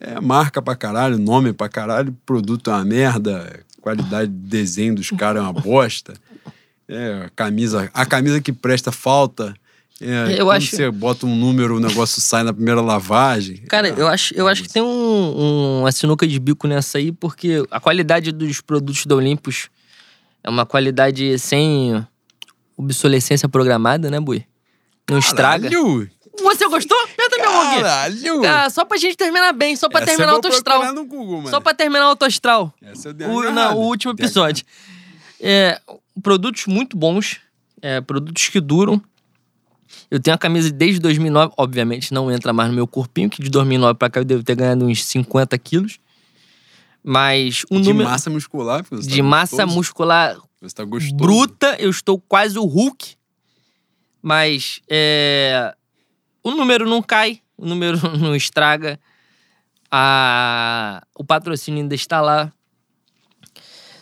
É 0.00 0.20
marca 0.20 0.60
pra 0.62 0.76
caralho, 0.76 1.18
nome 1.18 1.52
pra 1.52 1.68
caralho, 1.68 2.16
produto 2.24 2.70
é 2.70 2.74
uma 2.74 2.84
merda, 2.84 3.60
qualidade 3.80 4.30
de 4.30 4.48
desenho 4.48 4.94
dos 4.94 5.10
caras 5.10 5.40
é 5.42 5.44
uma 5.44 5.52
bosta. 5.52 6.14
É, 6.88 7.24
a 7.26 7.30
camisa, 7.30 7.90
a 7.92 8.06
camisa 8.06 8.40
que 8.40 8.52
presta 8.52 8.90
falta. 8.92 9.54
É, 10.00 10.40
Eu 10.40 10.48
acho- 10.50 10.76
você 10.76 10.88
bota 10.90 11.26
um 11.26 11.34
número, 11.34 11.76
o 11.76 11.80
negócio 11.80 12.20
sai 12.20 12.44
na 12.44 12.52
primeira 12.52 12.80
lavagem. 12.80 13.56
Cara, 13.68 13.88
Ah, 13.88 13.94
eu 13.98 14.06
acho, 14.06 14.32
eu 14.34 14.46
acho 14.46 14.62
que 14.62 14.68
tem 14.68 14.80
um, 14.80 14.86
um, 14.86 15.80
uma 15.80 15.90
sinuca 15.90 16.26
de 16.26 16.38
bico 16.38 16.68
nessa 16.68 16.98
aí, 16.98 17.10
porque 17.10 17.64
a 17.70 17.80
qualidade 17.80 18.30
dos 18.30 18.60
produtos 18.60 19.04
da 19.06 19.16
Olympus 19.16 19.68
é 20.44 20.48
uma 20.48 20.64
qualidade 20.64 21.36
sem 21.40 22.06
obsolescência 22.76 23.48
programada, 23.48 24.08
né, 24.10 24.20
Bui? 24.20 24.44
Não 25.10 25.18
estraga. 25.18 25.68
Você 26.42 26.68
gostou? 26.68 26.96
Minha 27.16 27.50
mão 27.50 27.60
aqui. 27.62 27.76
Caralho! 27.76 28.46
Ah, 28.46 28.70
só 28.70 28.84
pra 28.84 28.96
gente 28.96 29.16
terminar 29.16 29.52
bem, 29.52 29.76
só 29.76 29.88
pra 29.88 30.00
Essa 30.00 30.12
eu 30.12 30.16
terminar 30.16 30.38
o 30.38 30.40
procurar 30.40 30.92
no 30.92 31.04
Google, 31.04 31.38
mano. 31.38 31.50
Só 31.50 31.60
pra 31.60 31.74
terminar 31.74 32.06
o 32.06 32.08
autoastral. 32.10 32.72
Essa 32.82 33.08
eu 33.08 33.12
dei 33.12 33.26
uma 33.26 33.36
O, 33.36 33.50
não, 33.50 33.76
o 33.76 33.80
último 33.80 34.14
Dei 34.14 34.24
uma 34.24 34.28
episódio. 34.28 34.64
É, 35.40 35.80
produtos 36.22 36.66
muito 36.66 36.96
bons, 36.96 37.40
é, 37.80 38.00
produtos 38.00 38.48
que 38.48 38.60
duram. 38.60 39.00
Eu 40.10 40.20
tenho 40.20 40.34
a 40.34 40.38
camisa 40.38 40.70
desde 40.70 41.00
2009, 41.00 41.52
obviamente 41.56 42.12
não 42.12 42.30
entra 42.30 42.52
mais 42.52 42.68
no 42.70 42.74
meu 42.74 42.86
corpinho, 42.86 43.28
que 43.28 43.42
de 43.42 43.50
2009 43.50 43.94
pra 43.98 44.08
cá 44.10 44.20
eu 44.20 44.24
devo 44.24 44.42
ter 44.42 44.54
ganhado 44.54 44.84
uns 44.84 45.04
50 45.04 45.56
quilos. 45.58 45.98
Mas 47.02 47.64
um 47.70 47.80
De 47.80 47.88
número 47.88 48.08
massa 48.08 48.28
muscular, 48.28 48.82
porque 48.82 48.96
você 48.96 49.08
de 49.08 49.18
tá 49.18 49.22
massa 49.22 49.56
gostoso. 49.56 49.76
muscular 49.76 50.36
Você 50.60 50.74
tá 50.74 50.84
gostoso. 50.84 51.14
bruta, 51.14 51.76
eu 51.78 51.90
estou 51.90 52.18
quase 52.20 52.58
o 52.58 52.64
Hulk. 52.64 53.16
Mas 54.20 54.80
é, 54.88 55.74
o 56.48 56.56
número 56.56 56.88
não 56.88 57.02
cai, 57.02 57.40
o 57.56 57.66
número 57.66 57.98
não 58.18 58.34
estraga. 58.34 58.98
A, 59.90 61.02
o 61.14 61.24
patrocínio 61.24 61.82
ainda 61.82 61.94
está 61.94 62.20
lá. 62.20 62.52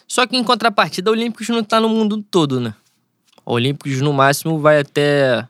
Só 0.09 0.27
que 0.27 0.36
em 0.36 0.44
contrapartida, 0.44 1.10
a 1.10 1.12
Olímpicos 1.12 1.48
não 1.48 1.60
está 1.60 1.81
no 1.81 1.89
mundo 1.89 2.24
todo, 2.31 2.60
né? 2.60 2.74
A 3.44 3.52
Olímpicos 3.52 4.01
no 4.01 4.12
máximo 4.12 4.59
vai 4.59 4.81
até. 4.81 5.47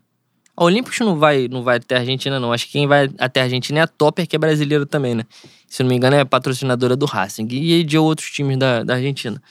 A 0.56 0.64
Olímpicos 0.64 0.98
não 1.00 1.16
vai, 1.16 1.48
não 1.48 1.62
vai 1.62 1.76
até 1.76 1.96
a 1.96 1.98
Argentina, 2.00 2.40
não. 2.40 2.52
Acho 2.52 2.66
que 2.66 2.72
quem 2.72 2.86
vai 2.86 3.10
até 3.18 3.40
a 3.40 3.44
Argentina 3.44 3.80
é 3.80 3.82
a 3.82 3.86
Topper, 3.86 4.26
que 4.26 4.36
é 4.36 4.38
brasileira 4.38 4.86
também, 4.86 5.14
né? 5.14 5.24
Se 5.68 5.82
não 5.82 5.90
me 5.90 5.96
engano, 5.96 6.16
é 6.16 6.24
patrocinadora 6.24 6.96
do 6.96 7.04
Racing 7.04 7.46
e 7.50 7.84
de 7.84 7.98
outros 7.98 8.30
times 8.30 8.56
da, 8.58 8.82
da 8.82 8.94
Argentina. 8.94 9.42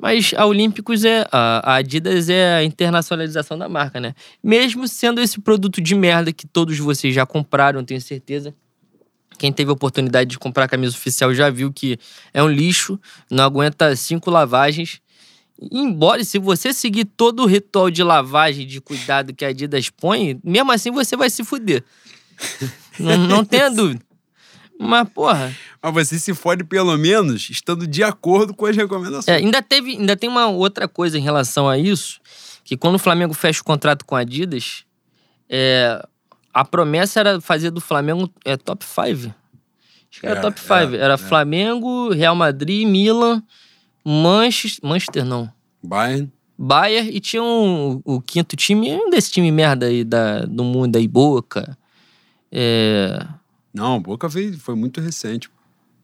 Mas 0.00 0.32
a 0.36 0.44
Olímpicos 0.46 1.04
é. 1.04 1.26
A 1.30 1.76
Adidas 1.76 2.28
é 2.28 2.56
a 2.56 2.64
internacionalização 2.64 3.56
da 3.56 3.68
marca, 3.68 4.00
né? 4.00 4.14
Mesmo 4.42 4.86
sendo 4.88 5.20
esse 5.20 5.40
produto 5.40 5.80
de 5.80 5.94
merda 5.94 6.32
que 6.32 6.46
todos 6.46 6.78
vocês 6.78 7.14
já 7.14 7.24
compraram, 7.24 7.84
tenho 7.84 8.00
certeza. 8.00 8.54
Quem 9.38 9.52
teve 9.52 9.70
a 9.70 9.74
oportunidade 9.74 10.30
de 10.30 10.38
comprar 10.38 10.64
a 10.64 10.68
camisa 10.68 10.96
oficial 10.96 11.34
já 11.34 11.50
viu 11.50 11.72
que 11.72 11.98
é 12.32 12.42
um 12.42 12.48
lixo, 12.48 13.00
não 13.30 13.44
aguenta 13.44 13.94
cinco 13.96 14.30
lavagens 14.30 15.02
Embora, 15.60 16.24
se 16.24 16.38
você 16.38 16.72
seguir 16.72 17.04
todo 17.04 17.42
o 17.42 17.46
ritual 17.46 17.90
de 17.90 18.02
lavagem, 18.02 18.66
de 18.66 18.80
cuidado 18.80 19.32
que 19.32 19.44
a 19.44 19.48
Adidas 19.48 19.88
põe, 19.88 20.38
mesmo 20.42 20.72
assim 20.72 20.90
você 20.90 21.16
vai 21.16 21.30
se 21.30 21.44
fuder. 21.44 21.84
não, 22.98 23.16
não 23.18 23.44
tenha 23.44 23.70
dúvida. 23.70 24.03
Mas, 24.86 25.08
porra. 25.08 25.54
Mas 25.82 25.92
você 26.08 26.18
se 26.18 26.34
fode 26.34 26.64
pelo 26.64 26.96
menos 26.96 27.48
estando 27.50 27.86
de 27.86 28.02
acordo 28.02 28.54
com 28.54 28.66
as 28.66 28.76
recomendações. 28.76 29.28
É, 29.28 29.36
ainda, 29.36 29.62
teve, 29.62 29.92
ainda 29.96 30.16
tem 30.16 30.28
uma 30.28 30.46
outra 30.48 30.86
coisa 30.88 31.18
em 31.18 31.22
relação 31.22 31.68
a 31.68 31.78
isso, 31.78 32.20
que 32.64 32.76
quando 32.76 32.94
o 32.96 32.98
Flamengo 32.98 33.34
fecha 33.34 33.60
o 33.60 33.64
contrato 33.64 34.04
com 34.04 34.16
a 34.16 34.20
Adidas, 34.20 34.84
é, 35.48 36.02
a 36.52 36.64
promessa 36.64 37.20
era 37.20 37.40
fazer 37.40 37.70
do 37.70 37.80
Flamengo 37.80 38.30
é, 38.44 38.56
top 38.56 38.84
5. 38.84 39.00
Acho 39.02 40.20
que 40.20 40.26
era 40.26 40.38
É, 40.38 40.42
top 40.42 40.60
5. 40.60 40.72
é, 40.72 40.96
era 40.96 41.14
é. 41.14 41.18
Flamengo, 41.18 42.10
Real 42.12 42.34
Madrid, 42.36 42.86
Milan, 42.86 43.42
Manchester. 44.04 44.88
Manchester 44.88 45.24
não. 45.24 45.52
Bayern. 45.82 46.30
Bayern 46.56 47.10
e 47.10 47.18
tinha 47.18 47.42
um, 47.42 48.00
o 48.04 48.20
quinto 48.20 48.54
time, 48.54 48.92
um 48.94 49.10
desse 49.10 49.32
time 49.32 49.50
merda 49.50 49.86
aí 49.86 50.04
da, 50.04 50.40
do 50.42 50.62
mundo 50.62 50.96
aí, 50.96 51.08
Boca. 51.08 51.76
É, 52.52 53.18
Não, 53.74 54.00
Boca 54.00 54.28
veio, 54.28 54.56
foi 54.58 54.74
muito 54.76 55.00
recente. 55.00 55.50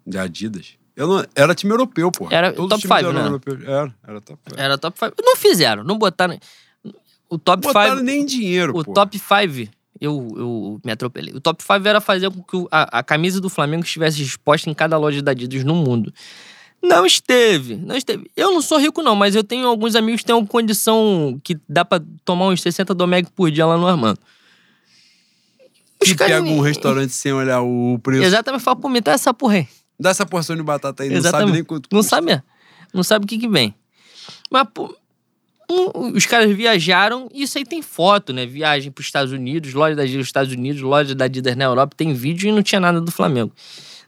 De 0.07 0.19
Adidas. 0.19 0.75
Eu 0.97 1.07
não- 1.07 1.25
era 1.35 1.55
time 1.55 1.73
europeu, 1.73 2.11
pô. 2.11 2.27
Era 2.31 2.53
Todos 2.53 2.69
top 2.71 2.75
os 2.75 2.81
times 2.83 2.97
five, 2.99 3.09
eram 3.11 3.21
né? 3.21 3.27
europeus. 3.29 3.63
Era, 3.63 3.95
era 4.07 4.21
top 4.21 4.41
5. 4.49 4.61
era 4.61 4.79
top 4.79 4.99
5. 4.99 5.15
Não 5.23 5.37
fizeram, 5.37 5.85
não 5.85 5.97
botaram. 5.99 6.39
O 7.29 7.39
top 7.39 7.63
5. 7.67 7.73
Botaram 7.73 8.03
nem 8.03 8.27
dinheiro, 8.27 8.77
O 8.77 8.85
pô. 8.85 8.93
top 8.93 9.17
5, 9.19 9.71
eu, 10.01 10.29
eu 10.37 10.81
me 10.85 10.91
atropelei. 10.91 11.33
O 11.33 11.41
top 11.41 11.63
5 11.63 11.87
era 11.87 12.01
fazer 12.01 12.29
com 12.31 12.43
que 12.43 12.57
o- 12.57 12.69
a, 12.73 12.99
a 12.99 13.03
camisa 13.03 13.41
do 13.41 13.49
Flamengo 13.49 13.85
estivesse 13.85 14.21
exposta 14.23 14.69
em 14.69 14.75
cada 14.75 14.99
loja 14.99 15.23
da 15.23 15.31
Adidas 15.31 15.63
no 15.63 15.75
mundo. 15.77 16.13
Não 16.83 17.05
esteve, 17.07 17.77
não 17.77 17.95
esteve. 17.95 18.31
Eu 18.35 18.51
não 18.53 18.63
sou 18.63 18.79
rico, 18.79 19.03
não, 19.03 19.15
mas 19.15 19.37
eu 19.37 19.45
tenho 19.45 19.67
alguns 19.67 19.95
amigos 19.95 20.23
que 20.23 20.27
têm 20.27 20.35
uma 20.35 20.47
condição 20.47 21.39
que 21.45 21.59
dá 21.69 21.85
pra 21.85 22.01
tomar 22.25 22.49
uns 22.49 22.63
60 22.63 22.95
Domeg 22.95 23.29
por 23.37 23.51
dia 23.51 23.67
lá 23.67 23.77
no 23.77 23.87
Armando. 23.87 24.19
Que 26.03 26.15
caras 26.15 26.41
pega 26.43 26.51
um 26.51 26.61
restaurante 26.61 27.13
sem 27.13 27.33
olhar 27.33 27.61
o 27.63 27.99
preço. 28.03 28.25
Exatamente, 28.25 28.63
fala, 28.63 28.77
pô, 28.77 28.89
me 28.89 29.01
dá 29.01 29.13
essa 29.13 29.33
porra 29.35 29.55
aí. 29.57 29.69
Dá 29.99 30.11
essa 30.11 30.25
porção 30.25 30.57
de 30.57 30.63
batata 30.63 31.03
aí, 31.03 31.11
não 31.11 31.17
Exatamente. 31.17 31.47
sabe 31.47 31.53
nem 31.53 31.65
quanto 31.65 31.89
Não 31.93 31.99
custa. 32.01 32.17
sabe, 32.17 32.43
não 32.95 33.03
sabe 33.03 33.25
o 33.27 33.29
que 33.29 33.37
que 33.39 33.49
vem. 33.49 33.75
Mas, 34.51 34.67
pô, 34.73 34.97
um- 35.71 36.17
os 36.17 36.25
caras 36.27 36.51
viajaram, 36.57 37.29
e 37.33 37.43
isso 37.43 37.59
aí 37.59 37.65
tem 37.67 37.83
foto, 37.83 38.33
né? 38.33 38.47
Viagem 38.47 38.91
para 38.91 39.01
os 39.03 39.07
Estados 39.07 39.31
Unidos, 39.33 39.75
loja 39.75 39.95
da 39.95 40.03
Adidas 40.03 40.19
nos 40.19 40.27
Estados 40.29 40.53
Unidos, 40.53 40.81
loja 40.81 41.15
da 41.15 41.27
Adidas 41.27 41.55
na 41.55 41.65
Europa, 41.65 41.95
tem 41.97 42.13
vídeo 42.15 42.49
e 42.49 42.53
não 42.53 42.63
tinha 42.63 42.81
nada 42.81 43.01
do 43.01 43.11
Flamengo. 43.13 43.53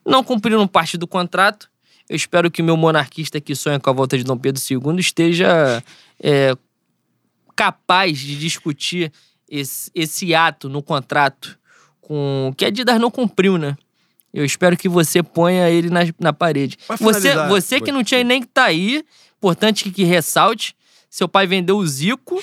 Não 0.04 0.24
cumpriram 0.24 0.66
parte 0.66 0.96
do 0.96 1.06
contrato. 1.06 1.70
Eu 2.08 2.16
espero 2.16 2.50
que 2.50 2.62
o 2.62 2.64
meu 2.64 2.76
monarquista 2.76 3.40
que 3.40 3.54
sonha 3.54 3.78
com 3.78 3.88
a 3.88 3.92
volta 3.92 4.16
de 4.18 4.24
Dom 4.24 4.36
Pedro 4.36 4.60
II 4.68 4.98
esteja 4.98 5.82
é, 6.20 6.56
capaz 7.54 8.18
de 8.18 8.36
discutir 8.38 9.12
esse, 9.48 9.90
esse 9.94 10.34
ato 10.34 10.68
no 10.68 10.82
contrato 10.82 11.58
com 12.02 12.52
que 12.56 12.64
a 12.64 12.68
Adidas 12.68 13.00
não 13.00 13.10
cumpriu, 13.10 13.56
né? 13.56 13.76
Eu 14.34 14.44
espero 14.44 14.76
que 14.76 14.88
você 14.88 15.22
ponha 15.22 15.68
ele 15.70 15.90
na, 15.90 16.00
na 16.18 16.32
parede. 16.32 16.78
Você, 17.00 17.34
você 17.48 17.80
que 17.80 17.92
não 17.92 18.02
tinha 18.02 18.22
nem 18.24 18.40
que 18.40 18.48
tá 18.48 18.64
aí, 18.64 19.04
importante 19.38 19.84
que, 19.84 19.90
que 19.90 20.04
ressalte. 20.04 20.74
Seu 21.10 21.28
pai 21.28 21.46
vendeu 21.46 21.76
o 21.76 21.86
Zico, 21.86 22.42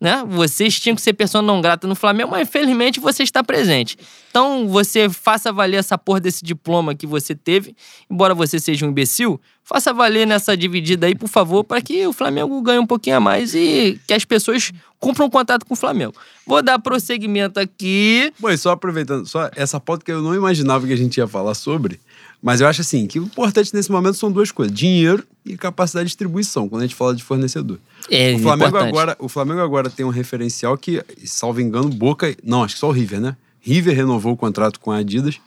né? 0.00 0.24
Vocês 0.26 0.78
tinham 0.78 0.94
que 0.94 1.02
ser 1.02 1.12
pessoa 1.12 1.42
não 1.42 1.60
grata 1.60 1.86
no 1.86 1.94
Flamengo, 1.94 2.30
mas 2.30 2.48
infelizmente 2.48 3.00
você 3.00 3.22
está 3.22 3.42
presente. 3.42 3.96
Então 4.30 4.68
você 4.68 5.08
faça 5.08 5.52
valer 5.52 5.78
essa 5.78 5.98
porra 5.98 6.20
desse 6.20 6.44
diploma 6.44 6.94
que 6.94 7.06
você 7.06 7.34
teve, 7.34 7.74
embora 8.10 8.34
você 8.34 8.58
seja 8.58 8.86
um 8.86 8.90
imbecil, 8.90 9.40
faça 9.62 9.92
valer 9.92 10.26
nessa 10.26 10.56
dividida 10.56 11.06
aí, 11.06 11.14
por 11.14 11.28
favor, 11.28 11.64
para 11.64 11.80
que 11.80 12.06
o 12.06 12.12
Flamengo 12.12 12.60
ganhe 12.60 12.78
um 12.78 12.86
pouquinho 12.86 13.16
a 13.16 13.20
mais 13.20 13.54
e 13.54 14.00
que 14.06 14.12
as 14.12 14.24
pessoas 14.24 14.72
cumpram 14.98 15.30
contato 15.30 15.64
com 15.64 15.74
o 15.74 15.76
Flamengo. 15.76 16.14
Vou 16.46 16.62
dar 16.62 16.78
prosseguimento 16.78 17.58
aqui. 17.58 18.32
Bom, 18.38 18.50
e 18.50 18.58
só 18.58 18.72
aproveitando, 18.72 19.26
só 19.26 19.50
essa 19.56 19.80
pauta 19.80 20.04
que 20.04 20.12
eu 20.12 20.20
não 20.20 20.34
imaginava 20.34 20.86
que 20.86 20.92
a 20.92 20.96
gente 20.96 21.16
ia 21.16 21.26
falar 21.26 21.54
sobre, 21.54 22.00
mas 22.42 22.60
eu 22.60 22.66
acho 22.66 22.80
assim, 22.80 23.06
que 23.06 23.20
o 23.20 23.24
importante 23.24 23.74
nesse 23.74 23.90
momento 23.90 24.16
são 24.16 24.32
duas 24.32 24.50
coisas: 24.50 24.74
dinheiro 24.74 25.26
e 25.44 25.56
capacidade 25.56 26.04
de 26.04 26.10
distribuição, 26.10 26.68
quando 26.68 26.82
a 26.82 26.86
gente 26.86 26.94
fala 26.94 27.14
de 27.14 27.22
fornecedor. 27.22 27.78
É 28.10 28.34
o, 28.34 28.38
Flamengo 28.38 28.68
importante. 28.68 28.88
agora, 28.88 29.16
o 29.18 29.28
Flamengo 29.28 29.60
agora 29.60 29.90
tem 29.90 30.06
um 30.06 30.10
referencial 30.10 30.76
que, 30.76 31.02
salvo 31.24 31.60
engano, 31.60 31.88
Boca. 31.88 32.34
Não, 32.42 32.62
acho 32.62 32.74
que 32.74 32.80
só 32.80 32.88
o 32.88 32.92
River, 32.92 33.20
né? 33.20 33.36
River 33.60 33.94
renovou 33.94 34.32
o 34.32 34.36
contrato 34.36 34.80
com 34.80 34.90
a 34.90 34.98
Adidas 34.98 35.38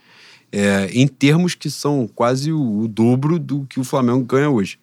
é, 0.53 0.87
em 0.93 1.07
termos 1.07 1.55
que 1.55 1.67
são 1.67 2.07
quase 2.07 2.51
o, 2.51 2.81
o 2.81 2.87
dobro 2.87 3.39
do 3.39 3.65
que 3.67 3.79
o 3.79 3.83
Flamengo 3.83 4.23
ganha 4.23 4.51
hoje. 4.51 4.77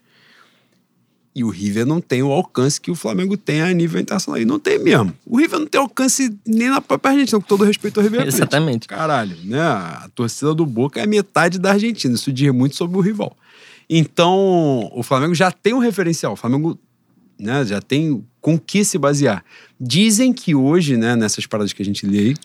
E 1.35 1.45
o 1.45 1.49
River 1.49 1.87
não 1.87 2.01
tem 2.01 2.23
o 2.23 2.33
alcance 2.33 2.81
que 2.81 2.91
o 2.91 2.95
Flamengo 2.95 3.37
tem 3.37 3.63
a 3.63 3.73
nível 3.73 4.01
internacional. 4.01 4.41
E 4.41 4.45
não 4.45 4.59
tem 4.59 4.79
mesmo. 4.79 5.13
O 5.25 5.39
River 5.39 5.61
não 5.61 5.67
tem 5.67 5.81
alcance 5.81 6.37
nem 6.45 6.69
na 6.69 6.81
própria 6.81 7.13
Argentina, 7.13 7.41
com 7.41 7.47
todo 7.47 7.65
respeito 7.65 8.01
ao 8.01 8.05
River. 8.05 8.27
Exatamente. 8.27 8.89
Caralho, 8.89 9.37
né? 9.45 9.61
A 9.61 10.11
torcida 10.15 10.53
do 10.53 10.67
Boca 10.67 11.01
é 11.01 11.07
metade 11.07 11.59
da 11.59 11.73
Argentina. 11.73 12.15
Isso 12.15 12.33
diz 12.33 12.53
muito 12.53 12.75
sobre 12.75 12.97
o 12.97 13.01
rival. 13.01 13.37
Então, 13.89 14.91
o 14.93 15.03
Flamengo 15.03 15.35
já 15.35 15.53
tem 15.53 15.73
um 15.73 15.79
referencial. 15.79 16.33
O 16.33 16.37
Flamengo 16.37 16.79
né, 17.39 17.65
já 17.65 17.81
tem 17.81 18.25
com 18.41 18.59
que 18.59 18.85
se 18.85 18.99
basear. 18.99 19.45
Dizem 19.81 20.33
que 20.33 20.55
hoje, 20.55 20.97
né, 20.97 21.17
nessas 21.17 21.47
paradas 21.47 21.73
que 21.73 21.83
a 21.83 21.85
gente 21.85 22.07
lê 22.07 22.19
aí, 22.19 22.37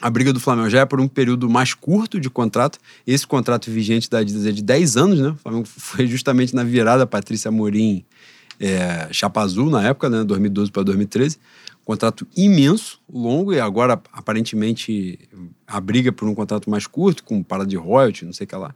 a 0.00 0.10
briga 0.10 0.32
do 0.32 0.40
Flamengo 0.40 0.70
já 0.70 0.80
é 0.80 0.84
por 0.84 1.00
um 1.00 1.08
período 1.08 1.48
mais 1.48 1.74
curto 1.74 2.20
de 2.20 2.30
contrato. 2.30 2.78
Esse 3.06 3.26
contrato 3.26 3.70
vigente 3.70 4.08
da 4.08 4.18
Adidas 4.18 4.46
é 4.46 4.52
de 4.52 4.62
10 4.62 4.96
anos, 4.96 5.18
né? 5.18 5.28
O 5.30 5.36
Flamengo 5.36 5.66
foi 5.68 6.06
justamente 6.06 6.54
na 6.54 6.64
virada 6.64 7.06
Patrícia 7.06 7.48
Amorim, 7.48 8.04
é, 8.60 9.08
Chapa 9.10 9.40
Azul 9.40 9.70
na 9.70 9.86
época, 9.86 10.08
né? 10.08 10.24
2012 10.24 10.70
para 10.70 10.82
2013. 10.82 11.38
Contrato 11.84 12.26
imenso, 12.36 13.00
longo, 13.10 13.52
e 13.52 13.60
agora 13.60 14.00
aparentemente 14.12 15.18
a 15.66 15.80
briga 15.80 16.12
por 16.12 16.28
um 16.28 16.34
contrato 16.34 16.68
mais 16.68 16.86
curto, 16.86 17.24
com 17.24 17.42
parada 17.42 17.68
de 17.68 17.76
royalty, 17.76 18.26
não 18.26 18.32
sei 18.32 18.44
o 18.44 18.48
que 18.48 18.56
lá. 18.56 18.74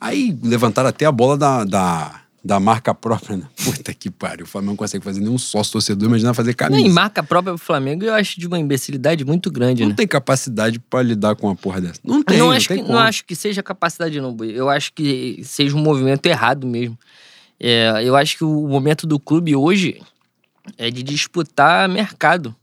Aí 0.00 0.36
levantaram 0.42 0.88
até 0.88 1.04
a 1.04 1.12
bola 1.12 1.36
da, 1.36 1.64
da, 1.64 2.22
da 2.44 2.60
marca 2.60 2.94
própria, 2.94 3.36
né? 3.36 3.44
Puta 3.64 3.92
que 3.92 4.10
pariu. 4.10 4.44
O 4.44 4.48
Flamengo 4.48 4.72
não 4.72 4.76
consegue 4.76 5.04
fazer 5.04 5.20
nenhum 5.20 5.38
sócio 5.38 5.72
torcedor, 5.72 6.08
imagina 6.08 6.32
fazer 6.32 6.54
camisa. 6.54 6.80
Nem 6.80 6.90
marca 6.90 7.22
própria 7.22 7.54
pro 7.54 7.64
Flamengo, 7.64 8.04
eu 8.04 8.14
acho 8.14 8.38
de 8.38 8.46
uma 8.46 8.58
imbecilidade 8.58 9.24
muito 9.24 9.50
grande, 9.50 9.82
Não 9.82 9.90
né? 9.90 9.94
tem 9.94 10.06
capacidade 10.06 10.78
pra 10.78 11.02
lidar 11.02 11.34
com 11.36 11.48
uma 11.48 11.56
porra 11.56 11.80
dessa. 11.80 12.00
Não 12.04 12.22
tem, 12.22 12.38
não, 12.38 12.46
não, 12.46 12.52
acho 12.52 12.68
tem 12.68 12.78
que, 12.78 12.82
como. 12.84 12.94
não 12.94 13.00
acho 13.02 13.24
que 13.24 13.34
seja 13.34 13.62
capacidade, 13.62 14.20
não. 14.20 14.36
Eu 14.44 14.68
acho 14.68 14.92
que 14.92 15.40
seja 15.44 15.76
um 15.76 15.80
movimento 15.80 16.24
errado 16.26 16.66
mesmo. 16.66 16.98
É, 17.60 18.02
eu 18.04 18.14
acho 18.14 18.36
que 18.36 18.44
o 18.44 18.68
momento 18.68 19.06
do 19.06 19.18
clube 19.18 19.54
hoje 19.56 20.00
é 20.76 20.90
de 20.90 21.02
disputar 21.02 21.88
mercado. 21.88 22.54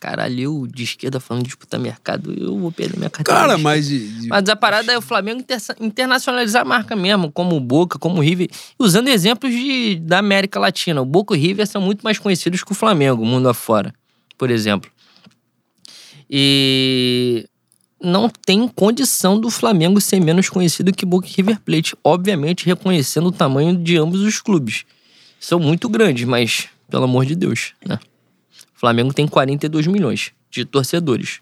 Caralho, 0.00 0.40
eu 0.40 0.66
de 0.66 0.84
esquerda 0.84 1.18
falando 1.18 1.42
de 1.42 1.48
disputar 1.48 1.80
mercado, 1.80 2.32
eu 2.32 2.56
vou 2.56 2.70
perder 2.70 2.96
minha 2.98 3.10
carteira. 3.10 3.40
Cara, 3.40 3.58
mas... 3.58 3.88
de- 3.88 4.28
Mas 4.28 4.48
a 4.48 4.54
parada 4.54 4.92
é 4.92 4.96
o 4.98 5.02
Flamengo 5.02 5.40
inter- 5.40 5.60
internacionalizar 5.80 6.62
a 6.62 6.64
marca 6.64 6.94
mesmo, 6.94 7.32
como 7.32 7.56
o 7.56 7.60
Boca, 7.60 7.98
como 7.98 8.18
o 8.18 8.20
River, 8.20 8.48
usando 8.78 9.08
exemplos 9.08 9.50
de, 9.52 9.96
da 9.96 10.18
América 10.18 10.60
Latina. 10.60 11.02
O 11.02 11.04
Boca 11.04 11.34
e 11.34 11.38
o 11.38 11.40
River 11.40 11.66
são 11.66 11.80
muito 11.82 12.02
mais 12.02 12.18
conhecidos 12.18 12.62
que 12.62 12.70
o 12.70 12.74
Flamengo, 12.76 13.24
mundo 13.24 13.48
afora, 13.48 13.92
por 14.36 14.50
exemplo. 14.50 14.88
E 16.30 17.46
não 18.00 18.28
tem 18.28 18.68
condição 18.68 19.40
do 19.40 19.50
Flamengo 19.50 20.00
ser 20.00 20.20
menos 20.20 20.48
conhecido 20.48 20.92
que 20.92 21.04
Boca 21.06 21.26
e 21.26 21.30
River 21.32 21.58
Plate, 21.60 21.96
obviamente 22.04 22.66
reconhecendo 22.66 23.26
o 23.26 23.32
tamanho 23.32 23.76
de 23.76 23.96
ambos 23.96 24.20
os 24.20 24.40
clubes. 24.40 24.84
São 25.40 25.58
muito 25.58 25.88
grandes, 25.88 26.24
mas 26.24 26.68
pelo 26.90 27.04
amor 27.04 27.24
de 27.26 27.34
Deus, 27.34 27.72
né? 27.84 27.98
O 28.78 28.80
Flamengo 28.80 29.12
tem 29.12 29.26
42 29.26 29.88
milhões 29.88 30.30
de 30.48 30.64
torcedores. 30.64 31.40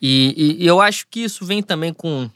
E, 0.00 0.34
e- 0.60 0.64
e 0.64 0.66
eu 0.66 0.78
acho 0.78 1.06
que 1.10 1.20
isso 1.20 1.42
vem 1.46 1.62
também 1.62 1.90
com, 1.90 2.28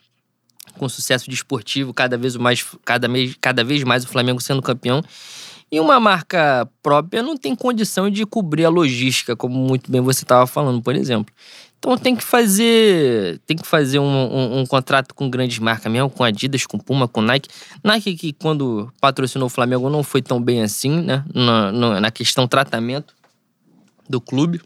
com 0.79 0.89
sucesso 0.89 1.29
desportivo, 1.29 1.93
cada 1.93 2.16
vez 2.16 2.37
mais, 2.37 2.65
cada, 2.87 3.07
mês, 3.07 3.37
cada 3.39 3.62
vez 3.62 3.83
mais 3.85 4.03
o 4.03 4.09
Flamengo 4.09 4.41
sendo 4.41 4.62
campeão. 4.62 5.03
E 5.71 5.79
uma 5.79 6.01
marca 6.01 6.66
própria 6.83 7.23
não 7.23 7.37
tem 7.37 7.55
condição 7.55 8.09
de 8.09 8.25
cobrir 8.25 8.65
a 8.65 8.71
logística, 8.71 9.37
como 9.37 9.59
muito 9.59 9.91
bem 9.93 10.01
você 10.01 10.25
estava 10.25 10.47
falando, 10.47 10.81
por 10.81 10.95
exemplo. 10.97 11.35
Então 11.79 11.99
tem 11.99 12.16
que 12.16 12.25
fazer, 12.25 13.41
tem 13.47 13.59
que 13.59 13.66
fazer 13.66 13.99
um, 13.99 14.05
um- 14.07 14.61
um 14.61 14.66
contrato 14.66 15.15
com 15.15 15.29
grandes 15.29 15.59
marcas 15.59 15.93
mesmo, 15.93 16.09
com 16.09 16.25
Adidas, 16.25 16.65
com 16.65 16.79
Puma, 16.79 17.07
com 17.07 17.21
Nike. 17.21 17.51
Nike 17.83 18.15
que 18.16 18.33
quando 18.33 18.91
patrocinou 19.03 19.49
o 19.49 19.51
Flamengo 19.51 19.91
não 19.91 20.03
foi 20.03 20.23
tão 20.23 20.41
bem 20.41 20.62
assim, 20.62 21.03
né? 21.03 21.23
Na, 21.35 21.71
na- 21.71 22.01
na 22.01 22.11
questão 22.11 22.49
tratamento 22.49 23.15
do 24.09 24.21
clube. 24.21 24.61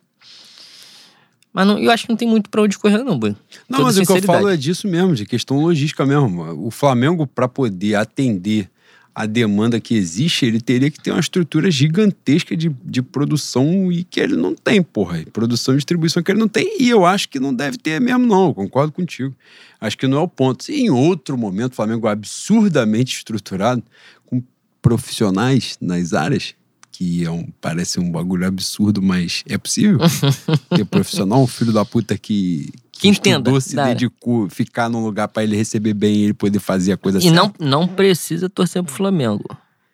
Mas 1.52 1.66
não- 1.66 1.78
eu 1.78 1.90
acho 1.90 2.05
que 2.05 2.10
não 2.10 2.16
tem 2.16 2.28
muito 2.28 2.51
pra 2.51 2.62
onde 2.62 2.78
correr, 2.78 3.02
não, 3.02 3.19
Boi. 3.19 3.35
Não, 3.69 3.82
mas 3.82 3.97
o 3.97 4.05
que 4.05 4.12
eu 4.12 4.23
falo 4.23 4.48
é 4.48 4.56
disso 4.56 4.86
mesmo, 4.86 5.15
de 5.15 5.24
questão 5.27 5.60
logística 5.60 6.05
mesmo. 6.05 6.66
O 6.66 6.70
Flamengo, 6.70 7.27
para 7.27 7.48
poder 7.48 7.94
atender 7.94 8.70
a 9.15 9.27
demanda 9.27 9.81
que 9.81 9.94
existe, 9.97 10.47
ele 10.47 10.60
teria 10.60 10.89
que 10.93 11.01
ter 11.01 11.10
uma 11.10 11.19
estrutura 11.19 11.69
gigantesca 11.73 12.56
de, 12.56 12.70
de 12.85 13.02
produção 13.02 13.90
e 13.90 14.05
que 14.05 14.20
ele 14.20 14.36
não 14.36 14.55
tem, 14.55 14.81
porra. 14.81 15.24
Produção 15.32 15.74
e 15.74 15.78
distribuição 15.78 16.23
que 16.23 16.31
ele 16.31 16.39
não 16.39 16.47
tem. 16.47 16.77
E 16.81 16.89
eu 16.89 17.05
acho 17.05 17.28
que 17.28 17.40
não 17.40 17.52
deve 17.52 17.78
ter 17.78 18.01
mesmo, 18.01 18.24
não. 18.27 18.48
Eu 18.48 18.55
concordo 18.55 18.93
contigo. 18.93 19.35
Acho 19.81 19.98
que 19.98 20.06
não 20.06 20.19
é 20.19 20.20
o 20.20 20.28
ponto. 20.28 20.62
Se 20.62 20.73
em 20.74 20.90
outro 20.90 21.36
momento 21.36 21.73
o 21.73 21.77
Flamengo 21.77 22.06
é 22.06 22.12
absurdamente 22.12 23.16
estruturado, 23.16 23.82
com 24.24 24.40
profissionais 24.81 25.77
nas 25.81 26.12
áreas, 26.12 26.55
que 26.98 27.24
é 27.24 27.30
um, 27.30 27.46
parece 27.60 28.00
um 28.00 28.10
bagulho 28.10 28.44
absurdo, 28.44 29.00
mas 29.00 29.44
é 29.48 29.56
possível. 29.56 30.00
ter 30.74 30.84
profissional, 30.84 31.40
um 31.40 31.46
filho 31.46 31.72
da 31.72 31.84
puta 31.84 32.18
que, 32.18 32.72
Que 32.90 33.06
entenda 33.06 33.50
estudou, 33.50 33.60
se 33.60 33.76
dedicou, 33.76 34.50
ficar 34.50 34.88
num 34.88 35.04
lugar 35.04 35.28
pra 35.28 35.44
ele 35.44 35.54
receber 35.54 35.94
bem 35.94 36.16
e 36.16 36.24
ele 36.24 36.34
poder 36.34 36.58
fazer 36.58 36.90
a 36.90 36.96
coisa 36.96 37.18
E 37.18 37.22
certa. 37.22 37.36
não, 37.36 37.54
não 37.60 37.86
precisa 37.86 38.48
torcer 38.50 38.82
pro 38.82 38.92
Flamengo. 38.92 39.44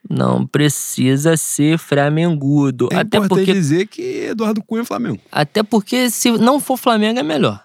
Não 0.09 0.47
precisa 0.47 1.37
ser 1.37 1.77
flamengudo. 1.77 2.89
É 2.91 2.97
até, 2.97 3.21
porque, 3.21 3.53
dizer 3.53 3.87
que 3.87 4.29
Eduardo 4.31 4.63
Cunha 4.63 4.81
é 4.81 4.85
Flamengo. 4.87 5.21
até 5.31 5.63
porque 5.63 6.09
se 6.09 6.31
não 6.31 6.59
for 6.59 6.79
Flamengo 6.79 7.21
é 7.21 7.23
melhor. 7.23 7.63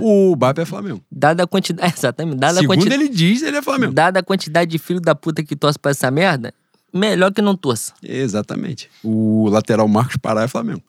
O 0.00 0.36
Bap 0.36 0.56
é 0.56 0.64
Flamengo. 0.64 1.00
Dada 1.10 1.42
a 1.42 1.46
quantidade. 1.48 1.92
Exatamente. 1.98 2.36
Dada 2.38 2.58
a 2.58 2.62
Segundo 2.62 2.76
quantidade. 2.76 3.02
ele 3.02 3.08
diz, 3.12 3.42
ele 3.42 3.56
é 3.56 3.62
Flamengo. 3.62 3.92
Dada 3.92 4.20
a 4.20 4.22
quantidade 4.22 4.70
de 4.70 4.78
filho 4.78 5.00
da 5.00 5.16
puta 5.16 5.42
que 5.42 5.56
torce 5.56 5.78
pra 5.78 5.90
essa 5.90 6.10
merda, 6.12 6.54
melhor 6.98 7.32
que 7.32 7.40
não 7.40 7.56
torça. 7.56 7.92
Exatamente. 8.02 8.90
O 9.02 9.48
lateral 9.48 9.86
Marcos 9.88 10.16
Pará 10.16 10.42
é 10.42 10.48
Flamengo. 10.48 10.82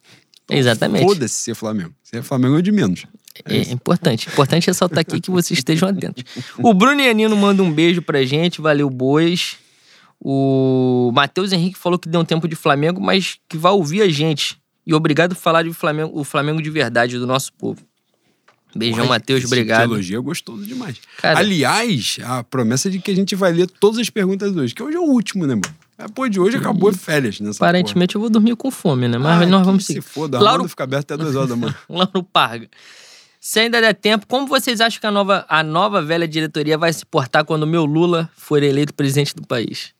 Exatamente. 0.49 1.05
Foda-se 1.05 1.35
ser 1.35 1.55
Flamengo. 1.55 1.93
Se 2.03 2.17
é 2.17 2.21
Flamengo 2.21 2.57
é 2.57 2.61
de 2.61 2.71
menos. 2.71 3.05
É 3.45 3.71
importante. 3.71 4.27
Importante 4.27 4.67
ressaltar 4.67 4.99
aqui 4.99 5.21
que 5.21 5.31
vocês 5.31 5.59
estejam 5.59 5.87
atentos. 5.87 6.23
O 6.57 6.73
Bruno 6.73 6.99
Ianino 6.99 7.37
manda 7.37 7.61
um 7.63 7.71
beijo 7.71 8.01
pra 8.01 8.25
gente. 8.25 8.59
Valeu, 8.59 8.89
bois. 8.89 9.57
O 10.19 11.11
Matheus 11.13 11.53
Henrique 11.53 11.77
falou 11.77 11.97
que 11.97 12.09
deu 12.09 12.19
um 12.19 12.25
tempo 12.25 12.47
de 12.47 12.55
Flamengo, 12.55 12.99
mas 12.99 13.37
que 13.47 13.57
vai 13.57 13.71
ouvir 13.71 14.01
a 14.01 14.09
gente. 14.09 14.57
E 14.85 14.93
obrigado 14.93 15.35
por 15.35 15.41
falar 15.41 15.63
de 15.63 15.71
Flamengo, 15.71 16.19
o 16.19 16.23
Flamengo 16.23 16.61
de 16.61 16.69
verdade 16.69 17.17
do 17.17 17.25
nosso 17.27 17.53
povo. 17.53 17.81
Beijão, 18.75 19.05
Matheus. 19.07 19.45
Obrigado. 19.45 19.83
elogio 19.93 20.19
é 20.19 20.21
gostoso 20.21 20.63
demais. 20.65 20.97
Cara- 21.17 21.39
Aliás, 21.39 22.17
a 22.23 22.43
promessa 22.43 22.89
de 22.89 22.99
que 22.99 23.09
a 23.09 23.15
gente 23.15 23.35
vai 23.35 23.51
ler 23.53 23.67
todas 23.79 23.97
as 23.99 24.09
perguntas 24.09 24.55
hoje, 24.55 24.75
que 24.75 24.83
hoje 24.83 24.97
é 24.97 24.99
o 24.99 25.03
último, 25.05 25.47
né, 25.47 25.55
mano? 25.55 25.75
É, 25.99 26.07
pô, 26.07 26.29
de 26.29 26.39
hoje 26.39 26.55
acabou 26.55 26.93
férias 26.93 27.41
nessa 27.41 27.57
Aparentemente 27.57 28.15
eu 28.15 28.21
vou 28.21 28.29
dormir 28.29 28.55
com 28.55 28.71
fome, 28.71 29.07
né? 29.09 29.17
porra. 29.17 29.35
Mas 29.35 29.41
Ah, 29.47 29.51
nós 29.51 29.65
vamos 29.65 29.85
se 29.85 29.93
seguir. 29.93 30.01
foda, 30.01 30.37
a 30.37 30.41
Lauro- 30.41 30.67
fica 30.69 30.83
aberta 30.85 31.13
até 31.13 31.21
duas 31.23 31.35
horas 31.35 31.49
da 31.49 31.55
manhã. 31.57 31.75
Lauro 31.89 32.23
Parga. 32.23 32.69
Se 33.41 33.59
ainda 33.59 33.81
der 33.81 33.93
tempo, 33.93 34.25
como 34.25 34.47
vocês 34.47 34.79
acham 34.79 34.99
que 34.99 35.07
a 35.07 35.11
nova, 35.11 35.45
a 35.49 35.61
nova 35.61 36.01
velha 36.01 36.27
diretoria 36.27 36.77
vai 36.77 36.91
se 36.93 37.05
portar 37.05 37.43
quando 37.43 37.63
o 37.63 37.67
meu 37.67 37.83
Lula 37.85 38.29
for 38.35 38.63
eleito 38.63 38.93
presidente 38.93 39.35
do 39.35 39.45
país? 39.45 39.93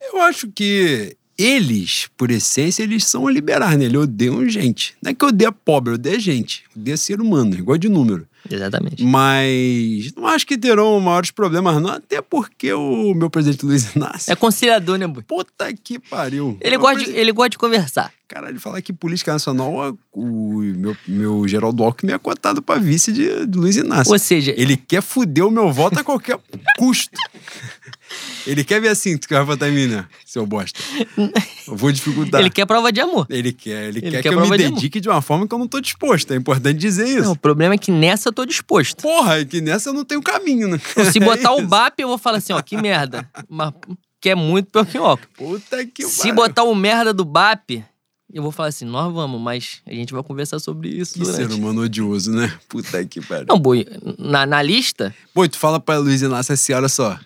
Eu 0.00 0.20
acho 0.22 0.48
que 0.52 1.16
eles, 1.38 2.08
por 2.16 2.30
essência, 2.30 2.82
eles 2.84 3.04
são 3.04 3.28
liberais, 3.28 3.76
né? 3.78 3.86
Eles 3.86 4.00
odeiam 4.00 4.48
gente. 4.48 4.94
Não 5.02 5.10
é 5.10 5.14
que 5.14 5.24
odeia 5.24 5.50
pobre, 5.52 5.94
odeia 5.94 6.18
gente. 6.20 6.64
Odeia 6.76 6.96
ser 6.96 7.20
humano, 7.20 7.54
igual 7.56 7.76
de 7.78 7.88
número. 7.88 8.26
Exatamente. 8.50 9.02
Mas 9.04 10.12
não 10.16 10.26
acho 10.26 10.46
que 10.46 10.58
terão 10.58 10.98
maiores 11.00 11.30
problemas, 11.30 11.80
não. 11.80 11.90
Até 11.90 12.20
porque 12.20 12.72
o 12.72 13.14
meu 13.14 13.30
presidente 13.30 13.64
Luiz 13.64 13.94
Inácio. 13.94 14.32
É 14.32 14.36
conciliador, 14.36 14.98
né, 14.98 15.06
Bui? 15.06 15.22
Puta 15.22 15.72
que 15.72 15.98
pariu. 15.98 16.56
Ele 16.60 16.76
Meu 16.76 16.80
gosta, 16.80 17.04
de, 17.04 17.10
ele 17.10 17.32
gosta 17.32 17.50
de 17.50 17.58
conversar. 17.58 18.12
Caralho, 18.28 18.58
falar 18.58 18.80
que 18.80 18.94
política 18.94 19.30
nacional, 19.32 19.96
o 20.10 20.58
meu, 20.60 20.96
meu 21.06 21.46
Geraldo 21.46 21.84
Alckmin 21.84 22.12
é 22.12 22.18
cotado 22.18 22.62
pra 22.62 22.76
vice 22.76 23.12
de, 23.12 23.44
de 23.46 23.58
Luiz 23.58 23.76
Inácio. 23.76 24.10
Ou 24.10 24.18
seja, 24.18 24.54
Ele 24.56 24.74
quer 24.74 25.02
fuder 25.02 25.46
o 25.46 25.50
meu 25.50 25.70
voto 25.70 26.00
a 26.00 26.04
qualquer 26.04 26.38
custo. 26.78 27.10
Ele 28.46 28.64
quer 28.64 28.80
ver 28.80 28.88
assim, 28.88 29.16
tu 29.18 29.26
vai 29.28 29.44
votar 29.44 29.68
em 29.68 29.72
mim, 29.72 29.86
né? 29.86 30.06
Seu 30.24 30.46
bosta. 30.46 30.80
Eu 31.66 31.76
vou 31.76 31.92
dificultar. 31.92 32.40
ele 32.40 32.50
quer 32.50 32.66
prova 32.66 32.90
de 32.90 33.00
amor. 33.00 33.26
Ele 33.28 33.52
quer, 33.52 33.88
ele, 33.88 33.98
Ele 33.98 34.10
quer, 34.10 34.22
quer 34.22 34.28
que 34.30 34.34
eu 34.34 34.40
me 34.40 34.46
amor. 34.46 34.56
dedique 34.56 34.98
de 35.00 35.08
uma 35.08 35.20
forma 35.20 35.46
que 35.46 35.54
eu 35.54 35.58
não 35.58 35.68
tô 35.68 35.80
disposto. 35.80 36.32
É 36.32 36.36
importante 36.36 36.78
dizer 36.78 37.06
isso. 37.06 37.22
Não, 37.24 37.32
o 37.32 37.38
problema 37.38 37.74
é 37.74 37.78
que 37.78 37.90
nessa 37.92 38.31
eu 38.32 38.34
tô 38.34 38.44
disposto. 38.46 39.00
Porra, 39.02 39.40
é 39.40 39.44
que 39.44 39.60
nessa 39.60 39.90
eu 39.90 39.94
não 39.94 40.04
tenho 40.04 40.22
caminho, 40.22 40.68
né? 40.68 40.80
Se 41.12 41.18
botar 41.20 41.52
o 41.52 41.58
Isso. 41.60 41.68
BAP, 41.68 42.00
eu 42.00 42.08
vou 42.08 42.18
falar 42.18 42.38
assim, 42.38 42.52
ó, 42.52 42.60
que 42.62 42.76
merda. 42.76 43.28
Mas 43.48 43.72
que 44.20 44.30
é 44.30 44.34
muito 44.34 44.70
pior 44.70 44.84
que 44.86 44.98
ó. 44.98 45.16
Puta 45.36 45.84
que 45.86 46.04
Se 46.04 46.18
pariu. 46.18 46.34
botar 46.34 46.62
o 46.64 46.74
merda 46.74 47.12
do 47.12 47.24
BAP, 47.24 47.82
eu 48.32 48.42
vou 48.42 48.50
falar 48.52 48.68
assim, 48.68 48.84
nós 48.84 49.12
vamos, 49.12 49.40
mas 49.40 49.82
a 49.86 49.92
gente 49.92 50.12
vai 50.12 50.22
conversar 50.22 50.58
sobre 50.58 50.88
isso 50.88 51.14
Que 51.14 51.20
durante. 51.20 51.36
ser 51.36 51.52
humano 51.52 51.82
odioso, 51.82 52.32
né? 52.32 52.52
Puta 52.68 53.04
que 53.04 53.20
pariu. 53.20 53.46
Não, 53.48 53.58
Boi, 53.58 53.86
na, 54.18 54.46
na 54.46 54.62
lista, 54.62 55.14
Pô, 55.34 55.46
tu 55.48 55.58
fala 55.58 55.78
pra 55.78 55.98
Luiz 55.98 56.22
Inácio 56.22 56.52
assim, 56.54 56.72
olha 56.72 56.88
só. 56.88 57.18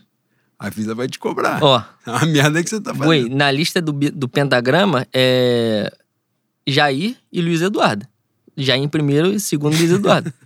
A 0.59 0.70
Visa 0.70 0.95
vai 0.95 1.07
te 1.07 1.19
cobrar. 1.19 1.62
ó, 1.62 1.83
A 2.07 2.24
merda 2.24 2.62
que 2.65 2.70
você 2.70 2.81
tá 2.81 2.93
Boi, 2.95 3.19
fazendo. 3.24 3.37
na 3.37 3.51
lista 3.51 3.81
do, 3.83 3.93
do 3.93 4.27
pentagrama 4.27 5.07
é 5.12 5.93
Jair 6.66 7.15
e 7.31 7.43
Luiz 7.43 7.61
Eduardo. 7.61 8.07
Jair 8.57 8.83
em 8.83 8.89
primeiro 8.89 9.33
e 9.35 9.39
segundo 9.39 9.77
Luiz 9.77 9.91
Eduardo. 9.93 10.33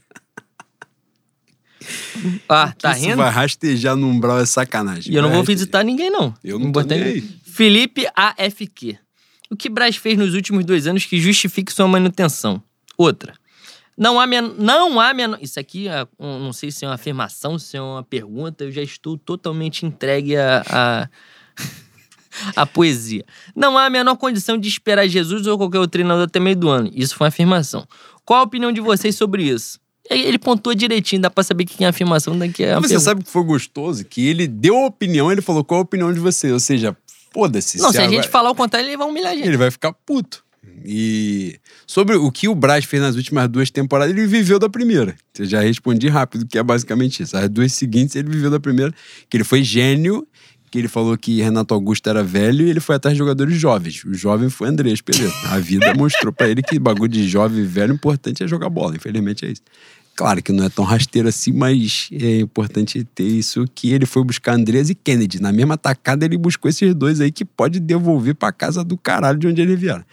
ah, 2.49 2.73
tá 2.79 2.93
rindo? 2.93 3.17
vai 3.17 3.31
rastejar 3.31 3.97
no 3.97 4.09
umbral 4.09 4.39
é 4.41 4.47
sacanagem. 4.47 5.13
E 5.13 5.17
eu 5.17 5.23
não 5.23 5.31
vou 5.31 5.39
rastejar. 5.39 5.59
visitar 5.59 5.85
ninguém, 5.85 6.11
não. 6.11 6.35
Eu 6.45 6.59
não 6.59 6.71
tô 6.73 6.81
Importante- 6.81 7.03
nem. 7.05 7.41
Felipe 7.45 8.07
AFQ. 8.15 8.99
O 9.51 9.57
que 9.57 9.69
Braz 9.69 9.97
fez 9.97 10.17
nos 10.17 10.35
últimos 10.35 10.65
dois 10.65 10.87
anos 10.87 11.05
que 11.05 11.21
justifique 11.21 11.73
sua 11.73 11.89
manutenção? 11.89 12.63
Outra. 12.97 13.35
Não 13.99 14.19
há, 14.21 14.27
men 14.27 14.55
não 14.59 14.99
há 15.01 15.13
menor... 15.13 15.39
Isso 15.43 15.59
aqui, 15.59 15.89
é 15.89 16.07
um- 16.19 16.39
não 16.39 16.53
sei 16.53 16.71
se 16.71 16.85
é 16.85 16.89
uma 16.89 16.95
afirmação, 16.95 17.59
se 17.59 17.77
é 17.77 17.83
uma 17.83 18.03
pergunta. 18.03 18.65
Eu 18.65 18.71
já 18.73 18.83
estou 18.83 19.19
totalmente 19.19 19.85
entregue 19.85 20.37
a... 20.37 20.63
a... 20.71 21.09
a 22.57 22.65
poesia. 22.67 23.25
Não 23.55 23.77
há 23.77 23.87
a 23.87 23.91
menor 23.91 24.17
condição 24.17 24.57
de 24.57 24.69
esperar 24.69 25.09
Jesus 25.09 25.47
ou 25.47 25.59
qualquer 25.59 25.79
outro 25.79 25.93
treinador 25.93 26.25
até 26.25 26.39
meio 26.39 26.57
do 26.57 26.69
ano. 26.69 26.89
Isso 26.95 27.17
foi 27.17 27.25
uma 27.25 27.29
afirmação. 27.29 27.87
Qual 28.25 28.39
a 28.41 28.45
opinião 28.45 28.71
de 28.71 28.81
vocês 28.81 29.17
sobre 29.17 29.43
isso? 29.43 29.80
Ele 30.11 30.39
pontuou 30.39 30.75
direitinho, 30.75 31.23
dá 31.23 31.31
pra 31.31 31.45
saber 31.45 31.65
que 31.65 31.85
é 31.85 31.87
afirmação 31.89 32.37
daqui 32.37 32.65
é 32.65 32.73
a 32.73 32.81
Mas 32.81 32.85
você 32.91 32.95
pergunta. 32.95 33.05
sabe 33.05 33.25
que 33.25 33.31
foi 33.31 33.45
gostoso? 33.45 34.05
Que 34.05 34.27
ele 34.27 34.47
deu 34.49 34.77
a 34.77 34.87
opinião, 34.87 35.31
ele 35.31 35.41
falou 35.41 35.63
qual 35.65 35.79
a 35.79 35.83
opinião 35.85 36.13
de 36.13 36.19
você. 36.19 36.51
Ou 36.51 36.59
seja, 36.61 36.97
foda-se. 37.33 37.79
Não, 37.79 37.93
se 37.93 37.99
a 37.99 38.03
agora- 38.05 38.17
gente 38.23 38.29
falar 38.31 38.51
o 38.51 38.55
contrário, 38.55 38.89
ele 38.89 38.97
vai 38.97 39.07
humilhar 39.09 39.33
a 39.33 39.37
gente. 39.37 39.47
Ele 39.47 39.57
vai 39.57 39.71
ficar 39.71 39.93
puto. 39.93 40.43
E 40.85 41.59
sobre 41.87 42.17
o 42.17 42.31
que 42.31 42.49
o 42.49 42.55
Braz 42.55 42.85
fez 42.85 43.03
nas 43.03 43.15
últimas 43.17 43.49
duas 43.49 43.71
temporadas, 43.71 44.15
ele 44.17 44.27
viveu 44.27 44.59
da 44.59 44.69
primeira. 44.69 45.15
Eu 45.39 45.45
já 45.47 45.61
respondi 45.61 46.09
rápido, 46.09 46.47
que 46.47 46.59
é 46.59 46.63
basicamente 46.63 47.23
isso. 47.23 47.37
As 47.37 47.49
duas 47.49 47.73
seguintes, 47.73 48.17
ele 48.17 48.29
viveu 48.29 48.51
da 48.51 48.59
primeira, 48.61 48.93
que 49.29 49.37
ele 49.37 49.45
foi 49.45 49.63
gênio, 49.63 50.27
que 50.71 50.79
ele 50.79 50.89
falou 50.89 51.17
que 51.19 51.41
Renato 51.43 51.75
Augusto 51.75 52.09
era 52.09 52.23
velho 52.23 52.67
e 52.67 52.71
ele 52.71 52.79
foi 52.81 52.97
atrás 52.97 53.15
de 53.15 53.19
jogadores 53.19 53.57
jovens. 53.59 54.05
O 54.05 54.15
jovem 54.15 54.49
foi 54.49 54.69
Andrés 54.69 55.01
Pereira. 55.01 55.33
A 55.47 55.59
vida 55.59 55.93
mostrou 55.95 56.33
pra 56.33 56.49
ele 56.49 56.63
que 56.63 56.79
bagulho 56.79 57.09
de 57.11 57.29
jovem 57.29 57.61
e 57.61 57.67
velho, 57.67 57.93
importante 57.95 58.43
é 58.43 58.47
jogar 58.49 58.69
bola. 58.71 58.95
Infelizmente 58.97 59.45
é 59.45 59.51
isso. 59.51 59.63
Claro 60.17 60.43
que 60.43 60.53
não 60.53 60.65
é 60.65 60.69
tão 60.69 60.85
rasteiro 60.85 61.29
assim, 61.29 61.53
mas 61.53 62.09
é 62.13 62.41
importante 62.41 63.05
ter 63.05 63.25
isso 63.25 63.65
que 63.75 63.93
ele 63.93 64.05
foi 64.05 64.23
buscar 64.23 64.55
Andrés 64.55 64.91
e 64.91 64.95
Kennedy. 64.95 65.41
Na 65.41 65.51
mesma 65.51 65.79
tacada, 65.79 66.25
ele 66.25 66.37
buscou 66.37 66.69
esses 66.69 66.95
dois 66.95 67.21
aí 67.21 67.33
que 67.33 67.45
pode 67.45 67.81
devolver 67.81 68.35
pra 68.35 68.53
casa 68.53 68.85
do 68.85 68.99
caralho 68.99 69.39
de 69.39 69.47
onde 69.47 69.63
ele 69.63 69.77
vieram. 69.77 70.05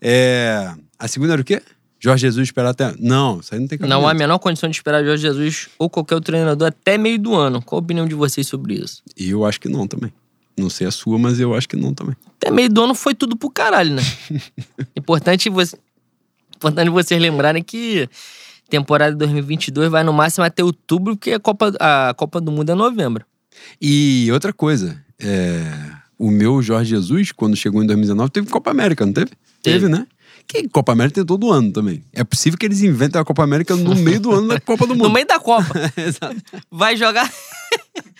É... 0.00 0.74
A 0.98 1.06
segunda 1.06 1.34
era 1.34 1.42
o 1.42 1.44
quê? 1.44 1.62
Jorge 2.04 2.20
Jesus 2.20 2.48
esperar 2.48 2.70
até. 2.70 2.94
Não, 2.98 3.40
isso 3.40 3.54
aí 3.54 3.60
não 3.60 3.66
tem 3.66 3.78
cabimento. 3.78 3.98
Não 3.98 4.06
há 4.06 4.10
a 4.10 4.14
menor 4.14 4.38
condição 4.38 4.68
de 4.68 4.76
esperar 4.76 5.02
Jorge 5.02 5.22
Jesus 5.22 5.68
ou 5.78 5.88
qualquer 5.88 6.16
outro 6.16 6.32
treinador 6.32 6.68
até 6.68 6.98
meio 6.98 7.18
do 7.18 7.34
ano. 7.34 7.62
Qual 7.62 7.78
a 7.78 7.82
opinião 7.82 8.06
de 8.06 8.14
vocês 8.14 8.46
sobre 8.46 8.74
isso? 8.74 9.02
Eu 9.16 9.46
acho 9.46 9.58
que 9.58 9.70
não 9.70 9.86
também. 9.86 10.12
Não 10.56 10.68
sei 10.68 10.86
a 10.86 10.90
sua, 10.90 11.18
mas 11.18 11.40
eu 11.40 11.54
acho 11.54 11.68
que 11.68 11.76
não 11.76 11.94
também. 11.94 12.14
Até 12.36 12.50
meio 12.50 12.68
do 12.68 12.82
ano 12.84 12.94
foi 12.94 13.14
tudo 13.14 13.36
pro 13.36 13.48
caralho, 13.48 13.94
né? 13.94 14.02
Importante, 14.94 15.48
você... 15.48 15.78
Importante 16.54 16.90
vocês 16.90 17.20
lembrarem 17.20 17.62
que 17.62 18.08
temporada 18.68 19.14
2022 19.16 19.90
vai 19.90 20.02
no 20.02 20.12
máximo 20.12 20.44
até 20.44 20.62
outubro, 20.62 21.16
porque 21.16 21.32
a 21.32 21.40
Copa, 21.40 21.72
a 21.78 22.14
Copa 22.14 22.40
do 22.40 22.50
Mundo 22.50 22.70
é 22.70 22.74
novembro. 22.74 23.24
E 23.80 24.28
outra 24.32 24.52
coisa, 24.52 25.02
é, 25.20 25.62
o 26.18 26.30
meu 26.30 26.62
Jorge 26.62 26.90
Jesus, 26.90 27.32
quando 27.32 27.56
chegou 27.56 27.82
em 27.82 27.86
2019, 27.86 28.30
teve 28.30 28.48
Copa 28.48 28.70
América, 28.70 29.04
não 29.04 29.12
teve? 29.12 29.32
Teve. 29.62 29.88
né? 29.88 30.06
Que 30.46 30.68
Copa 30.68 30.92
América 30.92 31.14
tem 31.14 31.24
todo 31.24 31.50
ano 31.50 31.72
também. 31.72 32.04
É 32.12 32.22
possível 32.22 32.58
que 32.58 32.66
eles 32.66 32.82
inventem 32.82 33.20
a 33.20 33.24
Copa 33.24 33.42
América 33.42 33.74
no 33.76 33.94
meio 33.96 34.20
do 34.20 34.32
ano 34.32 34.48
da 34.48 34.60
Copa 34.60 34.86
do 34.86 34.92
Mundo. 34.94 35.08
No 35.08 35.14
meio 35.14 35.26
da 35.26 35.40
Copa. 35.40 35.72
Exato. 35.96 36.36
Vai 36.70 36.96
jogar... 36.96 37.30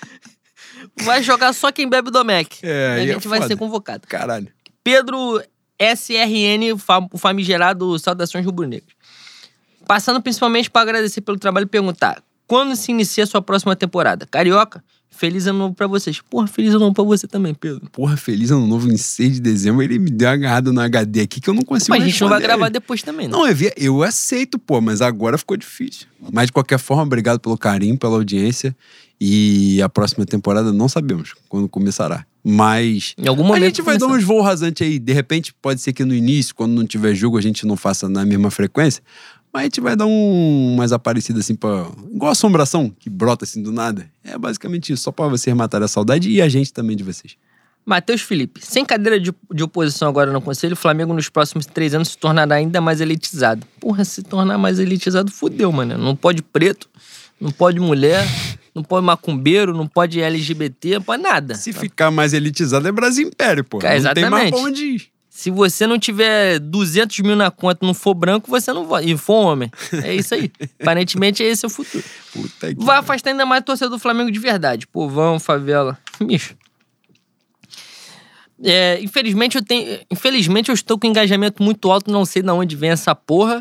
vai 1.03 1.23
jogar 1.23 1.53
só 1.53 1.71
quem 1.71 1.89
bebe 1.89 2.11
do 2.11 2.25
Mac. 2.25 2.47
É, 2.63 2.95
a 2.99 3.05
é 3.05 3.07
gente 3.07 3.29
vai 3.29 3.41
foda. 3.41 3.49
ser 3.49 3.57
convocado. 3.57 4.07
Caralho. 4.09 4.49
Pedro 4.83 5.43
SRN, 5.79 6.73
o 7.13 7.19
famigerado 7.19 7.99
Saudações 7.99 8.45
Rubro-Negras. 8.45 8.94
Passando 9.87 10.21
principalmente 10.23 10.71
para 10.71 10.83
agradecer 10.83 11.21
pelo 11.21 11.39
trabalho 11.39 11.65
e 11.65 11.69
perguntar: 11.69 12.23
quando 12.47 12.75
se 12.77 12.91
inicia 12.91 13.25
a 13.25 13.27
sua 13.27 13.43
próxima 13.43 13.75
temporada? 13.77 14.27
Carioca, 14.31 14.83
feliz 15.11 15.47
ano 15.47 15.59
novo 15.59 15.75
pra 15.75 15.87
vocês. 15.87 16.21
Porra, 16.21 16.47
feliz 16.47 16.71
ano 16.71 16.81
novo 16.81 16.95
pra 16.95 17.05
você 17.05 17.27
também, 17.27 17.55
Pedro. 17.55 17.89
Porra, 17.91 18.17
feliz 18.17 18.51
ano 18.51 18.67
novo 18.67 18.91
em 18.91 18.97
6 18.97 19.35
de 19.35 19.41
dezembro. 19.41 19.83
Ele 19.83 19.99
me 19.99 20.11
deu 20.11 20.29
uma 20.29 20.35
agarrada 20.35 20.73
no 20.73 20.81
HD 20.81 21.21
aqui 21.21 21.41
que 21.41 21.49
eu 21.49 21.55
não 21.55 21.63
consigo 21.63 21.91
Mas 21.91 22.03
a 22.03 22.07
gente 22.07 22.21
não 22.21 22.29
vai 22.29 22.41
gravar 22.41 22.69
depois 22.69 23.03
também, 23.03 23.27
né? 23.29 23.33
Não, 23.33 23.47
eu, 23.47 23.57
eu 23.77 24.03
aceito, 24.03 24.59
pô, 24.59 24.81
mas 24.81 25.01
agora 25.01 25.39
ficou 25.39 25.57
difícil. 25.57 26.07
Mas 26.33 26.47
de 26.47 26.53
qualquer 26.53 26.79
forma, 26.79 27.03
obrigado 27.05 27.39
pelo 27.41 27.57
carinho, 27.57 27.97
pela 27.99 28.15
audiência. 28.15 28.77
E 29.21 29.81
a 29.81 29.89
próxima 29.89 30.27
temporada 30.27 30.73
não 30.73 30.89
sabemos 30.89 31.33
quando 31.49 31.69
começará. 31.69 32.27
Mas 32.43 33.15
Em 33.17 33.27
algum 33.27 33.45
a 33.45 33.47
momento. 33.47 33.65
gente 33.65 33.81
vai 33.81 33.97
dar 33.97 34.07
começar. 34.07 34.19
uns 34.19 34.25
voos 34.27 34.45
rasantes 34.45 34.87
aí. 34.87 34.99
De 34.99 35.13
repente, 35.13 35.55
pode 35.63 35.81
ser 35.81 35.93
que 35.95 36.05
no 36.05 36.15
início, 36.15 36.55
quando 36.55 36.73
não 36.73 36.85
tiver 36.85 37.15
jogo, 37.15 37.39
a 37.39 37.41
gente 37.41 37.65
não 37.67 37.77
faça 37.77 38.07
na 38.09 38.25
mesma 38.25 38.51
frequência. 38.51 39.03
Mas 39.55 39.61
a 39.61 39.65
gente 39.67 39.81
vai 39.81 39.95
dar 39.95 40.07
um 40.07 40.75
mais 40.77 40.91
aparecido 40.91 41.39
assim 41.39 41.55
pra. 41.55 41.87
Igual 42.13 42.33
assombração, 42.33 42.91
que 42.99 43.09
brota 43.09 43.45
assim 43.45 43.63
do 43.63 43.71
nada. 43.71 44.11
É 44.25 44.37
basicamente 44.37 44.93
isso, 44.93 45.05
só 45.05 45.13
pra 45.13 45.29
vocês 45.29 45.55
matarem 45.55 45.85
a 45.85 45.89
saudade 45.89 46.29
e 46.29 46.43
a 46.43 46.49
gente 46.49 46.73
também 46.73 46.97
de 46.97 47.05
vocês. 47.05 47.37
Matheus 47.87 48.21
Felipe. 48.23 48.61
Sem 48.65 48.85
cadeira 48.85 49.21
de, 49.21 49.33
de 49.53 49.63
oposição 49.63 50.09
agora 50.09 50.33
no 50.33 50.41
Conselho, 50.41 50.73
o 50.73 50.77
Flamengo 50.77 51.15
nos 51.15 51.29
próximos 51.29 51.67
três 51.67 51.95
anos 51.95 52.09
se 52.09 52.19
tornará 52.19 52.57
ainda 52.57 52.81
mais 52.81 53.01
elitizado. 53.01 53.65
Porra, 53.79 54.05
se 54.05 54.23
tornar 54.25 54.59
mais 54.59 54.81
elitizado, 54.81 55.31
fudeu, 55.31 55.71
mano. 55.71 55.97
Não 55.99 56.17
pode 56.17 56.43
preto, 56.43 56.89
não 57.41 57.53
pode 57.53 57.79
mulher, 57.79 58.27
não 58.75 58.83
pode 58.83 59.07
macumbeiro, 59.07 59.73
não 59.77 59.87
pode 59.87 60.21
LGBT, 60.21 60.95
não 60.95 61.03
pode 61.03 61.23
nada. 61.23 61.55
Se 61.55 61.73
ficar 61.73 62.11
mais 62.11 62.33
elitizado 62.33 62.89
é 62.89 62.91
Brasil 62.91 63.29
Império, 63.29 63.63
pô. 63.63 63.79
Cara, 63.79 64.01
Não 64.01 64.15
tem 64.15 64.29
mais 64.29 64.47
exatamente. 64.47 64.51
pra 64.51 64.61
onde 64.71 64.85
ir. 64.85 65.14
Se 65.37 65.51
você 65.51 65.85
não 65.85 65.99
tiver 65.99 66.61
200 66.61 67.19
mil 67.19 67.35
na 67.35 67.51
conta 67.51 67.81
e 67.85 67.87
não 67.89 67.93
for 67.93 68.15
branco, 68.15 68.49
você 68.49 68.73
não 68.73 68.87
vai. 68.87 69.05
E 69.05 69.17
for 69.17 69.35
homem. 69.35 69.69
É 70.05 70.15
isso 70.15 70.33
aí. 70.33 70.49
Aparentemente, 70.81 71.43
é 71.43 71.47
esse 71.47 71.67
o 71.67 71.69
futuro. 71.69 72.05
Puta 72.33 72.73
que... 72.73 72.81
Vai 72.85 72.99
afastar 72.99 73.31
ainda 73.31 73.45
mais 73.45 73.61
o 73.63 73.65
torcedor 73.65 73.91
do 73.91 73.99
Flamengo 73.99 74.31
de 74.31 74.39
verdade. 74.39 74.87
Povão, 74.87 75.41
favela. 75.41 75.99
Bicho. 76.25 76.55
É, 78.63 79.01
infelizmente, 79.03 79.57
eu 79.57 79.65
tenho. 79.65 79.99
Infelizmente, 80.09 80.69
eu 80.69 80.75
estou 80.75 80.97
com 80.97 81.09
engajamento 81.09 81.65
muito 81.65 81.91
alto, 81.91 82.13
não 82.13 82.25
sei 82.25 82.41
de 82.41 82.51
onde 82.51 82.77
vem 82.77 82.91
essa 82.91 83.13
porra. 83.13 83.61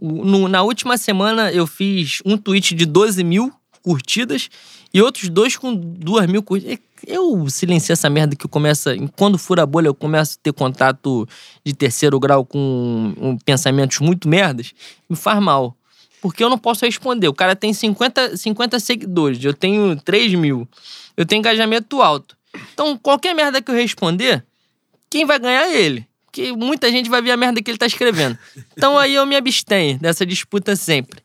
No- 0.00 0.46
na 0.46 0.62
última 0.62 0.96
semana, 0.96 1.50
eu 1.52 1.66
fiz 1.66 2.20
um 2.24 2.38
tweet 2.38 2.76
de 2.76 2.86
12 2.86 3.24
mil 3.24 3.52
curtidas 3.82 4.48
e 4.94 5.02
outros 5.02 5.28
dois 5.28 5.56
com 5.56 5.74
2 5.74 6.26
mil 6.28 6.44
curtidas. 6.44 6.78
Eu 7.06 7.48
silenciei 7.48 7.92
essa 7.92 8.10
merda 8.10 8.34
que 8.34 8.46
começa. 8.48 8.94
Quando 9.16 9.38
fura 9.38 9.62
a 9.62 9.66
bolha, 9.66 9.88
eu 9.88 9.94
começo 9.94 10.36
a 10.38 10.42
ter 10.42 10.52
contato 10.52 11.28
de 11.64 11.72
terceiro 11.72 12.18
grau 12.18 12.44
com 12.44 13.14
um, 13.20 13.36
pensamentos 13.38 13.98
muito 14.00 14.28
merdas. 14.28 14.72
Me 15.08 15.16
faz 15.16 15.40
mal. 15.40 15.76
Porque 16.20 16.42
eu 16.42 16.50
não 16.50 16.58
posso 16.58 16.84
responder. 16.84 17.28
O 17.28 17.34
cara 17.34 17.54
tem 17.54 17.72
50, 17.72 18.36
50 18.36 18.80
seguidores, 18.80 19.42
eu 19.44 19.54
tenho 19.54 19.96
3 19.96 20.34
mil. 20.34 20.68
Eu 21.16 21.24
tenho 21.24 21.38
engajamento 21.38 22.02
alto. 22.02 22.36
Então, 22.72 22.96
qualquer 22.96 23.34
merda 23.34 23.62
que 23.62 23.70
eu 23.70 23.74
responder, 23.74 24.44
quem 25.10 25.24
vai 25.24 25.38
ganhar 25.38 25.68
é 25.68 25.80
ele. 25.80 26.06
Porque 26.26 26.52
muita 26.52 26.90
gente 26.90 27.08
vai 27.08 27.22
ver 27.22 27.30
a 27.30 27.36
merda 27.36 27.62
que 27.62 27.70
ele 27.70 27.78
tá 27.78 27.86
escrevendo. 27.86 28.38
Então 28.76 28.98
aí 28.98 29.14
eu 29.14 29.26
me 29.26 29.34
abstenho 29.34 29.98
dessa 29.98 30.24
disputa 30.26 30.76
sempre. 30.76 31.20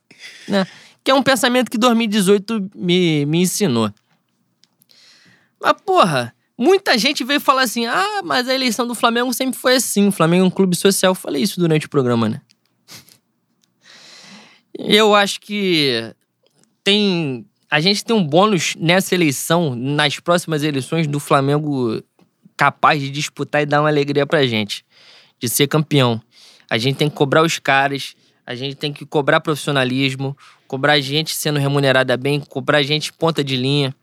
Né? 0.48 0.66
Que 1.04 1.10
é 1.10 1.14
um 1.14 1.22
pensamento 1.22 1.70
que 1.70 1.78
2018 1.78 2.70
me, 2.74 3.26
me 3.26 3.42
ensinou. 3.42 3.92
Mas, 5.64 5.72
porra, 5.86 6.34
muita 6.58 6.98
gente 6.98 7.24
veio 7.24 7.40
falar 7.40 7.62
assim: 7.62 7.86
ah, 7.86 8.20
mas 8.22 8.46
a 8.46 8.54
eleição 8.54 8.86
do 8.86 8.94
Flamengo 8.94 9.32
sempre 9.32 9.58
foi 9.58 9.76
assim. 9.76 10.08
O 10.08 10.12
Flamengo 10.12 10.44
é 10.44 10.46
um 10.46 10.50
clube 10.50 10.76
social. 10.76 11.12
Eu 11.12 11.14
falei 11.14 11.42
isso 11.42 11.58
durante 11.58 11.86
o 11.86 11.88
programa, 11.88 12.28
né? 12.28 12.42
Eu 14.78 15.14
acho 15.14 15.40
que 15.40 16.14
tem. 16.84 17.46
A 17.70 17.80
gente 17.80 18.04
tem 18.04 18.14
um 18.14 18.22
bônus 18.22 18.76
nessa 18.78 19.14
eleição, 19.14 19.74
nas 19.74 20.20
próximas 20.20 20.62
eleições, 20.62 21.06
do 21.06 21.18
Flamengo 21.18 22.02
capaz 22.56 23.00
de 23.00 23.10
disputar 23.10 23.62
e 23.62 23.66
dar 23.66 23.80
uma 23.80 23.88
alegria 23.88 24.26
pra 24.26 24.46
gente. 24.46 24.84
De 25.40 25.48
ser 25.48 25.66
campeão. 25.66 26.20
A 26.68 26.76
gente 26.76 26.96
tem 26.96 27.08
que 27.08 27.16
cobrar 27.16 27.42
os 27.42 27.58
caras, 27.58 28.14
a 28.46 28.54
gente 28.54 28.76
tem 28.76 28.92
que 28.92 29.06
cobrar 29.06 29.40
profissionalismo, 29.40 30.36
cobrar 30.68 31.00
gente 31.00 31.34
sendo 31.34 31.58
remunerada 31.58 32.16
bem, 32.16 32.38
cobrar 32.40 32.82
gente 32.82 33.12
ponta 33.12 33.42
de 33.42 33.56
linha. 33.56 33.94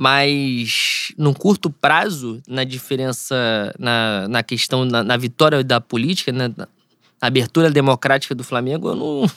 Mas 0.00 1.12
num 1.18 1.34
curto 1.34 1.68
prazo, 1.68 2.40
na 2.46 2.62
diferença, 2.62 3.74
na, 3.80 4.28
na 4.28 4.42
questão, 4.44 4.84
na, 4.84 5.02
na 5.02 5.16
vitória 5.16 5.64
da 5.64 5.80
política, 5.80 6.30
né, 6.30 6.54
na 6.56 6.68
abertura 7.20 7.68
democrática 7.68 8.32
do 8.32 8.44
Flamengo, 8.44 8.90
eu 8.90 8.94
não, 8.94 9.30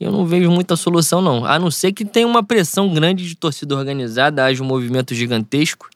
eu 0.00 0.10
não 0.10 0.24
vejo 0.24 0.50
muita 0.50 0.74
solução, 0.74 1.20
não. 1.20 1.44
A 1.44 1.58
não 1.58 1.70
ser 1.70 1.92
que 1.92 2.02
tenha 2.02 2.26
uma 2.26 2.42
pressão 2.42 2.94
grande 2.94 3.28
de 3.28 3.34
torcida 3.34 3.76
organizada, 3.76 4.42
haja 4.42 4.62
um 4.62 4.66
movimento 4.66 5.14
gigantesco. 5.14 5.90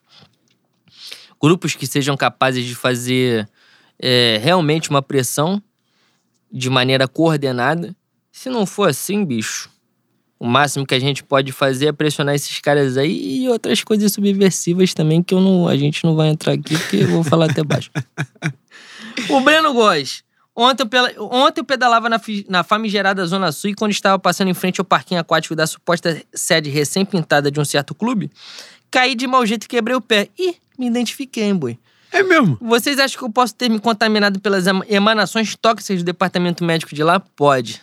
Grupos 1.41 1.75
que 1.75 1.87
sejam 1.87 2.15
capazes 2.15 2.63
de 2.63 2.75
fazer 2.75 3.49
é, 3.99 4.39
realmente 4.43 4.91
uma 4.91 5.01
pressão 5.01 5.63
de 6.53 6.69
maneira 6.69 7.09
coordenada. 7.09 7.97
Se 8.31 8.51
não 8.51 8.67
for 8.67 8.91
assim, 8.91 9.25
bicho, 9.25 9.71
o 10.39 10.47
máximo 10.47 10.87
que 10.87 10.95
a 10.95 10.99
gente 10.99 11.25
pode 11.25 11.51
fazer 11.53 11.87
é 11.87 11.93
pressionar 11.93 12.35
esses 12.35 12.59
caras 12.61 12.97
aí 12.97 13.43
e 13.45 13.49
outras 13.49 13.83
coisas 13.83 14.13
subversivas 14.13 14.93
também 14.93 15.23
que 15.23 15.33
eu 15.35 15.41
não, 15.41 15.67
a 15.69 15.77
gente 15.77 16.05
não 16.05 16.15
vai 16.15 16.29
entrar 16.29 16.53
aqui 16.53 16.77
porque 16.79 16.97
eu 16.97 17.09
vou 17.09 17.25
falar 17.25 17.51
até 17.51 17.63
baixo. 17.65 17.91
o 19.31 19.41
Breno 19.41 19.73
Góes. 19.73 20.25
Ontem 20.55 20.85
eu, 20.85 20.89
pela- 20.89 21.13
ontem 21.19 21.61
eu 21.61 21.65
pedalava 21.65 22.09
na, 22.09 22.19
na 22.49 22.65
famigerada 22.65 23.25
Zona 23.27 23.53
Sul 23.53 23.71
e 23.71 23.75
quando 23.75 23.93
estava 23.93 24.19
passando 24.19 24.49
em 24.49 24.55
frente 24.55 24.81
ao 24.81 24.85
parquinho 24.87 25.21
aquático 25.21 25.55
da 25.55 25.67
suposta 25.67 26.23
sede 26.35 26.71
recém-pintada 26.71 27.51
de 27.51 27.61
um 27.61 27.65
certo 27.65 27.95
clube, 27.95 28.31
caí 28.91 29.15
de 29.15 29.27
mau 29.27 29.45
jeito 29.45 29.65
e 29.65 29.69
quebrei 29.69 29.95
o 29.95 30.01
pé. 30.01 30.29
Ih, 30.39 30.57
me 30.79 30.87
identifiquei, 30.87 31.45
hein, 31.45 31.55
boi. 31.55 31.79
É 32.11 32.23
mesmo. 32.23 32.57
Vocês 32.61 32.99
acham 32.99 33.19
que 33.19 33.25
eu 33.25 33.31
posso 33.31 33.55
ter 33.55 33.69
me 33.69 33.79
contaminado 33.79 34.41
pelas 34.41 34.67
ema- 34.67 34.85
emanações 34.89 35.55
tóxicas 35.57 35.99
do 36.03 36.07
departamento 36.07 36.65
médico 36.65 36.95
de 36.95 37.03
lá? 37.03 37.21
Pode. 37.21 37.81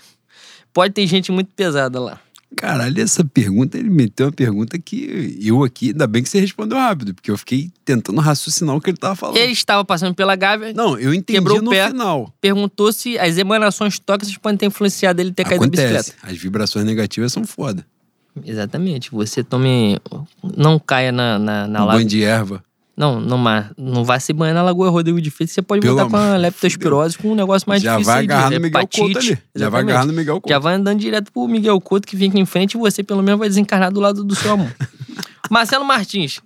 Pode 0.74 0.94
ter 0.96 1.06
gente 1.06 1.32
muito 1.32 1.52
pesada 1.56 2.00
lá. 2.00 2.20
Caralho, 2.56 3.02
essa 3.02 3.26
pergunta, 3.26 3.78
ele 3.78 3.90
meteu 3.90 4.28
uma 4.28 4.32
pergunta 4.32 4.78
que 4.80 5.38
eu 5.42 5.64
aqui, 5.64 5.88
ainda 5.90 6.08
bem 6.08 6.24
que 6.24 6.30
você 6.30 6.40
respondeu 6.40 6.78
rápido, 6.78 7.14
porque 7.14 7.30
eu 7.32 7.38
fiquei 7.38 7.72
tentando 7.84 8.22
raciocinar 8.22 8.76
o 8.76 8.80
que 8.82 8.90
ele 8.90 8.98
tava 8.98 9.16
falando. 9.16 9.38
Ele 9.38 9.52
estava 9.52 9.84
passando 9.84 10.14
pela 10.16 10.36
Gávea, 10.36 10.74
Não, 10.74 10.98
eu 10.98 11.14
entendi 11.14 11.40
Quebrou 11.40 11.60
o 11.60 11.62
no 11.62 11.72
pé. 11.72 11.88
final. 11.90 12.34
perguntou 12.40 12.94
se 12.94 13.18
as 13.20 13.38
emanações 13.38 14.00
tóxicas 14.00 14.38
podem 14.38 14.58
ter 14.58 14.66
influenciado 14.68 15.20
ele 15.22 15.32
ter 15.32 15.44
caído 15.44 15.68
da 15.68 15.82
Acontece. 15.82 15.94
bicicleta. 16.12 16.28
As 16.32 16.38
vibrações 16.38 16.86
negativas 16.86 17.34
são 17.34 17.46
foda. 17.46 17.86
Exatamente. 18.46 19.12
Você 19.12 19.44
tome. 19.44 20.00
Não 20.58 20.80
caia 20.80 21.12
na, 21.12 21.38
na, 21.38 21.68
na 21.68 21.80
Um 21.82 21.86
lagoa. 21.86 21.96
banho 21.98 22.08
de 22.08 22.24
erva. 22.24 22.64
Não, 22.96 23.20
não, 23.20 23.40
mas 23.40 23.72
não 23.76 24.06
vai 24.06 24.20
se 24.20 24.32
banhar 24.34 24.54
na 24.54 24.62
Lagoa 24.62 24.88
Rodrigo 24.90 25.20
de 25.20 25.32
Feito. 25.32 25.52
Você 25.52 25.64
pode 25.64 25.82
Pelo 25.82 25.96
voltar 25.98 26.12
com 26.12 26.16
a 26.18 26.38
leptospirose 26.38 27.18
com 27.18 27.32
um 27.32 27.36
negócio 27.36 27.68
mais 27.68 27.82
Já 27.82 27.94
difícil. 27.94 28.14
vai 28.14 28.24
agarrar 28.24 28.52
no 28.52 28.60
Miguel. 28.60 28.88
Couto 28.88 29.18
ali. 29.18 29.38
Já 29.56 29.70
vai 29.70 29.82
agarrar 29.82 30.06
no 30.06 30.14
Miguel 30.14 30.36
Couto. 30.36 30.50
Já 30.50 30.60
vai 30.60 30.76
andando 30.76 31.00
direto 31.00 31.32
pro 31.32 31.48
Miguel 31.48 31.82
Couto 31.82 32.08
que 32.08 32.16
fica 32.16 32.38
em 32.40 32.46
frente 32.46 32.76
e 32.76 32.78
você, 32.78 33.02
pelo 33.02 33.24
menos, 33.24 33.40
vai 33.40 33.50
desencarnar 33.50 33.92
do 33.92 34.00
lado 34.00 34.24
do 34.24 34.36
seu 34.36 34.52
amor. 34.52 34.72
Marcelo 35.50 35.84
Martins. 35.84 36.40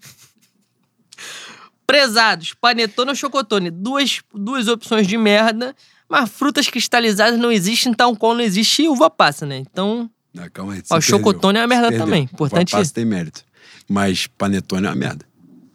Prezados, 1.85 2.53
panetone 2.53 3.09
ou 3.11 3.15
chocotone? 3.15 3.69
Duas, 3.69 4.19
duas 4.33 4.67
opções 4.67 5.07
de 5.07 5.17
merda, 5.17 5.75
mas 6.09 6.29
frutas 6.29 6.67
cristalizadas 6.69 7.39
não 7.39 7.51
existem, 7.51 7.93
tal 7.93 8.15
qual 8.15 8.33
não 8.33 8.41
existe 8.41 8.87
uva 8.87 9.09
passa, 9.09 9.45
né? 9.45 9.57
Então, 9.57 10.09
Ah, 10.37 10.49
calma 10.49 10.73
aí. 10.73 10.83
ó, 10.89 10.97
o 10.97 11.01
chocotone 11.01 11.57
é 11.59 11.61
uma 11.61 11.67
merda 11.67 11.91
também. 11.97 12.23
Importante 12.23 12.71
Papasso 12.71 12.93
tem 12.93 13.05
mérito. 13.05 13.43
Mas 13.89 14.27
panetone 14.27 14.85
é 14.85 14.89
uma 14.89 14.95
merda. 14.95 15.25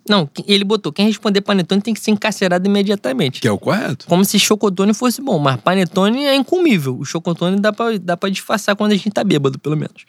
Não, 0.09 0.29
ele 0.49 0.65
botou, 0.65 0.93
quem 0.93 1.07
responder 1.07 1.41
panetone 1.43 1.81
tem 1.81 1.95
que 1.95 2.01
ser 2.01 2.11
encarcerado 2.11 2.67
imediatamente. 2.69 3.41
Que 3.41 3.47
é 3.47 3.53
o 3.53 3.59
correto. 3.59 4.07
Como 4.07 4.25
se 4.25 4.39
chocotone 4.39 4.93
fosse 4.93 5.23
bom, 5.23 5.39
mas 5.39 5.61
panetone 5.61 6.25
é 6.25 6.35
incomível. 6.35 6.99
O 6.99 7.05
chocotone 7.05 7.61
dá 7.61 7.73
pra, 7.73 7.97
dá 7.99 8.17
pra 8.17 8.29
disfarçar 8.29 8.75
quando 8.75 8.93
a 8.93 8.97
gente 8.97 9.11
tá 9.11 9.23
bêbado, 9.23 9.59
pelo 9.59 9.77
menos. 9.77 10.05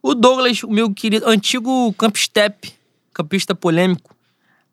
O 0.00 0.14
Douglas, 0.14 0.62
o 0.62 0.70
meu 0.70 0.92
querido, 0.92 1.28
antigo 1.28 1.92
Camp 1.94 2.16
Step, 2.16 2.72
campista 3.12 3.54
polêmico, 3.54 4.14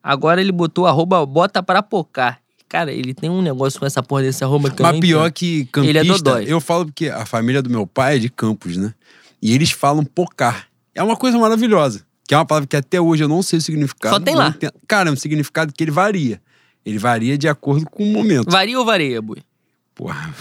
agora 0.02 0.40
ele 0.40 0.52
botou 0.52 0.86
arroba 0.86 1.24
bota 1.26 1.62
pra 1.62 1.82
pocar. 1.82 2.40
Cara, 2.68 2.92
ele 2.92 3.12
tem 3.12 3.28
um 3.28 3.42
negócio 3.42 3.80
com 3.80 3.86
essa 3.86 4.00
porra 4.00 4.22
desse 4.22 4.44
arroba 4.44 4.70
que 4.70 4.80
eu 4.80 4.86
Mas 4.86 5.00
pior 5.00 5.22
entendo. 5.22 5.32
que 5.32 5.64
campista, 5.66 5.90
Ele 5.90 5.98
é 5.98 6.04
dodói. 6.04 6.44
eu 6.46 6.60
falo 6.60 6.86
porque 6.86 7.08
a 7.08 7.26
família 7.26 7.60
do 7.60 7.68
meu 7.68 7.84
pai 7.84 8.16
é 8.16 8.18
de 8.20 8.28
Campos, 8.30 8.76
né? 8.76 8.94
E 9.42 9.52
eles 9.52 9.72
falam 9.72 10.04
pocar. 10.04 10.68
É 10.94 11.02
uma 11.02 11.16
coisa 11.16 11.36
maravilhosa. 11.36 12.04
Que 12.30 12.34
é 12.34 12.38
uma 12.38 12.46
palavra 12.46 12.68
que 12.68 12.76
até 12.76 13.00
hoje 13.00 13.24
eu 13.24 13.28
não 13.28 13.42
sei 13.42 13.58
o 13.58 13.60
significado. 13.60 14.14
Só 14.14 14.20
tem 14.20 14.36
lá. 14.36 14.50
entendo. 14.50 14.72
Cara, 14.86 15.08
é 15.10 15.12
um 15.12 15.16
significado 15.16 15.72
que 15.72 15.82
ele 15.82 15.90
varia. 15.90 16.40
Ele 16.86 16.96
varia 16.96 17.36
de 17.36 17.48
acordo 17.48 17.84
com 17.90 18.04
o 18.04 18.06
momento. 18.06 18.48
Varia 18.48 18.78
ou 18.78 18.84
varia, 18.84 19.20
bui? 19.20 19.42
Porra. 19.96 20.32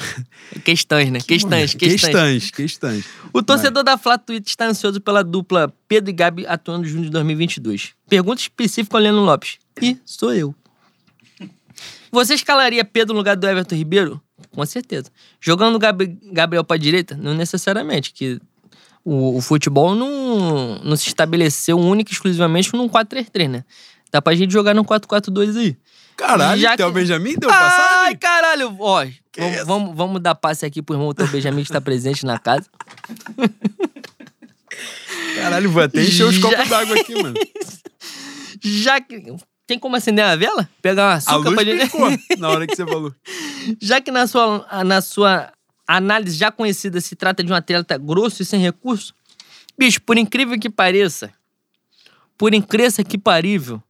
Questões, 0.64 1.10
né? 1.10 1.18
Questões, 1.20 1.74
questões. 1.74 2.02
Questões, 2.04 2.52
questões. 2.52 3.06
O 3.34 3.42
torcedor 3.42 3.84
da 3.84 3.98
Fla 3.98 4.20
Tweet 4.20 4.48
está 4.48 4.68
ansioso 4.68 5.02
pela 5.02 5.24
dupla 5.24 5.74
Pedro 5.88 6.12
e 6.12 6.14
Gabi 6.14 6.46
atuando 6.46 6.88
juntos 6.88 7.08
em 7.08 7.12
2022. 7.12 7.94
Pergunta 8.08 8.40
específica 8.40 8.96
ao 8.96 9.02
Leandro 9.02 9.24
Lopes. 9.24 9.58
E 9.82 9.98
sou 10.06 10.32
eu. 10.32 10.54
Você 12.12 12.36
escalaria 12.36 12.86
Pedro 12.86 13.14
no 13.16 13.20
lugar 13.20 13.36
do 13.36 13.48
Everton 13.48 13.74
Ribeiro? 13.74 14.22
Com 14.52 14.64
certeza. 14.64 15.10
Jogando 15.42 15.74
o 15.76 15.80
Gab- 15.80 16.06
Gabriel 16.32 16.64
para 16.64 16.78
direita? 16.78 17.18
Não 17.18 17.34
necessariamente, 17.34 18.14
que 18.14 18.40
o, 19.04 19.38
o 19.38 19.42
futebol 19.42 19.96
não, 19.96 20.80
não 20.84 20.96
se 20.96 21.08
estabeleceu 21.08 21.78
única 21.78 22.12
e 22.12 22.14
exclusivamente 22.14 22.74
num 22.74 22.88
4-3-3, 22.90 23.48
né? 23.50 23.64
Dá 24.12 24.22
pra 24.22 24.36
gente 24.36 24.52
jogar 24.52 24.74
num 24.74 24.84
4-4-2 24.84 25.58
aí. 25.58 25.78
Caralho, 26.18 26.60
Já 26.60 26.76
Theo 26.76 26.88
que- 26.88 26.94
Benjamin 26.94 27.36
deu 27.38 27.50
Ai, 27.50 27.58
passagem? 27.60 28.18
caralho! 28.18 28.76
Ó, 28.80 29.06
vamos, 29.06 29.66
vamos, 29.66 29.96
vamos 29.96 30.22
dar 30.22 30.36
passe 30.36 30.66
aqui 30.66 30.82
pro 30.82 30.96
irmão 30.96 31.14
Teu 31.14 31.28
Benjamin 31.28 31.62
que 31.64 31.70
está 31.70 31.80
presente 31.80 32.26
na 32.26 32.38
casa. 32.38 32.66
Caralho, 35.36 35.72
vou 35.72 35.82
até 35.84 36.02
encher 36.04 36.24
os 36.26 36.36
Já- 36.36 36.50
copos 36.50 36.70
d'água 36.70 36.96
aqui, 37.00 37.22
mano. 37.22 37.36
Já 38.64 39.00
que. 39.00 39.24
Tem 39.66 39.78
como 39.78 39.96
acender 39.96 40.26
a 40.26 40.36
vela? 40.36 40.68
Pegar 40.82 41.04
uma 41.06 41.12
A 41.12 41.16
açúcar 41.16 41.50
luz 41.52 41.56
pra 41.56 41.64
na 42.40 42.50
hora 42.50 42.66
que 42.66 42.76
você 42.76 42.86
falou. 42.86 43.14
Já 43.80 44.02
que 44.02 44.10
na 44.12 44.26
sua, 44.26 44.66
na 44.84 45.00
sua 45.00 45.52
análise 45.98 46.38
já 46.38 46.52
conhecida 46.52 47.02
se 47.02 47.16
trata 47.16 47.44
de 47.44 47.52
um 47.52 47.56
atleta 47.56 47.98
grosso 47.98 48.42
e 48.42 48.46
sem 48.46 48.60
recurso, 48.60 49.14
bicho, 49.78 50.02
por 50.02 50.18
incrível 50.18 50.60
que 50.60 50.70
pareça, 50.70 51.32
por 52.38 52.54
incrível 52.54 53.04
que 53.04 53.18
parível, 53.18 53.82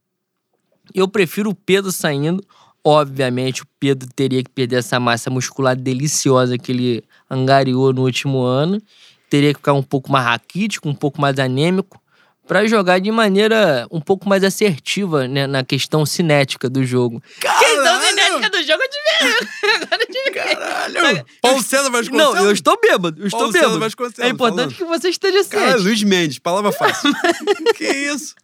Eu 0.93 1.07
prefiro 1.07 1.51
o 1.51 1.55
Pedro 1.55 1.91
saindo. 1.91 2.43
Obviamente, 2.84 3.61
o 3.61 3.67
Pedro 3.80 4.09
teria 4.15 4.41
que 4.43 4.49
perder 4.49 4.77
essa 4.77 4.99
massa 4.99 5.30
muscular 5.30 5.76
deliciosa 5.76 6.57
que 6.57 6.71
ele 6.71 7.03
angariou 7.30 7.93
no 7.93 8.03
último 8.03 8.41
ano. 8.41 8.81
Teria 9.30 9.53
que 9.53 9.59
ficar 9.59 9.73
um 9.73 9.84
pouco 9.84 10.11
mais 10.11 10.26
raquítico, 10.26 10.89
um 10.89 10.95
pouco 10.95 11.21
mais 11.21 11.38
anêmico, 11.38 12.01
para 12.47 12.65
jogar 12.65 12.97
de 12.97 13.11
maneira 13.11 13.85
um 13.91 14.01
pouco 14.01 14.27
mais 14.27 14.43
assertiva 14.43 15.27
né, 15.27 15.45
na 15.45 15.63
questão 15.63 16.03
cinética 16.03 16.67
do 16.67 16.84
jogo. 16.84 17.21
Questão 17.39 18.01
cinética 18.35 18.49
do 18.49 18.64
jogo, 18.68 18.84
eu 18.84 18.89
te 18.89 18.97
vi. 19.07 19.69
Agora 19.84 20.06
te 20.06 20.23
vi. 20.23 20.31
Caralho! 20.31 21.26
Paulo 21.41 21.64
César 21.64 21.89
Vasconcelos. 21.89 22.35
Não, 22.35 22.45
eu 22.45 22.51
estou 22.51 22.80
bêbado. 22.81 23.22
Eu 23.22 23.27
estou 23.27 23.39
Paulo 23.39 23.51
César 23.53 23.65
bêbado. 23.65 23.80
Vasconcelos 23.81 24.19
É 24.19 24.34
importante 24.34 24.76
falando. 24.76 24.93
que 24.93 24.99
você 25.01 25.10
esteja 25.10 25.43
Cara, 25.45 25.68
ciente. 25.72 25.84
Luiz 25.84 26.03
Mendes, 26.03 26.39
palavra 26.39 26.72
fácil. 26.72 27.11
que 27.76 27.85
isso? 27.88 28.35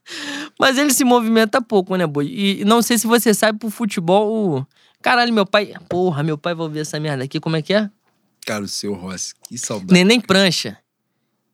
Mas 0.59 0.77
ele 0.77 0.91
se 0.93 1.03
movimenta 1.03 1.61
pouco, 1.61 1.95
né, 1.95 2.05
boi? 2.07 2.27
E 2.27 2.65
não 2.65 2.81
sei 2.81 2.97
se 2.97 3.07
você 3.07 3.33
sabe 3.33 3.59
pro 3.59 3.69
futebol. 3.69 4.57
o- 4.59 4.67
Caralho, 5.01 5.33
meu 5.33 5.45
pai. 5.45 5.73
Porra, 5.87 6.23
meu 6.23 6.37
pai 6.37 6.55
vai 6.55 6.65
ouvir 6.65 6.79
essa 6.79 6.99
merda 6.99 7.23
aqui. 7.23 7.39
Como 7.39 7.55
é 7.55 7.61
que 7.61 7.73
é? 7.73 7.89
Cara, 8.45 8.63
o 8.63 8.67
seu 8.67 8.93
Rossi, 8.93 9.33
que 9.47 9.57
saudade. 9.57 9.91
Neném 9.93 10.19
prancha. 10.19 10.77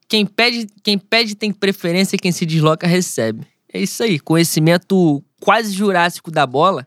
Quem 0.07 0.25
pede, 0.25 0.67
quem 0.83 0.97
pede 0.97 1.35
tem 1.35 1.51
preferência, 1.53 2.17
quem 2.17 2.31
se 2.33 2.45
desloca 2.45 2.85
recebe. 2.85 3.47
É 3.73 3.79
isso 3.79 4.03
aí. 4.03 4.19
Conhecimento 4.19 5.23
quase 5.39 5.71
jurássico 5.71 6.29
da 6.29 6.45
bola, 6.45 6.85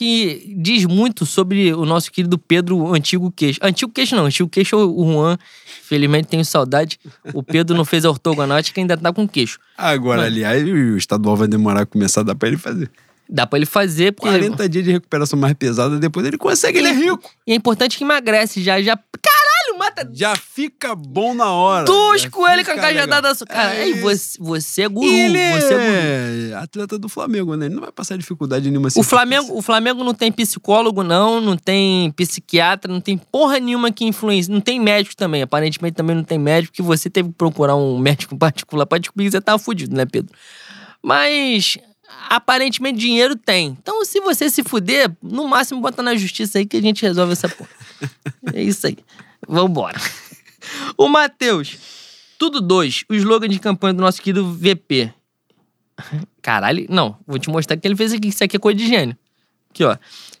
que 0.00 0.54
diz 0.56 0.86
muito 0.86 1.26
sobre 1.26 1.74
o 1.74 1.84
nosso 1.84 2.10
querido 2.10 2.38
Pedro 2.38 2.94
Antigo 2.94 3.30
Queixo. 3.30 3.60
Antigo 3.62 3.92
Queixo 3.92 4.16
não, 4.16 4.24
Antigo 4.24 4.48
Queixo 4.48 4.74
é 4.74 4.78
o 4.82 5.12
Juan. 5.12 5.38
Felizmente 5.82 6.26
tenho 6.26 6.42
saudade. 6.42 6.98
O 7.34 7.42
Pedro 7.42 7.76
não 7.76 7.84
fez 7.84 8.06
a 8.06 8.08
ortogonática 8.08 8.80
ainda 8.80 8.96
tá 8.96 9.12
com 9.12 9.28
queixo. 9.28 9.58
Agora, 9.76 10.22
aliás, 10.22 10.64
o 10.66 10.96
estadual 10.96 11.36
vai 11.36 11.46
demorar 11.46 11.82
a 11.82 11.86
começar, 11.86 12.22
dá 12.22 12.34
pra 12.34 12.48
ele 12.48 12.56
fazer. 12.56 12.90
Dá 13.28 13.46
pra 13.46 13.58
ele 13.58 13.66
fazer, 13.66 14.12
porque. 14.12 14.30
40 14.30 14.68
dias 14.70 14.84
de 14.84 14.92
recuperação 14.92 15.38
mais 15.38 15.52
pesada, 15.52 15.98
depois 15.98 16.24
ele 16.24 16.38
consegue, 16.38 16.78
ele 16.78 16.88
é 16.88 16.92
rico. 16.92 17.30
E 17.46 17.52
é 17.52 17.54
importante 17.54 17.98
que 17.98 18.02
emagrece 18.02 18.62
já. 18.62 18.80
já... 18.80 18.98
Mata 19.90 20.10
Já 20.12 20.36
fica 20.36 20.94
bom 20.94 21.34
na 21.34 21.50
hora. 21.52 21.84
tosco 21.86 22.42
já 22.46 22.52
ele 22.54 22.64
com 22.64 22.70
a 22.70 22.76
cajadada 22.76 23.28
da 23.28 23.34
sua. 23.34 23.46
Cara, 23.46 23.74
É 23.74 23.92
você, 23.94 24.38
você 24.40 24.82
é 24.82 24.88
guru. 24.88 25.06
Ele 25.06 25.60
Você 25.60 25.74
é 25.74 25.76
guru. 25.76 26.52
é 26.52 26.54
atleta 26.56 26.98
do 26.98 27.08
Flamengo, 27.08 27.56
né? 27.56 27.66
Ele 27.66 27.74
não 27.74 27.82
vai 27.82 27.92
passar 27.92 28.16
dificuldade 28.16 28.70
nenhuma. 28.70 28.88
O 28.96 29.02
Flamengo, 29.02 29.56
o 29.56 29.62
Flamengo 29.62 30.04
não 30.04 30.14
tem 30.14 30.30
psicólogo, 30.32 31.02
não, 31.02 31.40
não 31.40 31.56
tem 31.56 32.10
psiquiatra, 32.12 32.92
não 32.92 33.00
tem 33.00 33.18
porra 33.18 33.58
nenhuma 33.58 33.90
que 33.90 34.04
influencia. 34.04 34.52
Não 34.52 34.60
tem 34.60 34.80
médico 34.80 35.16
também. 35.16 35.42
Aparentemente 35.42 35.94
também 35.94 36.16
não 36.16 36.24
tem 36.24 36.38
médico, 36.38 36.74
que 36.74 36.82
você 36.82 37.10
teve 37.10 37.28
que 37.30 37.34
procurar 37.34 37.76
um 37.76 37.98
médico 37.98 38.36
particular 38.38 38.86
pra 38.86 38.98
descobrir 38.98 39.26
que 39.26 39.32
você 39.32 39.40
tava 39.40 39.58
fudido, 39.58 39.94
né, 39.96 40.06
Pedro? 40.06 40.32
Mas 41.02 41.78
aparentemente 42.28 42.98
dinheiro 42.98 43.36
tem. 43.36 43.76
Então, 43.80 44.04
se 44.04 44.20
você 44.20 44.50
se 44.50 44.62
fuder, 44.62 45.10
no 45.22 45.48
máximo 45.48 45.80
bota 45.80 46.02
na 46.02 46.14
justiça 46.16 46.58
aí 46.58 46.66
que 46.66 46.76
a 46.76 46.82
gente 46.82 47.02
resolve 47.02 47.32
essa 47.32 47.48
porra. 47.48 47.70
é 48.52 48.62
isso 48.62 48.86
aí. 48.86 48.98
Vambora. 49.48 50.00
O 50.96 51.08
Matheus. 51.08 51.78
Tudo 52.38 52.60
dois. 52.60 53.04
O 53.08 53.14
slogan 53.14 53.48
de 53.48 53.58
campanha 53.58 53.94
do 53.94 54.02
nosso 54.02 54.20
querido 54.20 54.52
VP. 54.52 55.12
Caralho, 56.42 56.86
não. 56.88 57.16
Vou 57.26 57.38
te 57.38 57.48
mostrar 57.48 57.76
que 57.76 57.88
ele 57.88 57.96
fez 57.96 58.12
aqui. 58.12 58.28
Isso 58.28 58.44
aqui 58.44 58.56
é 58.56 58.58
coisa 58.58 58.78
de 58.78 58.86
gênio. 58.86 59.16
Aqui, 59.70 59.84
ó. 59.84 59.96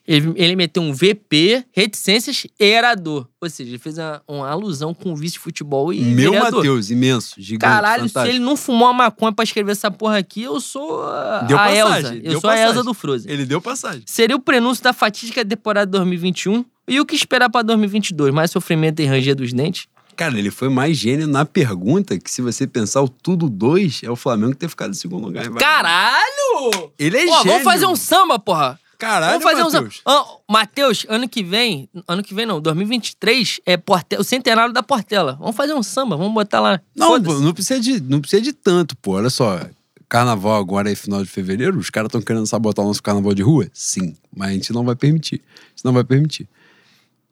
Ele, 0.06 0.32
ele 0.34 0.56
meteu 0.56 0.82
um 0.82 0.92
VP, 0.92 1.64
reticências 1.72 2.44
e 2.58 2.64
erador. 2.64 3.28
Ou 3.40 3.48
seja, 3.48 3.70
ele 3.70 3.78
fez 3.78 3.96
uma, 3.96 4.22
uma 4.26 4.48
alusão 4.48 4.92
com 4.92 5.12
o 5.12 5.16
vice 5.16 5.34
de 5.34 5.38
futebol 5.38 5.92
e 5.92 6.00
Meu. 6.00 6.32
Matheus, 6.32 6.90
imenso, 6.90 7.36
gigante, 7.38 7.72
Caralho, 7.72 8.08
fantástico. 8.08 8.22
se 8.22 8.28
ele 8.28 8.38
não 8.44 8.56
fumou 8.56 8.88
uma 8.88 9.04
maconha 9.04 9.32
pra 9.32 9.44
escrever 9.44 9.72
essa 9.72 9.90
porra 9.90 10.18
aqui, 10.18 10.42
eu 10.42 10.60
sou 10.60 11.04
a, 11.04 11.42
Deu 11.42 11.56
a 11.56 11.60
passagem, 11.60 11.78
Elsa. 11.78 12.14
Eu 12.16 12.22
deu 12.22 12.40
sou 12.40 12.50
a 12.50 12.52
passagem. 12.52 12.70
Elsa 12.70 12.82
do 12.82 12.94
Frozen. 12.94 13.32
Ele 13.32 13.46
deu 13.46 13.60
passagem. 13.60 14.02
Seria 14.04 14.34
o 14.34 14.40
prenúncio 14.40 14.82
da 14.82 14.92
fatídica 14.92 15.44
temporada 15.44 15.90
2021 15.90 16.64
e 16.90 17.00
o 17.00 17.06
que 17.06 17.14
esperar 17.16 17.48
pra 17.48 17.62
2022? 17.62 18.34
Mais 18.34 18.50
sofrimento 18.50 19.00
e 19.00 19.06
ranger 19.06 19.34
dos 19.34 19.52
dentes? 19.52 19.86
Cara, 20.16 20.38
ele 20.38 20.50
foi 20.50 20.68
mais 20.68 20.96
gênio 20.98 21.26
na 21.26 21.46
pergunta 21.46 22.18
que, 22.18 22.30
se 22.30 22.42
você 22.42 22.66
pensar 22.66 23.00
o 23.00 23.08
tudo 23.08 23.48
dois, 23.48 24.00
é 24.02 24.10
o 24.10 24.16
Flamengo 24.16 24.54
ter 24.54 24.68
ficado 24.68 24.90
em 24.90 24.94
segundo 24.94 25.24
lugar. 25.26 25.48
Caralho! 25.50 26.92
Ele 26.98 27.16
é 27.16 27.24
Pô, 27.26 27.32
gênio. 27.38 27.44
vamos 27.52 27.62
fazer 27.64 27.86
um 27.86 27.96
samba, 27.96 28.38
porra. 28.38 28.78
Caralho, 28.98 29.40
Vamos 29.40 29.44
fazer 29.44 29.64
um 29.66 29.70
samba. 29.70 29.88
Ah, 30.04 30.26
Matheus, 30.46 31.06
ano 31.08 31.26
que 31.26 31.42
vem, 31.42 31.88
ano 32.06 32.22
que 32.22 32.34
vem 32.34 32.44
não, 32.44 32.60
2023 32.60 33.60
é 33.64 33.78
Porte- 33.78 34.16
o 34.16 34.22
centenário 34.22 34.74
da 34.74 34.82
Portela. 34.82 35.36
Vamos 35.40 35.56
fazer 35.56 35.72
um 35.72 35.82
samba, 35.82 36.18
vamos 36.18 36.34
botar 36.34 36.60
lá. 36.60 36.80
Não, 36.94 37.18
não 37.18 37.54
precisa, 37.54 37.80
de, 37.80 37.98
não 38.02 38.20
precisa 38.20 38.42
de 38.42 38.52
tanto, 38.52 38.94
pô. 38.98 39.12
Olha 39.12 39.30
só. 39.30 39.58
Carnaval 40.06 40.56
agora 40.60 40.90
é 40.90 40.94
final 40.94 41.22
de 41.22 41.30
fevereiro, 41.30 41.78
os 41.78 41.88
caras 41.88 42.08
estão 42.08 42.20
querendo 42.20 42.44
sabotar 42.46 42.84
o 42.84 42.88
nosso 42.88 43.02
carnaval 43.02 43.32
de 43.32 43.42
rua? 43.42 43.68
Sim, 43.72 44.14
mas 44.36 44.50
a 44.50 44.52
gente 44.52 44.72
não 44.72 44.84
vai 44.84 44.96
permitir. 44.96 45.40
A 45.46 45.68
gente 45.70 45.84
não 45.84 45.92
vai 45.92 46.02
permitir. 46.04 46.46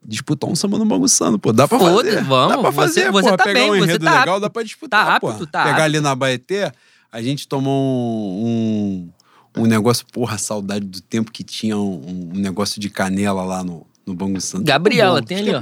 Disputar 0.05 0.49
um 0.49 0.55
samba 0.55 0.77
no 0.77 0.85
bagunçando, 0.85 1.37
pô. 1.37 1.51
Dá 1.51 1.67
pra 1.67 1.77
Foda-se, 1.77 2.15
fazer. 2.15 2.23
vamos. 2.27 2.55
Dá 2.55 2.61
pra 2.61 2.71
fazer, 2.71 3.01
Você- 3.05 3.11
você 3.11 3.29
pô. 3.31 3.37
tá 3.37 3.43
Pegar 3.43 3.59
bem, 3.59 3.71
um 3.71 3.75
enredo 3.75 4.05
tá 4.05 4.19
legal, 4.19 4.39
dá 4.39 4.49
pra 4.49 4.63
disputar, 4.63 5.05
Tá 5.05 5.19
pô. 5.19 5.29
apto, 5.29 5.45
tá 5.45 5.63
Pegar 5.65 5.83
ali 5.83 5.99
na 5.99 6.15
Baeté, 6.15 6.71
a 7.11 7.21
gente 7.21 7.47
tomou 7.47 8.45
um, 8.45 9.09
um, 9.57 9.61
um 9.63 9.65
negócio, 9.65 10.05
porra, 10.11 10.37
saudade 10.37 10.85
do 10.85 11.01
tempo 11.01 11.31
que 11.31 11.43
tinha 11.43 11.77
um, 11.77 12.31
um 12.33 12.39
negócio 12.39 12.79
de 12.79 12.89
canela 12.89 13.43
lá 13.43 13.61
no, 13.63 13.85
no 14.05 14.13
Bangu 14.13 14.39
Santo. 14.39 14.63
Gabriela, 14.63 15.19
Bom, 15.19 15.27
tem 15.27 15.37
ali, 15.39 15.53
ó. 15.53 15.59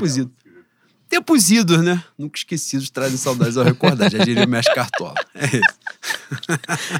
Tempos 1.09 1.49
idos, 1.49 1.81
né? 1.83 2.03
Nunca 2.17 2.37
esquecidos 2.37 2.89
trazem 2.89 3.17
saudades 3.17 3.55
ao 3.55 3.63
recordar. 3.63 4.11
Já 4.11 4.17
diria 4.19 4.45
o 4.45 4.49
mestre 4.49 4.75
Cartola. 4.75 5.15
É 5.33 5.45
isso. 5.45 5.77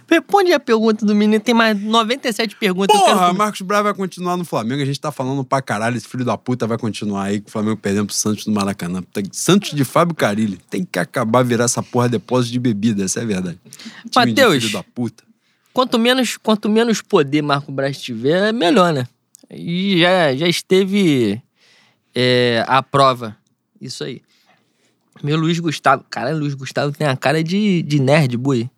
Responde 0.09 0.53
a 0.53 0.59
pergunta 0.59 1.05
do 1.05 1.13
menino, 1.13 1.41
tem 1.41 1.53
mais 1.53 1.79
97 1.79 2.55
perguntas. 2.55 2.97
Porra, 2.97 3.25
quero... 3.25 3.37
Marcos 3.37 3.61
Braz 3.61 3.83
vai 3.83 3.93
continuar 3.93 4.37
no 4.37 4.45
Flamengo. 4.45 4.81
A 4.81 4.85
gente 4.85 4.99
tá 4.99 5.11
falando 5.11 5.43
pra 5.43 5.61
caralho. 5.61 5.97
Esse 5.97 6.07
filho 6.07 6.23
da 6.23 6.37
puta 6.37 6.65
vai 6.65 6.77
continuar 6.77 7.23
aí 7.23 7.41
com 7.41 7.49
o 7.49 7.51
Flamengo 7.51 7.77
perdendo 7.77 8.07
pro 8.07 8.15
Santos 8.15 8.45
no 8.45 8.53
Maracanã. 8.53 9.03
Santos 9.31 9.71
de 9.71 9.83
Fábio 9.83 10.15
Carilli. 10.15 10.57
Tem 10.69 10.85
que 10.85 10.99
acabar 10.99 11.43
virar 11.43 11.65
essa 11.65 11.83
porra 11.83 12.07
depósito 12.07 12.53
de 12.53 12.59
bebida. 12.59 13.03
Essa 13.03 13.19
é 13.19 13.23
a 13.23 13.25
verdade. 13.25 13.59
Mateus. 14.15 14.63
Filho 14.63 14.73
da 14.73 14.83
puta. 14.83 15.23
Quanto 15.73 15.99
menos, 15.99 16.37
quanto 16.37 16.69
menos 16.69 17.01
poder 17.01 17.41
Marco 17.41 17.71
Braz 17.71 18.01
tiver, 18.01 18.51
melhor, 18.51 18.93
né? 18.93 19.05
E 19.49 19.99
já, 19.99 20.35
já 20.35 20.47
esteve 20.47 21.41
é, 22.15 22.65
à 22.67 22.81
prova. 22.81 23.37
Isso 23.81 24.03
aí. 24.03 24.21
Meu 25.23 25.37
Luiz 25.37 25.59
Gustavo. 25.59 26.03
Cara, 26.09 26.33
Luiz 26.35 26.53
Gustavo 26.53 26.91
tem 26.91 27.07
a 27.07 27.15
cara 27.17 27.43
de, 27.43 27.81
de 27.81 27.99
nerd, 27.99 28.37
boi. 28.37 28.69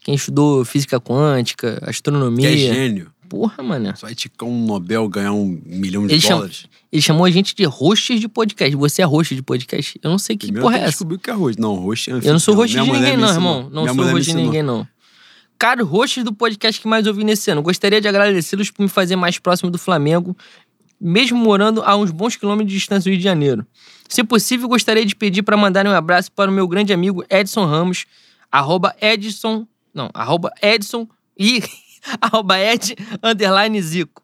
Quem 0.00 0.14
estudou 0.14 0.64
física 0.64 1.00
quântica, 1.00 1.76
Que 1.78 1.84
é 1.86 1.90
astronomia. 1.90 2.56
gênio. 2.56 3.12
Porra, 3.28 3.62
mano. 3.62 3.96
Só 3.96 4.06
vai 4.08 4.14
ticar 4.14 4.48
um 4.48 4.64
Nobel 4.66 5.08
ganhar 5.08 5.32
um 5.32 5.60
milhão 5.64 6.04
de 6.06 6.14
Ele, 6.14 6.28
dólares. 6.28 6.66
ele 6.90 7.00
chamou 7.00 7.24
a 7.24 7.30
gente 7.30 7.54
de 7.54 7.64
hosts 7.64 8.18
de 8.18 8.26
podcast. 8.26 8.74
Você 8.74 9.02
é 9.02 9.04
host 9.04 9.36
de 9.36 9.42
podcast? 9.42 10.00
Eu 10.02 10.10
não 10.10 10.18
sei 10.18 10.36
que 10.36 10.46
Primeiro 10.46 10.66
porra 10.66 10.78
é 10.78 10.80
essa. 10.80 10.88
descobrir 10.90 11.14
o 11.14 11.18
que 11.20 11.30
é 11.30 11.32
host. 11.34 11.60
Não, 11.60 11.76
host 11.76 12.10
é 12.10 12.14
Eu 12.14 12.32
não 12.32 12.40
sou 12.40 12.54
host 12.56 12.74
de 12.76 12.82
ninguém, 12.90 13.16
não, 13.16 13.28
irmão. 13.28 13.70
Não 13.70 13.86
sou 13.86 14.04
host 14.10 14.30
de 14.32 14.36
ninguém, 14.36 14.62
não. 14.64 14.84
Cara, 15.56 15.84
host 15.84 16.22
do 16.24 16.32
podcast 16.32 16.80
que 16.80 16.88
mais 16.88 17.06
ouvi 17.06 17.22
nesse 17.22 17.48
ano. 17.50 17.62
Gostaria 17.62 18.00
de 18.00 18.08
agradecê-los 18.08 18.70
por 18.72 18.82
me 18.82 18.88
fazer 18.88 19.14
mais 19.14 19.38
próximo 19.38 19.70
do 19.70 19.78
Flamengo, 19.78 20.34
mesmo 21.00 21.38
morando 21.38 21.82
a 21.82 21.96
uns 21.96 22.10
bons 22.10 22.36
quilômetros 22.36 22.70
de 22.72 22.78
distância 22.78 23.08
do 23.08 23.12
Rio 23.12 23.18
de 23.18 23.24
Janeiro. 23.24 23.66
Se 24.08 24.22
possível, 24.24 24.68
gostaria 24.68 25.04
de 25.06 25.14
pedir 25.16 25.42
para 25.42 25.56
mandarem 25.56 25.90
um 25.90 25.94
abraço 25.94 26.30
para 26.32 26.50
o 26.50 26.54
meu 26.54 26.66
grande 26.68 26.92
amigo 26.92 27.24
Edson 27.30 27.64
Ramos, 27.64 28.04
arroba 28.50 28.94
Edson, 29.00 29.66
não, 29.94 30.10
arroba 30.12 30.52
Edson 30.62 31.08
e 31.38 31.62
arroba 32.20 32.58
Ed, 32.58 32.96
underline 33.22 33.80
Zico. 33.80 34.22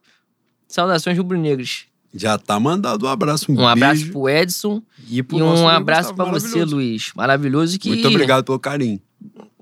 Saudações 0.68 1.16
rubro-negras. 1.16 1.84
Já 2.14 2.38
tá 2.38 2.58
mandado 2.58 3.04
um 3.06 3.08
abraço. 3.08 3.50
Um, 3.52 3.60
Um 3.60 3.68
abraço 3.68 4.00
beijo. 4.00 4.12
pro 4.12 4.28
Edson 4.28 4.82
E, 5.08 5.22
pro 5.22 5.38
e 5.38 5.42
um 5.42 5.68
abraço 5.68 6.14
para 6.14 6.24
você. 6.30 6.64
Luiz. 6.64 7.12
Maravilhoso 7.14 7.78
que 7.78 7.88
Muito 7.90 8.08
obrigado 8.08 8.44
pelo 8.44 8.58
carinho. 8.58 9.00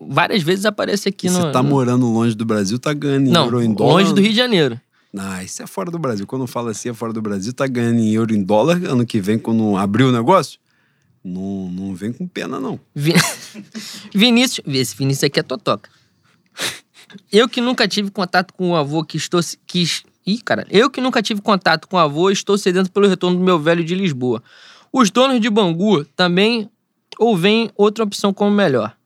várias 0.01 0.43
vezes 0.43 0.65
aparece 0.65 1.09
aqui 1.09 1.27
E 1.27 1.31
no... 1.31 1.43
se 1.43 1.53
tá 1.53 1.63
no- 1.63 1.69
morando 1.69 2.07
longe 2.07 2.35
do 2.35 2.45
Brasil, 2.45 2.79
tá 2.79 2.93
ganhando 2.93 3.29
em 3.29 3.33
Não, 3.33 3.63
em 3.63 3.75
dólar. 3.75 3.93
longe 3.95 4.15
do 4.15 4.21
Rio 4.21 4.31
de 4.31 4.37
Janeiro. 4.37 4.81
Não, 5.15 5.41
isso 5.41 5.63
é 5.63 5.67
fora 5.69 5.93
do 5.93 5.99
Brasil. 5.99 6.27
Quando 6.27 6.45
fala 6.45 6.73
assim, 6.73 6.89
é 6.89 6.93
fora 6.93 7.13
do 7.13 7.23
Brasil, 7.23 7.53
tá 7.53 7.69
ganhando 7.69 8.01
em 8.01 8.11
euro 8.13 8.35
em 8.35 8.43
dólar. 8.43 8.81
Ano 8.85 9.07
que 9.07 9.21
vem, 9.21 9.39
quando 9.39 9.77
abrir 9.77 10.03
o 10.03 10.11
negócio, 10.11 10.59
não, 11.23 11.71
não 11.71 11.95
vem 11.95 12.13
com 12.13 12.27
pena, 12.27 12.59
não. 12.59 12.81
Vi- 12.93 13.15
Vinícius. 14.13 14.67
Esse 14.67 14.97
Vinícius 14.97 15.23
aqui 15.23 15.39
é 15.39 15.43
Totoca. 15.45 15.89
Eu 17.31 17.49
que 17.49 17.61
nunca 17.61 17.87
tive 17.87 18.11
contato 18.11 18.53
com 18.55 18.71
o 18.71 18.75
avô 18.77 19.05
que 19.05 19.17
estou. 19.17 19.41
Que, 19.69 19.87
ih, 20.27 20.39
cara. 20.43 20.67
Eu 20.69 20.91
que 20.91 21.01
nunca 21.01 21.23
tive 21.23 21.41
contato 21.41 21.87
com 21.87 21.95
o 21.95 22.01
avô 22.01 22.29
estou 22.29 22.59
sedento 22.59 22.91
pelo 22.91 23.07
retorno 23.07 23.39
do 23.39 23.45
meu 23.45 23.57
velho 23.61 23.85
de 23.85 23.95
Lisboa. 23.95 24.43
Os 24.93 25.13
donos 25.13 25.41
de 25.41 25.49
Bangu 25.49 26.05
também 26.17 26.69
ou 27.21 27.37
veem 27.37 27.71
outra 27.77 28.03
opção 28.03 28.35
como 28.35 28.51
melhor? 28.51 28.97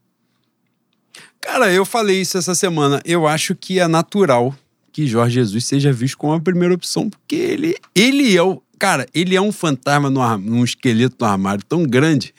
Cara, 1.39 1.71
eu 1.71 1.85
falei 1.85 2.23
isso 2.23 2.39
essa 2.39 2.55
semana. 2.55 3.03
Eu 3.05 3.27
acho 3.27 3.55
que 3.55 3.79
é 3.79 3.87
natural 3.87 4.55
que 4.99 5.07
Jorge 5.07 5.35
Jesus 5.35 5.65
seja 5.65 5.93
visto 5.93 6.19
como 6.19 6.33
a 6.33 6.41
primeira 6.41 6.75
opção, 6.75 7.09
porque 7.09 7.37
ele, 7.37 7.77
ele 7.95 8.37
é 8.37 8.43
o. 8.43 8.61
Cara, 8.77 9.07
ele 9.15 9.37
é 9.37 9.41
um 9.41 9.53
fantasma, 9.53 10.11
num 10.11 10.65
esqueleto 10.65 11.15
no 11.21 11.27
armário 11.27 11.65
tão 11.65 11.85
grande 11.85 12.35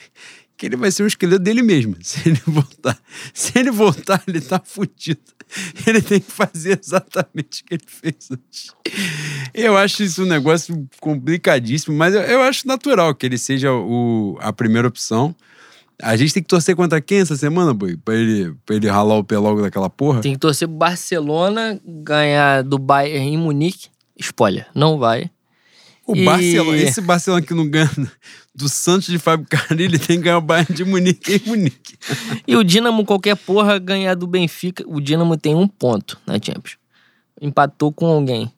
que 0.58 0.66
ele 0.66 0.76
vai 0.76 0.92
ser 0.92 1.04
um 1.04 1.08
esqueleto 1.08 1.42
dele 1.42 1.62
mesmo. 1.62 1.96
Se 2.04 2.28
ele 2.28 2.42
voltar, 2.46 3.00
se 3.34 3.58
ele 3.58 3.72
voltar, 3.72 4.22
ele 4.28 4.42
tá 4.42 4.62
fudido. 4.62 5.22
Ele 5.88 6.02
tem 6.02 6.20
que 6.20 6.30
fazer 6.30 6.78
exatamente 6.84 7.62
o 7.62 7.66
que 7.66 7.76
ele 7.76 7.86
fez 7.88 8.30
hoje. 8.30 8.72
Eu 9.54 9.78
acho 9.78 10.04
isso 10.04 10.24
um 10.24 10.28
negócio 10.28 10.88
complicadíssimo, 11.00 11.96
mas 11.96 12.14
eu, 12.14 12.22
eu 12.22 12.42
acho 12.42 12.68
natural 12.68 13.16
que 13.16 13.26
ele 13.26 13.38
seja 13.38 13.72
o, 13.72 14.38
a 14.42 14.52
primeira 14.52 14.88
opção. 14.88 15.34
A 16.02 16.16
gente 16.16 16.34
tem 16.34 16.42
que 16.42 16.48
torcer 16.50 16.76
contra 16.76 17.02
quem 17.02 17.20
essa 17.20 17.36
semana, 17.36 17.74
Boi? 17.74 17.98
Pra 17.98 18.16
ele, 18.16 18.56
pra 18.66 18.76
ele 18.76 18.88
ralar 18.88 19.16
o 19.18 19.24
pé 19.24 19.38
logo 19.38 19.62
daquela 19.62 19.90
porra? 19.90 20.22
Tem 20.22 20.34
que 20.34 20.40
torcer 20.40 20.68
pro 20.68 20.78
Barcelona 20.78 21.80
ganhar 21.86 22.64
do 22.64 22.78
Bayern 22.78 23.34
em 23.34 23.38
Munique. 23.38 23.90
Spoiler, 24.18 24.68
não 24.74 24.98
vai. 24.98 25.30
O 26.08 26.16
E- 26.16 26.26
Barcelona, 26.26 26.78
esse 26.78 27.02
Barcelona 27.02 27.42
que 27.46 27.54
não 27.54 27.70
ganha 27.70 27.90
do 28.56 28.68
Santos 28.70 29.08
de 29.10 29.20
Fábio 29.20 29.46
Carilli 29.50 30.00
tem 30.00 30.18
que 30.18 30.24
ganhar 30.24 30.38
o 30.38 30.42
Bayern 30.42 30.74
de 30.74 30.84
Munique 30.86 31.34
em 31.46 31.48
Munique. 31.50 31.98
E 32.48 32.56
o 32.56 32.64
Dinamo, 32.64 33.06
qualquer 33.06 33.36
porra, 33.36 33.78
ganhar 33.78 34.16
do 34.16 34.26
Benfica. 34.26 34.84
O 34.88 35.00
Dinamo 35.00 35.38
tem 35.38 35.54
um 35.54 35.68
ponto 35.68 36.20
na 36.26 36.34
Champions. 36.36 36.78
Empatou 37.42 37.92
com 37.94 38.06
alguém. 38.08 38.52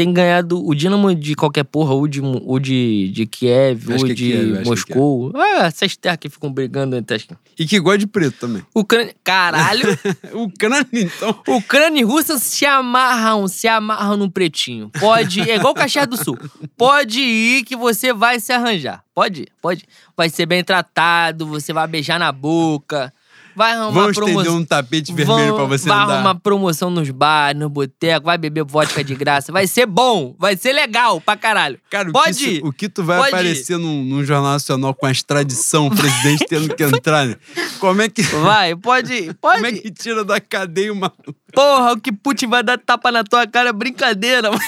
Tem 0.00 0.14
ganhado 0.14 0.66
o 0.66 0.74
Dinamo 0.74 1.14
de 1.14 1.34
qualquer 1.34 1.62
porra, 1.62 1.92
ou 1.92 2.08
de, 2.08 2.22
ou 2.22 2.58
de, 2.58 3.10
de 3.10 3.26
Kiev, 3.26 3.92
Acho 3.92 3.98
ou 3.98 4.06
que 4.06 4.12
é 4.12 4.14
de 4.14 4.24
Kiev, 4.24 4.52
acho 4.52 4.86
que 4.86 4.92
é 4.94 4.96
Moscou. 4.96 5.32
Ah, 5.34 5.66
essas 5.66 5.94
terras 5.94 6.16
que 6.18 6.30
ficam 6.30 6.50
brigando 6.50 6.96
entre 6.96 7.16
as. 7.16 7.28
E 7.58 7.66
que 7.66 7.78
gosta 7.78 7.98
de 7.98 8.06
preto 8.06 8.38
também. 8.40 8.62
Ucrânia. 8.74 9.14
Caralho! 9.22 9.84
Ucrânia, 10.32 10.88
então. 10.94 11.38
Ucrânia 11.48 12.00
e 12.00 12.02
Rússia 12.02 12.38
se 12.38 12.64
amarram, 12.64 13.46
se 13.46 13.68
amarram 13.68 14.16
no 14.16 14.30
pretinho. 14.30 14.88
Pode, 14.98 15.42
é 15.42 15.56
igual 15.56 15.74
o 15.74 15.76
Caxias 15.76 16.06
do 16.06 16.16
Sul. 16.16 16.38
Pode 16.78 17.20
ir 17.20 17.64
que 17.64 17.76
você 17.76 18.10
vai 18.10 18.40
se 18.40 18.54
arranjar. 18.54 19.04
Pode 19.14 19.42
ir, 19.42 19.48
pode. 19.60 19.82
ir. 19.82 19.88
Vai 20.16 20.30
ser 20.30 20.46
bem 20.46 20.64
tratado, 20.64 21.46
você 21.46 21.74
vai 21.74 21.86
beijar 21.86 22.18
na 22.18 22.32
boca. 22.32 23.12
Vai 23.60 23.72
arrumar 23.72 23.90
Vamos 24.00 24.16
promoção. 24.16 24.40
estender 24.40 24.58
um 24.58 24.64
tapete 24.64 25.12
vermelho 25.12 25.54
pra 25.54 25.64
você 25.64 25.86
vai 25.86 25.98
andar. 26.02 26.14
arrumar 26.14 26.34
promoção 26.36 26.88
nos 26.88 27.10
bares, 27.10 27.60
no 27.60 27.68
boteco, 27.68 28.24
vai 28.24 28.38
beber 28.38 28.64
vodka 28.64 29.04
de 29.04 29.14
graça. 29.14 29.52
Vai 29.52 29.66
ser 29.66 29.84
bom, 29.84 30.34
vai 30.38 30.56
ser 30.56 30.72
legal 30.72 31.20
pra 31.20 31.36
caralho. 31.36 31.78
Cara, 31.90 32.08
o 32.08 32.12
Pode 32.12 32.38
que, 32.38 32.44
isso- 32.44 32.50
ir. 32.52 32.64
o 32.64 32.72
que 32.72 32.88
tu 32.88 33.04
vai 33.04 33.18
Pode 33.18 33.28
aparecer 33.34 33.76
num, 33.76 34.02
num 34.02 34.24
jornal 34.24 34.52
nacional 34.54 34.94
com 34.94 35.04
a 35.04 35.10
extradição, 35.10 35.88
o 35.88 35.94
presidente 35.94 36.46
tendo 36.48 36.74
que 36.74 36.82
entrar, 36.84 37.26
né? 37.26 37.36
Como 37.78 38.00
é 38.00 38.08
que, 38.08 38.22
Vai, 38.22 38.74
pode 38.74 39.12
ir, 39.12 39.34
pode 39.34 39.56
como 39.62 39.66
é 39.66 39.72
que 39.72 39.90
tira 39.90 40.24
da 40.24 40.40
cadeia 40.40 40.90
uma. 40.90 41.12
Porra, 41.52 41.92
o 41.92 42.00
que 42.00 42.10
Putin 42.12 42.46
vai 42.46 42.62
dar 42.62 42.78
tapa 42.78 43.12
na 43.12 43.22
tua 43.22 43.46
cara 43.46 43.68
é 43.68 43.72
brincadeira. 43.74 44.50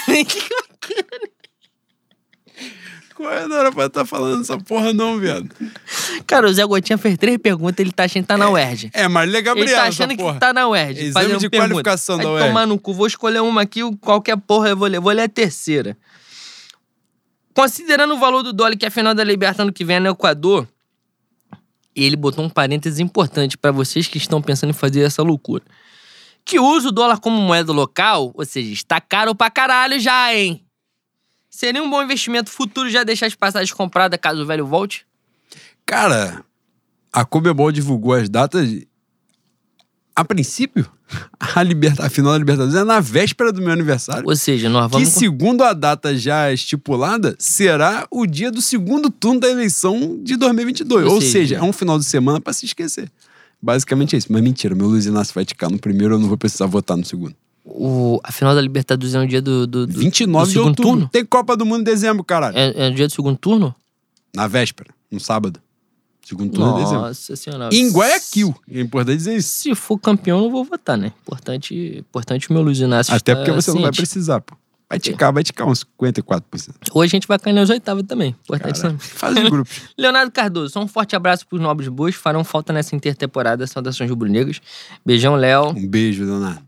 Qual 3.15 3.31
é? 3.31 3.47
Não 3.47 3.55
era 3.57 3.71
pra 3.71 3.85
estar 3.85 4.05
falando 4.05 4.41
essa 4.41 4.57
porra, 4.57 4.91
não, 4.91 5.19
viado. 5.19 5.47
Cara, 6.27 6.47
o 6.47 6.53
Zé 6.53 6.65
Gotinha 6.65 6.97
fez 6.97 7.17
três 7.17 7.37
perguntas, 7.37 7.79
ele 7.79 7.91
tá 7.91 8.03
achando 8.03 8.23
que 8.23 8.27
tá 8.27 8.37
na 8.37 8.49
UERJ. 8.49 8.89
É, 8.93 9.07
mas 9.07 9.29
legal, 9.29 9.57
Ele 9.57 9.71
tá 9.71 9.83
achando 9.83 10.15
que 10.15 10.39
tá 10.39 10.53
na 10.53 10.67
UERJ. 10.67 11.05
Exame 11.05 11.37
de 11.37 11.49
pergunta. 11.49 11.69
qualificação 11.73 12.17
Vai 12.17 12.25
da 12.25 12.31
UERJ. 12.31 12.47
tomar 12.47 12.67
no 12.67 12.79
cu. 12.79 12.93
Vou 12.93 13.07
escolher 13.07 13.41
uma 13.41 13.61
aqui, 13.61 13.79
qualquer 13.97 14.37
porra 14.37 14.69
eu 14.69 14.77
vou 14.77 14.87
ler. 14.87 14.99
Vou 14.99 15.11
ler 15.11 15.23
a 15.23 15.29
terceira. 15.29 15.97
Considerando 17.53 18.15
o 18.15 18.19
valor 18.19 18.41
do 18.41 18.51
dólar 18.51 18.75
que 18.75 18.85
a 18.85 18.91
final 18.91 19.13
da 19.13 19.23
Libertadores 19.23 19.59
ano 19.67 19.73
que 19.73 19.85
vem 19.85 19.97
é 19.97 19.99
no 19.99 20.09
Equador, 20.09 20.67
ele 21.95 22.15
botou 22.15 22.43
um 22.43 22.49
parênteses 22.49 22.99
importante 22.99 23.57
pra 23.57 23.71
vocês 23.71 24.07
que 24.07 24.17
estão 24.17 24.41
pensando 24.41 24.71
em 24.71 24.73
fazer 24.73 25.01
essa 25.01 25.21
loucura. 25.21 25.63
Que 26.43 26.59
usa 26.59 26.89
o 26.89 26.91
dólar 26.91 27.19
como 27.19 27.39
moeda 27.39 27.71
local, 27.71 28.31
ou 28.33 28.45
seja, 28.45 28.73
está 28.73 28.99
caro 28.99 29.35
pra 29.35 29.49
caralho 29.49 29.99
já, 29.99 30.33
hein? 30.33 30.65
Seria 31.49 31.81
um 31.83 31.89
bom 31.89 32.01
investimento 32.01 32.49
futuro 32.49 32.89
já 32.89 33.03
deixar 33.03 33.27
as 33.27 33.35
passagens 33.35 33.71
compradas 33.71 34.19
caso 34.19 34.41
o 34.41 34.45
velho 34.45 34.65
volte? 34.65 35.05
Cara, 35.85 36.43
a 37.11 37.25
Comebol 37.25 37.71
divulgou 37.71 38.13
as 38.13 38.29
datas. 38.29 38.69
A 40.15 40.23
princípio, 40.23 40.85
a, 41.39 41.63
liberta... 41.63 42.05
a 42.05 42.09
final 42.09 42.33
da 42.33 42.37
Libertadores 42.37 42.75
é 42.75 42.83
na 42.83 42.99
véspera 42.99 43.51
do 43.51 43.61
meu 43.61 43.71
aniversário. 43.71 44.27
Ou 44.27 44.35
seja, 44.35 44.69
nós 44.69 44.85
Que, 44.85 44.91
vamos. 44.93 45.09
segundo 45.09 45.63
a 45.63 45.73
data 45.73 46.15
já 46.15 46.51
estipulada, 46.51 47.35
será 47.39 48.07
o 48.11 48.25
dia 48.27 48.51
do 48.51 48.61
segundo 48.61 49.09
turno 49.09 49.39
da 49.39 49.49
eleição 49.49 50.19
de 50.23 50.35
2022. 50.37 51.05
Ou 51.07 51.13
Ou, 51.13 51.21
seja, 51.21 51.31
seja, 51.31 51.55
é 51.57 51.61
um 51.63 51.73
final 51.73 51.97
de 51.97 52.05
semana 52.05 52.39
pra 52.39 52.53
se 52.53 52.65
esquecer. 52.65 53.11
Basicamente 53.61 54.15
é 54.15 54.19
isso. 54.19 54.31
Mas 54.31 54.41
mentira, 54.43 54.75
meu 54.75 54.87
Luiz 54.87 55.05
Inácio 55.05 55.33
vai 55.33 55.45
ticar 55.45 55.71
no 55.71 55.79
primeiro, 55.79 56.15
eu 56.15 56.19
não 56.19 56.27
vou 56.27 56.37
precisar 56.37 56.67
votar 56.67 56.95
no 56.97 57.05
segundo. 57.05 57.35
O, 57.65 58.19
a 58.23 58.31
final 58.31 58.53
da 58.53 58.61
Libertadores 58.61 59.15
é 59.15 59.19
no 59.19 59.25
dia 59.27 59.41
do, 59.41 59.65
do, 59.65 59.87
do 59.87 59.99
29 59.99 60.43
do 60.45 60.47
de 60.47 60.53
segundo 60.53 60.67
outubro. 60.69 60.91
turno? 60.91 61.09
Tem 61.09 61.25
Copa 61.25 61.55
do 61.57 61.65
Mundo 61.65 61.81
em 61.81 61.83
dezembro, 61.85 62.23
caralho. 62.23 62.55
É, 62.57 62.85
é 62.85 62.89
no 62.89 62.95
dia 62.95 63.07
do 63.07 63.13
segundo 63.13 63.37
turno? 63.37 63.73
Na 64.35 64.47
véspera, 64.47 64.89
no 65.09 65.19
sábado. 65.19 65.59
Segundo 66.23 66.53
turno 66.53 66.79
em 66.79 66.83
dezembro. 66.83 67.01
Nossa 67.01 67.35
senhora. 67.35 67.69
Em 67.71 67.91
Guayaquil. 67.91 68.55
É 68.71 68.79
importante 68.79 69.17
dizer 69.17 69.35
isso. 69.35 69.49
Se 69.49 69.75
for 69.75 69.97
campeão, 69.99 70.37
eu 70.37 70.43
não 70.45 70.51
vou 70.51 70.63
votar, 70.63 70.97
né? 70.97 71.11
Importante, 71.21 71.97
importante 71.99 72.49
o 72.49 72.53
meu 72.53 72.61
Luiz 72.61 72.79
Inácio 72.79 73.13
Até 73.13 73.33
estar 73.33 73.43
porque 73.43 73.51
você 73.51 73.71
não 73.71 73.81
vai 73.81 73.85
ciente. 73.93 73.97
precisar, 73.97 74.39
pô. 74.41 74.55
Vai 74.89 74.99
ticar, 74.99 75.33
vai 75.33 75.43
ticar 75.43 75.67
uns 75.67 75.83
54%. 75.99 76.75
Hoje 76.93 77.09
a 77.09 77.15
gente 77.17 77.27
vai 77.27 77.39
cair 77.39 77.53
nas 77.53 77.69
oitavas 77.69 78.03
também. 78.07 78.35
Importante 78.43 78.79
Cara, 78.79 78.95
faz 78.99 79.35
os 79.37 79.49
grupos. 79.49 79.81
Leonardo 79.97 80.31
Cardoso, 80.31 80.71
só 80.71 80.83
um 80.83 80.87
forte 80.87 81.15
abraço 81.15 81.47
pros 81.47 81.59
nobres 81.59 81.89
bois. 81.89 82.13
Farão 82.13 82.43
falta 82.43 82.71
nessa 82.71 82.95
intertemporada. 82.95 83.65
Saudações 83.65 84.07
rubro-negras. 84.09 84.61
Beijão, 85.03 85.35
Léo. 85.35 85.69
Um 85.69 85.87
beijo, 85.87 86.23
Leonardo. 86.23 86.61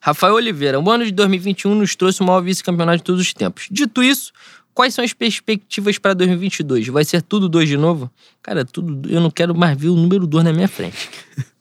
Rafael 0.00 0.34
Oliveira, 0.34 0.80
o 0.80 0.90
ano 0.90 1.04
de 1.04 1.12
2021 1.12 1.76
nos 1.76 1.94
trouxe 1.94 2.20
o 2.20 2.24
maior 2.24 2.40
vice-campeonato 2.40 2.98
de 2.98 3.04
todos 3.04 3.20
os 3.20 3.32
tempos. 3.32 3.68
Dito 3.70 4.02
isso, 4.02 4.32
quais 4.74 4.94
são 4.94 5.04
as 5.04 5.12
perspectivas 5.12 5.98
para 5.98 6.14
2022? 6.14 6.88
Vai 6.88 7.04
ser 7.04 7.22
tudo 7.22 7.48
dois 7.48 7.68
de 7.68 7.76
novo? 7.76 8.10
Cara, 8.42 8.64
tudo. 8.64 9.08
Eu 9.08 9.20
não 9.20 9.30
quero 9.30 9.54
mais 9.54 9.78
ver 9.78 9.88
o 9.88 9.96
número 9.96 10.26
2 10.26 10.44
na 10.44 10.52
minha 10.52 10.68
frente. 10.68 11.08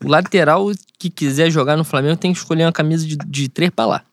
O 0.03 0.07
lateral 0.07 0.71
que 0.97 1.09
quiser 1.09 1.51
jogar 1.51 1.77
no 1.77 1.83
Flamengo 1.83 2.17
tem 2.17 2.33
que 2.33 2.39
escolher 2.39 2.65
uma 2.65 2.71
camisa 2.71 3.05
de, 3.05 3.15
de 3.15 3.49
três 3.49 3.69
pra 3.71 3.85
lá. 3.85 4.03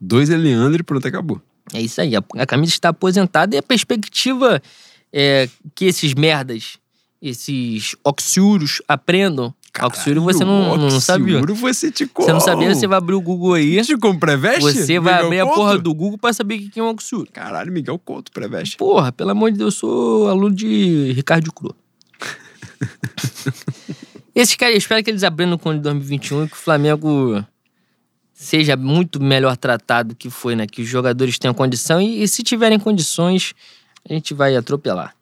Dois 0.00 0.30
é 0.30 0.36
Leandro 0.36 0.80
e 0.80 0.84
pronto, 0.84 1.06
acabou. 1.06 1.40
É 1.72 1.80
isso 1.80 2.00
aí. 2.00 2.14
A, 2.14 2.22
a 2.36 2.46
camisa 2.46 2.72
está 2.72 2.90
aposentada 2.90 3.54
e 3.54 3.58
a 3.58 3.62
perspectiva 3.62 4.60
é 5.12 5.48
que 5.74 5.86
esses 5.86 6.12
merdas, 6.12 6.78
esses 7.22 7.96
oxiuros 8.04 8.82
aprendam. 8.86 9.54
Oxiuro 9.82 10.22
você 10.22 10.44
não, 10.44 10.76
não 10.76 11.00
sabia. 11.00 11.38
Oxiuro 11.38 11.54
você 11.54 11.90
te 11.90 12.08
Você 12.14 12.32
não 12.32 12.40
sabia, 12.40 12.72
você 12.72 12.86
vai 12.86 12.98
abrir 12.98 13.14
o 13.14 13.20
Google 13.20 13.54
aí. 13.54 13.82
Te 13.82 13.96
com 13.96 14.16
pré-veste? 14.16 14.62
Você 14.62 15.00
vai 15.00 15.14
Miguel 15.14 15.26
abrir 15.26 15.40
a 15.40 15.46
porra 15.46 15.78
do 15.78 15.92
Google 15.92 16.16
pra 16.18 16.32
saber 16.32 16.56
o 16.56 16.70
que 16.70 16.78
é 16.78 16.82
um 16.82 16.88
oxiuro. 16.88 17.28
Caralho, 17.32 17.72
Miguel 17.72 17.98
Couto, 17.98 18.30
pré-veste. 18.30 18.76
Porra, 18.76 19.10
pelo 19.10 19.30
amor 19.30 19.50
de 19.50 19.58
Deus, 19.58 19.74
eu 19.74 19.80
sou 19.80 20.28
aluno 20.28 20.54
de 20.54 21.12
Ricardo 21.12 21.52
Cru. 21.52 21.74
Esses 24.34 24.54
caras, 24.56 24.74
eu 24.74 24.78
espero 24.78 25.02
que 25.02 25.10
eles 25.10 25.22
abrindo 25.22 25.58
com 25.58 25.70
o 25.70 25.74
de 25.74 25.80
2021 25.80 26.44
e 26.44 26.48
que 26.48 26.54
o 26.54 26.58
Flamengo 26.58 27.44
seja 28.32 28.76
muito 28.76 29.22
melhor 29.22 29.56
tratado 29.56 30.10
do 30.10 30.14
que 30.14 30.28
foi, 30.28 30.56
né? 30.56 30.66
Que 30.66 30.82
os 30.82 30.88
jogadores 30.88 31.38
tenham 31.38 31.54
condição 31.54 32.00
e, 32.00 32.22
e 32.22 32.28
se 32.28 32.42
tiverem 32.42 32.78
condições, 32.78 33.54
a 34.08 34.12
gente 34.12 34.34
vai 34.34 34.56
atropelar. 34.56 35.14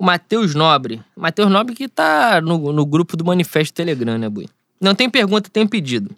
O 0.00 0.04
Matheus 0.04 0.54
Nobre. 0.54 1.02
Matheus 1.14 1.50
Nobre 1.50 1.74
que 1.74 1.86
tá 1.86 2.40
no, 2.40 2.72
no 2.72 2.86
grupo 2.86 3.18
do 3.18 3.24
Manifesto 3.24 3.74
Telegram, 3.74 4.16
né, 4.16 4.30
Bui? 4.30 4.48
Não 4.80 4.94
tem 4.94 5.10
pergunta, 5.10 5.50
tem 5.52 5.66
pedido. 5.66 6.10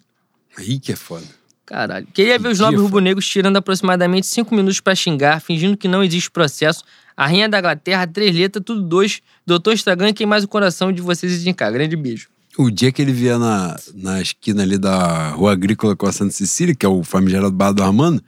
Aí 0.57 0.79
que 0.79 0.93
é 0.93 0.97
foda. 0.97 1.27
Caralho. 1.67 2.07
Queria 2.15 2.39
ver 2.39 2.51
os 2.51 2.61
nobres 2.61 2.81
rubro-negros 2.81 3.27
tirando 3.27 3.57
aproximadamente 3.57 4.29
cinco 4.29 4.55
minutos 4.55 4.79
pra 4.79 4.95
xingar, 4.95 5.41
fingindo 5.41 5.77
que 5.77 5.89
não 5.89 6.05
existe 6.05 6.31
processo. 6.31 6.85
A 7.17 7.27
Rainha 7.27 7.49
da 7.49 7.59
Inglaterra, 7.59 8.07
três 8.07 8.37
letras, 8.37 8.65
tudo 8.65 8.83
dois. 8.83 9.21
Doutor 9.45 9.73
Estragan, 9.73 10.13
quem 10.13 10.29
mais 10.29 10.45
o 10.45 10.49
coração 10.49 10.93
de 10.93 11.03
vocês 11.03 11.41
e 11.41 11.43
de 11.43 11.53
cá. 11.53 11.69
Grande 11.69 11.97
beijo. 11.97 12.29
O 12.57 12.71
dia 12.71 12.93
que 12.93 13.03
ele 13.03 13.13
vier 13.13 13.37
na, 13.37 13.77
na 13.95 14.23
esquina 14.23 14.63
ali 14.63 14.79
da 14.79 15.31
Rua 15.31 15.55
Agrícola 15.55 15.97
com 15.97 16.07
a 16.07 16.13
Santa 16.13 16.31
Cecília, 16.31 16.73
que 16.73 16.87
é 16.87 16.89
o 16.89 17.03
famigerado 17.03 17.51
bar 17.51 17.73
do 17.73 17.83
Armando, 17.83 18.23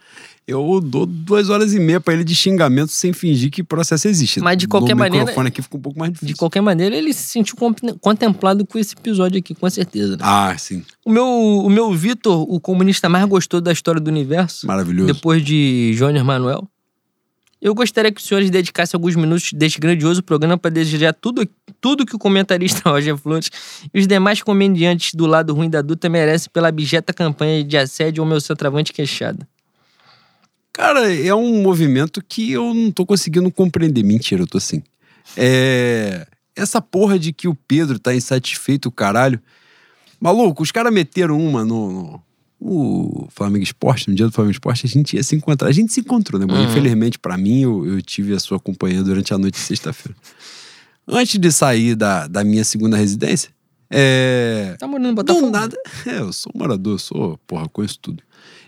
eu 0.46 0.80
dou 0.80 1.06
duas 1.06 1.48
horas 1.48 1.72
e 1.72 1.78
meia 1.80 2.00
pra 2.00 2.12
ele 2.14 2.22
de 2.24 2.34
xingamento 2.34 2.92
sem 2.92 3.12
fingir 3.12 3.50
que 3.50 3.62
processo 3.62 4.06
existe. 4.08 4.40
Mas 4.40 4.56
de 4.58 4.68
qualquer 4.68 4.94
no 4.94 4.98
maneira- 4.98 5.24
microfone 5.24 5.48
aqui 5.48 5.62
fica 5.62 5.76
um 5.76 5.80
pouco 5.80 5.98
mais 5.98 6.12
difícil. 6.12 6.34
De 6.34 6.38
qualquer 6.38 6.60
maneira, 6.60 6.94
ele 6.96 7.12
se 7.14 7.28
sentiu 7.28 7.56
contemplado 8.00 8.66
com 8.66 8.78
esse 8.78 8.94
episódio 8.94 9.38
aqui, 9.38 9.54
com 9.54 9.68
certeza. 9.70 10.12
né? 10.16 10.22
Ah, 10.22 10.54
sim. 10.58 10.84
O 11.04 11.10
meu, 11.10 11.24
o 11.26 11.70
meu 11.70 11.92
Vitor, 11.92 12.42
o 12.48 12.60
comunista 12.60 13.08
mais 13.08 13.24
gostou 13.26 13.60
da 13.60 13.72
história 13.72 14.00
do 14.00 14.08
universo, 14.08 14.66
Maravilhoso. 14.66 15.12
depois 15.12 15.42
de 15.44 15.92
Jônio 15.94 16.24
Manuel. 16.24 16.68
Eu 17.62 17.74
gostaria 17.74 18.12
que 18.12 18.20
os 18.20 18.26
senhores 18.26 18.50
dedicassem 18.50 18.94
alguns 18.94 19.16
minutos 19.16 19.50
deste 19.54 19.80
grandioso 19.80 20.22
programa 20.22 20.58
para 20.58 20.70
desejar 20.70 21.14
tudo, 21.14 21.48
tudo 21.80 22.04
que 22.04 22.14
o 22.14 22.18
comentarista 22.18 22.82
Roger 22.90 23.16
Flores 23.16 23.48
e 23.94 23.98
os 24.00 24.06
demais 24.06 24.42
comediantes 24.42 25.14
do 25.14 25.24
lado 25.24 25.54
ruim 25.54 25.70
da 25.70 25.80
duta 25.80 26.06
merecem 26.10 26.50
pela 26.52 26.68
abjeta 26.68 27.14
campanha 27.14 27.64
de 27.64 27.78
assédio 27.78 28.22
ao 28.22 28.28
meu 28.28 28.38
centroavante 28.38 28.92
queixado. 28.92 29.46
Cara, 30.74 31.14
é 31.14 31.32
um 31.34 31.62
movimento 31.62 32.20
que 32.28 32.51
eu 32.52 32.74
não 32.74 32.90
tô 32.90 33.06
conseguindo 33.06 33.51
compreender. 33.51 34.02
Mentira, 34.02 34.42
eu 34.42 34.46
tô 34.46 34.59
assim. 34.59 34.82
É. 35.36 36.26
Essa 36.56 36.80
porra 36.82 37.18
de 37.18 37.32
que 37.32 37.48
o 37.48 37.55
Pedro 37.55 37.98
tá 37.98 38.14
insatisfeito, 38.14 38.90
caralho. 38.90 39.40
Maluco, 40.20 40.62
os 40.62 40.70
caras 40.72 40.92
meteram 40.92 41.38
uma 41.38 41.64
no, 41.64 41.92
no- 41.92 42.22
o 42.60 43.28
Flamengo 43.30 43.62
Esporte, 43.62 44.09
no 44.09 44.14
dia 44.16 44.26
do 44.26 44.32
Flamengo 44.32 44.52
Esporte, 44.52 44.86
a 44.86 44.88
gente 44.88 45.14
ia 45.16 45.22
se 45.22 45.36
encontrar. 45.36 45.68
A 45.68 45.72
gente 45.72 45.92
se 45.92 46.01
encontrou, 46.01 46.40
né? 46.40 46.46
mano? 46.46 46.60
Uhum. 46.64 46.70
Infelizmente, 46.70 47.18
pra 47.18 47.36
mim, 47.36 47.60
eu, 47.62 47.86
eu 47.86 48.02
tive 48.02 48.32
a 48.34 48.40
sua 48.40 48.59
companhia 48.59 49.02
durante 49.02 49.32
a 49.34 49.38
noite 49.38 49.55
de 49.55 49.60
sexta-feira. 49.60 50.16
Antes 51.06 51.38
de 51.38 51.52
sair 51.52 51.94
da, 51.94 52.26
da 52.26 52.42
minha 52.42 52.64
segunda 52.64 52.96
residência, 52.96 53.51
é. 53.90 54.76
Tá 54.78 54.86
morando 54.86 55.09
Do 55.10 55.14
Botafogo? 55.16 55.51
nada. 55.51 55.76
É, 56.06 56.18
eu 56.20 56.32
sou 56.32 56.51
morador, 56.55 56.98
sou, 56.98 57.38
porra, 57.46 57.68
conheço 57.68 57.98
tudo. 58.01 58.22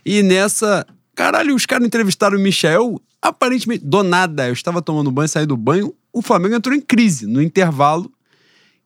E 0.04 0.22
nessa. 0.22 0.86
Caralho, 1.16 1.54
os 1.54 1.64
caras 1.64 1.86
entrevistaram 1.86 2.36
o 2.36 2.40
Michel. 2.40 3.00
Aparentemente, 3.22 3.82
do 3.84 4.02
nada, 4.02 4.46
eu 4.46 4.52
estava 4.52 4.82
tomando 4.82 5.10
banho, 5.10 5.26
saí 5.26 5.46
do 5.46 5.56
banho. 5.56 5.94
O 6.12 6.20
Flamengo 6.20 6.54
entrou 6.54 6.76
em 6.76 6.80
crise 6.80 7.26
no 7.26 7.42
intervalo. 7.42 8.12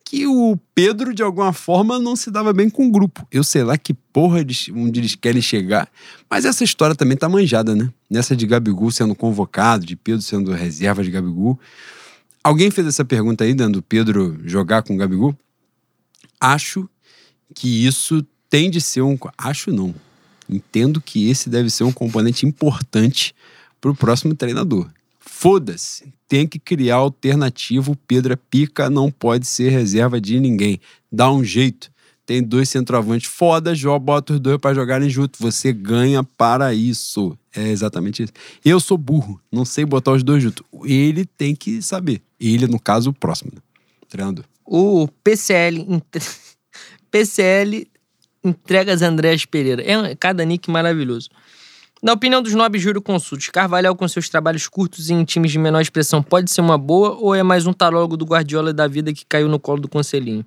Que 0.05 0.27
o 0.27 0.57
Pedro, 0.75 1.13
de 1.13 1.23
alguma 1.23 1.53
forma, 1.53 1.99
não 1.99 2.15
se 2.15 2.31
dava 2.31 2.53
bem 2.53 2.71
com 2.71 2.87
o 2.87 2.91
grupo. 2.91 3.27
Eu 3.31 3.43
sei 3.43 3.65
lá 3.65 3.77
que 3.77 3.93
porra 3.93 4.41
onde 4.75 5.01
eles 5.01 5.15
querem 5.17 5.43
chegar. 5.43 5.89
Mas 6.29 6.45
essa 6.45 6.63
história 6.63 6.95
também 6.95 7.17
tá 7.17 7.29
manjada, 7.29 7.75
né? 7.75 7.91
Nessa 8.09 8.37
de 8.37 8.47
Gabigol 8.47 8.91
sendo 8.93 9.15
convocado, 9.15 9.85
de 9.85 9.97
Pedro 9.97 10.23
sendo 10.23 10.53
reserva 10.53 11.03
de 11.03 11.11
Gabigol. 11.11 11.59
Alguém 12.43 12.71
fez 12.71 12.87
essa 12.87 13.05
pergunta 13.05 13.43
aí, 13.43 13.55
dando 13.55 13.83
Pedro 13.83 14.39
jogar 14.45 14.83
com 14.83 14.95
o 14.95 14.97
Gabigol? 14.97 15.37
Acho 16.41 16.89
que 17.55 17.87
isso 17.87 18.25
tem 18.49 18.71
de 18.71 18.81
ser 18.81 19.03
um. 19.03 19.19
Acho 19.37 19.73
não. 19.73 19.95
Entendo 20.51 21.01
que 21.01 21.29
esse 21.29 21.49
deve 21.49 21.71
ser 21.71 21.85
um 21.85 21.93
componente 21.93 22.45
importante 22.45 23.35
para 23.81 23.91
o 23.91 23.97
próximo 23.97 24.35
treinador. 24.35 24.91
Foda-se. 25.19 26.13
Tem 26.29 26.47
que 26.47 26.59
criar 26.59 26.97
alternativa. 26.97 27.91
O 27.91 27.97
Pedro 27.97 28.33
é 28.33 28.37
pica, 28.37 28.91
não 28.91 29.11
pode 29.11 29.47
ser 29.47 29.71
reserva 29.71 30.21
de 30.21 30.41
ninguém. 30.41 30.81
Dá 31.11 31.31
um 31.31 31.45
jeito. 31.45 31.91
Tem 32.27 32.43
dois 32.43 32.69
centroavantes 32.69 33.29
foda, 33.29 33.75
joga, 33.75 33.99
bota 33.99 34.35
os 34.35 34.41
dois 34.41 34.59
para 34.59 34.75
jogarem 34.75 35.09
junto. 35.09 35.39
Você 35.41 35.73
ganha 35.73 36.23
para 36.23 36.73
isso. 36.75 37.37
É 37.55 37.69
exatamente 37.69 38.23
isso. 38.23 38.33
Eu 38.65 38.79
sou 38.79 38.97
burro, 38.97 39.41
não 39.51 39.65
sei 39.65 39.85
botar 39.85 40.13
os 40.13 40.23
dois 40.23 40.43
juntos. 40.43 40.65
Ele 40.85 41.25
tem 41.25 41.57
que 41.57 41.83
saber. 41.83 42.23
Ele, 42.39 42.67
no 42.67 42.79
caso, 42.79 43.11
o 43.11 43.13
próximo. 43.13 43.51
Né? 43.55 43.61
Treinador. 44.09 44.45
O 44.65 45.09
PCL, 45.25 45.85
PCL 47.11 47.90
entregas 48.43 49.03
Andréas 49.03 49.45
Pereira. 49.45 49.83
É 49.83 50.15
cada 50.15 50.45
nick 50.45 50.71
maravilhoso. 50.71 51.29
Na 52.03 52.15
opinião 52.15 52.41
dos 52.41 52.55
nobres 52.55 52.83
jurisconsultos, 52.83 53.49
Carvalhal 53.51 53.95
com 53.95 54.09
seus 54.09 54.29
trabalhos 54.29 54.67
curtos 54.67 55.11
e 55.11 55.13
em 55.13 55.23
times 55.23 55.53
de 55.53 55.59
menor 55.59 55.83
expressão 55.83 56.23
pode 56.23 56.51
ser 56.51 56.63
uma 56.63 56.79
boa 56.79 57.11
ou 57.17 57.35
é 57.35 57.43
mais 57.43 57.67
um 57.67 57.75
tarólogo 57.75 58.17
do 58.17 58.25
Guardiola 58.25 58.73
da 58.73 58.89
vida 58.89 59.13
que 59.13 59.25
caiu 59.27 59.49
no 59.49 59.61
colo 59.61 59.83
do 59.83 59.89
conselhinho? 59.89 60.45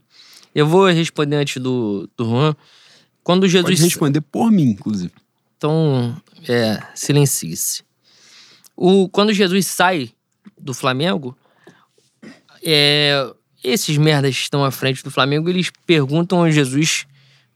Eu 0.56 0.68
vou 0.68 0.88
responder 0.88 1.36
antes 1.36 1.61
do, 1.61 2.10
do 2.18 2.26
Juan. 2.26 2.56
Quando 3.24 3.48
Jesus... 3.48 3.80
Pode 3.80 3.84
responder 3.84 4.22
por 4.22 4.52
mim, 4.52 4.72
inclusive. 4.72 5.11
Então, 5.56 6.15
é, 6.49 6.82
silencie-se. 6.95 7.84
O, 8.76 9.07
quando 9.10 9.32
Jesus 9.32 9.68
sai 9.68 10.11
do 10.60 10.74
Flamengo, 10.74 11.38
é, 12.64 13.32
esses 13.64 13.95
merdas 13.98 14.36
que 14.36 14.41
estão 14.41 14.65
à 14.65 14.72
frente 14.72 15.03
do 15.03 15.11
Flamengo, 15.11 15.49
eles 15.49 15.72
perguntam 15.86 16.44
a 16.44 16.49
Jesus 16.49 17.06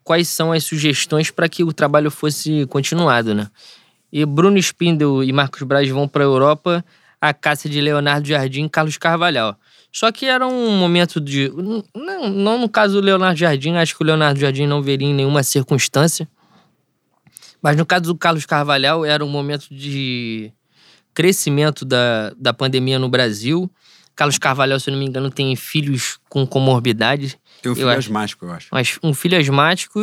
quais 0.07 0.29
são 0.29 0.53
as 0.53 0.63
sugestões 0.63 1.29
para 1.29 1.49
que 1.49 1.65
o 1.65 1.73
trabalho 1.73 2.09
fosse 2.09 2.65
continuado, 2.67 3.35
né? 3.35 3.51
E 4.09 4.25
Bruno 4.25 4.57
Spindel 4.57 5.21
e 5.21 5.33
Marcos 5.33 5.63
Braz 5.63 5.89
vão 5.89 6.07
para 6.07 6.23
a 6.23 6.25
Europa 6.25 6.85
a 7.19 7.33
caça 7.33 7.67
de 7.67 7.81
Leonardo 7.81 8.25
Jardim 8.25 8.63
e 8.63 8.69
Carlos 8.69 8.97
Carvalhal. 8.97 9.59
Só 9.91 10.09
que 10.09 10.25
era 10.25 10.47
um 10.47 10.77
momento 10.77 11.19
de. 11.19 11.51
Não, 11.93 12.29
não 12.29 12.57
no 12.57 12.69
caso 12.69 13.01
do 13.01 13.05
Leonardo 13.05 13.37
Jardim, 13.37 13.73
acho 13.73 13.97
que 13.97 14.01
o 14.01 14.05
Leonardo 14.05 14.39
Jardim 14.39 14.65
não 14.65 14.81
veria 14.81 15.09
em 15.09 15.13
nenhuma 15.13 15.43
circunstância. 15.43 16.25
Mas 17.61 17.75
no 17.75 17.85
caso 17.85 18.03
do 18.03 18.15
Carlos 18.15 18.45
Carvalhal, 18.45 19.03
era 19.03 19.25
um 19.25 19.29
momento 19.29 19.67
de 19.69 20.53
crescimento 21.13 21.83
da, 21.83 22.31
da 22.39 22.53
pandemia 22.53 22.97
no 22.97 23.09
Brasil. 23.09 23.69
Carlos 24.15 24.37
Carvalhal, 24.37 24.79
se 24.79 24.89
eu 24.89 24.93
não 24.93 24.99
me 24.99 25.05
engano, 25.05 25.29
tem 25.29 25.53
filhos 25.57 26.17
com 26.29 26.47
comorbidade. 26.47 27.37
Tem 27.61 27.71
um 27.71 27.73
Eu 27.73 27.75
filho 27.75 27.89
acho. 27.89 27.99
asmático, 27.99 28.45
eu 28.45 28.51
acho. 28.51 28.67
Mas 28.71 28.99
um 29.03 29.13
filho 29.13 29.37
asmático 29.37 29.99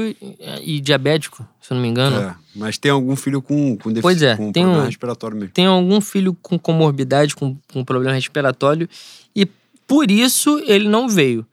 e, 0.62 0.80
diabético, 0.80 1.46
se 1.60 1.72
eu 1.72 1.76
não 1.76 1.82
me 1.82 1.88
engano. 1.88 2.16
É, 2.20 2.34
mas 2.54 2.76
tem 2.78 2.90
algum 2.90 3.14
filho 3.16 3.40
com, 3.40 3.76
com 3.76 3.92
Pois 3.94 4.20
é, 4.22 4.36
com 4.36 4.50
tem 4.52 4.62
problema 4.62 4.82
um- 4.84 4.86
respiratório 4.86 5.36
mesmo. 5.36 5.52
Tem 5.52 5.66
algum 5.66 6.00
filho 6.00 6.34
com 6.42 6.58
comorbidade, 6.58 7.34
com, 7.36 7.56
com 7.72 7.84
problema 7.84 8.14
respiratório. 8.14 8.88
E 9.34 9.46
por 9.86 10.10
isso 10.10 10.58
ele 10.66 10.88
não 10.88 11.08
veio. 11.08 11.46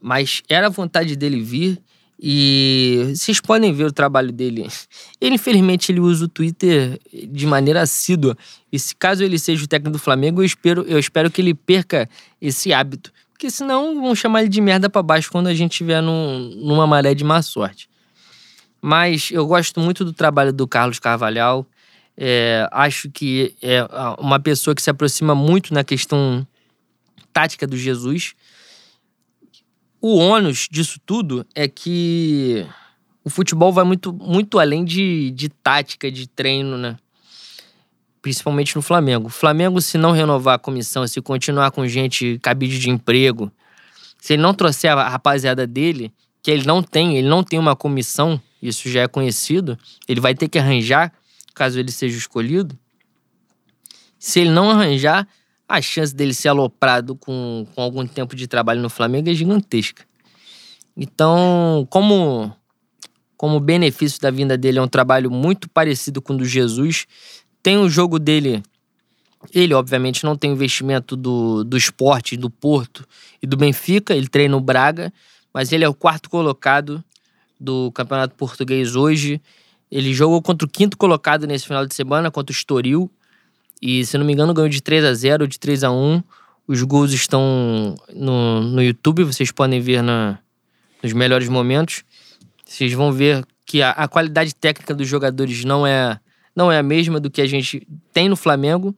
Mas 0.00 0.42
era 0.48 0.66
a 0.66 0.70
vontade 0.70 1.14
dele 1.16 1.40
vir. 1.40 1.78
E 2.24 3.10
vocês 3.16 3.40
podem 3.40 3.72
ver 3.72 3.84
o 3.84 3.92
trabalho 3.92 4.30
dele. 4.30 4.68
Ele, 5.20 5.34
infelizmente, 5.34 5.90
ele 5.90 5.98
usa 5.98 6.24
o 6.26 6.28
Twitter 6.28 6.96
de 7.12 7.46
maneira 7.46 7.82
assídua. 7.82 8.36
E 8.72 8.78
se 8.78 8.94
caso 8.94 9.24
ele 9.24 9.38
seja 9.40 9.64
o 9.64 9.66
técnico 9.66 9.92
do 9.92 9.98
Flamengo, 9.98 10.40
eu 10.40 10.44
espero, 10.44 10.82
eu 10.82 10.98
espero 11.00 11.30
que 11.30 11.40
ele 11.40 11.52
perca 11.54 12.08
esse 12.40 12.72
hábito. 12.72 13.12
Porque 13.32 13.50
senão 13.50 14.00
vão 14.00 14.14
chamar 14.14 14.42
ele 14.42 14.48
de 14.48 14.60
merda 14.60 14.88
pra 14.88 15.02
baixo 15.02 15.30
quando 15.30 15.48
a 15.48 15.54
gente 15.54 15.72
estiver 15.72 16.00
num, 16.00 16.50
numa 16.56 16.86
maré 16.86 17.14
de 17.14 17.24
má 17.24 17.42
sorte. 17.42 17.88
Mas 18.80 19.30
eu 19.30 19.46
gosto 19.46 19.80
muito 19.80 20.04
do 20.04 20.12
trabalho 20.12 20.52
do 20.52 20.66
Carlos 20.66 20.98
Carvalhal. 20.98 21.66
É, 22.16 22.68
acho 22.70 23.10
que 23.10 23.54
é 23.62 23.86
uma 24.18 24.38
pessoa 24.38 24.74
que 24.74 24.82
se 24.82 24.90
aproxima 24.90 25.34
muito 25.34 25.72
na 25.72 25.82
questão 25.82 26.46
tática 27.32 27.66
do 27.66 27.76
Jesus. 27.76 28.34
O 30.00 30.16
ônus 30.16 30.66
disso 30.70 31.00
tudo 31.06 31.46
é 31.54 31.68
que 31.68 32.66
o 33.24 33.30
futebol 33.30 33.72
vai 33.72 33.84
muito, 33.84 34.12
muito 34.12 34.58
além 34.58 34.84
de, 34.84 35.30
de 35.30 35.48
tática, 35.48 36.10
de 36.10 36.28
treino, 36.28 36.76
né? 36.76 36.96
Principalmente 38.22 38.76
no 38.76 38.82
Flamengo. 38.82 39.26
O 39.26 39.30
Flamengo, 39.30 39.80
se 39.80 39.98
não 39.98 40.12
renovar 40.12 40.54
a 40.54 40.58
comissão, 40.58 41.06
se 41.06 41.20
continuar 41.20 41.72
com 41.72 41.86
gente 41.86 42.38
cabide 42.40 42.78
de 42.78 42.88
emprego, 42.88 43.50
se 44.20 44.34
ele 44.34 44.42
não 44.42 44.54
trouxer 44.54 44.92
a 44.92 45.08
rapaziada 45.08 45.66
dele, 45.66 46.12
que 46.40 46.50
ele 46.50 46.64
não 46.64 46.82
tem, 46.82 47.16
ele 47.16 47.28
não 47.28 47.42
tem 47.42 47.58
uma 47.58 47.74
comissão, 47.74 48.40
isso 48.62 48.88
já 48.88 49.02
é 49.02 49.08
conhecido, 49.08 49.76
ele 50.08 50.20
vai 50.20 50.34
ter 50.34 50.48
que 50.48 50.58
arranjar, 50.58 51.12
caso 51.52 51.78
ele 51.80 51.90
seja 51.90 52.16
escolhido. 52.16 52.78
Se 54.18 54.38
ele 54.38 54.50
não 54.50 54.70
arranjar, 54.70 55.26
a 55.68 55.82
chance 55.82 56.14
dele 56.14 56.32
ser 56.32 56.48
aloprado 56.48 57.16
com, 57.16 57.66
com 57.74 57.82
algum 57.82 58.06
tempo 58.06 58.36
de 58.36 58.46
trabalho 58.46 58.80
no 58.80 58.88
Flamengo 58.88 59.28
é 59.28 59.34
gigantesca. 59.34 60.04
Então, 60.96 61.86
como 61.90 62.54
como 63.42 63.58
benefício 63.58 64.20
da 64.20 64.30
vinda 64.30 64.56
dele 64.56 64.78
é 64.78 64.82
um 64.82 64.86
trabalho 64.86 65.28
muito 65.28 65.68
parecido 65.68 66.22
com 66.22 66.32
o 66.32 66.36
do 66.36 66.44
Jesus, 66.44 67.06
tem 67.62 67.78
o 67.78 67.88
jogo 67.88 68.18
dele. 68.18 68.62
Ele, 69.52 69.74
obviamente, 69.74 70.24
não 70.24 70.36
tem 70.36 70.52
investimento 70.52 71.16
do, 71.16 71.64
do 71.64 71.76
esporte, 71.76 72.36
do 72.36 72.50
Porto 72.50 73.06
e 73.42 73.46
do 73.46 73.56
Benfica. 73.56 74.14
Ele 74.14 74.28
treina 74.28 74.56
o 74.56 74.60
Braga, 74.60 75.12
mas 75.52 75.72
ele 75.72 75.84
é 75.84 75.88
o 75.88 75.94
quarto 75.94 76.30
colocado 76.30 77.02
do 77.58 77.90
Campeonato 77.92 78.34
Português 78.34 78.96
hoje. 78.96 79.40
Ele 79.90 80.12
jogou 80.14 80.40
contra 80.40 80.66
o 80.66 80.70
quinto 80.70 80.96
colocado 80.96 81.46
nesse 81.46 81.66
final 81.66 81.86
de 81.86 81.94
semana, 81.94 82.30
contra 82.30 82.52
o 82.52 82.56
Estoril. 82.56 83.10
E, 83.80 84.04
se 84.06 84.16
não 84.16 84.24
me 84.24 84.32
engano, 84.32 84.54
ganhou 84.54 84.68
de 84.68 84.80
3 84.80 85.04
a 85.04 85.12
0 85.12 85.46
de 85.48 85.58
3 85.58 85.84
a 85.84 85.90
1 85.90 86.22
Os 86.68 86.82
gols 86.82 87.12
estão 87.12 87.96
no, 88.14 88.60
no 88.62 88.82
YouTube, 88.82 89.24
vocês 89.24 89.50
podem 89.50 89.80
ver 89.80 90.02
na, 90.02 90.38
nos 91.02 91.12
melhores 91.12 91.48
momentos. 91.48 92.04
Vocês 92.64 92.92
vão 92.92 93.12
ver 93.12 93.44
que 93.66 93.82
a, 93.82 93.90
a 93.90 94.08
qualidade 94.08 94.54
técnica 94.54 94.94
dos 94.94 95.08
jogadores 95.08 95.64
não 95.64 95.86
é, 95.86 96.18
não 96.54 96.70
é 96.70 96.78
a 96.78 96.82
mesma 96.82 97.18
do 97.18 97.30
que 97.30 97.40
a 97.40 97.46
gente 97.46 97.86
tem 98.12 98.28
no 98.28 98.36
Flamengo. 98.36 98.94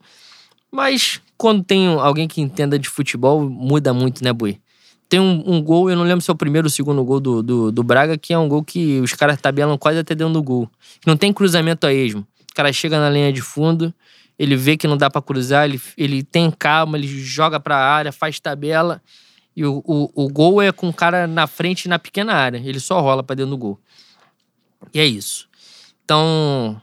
Mas 0.70 1.20
quando 1.36 1.62
tem 1.62 1.86
alguém 1.86 2.26
que 2.26 2.40
entenda 2.40 2.78
de 2.78 2.88
futebol, 2.88 3.48
muda 3.48 3.92
muito, 3.94 4.24
né, 4.24 4.32
Bui? 4.32 4.60
Tem 5.08 5.20
um, 5.20 5.42
um 5.46 5.62
gol, 5.62 5.90
eu 5.90 5.96
não 5.96 6.02
lembro 6.02 6.20
se 6.20 6.30
é 6.30 6.32
o 6.32 6.36
primeiro 6.36 6.66
ou 6.66 6.68
o 6.68 6.70
segundo 6.70 7.04
gol 7.04 7.20
do, 7.20 7.42
do, 7.42 7.70
do 7.70 7.82
Braga, 7.82 8.18
que 8.18 8.32
é 8.32 8.38
um 8.38 8.48
gol 8.48 8.64
que 8.64 9.00
os 9.00 9.12
caras 9.12 9.40
tabelam 9.40 9.78
quase 9.78 9.98
até 9.98 10.14
dentro 10.14 10.32
do 10.32 10.42
gol. 10.42 10.68
Não 11.06 11.16
tem 11.16 11.32
cruzamento 11.32 11.86
a 11.86 11.92
esmo. 11.92 12.26
O 12.50 12.54
cara 12.54 12.72
chega 12.72 12.98
na 12.98 13.10
linha 13.10 13.32
de 13.32 13.40
fundo, 13.40 13.94
ele 14.38 14.56
vê 14.56 14.76
que 14.76 14.88
não 14.88 14.96
dá 14.96 15.08
pra 15.08 15.22
cruzar, 15.22 15.64
ele, 15.66 15.80
ele 15.96 16.22
tem 16.22 16.50
calma, 16.50 16.96
ele 16.96 17.06
joga 17.06 17.60
pra 17.60 17.76
área, 17.76 18.10
faz 18.10 18.40
tabela. 18.40 19.00
E 19.56 19.64
o, 19.64 19.82
o, 19.86 20.24
o 20.24 20.28
gol 20.28 20.60
é 20.60 20.72
com 20.72 20.88
o 20.88 20.92
cara 20.92 21.26
na 21.26 21.46
frente 21.46 21.88
na 21.88 21.98
pequena 21.98 22.32
área. 22.32 22.58
Ele 22.58 22.80
só 22.80 23.00
rola 23.00 23.22
pra 23.22 23.36
dentro 23.36 23.50
do 23.50 23.58
gol. 23.58 23.78
E 24.92 24.98
é 24.98 25.06
isso. 25.06 25.48
Então, 26.04 26.80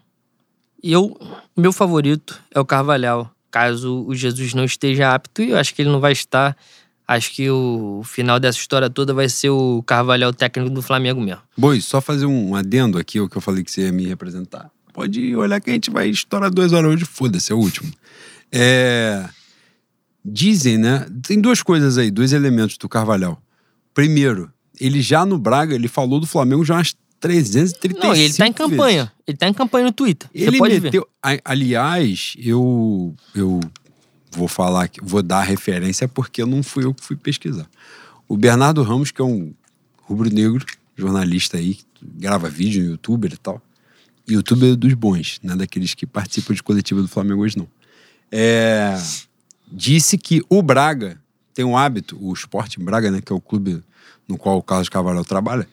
eu, 0.83 1.17
meu 1.55 1.71
favorito 1.71 2.39
é 2.53 2.59
o 2.59 2.65
Carvalhal. 2.65 3.29
Caso 3.49 4.05
o 4.07 4.15
Jesus 4.15 4.53
não 4.53 4.63
esteja 4.63 5.13
apto, 5.13 5.41
e 5.41 5.49
eu 5.49 5.57
acho 5.57 5.75
que 5.75 5.81
ele 5.81 5.89
não 5.89 5.99
vai 5.99 6.13
estar. 6.13 6.55
Acho 7.07 7.31
que 7.33 7.49
o 7.49 8.01
final 8.05 8.39
dessa 8.39 8.57
história 8.57 8.89
toda 8.89 9.13
vai 9.13 9.27
ser 9.27 9.49
o 9.49 9.83
Carvalhal 9.83 10.31
técnico 10.31 10.73
do 10.73 10.81
Flamengo 10.81 11.19
mesmo. 11.19 11.41
Boi, 11.57 11.81
só 11.81 11.99
fazer 11.99 12.25
um 12.25 12.55
adendo 12.55 12.97
aqui, 12.97 13.19
o 13.19 13.27
que 13.27 13.35
eu 13.35 13.41
falei 13.41 13.63
que 13.63 13.71
você 13.71 13.81
ia 13.81 13.91
me 13.91 14.05
representar. 14.05 14.71
Pode 14.93 15.35
olhar 15.35 15.59
que 15.59 15.69
a 15.69 15.73
gente 15.73 15.89
vai 15.89 16.07
estourar 16.09 16.49
duas 16.49 16.71
horas 16.71 16.91
hoje, 16.93 17.03
foda-se, 17.03 17.51
é 17.51 17.55
o 17.55 17.59
último. 17.59 17.91
É... 18.51 19.27
Dizem, 20.23 20.77
né? 20.77 21.05
Tem 21.23 21.41
duas 21.41 21.61
coisas 21.61 21.97
aí, 21.97 22.09
dois 22.09 22.31
elementos 22.31 22.77
do 22.77 22.87
Carvalhal. 22.87 23.41
Primeiro, 23.93 24.51
ele 24.79 25.01
já 25.01 25.25
no 25.25 25.37
Braga, 25.37 25.75
ele 25.75 25.87
falou 25.87 26.19
do 26.19 26.27
Flamengo 26.27 26.63
já 26.63 26.75
umas 26.75 26.95
335 27.21 28.05
Não, 28.05 28.13
ele 28.15 28.33
tá 28.33 28.45
em 28.47 28.51
vezes. 28.51 28.69
campanha. 28.71 29.11
Ele 29.27 29.37
tá 29.37 29.47
em 29.47 29.53
campanha 29.53 29.85
no 29.85 29.91
Twitter. 29.91 30.29
Você 30.33 30.43
Ele 30.43 30.57
pode 30.57 30.73
ver. 30.73 30.81
meteu. 30.81 31.07
a- 31.23 31.39
Aliás, 31.45 32.33
eu, 32.37 33.15
eu 33.35 33.59
vou 34.31 34.47
falar, 34.47 34.89
vou 35.01 35.21
dar 35.21 35.41
referência 35.43 36.07
porque 36.07 36.43
não 36.43 36.61
fui 36.63 36.83
eu 36.83 36.93
que 36.93 37.03
fui 37.03 37.15
pesquisar. 37.15 37.69
O 38.27 38.35
Bernardo 38.35 38.81
Ramos, 38.83 39.11
que 39.11 39.21
é 39.21 39.25
um 39.25 39.53
rubro-negro, 40.03 40.65
jornalista 40.97 41.57
aí, 41.57 41.77
grava 42.01 42.49
vídeo 42.49 42.83
no 42.83 42.91
youtuber 42.91 43.31
e 43.33 43.37
tal. 43.37 43.61
Youtuber 44.29 44.75
dos 44.75 44.93
bons, 44.93 45.39
não 45.43 45.53
é 45.53 45.57
daqueles 45.57 45.93
que 45.93 46.05
participam 46.05 46.53
de 46.53 46.63
coletiva 46.63 47.01
do 47.01 47.07
Flamengo 47.07 47.41
hoje, 47.43 47.57
não. 47.57 47.67
É, 48.31 48.97
disse 49.71 50.17
que 50.17 50.41
o 50.49 50.61
Braga 50.61 51.19
tem 51.53 51.65
um 51.65 51.77
hábito, 51.77 52.17
o 52.21 52.31
Sport 52.33 52.77
Braga, 52.79 53.11
né, 53.11 53.19
que 53.21 53.31
é 53.31 53.35
o 53.35 53.41
clube 53.41 53.83
no 54.27 54.37
qual 54.37 54.57
o 54.57 54.63
Carlos 54.63 54.87
Carvalhal 54.89 55.25
trabalha, 55.25 55.67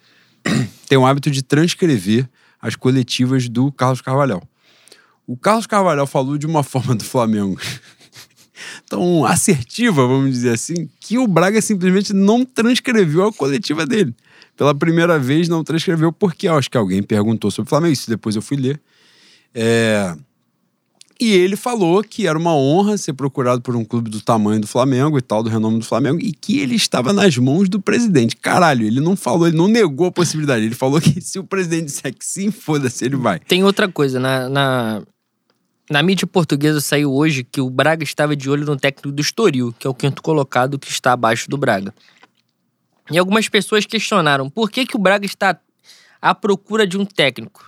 tem 0.89 0.99
um 0.99 1.07
hábito 1.07 1.31
de 1.31 1.43
transcrever 1.43 2.29
as 2.61 2.75
coletivas 2.77 3.49
do 3.49 3.71
Carlos 3.73 4.01
Carvalhal. 4.01 4.43
O 5.27 5.37
Carlos 5.37 5.67
Carvalhal 5.67 6.07
falou 6.07 6.39
de 6.39 6.47
uma 6.47 6.63
forma 6.65 6.95
do 6.95 7.05
Flamengo 7.05 7.59
tão 8.89 9.25
assertiva, 9.25 10.07
vamos 10.07 10.33
dizer 10.33 10.51
assim, 10.51 10.89
que 11.01 11.19
o 11.19 11.27
Braga 11.27 11.61
simplesmente 11.61 12.13
não 12.13 12.45
transcreveu 12.45 13.27
a 13.27 13.33
coletiva 13.33 13.87
dele. 13.87 14.15
Pela 14.57 14.75
primeira 14.75 15.19
vez 15.19 15.49
não 15.49 15.63
transcreveu 15.63 16.13
porque 16.13 16.49
acho 16.49 16.71
que 16.71 16.77
alguém 16.77 17.03
perguntou 17.03 17.51
sobre 17.51 17.69
o 17.69 17.71
Flamengo, 17.71 17.93
isso 17.93 18.11
depois 18.11 18.35
eu 18.35 18.43
fui 18.43 18.57
ler. 18.57 18.81
É, 19.55 20.17
E 21.21 21.33
ele 21.33 21.57
falou 21.57 22.01
que 22.05 22.29
era 22.29 22.39
uma 22.39 22.55
honra 22.55 22.97
ser 22.97 23.13
procurado 23.13 23.61
por 23.61 23.75
um 23.75 23.85
clube 23.85 24.09
do 24.09 24.21
tamanho 24.21 24.61
do 24.61 24.69
Flamengo 24.69 25.19
e 25.19 25.21
tal, 25.21 25.43
do 25.43 25.51
renome 25.51 25.81
do 25.81 25.85
Flamengo, 25.85 26.21
e 26.21 26.33
que 26.33 26.61
ele 26.61 26.77
estava 26.77 27.13
nas 27.13 27.37
mãos 27.37 27.69
do 27.69 27.81
presidente. 27.81 28.37
Caralho, 28.37 28.87
ele 28.87 29.01
não 29.01 29.17
falou, 29.17 29.49
ele 29.49 29.57
não 29.57 29.67
negou 29.67 30.07
a 30.07 30.13
possibilidade. 30.13 30.65
Ele 30.65 30.77
falou 30.77 31.01
que 31.01 31.21
se 31.21 31.41
o 31.41 31.45
presidente 31.45 31.87
disser 31.87 32.15
que 32.15 32.25
sim, 32.25 32.53
foda-se, 32.53 33.05
ele 33.05 33.17
vai. 33.17 33.41
Tem 33.41 33.65
outra 33.65 33.89
coisa, 33.91 34.21
na, 34.21 34.49
na, 34.49 35.03
na 35.91 36.03
mídia 36.05 36.25
portuguesa 36.25 36.81
saiu 36.81 37.13
hoje 37.13 37.43
que 37.43 37.61
o 37.61 37.69
Braga 37.69 38.05
estava 38.05 38.37
de 38.37 38.49
olho 38.49 38.65
no 38.65 38.77
técnico 38.77 39.11
do 39.11 39.21
Estoril, 39.21 39.75
que 39.77 39.89
é 39.89 39.91
o 39.91 39.95
quinto 39.95 40.23
colocado 40.23 40.79
que 40.79 40.89
está 40.89 41.15
abaixo 41.15 41.51
do 41.51 41.59
Braga. 41.59 41.93
E 43.11 43.19
algumas 43.19 43.49
pessoas 43.49 43.85
questionaram 43.85 44.49
por 44.49 44.71
que, 44.71 44.87
que 44.87 44.95
o 44.95 45.01
Braga 45.01 45.27
está 45.27 45.59
à 46.23 46.33
procura 46.33 46.87
de 46.87 46.97
um 46.97 47.05
técnico. 47.05 47.68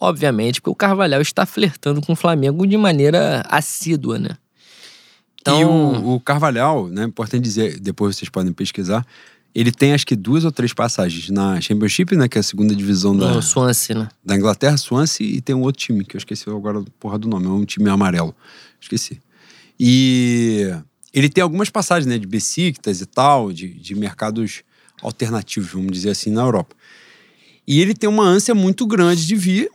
Obviamente, 0.00 0.60
porque 0.60 0.70
o 0.70 0.74
Carvalhal 0.74 1.20
está 1.20 1.46
flertando 1.46 2.00
com 2.02 2.12
o 2.12 2.16
Flamengo 2.16 2.66
de 2.66 2.76
maneira 2.76 3.42
assídua, 3.48 4.18
né? 4.18 4.36
Então, 5.40 5.60
E 5.60 5.64
o, 5.64 6.14
o 6.14 6.20
Carvalhal, 6.20 6.88
né, 6.88 7.04
importante 7.04 7.42
dizer, 7.42 7.78
depois 7.78 8.16
vocês 8.16 8.28
podem 8.30 8.52
pesquisar, 8.52 9.06
ele 9.54 9.70
tem 9.70 9.92
acho 9.92 10.06
que 10.06 10.16
duas 10.16 10.44
ou 10.44 10.50
três 10.50 10.72
passagens 10.72 11.30
na 11.30 11.60
Championship, 11.60 12.16
né, 12.16 12.26
que 12.28 12.38
é 12.38 12.40
a 12.40 12.42
segunda 12.42 12.74
divisão 12.74 13.16
da, 13.16 13.32
no 13.32 13.42
Swansea, 13.42 13.94
né? 13.94 14.08
da 14.24 14.34
Inglaterra, 14.34 14.76
Swansea, 14.76 15.26
e 15.26 15.40
tem 15.40 15.54
um 15.54 15.62
outro 15.62 15.80
time, 15.80 16.04
que 16.04 16.16
eu 16.16 16.18
esqueci 16.18 16.48
agora 16.48 16.82
porra 16.98 17.18
do 17.18 17.28
nome, 17.28 17.46
é 17.46 17.50
um 17.50 17.64
time 17.64 17.88
amarelo. 17.88 18.34
Esqueci. 18.80 19.20
E 19.78 20.74
ele 21.12 21.28
tem 21.28 21.42
algumas 21.42 21.70
passagens, 21.70 22.06
né, 22.06 22.18
de 22.18 22.26
Besiktas 22.26 23.00
e 23.00 23.06
tal, 23.06 23.52
de, 23.52 23.68
de 23.68 23.94
mercados 23.94 24.62
alternativos, 25.00 25.70
vamos 25.70 25.92
dizer 25.92 26.10
assim, 26.10 26.30
na 26.30 26.42
Europa. 26.42 26.74
E 27.66 27.80
ele 27.80 27.94
tem 27.94 28.08
uma 28.08 28.24
ânsia 28.24 28.54
muito 28.54 28.86
grande 28.86 29.26
de 29.26 29.36
vir. 29.36 29.70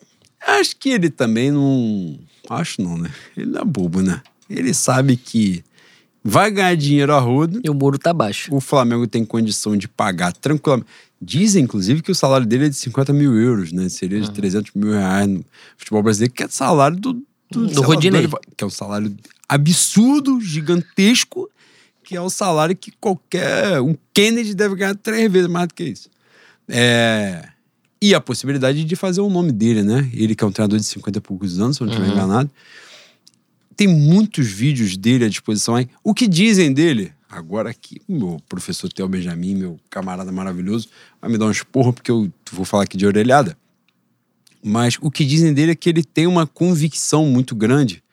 Acho 0.46 0.76
que 0.78 0.90
ele 0.90 1.10
também 1.10 1.52
não. 1.52 2.20
Acho 2.50 2.82
não, 2.82 2.98
né? 2.98 3.12
Ele 3.36 3.48
não 3.48 3.62
é 3.62 3.66
bobo, 3.66 4.02
né? 4.02 4.22
Ele 4.50 4.74
sabe 4.74 5.16
que 5.16 5.64
vai 6.24 6.50
ganhar 6.52 6.76
dinheiro 6.76 7.14
a 7.14 7.20
rodo. 7.20 7.62
E 7.64 7.70
o 7.70 7.74
muro 7.74 7.98
tá 7.98 8.14
baixo. 8.14 8.54
O 8.54 8.60
Flamengo 8.60 9.08
tem 9.08 9.24
condição 9.24 9.78
de 9.78 9.88
pagar 9.88 10.34
tranquilamente. 10.34 10.90
Dizem, 11.22 11.66
inclusive, 11.66 12.02
que 12.02 12.12
o 12.12 12.16
salário 12.16 12.48
dele 12.48 12.68
é 12.68 12.70
de 12.70 12.76
50 12.76 13.12
mil 13.12 13.38
euros, 13.38 13.72
né? 13.72 13.90
Seria 13.90 14.22
de 14.22 14.32
300 14.32 14.72
mil 14.74 14.92
reais 14.92 15.28
no 15.28 15.44
futebol 15.78 16.02
brasileiro, 16.02 16.34
que 16.34 16.44
é 16.44 16.48
salário 16.48 16.98
do... 16.98 17.14
Do, 17.52 17.68
Do 17.68 17.82
Rodinei. 17.82 18.28
Que 18.56 18.64
é 18.64 18.68
um 18.68 18.70
salário 18.70 19.14
absurdo, 19.48 20.40
gigantesco, 20.40 21.50
que 22.04 22.16
é 22.16 22.22
o 22.22 22.30
salário 22.30 22.76
que 22.76 22.92
qualquer... 23.02 23.82
Um 23.82 23.98
Kennedy 24.14 24.56
deve 24.56 24.76
ganhar 24.76 24.96
três 24.96 25.30
vezes 25.30 25.50
mais 25.50 25.68
do 25.68 25.74
que 25.74 25.84
isso. 25.84 26.10
É... 26.70 27.50
E 28.02 28.14
a 28.16 28.22
possibilidade 28.22 28.84
de 28.86 28.96
fazer 28.96 29.22
o 29.22 29.30
nome 29.30 29.52
dele, 29.52 29.84
né? 29.84 30.10
Ele 30.14 30.34
que 30.36 30.44
é 30.44 30.48
um 30.48 30.52
treinador 30.52 30.80
de 30.80 30.86
50 30.86 31.18
e 31.18 31.22
poucos 31.22 31.60
anos, 31.60 31.78
se 31.78 31.84
eu 31.84 31.88
não 31.88 31.94
estiver 31.94 32.10
Uhum. 32.10 32.16
enganado. 32.18 32.50
Tem 33.76 33.88
muitos 33.88 34.48
vídeos 34.48 34.96
dele 34.98 35.26
à 35.26 35.30
disposição 35.30 35.76
aí. 35.76 35.88
O 36.04 36.14
que 36.14 36.28
dizem 36.28 36.72
dele? 36.74 37.12
Agora 37.30 37.70
aqui, 37.70 38.02
o 38.08 38.16
meu 38.18 38.42
professor 38.50 38.92
Theo 38.92 39.08
Benjamin, 39.08 39.56
meu 39.56 39.80
camarada 39.90 40.32
maravilhoso, 40.32 40.88
vai 41.22 41.30
me 41.30 41.38
dar 41.38 41.46
um 41.46 41.52
esporro 41.52 41.94
porque 41.94 42.10
eu 42.10 42.32
vou 42.52 42.66
falar 42.66 42.84
aqui 42.84 42.98
de 42.98 43.06
orelhada. 43.06 43.58
Mas 44.64 44.98
o 45.02 45.10
que 45.12 45.24
dizem 45.26 45.54
dele 45.54 45.72
é 45.72 45.76
que 45.76 45.88
ele 45.90 46.04
tem 46.04 46.28
uma 46.28 46.46
convicção 46.48 47.26
muito 47.26 47.56
grande 47.56 48.04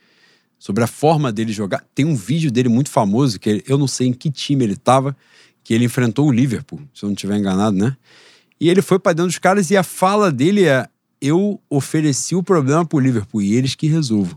sobre 0.58 0.84
a 0.84 0.86
forma 0.86 1.32
dele 1.32 1.52
jogar. 1.52 1.84
Tem 1.94 2.04
um 2.04 2.14
vídeo 2.14 2.50
dele 2.50 2.68
muito 2.68 2.90
famoso, 2.90 3.38
que 3.38 3.64
eu 3.66 3.78
não 3.78 3.88
sei 3.88 4.08
em 4.08 4.12
que 4.12 4.30
time 4.30 4.64
ele 4.64 4.74
estava, 4.74 5.16
que 5.64 5.74
ele 5.74 5.84
enfrentou 5.84 6.28
o 6.28 6.32
Liverpool, 6.32 6.80
se 6.94 7.04
eu 7.04 7.08
não 7.08 7.14
estiver 7.14 7.36
enganado, 7.36 7.76
né? 7.76 7.96
E 8.60 8.68
ele 8.68 8.80
foi 8.82 8.98
pra 8.98 9.12
dentro 9.12 9.26
dos 9.28 9.38
caras 9.38 9.70
e 9.70 9.76
a 9.76 9.82
fala 9.82 10.30
dele 10.32 10.64
é: 10.64 10.88
eu 11.20 11.60
ofereci 11.68 12.34
o 12.34 12.42
problema 12.42 12.84
pro 12.84 12.98
Liverpool 12.98 13.42
e 13.42 13.54
eles 13.54 13.74
que 13.74 13.86
resolvam. 13.86 14.36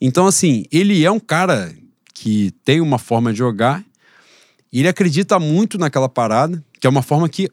Então, 0.00 0.26
assim, 0.26 0.64
ele 0.72 1.04
é 1.04 1.10
um 1.10 1.20
cara 1.20 1.72
que 2.12 2.52
tem 2.64 2.80
uma 2.80 2.98
forma 2.98 3.32
de 3.32 3.38
jogar 3.38 3.84
e 4.72 4.80
ele 4.80 4.88
acredita 4.88 5.38
muito 5.38 5.78
naquela 5.78 6.08
parada, 6.08 6.62
que 6.80 6.86
é 6.86 6.90
uma 6.90 7.02
forma 7.02 7.28
que. 7.28 7.48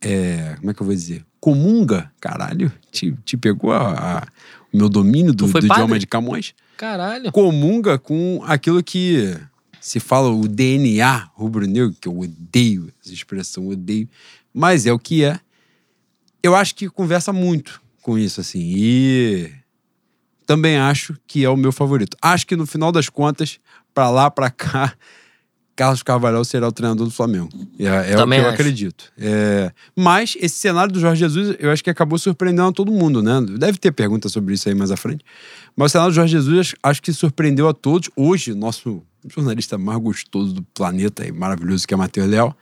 É, 0.00 0.56
como 0.58 0.70
é 0.70 0.74
que 0.74 0.82
eu 0.82 0.86
vou 0.86 0.94
dizer? 0.94 1.24
Comunga, 1.40 2.10
caralho, 2.20 2.72
te, 2.90 3.12
te 3.24 3.36
pegou 3.36 3.72
a- 3.72 4.18
a- 4.18 4.26
o 4.72 4.76
meu 4.76 4.88
domínio 4.88 5.32
do, 5.32 5.46
do 5.46 5.52
idioma 5.66 5.98
de 5.98 6.06
Camões 6.06 6.54
Caralho. 6.76 7.30
comunga 7.32 7.98
com 7.98 8.42
aquilo 8.46 8.82
que 8.82 9.34
se 9.80 10.00
fala 10.00 10.28
o 10.30 10.48
DNA 10.48 11.30
rubro-negro, 11.34 11.94
que 12.00 12.08
eu 12.08 12.18
odeio 12.18 12.90
essa 13.02 13.12
expressão, 13.14 13.68
odeio, 13.68 14.08
mas 14.54 14.86
é 14.86 14.92
o 14.92 14.98
que 14.98 15.24
é. 15.24 15.40
Eu 16.42 16.54
acho 16.54 16.74
que 16.74 16.88
conversa 16.88 17.32
muito 17.32 17.82
com 18.00 18.16
isso, 18.16 18.40
assim, 18.40 18.60
e 18.60 19.50
também 20.46 20.76
acho 20.76 21.16
que 21.26 21.44
é 21.44 21.48
o 21.48 21.56
meu 21.56 21.72
favorito. 21.72 22.16
Acho 22.22 22.46
que 22.46 22.54
no 22.54 22.66
final 22.66 22.92
das 22.92 23.08
contas, 23.08 23.58
pra 23.92 24.10
lá, 24.10 24.30
pra 24.30 24.50
cá, 24.50 24.94
Carlos 25.74 26.02
Carvalhal 26.02 26.44
será 26.44 26.68
o 26.68 26.72
treinador 26.72 27.06
do 27.06 27.10
Flamengo. 27.10 27.48
É, 27.78 28.12
é 28.12 28.22
o 28.22 28.26
que 28.28 28.34
eu 28.34 28.40
acho. 28.40 28.48
acredito. 28.48 29.12
É, 29.18 29.72
mas 29.96 30.36
esse 30.40 30.56
cenário 30.56 30.92
do 30.92 31.00
Jorge 31.00 31.18
Jesus, 31.18 31.56
eu 31.58 31.70
acho 31.70 31.82
que 31.82 31.90
acabou 31.90 32.16
surpreendendo 32.16 32.68
a 32.68 32.72
todo 32.72 32.92
mundo, 32.92 33.22
né? 33.22 33.40
Deve 33.58 33.78
ter 33.78 33.90
pergunta 33.90 34.28
sobre 34.28 34.54
isso 34.54 34.68
aí 34.68 34.74
mais 34.74 34.92
à 34.92 34.96
frente. 34.96 35.24
Mas 35.74 35.90
o 35.90 35.92
cenário 35.92 36.12
do 36.12 36.14
Jorge 36.14 36.32
Jesus, 36.32 36.74
acho 36.80 37.02
que 37.02 37.12
surpreendeu 37.12 37.68
a 37.68 37.74
todos. 37.74 38.08
Hoje, 38.14 38.54
nosso 38.54 39.02
jornalista 39.28 39.76
mais 39.76 39.98
gostoso 39.98 40.52
do 40.52 40.62
planeta 40.62 41.26
e 41.26 41.32
maravilhoso, 41.32 41.88
que 41.88 41.94
é 41.94 41.96
Matheus 41.96 42.28
Leal, 42.28 42.56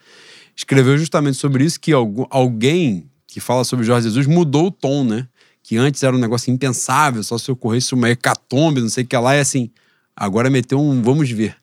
escreveu 0.57 0.97
justamente 0.99 1.37
sobre 1.39 1.65
isso, 1.65 1.81
que 1.81 1.93
algu- 1.93 2.27
alguém 2.31 3.09
que 3.27 3.41
fala 3.41 3.65
sobre 3.65 3.85
Jorge 3.85 4.09
Jesus 4.09 4.27
mudou 4.27 4.67
o 4.67 4.71
tom, 4.71 5.05
né? 5.05 5.27
Que 5.63 5.77
antes 5.77 6.03
era 6.03 6.15
um 6.15 6.19
negócio 6.19 6.53
impensável, 6.53 7.23
só 7.23 7.39
se 7.39 7.51
ocorresse 7.51 7.95
uma 7.95 8.11
hecatombe, 8.11 8.81
não 8.81 8.89
sei 8.89 9.05
o 9.05 9.07
que 9.07 9.17
lá, 9.17 9.35
e 9.37 9.41
assim, 9.41 9.71
agora 10.15 10.51
meteu 10.51 10.81
um 10.81 11.01
vamos 11.03 11.31
ver. 11.31 11.57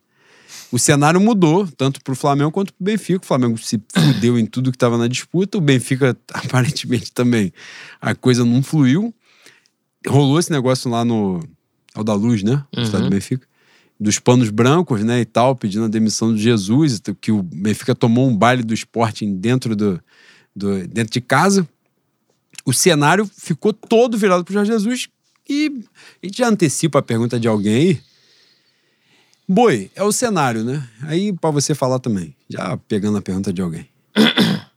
O 0.71 0.77
cenário 0.79 1.19
mudou, 1.19 1.67
tanto 1.67 2.01
pro 2.03 2.15
Flamengo 2.15 2.51
quanto 2.51 2.73
pro 2.73 2.83
Benfica. 2.85 3.23
O 3.23 3.27
Flamengo 3.27 3.57
se 3.57 3.81
fudeu 3.93 4.37
em 4.37 4.45
tudo 4.45 4.71
que 4.71 4.75
estava 4.75 4.97
na 4.99 5.07
disputa. 5.07 5.57
O 5.57 5.61
Benfica, 5.61 6.15
aparentemente, 6.33 7.11
também 7.11 7.51
a 7.99 8.13
coisa 8.13 8.45
não 8.45 8.61
fluiu. 8.61 9.13
Rolou 10.07 10.39
esse 10.39 10.51
negócio 10.51 10.89
lá 10.89 11.03
no. 11.03 11.39
Ao 11.95 12.03
da 12.03 12.13
Luz, 12.13 12.43
né? 12.43 12.63
No 12.71 12.79
Uhum. 12.79 12.83
estádio 12.85 13.07
do 13.07 13.11
Benfica. 13.11 13.47
Dos 13.99 14.17
panos 14.17 14.49
brancos, 14.49 15.03
né? 15.03 15.19
E 15.19 15.25
tal, 15.25 15.55
pedindo 15.55 15.85
a 15.85 15.89
demissão 15.89 16.33
de 16.33 16.41
Jesus. 16.41 17.01
Que 17.19 17.31
o 17.31 17.43
Benfica 17.43 17.93
tomou 17.93 18.29
um 18.29 18.35
baile 18.37 18.63
do 18.63 18.73
Sporting 18.73 19.35
dentro, 19.35 19.75
do, 19.75 20.01
do- 20.55 20.87
dentro 20.87 21.11
de 21.11 21.19
casa. 21.21 21.67
O 22.65 22.71
cenário 22.73 23.29
ficou 23.37 23.73
todo 23.73 24.17
virado 24.17 24.43
pro 24.45 24.53
Jorge 24.53 24.71
Jesus. 24.71 25.09
E 25.49 25.83
a 26.21 26.25
gente 26.25 26.37
já 26.37 26.47
antecipa 26.47 26.99
a 26.99 27.01
pergunta 27.01 27.39
de 27.39 27.47
alguém 27.47 27.73
aí. 27.75 28.01
Boi, 29.47 29.89
é 29.95 30.03
o 30.03 30.11
cenário, 30.11 30.63
né? 30.63 30.87
Aí 31.01 31.33
pra 31.33 31.49
você 31.49 31.73
falar 31.73 31.97
também, 31.99 32.35
já 32.47 32.77
pegando 32.87 33.17
a 33.17 33.21
pergunta 33.21 33.51
de 33.51 33.61
alguém. 33.61 33.87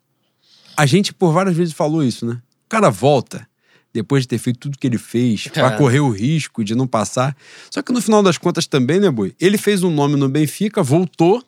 A 0.74 0.86
gente 0.86 1.12
por 1.12 1.32
várias 1.34 1.54
vezes 1.54 1.74
falou 1.74 2.02
isso, 2.02 2.24
né? 2.24 2.40
O 2.64 2.68
cara 2.70 2.88
volta 2.88 3.46
depois 3.92 4.22
de 4.24 4.28
ter 4.28 4.38
feito 4.38 4.58
tudo 4.58 4.78
que 4.78 4.86
ele 4.86 4.98
fez, 4.98 5.48
É. 5.54 5.70
correr 5.76 6.00
o 6.00 6.08
risco 6.10 6.64
de 6.64 6.74
não 6.74 6.86
passar. 6.86 7.36
Só 7.70 7.82
que 7.82 7.92
no 7.92 8.00
final 8.00 8.22
das 8.22 8.38
contas 8.38 8.66
também, 8.66 8.98
né, 9.00 9.10
Boi? 9.10 9.34
Ele 9.40 9.58
fez 9.58 9.82
um 9.82 9.90
nome 9.90 10.16
no 10.16 10.28
Benfica, 10.28 10.82
voltou 10.82 11.42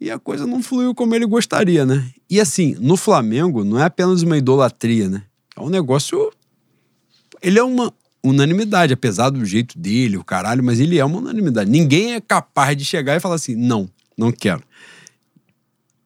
e 0.00 0.10
a 0.10 0.18
coisa 0.18 0.46
não 0.46 0.62
fluiu 0.62 0.94
como 0.94 1.14
ele 1.14 1.26
gostaria, 1.26 1.84
né? 1.86 2.10
E 2.28 2.40
assim, 2.40 2.76
no 2.80 2.96
Flamengo 2.96 3.62
não 3.64 3.78
é 3.78 3.84
apenas 3.84 4.22
uma 4.22 4.36
idolatria, 4.36 5.08
né? 5.08 5.22
É 5.56 5.60
um 5.60 5.68
negócio. 5.68 6.32
Ele 7.42 7.58
é 7.58 7.62
uma 7.62 7.92
unanimidade, 8.22 8.92
apesar 8.92 9.30
do 9.30 9.44
jeito 9.44 9.78
dele, 9.78 10.16
o 10.16 10.24
caralho, 10.24 10.64
mas 10.64 10.80
ele 10.80 10.98
é 10.98 11.04
uma 11.04 11.18
unanimidade. 11.18 11.70
Ninguém 11.70 12.14
é 12.14 12.20
capaz 12.20 12.76
de 12.76 12.84
chegar 12.84 13.14
e 13.16 13.20
falar 13.20 13.34
assim: 13.36 13.54
não, 13.54 13.88
não 14.16 14.32
quero. 14.32 14.62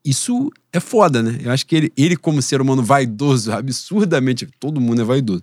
Isso 0.09 0.51
é 0.73 0.81
foda, 0.81 1.23
né? 1.23 1.39
Eu 1.43 1.53
acho 1.53 1.67
que 1.67 1.77
ele, 1.77 1.93
ele 1.95 2.17
como 2.17 2.41
ser 2.41 2.63
humano 2.63 2.83
vaidoso, 2.83 3.53
absurdamente. 3.53 4.49
Todo 4.59 4.81
mundo 4.81 5.03
é 5.03 5.05
vaidoso. 5.05 5.43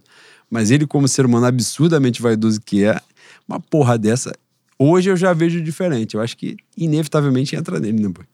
Mas 0.50 0.72
ele, 0.72 0.88
como 0.88 1.08
ser 1.08 1.24
humano 1.24 1.46
absurdamente 1.46 2.20
vaidoso 2.20 2.60
que 2.60 2.84
é, 2.84 3.00
uma 3.48 3.60
porra 3.60 3.96
dessa 3.96 4.34
Hoje 4.78 5.10
eu 5.10 5.16
já 5.16 5.34
vejo 5.34 5.62
diferente. 5.62 6.16
Eu 6.16 6.22
acho 6.22 6.36
que 6.36 6.58
inevitavelmente 6.76 7.56
entra 7.56 7.80
nele, 7.80 8.02
né, 8.02 8.10
boy? 8.10 8.26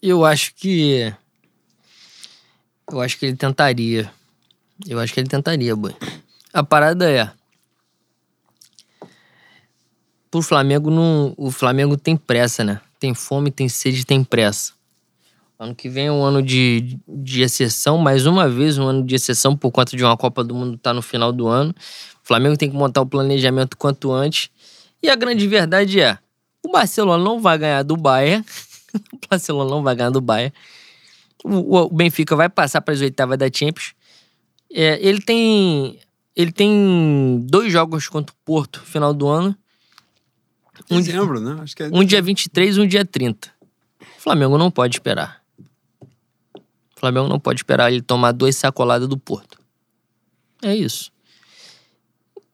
Eu 0.00 0.24
acho 0.24 0.54
que. 0.54 1.12
Eu 2.90 3.00
acho 3.00 3.18
que 3.18 3.26
ele 3.26 3.36
tentaria. 3.36 4.12
Eu 4.86 5.00
acho 5.00 5.12
que 5.12 5.20
ele 5.20 5.28
tentaria, 5.28 5.74
boy. 5.74 5.94
A 6.52 6.62
parada 6.62 7.10
é. 7.10 7.32
Pro 10.30 10.42
Flamengo 10.42 10.90
não. 10.90 11.34
O 11.36 11.50
Flamengo 11.50 11.96
tem 11.96 12.16
pressa, 12.16 12.62
né? 12.62 12.80
Tem 13.00 13.14
fome, 13.14 13.50
tem 13.50 13.68
sede, 13.68 14.04
tem 14.04 14.22
pressa. 14.22 14.72
Ano 15.64 15.74
que 15.74 15.88
vem 15.88 16.08
é 16.08 16.12
um 16.12 16.22
ano 16.22 16.42
de, 16.42 16.98
de 17.08 17.40
exceção, 17.40 17.96
mais 17.96 18.26
uma 18.26 18.50
vez 18.50 18.76
um 18.76 18.86
ano 18.86 19.02
de 19.02 19.14
exceção 19.14 19.56
por 19.56 19.72
conta 19.72 19.96
de 19.96 20.04
uma 20.04 20.14
Copa 20.14 20.44
do 20.44 20.54
Mundo 20.54 20.76
tá 20.76 20.92
no 20.92 21.00
final 21.00 21.32
do 21.32 21.48
ano. 21.48 21.74
O 22.22 22.26
Flamengo 22.26 22.54
tem 22.54 22.70
que 22.70 22.76
montar 22.76 23.00
o 23.00 23.06
planejamento 23.06 23.74
quanto 23.74 24.12
antes. 24.12 24.50
E 25.02 25.08
a 25.08 25.16
grande 25.16 25.48
verdade 25.48 26.02
é: 26.02 26.18
o 26.62 26.70
Barcelona 26.70 27.24
não 27.24 27.40
vai 27.40 27.56
ganhar 27.56 27.82
do 27.82 27.96
Bayern. 27.96 28.44
o 29.10 29.18
Barcelona 29.26 29.70
não 29.70 29.82
vai 29.82 29.96
ganhar 29.96 30.10
do 30.10 30.20
Bayern. 30.20 30.52
O, 31.42 31.78
o 31.78 31.88
Benfica 31.88 32.36
vai 32.36 32.50
passar 32.50 32.82
para 32.82 32.92
as 32.92 33.00
oitavas 33.00 33.38
da 33.38 33.46
Champions. 33.46 33.94
É, 34.70 34.98
ele 35.00 35.22
tem 35.22 35.98
ele 36.36 36.52
tem 36.52 37.42
dois 37.48 37.72
jogos 37.72 38.06
contra 38.06 38.34
o 38.34 38.38
Porto 38.44 38.80
no 38.80 38.86
final 38.86 39.14
do 39.14 39.26
ano. 39.28 39.56
Um 40.90 41.00
Dezembro, 41.00 41.40
né? 41.40 41.58
Acho 41.62 41.74
que 41.74 41.84
é 41.84 41.88
Um 41.90 42.04
dia 42.04 42.20
23 42.20 42.76
e 42.76 42.80
um 42.80 42.86
dia 42.86 43.04
30. 43.06 43.48
O 44.18 44.20
Flamengo 44.20 44.58
não 44.58 44.70
pode 44.70 44.96
esperar. 44.96 45.43
Flamengo 47.04 47.28
não 47.28 47.38
pode 47.38 47.60
esperar 47.60 47.92
ele 47.92 48.00
tomar 48.00 48.32
dois 48.32 48.56
sacoladas 48.56 49.06
do 49.06 49.18
Porto. 49.18 49.58
É 50.62 50.74
isso. 50.74 51.12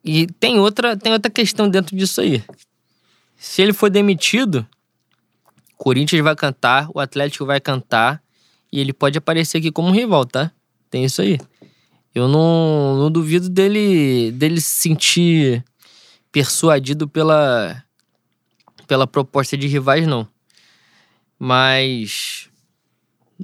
E 0.05 0.27
tem 0.27 0.59
outra, 0.59 0.97
tem 0.97 1.13
outra 1.13 1.31
questão 1.31 1.69
dentro 1.69 1.97
disso 1.97 2.21
aí. 2.21 2.43
Se 3.37 3.63
ele 3.63 3.73
for 3.73 3.89
demitido, 3.89 4.67
Corinthians 5.77 6.25
vai 6.25 6.35
cantar, 6.35 6.89
o 6.93 6.99
Atlético 6.99 7.47
vai 7.47 7.61
cantar 7.61 8.21
e 8.73 8.81
ele 8.81 8.93
pode 8.93 9.17
aparecer 9.17 9.59
aqui 9.59 9.71
como 9.71 9.93
rival, 9.93 10.25
tá? 10.25 10.51
Tem 10.91 11.05
isso 11.05 11.23
aí. 11.23 11.39
Eu 12.13 12.27
não, 12.27 12.97
não 12.99 13.11
duvido 13.11 13.49
dele, 13.49 14.33
dele 14.33 14.61
se 14.61 14.81
sentir 14.81 15.65
persuadido 16.33 17.09
pela, 17.09 17.85
pela 18.89 19.07
proposta 19.07 19.57
de 19.57 19.69
rivais, 19.69 20.09
não. 20.09 20.27
Mas 21.39 22.50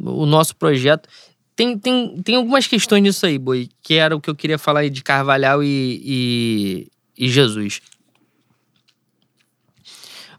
o 0.01 0.27
nosso 0.27 0.55
projeto. 0.57 1.09
Tem, 1.55 1.79
tem, 1.79 2.21
tem 2.23 2.35
algumas 2.37 2.67
questões 2.67 3.03
nisso 3.03 3.25
aí, 3.25 3.39
Boi, 3.39 3.69
que 3.83 3.95
era 3.95 4.15
o 4.15 4.21
que 4.21 4.29
eu 4.29 4.35
queria 4.35 4.59
falar 4.59 4.81
aí 4.81 4.91
de 4.91 5.03
Carvalhal 5.03 5.63
e, 5.63 6.01
e, 6.05 7.25
e 7.27 7.29
Jesus. 7.31 7.81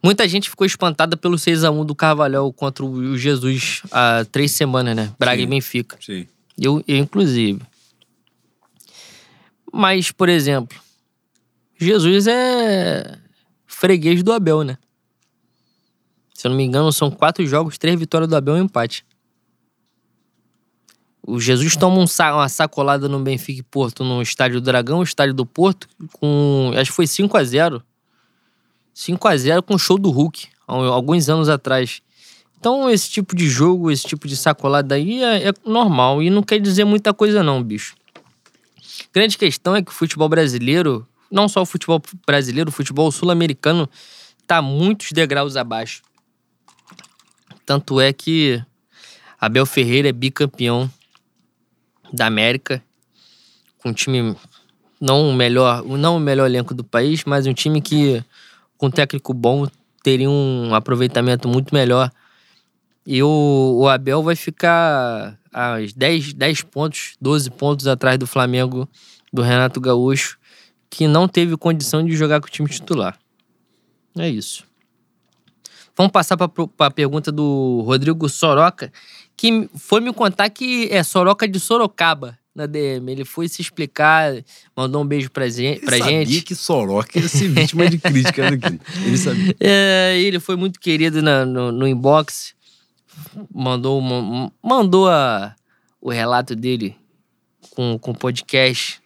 Muita 0.04 0.28
gente 0.28 0.50
ficou 0.50 0.66
espantada 0.66 1.18
pelo 1.18 1.38
6x1 1.38 1.84
do 1.84 1.96
Carvalhal 1.96 2.54
contra 2.54 2.86
o 2.86 3.18
Jesus 3.18 3.82
há 3.92 4.26
três 4.32 4.52
semanas, 4.52 4.96
né? 4.96 5.14
Braga 5.18 5.38
Sim. 5.38 5.44
e 5.44 5.48
Benfica. 5.48 5.98
Sim. 6.00 6.28
Eu, 6.58 6.84
eu, 6.88 6.98
inclusive. 6.98 7.62
Mas, 9.74 10.12
por 10.12 10.30
exemplo, 10.30 10.78
Jesus 11.80 12.28
é 12.28 13.18
freguês 13.66 14.24
do 14.24 14.32
Abel, 14.32 14.64
né? 14.64 14.78
Se 16.34 16.46
eu 16.46 16.50
não 16.50 16.58
me 16.58 16.64
engano, 16.64 16.92
são 16.92 17.10
quatro 17.10 17.46
jogos, 17.48 17.78
três 17.78 18.00
vitórias 18.00 18.30
do 18.30 18.36
Abel 18.36 18.58
e 18.58 18.62
um 18.62 18.66
empate. 18.66 19.04
O 21.30 21.42
Jesus 21.42 21.76
toma 21.76 21.98
um 22.00 22.08
sa- 22.08 22.34
uma 22.34 22.48
sacolada 22.48 23.10
no 23.10 23.20
Benfica 23.20 23.60
e 23.60 23.64
Porto 23.64 24.02
no 24.02 24.22
Estádio 24.22 24.62
do 24.62 24.64
Dragão, 24.64 25.04
Estádio 25.04 25.34
do 25.34 25.46
Porto, 25.46 25.86
com. 26.14 26.72
Acho 26.74 26.90
que 26.92 26.96
foi 26.96 27.06
5 27.06 27.36
a 27.38 27.44
0 27.44 27.84
5 28.94 29.28
a 29.28 29.36
0 29.38 29.62
com 29.62 29.76
o 29.76 29.78
show 29.78 29.98
do 29.98 30.10
Hulk, 30.10 30.48
alguns 30.66 31.28
anos 31.30 31.50
atrás. 31.50 32.02
Então, 32.58 32.90
esse 32.90 33.10
tipo 33.10 33.36
de 33.36 33.48
jogo, 33.48 33.92
esse 33.92 34.08
tipo 34.08 34.28
de 34.28 34.36
sacolada 34.38 34.96
aí 34.96 35.22
é, 35.22 35.50
é 35.50 35.54
normal 35.66 36.24
e 36.24 36.30
não 36.30 36.42
quer 36.42 36.60
dizer 36.60 36.86
muita 36.86 37.14
coisa, 37.14 37.44
não, 37.44 37.62
bicho. 37.62 37.94
Grande 39.14 39.38
questão 39.38 39.76
é 39.76 39.84
que 39.84 39.92
o 39.92 39.94
futebol 39.94 40.28
brasileiro, 40.28 41.06
não 41.30 41.48
só 41.48 41.62
o 41.62 41.66
futebol 41.66 42.02
brasileiro, 42.26 42.70
o 42.70 42.74
futebol 42.74 43.12
sul-americano, 43.12 43.88
tá 44.48 44.62
muitos 44.62 45.12
degraus 45.12 45.56
abaixo. 45.56 46.02
Tanto 47.66 48.00
é 48.00 48.12
que 48.14 48.64
Abel 49.40 49.66
Ferreira 49.66 50.10
é 50.10 50.14
bicampeão 50.14 50.90
da 52.12 52.26
América, 52.26 52.84
com 53.80 53.90
um 53.90 53.94
time 53.94 54.36
não 55.00 55.30
o 55.30 55.34
melhor, 55.34 55.84
não 55.84 56.18
o 56.18 56.20
melhor 56.20 56.46
elenco 56.46 56.74
do 56.74 56.84
país, 56.84 57.24
mas 57.26 57.46
um 57.46 57.54
time 57.54 57.82
que 57.82 58.24
com 58.78 58.88
um 58.88 58.92
técnico 58.92 59.34
bom 59.34 59.68
teria 60.04 60.30
um 60.30 60.74
aproveitamento 60.74 61.48
muito 61.48 61.74
melhor. 61.74 62.12
E 63.06 63.22
o, 63.24 63.78
o 63.80 63.88
Abel 63.88 64.22
vai 64.22 64.36
ficar 64.36 65.38
a 65.54 65.78
10, 65.96 66.34
10 66.34 66.62
pontos, 66.64 67.16
12 67.22 67.50
pontos 67.52 67.88
atrás 67.88 68.18
do 68.18 68.28
Flamengo 68.28 68.88
do 69.32 69.42
Renato 69.42 69.80
Gaúcho, 69.80 70.38
que 70.90 71.08
não 71.08 71.28
teve 71.28 71.56
condição 71.58 72.06
de 72.06 72.16
jogar 72.16 72.42
com 72.42 72.48
o 72.48 72.50
time 72.50 72.70
titular. 72.70 73.18
É 74.18 74.30
isso. 74.30 74.66
Vamos 75.96 76.12
passar 76.12 76.38
para 76.38 76.52
a 76.80 76.92
pergunta 76.92 77.32
do 77.32 77.82
Rodrigo 77.86 78.30
Soroca, 78.30 78.92
que 79.38 79.70
foi 79.78 80.02
me 80.02 80.12
contar 80.12 80.50
que 80.50 80.88
é 80.92 81.04
Soroca 81.04 81.48
de 81.48 81.60
Sorocaba 81.60 82.38
na 82.56 82.66
DM. 82.66 83.12
Ele 83.12 83.24
foi 83.24 83.48
se 83.48 83.62
explicar, 83.62 84.34
mandou 84.76 85.04
um 85.04 85.06
beijo 85.06 85.30
pra, 85.30 85.48
gente, 85.48 85.86
Ele 85.86 85.98
sabia 86.00 86.42
que 86.42 86.56
Soroka 86.56 87.20
ia 87.20 87.28
ser 87.30 87.48
vítima 87.50 87.88
de 87.88 88.00
crítica 88.00 88.48
aqui. 88.48 88.80
Ele 89.06 89.18
sabia. 89.18 89.56
É, 89.62 90.20
ele 90.20 90.40
foi 90.40 90.56
muito 90.56 90.80
querido 90.80 91.22
na- 91.22 91.46
no, 91.46 91.72
no 91.72 91.88
inbox. 91.88 92.56
Mandou, 93.54 94.00
uma- 94.00 94.52
mandou 94.64 95.08
a, 95.10 95.56
o 96.02 96.10
relato 96.10 96.56
dele 96.56 96.96
com 97.72 97.94
o 98.02 98.14
podcast. 98.16 99.00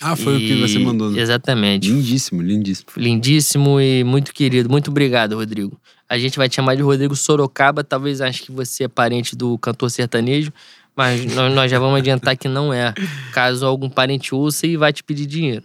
Ah, 0.00 0.16
foi 0.16 0.36
o 0.36 0.38
que 0.38 0.52
E- 0.54 0.60
você 0.60 0.78
mandou. 0.78 1.10
Né? 1.10 1.20
Exatamente. 1.20 1.90
Lindíssimo, 1.90 2.40
lindíssimo. 2.40 2.88
Lindíssimo 2.96 3.80
e 3.80 4.02
muito 4.04 4.32
querido. 4.32 4.70
Muito 4.70 4.90
obrigado, 4.90 5.36
Rodrigo. 5.36 5.78
A 6.10 6.18
gente 6.18 6.36
vai 6.36 6.48
te 6.48 6.56
chamar 6.56 6.74
de 6.74 6.82
Rodrigo 6.82 7.14
Sorocaba. 7.14 7.84
Talvez 7.84 8.20
acho 8.20 8.42
que 8.42 8.50
você 8.50 8.84
é 8.84 8.88
parente 8.88 9.36
do 9.36 9.56
cantor 9.58 9.88
sertanejo, 9.92 10.52
mas 10.96 11.24
nós, 11.32 11.54
nós 11.54 11.70
já 11.70 11.78
vamos 11.78 12.00
adiantar 12.00 12.36
que 12.36 12.48
não 12.48 12.74
é. 12.74 12.92
Caso 13.32 13.64
algum 13.64 13.88
parente 13.88 14.34
ouça 14.34 14.66
e 14.66 14.76
vai 14.76 14.92
te 14.92 15.04
pedir 15.04 15.24
dinheiro. 15.24 15.62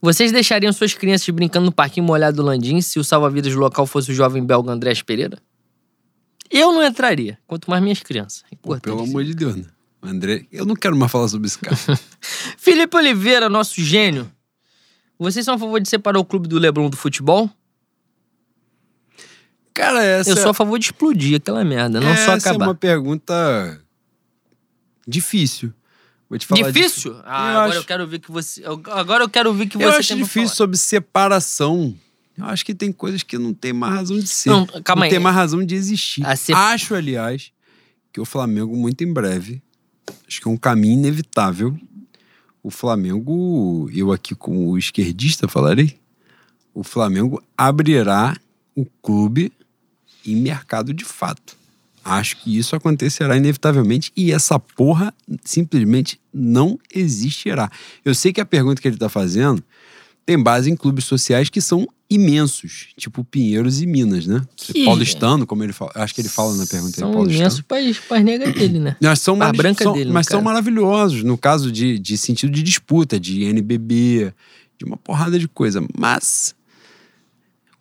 Vocês 0.00 0.30
deixariam 0.30 0.72
suas 0.72 0.94
crianças 0.94 1.28
brincando 1.30 1.66
no 1.66 1.72
parquinho 1.72 2.06
molhado 2.06 2.36
do 2.36 2.44
Landim 2.44 2.80
se 2.80 3.00
o 3.00 3.02
salva-vidas 3.02 3.52
do 3.52 3.58
local 3.58 3.88
fosse 3.88 4.12
o 4.12 4.14
jovem 4.14 4.44
belga 4.44 4.70
Andrés 4.70 5.02
Pereira? 5.02 5.36
Eu 6.48 6.72
não 6.72 6.84
entraria, 6.84 7.36
quanto 7.44 7.68
mais 7.68 7.82
minhas 7.82 7.98
crianças. 7.98 8.44
É 8.52 8.54
Pô, 8.54 8.78
pelo 8.78 9.02
amor 9.02 9.24
de 9.24 9.34
Deus, 9.34 9.56
né? 9.56 9.64
André, 10.00 10.46
eu 10.52 10.64
não 10.64 10.76
quero 10.76 10.96
mais 10.96 11.10
falar 11.10 11.26
sobre 11.26 11.48
esse 11.48 11.58
cara. 11.58 11.76
Felipe 12.56 12.96
Oliveira, 12.96 13.48
nosso 13.48 13.80
gênio. 13.80 14.30
Vocês 15.18 15.44
são 15.44 15.54
a 15.54 15.58
favor 15.58 15.80
de 15.80 15.88
separar 15.88 16.20
o 16.20 16.24
clube 16.24 16.46
do 16.46 16.56
Leblon 16.56 16.88
do 16.88 16.96
futebol? 16.96 17.50
Cara, 19.76 20.02
essa, 20.02 20.30
Eu 20.30 20.36
sou 20.38 20.50
a 20.50 20.54
favor 20.54 20.78
de 20.78 20.86
explodir 20.86 21.36
aquela 21.36 21.62
merda, 21.64 22.00
não 22.00 22.08
só 22.16 22.32
essa 22.32 22.48
é 22.48 22.50
acabar. 22.50 22.66
uma 22.68 22.74
pergunta 22.74 23.78
difícil. 25.06 25.72
Vou 26.28 26.38
te 26.38 26.46
falar 26.46 26.70
Difícil? 26.72 27.12
disso. 27.12 27.22
Ah, 27.24 27.42
Eu 27.52 27.58
agora 27.58 27.68
acho- 27.68 27.78
eu 27.78 27.84
quero 27.84 28.06
ver 28.06 28.18
que 28.18 28.32
você. 28.32 28.62
Agora 28.64 29.22
eu 29.24 29.28
quero 29.28 29.52
ver 29.54 29.66
que 29.68 29.76
você 29.76 29.84
Eu 29.84 29.90
acho 29.90 30.16
difícil 30.16 30.56
sobre 30.56 30.76
separação. 30.76 31.94
Eu 32.36 32.46
acho 32.46 32.64
que 32.66 32.74
tem 32.74 32.90
coisas 32.92 33.22
que 33.22 33.38
não 33.38 33.54
tem 33.54 33.72
mais 33.72 33.94
razão 33.94 34.18
de 34.18 34.26
ser. 34.26 34.50
Não, 34.50 34.66
calma 34.66 35.00
não 35.00 35.02
aí. 35.04 35.10
tem 35.10 35.18
mais 35.20 35.36
razão 35.36 35.64
de 35.64 35.74
existir. 35.74 36.22
Se- 36.36 36.52
Acho, 36.52 36.94
aliás, 36.94 37.52
que 38.12 38.20
o 38.20 38.24
Flamengo, 38.24 38.74
muito 38.76 39.04
em 39.04 39.12
breve, 39.12 39.62
acho 40.26 40.40
que 40.40 40.48
é 40.48 40.50
um 40.50 40.56
caminho 40.56 40.94
inevitável. 40.98 41.78
O 42.62 42.70
Flamengo, 42.70 43.88
eu 43.94 44.10
aqui 44.10 44.34
como 44.34 44.76
esquerdista 44.76 45.46
falarei, 45.46 45.96
o 46.74 46.82
Flamengo 46.82 47.40
abrirá 47.56 48.36
o 48.74 48.84
clube 49.00 49.52
em 50.32 50.36
mercado 50.36 50.92
de 50.94 51.04
fato. 51.04 51.56
Acho 52.04 52.36
que 52.36 52.56
isso 52.56 52.76
acontecerá 52.76 53.36
inevitavelmente 53.36 54.12
e 54.16 54.30
essa 54.30 54.58
porra 54.60 55.12
simplesmente 55.44 56.20
não 56.32 56.78
existirá. 56.94 57.68
Eu 58.04 58.14
sei 58.14 58.32
que 58.32 58.40
a 58.40 58.46
pergunta 58.46 58.80
que 58.80 58.86
ele 58.86 58.94
está 58.96 59.08
fazendo 59.08 59.62
tem 60.24 60.40
base 60.40 60.70
em 60.70 60.76
clubes 60.76 61.04
sociais 61.04 61.48
que 61.48 61.60
são 61.60 61.86
imensos, 62.08 62.88
tipo 62.96 63.24
Pinheiros 63.24 63.80
e 63.82 63.86
Minas, 63.86 64.26
né? 64.26 64.40
Que- 64.54 64.84
Paulistano, 64.84 65.44
como 65.46 65.64
ele 65.64 65.72
fala. 65.72 65.90
Acho 65.96 66.14
que 66.14 66.20
ele 66.20 66.28
fala 66.28 66.54
na 66.56 66.66
pergunta 66.66 66.96
São 66.96 67.10
Paulistano. 67.12 67.40
imensos 67.42 67.60
país 67.62 67.98
para 67.98 68.20
negas 68.22 68.54
dele, 68.54 68.78
né? 68.78 68.96
Mas 69.00 69.20
são, 69.20 69.34
mari- 69.34 69.58
branca 69.58 69.82
são- 69.82 69.92
dele, 69.92 70.12
mas 70.12 70.26
são 70.26 70.40
maravilhosos 70.40 71.24
no 71.24 71.36
caso 71.36 71.72
de, 71.72 71.98
de 71.98 72.16
sentido 72.16 72.52
de 72.52 72.62
disputa, 72.62 73.18
de 73.18 73.42
NBB, 73.44 74.32
de 74.78 74.84
uma 74.84 74.96
porrada 74.96 75.36
de 75.38 75.48
coisa. 75.48 75.84
Mas 75.98 76.54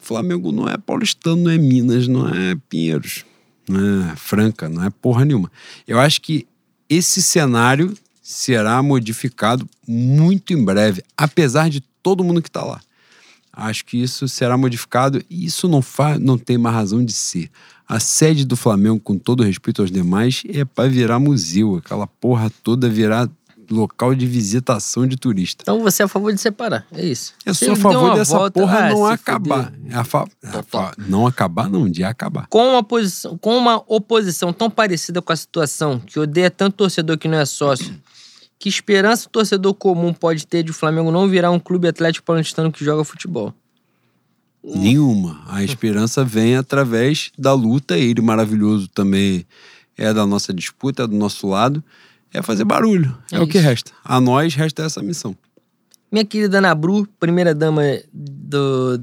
Flamengo 0.05 0.51
não 0.51 0.67
é 0.67 0.77
paulistano, 0.77 1.43
não 1.43 1.51
é 1.51 1.57
Minas, 1.57 2.07
não 2.07 2.29
é 2.29 2.55
Pinheiros, 2.69 3.25
não 3.67 4.11
é 4.11 4.15
Franca, 4.15 4.69
não 4.69 4.83
é 4.83 4.89
porra 4.89 5.25
nenhuma. 5.25 5.51
Eu 5.87 5.99
acho 5.99 6.21
que 6.21 6.47
esse 6.87 7.21
cenário 7.21 7.93
será 8.21 8.81
modificado 8.83 9.67
muito 9.87 10.53
em 10.53 10.63
breve, 10.63 11.03
apesar 11.17 11.69
de 11.69 11.81
todo 12.01 12.23
mundo 12.23 12.41
que 12.41 12.49
está 12.49 12.63
lá. 12.63 12.79
Acho 13.51 13.85
que 13.85 14.01
isso 14.01 14.27
será 14.27 14.57
modificado 14.57 15.23
e 15.29 15.45
isso 15.45 15.67
não, 15.67 15.81
faz, 15.81 16.19
não 16.19 16.37
tem 16.37 16.57
mais 16.57 16.75
razão 16.75 17.03
de 17.03 17.13
ser. 17.13 17.49
A 17.87 17.99
sede 17.99 18.45
do 18.45 18.55
Flamengo, 18.55 18.99
com 18.99 19.17
todo 19.17 19.43
respeito 19.43 19.81
aos 19.81 19.89
demais, 19.89 20.43
é 20.49 20.65
para 20.65 20.89
virar 20.89 21.19
museu. 21.19 21.77
Aquela 21.77 22.05
porra 22.05 22.51
toda 22.61 22.89
virar 22.89 23.29
local 23.69 24.13
de 24.15 24.25
visitação 24.27 25.07
de 25.07 25.15
turista. 25.17 25.63
Então 25.63 25.81
você 25.81 26.03
é 26.03 26.05
a 26.05 26.07
favor 26.07 26.33
de 26.33 26.39
separar, 26.41 26.85
é 26.91 27.05
isso. 27.05 27.33
Eu 27.45 27.53
sou 27.53 27.71
a 27.73 27.75
favor 27.75 28.15
dessa 28.15 28.37
volta- 28.37 28.59
porra 28.59 28.79
Ah, 28.79 28.89
não 28.89 29.05
acabar. 29.05 29.73
É 29.89 29.95
a 29.95 30.03
fa- 30.03 30.27
é 30.43 30.47
a 30.57 30.63
fa- 30.63 30.93
Não 30.97 31.25
acabar, 31.27 31.69
não, 31.69 31.89
de 31.89 32.03
acabar. 32.03 32.47
Com 32.47 32.71
uma, 32.71 32.83
posição, 32.83 33.37
com 33.37 33.57
uma 33.57 33.83
oposição 33.87 34.51
tão 34.53 34.69
parecida 34.69 35.21
com 35.21 35.31
a 35.33 35.35
situação, 35.35 35.99
que 35.99 36.19
odeia 36.19 36.49
tanto 36.51 36.77
torcedor 36.77 37.17
que 37.17 37.27
não 37.27 37.37
é 37.37 37.45
sócio, 37.45 37.95
que 38.57 38.69
esperança 38.69 39.27
o 39.27 39.29
torcedor 39.29 39.73
comum 39.73 40.13
pode 40.13 40.47
ter 40.47 40.63
de 40.63 40.71
o 40.71 40.73
Flamengo 40.73 41.11
não 41.11 41.27
virar 41.27 41.51
um 41.51 41.59
clube 41.59 41.87
atlético 41.87 42.25
paulistano 42.25 42.71
que 42.71 42.83
joga 42.85 43.03
futebol? 43.03 43.53
Nenhuma. 44.63 45.41
A 45.47 45.63
esperança 45.63 46.23
vem 46.23 46.55
através 46.55 47.31
da 47.37 47.53
luta. 47.53 47.97
Ele, 47.97 48.21
maravilhoso, 48.21 48.87
também 48.87 49.45
é 49.97 50.11
da 50.11 50.25
nossa 50.25 50.51
disputa, 50.53 51.03
é 51.03 51.07
do 51.07 51.15
nosso 51.15 51.47
lado. 51.47 51.83
É 52.37 52.41
fazer 52.41 52.65
barulho. 52.65 53.15
É, 53.31 53.37
É 53.37 53.39
o 53.39 53.47
que 53.47 53.57
resta. 53.57 53.91
A 54.03 54.19
nós 54.19 54.53
resta 54.55 54.83
essa 54.83 55.01
missão. 55.01 55.35
Minha 56.11 56.25
querida 56.25 56.57
Ana 56.57 56.73
Bru, 56.75 57.07
primeira-dama 57.19 57.81
do, 58.13 59.01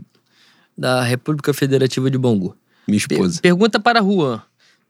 da 0.77 1.03
República 1.03 1.53
Federativa 1.55 2.11
de 2.11 2.19
Bangu. 2.19 2.57
Minha 2.87 3.01
Per- 3.07 3.17
esposa. 3.19 3.41
pergunta 3.41 3.81
para 3.81 4.01
Juan. 4.03 4.43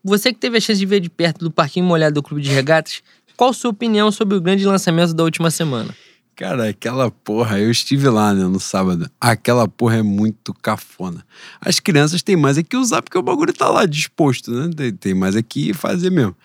Você 0.03 0.33
que 0.33 0.39
teve 0.39 0.57
a 0.57 0.59
chance 0.61 0.79
de 0.79 0.85
ver 0.85 0.99
de 0.99 1.09
perto 1.09 1.39
do 1.45 1.51
parquinho 1.51 1.85
molhado 1.85 2.15
do 2.15 2.23
Clube 2.23 2.41
de 2.41 2.49
Regatas, 2.49 3.01
qual 3.37 3.53
sua 3.53 3.71
opinião 3.71 4.11
sobre 4.11 4.35
o 4.35 4.41
grande 4.41 4.65
lançamento 4.65 5.13
da 5.13 5.23
última 5.23 5.49
semana? 5.49 5.95
Cara, 6.35 6.67
aquela 6.69 7.09
porra, 7.11 7.59
eu 7.59 7.69
estive 7.71 8.09
lá, 8.09 8.33
né, 8.33 8.43
no 8.43 8.59
sábado. 8.59 9.09
Aquela 9.21 9.67
porra 9.67 9.97
é 9.97 10.01
muito 10.01 10.53
cafona. 10.55 11.23
As 11.61 11.79
crianças 11.79 12.21
têm 12.23 12.35
mais 12.35 12.57
é 12.57 12.63
que 12.63 12.75
usar, 12.75 13.01
porque 13.01 13.17
o 13.17 13.21
bagulho 13.21 13.53
tá 13.53 13.69
lá 13.69 13.85
disposto, 13.85 14.51
né? 14.51 14.69
Tem, 14.75 14.91
tem 14.91 15.13
mais 15.13 15.35
é 15.35 15.41
que 15.43 15.73
fazer 15.73 16.09
mesmo. 16.09 16.35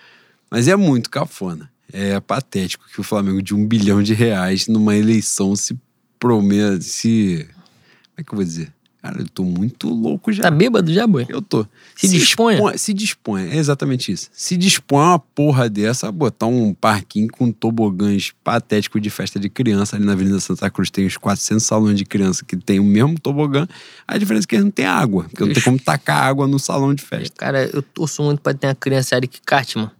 Mas 0.50 0.68
é 0.68 0.76
muito 0.76 1.10
cafona. 1.10 1.70
É 1.92 2.18
patético 2.20 2.84
que 2.92 3.00
o 3.00 3.04
Flamengo 3.04 3.40
de 3.42 3.54
um 3.54 3.66
bilhão 3.66 4.02
de 4.02 4.12
reais 4.14 4.66
numa 4.68 4.96
eleição 4.96 5.54
se 5.56 5.76
prometa, 6.18 6.80
se... 6.80 7.46
Como 7.48 8.14
é 8.18 8.22
que 8.24 8.32
eu 8.32 8.36
vou 8.36 8.44
dizer? 8.44 8.72
Cara, 9.00 9.20
eu 9.20 9.28
tô 9.28 9.44
muito 9.44 9.88
louco 9.88 10.32
já. 10.32 10.42
Tá 10.42 10.50
bêbado 10.50 10.92
já, 10.92 11.06
boi? 11.06 11.24
Eu 11.28 11.40
tô. 11.40 11.64
Se 11.94 12.08
disponha. 12.08 12.56
expõe- 12.56 12.76
Se 12.76 12.92
dispõe, 12.92 13.48
é 13.48 13.56
exatamente 13.56 14.10
isso. 14.10 14.28
Se 14.32 14.56
dispõe 14.56 15.04
uma 15.04 15.18
porra 15.20 15.70
dessa 15.70 16.08
a 16.08 16.12
botar 16.12 16.46
um 16.46 16.74
parquinho 16.74 17.28
com 17.30 17.52
tobogãs 17.52 18.32
patético 18.42 19.00
de 19.00 19.08
festa 19.08 19.38
de 19.38 19.48
criança 19.48 19.94
ali 19.94 20.04
na 20.04 20.12
Avenida 20.12 20.40
Santa 20.40 20.68
Cruz. 20.68 20.90
Tem 20.90 21.06
uns 21.06 21.16
400 21.16 21.64
salões 21.64 21.96
de 21.96 22.04
criança 22.04 22.44
que 22.44 22.56
tem 22.56 22.80
o 22.80 22.84
mesmo 22.84 23.18
tobogã. 23.20 23.68
A 24.06 24.18
diferença 24.18 24.46
é 24.46 24.48
que 24.48 24.56
eles 24.56 24.64
não 24.64 24.72
tem 24.72 24.84
água, 24.84 25.26
porque 25.30 25.44
não 25.44 25.52
tem 25.54 25.62
como 25.62 25.78
tacar 25.78 26.24
água 26.24 26.48
no 26.48 26.58
salão 26.58 26.92
de 26.92 27.02
festa. 27.04 27.36
Cara, 27.38 27.70
eu 27.72 27.80
torço 27.80 28.20
muito 28.24 28.40
pra 28.42 28.52
ter 28.52 28.66
uma 28.66 28.74
criança 28.74 29.16
Eric 29.16 29.40
Cartman. 29.46 29.92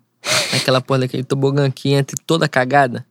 Aquela 0.55 0.81
porra 0.81 1.01
daquele 1.01 1.25
tobogã 1.25 1.71
que 1.71 1.91
entre 1.91 2.17
toda 2.27 2.49
cagada. 2.49 3.07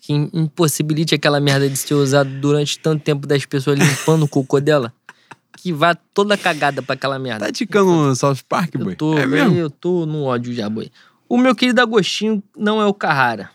Que 0.00 0.12
im- 0.12 0.30
impossibilite 0.32 1.14
aquela 1.14 1.38
merda 1.40 1.68
de 1.68 1.76
ser 1.76 1.94
usado 1.94 2.28
durante 2.40 2.78
tanto 2.78 3.02
tempo 3.02 3.26
das 3.26 3.44
pessoas 3.46 3.78
limpando 3.78 4.24
o 4.24 4.28
cocô 4.28 4.60
dela. 4.60 4.92
Que 5.58 5.72
vá 5.72 5.94
toda 5.94 6.36
cagada 6.36 6.82
pra 6.82 6.94
aquela 6.94 7.18
merda. 7.18 7.46
Tá 7.46 7.52
ticando 7.52 7.90
o 7.90 8.14
South 8.16 8.38
Park, 8.48 8.74
Eu 8.74 8.84
boy? 8.84 8.96
tô, 8.96 9.16
é 9.16 9.26
mesmo? 9.26 9.54
eu 9.56 9.70
tô 9.70 10.04
no 10.06 10.24
ódio 10.24 10.52
já, 10.52 10.68
boi. 10.68 10.90
O 11.28 11.36
meu 11.38 11.54
querido 11.54 11.80
Agostinho 11.80 12.42
não 12.56 12.80
é 12.80 12.86
o 12.86 12.92
Carrara. 12.94 13.50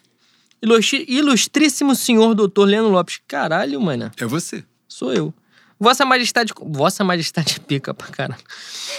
Ilustríssimo 1.07 1.95
senhor 1.95 2.34
doutor 2.34 2.65
Leno 2.65 2.89
Lopes. 2.89 3.19
Caralho, 3.27 3.80
mano. 3.81 4.11
É 4.18 4.26
você. 4.26 4.64
Sou 4.88 5.14
eu. 5.14 5.34
Vossa 5.79 6.05
Majestade. 6.05 6.53
Vossa 6.61 7.03
Majestade 7.03 7.59
pica 7.67 7.93
pra 7.93 8.07
caralho. 8.07 8.41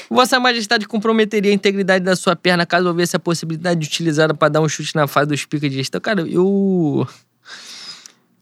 Vossa 0.08 0.38
Majestade 0.38 0.86
comprometeria 0.86 1.50
a 1.50 1.54
integridade 1.54 2.04
da 2.04 2.14
sua 2.14 2.36
perna 2.36 2.64
caso 2.64 2.86
houvesse 2.86 3.16
a 3.16 3.18
possibilidade 3.18 3.80
de 3.80 3.86
utilizá-la 3.86 4.34
pra 4.34 4.48
dar 4.48 4.60
um 4.60 4.68
chute 4.68 4.94
na 4.94 5.06
fase 5.06 5.28
dos 5.28 5.44
pica 5.44 5.68
de 5.68 5.76
gestão. 5.76 6.00
Cara, 6.00 6.20
eu. 6.22 7.06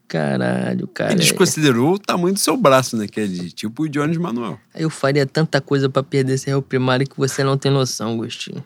Caralho, 0.09 0.87
cara. 0.87 1.13
Ele 1.13 1.21
desconsiderou 1.21 1.95
o 1.95 1.99
tamanho 1.99 2.35
do 2.35 2.39
seu 2.39 2.57
braço, 2.57 2.97
né? 2.97 3.09
Que 3.09 3.21
é 3.21 3.27
de 3.27 3.51
tipo 3.51 3.83
o 3.83 3.89
Jones 3.89 4.17
Manuel. 4.17 4.59
Eu 4.75 4.89
faria 4.89 5.27
tanta 5.27 5.61
coisa 5.61 5.89
pra 5.89 6.03
perder 6.03 6.35
esse 6.35 6.47
réu 6.47 6.63
primário 6.63 7.09
que 7.09 7.17
você 7.17 7.43
não 7.43 7.59
tem 7.59 7.73
noção, 7.73 8.15
Agostinho. 8.15 8.65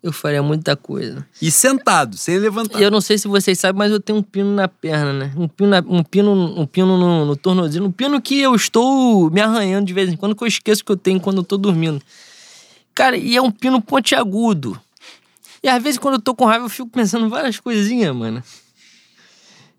Eu 0.00 0.12
faria 0.12 0.40
muita 0.42 0.76
coisa. 0.76 1.26
E 1.42 1.50
sentado, 1.50 2.16
sem 2.16 2.38
levantar. 2.38 2.80
Eu 2.80 2.88
não 2.90 3.00
sei 3.00 3.18
se 3.18 3.26
vocês 3.26 3.58
sabem, 3.58 3.78
mas 3.78 3.90
eu 3.90 3.98
tenho 3.98 4.18
um 4.20 4.22
pino 4.22 4.52
na 4.54 4.68
perna, 4.68 5.12
né? 5.12 5.32
Um 5.36 5.48
pino, 5.48 5.70
na- 5.70 5.84
um 5.88 6.04
pino, 6.04 6.32
um 6.32 6.66
pino 6.66 6.96
no, 6.96 7.24
no 7.24 7.34
tornozelo. 7.36 7.86
Um 7.86 7.90
pino 7.92 8.20
que 8.22 8.38
eu 8.38 8.54
estou 8.54 9.28
me 9.30 9.40
arranhando 9.40 9.86
de 9.86 9.92
vez 9.92 10.08
em 10.12 10.16
quando, 10.16 10.36
que 10.36 10.42
eu 10.44 10.46
esqueço 10.48 10.84
que 10.84 10.92
eu 10.92 10.96
tenho 10.96 11.18
quando 11.20 11.38
eu 11.38 11.42
tô 11.44 11.56
dormindo. 11.56 12.00
Cara, 12.94 13.16
e 13.16 13.36
é 13.36 13.42
um 13.42 13.50
pino 13.50 13.80
pontiagudo. 13.82 14.80
E 15.62 15.68
às 15.68 15.82
vezes 15.82 15.98
quando 15.98 16.14
eu 16.14 16.20
tô 16.20 16.32
com 16.32 16.44
raiva 16.44 16.64
eu 16.66 16.68
fico 16.68 16.88
pensando 16.88 17.28
várias 17.28 17.58
coisinhas, 17.58 18.14
mano. 18.14 18.40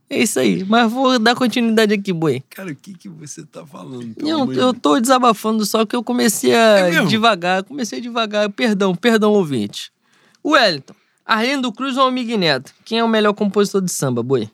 É 0.10 0.22
isso 0.24 0.40
aí. 0.40 0.66
Mas 0.66 0.92
vou 0.92 1.20
dar 1.20 1.36
continuidade 1.36 1.94
aqui, 1.94 2.12
boi. 2.12 2.44
Cara, 2.50 2.72
o 2.72 2.76
que, 2.76 2.94
que 2.94 3.08
você 3.08 3.46
tá 3.46 3.66
falando? 3.66 4.14
Eu, 4.18 4.74
tô 4.74 5.00
desabafando 5.00 5.66
só 5.66 5.86
que 5.86 5.96
eu 5.96 6.04
comecei 6.04 6.54
a 6.54 6.80
É 6.90 7.06
devagar, 7.06 7.64
comecei 7.64 8.02
devagar. 8.02 8.50
Perdão, 8.50 8.96
perdão, 8.96 9.32
ouvinte. 9.32 9.92
Wellington, 10.46 10.96
Arlindo 11.26 11.72
Cruz 11.72 11.98
ou 11.98 12.04
Almig 12.04 12.36
Neto? 12.38 12.74
Quem 12.84 13.00
é 13.00 13.04
o 13.04 13.08
melhor 13.08 13.34
compositor 13.34 13.82
de 13.82 13.92
samba, 13.92 14.24
boi? 14.24 14.50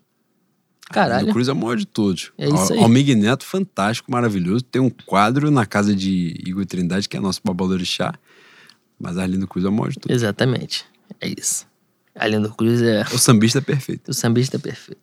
Caralho. 0.90 1.16
Arlindo 1.16 1.34
Cruz 1.34 1.48
é 1.48 1.54
o 1.54 1.56
maior 1.56 1.78
de 1.78 1.86
todos. 1.86 2.32
É 2.38 2.48
isso 2.48 2.74
aí. 2.74 2.80
Almig 2.80 3.16
Neto, 3.16 3.46
fantástico, 3.46 4.12
maravilhoso. 4.12 4.64
Tem 4.64 4.82
um 4.82 4.90
quadro 4.90 5.50
na 5.50 5.66
casa 5.66 5.96
de 5.96 6.36
Igor 6.46 6.66
Trindade, 6.66 7.08
que 7.08 7.18
é 7.18 7.20
nosso 7.20 7.42
babalorixá. 7.44 8.14
Mas 9.00 9.18
Arlindo 9.18 9.48
Cruz 9.48 9.66
é 9.66 9.70
o 9.70 9.72
maior 9.72 9.90
de 9.90 10.00
todos. 10.00 10.16
Exatamente. 10.16 10.86
É 11.20 11.28
isso. 11.28 11.66
Arlindo 12.16 12.54
Cruz 12.54 12.82
é 12.82 13.04
O 13.14 13.18
sambista 13.18 13.60
é 13.60 13.62
perfeito. 13.62 14.10
o 14.12 14.14
sambista 14.14 14.60
perfeito. 14.60 15.02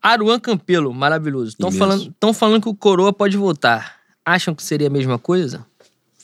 Aruan 0.00 0.38
Campelo, 0.38 0.92
maravilhoso. 0.94 1.50
Estão 1.50 1.72
falando, 1.72 2.14
tão 2.18 2.32
falando 2.32 2.62
que 2.62 2.68
o 2.68 2.74
Coroa 2.74 3.12
pode 3.12 3.36
voltar. 3.36 3.98
Acham 4.24 4.54
que 4.54 4.62
seria 4.62 4.86
a 4.86 4.90
mesma 4.90 5.18
coisa? 5.18 5.66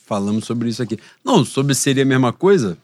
Falamos 0.05 0.45
sobre 0.45 0.69
isso 0.69 0.81
aqui. 0.81 0.97
Não, 1.23 1.43
sobre 1.43 1.73
seria 1.73 2.03
a 2.03 2.05
mesma 2.05 2.31
coisa? 2.31 2.77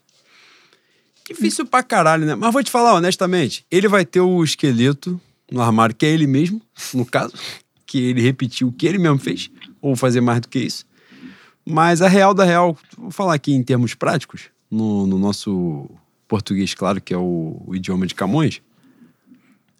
Difícil 1.33 1.65
pra 1.65 1.81
caralho, 1.81 2.25
né? 2.25 2.35
Mas 2.35 2.53
vou 2.53 2.63
te 2.63 2.71
falar 2.71 2.93
honestamente. 2.93 3.65
Ele 3.71 3.87
vai 3.87 4.05
ter 4.05 4.19
o 4.19 4.43
esqueleto 4.43 5.19
no 5.51 5.61
armário, 5.61 5.95
que 5.95 6.05
é 6.05 6.09
ele 6.09 6.27
mesmo, 6.27 6.61
no 6.93 7.05
caso. 7.05 7.33
Que 7.85 7.99
ele 7.99 8.21
repetiu 8.21 8.67
o 8.67 8.71
que 8.71 8.87
ele 8.87 8.97
mesmo 8.97 9.17
fez. 9.17 9.49
Ou 9.81 9.95
fazer 9.95 10.21
mais 10.21 10.41
do 10.41 10.47
que 10.47 10.59
isso. 10.59 10.85
Mas 11.65 12.01
a 12.01 12.07
real 12.07 12.33
da 12.33 12.43
real, 12.43 12.77
vou 12.97 13.11
falar 13.11 13.35
aqui 13.35 13.53
em 13.53 13.63
termos 13.63 13.93
práticos, 13.93 14.49
no, 14.69 15.05
no 15.05 15.19
nosso 15.19 15.89
português, 16.27 16.73
claro, 16.73 17.01
que 17.01 17.13
é 17.13 17.17
o, 17.17 17.61
o 17.65 17.75
idioma 17.75 18.07
de 18.07 18.15
Camões. 18.15 18.61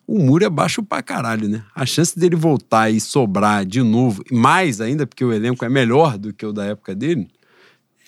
O 0.06 0.20
muro 0.20 0.44
é 0.44 0.50
baixo 0.50 0.84
pra 0.84 1.02
caralho, 1.02 1.48
né? 1.48 1.64
A 1.74 1.86
chance 1.86 2.18
dele 2.20 2.36
voltar 2.36 2.90
e 2.90 3.00
sobrar 3.00 3.66
de 3.66 3.82
novo, 3.82 4.24
mais 4.30 4.82
ainda, 4.82 5.08
porque 5.08 5.24
o 5.24 5.32
elenco 5.32 5.64
é 5.64 5.70
melhor 5.70 6.18
do 6.18 6.34
que 6.34 6.46
o 6.46 6.52
da 6.52 6.66
época 6.66 6.94
dele, 6.94 7.28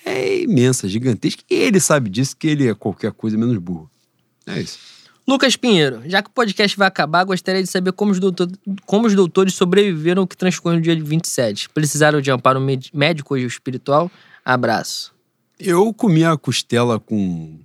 é 0.06 0.42
imensa, 0.42 0.88
gigantesca. 0.88 1.44
E 1.50 1.54
ele 1.56 1.80
sabe 1.80 2.10
disso, 2.10 2.36
que 2.38 2.48
ele 2.48 2.68
é 2.68 2.74
qualquer 2.74 3.12
coisa 3.12 3.38
menos 3.38 3.58
burro. 3.58 3.90
É 4.46 4.60
isso. 4.62 4.78
Lucas 5.26 5.56
Pinheiro, 5.56 6.02
já 6.06 6.22
que 6.22 6.30
o 6.30 6.34
podcast 6.34 6.78
vai 6.78 6.88
acabar, 6.88 7.24
gostaria 7.24 7.64
de 7.64 7.70
saber 7.70 7.94
como 7.94 8.12
os, 8.12 8.20
doutor- 8.20 8.52
como 8.86 9.08
os 9.08 9.16
doutores 9.16 9.54
sobreviveram 9.54 10.24
ao 10.24 10.28
que 10.28 10.36
transcorreu 10.36 10.78
no 10.78 10.84
dia 10.84 10.96
de 10.96 11.02
27. 11.02 11.70
Precisaram 11.70 12.20
de 12.20 12.30
amparo 12.30 12.60
médico 12.94 13.34
ou 13.34 13.38
espiritual? 13.40 14.12
Abraço. 14.44 15.14
Eu 15.58 15.94
comi 15.94 16.26
a 16.26 16.36
costela 16.36 17.00
com 17.00 17.58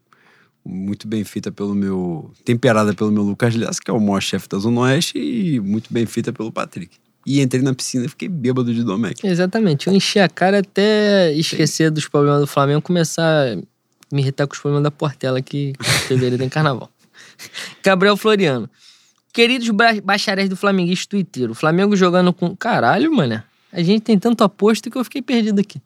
muito 0.65 1.09
bem 1.09 1.25
feita 1.25 1.51
pelo 1.51 1.75
meu. 1.75 2.31
temperada 2.45 2.95
pelo 2.95 3.11
meu 3.11 3.25
Lucas 3.25 3.57
Lessa, 3.57 3.81
que 3.85 3.91
é 3.91 3.95
o 3.95 3.99
maior 4.01 4.21
chefe 4.21 4.49
da 4.49 4.59
Zona 4.59 4.83
Oeste, 4.83 5.19
e 5.19 5.59
muito 5.59 5.93
bem 5.93 6.07
feita 6.07 6.33
pelo 6.33 6.53
Patrick. 6.53 6.97
E 7.31 7.43
entrei 7.43 7.61
na 7.63 7.75
piscina 7.75 8.07
e 8.07 8.09
fiquei 8.09 8.27
bêbado 8.29 8.73
de 8.73 8.83
Domecq. 8.83 9.27
Exatamente. 9.27 9.87
Eu 9.87 9.93
enchi 9.93 10.19
a 10.19 10.29
cara 10.31 10.61
até 10.61 11.31
esquecer 11.35 11.91
dos 11.91 12.09
problemas 12.09 12.41
do 12.41 12.47
Flamengo, 12.47 12.81
começar 12.81 13.53
a 13.53 13.57
me 14.11 14.23
irritar 14.23 14.47
com 14.47 14.55
os 14.55 14.59
problemas 14.61 14.83
da 14.85 14.91
Portela 14.91 15.43
que 15.43 15.75
fevereiro 16.07 16.39
tem 16.39 16.49
carnaval. 16.51 16.91
Gabriel 17.85 18.17
Floriano. 18.17 18.69
Queridos 19.33 19.69
ba- 19.69 20.01
bacharéis 20.03 20.49
do 20.49 20.57
Flamenguista 20.57 21.07
Twitter, 21.11 21.51
o 21.51 21.55
Flamengo 21.55 21.95
jogando 21.95 22.33
com. 22.33 22.57
Caralho, 22.57 23.13
mano. 23.15 23.43
A 23.71 23.83
gente 23.83 24.01
tem 24.03 24.19
tanto 24.19 24.43
aposto 24.43 24.91
que 24.91 24.97
eu 24.97 25.05
fiquei 25.05 25.21
perdido 25.21 25.61
aqui. 25.61 25.81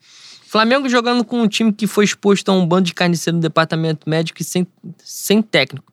Flamengo 0.47 0.89
jogando 0.89 1.25
com 1.25 1.43
um 1.43 1.49
time 1.49 1.73
que 1.73 1.87
foi 1.89 2.05
exposto 2.05 2.49
a 2.51 2.53
um 2.55 2.65
bando 2.65 2.83
de 2.87 2.95
carniceiro 2.95 3.37
no 3.37 3.43
departamento 3.43 4.09
médico 4.09 4.41
e 4.41 4.45
sem, 4.45 4.65
sem 5.03 5.43
técnico. 5.43 5.93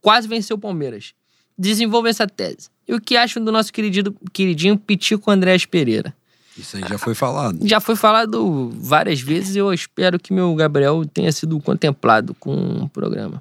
Quase 0.00 0.28
venceu 0.28 0.56
o 0.56 0.60
Palmeiras. 0.60 1.14
Desenvolva 1.56 2.08
essa 2.10 2.26
tese. 2.26 2.68
E 2.90 2.94
o 2.94 3.00
que 3.00 3.16
acham 3.16 3.44
do 3.44 3.52
nosso 3.52 3.72
queridinho, 3.72 4.12
queridinho 4.32 4.76
Pitico 4.76 5.30
Andrés 5.30 5.64
Pereira? 5.64 6.12
Isso 6.58 6.76
aí 6.76 6.82
já 6.88 6.98
foi 6.98 7.14
falado. 7.14 7.58
Já 7.62 7.78
foi 7.78 7.94
falado 7.94 8.68
várias 8.74 9.20
vezes 9.20 9.54
e 9.54 9.58
eu 9.60 9.72
espero 9.72 10.18
que 10.18 10.32
meu 10.32 10.52
Gabriel 10.56 11.04
tenha 11.06 11.30
sido 11.30 11.60
contemplado 11.60 12.34
com 12.34 12.52
o 12.82 12.88
programa. 12.88 13.40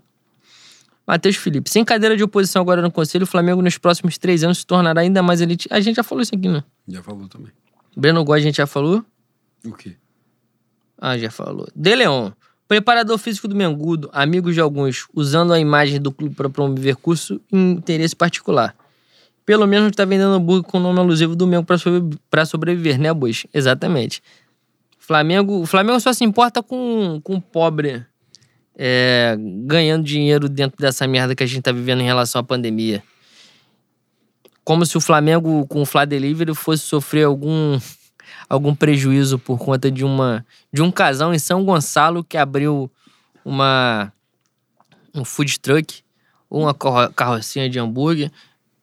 Matheus 1.08 1.36
Felipe. 1.36 1.68
Sem 1.68 1.84
cadeira 1.84 2.16
de 2.16 2.24
oposição 2.24 2.62
agora 2.62 2.80
no 2.80 2.92
Conselho, 2.92 3.24
o 3.24 3.28
Flamengo 3.28 3.60
nos 3.64 3.76
próximos 3.80 4.20
três 4.20 4.44
anos 4.44 4.60
se 4.60 4.68
tornará 4.68 5.02
ainda 5.02 5.24
mais 5.24 5.42
elite. 5.42 5.68
A 5.72 5.80
gente 5.80 5.96
já 5.96 6.04
falou 6.04 6.22
isso 6.22 6.36
aqui, 6.36 6.48
né? 6.48 6.64
Já 6.88 7.02
falou 7.02 7.28
também. 7.28 7.52
Breno 7.98 8.24
Góes 8.24 8.44
a 8.44 8.46
gente 8.46 8.58
já 8.58 8.68
falou. 8.68 9.04
O 9.66 9.74
quê? 9.74 9.96
Ah, 10.96 11.18
já 11.18 11.32
falou. 11.32 11.68
De 11.76 11.96
Leon. 11.96 12.30
Preparador 12.68 13.18
físico 13.18 13.48
do 13.48 13.56
Mengudo, 13.56 14.12
amigos 14.14 14.54
de 14.54 14.62
alguns, 14.62 15.08
usando 15.12 15.54
a 15.54 15.60
imagem 15.60 16.00
do 16.00 16.12
clube 16.12 16.36
para 16.36 16.48
promover 16.52 16.96
curso 16.98 17.42
em 17.52 17.72
interesse 17.72 18.16
particular. 18.16 18.76
Pelo 19.50 19.66
menos 19.66 19.90
está 19.90 20.06
vendendo 20.06 20.36
hambúrguer 20.36 20.70
com 20.70 20.78
o 20.78 20.80
nome 20.80 21.00
alusivo 21.00 21.36
do 21.36 21.48
Mengo 21.48 21.66
para 22.30 22.46
sobreviver, 22.46 23.00
né, 23.00 23.12
Bois? 23.12 23.48
Exatamente. 23.52 24.22
Flamengo, 25.00 25.62
o 25.62 25.66
Flamengo 25.66 26.00
só 26.00 26.14
se 26.14 26.24
importa 26.24 26.62
com, 26.62 27.20
com 27.24 27.38
o 27.38 27.42
pobre 27.42 28.06
é, 28.78 29.36
ganhando 29.66 30.04
dinheiro 30.04 30.48
dentro 30.48 30.78
dessa 30.78 31.08
merda 31.08 31.34
que 31.34 31.42
a 31.44 31.48
gente 31.48 31.64
tá 31.64 31.72
vivendo 31.72 32.02
em 32.02 32.06
relação 32.06 32.42
à 32.42 32.44
pandemia. 32.44 33.02
Como 34.64 34.86
se 34.86 34.96
o 34.96 35.02
Flamengo, 35.02 35.66
com 35.66 35.82
o 35.82 35.86
Flá 35.86 36.06
Delivery, 36.06 36.54
fosse 36.54 36.84
sofrer 36.84 37.24
algum, 37.24 37.80
algum 38.48 38.76
prejuízo 38.76 39.40
por 39.40 39.58
conta 39.58 39.90
de, 39.90 40.06
uma, 40.06 40.46
de 40.72 40.84
um 40.84 40.92
casal 40.92 41.34
em 41.34 41.40
São 41.40 41.66
Gonçalo 41.66 42.24
que 42.24 42.38
abriu 42.38 42.88
uma, 43.44 44.14
um 45.16 45.26
food 45.26 45.60
truck 45.60 46.04
ou 46.48 46.62
uma 46.66 46.76
carrocinha 47.16 47.68
de 47.68 47.80
hambúrguer 47.80 48.32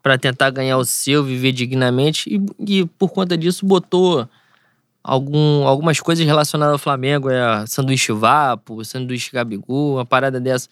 para 0.06 0.16
tentar 0.16 0.50
ganhar 0.50 0.78
o 0.78 0.84
seu, 0.84 1.24
viver 1.24 1.50
dignamente 1.50 2.30
e, 2.32 2.40
e 2.80 2.86
por 2.86 3.08
conta 3.08 3.36
disso 3.36 3.66
botou 3.66 4.28
algum, 5.02 5.66
algumas 5.66 5.98
coisas 5.98 6.24
relacionadas 6.24 6.74
ao 6.74 6.78
Flamengo, 6.78 7.28
é 7.28 7.66
sanduíche 7.66 8.12
vapo, 8.12 8.84
sanduíche 8.84 9.32
gabigol, 9.32 9.94
uma 9.94 10.06
parada 10.06 10.38
dessa. 10.38 10.68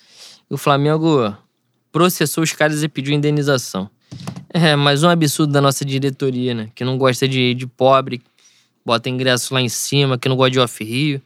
E 0.49 0.55
o 0.55 0.57
Flamengo 0.57 1.37
processou 1.91 2.45
os 2.45 2.53
caras 2.53 2.85
e 2.85 2.89
pediu 2.89 3.13
indenização. 3.13 3.91
É, 4.51 4.77
mais 4.77 5.03
um 5.03 5.09
absurdo 5.09 5.53
da 5.53 5.61
nossa 5.61 5.85
diretoria, 5.85 6.55
né? 6.55 6.69
Que 6.73 6.85
não 6.85 6.97
gosta 6.97 7.27
de, 7.27 7.55
de 7.55 7.67
pobre, 7.67 8.23
bota 8.87 9.11
ingresso 9.11 9.53
lá 9.53 9.61
em 9.61 9.69
cima, 9.69 10.17
que 10.17 10.29
não 10.29 10.37
gosta 10.37 10.53
de 10.53 10.61
off-rio. 10.61 11.21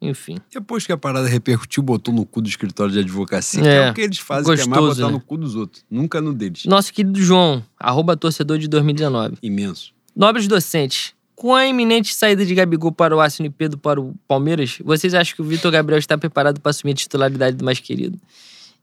Enfim. 0.00 0.36
Depois 0.52 0.86
que 0.86 0.92
a 0.92 0.96
parada 0.96 1.26
repercutiu, 1.26 1.82
botou 1.82 2.12
no 2.12 2.26
cu 2.26 2.42
do 2.42 2.48
escritório 2.48 2.92
de 2.92 2.98
advocacia, 2.98 3.60
é, 3.60 3.62
que 3.62 3.68
é 3.68 3.90
o 3.90 3.94
que 3.94 4.00
eles 4.02 4.18
fazem, 4.18 4.44
gostoso, 4.44 4.70
que 4.70 4.76
é 4.76 4.80
mais 4.80 4.96
botar 4.96 5.06
né? 5.06 5.12
no 5.12 5.20
cu 5.20 5.36
dos 5.36 5.54
outros. 5.54 5.84
Nunca 5.90 6.20
no 6.20 6.34
deles. 6.34 6.64
Nosso 6.66 6.92
querido 6.92 7.20
João, 7.20 7.64
arroba 7.78 8.16
torcedor 8.16 8.58
de 8.58 8.68
2019. 8.68 9.38
Imenso. 9.42 9.92
Nobres 10.14 10.46
docentes, 10.46 11.14
com 11.34 11.54
a 11.54 11.66
iminente 11.66 12.14
saída 12.14 12.44
de 12.44 12.54
Gabigol 12.54 12.92
para 12.92 13.14
o 13.16 13.20
Arsenal 13.20 13.48
e 13.48 13.50
Pedro 13.50 13.78
para 13.78 14.00
o 14.00 14.14
Palmeiras, 14.26 14.78
vocês 14.84 15.14
acham 15.14 15.34
que 15.36 15.42
o 15.42 15.44
Vitor 15.44 15.70
Gabriel 15.70 15.98
está 15.98 16.16
preparado 16.16 16.60
para 16.60 16.70
assumir 16.70 16.92
a 16.92 16.96
titularidade 16.96 17.56
do 17.56 17.64
mais 17.64 17.80
querido? 17.80 18.18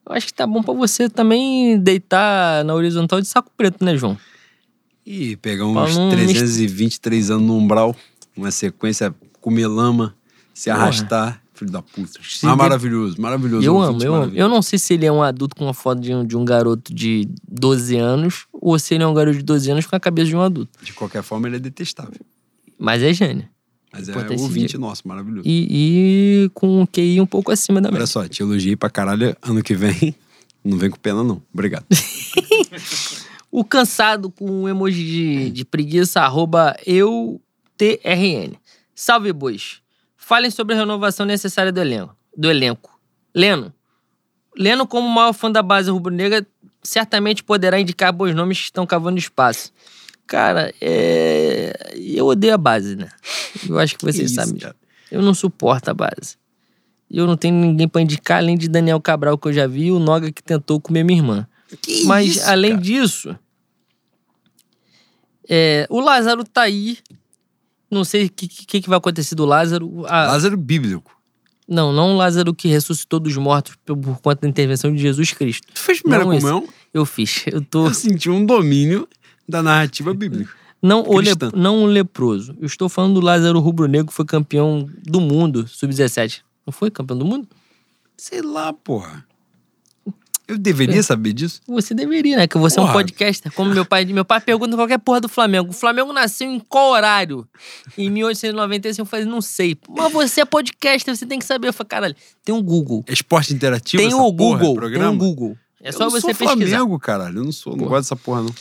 Eu 0.05 0.15
acho 0.15 0.27
que 0.27 0.33
tá 0.33 0.45
bom 0.45 0.61
para 0.61 0.73
você 0.73 1.09
também 1.09 1.79
deitar 1.79 2.63
na 2.65 2.73
horizontal 2.73 3.21
de 3.21 3.27
saco 3.27 3.51
preto, 3.55 3.83
né, 3.83 3.95
João? 3.95 4.17
E 5.05 5.35
pegar 5.37 5.65
uns 5.65 5.95
323 6.11 7.31
anos 7.31 7.47
no 7.47 7.57
umbral, 7.57 7.95
uma 8.35 8.51
sequência 8.51 9.13
comer 9.41 9.67
lama, 9.67 10.15
se 10.53 10.69
Porra. 10.69 10.83
arrastar. 10.83 11.43
Filho 11.53 11.71
da 11.71 11.83
puta. 11.83 12.19
Ah, 12.43 12.55
maravilhoso, 12.55 13.21
maravilhoso. 13.21 13.65
Eu 13.65 13.79
amo, 13.79 14.03
eu 14.03 14.15
amo. 14.15 14.31
Eu 14.33 14.49
não 14.49 14.61
sei 14.61 14.79
se 14.79 14.95
ele 14.95 15.05
é 15.05 15.11
um 15.11 15.21
adulto 15.21 15.55
com 15.55 15.65
uma 15.65 15.73
foto 15.73 16.01
de 16.01 16.13
um, 16.13 16.25
de 16.25 16.35
um 16.35 16.43
garoto 16.43 16.93
de 16.93 17.29
12 17.47 17.95
anos 17.95 18.47
ou 18.51 18.77
se 18.79 18.95
ele 18.95 19.03
é 19.03 19.07
um 19.07 19.13
garoto 19.13 19.37
de 19.37 19.43
12 19.43 19.69
anos 19.69 19.85
com 19.85 19.95
a 19.95 19.99
cabeça 19.99 20.29
de 20.29 20.35
um 20.35 20.41
adulto. 20.41 20.71
De 20.83 20.93
qualquer 20.93 21.21
forma, 21.21 21.47
ele 21.47 21.57
é 21.57 21.59
detestável. 21.59 22.19
Mas 22.79 23.03
é 23.03 23.13
gênio. 23.13 23.47
Mas 23.93 24.09
é 24.09 24.17
o 24.17 24.41
ouvinte 24.41 24.75
nosso, 24.79 25.07
maravilhoso. 25.07 25.47
E, 25.47 26.45
e 26.45 26.49
com 26.55 26.81
um 26.81 26.85
QI 26.87 27.21
um 27.21 27.27
pouco 27.27 27.51
acima 27.51 27.79
da 27.79 27.89
média. 27.89 27.99
Olha 27.99 28.07
só, 28.07 28.27
te 28.27 28.41
elogiei 28.41 28.75
pra 28.75 28.89
caralho. 28.89 29.37
Ano 29.39 29.61
que 29.61 29.75
vem, 29.75 30.15
não 30.65 30.79
vem 30.79 30.89
com 30.89 30.97
pena, 30.97 31.23
não. 31.23 31.39
Obrigado. 31.53 31.85
o 33.51 33.63
cansado 33.63 34.31
com 34.31 34.63
um 34.63 34.67
emoji 34.67 35.05
de, 35.05 35.49
de 35.51 35.65
preguiça, 35.65 36.21
arroba 36.21 36.75
eutrn. 36.87 38.57
Salve, 38.95 39.31
bois. 39.31 39.82
Falem 40.33 40.49
sobre 40.49 40.73
a 40.73 40.79
renovação 40.79 41.27
necessária 41.27 41.71
do 41.71 41.79
elenco. 41.79 42.17
Do 42.35 42.49
elenco. 42.49 42.99
Leno. 43.35 43.71
Leno, 44.57 44.87
como 44.87 45.07
maior 45.07 45.31
fã 45.31 45.51
da 45.51 45.61
base 45.61 45.91
rubro-negra, 45.91 46.43
certamente 46.81 47.43
poderá 47.43 47.79
indicar 47.79 48.11
bons 48.11 48.33
nomes 48.33 48.57
que 48.57 48.63
estão 48.63 48.83
cavando 48.83 49.19
espaço. 49.19 49.71
Cara, 50.25 50.73
é... 50.81 51.93
eu 51.95 52.25
odeio 52.25 52.55
a 52.55 52.57
base, 52.57 52.95
né? 52.95 53.09
Eu 53.69 53.77
acho 53.77 53.95
que 53.95 54.03
vocês 54.03 54.31
que 54.31 54.35
sabem. 54.35 54.57
Cara? 54.57 54.75
Eu 55.11 55.21
não 55.21 55.35
suporto 55.35 55.89
a 55.89 55.93
base. 55.93 56.35
Eu 57.11 57.27
não 57.27 57.37
tenho 57.37 57.53
ninguém 57.53 57.87
para 57.87 58.01
indicar 58.01 58.39
além 58.39 58.57
de 58.57 58.67
Daniel 58.67 58.99
Cabral, 58.99 59.37
que 59.37 59.49
eu 59.49 59.53
já 59.53 59.67
vi, 59.67 59.85
e 59.85 59.91
o 59.91 59.99
Noga 59.99 60.31
que 60.31 60.41
tentou 60.41 60.81
comer 60.81 61.03
minha 61.03 61.19
irmã. 61.19 61.47
Que 61.79 62.05
Mas, 62.05 62.37
isso, 62.37 62.49
além 62.49 62.71
cara? 62.71 62.81
disso, 62.81 63.39
é... 65.47 65.85
o 65.91 65.99
Lázaro 65.99 66.43
tá 66.43 66.63
aí. 66.63 66.97
Não 67.93 68.03
sei 68.03 68.25
o 68.25 68.29
que, 68.29 68.47
que, 68.47 68.81
que, 68.81 68.89
vai 68.89 68.97
acontecer 68.97 69.35
do 69.35 69.45
Lázaro. 69.45 70.05
A... 70.07 70.27
Lázaro 70.27 70.57
bíblico. 70.57 71.15
Não, 71.67 71.93
não 71.93 72.13
o 72.13 72.17
Lázaro 72.17 72.53
que 72.53 72.67
ressuscitou 72.67 73.19
dos 73.19 73.37
mortos 73.37 73.75
por, 73.85 73.95
por 73.95 74.19
conta 74.19 74.41
da 74.41 74.47
intervenção 74.47 74.93
de 74.93 75.01
Jesus 75.01 75.31
Cristo. 75.31 75.67
Tu 75.73 75.79
fez 75.79 76.01
primeira 76.01 76.25
não 76.25 76.35
comunhão? 76.35 76.63
Esse. 76.63 76.73
Eu 76.93 77.05
fiz. 77.05 77.45
Eu 77.47 77.61
tô. 77.61 77.87
Eu 77.87 77.93
senti 77.93 78.29
um 78.29 78.45
domínio 78.45 79.07
da 79.47 79.63
narrativa 79.63 80.13
bíblica. 80.13 80.51
Não 80.81 81.01
o, 81.07 81.19
le, 81.21 81.29
não 81.55 81.83
o 81.83 81.85
leproso. 81.85 82.55
Eu 82.59 82.65
estou 82.65 82.89
falando 82.89 83.13
do 83.13 83.21
Lázaro 83.21 83.57
Rubro 83.59 83.87
Negro, 83.87 84.07
que 84.07 84.13
foi 84.13 84.25
campeão 84.25 84.89
do 85.01 85.21
mundo, 85.21 85.65
sub-17. 85.65 86.41
Não 86.65 86.73
foi 86.73 86.91
campeão 86.91 87.17
do 87.17 87.23
mundo? 87.23 87.47
Sei 88.17 88.41
lá, 88.41 88.73
porra. 88.73 89.25
Eu 90.47 90.57
deveria 90.57 90.99
é. 90.99 91.01
saber 91.01 91.31
disso? 91.33 91.61
Você 91.67 91.93
deveria, 91.93 92.35
né? 92.35 92.47
Que 92.47 92.57
você 92.57 92.75
porra. 92.75 92.87
é 92.87 92.91
um 92.91 92.93
podcaster. 92.93 93.51
Como 93.53 93.73
meu 93.73 93.85
pai. 93.85 94.03
Meu 94.05 94.25
pai 94.25 94.41
pergunta 94.41 94.75
qualquer 94.75 94.99
porra 94.99 95.21
do 95.21 95.29
Flamengo. 95.29 95.69
O 95.69 95.73
Flamengo 95.73 96.11
nasceu 96.11 96.51
em 96.51 96.59
qual 96.59 96.91
horário? 96.91 97.47
Em 97.97 98.09
1895 98.09 99.01
eu 99.01 99.05
falei, 99.05 99.25
não 99.25 99.41
sei. 99.41 99.77
Mas 99.89 100.11
você 100.11 100.41
é 100.41 100.45
podcaster, 100.45 101.15
você 101.15 101.25
tem 101.25 101.39
que 101.39 101.45
saber. 101.45 101.69
Eu 101.69 101.73
falei, 101.73 101.87
caralho, 101.87 102.15
tem 102.43 102.53
um 102.53 102.61
Google. 102.61 103.05
É 103.07 103.13
esporte 103.13 103.53
interativo? 103.53 104.03
Tem 104.03 104.13
o 104.13 104.31
Google. 104.31 104.75
Porra, 104.75 104.91
tem 104.91 105.03
um 105.03 105.17
Google. 105.17 105.57
É 105.81 105.91
só 105.91 106.09
você 106.09 106.27
pesquisar. 106.27 106.43
Eu 106.43 106.57
sou 106.57 106.67
Flamengo, 106.67 106.99
caralho. 106.99 107.37
Eu 107.39 107.43
não 107.45 107.51
sou, 107.51 107.75
não 107.75 107.85
gosto 107.85 108.03
dessa 108.03 108.15
porra, 108.15 108.41
não. 108.41 108.55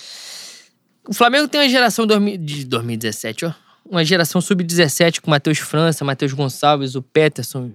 O 1.08 1.12
Flamengo 1.14 1.48
tem 1.48 1.60
uma 1.60 1.68
geração 1.68 2.06
de 2.06 2.16
2017, 2.16 3.46
ó. 3.46 3.52
Uma 3.88 4.04
geração 4.04 4.40
sub-17 4.40 5.20
com 5.20 5.30
Matheus 5.30 5.58
França, 5.58 6.04
Matheus 6.04 6.32
Gonçalves, 6.32 6.94
o 6.94 7.02
Peterson. 7.02 7.72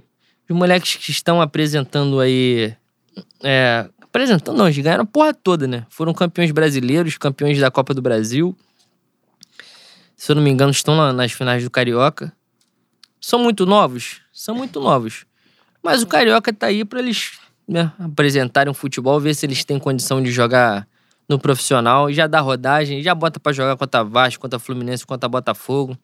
Os 0.49 0.55
moleques 0.55 0.95
que 0.95 1.11
estão 1.11 1.41
apresentando 1.41 2.19
aí. 2.19 2.73
É, 3.43 3.89
apresentando, 4.09 4.57
não, 4.57 4.67
eles 4.67 4.77
ganharam 4.77 5.03
a 5.03 5.07
porra 5.07 5.33
toda, 5.33 5.67
né? 5.67 5.85
Foram 5.89 6.13
campeões 6.13 6.51
brasileiros, 6.51 7.17
campeões 7.17 7.59
da 7.59 7.69
Copa 7.69 7.93
do 7.93 8.01
Brasil. 8.01 8.55
Se 10.15 10.31
eu 10.31 10.35
não 10.35 10.43
me 10.43 10.49
engano, 10.49 10.71
estão 10.71 11.13
nas 11.13 11.31
finais 11.31 11.63
do 11.63 11.69
Carioca. 11.69 12.33
São 13.21 13.39
muito 13.39 13.65
novos? 13.65 14.21
São 14.33 14.55
muito 14.55 14.79
novos. 14.79 15.25
Mas 15.83 16.01
o 16.01 16.07
Carioca 16.07 16.51
tá 16.51 16.67
aí 16.67 16.83
para 16.83 16.99
eles 16.99 17.39
né, 17.67 17.91
apresentarem 17.99 18.71
um 18.71 18.73
futebol, 18.73 19.19
ver 19.19 19.35
se 19.35 19.45
eles 19.45 19.63
têm 19.63 19.77
condição 19.77 20.21
de 20.21 20.31
jogar 20.31 20.87
no 21.27 21.37
profissional, 21.37 22.11
já 22.11 22.25
dá 22.25 22.39
rodagem, 22.39 23.03
já 23.03 23.13
bota 23.13 23.39
para 23.39 23.51
jogar 23.51 23.75
contra 23.75 24.03
Vasco, 24.03 24.41
contra 24.41 24.57
Fluminense, 24.57 25.05
contra 25.05 25.27
Botafogo. 25.27 25.97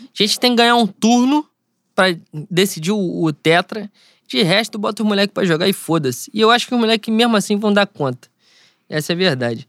A 0.00 0.22
gente 0.22 0.40
tem 0.40 0.52
que 0.52 0.56
ganhar 0.56 0.76
um 0.76 0.86
turno 0.86 1.46
para 1.94 2.16
decidir 2.50 2.92
o, 2.92 3.24
o, 3.24 3.32
tetra. 3.32 3.90
De 4.30 4.42
resto, 4.42 4.78
bota 4.78 5.02
os 5.02 5.08
moleques 5.08 5.34
para 5.34 5.44
jogar 5.44 5.68
e 5.68 5.72
foda-se. 5.72 6.30
E 6.32 6.40
eu 6.40 6.50
acho 6.50 6.68
que 6.68 6.74
os 6.74 6.80
moleques 6.80 7.12
mesmo 7.12 7.36
assim 7.36 7.56
vão 7.56 7.72
dar 7.72 7.86
conta. 7.86 8.28
Essa 8.88 9.12
é 9.12 9.14
a 9.14 9.16
verdade. 9.16 9.66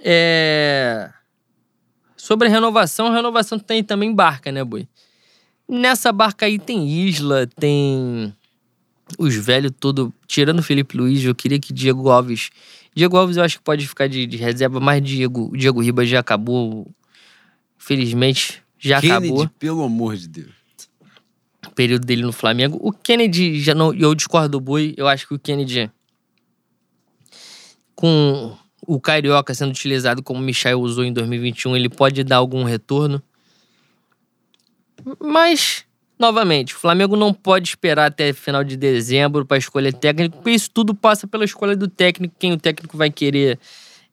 É... 0.00 1.10
Sobre 2.14 2.48
a 2.48 2.50
renovação, 2.50 3.06
a 3.06 3.14
renovação 3.14 3.58
tem 3.58 3.82
também 3.82 4.14
barca, 4.14 4.52
né, 4.52 4.62
boi? 4.62 4.86
Nessa 5.66 6.12
barca 6.12 6.44
aí 6.44 6.58
tem 6.58 6.86
Isla, 6.86 7.46
tem 7.46 8.34
os 9.18 9.34
velhos 9.34 9.72
todo, 9.80 10.12
tirando 10.26 10.58
o 10.58 10.62
Felipe 10.62 10.96
Luiz, 10.96 11.24
eu 11.24 11.34
queria 11.34 11.58
que 11.58 11.72
Diego 11.72 12.10
Alves 12.10 12.50
Diego 12.94 13.16
Alves 13.16 13.36
eu 13.36 13.42
acho 13.42 13.58
que 13.58 13.64
pode 13.64 13.86
ficar 13.88 14.06
de, 14.06 14.24
de 14.26 14.36
reserva, 14.36 14.78
mas 14.78 15.02
Diego, 15.02 15.50
Diego 15.56 15.80
Ribas 15.80 16.08
já 16.08 16.20
acabou. 16.20 16.86
Felizmente, 17.76 18.62
já 18.78 19.00
Kennedy, 19.00 19.26
acabou. 19.26 19.48
pelo 19.58 19.82
amor 19.82 20.16
de 20.16 20.28
Deus. 20.28 20.63
Período 21.74 22.06
dele 22.06 22.22
no 22.22 22.32
Flamengo. 22.32 22.78
O 22.80 22.92
Kennedy, 22.92 23.60
já 23.60 23.74
não, 23.74 23.92
eu 23.94 24.14
discordo 24.14 24.50
do 24.50 24.60
Boi, 24.60 24.94
eu 24.96 25.06
acho 25.06 25.26
que 25.26 25.34
o 25.34 25.38
Kennedy, 25.38 25.90
com 27.94 28.56
o 28.86 29.00
Carioca 29.00 29.54
sendo 29.54 29.70
utilizado 29.70 30.22
como 30.22 30.40
o 30.40 30.42
Michel 30.42 30.80
usou 30.80 31.04
em 31.04 31.12
2021, 31.12 31.76
ele 31.76 31.88
pode 31.88 32.22
dar 32.24 32.36
algum 32.36 32.64
retorno. 32.64 33.22
Mas 35.20 35.84
Novamente, 36.18 36.74
o 36.74 36.78
Flamengo 36.78 37.16
não 37.16 37.34
pode 37.34 37.68
esperar 37.68 38.06
até 38.06 38.32
final 38.32 38.62
de 38.62 38.76
dezembro 38.76 39.44
para 39.44 39.58
escolher 39.58 39.92
técnico, 39.92 40.36
porque 40.36 40.52
isso 40.52 40.70
tudo 40.72 40.94
passa 40.94 41.26
pela 41.26 41.44
escolha 41.44 41.76
do 41.76 41.88
técnico, 41.88 42.34
quem 42.38 42.52
o 42.52 42.56
técnico 42.56 42.96
vai 42.96 43.10
querer 43.10 43.58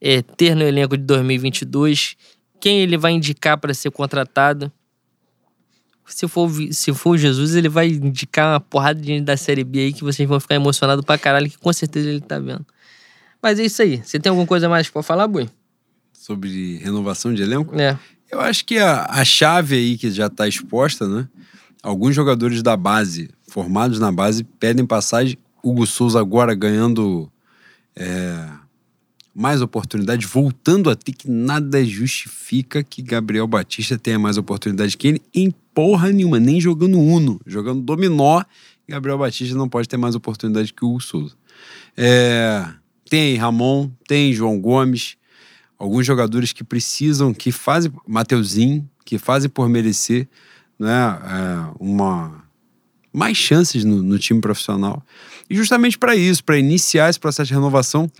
é, 0.00 0.20
ter 0.20 0.56
no 0.56 0.64
elenco 0.64 0.96
de 0.96 1.04
2022, 1.04 2.16
quem 2.60 2.80
ele 2.80 2.96
vai 2.96 3.12
indicar 3.12 3.56
para 3.56 3.72
ser 3.72 3.90
contratado. 3.92 4.70
Se 6.14 6.28
for, 6.28 6.50
se 6.72 6.92
for 6.92 7.10
o 7.10 7.18
Jesus, 7.18 7.54
ele 7.54 7.68
vai 7.68 7.88
indicar 7.88 8.52
uma 8.52 8.60
porrada 8.60 9.00
de 9.00 9.06
gente 9.06 9.24
da 9.24 9.36
Série 9.36 9.64
B 9.64 9.78
aí 9.80 9.92
que 9.92 10.04
vocês 10.04 10.28
vão 10.28 10.38
ficar 10.38 10.54
emocionados 10.54 11.04
pra 11.04 11.16
caralho, 11.16 11.48
que 11.48 11.58
com 11.58 11.72
certeza 11.72 12.08
ele 12.08 12.20
tá 12.20 12.38
vendo. 12.38 12.66
Mas 13.42 13.58
é 13.58 13.64
isso 13.64 13.80
aí. 13.82 14.02
Você 14.04 14.20
tem 14.20 14.30
alguma 14.30 14.46
coisa 14.46 14.68
mais 14.68 14.88
pra 14.88 15.02
falar, 15.02 15.26
Bui? 15.26 15.48
Sobre 16.12 16.76
renovação 16.76 17.32
de 17.32 17.42
elenco. 17.42 17.74
É. 17.80 17.98
Eu 18.30 18.40
acho 18.40 18.64
que 18.64 18.78
a, 18.78 19.06
a 19.08 19.24
chave 19.24 19.74
aí 19.74 19.98
que 19.98 20.10
já 20.10 20.26
está 20.26 20.46
exposta, 20.46 21.08
né? 21.08 21.26
Alguns 21.82 22.14
jogadores 22.14 22.62
da 22.62 22.76
base, 22.76 23.30
formados 23.48 23.98
na 23.98 24.12
base, 24.12 24.44
pedem 24.44 24.86
passagem. 24.86 25.36
Hugo 25.62 25.86
Souza 25.86 26.20
agora 26.20 26.54
ganhando 26.54 27.30
é, 27.96 28.48
mais 29.34 29.62
oportunidade, 29.62 30.26
voltando 30.26 30.90
a 30.90 30.94
ter 30.94 31.12
que 31.12 31.30
nada 31.30 31.84
justifica 31.84 32.82
que 32.82 33.02
Gabriel 33.02 33.46
Batista 33.46 33.98
tenha 33.98 34.18
mais 34.18 34.36
oportunidade 34.36 34.96
que 34.96 35.08
ele 35.08 35.22
em 35.34 35.52
porra 35.74 36.10
nenhuma, 36.10 36.38
nem 36.38 36.60
jogando 36.60 36.98
Uno, 36.98 37.40
jogando 37.46 37.82
dominó, 37.82 38.42
Gabriel 38.88 39.18
Batista 39.18 39.54
não 39.54 39.68
pode 39.68 39.88
ter 39.88 39.96
mais 39.96 40.14
oportunidade 40.14 40.72
que 40.72 40.84
o 40.84 41.00
Souza. 41.00 41.34
É, 41.96 42.66
tem 43.08 43.36
Ramon, 43.36 43.90
tem 44.06 44.32
João 44.32 44.60
Gomes, 44.60 45.16
alguns 45.78 46.06
jogadores 46.06 46.52
que 46.52 46.64
precisam, 46.64 47.32
que 47.32 47.50
fazem, 47.52 47.92
Mateuzinho, 48.06 48.88
que 49.04 49.18
fazem 49.18 49.50
por 49.50 49.68
merecer 49.68 50.28
né, 50.78 50.90
é, 50.90 51.74
uma 51.78 52.42
mais 53.12 53.36
chances 53.36 53.84
no, 53.84 54.02
no 54.02 54.18
time 54.18 54.40
profissional. 54.40 55.04
E 55.48 55.54
justamente 55.54 55.98
para 55.98 56.16
isso, 56.16 56.42
para 56.42 56.58
iniciar 56.58 57.10
esse 57.10 57.20
processo 57.20 57.48
de 57.48 57.54
renovação, 57.54 58.10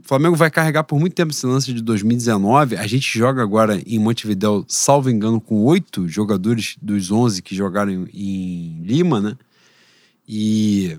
o 0.00 0.08
Flamengo 0.08 0.34
vai 0.34 0.50
carregar 0.50 0.84
por 0.84 0.98
muito 0.98 1.14
tempo 1.14 1.30
esse 1.30 1.46
lance 1.46 1.72
de 1.72 1.82
2019. 1.82 2.76
A 2.76 2.86
gente 2.86 3.18
joga 3.18 3.42
agora 3.42 3.80
em 3.86 3.98
Montevidéu, 3.98 4.64
salvo 4.66 5.10
engano, 5.10 5.40
com 5.40 5.62
oito 5.64 6.08
jogadores 6.08 6.76
dos 6.80 7.10
11 7.10 7.42
que 7.42 7.54
jogaram 7.54 8.08
em, 8.12 8.82
Lima, 8.82 9.20
né? 9.20 9.36
E 10.26 10.98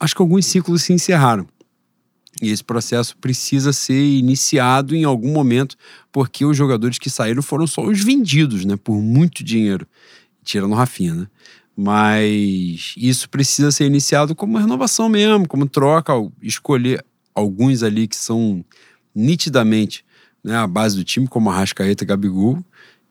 acho 0.00 0.14
que 0.14 0.22
alguns 0.22 0.44
ciclos 0.46 0.82
se 0.82 0.92
encerraram. 0.92 1.46
E 2.42 2.50
esse 2.50 2.64
processo 2.64 3.16
precisa 3.16 3.72
ser 3.72 4.04
iniciado 4.04 4.94
em 4.94 5.04
algum 5.04 5.32
momento, 5.32 5.76
porque 6.12 6.44
os 6.44 6.56
jogadores 6.56 6.98
que 6.98 7.08
saíram 7.08 7.42
foram 7.42 7.66
só 7.66 7.82
os 7.82 8.02
vendidos, 8.02 8.64
né? 8.64 8.76
Por 8.76 9.00
muito 9.00 9.44
dinheiro. 9.44 9.86
Tirando 10.44 10.74
Rafinha, 10.74 11.14
né? 11.14 11.26
Mas 11.76 12.94
isso 12.96 13.28
precisa 13.28 13.70
ser 13.70 13.86
iniciado 13.86 14.34
como 14.34 14.58
renovação 14.58 15.08
mesmo, 15.08 15.46
como 15.46 15.68
troca, 15.68 16.12
escolher 16.42 17.04
alguns 17.36 17.82
ali 17.82 18.08
que 18.08 18.16
são 18.16 18.64
nitidamente 19.14 20.04
né, 20.42 20.56
a 20.56 20.66
base 20.66 20.96
do 20.96 21.04
time, 21.04 21.28
como 21.28 21.50
Arrascaeta, 21.50 22.04
Gabigol 22.04 22.64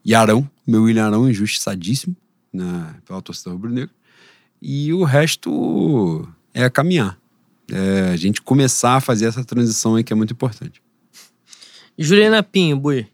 e 0.04 0.16
Arão, 0.16 0.50
meu 0.66 0.84
William 0.84 1.06
Arão, 1.06 1.30
injustiçadíssimo 1.30 2.16
né, 2.52 2.96
pela 3.06 3.22
torcida 3.22 3.52
rubro-negra. 3.52 3.94
E 4.62 4.92
o 4.92 5.04
resto 5.04 6.28
é 6.54 6.68
caminhar. 6.70 7.20
É 7.72 8.10
a 8.14 8.16
gente 8.16 8.42
começar 8.42 8.96
a 8.96 9.02
fazer 9.02 9.26
essa 9.26 9.44
transição 9.44 9.96
aí 9.96 10.04
que 10.04 10.12
é 10.12 10.16
muito 10.16 10.34
importante. 10.34 10.82
Juliana 11.98 12.42
Pinho, 12.42 12.78
Bui. 12.78 13.08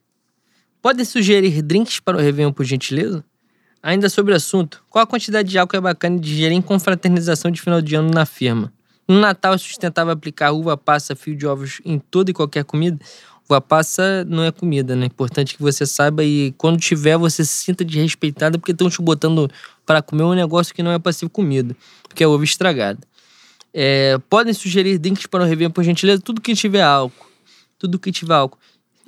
Pode 0.82 1.06
sugerir 1.06 1.62
drinks 1.62 2.00
para 2.00 2.18
o 2.18 2.22
Réveillon, 2.22 2.52
por 2.52 2.66
gentileza? 2.66 3.24
Ainda 3.84 4.10
sobre 4.10 4.34
o 4.34 4.36
assunto, 4.36 4.84
qual 4.90 5.04
a 5.04 5.08
quantidade 5.08 5.50
de 5.50 5.58
álcool 5.58 5.78
é 5.78 5.82
bacana 5.82 6.20
de 6.20 6.30
digerir 6.30 6.58
em 6.58 6.62
confraternização 6.62 7.52
de 7.52 7.62
final 7.62 7.82
de 7.82 7.96
ano 7.96 8.12
na 8.12 8.26
firma? 8.26 8.72
No 9.12 9.20
Natal 9.20 9.54
é 9.54 9.58
sustentável 9.58 10.14
aplicar 10.14 10.54
uva 10.54 10.78
passa, 10.78 11.18
fio 11.18 11.36
de 11.36 11.46
ovos 11.46 11.82
em 11.84 12.00
toda 12.00 12.32
e 12.32 12.34
qualquer 12.34 12.64
comida? 12.64 12.98
Uva 13.44 13.60
passa 13.60 14.24
não 14.24 14.42
é 14.42 14.54
comida, 14.54 14.96
né? 14.96 15.08
Importante 15.08 15.58
que 15.58 15.62
você 15.62 15.86
saiba 15.86 16.24
e 16.24 16.54
quando 16.58 16.80
tiver 16.80 17.18
você 17.18 17.44
se 17.44 17.66
sinta 17.66 17.84
desrespeitada 17.84 18.58
porque 18.58 18.72
estão 18.72 18.90
te 18.90 19.02
botando 19.02 19.52
para 19.86 20.02
comer 20.02 20.24
um 20.24 20.34
negócio 20.34 20.74
que 20.74 20.82
não 20.82 20.94
é 20.94 20.98
para 20.98 21.12
ser 21.12 21.28
comida, 21.28 21.76
porque 22.08 22.24
é 22.24 22.28
ovo 22.28 22.42
estragado. 22.46 23.06
É, 23.74 24.18
podem 24.30 24.54
sugerir 24.54 24.98
drinks 24.98 25.26
para 25.26 25.44
o 25.44 25.46
Réveillon, 25.46 25.72
por 25.72 25.84
gentileza? 25.84 26.22
Tudo 26.22 26.40
que 26.40 26.56
tiver 26.56 26.82
álcool. 26.82 27.28
Tudo 27.78 28.00
que 28.00 28.14
tiver 28.14 28.36
álcool. 28.36 28.60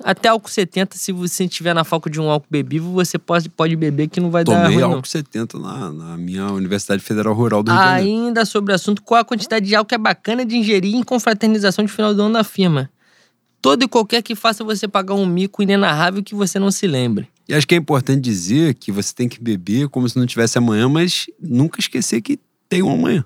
Até 0.02 0.28
álcool 0.28 0.48
70, 0.48 0.96
se 0.96 1.12
você 1.12 1.46
tiver 1.46 1.74
na 1.74 1.84
falta 1.84 2.10
de 2.10 2.20
um 2.20 2.28
álcool 2.28 2.48
bebível, 2.50 2.90
você 2.90 3.18
pode, 3.18 3.48
pode 3.48 3.76
beber 3.76 4.08
que 4.08 4.20
não 4.20 4.30
vai 4.30 4.44
dar 4.44 4.54
Tomei 4.54 4.74
ruim, 4.74 4.82
álcool 4.82 4.96
não. 4.96 5.04
70 5.04 5.58
na, 5.58 5.92
na 5.92 6.16
minha 6.16 6.46
Universidade 6.52 7.02
Federal 7.02 7.32
Rural 7.32 7.62
do 7.62 7.70
Rio 7.70 7.80
de 7.80 7.86
Janeiro. 7.86 8.10
Ainda 8.26 8.44
sobre 8.44 8.72
o 8.72 8.74
assunto, 8.74 9.02
qual 9.02 9.20
a 9.20 9.24
quantidade 9.24 9.66
de 9.66 9.74
álcool 9.74 9.88
que 9.88 9.94
é 9.94 9.98
bacana 9.98 10.44
de 10.44 10.56
ingerir 10.56 10.94
em 10.94 11.02
confraternização 11.02 11.84
de 11.84 11.92
final 11.92 12.14
do 12.14 12.22
ano 12.22 12.30
na 12.30 12.44
firma? 12.44 12.90
Todo 13.62 13.84
e 13.84 13.88
qualquer 13.88 14.22
que 14.22 14.34
faça 14.34 14.62
você 14.62 14.86
pagar 14.86 15.14
um 15.14 15.24
mico 15.24 15.62
inenarrável 15.62 16.22
que 16.22 16.34
você 16.34 16.58
não 16.58 16.70
se 16.70 16.86
lembre. 16.86 17.28
E 17.48 17.54
acho 17.54 17.66
que 17.66 17.74
é 17.74 17.78
importante 17.78 18.20
dizer 18.20 18.74
que 18.74 18.90
você 18.92 19.14
tem 19.14 19.28
que 19.28 19.40
beber 19.40 19.88
como 19.88 20.08
se 20.08 20.18
não 20.18 20.26
tivesse 20.26 20.58
amanhã, 20.58 20.88
mas 20.88 21.26
nunca 21.40 21.80
esquecer 21.80 22.20
que 22.20 22.38
tem 22.68 22.82
um 22.82 22.92
amanhã. 22.92 23.24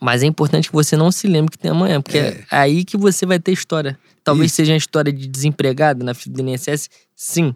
Mas 0.00 0.22
é 0.22 0.26
importante 0.26 0.68
que 0.68 0.74
você 0.74 0.96
não 0.96 1.10
se 1.10 1.26
lembre 1.26 1.50
que 1.52 1.58
tem 1.58 1.70
amanhã, 1.70 2.00
porque 2.00 2.18
é, 2.18 2.28
É. 2.28 2.44
aí 2.50 2.84
que 2.84 2.96
você 2.96 3.24
vai 3.26 3.38
ter 3.38 3.52
história. 3.52 3.98
Talvez 4.22 4.50
Isso. 4.50 4.56
seja 4.56 4.72
uma 4.72 4.78
história 4.78 5.12
de 5.12 5.26
desempregado 5.26 6.04
na 6.04 6.12
fila 6.14 6.34
do 6.36 6.42
INSS, 6.48 6.88
sim. 7.14 7.54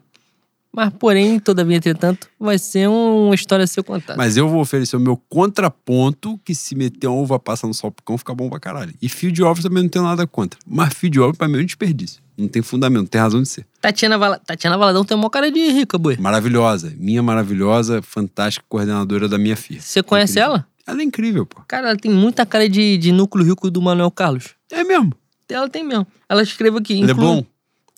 Mas, 0.72 0.92
porém, 1.00 1.40
todavia, 1.40 1.76
entretanto, 1.76 2.28
vai 2.38 2.56
ser 2.56 2.88
um- 2.88 3.26
uma 3.26 3.34
história 3.34 3.64
a 3.64 3.66
ser 3.66 3.82
contada. 3.82 4.16
Mas 4.16 4.36
eu 4.36 4.48
vou 4.48 4.60
oferecer 4.60 4.94
o 4.96 5.00
meu 5.00 5.16
contraponto, 5.28 6.38
que 6.44 6.54
se 6.54 6.76
meter 6.76 7.08
uma 7.08 7.16
uva 7.20 7.38
passa 7.40 7.66
no 7.66 7.74
salpicão, 7.74 8.16
fica 8.16 8.32
bom 8.34 8.48
pra 8.48 8.60
caralho. 8.60 8.94
E 9.02 9.08
fio 9.08 9.32
de 9.32 9.42
ovos 9.42 9.64
também 9.64 9.82
não 9.82 9.90
tenho 9.90 10.04
nada 10.04 10.26
contra. 10.28 10.58
Mas 10.66 10.94
fio 10.94 11.10
de 11.10 11.18
ovos 11.20 11.36
pra 11.36 11.48
mim 11.48 11.58
é 11.58 11.62
um 11.62 11.64
desperdício. 11.66 12.20
Não 12.38 12.46
tem 12.48 12.62
fundamento, 12.62 13.00
não 13.02 13.06
tem 13.06 13.20
razão 13.20 13.42
de 13.42 13.48
ser. 13.48 13.66
Tatiana, 13.80 14.16
Vala... 14.16 14.38
Tatiana 14.38 14.78
Valadão 14.78 15.04
tem 15.04 15.16
uma 15.16 15.28
cara 15.28 15.50
de 15.50 15.58
rica, 15.72 15.98
boi. 15.98 16.16
Maravilhosa. 16.16 16.94
Minha 16.96 17.22
maravilhosa, 17.22 18.00
fantástica 18.00 18.64
coordenadora 18.68 19.28
da 19.28 19.36
minha 19.38 19.56
filha. 19.56 19.80
Você 19.80 20.02
conhece 20.02 20.38
ela? 20.38 20.64
Ela 20.86 21.00
é 21.00 21.04
incrível, 21.04 21.46
pô. 21.46 21.62
Cara, 21.68 21.88
ela 21.90 21.96
tem 21.96 22.10
muita 22.10 22.44
cara 22.46 22.68
de, 22.68 22.96
de 22.98 23.12
núcleo 23.12 23.44
rico 23.44 23.70
do 23.70 23.80
Manuel 23.80 24.10
Carlos. 24.10 24.50
É 24.70 24.82
mesmo. 24.82 25.12
Ela 25.48 25.68
tem 25.68 25.84
mesmo. 25.84 26.06
Ela 26.28 26.42
escreve 26.42 26.78
aqui. 26.78 26.94
inclui- 26.94 27.06
Leblon. 27.08 27.42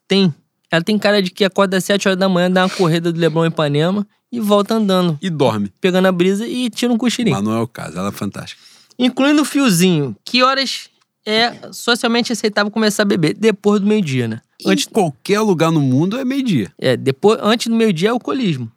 Tem. 0.09 0.35
Ela 0.71 0.83
tem 0.83 0.99
cara 0.99 1.23
de 1.23 1.31
que 1.31 1.45
acorda 1.45 1.77
às 1.77 1.85
7 1.85 2.09
horas 2.09 2.19
da 2.19 2.29
manhã, 2.29 2.51
dá 2.51 2.63
uma 2.65 2.71
corrida 2.71 3.13
do 3.13 3.19
Leblon 3.21 3.45
em 3.45 3.49
Ipanema 3.49 4.07
e 4.31 4.41
volta 4.41 4.75
andando, 4.75 5.19
E 5.21 5.29
dorme. 5.29 5.71
pegando 5.81 6.07
a 6.09 6.13
brisa 6.13 6.47
e 6.47 6.71
tira 6.71 6.91
um 6.93 6.97
cochilinho. 6.97 7.37
É 7.37 7.61
o 7.61 7.69
caso, 7.69 7.99
ela 7.99 8.09
é 8.09 8.13
fantástica. 8.13 8.61
Incluindo 8.99 9.43
o 9.43 9.45
fiozinho. 9.45 10.17
Que 10.25 10.43
horas 10.43 10.89
é 11.27 11.71
socialmente 11.73 12.33
aceitável 12.33 12.71
começar 12.71 13.03
a 13.03 13.07
beber? 13.07 13.35
Depois 13.35 13.81
do 13.81 13.87
meio-dia, 13.87 14.27
né? 14.29 14.41
Antes, 14.65 14.87
Em 14.87 14.91
qualquer 14.91 15.41
lugar 15.41 15.71
no 15.71 15.81
mundo 15.81 16.17
é 16.19 16.25
meio-dia. 16.25 16.73
é, 16.79 16.97
depois, 16.97 17.39
antes 17.43 17.67
do 17.67 17.75
meio-dia 17.77 18.09
é 18.09 18.13
alcoolismo. 18.13 18.71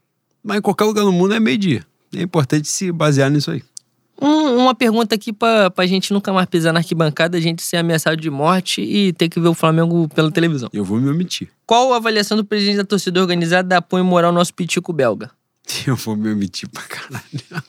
Mas 0.43 0.57
em 0.57 0.61
qualquer 0.61 0.83
lugar 0.85 1.05
no 1.05 1.11
mundo 1.13 1.33
é 1.33 1.39
meio-dia. 1.39 1.85
É 2.13 2.21
importante 2.21 2.67
se 2.67 2.91
basear 2.91 3.29
nisso 3.31 3.51
aí. 3.51 3.63
Um- 4.21 4.55
uma 4.57 4.73
pergunta 4.73 5.13
aqui 5.15 5.33
pra, 5.33 5.69
pra 5.69 5.85
gente 5.85 6.13
nunca 6.13 6.31
mais 6.31 6.47
pisar 6.47 6.71
na 6.73 6.79
arquibancada, 6.79 7.37
a 7.37 7.41
gente 7.41 7.61
ser 7.61 7.77
ameaçado 7.77 8.15
de 8.17 8.29
morte 8.29 8.81
e 8.81 9.11
ter 9.13 9.27
que 9.29 9.39
ver 9.39 9.49
o 9.49 9.53
Flamengo 9.53 10.07
pela 10.09 10.31
televisão. 10.31 10.69
Eu 10.71 10.83
vou 10.85 10.99
me 10.99 11.09
omitir. 11.09 11.49
Qual 11.65 11.93
a 11.93 11.97
avaliação 11.97 12.37
do 12.37 12.45
presidente 12.45 12.77
da 12.77 12.85
torcida 12.85 13.19
organizada 13.21 13.67
da 13.67 13.77
apoio 13.77 14.05
moral 14.05 14.29
ao 14.29 14.35
nosso 14.35 14.53
pitico 14.53 14.93
belga? 14.93 15.31
Eu 15.85 15.95
vou 15.95 16.15
me 16.15 16.31
omitir 16.31 16.69
pra 16.69 16.83
caralho. 16.83 17.63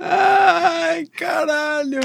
Ai, 0.00 1.06
caralho. 1.06 2.00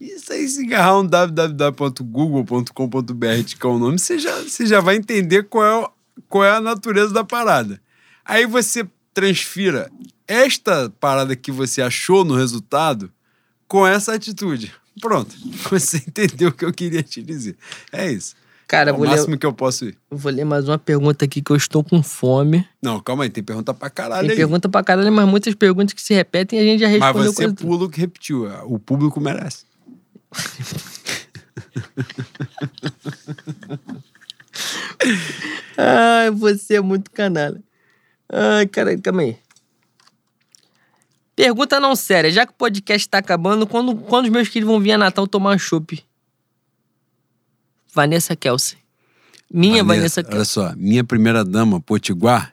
Isso 0.00 0.32
aí, 0.32 0.48
se 0.48 0.64
agarrar 0.66 0.98
um 0.98 1.06
www.google.com.br 1.06 3.42
de 3.44 3.56
qual 3.56 3.74
o 3.74 3.78
nome, 3.78 3.98
você 3.98 4.18
já, 4.18 4.34
você 4.42 4.66
já 4.66 4.80
vai 4.80 4.96
entender 4.96 5.44
qual 5.44 5.64
é, 5.64 5.88
qual 6.28 6.44
é 6.44 6.50
a 6.52 6.60
natureza 6.60 7.12
da 7.12 7.22
parada. 7.24 7.80
Aí 8.24 8.46
você 8.46 8.84
transfira 9.14 9.90
esta 10.26 10.90
parada 11.00 11.36
que 11.36 11.52
você 11.52 11.80
achou 11.80 12.24
no 12.24 12.34
resultado 12.34 13.10
com 13.68 13.86
essa 13.86 14.12
atitude. 14.14 14.72
Pronto. 15.00 15.34
Você 15.70 15.96
entendeu 15.96 16.50
o 16.50 16.52
que 16.52 16.64
eu 16.64 16.72
queria 16.72 17.02
te 17.02 17.20
dizer. 17.22 17.56
É 17.90 18.10
isso. 18.12 18.36
Cara, 18.68 18.90
é 18.90 18.92
o 18.92 18.96
vou 18.96 19.04
ler, 19.04 19.10
máximo 19.16 19.36
que 19.36 19.44
eu 19.44 19.52
posso 19.52 19.84
ir. 19.86 19.98
eu 20.10 20.16
vou 20.16 20.30
ler 20.32 20.44
mais 20.44 20.68
uma 20.68 20.78
pergunta 20.78 21.24
aqui 21.24 21.42
que 21.42 21.50
eu 21.50 21.56
estou 21.56 21.82
com 21.82 22.00
fome. 22.02 22.66
Não, 22.80 23.00
calma 23.00 23.24
aí, 23.24 23.30
tem 23.30 23.42
pergunta 23.42 23.74
pra 23.74 23.90
caralho 23.90 24.22
Tem 24.22 24.30
aí. 24.30 24.36
pergunta 24.36 24.68
pra 24.68 24.82
caralho, 24.84 25.12
mas 25.12 25.28
muitas 25.28 25.52
perguntas 25.54 25.92
que 25.92 26.00
se 26.00 26.14
repetem 26.14 26.60
e 26.60 26.62
a 26.62 26.64
gente 26.64 26.80
já 26.80 26.86
Mas 26.88 27.00
respondeu 27.00 27.32
você 27.32 27.42
quase 27.42 27.54
tudo. 27.56 27.66
pula 27.68 27.84
o 27.86 27.90
que 27.90 28.00
repetiu. 28.00 28.46
O 28.66 28.78
público 28.78 29.20
merece. 29.20 29.64
Ai, 35.76 36.30
você 36.30 36.74
é 36.76 36.80
muito 36.80 37.10
canalha. 37.10 37.60
Ai, 38.36 38.66
cara, 38.66 38.98
calma 38.98 39.22
aí. 39.22 39.36
Pergunta 41.36 41.78
não 41.78 41.94
séria. 41.94 42.32
Já 42.32 42.44
que 42.44 42.52
o 42.52 42.56
podcast 42.56 43.08
tá 43.08 43.18
acabando, 43.18 43.64
quando, 43.64 43.94
quando 43.96 44.24
os 44.24 44.30
meus 44.30 44.48
filhos 44.48 44.66
vão 44.68 44.80
vir 44.80 44.92
a 44.92 44.98
Natal 44.98 45.26
tomar 45.28 45.56
chopp? 45.58 46.04
Vanessa 47.92 48.34
Kelsey. 48.34 48.78
Minha 49.48 49.84
Vanessa, 49.84 50.20
Olha 50.20 50.30
Kelsey. 50.30 50.46
só, 50.46 50.74
minha 50.76 51.04
primeira 51.04 51.44
dama, 51.44 51.80
Potiguar, 51.80 52.52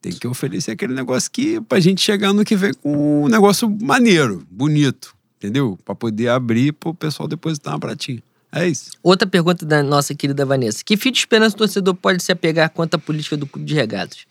tem 0.00 0.12
que 0.12 0.26
oferecer 0.26 0.72
aquele 0.72 0.92
negócio 0.92 1.30
que 1.30 1.58
pra 1.62 1.80
gente 1.80 2.02
chegar 2.02 2.34
no 2.34 2.44
que 2.44 2.54
vem 2.54 2.74
com 2.74 3.24
um 3.24 3.28
negócio 3.28 3.70
maneiro, 3.80 4.46
bonito, 4.50 5.14
entendeu? 5.38 5.78
Pra 5.84 5.94
poder 5.94 6.28
abrir 6.28 6.72
pro 6.72 6.92
pessoal 6.92 7.26
depositar 7.26 7.72
uma 7.72 7.80
pratinha. 7.80 8.22
É 8.50 8.68
isso. 8.68 8.90
Outra 9.02 9.26
pergunta 9.26 9.64
da 9.64 9.82
nossa 9.82 10.14
querida 10.14 10.44
Vanessa. 10.44 10.84
Que 10.84 10.98
fio 10.98 11.10
de 11.10 11.18
esperança 11.18 11.54
o 11.54 11.58
torcedor 11.58 11.94
pode 11.94 12.22
se 12.22 12.30
apegar 12.30 12.68
quanto 12.68 12.94
à 12.94 12.98
política 12.98 13.34
do 13.38 13.46
clube 13.46 13.66
de 13.66 13.74
regatas? 13.74 14.26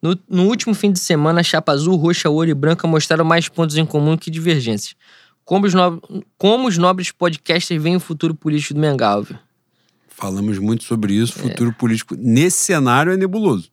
No, 0.00 0.16
no 0.28 0.44
último 0.46 0.74
fim 0.74 0.92
de 0.92 0.98
semana, 1.00 1.40
a 1.40 1.42
chapa 1.42 1.72
azul, 1.72 1.96
roxa, 1.96 2.28
ouro 2.30 2.48
e 2.50 2.54
branca 2.54 2.86
mostraram 2.86 3.24
mais 3.24 3.48
pontos 3.48 3.76
em 3.76 3.84
comum 3.84 4.16
que 4.16 4.30
divergências. 4.30 4.94
Como 5.44 5.66
os, 5.66 5.74
no... 5.74 6.00
Como 6.36 6.68
os 6.68 6.78
nobres 6.78 7.10
podcasters 7.10 7.82
veem 7.82 7.96
o 7.96 8.00
futuro 8.00 8.34
político 8.34 8.74
do 8.74 8.80
Mengal, 8.80 9.22
viu? 9.22 9.36
Falamos 10.08 10.58
muito 10.58 10.84
sobre 10.84 11.14
isso. 11.14 11.38
O 11.38 11.42
futuro 11.42 11.72
político 11.72 12.14
nesse 12.16 12.58
cenário 12.58 13.12
é 13.12 13.16
nebuloso. 13.16 13.70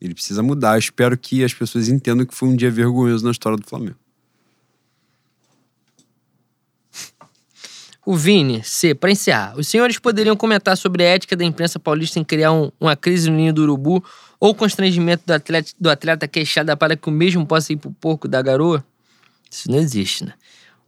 Ele 0.00 0.14
precisa 0.14 0.42
mudar. 0.42 0.74
Eu 0.74 0.78
espero 0.78 1.16
que 1.18 1.44
as 1.44 1.52
pessoas 1.52 1.88
entendam 1.88 2.24
que 2.24 2.34
foi 2.34 2.48
um 2.48 2.56
dia 2.56 2.70
vergonhoso 2.70 3.24
na 3.24 3.30
história 3.30 3.58
do 3.58 3.66
Flamengo. 3.66 3.96
O 8.04 8.16
Vini, 8.16 8.62
C, 8.64 8.94
para 8.94 9.10
encerrar, 9.10 9.56
os 9.58 9.68
senhores 9.68 9.98
poderiam 9.98 10.34
comentar 10.34 10.76
sobre 10.76 11.04
a 11.04 11.08
ética 11.08 11.36
da 11.36 11.44
imprensa 11.44 11.78
paulista 11.78 12.18
em 12.18 12.24
criar 12.24 12.50
um- 12.50 12.72
uma 12.80 12.96
crise 12.96 13.30
no 13.30 13.36
ninho 13.36 13.52
do 13.52 13.62
urubu 13.62 14.02
ou 14.40 14.54
constrangimento 14.54 15.22
do 15.26 15.34
atleta, 15.34 15.70
do 15.78 15.90
atleta 15.90 16.26
queixada 16.26 16.74
para 16.74 16.96
que 16.96 17.08
o 17.08 17.12
mesmo 17.12 17.46
possa 17.46 17.74
ir 17.74 17.76
pro 17.76 17.92
porco 17.92 18.26
da 18.26 18.40
garoa? 18.40 18.82
Isso 19.50 19.70
não 19.70 19.78
existe, 19.78 20.24
né? 20.24 20.32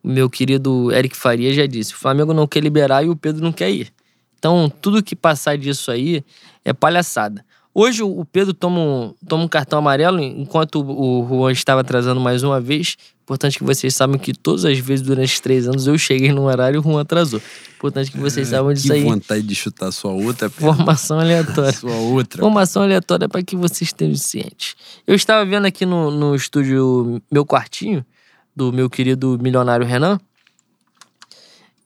O 0.02 0.08
meu 0.08 0.30
querido 0.30 0.90
Eric 0.90 1.14
Faria 1.14 1.52
já 1.52 1.66
disse: 1.66 1.92
o 1.92 1.96
Flamengo 1.96 2.32
não 2.32 2.46
quer 2.46 2.60
liberar 2.60 3.04
e 3.04 3.10
o 3.10 3.14
Pedro 3.14 3.42
não 3.42 3.52
quer 3.52 3.70
ir. 3.70 3.92
Então, 4.38 4.68
tudo 4.80 5.02
que 5.02 5.14
passar 5.14 5.56
disso 5.56 5.90
aí 5.90 6.24
é 6.64 6.72
palhaçada. 6.72 7.44
Hoje 7.74 8.02
o 8.02 8.24
Pedro 8.26 8.52
toma 8.52 8.78
um, 8.78 9.14
toma 9.26 9.44
um 9.44 9.48
cartão 9.48 9.78
amarelo 9.78 10.20
enquanto 10.20 10.82
o 10.82 11.26
Juan 11.26 11.52
estava 11.52 11.80
atrasando 11.80 12.20
mais 12.20 12.42
uma 12.42 12.60
vez. 12.60 12.96
Importante 13.22 13.56
que 13.56 13.64
vocês 13.64 13.94
saibam 13.94 14.18
que 14.18 14.34
todas 14.34 14.66
as 14.66 14.78
vezes 14.78 15.04
durante 15.04 15.40
três 15.40 15.66
anos 15.66 15.86
eu 15.86 15.96
cheguei 15.96 16.32
no 16.32 16.42
horário 16.42 16.76
e 16.76 16.80
o 16.80 16.82
Juan 16.82 17.00
atrasou. 17.00 17.40
Importante 17.76 18.12
que 18.12 18.18
vocês 18.18 18.48
saibam 18.48 18.74
disso 18.74 18.88
que 18.88 18.92
aí. 18.92 19.04
vontade 19.04 19.42
de 19.42 19.54
chutar 19.54 19.90
sua 19.90 20.12
outra 20.12 20.50
perna. 20.50 20.74
Formação 20.74 21.18
aleatória. 21.20 21.72
Sua 21.72 21.94
outra. 21.94 22.42
Formação 22.42 22.82
aleatória 22.82 23.26
para 23.26 23.42
que 23.42 23.56
vocês 23.56 23.88
estejam 23.88 24.16
cientes. 24.16 24.76
Eu 25.06 25.14
estava 25.14 25.42
vendo 25.46 25.64
aqui 25.64 25.86
no, 25.86 26.10
no 26.10 26.34
estúdio 26.34 27.22
meu 27.30 27.46
quartinho, 27.46 28.04
do 28.54 28.70
meu 28.70 28.90
querido 28.90 29.38
milionário 29.40 29.86
Renan, 29.86 30.20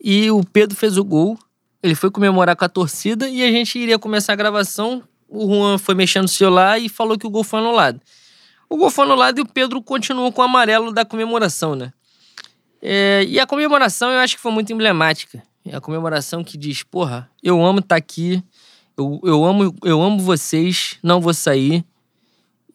e 0.02 0.30
o 0.32 0.42
Pedro 0.44 0.76
fez 0.76 0.98
o 0.98 1.04
gol. 1.04 1.38
Ele 1.80 1.94
foi 1.94 2.10
comemorar 2.10 2.56
com 2.56 2.64
a 2.64 2.68
torcida 2.68 3.28
e 3.28 3.44
a 3.44 3.50
gente 3.52 3.78
iria 3.78 3.98
começar 3.98 4.32
a 4.32 4.36
gravação. 4.36 5.02
O 5.28 5.46
Juan 5.46 5.78
foi 5.78 5.94
mexendo 5.94 6.22
no 6.22 6.28
celular 6.28 6.80
e 6.80 6.88
falou 6.88 7.18
que 7.18 7.26
o 7.26 7.30
gol 7.30 7.44
foi 7.44 7.60
anulado. 7.60 8.00
O 8.68 8.76
gol 8.76 8.90
foi 8.90 9.04
anulado 9.04 9.38
e 9.38 9.42
o 9.42 9.46
Pedro 9.46 9.82
continuou 9.82 10.32
com 10.32 10.42
o 10.42 10.44
amarelo 10.44 10.92
da 10.92 11.04
comemoração, 11.04 11.74
né? 11.74 11.92
É, 12.82 13.24
e 13.28 13.40
a 13.40 13.46
comemoração 13.46 14.10
eu 14.10 14.18
acho 14.18 14.36
que 14.36 14.42
foi 14.42 14.52
muito 14.52 14.72
emblemática. 14.72 15.42
É 15.64 15.76
a 15.76 15.80
comemoração 15.80 16.44
que 16.44 16.56
diz, 16.56 16.82
porra, 16.82 17.28
eu 17.42 17.64
amo 17.64 17.80
estar 17.80 17.96
aqui, 17.96 18.42
eu, 18.96 19.20
eu, 19.24 19.44
amo, 19.44 19.74
eu 19.84 20.00
amo 20.00 20.20
vocês, 20.20 20.96
não 21.02 21.20
vou 21.20 21.34
sair. 21.34 21.84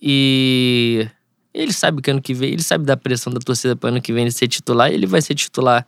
E 0.01 1.07
ele 1.53 1.71
sabe 1.71 2.01
que 2.01 2.11
ano 2.11 2.21
que 2.21 2.33
vem, 2.33 2.51
ele 2.51 2.63
sabe 2.63 2.85
da 2.85 2.97
pressão 2.97 3.31
da 3.31 3.39
torcida 3.39 3.75
para 3.75 3.89
ano 3.89 4.01
que 4.01 4.11
vem 4.11 4.23
ele 4.23 4.31
ser 4.31 4.47
titular, 4.47 4.91
ele 4.91 5.05
vai 5.05 5.21
ser 5.21 5.35
titular. 5.35 5.85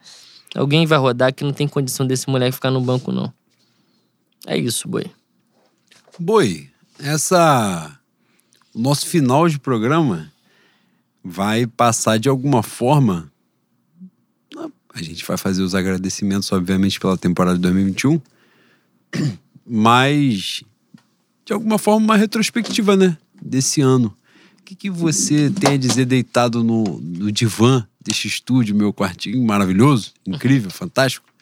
Alguém 0.56 0.86
vai 0.86 0.98
rodar 0.98 1.34
que 1.34 1.44
não 1.44 1.52
tem 1.52 1.68
condição 1.68 2.06
desse 2.06 2.30
moleque 2.30 2.54
ficar 2.54 2.72
no 2.72 2.80
banco, 2.80 3.12
não. 3.12 3.34
É 4.46 4.58
isso, 4.58 4.88
boi. 4.88 5.10
Boi, 6.20 6.70
essa. 7.00 8.00
O 8.74 8.80
nosso 8.80 9.08
final 9.08 9.48
de 9.50 9.60
programa 9.60 10.32
vai 11.24 11.66
passar 11.66 12.18
de 12.18 12.30
alguma 12.30 12.62
forma. 12.62 13.32
A 14.94 15.02
gente 15.02 15.26
vai 15.26 15.38
fazer 15.38 15.64
os 15.64 15.74
agradecimentos, 15.74 16.52
obviamente, 16.52 17.00
pela 17.00 17.18
temporada 17.18 17.56
de 17.56 17.64
2021. 17.64 18.22
Mas, 19.66 20.64
de 21.46 21.54
alguma 21.54 21.80
forma, 21.80 22.06
uma 22.06 22.18
retrospectiva, 22.18 22.96
né? 22.96 23.18
Desse 23.42 23.82
ano. 23.82 24.16
O 24.60 24.64
que, 24.64 24.76
que 24.76 24.90
você 24.90 25.50
tem 25.50 25.74
a 25.74 25.78
dizer 25.78 26.06
deitado 26.06 26.64
no, 26.64 26.84
no 27.00 27.32
divã 27.32 27.86
deste 28.00 28.28
estúdio, 28.28 28.76
meu 28.76 28.94
quartinho 28.94 29.44
maravilhoso, 29.44 30.14
incrível, 30.28 30.70
fantástico? 30.72 31.33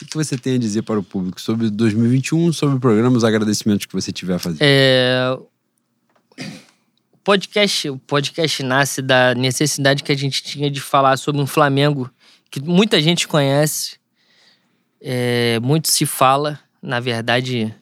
O 0.00 0.04
que, 0.04 0.16
você 0.16 0.36
tem 0.36 0.56
a 0.56 0.58
dizer 0.58 0.82
para 0.82 0.98
o 0.98 1.02
público 1.02 1.40
sobre 1.40 1.70
2021, 1.70 2.52
sobre 2.52 2.76
o 2.76 2.80
programa, 2.80 3.16
os 3.16 3.24
agradecimentos 3.24 3.86
que 3.86 3.92
você 3.92 4.12
tiver 4.12 4.34
a 4.34 4.38
fazer? 4.38 4.58
É... 4.60 5.36
O 7.12 7.16
podcast, 7.22 7.88
o 7.88 7.98
podcast 7.98 8.62
nasce 8.62 9.00
da 9.00 9.34
necessidade 9.34 10.02
que 10.02 10.12
a 10.12 10.16
gente 10.16 10.42
tinha 10.42 10.70
de 10.70 10.80
falar 10.80 11.16
sobre 11.16 11.40
um 11.40 11.46
Flamengo 11.46 12.10
que 12.50 12.60
muita 12.60 13.00
gente 13.00 13.26
conhece, 13.26 13.96
é, 15.00 15.58
muito 15.60 15.90
se 15.90 16.06
fala, 16.06 16.60
na 16.82 17.00
verdade, 17.00 17.74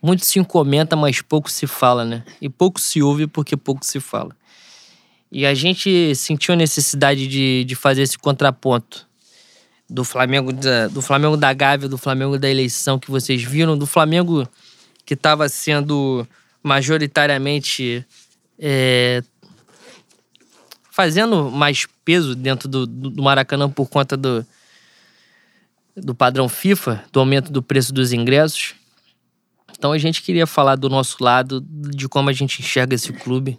muito 0.00 0.24
se 0.24 0.42
comenta, 0.44 0.94
mas 0.94 1.20
pouco 1.20 1.50
se 1.50 1.66
fala, 1.66 2.04
né? 2.04 2.24
E 2.40 2.48
pouco 2.48 2.80
se 2.80 3.02
ouve 3.02 3.26
porque 3.26 3.56
pouco 3.56 3.84
se 3.84 3.98
fala. 3.98 4.34
E 5.32 5.44
a 5.44 5.54
gente 5.54 6.14
sentiu 6.14 6.54
a 6.54 6.56
necessidade 6.56 7.26
de, 7.26 7.64
de 7.64 7.74
fazer 7.74 8.02
esse 8.02 8.18
contraponto 8.18 9.09
do 9.90 10.04
Flamengo 10.04 10.52
da, 10.52 10.86
do 10.86 11.02
Flamengo 11.02 11.36
da 11.36 11.52
Gávea, 11.52 11.88
do 11.88 11.98
Flamengo 11.98 12.38
da 12.38 12.48
eleição 12.48 12.98
que 12.98 13.10
vocês 13.10 13.42
viram, 13.42 13.76
do 13.76 13.86
Flamengo 13.86 14.48
que 15.04 15.14
estava 15.14 15.48
sendo 15.48 16.26
majoritariamente 16.62 18.06
é, 18.58 19.22
fazendo 20.90 21.50
mais 21.50 21.86
peso 22.04 22.34
dentro 22.36 22.68
do, 22.68 22.86
do 22.86 23.22
Maracanã 23.22 23.68
por 23.68 23.88
conta 23.88 24.16
do, 24.16 24.46
do 25.96 26.14
padrão 26.14 26.48
FIFA, 26.48 27.04
do 27.12 27.18
aumento 27.18 27.50
do 27.50 27.62
preço 27.62 27.92
dos 27.92 28.12
ingressos. 28.12 28.74
Então 29.76 29.92
a 29.92 29.98
gente 29.98 30.22
queria 30.22 30.46
falar 30.46 30.76
do 30.76 30.88
nosso 30.88 31.16
lado, 31.24 31.60
de 31.66 32.08
como 32.08 32.28
a 32.28 32.32
gente 32.32 32.60
enxerga 32.60 32.94
esse 32.94 33.12
clube. 33.12 33.58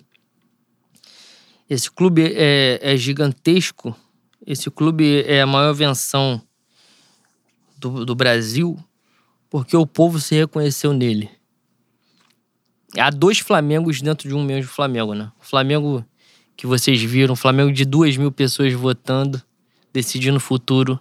Esse 1.70 1.90
clube 1.90 2.34
é, 2.36 2.80
é 2.82 2.96
gigantesco. 2.96 3.96
Esse 4.46 4.70
clube 4.72 5.24
é 5.28 5.42
a 5.42 5.48
maior 5.48 5.74
venção 5.74 6.42
do, 7.78 8.06
do 8.06 8.16
Brasil 8.16 8.78
porque 9.50 9.76
o 9.76 9.86
povo 9.86 10.18
se 10.18 10.34
reconheceu 10.34 10.94
nele. 10.94 11.30
Há 12.98 13.10
dois 13.10 13.40
Flamengos 13.40 14.02
dentro 14.02 14.28
de 14.28 14.34
um 14.34 14.44
mesmo 14.44 14.72
Flamengo, 14.72 15.14
né? 15.14 15.30
O 15.42 15.46
Flamengo 15.46 16.06
que 16.56 16.66
vocês 16.66 17.02
viram, 17.02 17.34
o 17.34 17.36
Flamengo 17.38 17.72
de 17.72 17.84
duas 17.84 18.16
mil 18.16 18.32
pessoas 18.32 18.72
votando, 18.74 19.42
decidindo 19.92 20.38
o 20.38 20.40
futuro 20.40 21.00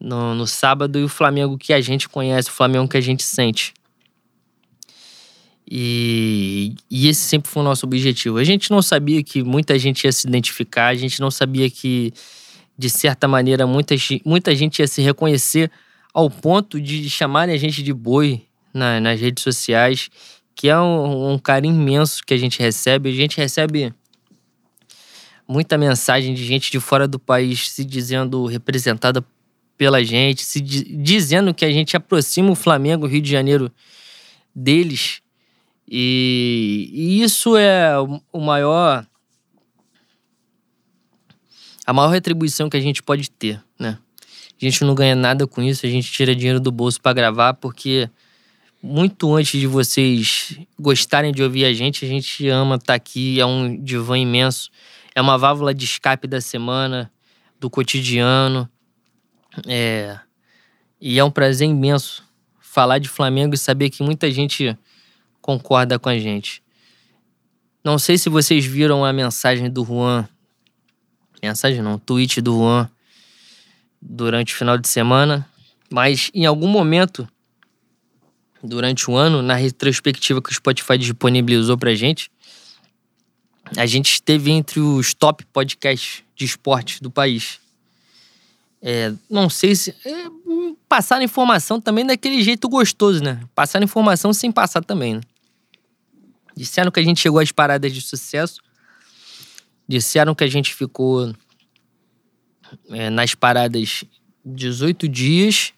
no, 0.00 0.34
no 0.34 0.46
sábado, 0.46 0.98
e 0.98 1.04
o 1.04 1.08
Flamengo 1.08 1.56
que 1.56 1.72
a 1.72 1.80
gente 1.80 2.08
conhece, 2.08 2.48
o 2.48 2.52
Flamengo 2.52 2.88
que 2.88 2.96
a 2.96 3.00
gente 3.00 3.22
sente. 3.22 3.72
E, 5.70 6.74
e 6.90 7.06
esse 7.06 7.20
sempre 7.20 7.50
foi 7.50 7.62
o 7.62 7.64
nosso 7.64 7.86
objetivo. 7.86 8.38
A 8.38 8.44
gente 8.44 8.70
não 8.70 8.82
sabia 8.82 9.22
que 9.22 9.42
muita 9.42 9.78
gente 9.78 10.04
ia 10.04 10.12
se 10.12 10.26
identificar, 10.26 10.88
a 10.88 10.94
gente 10.94 11.20
não 11.20 11.30
sabia 11.30 11.70
que, 11.70 12.12
de 12.82 12.90
certa 12.90 13.28
maneira, 13.28 13.64
muita, 13.64 13.94
muita 14.24 14.52
gente 14.56 14.80
ia 14.80 14.88
se 14.88 15.00
reconhecer 15.00 15.70
ao 16.12 16.28
ponto 16.28 16.80
de 16.80 17.08
chamarem 17.08 17.54
a 17.54 17.58
gente 17.58 17.80
de 17.80 17.92
boi 17.92 18.42
na, 18.74 18.98
nas 18.98 19.20
redes 19.20 19.44
sociais, 19.44 20.10
que 20.52 20.68
é 20.68 20.76
um, 20.76 21.34
um 21.34 21.38
carinho 21.38 21.76
imenso 21.76 22.24
que 22.26 22.34
a 22.34 22.36
gente 22.36 22.58
recebe. 22.58 23.08
A 23.08 23.12
gente 23.12 23.36
recebe 23.36 23.94
muita 25.46 25.78
mensagem 25.78 26.34
de 26.34 26.44
gente 26.44 26.72
de 26.72 26.80
fora 26.80 27.06
do 27.06 27.20
país 27.20 27.70
se 27.70 27.84
dizendo 27.84 28.46
representada 28.46 29.24
pela 29.78 30.02
gente, 30.02 30.42
se 30.42 30.60
di 30.60 30.82
dizendo 30.96 31.54
que 31.54 31.64
a 31.64 31.70
gente 31.70 31.96
aproxima 31.96 32.50
o 32.50 32.56
Flamengo, 32.56 33.06
Rio 33.06 33.22
de 33.22 33.30
Janeiro, 33.30 33.70
deles. 34.52 35.22
E, 35.88 36.90
e 36.92 37.22
isso 37.22 37.56
é 37.56 37.94
o 38.32 38.40
maior. 38.40 39.06
A 41.92 41.94
maior 41.94 42.08
retribuição 42.08 42.70
que 42.70 42.76
a 42.78 42.80
gente 42.80 43.02
pode 43.02 43.30
ter, 43.30 43.62
né? 43.78 43.98
A 44.58 44.64
gente 44.64 44.82
não 44.82 44.94
ganha 44.94 45.14
nada 45.14 45.46
com 45.46 45.60
isso, 45.60 45.84
a 45.84 45.90
gente 45.90 46.10
tira 46.10 46.34
dinheiro 46.34 46.58
do 46.58 46.72
bolso 46.72 46.98
para 46.98 47.12
gravar, 47.12 47.52
porque 47.52 48.08
muito 48.82 49.30
antes 49.34 49.60
de 49.60 49.66
vocês 49.66 50.58
gostarem 50.80 51.34
de 51.34 51.42
ouvir 51.42 51.66
a 51.66 51.72
gente, 51.74 52.02
a 52.02 52.08
gente 52.08 52.48
ama 52.48 52.76
estar 52.76 52.94
aqui, 52.94 53.38
é 53.38 53.44
um 53.44 53.76
divã 53.76 54.18
imenso, 54.18 54.70
é 55.14 55.20
uma 55.20 55.36
válvula 55.36 55.74
de 55.74 55.84
escape 55.84 56.26
da 56.26 56.40
semana, 56.40 57.12
do 57.60 57.68
cotidiano. 57.68 58.66
É... 59.66 60.18
E 60.98 61.18
é 61.18 61.24
um 61.24 61.30
prazer 61.30 61.68
imenso 61.68 62.24
falar 62.58 63.00
de 63.00 63.08
Flamengo 63.10 63.54
e 63.54 63.58
saber 63.58 63.90
que 63.90 64.02
muita 64.02 64.30
gente 64.30 64.74
concorda 65.42 65.98
com 65.98 66.08
a 66.08 66.18
gente. 66.18 66.62
Não 67.84 67.98
sei 67.98 68.16
se 68.16 68.30
vocês 68.30 68.64
viram 68.64 69.04
a 69.04 69.12
mensagem 69.12 69.68
do 69.68 69.84
Juan. 69.84 70.26
Mensagem 71.42 71.82
não, 71.82 71.98
tweet 71.98 72.40
do 72.40 72.52
Juan 72.52 72.88
durante 74.00 74.54
o 74.54 74.56
final 74.56 74.78
de 74.78 74.88
semana, 74.88 75.48
mas 75.90 76.30
em 76.32 76.46
algum 76.46 76.68
momento 76.68 77.28
durante 78.62 79.10
o 79.10 79.16
ano, 79.16 79.42
na 79.42 79.54
retrospectiva 79.54 80.40
que 80.40 80.50
o 80.50 80.54
Spotify 80.54 80.96
disponibilizou 80.96 81.76
pra 81.76 81.94
gente, 81.94 82.30
a 83.76 83.86
gente 83.86 84.12
esteve 84.12 84.50
entre 84.50 84.80
os 84.80 85.14
top 85.14 85.44
podcasts 85.46 86.22
de 86.36 86.44
esporte 86.44 87.02
do 87.02 87.10
país. 87.10 87.58
É, 88.80 89.12
não 89.30 89.48
sei 89.48 89.74
se. 89.74 89.94
É, 90.04 90.42
passar 90.88 91.22
informação 91.22 91.80
também 91.80 92.04
daquele 92.04 92.42
jeito 92.42 92.68
gostoso, 92.68 93.22
né? 93.22 93.40
Passar 93.54 93.82
informação 93.82 94.32
sem 94.32 94.52
passar 94.52 94.84
também, 94.84 95.14
né? 95.14 95.20
Disseram 96.54 96.90
que 96.90 97.00
a 97.00 97.02
gente 97.02 97.20
chegou 97.20 97.40
às 97.40 97.50
paradas 97.50 97.92
de 97.92 98.00
sucesso. 98.00 98.60
Disseram 99.92 100.34
que 100.34 100.42
a 100.42 100.46
gente 100.46 100.74
ficou 100.74 101.34
é, 102.88 103.10
nas 103.10 103.34
paradas 103.34 104.04
18 104.42 105.06
dias 105.06 105.74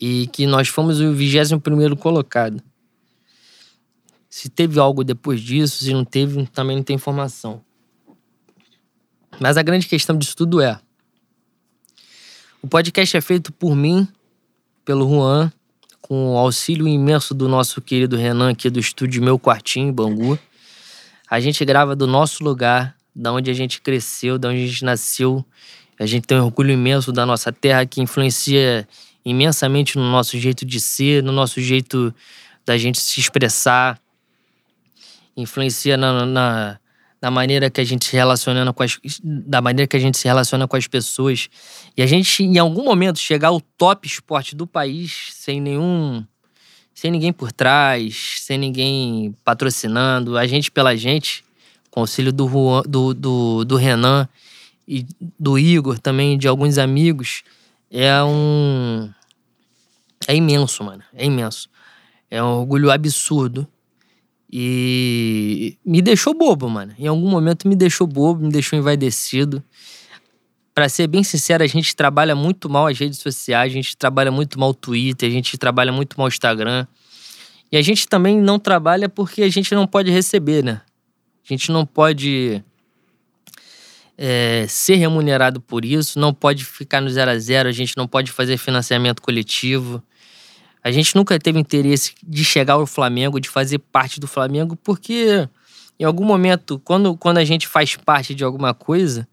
e 0.00 0.28
que 0.28 0.46
nós 0.46 0.68
fomos 0.68 1.00
o 1.00 1.12
21 1.12 1.96
colocado. 1.96 2.62
Se 4.30 4.48
teve 4.48 4.78
algo 4.78 5.02
depois 5.02 5.40
disso, 5.40 5.82
se 5.82 5.92
não 5.92 6.04
teve, 6.04 6.46
também 6.46 6.76
não 6.76 6.84
tem 6.84 6.94
informação. 6.94 7.64
Mas 9.40 9.56
a 9.56 9.62
grande 9.62 9.88
questão 9.88 10.16
disso 10.16 10.36
tudo 10.36 10.60
é: 10.60 10.80
o 12.62 12.68
podcast 12.68 13.16
é 13.16 13.20
feito 13.20 13.52
por 13.52 13.74
mim, 13.74 14.06
pelo 14.84 15.08
Juan, 15.08 15.52
com 16.00 16.32
o 16.32 16.38
auxílio 16.38 16.86
imenso 16.86 17.34
do 17.34 17.48
nosso 17.48 17.82
querido 17.82 18.16
Renan 18.16 18.50
aqui 18.50 18.70
do 18.70 18.78
estúdio 18.78 19.20
Meu 19.20 19.36
Quartinho, 19.36 19.92
Bangu. 19.92 20.38
A 21.30 21.40
gente 21.40 21.64
grava 21.64 21.94
do 21.94 22.06
nosso 22.06 22.42
lugar, 22.42 22.96
da 23.14 23.32
onde 23.32 23.50
a 23.50 23.54
gente 23.54 23.82
cresceu, 23.82 24.38
da 24.38 24.48
onde 24.48 24.64
a 24.64 24.66
gente 24.66 24.84
nasceu. 24.84 25.44
A 25.98 26.06
gente 26.06 26.26
tem 26.26 26.38
um 26.38 26.44
orgulho 26.44 26.70
imenso 26.70 27.12
da 27.12 27.26
nossa 27.26 27.52
terra 27.52 27.84
que 27.84 28.00
influencia 28.00 28.88
imensamente 29.24 29.98
no 29.98 30.10
nosso 30.10 30.38
jeito 30.38 30.64
de 30.64 30.80
ser, 30.80 31.22
no 31.22 31.32
nosso 31.32 31.60
jeito 31.60 32.14
da 32.64 32.78
gente 32.78 33.00
se 33.00 33.20
expressar. 33.20 34.00
Influencia 35.36 35.96
na, 35.96 36.24
na, 36.24 36.80
na 37.20 37.30
maneira 37.30 37.68
que 37.68 37.80
a 37.80 37.84
gente 37.84 38.06
se 38.06 38.16
relaciona 38.16 38.72
com 38.72 38.82
as 38.82 38.98
da 39.22 39.60
maneira 39.60 39.86
que 39.86 39.96
a 39.96 40.00
gente 40.00 40.16
se 40.16 40.26
relaciona 40.26 40.66
com 40.66 40.76
as 40.76 40.86
pessoas. 40.86 41.50
E 41.96 42.02
a 42.02 42.06
gente 42.06 42.42
em 42.42 42.58
algum 42.58 42.84
momento 42.84 43.18
chegar 43.18 43.48
ao 43.48 43.60
top 43.60 44.06
esporte 44.06 44.56
do 44.56 44.66
país 44.66 45.28
sem 45.32 45.60
nenhum 45.60 46.24
sem 46.98 47.12
ninguém 47.12 47.32
por 47.32 47.52
trás, 47.52 48.38
sem 48.40 48.58
ninguém 48.58 49.32
patrocinando, 49.44 50.36
a 50.36 50.48
gente 50.48 50.68
pela 50.68 50.96
gente, 50.96 51.44
com 51.92 52.00
auxílio 52.00 52.32
do, 52.32 52.48
Juan, 52.48 52.82
do, 52.88 53.14
do, 53.14 53.64
do 53.64 53.76
Renan 53.76 54.28
e 54.86 55.06
do 55.38 55.56
Igor 55.56 56.00
também, 56.00 56.36
de 56.36 56.48
alguns 56.48 56.76
amigos, 56.76 57.44
é 57.88 58.20
um. 58.24 59.08
É 60.26 60.34
imenso, 60.34 60.82
mano. 60.82 61.04
É 61.14 61.24
imenso. 61.24 61.70
É 62.28 62.42
um 62.42 62.58
orgulho 62.58 62.90
absurdo. 62.90 63.64
E 64.50 65.78
me 65.84 66.02
deixou 66.02 66.34
bobo, 66.34 66.68
mano. 66.68 66.96
Em 66.98 67.06
algum 67.06 67.30
momento 67.30 67.68
me 67.68 67.76
deixou 67.76 68.08
bobo, 68.08 68.44
me 68.44 68.50
deixou 68.50 68.76
envaidecido. 68.76 69.62
Para 70.78 70.88
ser 70.88 71.08
bem 71.08 71.24
sincero, 71.24 71.64
a 71.64 71.66
gente 71.66 71.96
trabalha 71.96 72.36
muito 72.36 72.70
mal 72.70 72.86
as 72.86 72.96
redes 72.96 73.18
sociais, 73.18 73.72
a 73.72 73.74
gente 73.74 73.96
trabalha 73.96 74.30
muito 74.30 74.60
mal 74.60 74.70
o 74.70 74.74
Twitter, 74.74 75.28
a 75.28 75.32
gente 75.32 75.58
trabalha 75.58 75.90
muito 75.90 76.16
mal 76.16 76.26
o 76.26 76.28
Instagram. 76.28 76.86
E 77.72 77.76
a 77.76 77.82
gente 77.82 78.06
também 78.06 78.40
não 78.40 78.60
trabalha 78.60 79.08
porque 79.08 79.42
a 79.42 79.48
gente 79.48 79.74
não 79.74 79.88
pode 79.88 80.12
receber, 80.12 80.62
né? 80.62 80.80
A 81.44 81.48
gente 81.52 81.72
não 81.72 81.84
pode 81.84 82.62
é, 84.16 84.66
ser 84.68 84.94
remunerado 84.94 85.60
por 85.60 85.84
isso, 85.84 86.16
não 86.16 86.32
pode 86.32 86.64
ficar 86.64 87.00
no 87.00 87.10
zero 87.10 87.32
a 87.32 87.38
zero, 87.40 87.68
a 87.68 87.72
gente 87.72 87.96
não 87.96 88.06
pode 88.06 88.30
fazer 88.30 88.56
financiamento 88.56 89.20
coletivo. 89.20 90.00
A 90.84 90.92
gente 90.92 91.16
nunca 91.16 91.40
teve 91.40 91.58
interesse 91.58 92.14
de 92.22 92.44
chegar 92.44 92.74
ao 92.74 92.86
Flamengo, 92.86 93.40
de 93.40 93.48
fazer 93.48 93.80
parte 93.80 94.20
do 94.20 94.28
Flamengo, 94.28 94.76
porque 94.76 95.48
em 95.98 96.04
algum 96.04 96.24
momento, 96.24 96.78
quando, 96.84 97.16
quando 97.16 97.38
a 97.38 97.44
gente 97.44 97.66
faz 97.66 97.96
parte 97.96 98.32
de 98.32 98.44
alguma 98.44 98.72
coisa, 98.72 99.26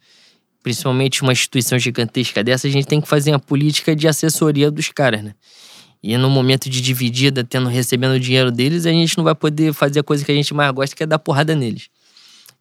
principalmente 0.66 1.22
uma 1.22 1.32
instituição 1.32 1.78
gigantesca 1.78 2.44
dessa, 2.44 2.66
a 2.66 2.72
gente 2.72 2.88
tem 2.88 3.00
que 3.00 3.08
fazer 3.08 3.30
uma 3.30 3.40
política 3.40 3.96
de 3.96 4.08
assessoria 4.08 4.72
dos 4.72 4.90
caras, 4.90 5.24
né? 5.24 5.36
E 6.02 6.18
no 6.18 6.28
momento 6.28 6.68
de 6.72 6.82
dividida, 6.82 7.44
tendo 7.44 7.70
recebendo 7.70 8.14
o 8.14 8.20
dinheiro 8.20 8.52
deles, 8.52 8.88
a 8.88 8.90
gente 8.90 9.16
não 9.16 9.24
vai 9.24 9.36
poder 9.36 9.76
fazer 9.76 10.00
a 10.00 10.04
coisa 10.04 10.26
que 10.26 10.32
a 10.32 10.34
gente 10.34 10.56
mais 10.56 10.72
gosta, 10.72 10.96
que 10.96 11.04
é 11.04 11.06
dar 11.06 11.20
porrada 11.20 11.54
neles. 11.54 11.88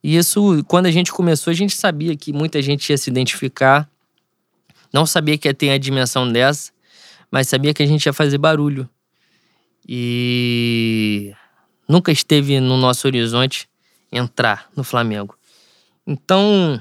E 0.02 0.18
isso, 0.18 0.62
quando 0.68 0.84
a 0.84 0.90
gente 0.90 1.10
começou, 1.10 1.50
a 1.50 1.54
gente 1.54 1.74
sabia 1.74 2.14
que 2.14 2.30
muita 2.30 2.60
gente 2.60 2.90
ia 2.90 2.98
se 2.98 3.08
identificar, 3.08 3.88
não 4.92 5.06
sabia 5.06 5.38
que 5.38 5.48
ia 5.48 5.54
ter 5.54 5.70
a 5.70 5.78
dimensão 5.78 6.30
dessa, 6.30 6.72
mas 7.30 7.48
sabia 7.48 7.72
que 7.72 7.82
a 7.82 7.86
gente 7.86 8.04
ia 8.04 8.12
fazer 8.12 8.36
barulho. 8.36 8.86
E 9.88 11.32
nunca 11.88 12.12
esteve 12.12 12.60
no 12.60 12.76
nosso 12.76 13.06
horizonte 13.06 13.66
entrar 14.12 14.68
no 14.76 14.84
Flamengo. 14.84 15.34
Então, 16.06 16.78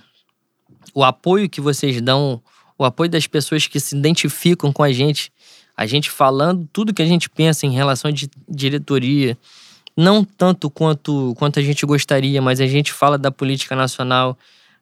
o 0.93 1.03
apoio 1.03 1.49
que 1.49 1.59
vocês 1.59 2.01
dão, 2.01 2.41
o 2.77 2.85
apoio 2.85 3.09
das 3.09 3.27
pessoas 3.27 3.67
que 3.67 3.79
se 3.79 3.95
identificam 3.95 4.71
com 4.71 4.83
a 4.83 4.91
gente, 4.91 5.31
a 5.75 5.85
gente 5.85 6.09
falando 6.09 6.67
tudo 6.71 6.93
que 6.93 7.01
a 7.01 7.05
gente 7.05 7.29
pensa 7.29 7.65
em 7.65 7.71
relação 7.71 8.11
de 8.11 8.29
diretoria, 8.47 9.37
não 9.95 10.23
tanto 10.23 10.69
quanto, 10.69 11.33
quanto 11.37 11.59
a 11.59 11.61
gente 11.61 11.85
gostaria, 11.85 12.41
mas 12.41 12.59
a 12.59 12.67
gente 12.67 12.91
fala 12.91 13.17
da 13.17 13.31
política 13.31 13.75
nacional, 13.75 14.37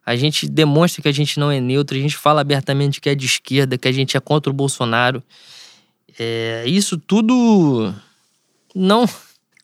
a 0.05 0.15
gente 0.15 0.47
demonstra 0.47 1.01
que 1.01 1.07
a 1.07 1.14
gente 1.14 1.40
não 1.40 1.51
é 1.51 1.59
neutro, 1.59 1.98
a 1.98 2.01
gente 2.01 2.17
fala 2.17 2.41
abertamente 2.41 2.99
que 2.99 3.09
é 3.09 3.15
de 3.15 3.25
esquerda, 3.25 3.77
que 3.77 3.88
a 3.88 3.91
gente 3.91 4.17
é 4.17 4.19
contra 4.19 4.49
o 4.49 4.53
Bolsonaro. 4.53 5.23
É, 6.17 6.64
isso 6.65 6.98
tudo 6.98 7.93
não, 8.75 9.07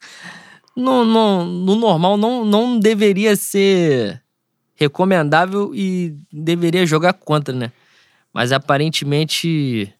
não, 0.76 1.04
não 1.04 1.44
no 1.44 1.76
normal 1.76 2.16
não, 2.16 2.44
não 2.44 2.78
deveria 2.78 3.36
ser 3.36 4.22
recomendável 4.78 5.74
e 5.74 6.16
deveria 6.32 6.86
jogar 6.86 7.12
contra, 7.12 7.52
né? 7.52 7.72
Mas 8.32 8.52
aparentemente 8.52 9.92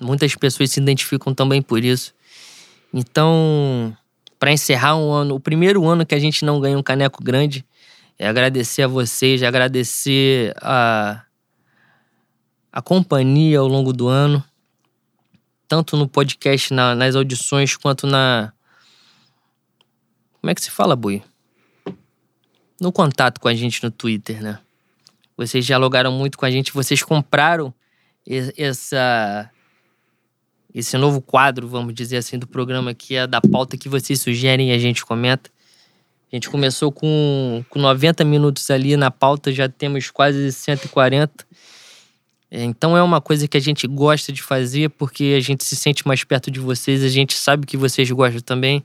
muitas 0.00 0.34
pessoas 0.34 0.72
se 0.72 0.80
identificam 0.80 1.32
também 1.32 1.62
por 1.62 1.84
isso. 1.84 2.12
Então, 2.92 3.96
para 4.38 4.52
encerrar 4.52 4.96
um 4.96 5.12
ano, 5.12 5.36
o 5.36 5.40
primeiro 5.40 5.86
ano 5.86 6.04
que 6.04 6.14
a 6.14 6.18
gente 6.18 6.44
não 6.44 6.60
ganha 6.60 6.76
um 6.76 6.82
caneco 6.82 7.22
grande, 7.22 7.64
é 8.18 8.26
agradecer 8.26 8.82
a 8.82 8.88
vocês, 8.88 9.44
agradecer 9.44 10.52
a, 10.60 11.22
a 12.72 12.82
companhia 12.82 13.60
ao 13.60 13.68
longo 13.68 13.92
do 13.92 14.08
ano, 14.08 14.42
tanto 15.68 15.96
no 15.96 16.08
podcast, 16.08 16.74
na, 16.74 16.96
nas 16.96 17.14
audições, 17.14 17.76
quanto 17.76 18.06
na. 18.08 18.52
Como 20.40 20.50
é 20.50 20.54
que 20.54 20.62
se 20.62 20.70
fala, 20.70 20.96
Bui? 20.96 21.22
No 22.80 22.92
contato 22.92 23.40
com 23.40 23.48
a 23.48 23.54
gente 23.54 23.82
no 23.82 23.90
Twitter, 23.90 24.42
né? 24.42 24.58
Vocês 25.36 25.64
dialogaram 25.64 26.12
muito 26.12 26.36
com 26.36 26.44
a 26.44 26.50
gente, 26.50 26.72
vocês 26.72 27.02
compraram 27.02 27.72
essa 28.56 29.50
esse 30.74 30.96
novo 30.98 31.20
quadro, 31.20 31.66
vamos 31.66 31.94
dizer 31.94 32.18
assim, 32.18 32.38
do 32.38 32.46
programa 32.46 32.94
que 32.94 33.16
é 33.16 33.26
da 33.26 33.40
pauta 33.40 33.76
que 33.76 33.88
vocês 33.88 34.20
sugerem 34.20 34.70
e 34.70 34.72
a 34.72 34.78
gente 34.78 35.04
comenta. 35.04 35.50
A 36.30 36.36
gente 36.36 36.50
começou 36.50 36.92
com, 36.92 37.64
com 37.70 37.78
90 37.78 38.22
minutos 38.24 38.70
ali 38.70 38.96
na 38.96 39.10
pauta, 39.10 39.50
já 39.50 39.68
temos 39.68 40.10
quase 40.10 40.52
140. 40.52 41.46
Então 42.50 42.96
é 42.96 43.02
uma 43.02 43.20
coisa 43.20 43.48
que 43.48 43.56
a 43.56 43.60
gente 43.60 43.86
gosta 43.86 44.30
de 44.32 44.42
fazer 44.42 44.90
porque 44.90 45.34
a 45.36 45.40
gente 45.40 45.64
se 45.64 45.74
sente 45.74 46.06
mais 46.06 46.24
perto 46.24 46.50
de 46.50 46.60
vocês, 46.60 47.02
a 47.02 47.08
gente 47.08 47.34
sabe 47.34 47.66
que 47.66 47.76
vocês 47.76 48.10
gostam 48.10 48.42
também. 48.42 48.84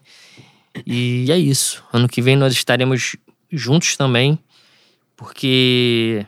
E 0.86 1.32
é 1.32 1.38
isso. 1.38 1.84
Ano 1.92 2.08
que 2.08 2.22
vem 2.22 2.36
nós 2.36 2.54
estaremos 2.54 3.16
juntos 3.54 3.96
também, 3.96 4.38
porque 5.16 6.26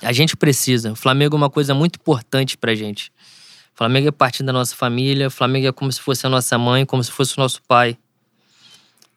a 0.00 0.12
gente 0.12 0.36
precisa. 0.36 0.92
O 0.92 0.96
Flamengo 0.96 1.36
é 1.36 1.38
uma 1.38 1.50
coisa 1.50 1.74
muito 1.74 1.96
importante 1.96 2.56
pra 2.56 2.74
gente. 2.74 3.12
O 3.74 3.78
Flamengo 3.78 4.08
é 4.08 4.10
parte 4.10 4.42
da 4.42 4.52
nossa 4.52 4.74
família, 4.74 5.28
o 5.28 5.30
Flamengo 5.30 5.66
é 5.66 5.72
como 5.72 5.92
se 5.92 6.00
fosse 6.00 6.26
a 6.26 6.30
nossa 6.30 6.58
mãe, 6.58 6.84
como 6.84 7.02
se 7.02 7.10
fosse 7.10 7.36
o 7.36 7.40
nosso 7.40 7.62
pai. 7.62 7.96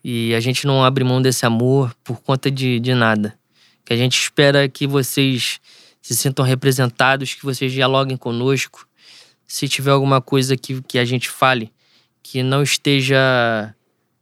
E 0.03 0.35
a 0.35 0.40
gente 0.40 0.68
não 0.68 0.84
abre 0.84 1.03
mão 1.03 1.22
desse 1.22 1.45
amor 1.45 1.95
por 2.03 2.22
conta 2.22 2.52
de, 2.52 2.80
de 2.80 2.94
nada. 2.94 3.38
Que 3.84 3.94
a 3.94 3.98
gente 3.98 4.19
espera 4.19 4.69
que 4.69 4.85
vocês 4.85 5.60
se 6.02 6.16
sintam 6.16 6.45
representados, 6.45 7.34
que 7.34 7.44
vocês 7.44 7.72
dialoguem 7.72 8.16
conosco. 8.16 8.88
Se 9.48 9.68
tiver 9.68 9.92
alguma 9.92 10.22
coisa 10.22 10.56
que, 10.56 10.82
que 10.84 11.00
a 11.00 11.06
gente 11.06 11.30
fale 11.30 11.72
que 12.22 12.42
não 12.42 12.64
esteja 12.64 13.76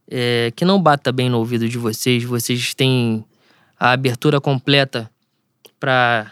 é, 0.09 0.51
que 0.55 0.65
não 0.65 0.81
bata 0.81 1.11
bem 1.11 1.29
no 1.29 1.39
ouvido 1.39 1.67
de 1.67 1.77
vocês. 1.77 2.23
Vocês 2.23 2.73
têm 2.73 3.23
a 3.79 3.91
abertura 3.91 4.39
completa 4.39 5.09
para 5.79 6.31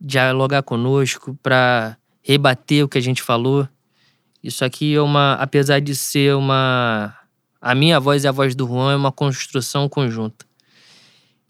dialogar 0.00 0.62
conosco, 0.62 1.38
para 1.42 1.96
rebater 2.22 2.84
o 2.84 2.88
que 2.88 2.98
a 2.98 3.00
gente 3.00 3.22
falou. 3.22 3.68
Isso 4.42 4.64
aqui 4.64 4.94
é 4.94 5.00
uma, 5.00 5.34
apesar 5.34 5.80
de 5.80 5.94
ser 5.94 6.34
uma. 6.34 7.16
A 7.60 7.74
minha 7.74 7.98
voz 7.98 8.24
e 8.24 8.28
a 8.28 8.32
voz 8.32 8.54
do 8.54 8.66
Juan 8.66 8.92
é 8.92 8.96
uma 8.96 9.10
construção 9.10 9.88
conjunta. 9.88 10.44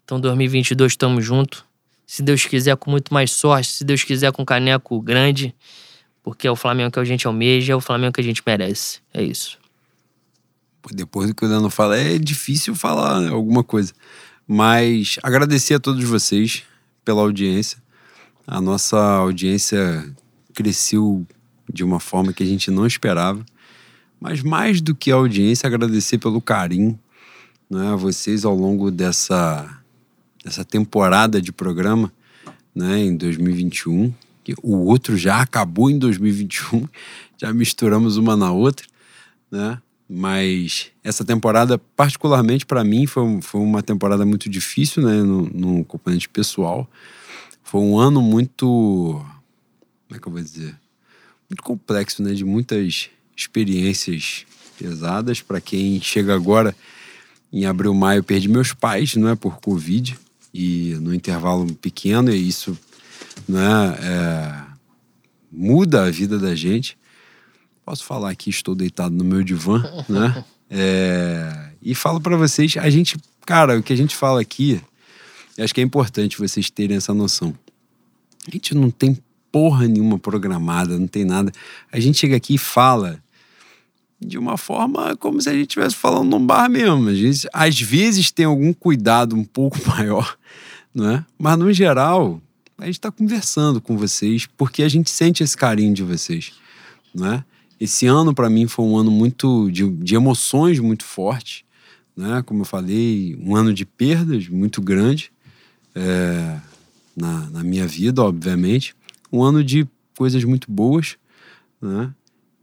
Então, 0.03 0.19
2022 0.19 0.93
estamos 0.93 1.25
juntos. 1.25 1.65
Se 2.07 2.21
Deus 2.21 2.45
quiser, 2.45 2.77
com 2.77 2.89
muito 2.89 3.13
mais 3.13 3.31
sorte. 3.31 3.67
Se 3.67 3.83
Deus 3.83 4.03
quiser, 4.03 4.31
com 4.31 4.45
caneco 4.45 5.01
grande. 5.01 5.53
Porque 6.23 6.47
é 6.47 6.51
o 6.51 6.55
Flamengo 6.55 6.91
que 6.91 6.99
a 6.99 7.03
gente 7.03 7.27
almeja, 7.27 7.73
é 7.73 7.75
o 7.75 7.81
Flamengo 7.81 8.13
que 8.13 8.21
a 8.21 8.23
gente 8.23 8.41
merece. 8.45 9.01
É 9.13 9.21
isso 9.21 9.64
depois 10.93 11.29
do 11.29 11.35
que 11.35 11.45
o 11.45 11.47
Dano 11.47 11.69
fala, 11.69 11.97
é 11.97 12.17
difícil 12.17 12.75
falar 12.75 13.29
alguma 13.29 13.63
coisa. 13.63 13.93
Mas 14.47 15.17
agradecer 15.23 15.75
a 15.75 15.79
todos 15.79 16.03
vocês 16.03 16.63
pela 17.03 17.21
audiência. 17.21 17.77
A 18.45 18.61
nossa 18.61 18.99
audiência 18.99 20.13
cresceu 20.53 21.25
de 21.71 21.83
uma 21.83 21.99
forma 21.99 22.31
que 22.31 22.43
a 22.43 22.45
gente 22.45 22.69
não 22.69 22.85
esperava. 22.85 23.43
Mas 24.19 24.41
mais 24.41 24.81
do 24.81 24.95
que 24.95 25.11
a 25.11 25.15
audiência, 25.15 25.67
agradecer 25.67 26.17
pelo 26.17 26.41
carinho, 26.41 26.99
né, 27.69 27.95
vocês 27.97 28.45
ao 28.45 28.55
longo 28.55 28.91
dessa, 28.91 29.79
dessa 30.43 30.63
temporada 30.63 31.41
de 31.41 31.51
programa 31.51 32.11
né, 32.73 32.99
em 32.99 33.15
2021. 33.15 34.13
O 34.61 34.77
outro 34.85 35.17
já 35.17 35.41
acabou 35.41 35.89
em 35.89 35.97
2021, 35.97 36.87
já 37.37 37.51
misturamos 37.51 38.17
uma 38.17 38.37
na 38.37 38.51
outra, 38.51 38.85
né? 39.51 39.81
Mas 40.07 40.91
essa 41.03 41.25
temporada, 41.25 41.77
particularmente 41.77 42.65
para 42.65 42.83
mim, 42.83 43.07
foi, 43.07 43.41
foi 43.41 43.61
uma 43.61 43.81
temporada 43.81 44.25
muito 44.25 44.49
difícil, 44.49 45.03
né? 45.03 45.23
No, 45.23 45.47
no 45.47 45.85
componente 45.85 46.29
pessoal. 46.29 46.89
Foi 47.63 47.81
um 47.81 47.97
ano 47.97 48.21
muito. 48.21 48.65
Como 50.07 50.17
é 50.17 50.19
que 50.19 50.27
eu 50.27 50.31
vou 50.31 50.41
dizer? 50.41 50.75
Muito 51.49 51.63
complexo, 51.63 52.21
né? 52.21 52.33
De 52.33 52.45
muitas 52.45 53.09
experiências 53.35 54.45
pesadas. 54.77 55.41
Para 55.41 55.59
quem 55.59 55.99
chega 55.99 56.35
agora, 56.35 56.75
em 57.51 57.65
abril, 57.65 57.93
maio, 57.93 58.23
perdi 58.23 58.47
meus 58.47 58.73
pais, 58.73 59.15
não 59.15 59.29
é? 59.29 59.35
Por 59.35 59.59
Covid. 59.59 60.17
E 60.53 60.95
no 61.01 61.13
intervalo 61.13 61.65
pequeno, 61.75 62.31
e 62.31 62.47
isso 62.47 62.77
né, 63.47 63.97
é, 63.99 64.63
muda 65.51 66.05
a 66.05 66.11
vida 66.11 66.37
da 66.37 66.55
gente. 66.55 66.97
Posso 67.85 68.03
falar 68.03 68.31
aqui, 68.31 68.49
estou 68.49 68.73
deitado 68.73 69.13
no 69.13 69.23
meu 69.23 69.43
divã, 69.43 69.83
né? 70.09 70.43
É, 70.69 71.69
e 71.81 71.93
falo 71.93 72.19
para 72.19 72.35
vocês, 72.35 72.75
a 72.77 72.89
gente, 72.89 73.15
cara, 73.45 73.77
o 73.77 73.83
que 73.83 73.93
a 73.93 73.95
gente 73.95 74.15
fala 74.15 74.41
aqui, 74.41 74.81
acho 75.59 75.73
que 75.73 75.79
é 75.79 75.83
importante 75.83 76.39
vocês 76.39 76.69
terem 76.71 76.97
essa 76.97 77.13
noção. 77.13 77.53
A 78.47 78.51
gente 78.51 78.73
não 78.73 78.89
tem 78.89 79.17
porra 79.51 79.87
nenhuma 79.87 80.17
programada, 80.17 80.97
não 80.97 81.07
tem 81.07 81.23
nada. 81.23 81.51
A 81.91 81.99
gente 81.99 82.17
chega 82.17 82.35
aqui 82.35 82.55
e 82.55 82.57
fala 82.57 83.23
de 84.19 84.37
uma 84.37 84.57
forma 84.57 85.15
como 85.17 85.39
se 85.39 85.49
a 85.49 85.53
gente 85.53 85.67
estivesse 85.67 85.95
falando 85.95 86.31
num 86.31 86.45
bar 86.45 86.67
mesmo. 86.67 87.05
Vezes, 87.05 87.47
às 87.53 87.79
vezes 87.79 88.31
tem 88.31 88.45
algum 88.45 88.73
cuidado 88.73 89.35
um 89.35 89.43
pouco 89.43 89.77
maior, 89.87 90.37
né? 90.93 91.23
Mas 91.37 91.57
no 91.57 91.71
geral, 91.71 92.41
a 92.77 92.85
gente 92.85 92.95
está 92.95 93.11
conversando 93.11 93.79
com 93.79 93.95
vocês 93.95 94.47
porque 94.57 94.81
a 94.81 94.89
gente 94.89 95.11
sente 95.11 95.43
esse 95.43 95.55
carinho 95.55 95.93
de 95.93 96.03
vocês, 96.03 96.53
né? 97.13 97.45
Esse 97.79 98.07
ano 98.07 98.33
para 98.33 98.49
mim 98.49 98.67
foi 98.67 98.85
um 98.85 98.97
ano 98.97 99.11
muito 99.11 99.69
de, 99.71 99.89
de 99.89 100.15
emoções 100.15 100.79
muito 100.79 101.03
fortes, 101.03 101.63
né? 102.15 102.41
Como 102.45 102.61
eu 102.61 102.65
falei, 102.65 103.37
um 103.41 103.55
ano 103.55 103.73
de 103.73 103.85
perdas 103.85 104.47
muito 104.47 104.81
grande 104.81 105.31
é, 105.93 106.57
na, 107.15 107.49
na 107.49 107.63
minha 107.63 107.85
vida, 107.87 108.23
obviamente, 108.23 108.95
um 109.31 109.43
ano 109.43 109.63
de 109.63 109.87
coisas 110.17 110.43
muito 110.43 110.71
boas, 110.71 111.17
né? 111.81 112.13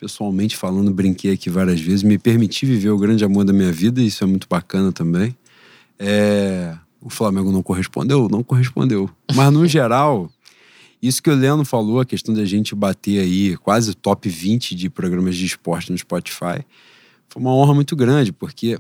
pessoalmente 0.03 0.57
falando, 0.57 0.93
brinquei 0.93 1.33
aqui 1.33 1.49
várias 1.49 1.81
vezes, 1.81 2.03
me 2.03 2.19
permiti 2.19 2.67
viver 2.67 2.91
o 2.91 2.99
grande 2.99 3.25
amor 3.25 3.45
da 3.45 3.53
minha 3.53 3.71
vida, 3.71 4.01
e 4.01 4.07
isso 4.07 4.25
é 4.25 4.27
muito 4.27 4.49
bacana 4.51 4.91
também. 4.91 5.37
É... 5.97 6.77
O 7.01 7.09
Flamengo 7.09 7.53
não 7.53 7.63
correspondeu? 7.63 8.29
Não 8.29 8.43
correspondeu. 8.43 9.09
Mas, 9.33 9.53
no 9.53 9.65
geral, 9.67 10.29
isso 11.03 11.23
que 11.23 11.29
o 11.29 11.35
Leandro 11.35 11.67
falou, 11.67 12.01
a 12.01 12.07
questão 12.07 12.33
da 12.33 12.45
gente 12.45 12.75
bater 12.75 13.19
aí 13.19 13.57
quase 13.57 13.95
top 13.95 14.29
20 14.29 14.77
de 14.77 14.89
programas 14.89 15.37
de 15.37 15.45
esporte 15.45 15.91
no 15.91 15.99
Spotify, 15.99 16.65
foi 17.29 17.43
uma 17.43 17.53
honra 17.53 17.75
muito 17.75 17.97
grande, 17.97 18.33
porque 18.33 18.79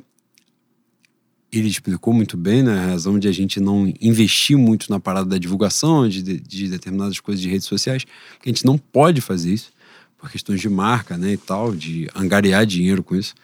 ele 1.53 1.69
explicou 1.69 2.15
muito 2.15 2.37
bem 2.37 2.63
né, 2.63 2.79
a 2.79 2.87
razão 2.87 3.19
de 3.19 3.29
a 3.29 3.33
gente 3.33 3.61
não 3.61 3.93
investir 4.01 4.57
muito 4.57 4.89
na 4.89 5.01
parada 5.01 5.29
da 5.29 5.39
divulgação 5.39 6.09
de, 6.09 6.23
de 6.23 6.69
determinadas 6.69 7.19
coisas 7.19 7.43
de 7.43 7.49
redes 7.49 7.67
sociais, 7.67 8.05
que 8.05 8.49
a 8.49 8.49
gente 8.49 8.65
não 8.65 8.79
pode 8.79 9.21
fazer 9.21 9.53
isso 9.53 9.73
por 10.17 10.31
questões 10.31 10.61
de 10.61 10.69
marca, 10.69 11.19
né, 11.19 11.33
e 11.33 11.37
tal, 11.37 11.75
de 11.75 12.09
angariar 12.15 12.65
dinheiro 12.65 13.03
com 13.03 13.17
isso. 13.17 13.35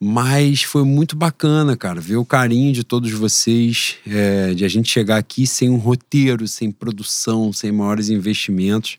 Mas 0.00 0.62
foi 0.62 0.84
muito 0.84 1.16
bacana, 1.16 1.76
cara, 1.76 2.00
ver 2.00 2.16
o 2.16 2.24
carinho 2.24 2.72
de 2.72 2.84
todos 2.84 3.10
vocês, 3.10 3.96
é, 4.06 4.54
de 4.54 4.64
a 4.64 4.68
gente 4.68 4.88
chegar 4.88 5.16
aqui 5.16 5.44
sem 5.44 5.68
um 5.68 5.76
roteiro, 5.76 6.46
sem 6.46 6.70
produção, 6.70 7.52
sem 7.52 7.72
maiores 7.72 8.08
investimentos. 8.08 8.96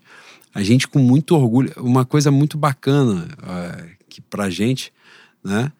A 0.53 0.61
gente 0.61 0.87
com 0.87 0.99
muito 0.99 1.35
orgulho, 1.35 1.71
uma 1.77 2.03
coisa 2.03 2.31
muito 2.31 2.57
bacana 2.57 3.29
é, 3.43 3.89
que 4.09 4.19
pra 4.19 4.49
gente, 4.49 4.91
né, 5.41 5.71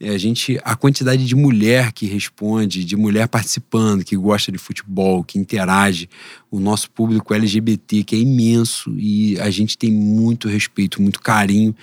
é 0.00 0.10
a 0.10 0.18
gente 0.18 0.60
a 0.62 0.76
quantidade 0.76 1.26
de 1.26 1.34
mulher 1.34 1.90
que 1.92 2.06
responde, 2.06 2.84
de 2.84 2.96
mulher 2.96 3.26
participando, 3.26 4.04
que 4.04 4.16
gosta 4.16 4.52
de 4.52 4.58
futebol, 4.58 5.24
que 5.24 5.40
interage, 5.40 6.08
o 6.50 6.60
nosso 6.60 6.88
público 6.90 7.34
LGBT 7.34 8.04
que 8.04 8.14
é 8.14 8.18
imenso 8.18 8.94
e 8.96 9.38
a 9.40 9.50
gente 9.50 9.76
tem 9.76 9.90
muito 9.90 10.46
respeito, 10.48 11.02
muito 11.02 11.20
carinho. 11.20 11.74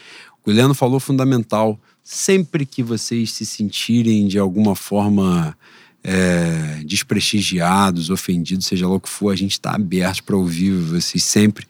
O 0.46 0.52
Leandro 0.52 0.76
falou 0.76 1.00
fundamental. 1.00 1.80
Sempre 2.04 2.66
que 2.66 2.84
vocês 2.84 3.32
se 3.32 3.46
sentirem 3.46 4.28
de 4.28 4.38
alguma 4.38 4.76
forma 4.76 5.58
é, 6.04 6.84
desprestigiados, 6.86 8.12
ofendidos, 8.12 8.68
seja 8.68 8.88
lá 8.88 8.94
o 8.94 9.00
que 9.00 9.10
for, 9.10 9.32
a 9.32 9.36
gente 9.36 9.54
está 9.54 9.74
aberto 9.74 10.24
para 10.24 10.36
ouvir 10.36 10.72
vocês 10.72 11.24
sempre, 11.24 11.66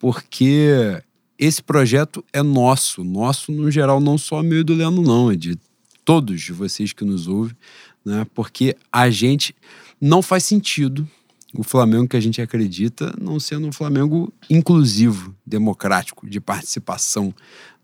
porque 0.00 1.00
esse 1.38 1.62
projeto 1.62 2.24
é 2.32 2.42
nosso, 2.42 3.04
nosso 3.04 3.52
no 3.52 3.70
geral, 3.70 4.00
não 4.00 4.18
só 4.18 4.42
meu 4.42 4.60
e 4.60 4.64
do 4.64 4.74
Leandro, 4.74 5.00
não, 5.00 5.30
é 5.30 5.36
de 5.36 5.56
todos 6.04 6.48
vocês 6.48 6.92
que 6.92 7.04
nos 7.04 7.28
ouvem, 7.28 7.56
né? 8.04 8.26
porque 8.34 8.76
a 8.90 9.08
gente 9.10 9.54
não 10.00 10.22
faz 10.22 10.42
sentido 10.42 11.08
o 11.54 11.62
Flamengo 11.62 12.06
que 12.06 12.16
a 12.16 12.20
gente 12.20 12.42
acredita 12.42 13.14
não 13.20 13.40
sendo 13.40 13.66
um 13.66 13.72
Flamengo 13.72 14.32
inclusivo, 14.50 15.34
democrático, 15.46 16.28
de 16.28 16.40
participação. 16.40 17.34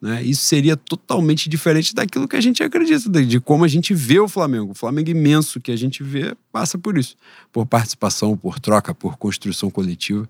Né? 0.00 0.22
Isso 0.22 0.42
seria 0.42 0.76
totalmente 0.76 1.48
diferente 1.48 1.94
daquilo 1.94 2.28
que 2.28 2.36
a 2.36 2.40
gente 2.40 2.62
acredita, 2.62 3.24
de 3.24 3.40
como 3.40 3.64
a 3.64 3.68
gente 3.68 3.94
vê 3.94 4.20
o 4.20 4.28
Flamengo. 4.28 4.72
O 4.72 4.74
Flamengo 4.74 5.08
imenso 5.08 5.60
que 5.60 5.72
a 5.72 5.76
gente 5.76 6.02
vê 6.02 6.36
passa 6.52 6.76
por 6.76 6.98
isso, 6.98 7.16
por 7.50 7.64
participação, 7.64 8.36
por 8.36 8.60
troca, 8.60 8.94
por 8.94 9.16
construção 9.16 9.70
coletiva. 9.70 10.28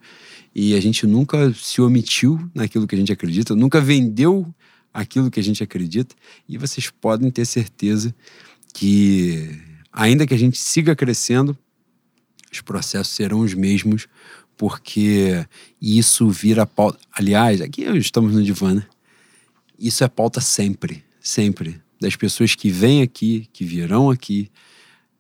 E 0.54 0.76
a 0.76 0.80
gente 0.80 1.06
nunca 1.06 1.52
se 1.54 1.80
omitiu 1.80 2.48
naquilo 2.54 2.86
que 2.86 2.94
a 2.94 2.98
gente 2.98 3.12
acredita, 3.12 3.56
nunca 3.56 3.80
vendeu 3.80 4.46
aquilo 4.92 5.28
que 5.28 5.40
a 5.40 5.42
gente 5.42 5.60
acredita, 5.60 6.14
e 6.48 6.56
vocês 6.56 6.88
podem 6.88 7.28
ter 7.28 7.44
certeza 7.44 8.14
que, 8.72 9.60
ainda 9.92 10.24
que 10.24 10.32
a 10.32 10.38
gente 10.38 10.56
siga 10.56 10.94
crescendo, 10.94 11.58
os 12.54 12.60
processos 12.60 13.14
serão 13.14 13.40
os 13.40 13.54
mesmos, 13.54 14.06
porque 14.56 15.44
isso 15.80 16.28
vira 16.28 16.64
pauta. 16.64 16.98
Aliás, 17.12 17.60
aqui 17.60 17.82
estamos 17.96 18.32
no 18.32 18.42
divã, 18.42 18.74
né? 18.74 18.86
Isso 19.78 20.04
é 20.04 20.08
pauta 20.08 20.40
sempre, 20.40 21.04
sempre. 21.20 21.80
Das 22.00 22.14
pessoas 22.14 22.54
que 22.54 22.70
vêm 22.70 23.02
aqui, 23.02 23.48
que 23.52 23.64
virão 23.64 24.10
aqui. 24.10 24.50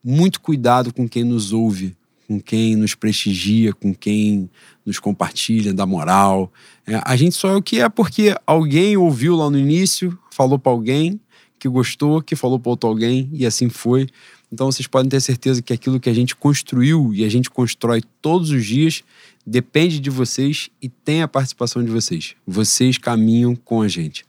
Muito 0.02 0.40
cuidado 0.40 0.92
com 0.92 1.08
quem 1.08 1.24
nos 1.24 1.52
ouve, 1.52 1.96
com 2.28 2.40
quem 2.40 2.76
nos 2.76 2.94
prestigia, 2.94 3.72
com 3.72 3.92
quem 3.92 4.48
nos 4.84 4.98
compartilha, 4.98 5.74
dá 5.74 5.84
moral. 5.84 6.52
É, 6.86 7.00
a 7.04 7.16
gente 7.16 7.34
só 7.34 7.50
é 7.50 7.56
o 7.56 7.62
que 7.62 7.80
é 7.80 7.88
porque 7.88 8.36
alguém 8.46 8.96
ouviu 8.96 9.34
lá 9.34 9.50
no 9.50 9.58
início, 9.58 10.16
falou 10.30 10.58
para 10.58 10.70
alguém 10.70 11.20
que 11.58 11.68
gostou, 11.68 12.22
que 12.22 12.36
falou 12.36 12.58
para 12.58 12.70
outro 12.70 12.88
alguém 12.88 13.28
e 13.32 13.46
assim 13.46 13.68
foi. 13.68 14.06
Então 14.54 14.70
vocês 14.70 14.86
podem 14.86 15.10
ter 15.10 15.20
certeza 15.20 15.60
que 15.60 15.72
aquilo 15.72 15.98
que 15.98 16.08
a 16.08 16.14
gente 16.14 16.36
construiu 16.36 17.12
e 17.12 17.24
a 17.24 17.28
gente 17.28 17.50
constrói 17.50 18.02
todos 18.22 18.50
os 18.50 18.64
dias 18.64 19.02
depende 19.44 20.00
de 20.00 20.08
vocês 20.08 20.70
e 20.80 20.88
tem 20.88 21.20
a 21.20 21.28
participação 21.28 21.84
de 21.84 21.90
vocês. 21.90 22.34
Vocês 22.46 22.96
caminham 22.96 23.54
com 23.54 23.82
a 23.82 23.88
gente. 23.88 24.24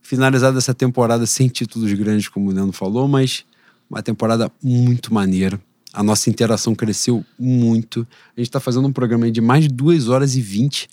Finalizada 0.00 0.56
essa 0.56 0.72
temporada 0.72 1.26
sem 1.26 1.48
títulos 1.48 1.92
grandes, 1.92 2.28
como 2.28 2.48
o 2.48 2.52
Leandro 2.52 2.72
falou, 2.72 3.06
mas 3.06 3.44
uma 3.90 4.02
temporada 4.02 4.50
muito 4.62 5.12
maneira 5.12 5.60
a 5.92 6.02
nossa 6.02 6.30
interação 6.30 6.74
cresceu 6.74 7.24
muito. 7.38 8.06
A 8.36 8.40
gente 8.40 8.48
está 8.48 8.60
fazendo 8.60 8.86
um 8.86 8.92
programa 8.92 9.30
de 9.30 9.40
mais 9.40 9.64
de 9.64 9.68
2 9.68 10.08
horas 10.08 10.36
e 10.36 10.40
20. 10.40 10.88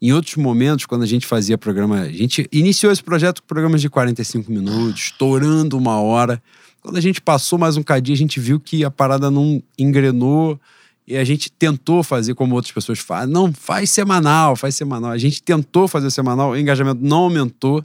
Em 0.00 0.12
outros 0.12 0.36
momentos, 0.36 0.86
quando 0.86 1.02
a 1.02 1.06
gente 1.06 1.26
fazia 1.26 1.58
programa, 1.58 2.00
a 2.00 2.12
gente 2.12 2.48
iniciou 2.52 2.92
esse 2.92 3.02
projeto 3.02 3.42
com 3.42 3.48
programas 3.48 3.80
de 3.80 3.88
45 3.88 4.50
minutos, 4.50 5.02
estourando 5.02 5.76
uma 5.76 6.00
hora. 6.00 6.42
Quando 6.86 6.98
a 6.98 7.00
gente 7.00 7.20
passou 7.20 7.58
mais 7.58 7.76
um 7.76 7.82
cadinho, 7.82 8.14
a 8.14 8.18
gente 8.18 8.38
viu 8.38 8.60
que 8.60 8.84
a 8.84 8.90
parada 8.92 9.28
não 9.28 9.60
engrenou 9.76 10.56
e 11.04 11.16
a 11.16 11.24
gente 11.24 11.50
tentou 11.50 12.00
fazer 12.04 12.32
como 12.36 12.54
outras 12.54 12.72
pessoas 12.72 13.00
fazem. 13.00 13.34
Não, 13.34 13.52
faz 13.52 13.90
semanal, 13.90 14.54
faz 14.54 14.76
semanal. 14.76 15.10
A 15.10 15.18
gente 15.18 15.42
tentou 15.42 15.88
fazer 15.88 16.12
semanal, 16.12 16.52
o 16.52 16.56
engajamento 16.56 17.00
não 17.02 17.24
aumentou. 17.24 17.84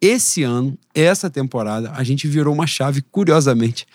Esse 0.00 0.42
ano, 0.42 0.76
essa 0.92 1.30
temporada, 1.30 1.92
a 1.94 2.02
gente 2.02 2.26
virou 2.26 2.52
uma 2.52 2.66
chave, 2.66 3.02
curiosamente. 3.02 3.86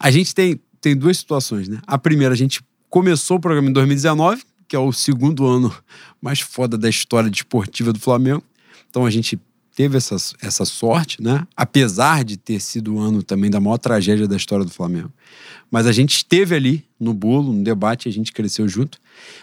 A 0.00 0.10
gente 0.10 0.34
tem 0.34 0.60
tem 0.80 0.96
duas 0.96 1.16
situações, 1.18 1.68
né? 1.68 1.78
A 1.86 1.96
primeira, 1.96 2.34
a 2.34 2.36
gente 2.36 2.60
começou 2.90 3.36
o 3.36 3.40
programa 3.40 3.68
em 3.68 3.72
2019, 3.72 4.42
que 4.66 4.74
é 4.74 4.78
o 4.80 4.92
segundo 4.92 5.46
ano 5.46 5.72
mais 6.20 6.40
foda 6.40 6.76
da 6.76 6.88
história 6.88 7.30
desportiva 7.30 7.92
do 7.92 8.00
Flamengo. 8.00 8.42
Então 8.90 9.06
a 9.06 9.10
gente 9.10 9.38
teve 9.78 9.96
essa, 9.96 10.16
essa 10.42 10.64
sorte, 10.64 11.22
né? 11.22 11.46
Apesar 11.56 12.24
de 12.24 12.36
ter 12.36 12.58
sido 12.60 12.96
o 12.96 12.98
ano 12.98 13.22
também 13.22 13.48
da 13.48 13.60
maior 13.60 13.78
tragédia 13.78 14.26
da 14.26 14.34
história 14.34 14.64
do 14.64 14.72
Flamengo. 14.72 15.12
Mas 15.70 15.86
a 15.86 15.92
gente 15.92 16.16
esteve 16.16 16.56
ali 16.56 16.84
no 16.98 17.14
bolo, 17.14 17.52
no 17.52 17.62
debate, 17.62 18.08
a 18.08 18.12
gente 18.12 18.32
cresceu 18.32 18.66
junto. 18.66 18.98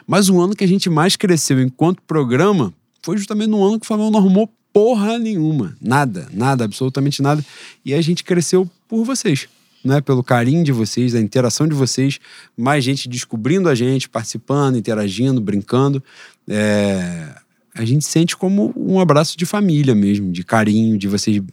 Mas 0.06 0.28
o 0.28 0.38
ano 0.42 0.54
que 0.54 0.66
a 0.66 0.68
gente 0.68 0.90
mais 0.90 1.16
cresceu 1.16 1.62
enquanto 1.62 2.02
programa 2.02 2.74
foi 3.02 3.16
justamente 3.16 3.48
no 3.48 3.64
ano 3.64 3.80
que 3.80 3.86
o 3.86 3.88
Flamengo 3.88 4.12
não 4.12 4.20
arrumou 4.20 4.52
porra 4.74 5.18
nenhuma. 5.18 5.78
Nada, 5.80 6.28
nada, 6.34 6.66
absolutamente 6.66 7.22
nada. 7.22 7.42
E 7.86 7.94
a 7.94 8.02
gente 8.02 8.22
cresceu 8.22 8.70
por 8.90 9.06
vocês 9.06 9.48
né, 9.86 10.02
pelo 10.02 10.24
carinho 10.24 10.66
de 10.66 10.72
vocês, 10.72 11.16
a 11.16 11.22
interação 11.22 11.68
de 11.68 11.76
vocês, 11.76 12.20
mais 12.58 12.84
gente 12.84 13.08
descobrindo 13.08 13.70
a 13.70 13.76
gente, 13.76 14.10
participando, 14.10 14.78
interagindo, 14.78 15.40
brincando. 15.40 16.04
É, 16.50 17.36
a 17.76 17.84
gente 17.84 18.06
sente 18.06 18.38
como 18.38 18.74
um 18.78 19.02
abraço 19.02 19.38
de 19.38 19.46
família 19.46 19.94
mesmo, 19.94 20.32
de 20.32 20.46
carinho, 20.46 20.98
de 20.98 21.10
vocês. 21.10 21.44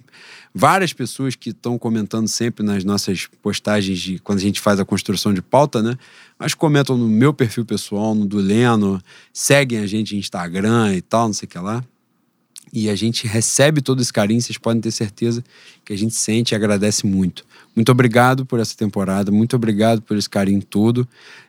Várias 0.54 0.92
pessoas 0.92 1.34
que 1.34 1.50
estão 1.50 1.76
comentando 1.76 2.28
sempre 2.28 2.64
nas 2.64 2.84
nossas 2.84 3.26
postagens 3.42 3.98
de 3.98 4.18
quando 4.20 4.38
a 4.38 4.42
gente 4.42 4.60
faz 4.60 4.78
a 4.78 4.84
construção 4.84 5.34
de 5.34 5.42
pauta, 5.42 5.82
né? 5.82 5.98
Mas 6.38 6.54
comentam 6.54 6.96
no 6.96 7.08
meu 7.08 7.34
perfil 7.34 7.64
pessoal, 7.64 8.14
no 8.14 8.24
do 8.24 8.36
Leno, 8.36 9.02
seguem 9.32 9.80
a 9.80 9.86
gente 9.86 10.14
no 10.14 10.20
Instagram 10.20 10.94
e 10.94 11.00
tal, 11.00 11.26
não 11.26 11.34
sei 11.34 11.46
o 11.46 11.50
que 11.50 11.58
lá. 11.58 11.82
E 12.72 12.88
a 12.88 12.94
gente 12.94 13.26
recebe 13.26 13.82
todo 13.82 14.00
esse 14.00 14.12
carinho, 14.12 14.40
vocês 14.40 14.56
podem 14.56 14.80
ter 14.80 14.92
certeza 14.92 15.42
que 15.84 15.92
a 15.92 15.96
gente 15.96 16.14
sente 16.14 16.52
e 16.52 16.54
agradece 16.54 17.04
muito. 17.04 17.44
Muito 17.74 17.90
obrigado 17.90 18.46
por 18.46 18.60
essa 18.60 18.76
temporada, 18.76 19.32
muito 19.32 19.56
obrigado 19.56 20.00
por 20.02 20.16
esse 20.16 20.30
carinho 20.30 20.62
todo. 20.62 21.06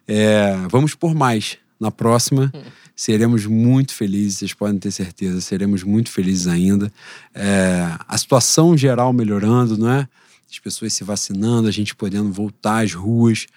É, 0.08 0.56
vamos 0.70 0.96
por 0.96 1.14
mais. 1.14 1.58
Na 1.80 1.92
próxima, 1.92 2.52
seremos 2.96 3.46
muito 3.46 3.94
felizes, 3.94 4.38
vocês 4.38 4.54
podem 4.54 4.80
ter 4.80 4.92
certeza, 4.92 5.42
seremos 5.42 5.84
muito 5.84 6.10
felizes 6.10 6.48
ainda. 6.48 6.92
É, 7.34 7.92
a 8.08 8.18
situação 8.18 8.78
geral 8.78 9.12
melhorando, 9.12 9.78
não 9.78 9.90
é? 9.90 10.08
As 10.50 10.60
pessoas 10.60 10.94
se 10.94 11.04
vacinando, 11.04 11.68
a 11.68 11.72
gente 11.72 11.96
podendo 11.96 12.32
voltar 12.32 12.84
às 12.84 12.94
ruas, 12.94 13.48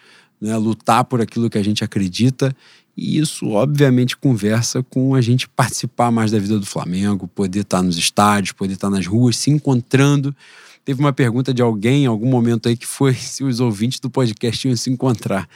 né? 0.40 0.56
lutar 0.56 1.04
por 1.04 1.20
aquilo 1.20 1.50
que 1.50 1.58
a 1.58 1.62
gente 1.62 1.84
acredita. 1.84 2.56
E 2.96 3.18
isso, 3.18 3.50
obviamente, 3.50 4.16
conversa 4.16 4.82
com 4.82 5.14
a 5.14 5.20
gente 5.20 5.46
participar 5.46 6.10
mais 6.10 6.30
da 6.30 6.38
vida 6.38 6.58
do 6.58 6.64
Flamengo, 6.64 7.28
poder 7.28 7.60
estar 7.60 7.82
nos 7.82 7.98
estádios, 7.98 8.52
poder 8.52 8.72
estar 8.72 8.88
nas 8.88 9.06
ruas, 9.06 9.36
se 9.36 9.50
encontrando. 9.50 10.34
Teve 10.82 11.00
uma 11.00 11.12
pergunta 11.12 11.52
de 11.52 11.60
alguém 11.60 12.04
em 12.04 12.06
algum 12.06 12.28
momento 12.28 12.68
aí 12.68 12.76
que 12.76 12.86
foi 12.86 13.12
se 13.14 13.44
os 13.44 13.60
ouvintes 13.60 14.00
do 14.00 14.08
podcast 14.08 14.66
iam 14.66 14.76
se 14.76 14.88
encontrar. 14.88 15.46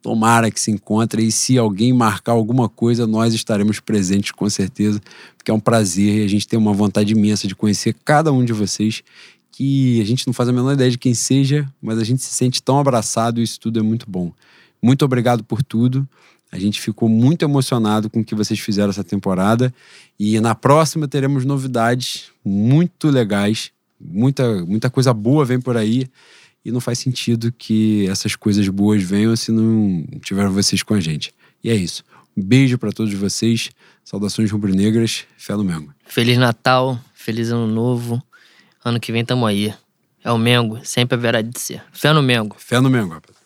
Tomara 0.00 0.50
que 0.50 0.60
se 0.60 0.70
encontre 0.70 1.24
e 1.26 1.32
se 1.32 1.58
alguém 1.58 1.92
marcar 1.92 2.32
alguma 2.32 2.68
coisa, 2.68 3.06
nós 3.06 3.34
estaremos 3.34 3.80
presentes 3.80 4.30
com 4.30 4.48
certeza, 4.48 5.00
porque 5.36 5.50
é 5.50 5.54
um 5.54 5.60
prazer 5.60 6.18
e 6.18 6.24
a 6.24 6.28
gente 6.28 6.46
tem 6.46 6.58
uma 6.58 6.72
vontade 6.72 7.12
imensa 7.12 7.48
de 7.48 7.54
conhecer 7.54 7.96
cada 8.04 8.32
um 8.32 8.44
de 8.44 8.52
vocês, 8.52 9.02
que 9.50 10.00
a 10.00 10.04
gente 10.04 10.26
não 10.26 10.32
faz 10.32 10.48
a 10.48 10.52
menor 10.52 10.72
ideia 10.72 10.90
de 10.90 10.98
quem 10.98 11.14
seja, 11.14 11.68
mas 11.82 11.98
a 11.98 12.04
gente 12.04 12.22
se 12.22 12.32
sente 12.32 12.62
tão 12.62 12.78
abraçado 12.78 13.40
e 13.40 13.42
isso 13.42 13.58
tudo 13.58 13.80
é 13.80 13.82
muito 13.82 14.08
bom. 14.08 14.32
Muito 14.80 15.04
obrigado 15.04 15.42
por 15.42 15.62
tudo. 15.62 16.08
A 16.50 16.58
gente 16.58 16.80
ficou 16.80 17.08
muito 17.08 17.44
emocionado 17.44 18.08
com 18.08 18.20
o 18.20 18.24
que 18.24 18.34
vocês 18.34 18.58
fizeram 18.58 18.90
essa 18.90 19.04
temporada 19.04 19.74
e 20.18 20.40
na 20.40 20.54
próxima 20.54 21.06
teremos 21.06 21.44
novidades 21.44 22.30
muito 22.44 23.10
legais, 23.10 23.70
muita 24.00 24.64
muita 24.64 24.88
coisa 24.88 25.12
boa 25.12 25.44
vem 25.44 25.60
por 25.60 25.76
aí 25.76 26.08
e 26.64 26.70
não 26.70 26.80
faz 26.80 26.98
sentido 26.98 27.52
que 27.52 28.06
essas 28.08 28.36
coisas 28.36 28.68
boas 28.68 29.02
venham 29.02 29.34
se 29.36 29.50
não 29.50 30.04
tiver 30.22 30.48
vocês 30.48 30.82
com 30.82 30.94
a 30.94 31.00
gente. 31.00 31.32
E 31.62 31.70
é 31.70 31.74
isso. 31.74 32.04
Um 32.36 32.42
beijo 32.42 32.78
para 32.78 32.92
todos 32.92 33.12
vocês. 33.14 33.70
Saudações 34.04 34.50
rubro-negras. 34.50 35.24
Fé 35.36 35.56
no 35.56 35.64
Mengo. 35.64 35.92
Feliz 36.04 36.38
Natal, 36.38 36.98
feliz 37.14 37.50
Ano 37.50 37.66
Novo. 37.66 38.22
Ano 38.84 39.00
que 39.00 39.12
vem 39.12 39.24
tamo 39.24 39.46
aí. 39.46 39.74
É 40.22 40.30
o 40.30 40.38
Mengo, 40.38 40.80
sempre 40.84 41.16
haverá 41.16 41.40
de 41.40 41.58
ser. 41.58 41.82
Fé 41.92 42.12
no 42.12 42.22
Mengo. 42.22 42.56
Fé 42.58 42.80
no 42.80 42.90
Mengo, 42.90 43.14
rapaz. 43.14 43.37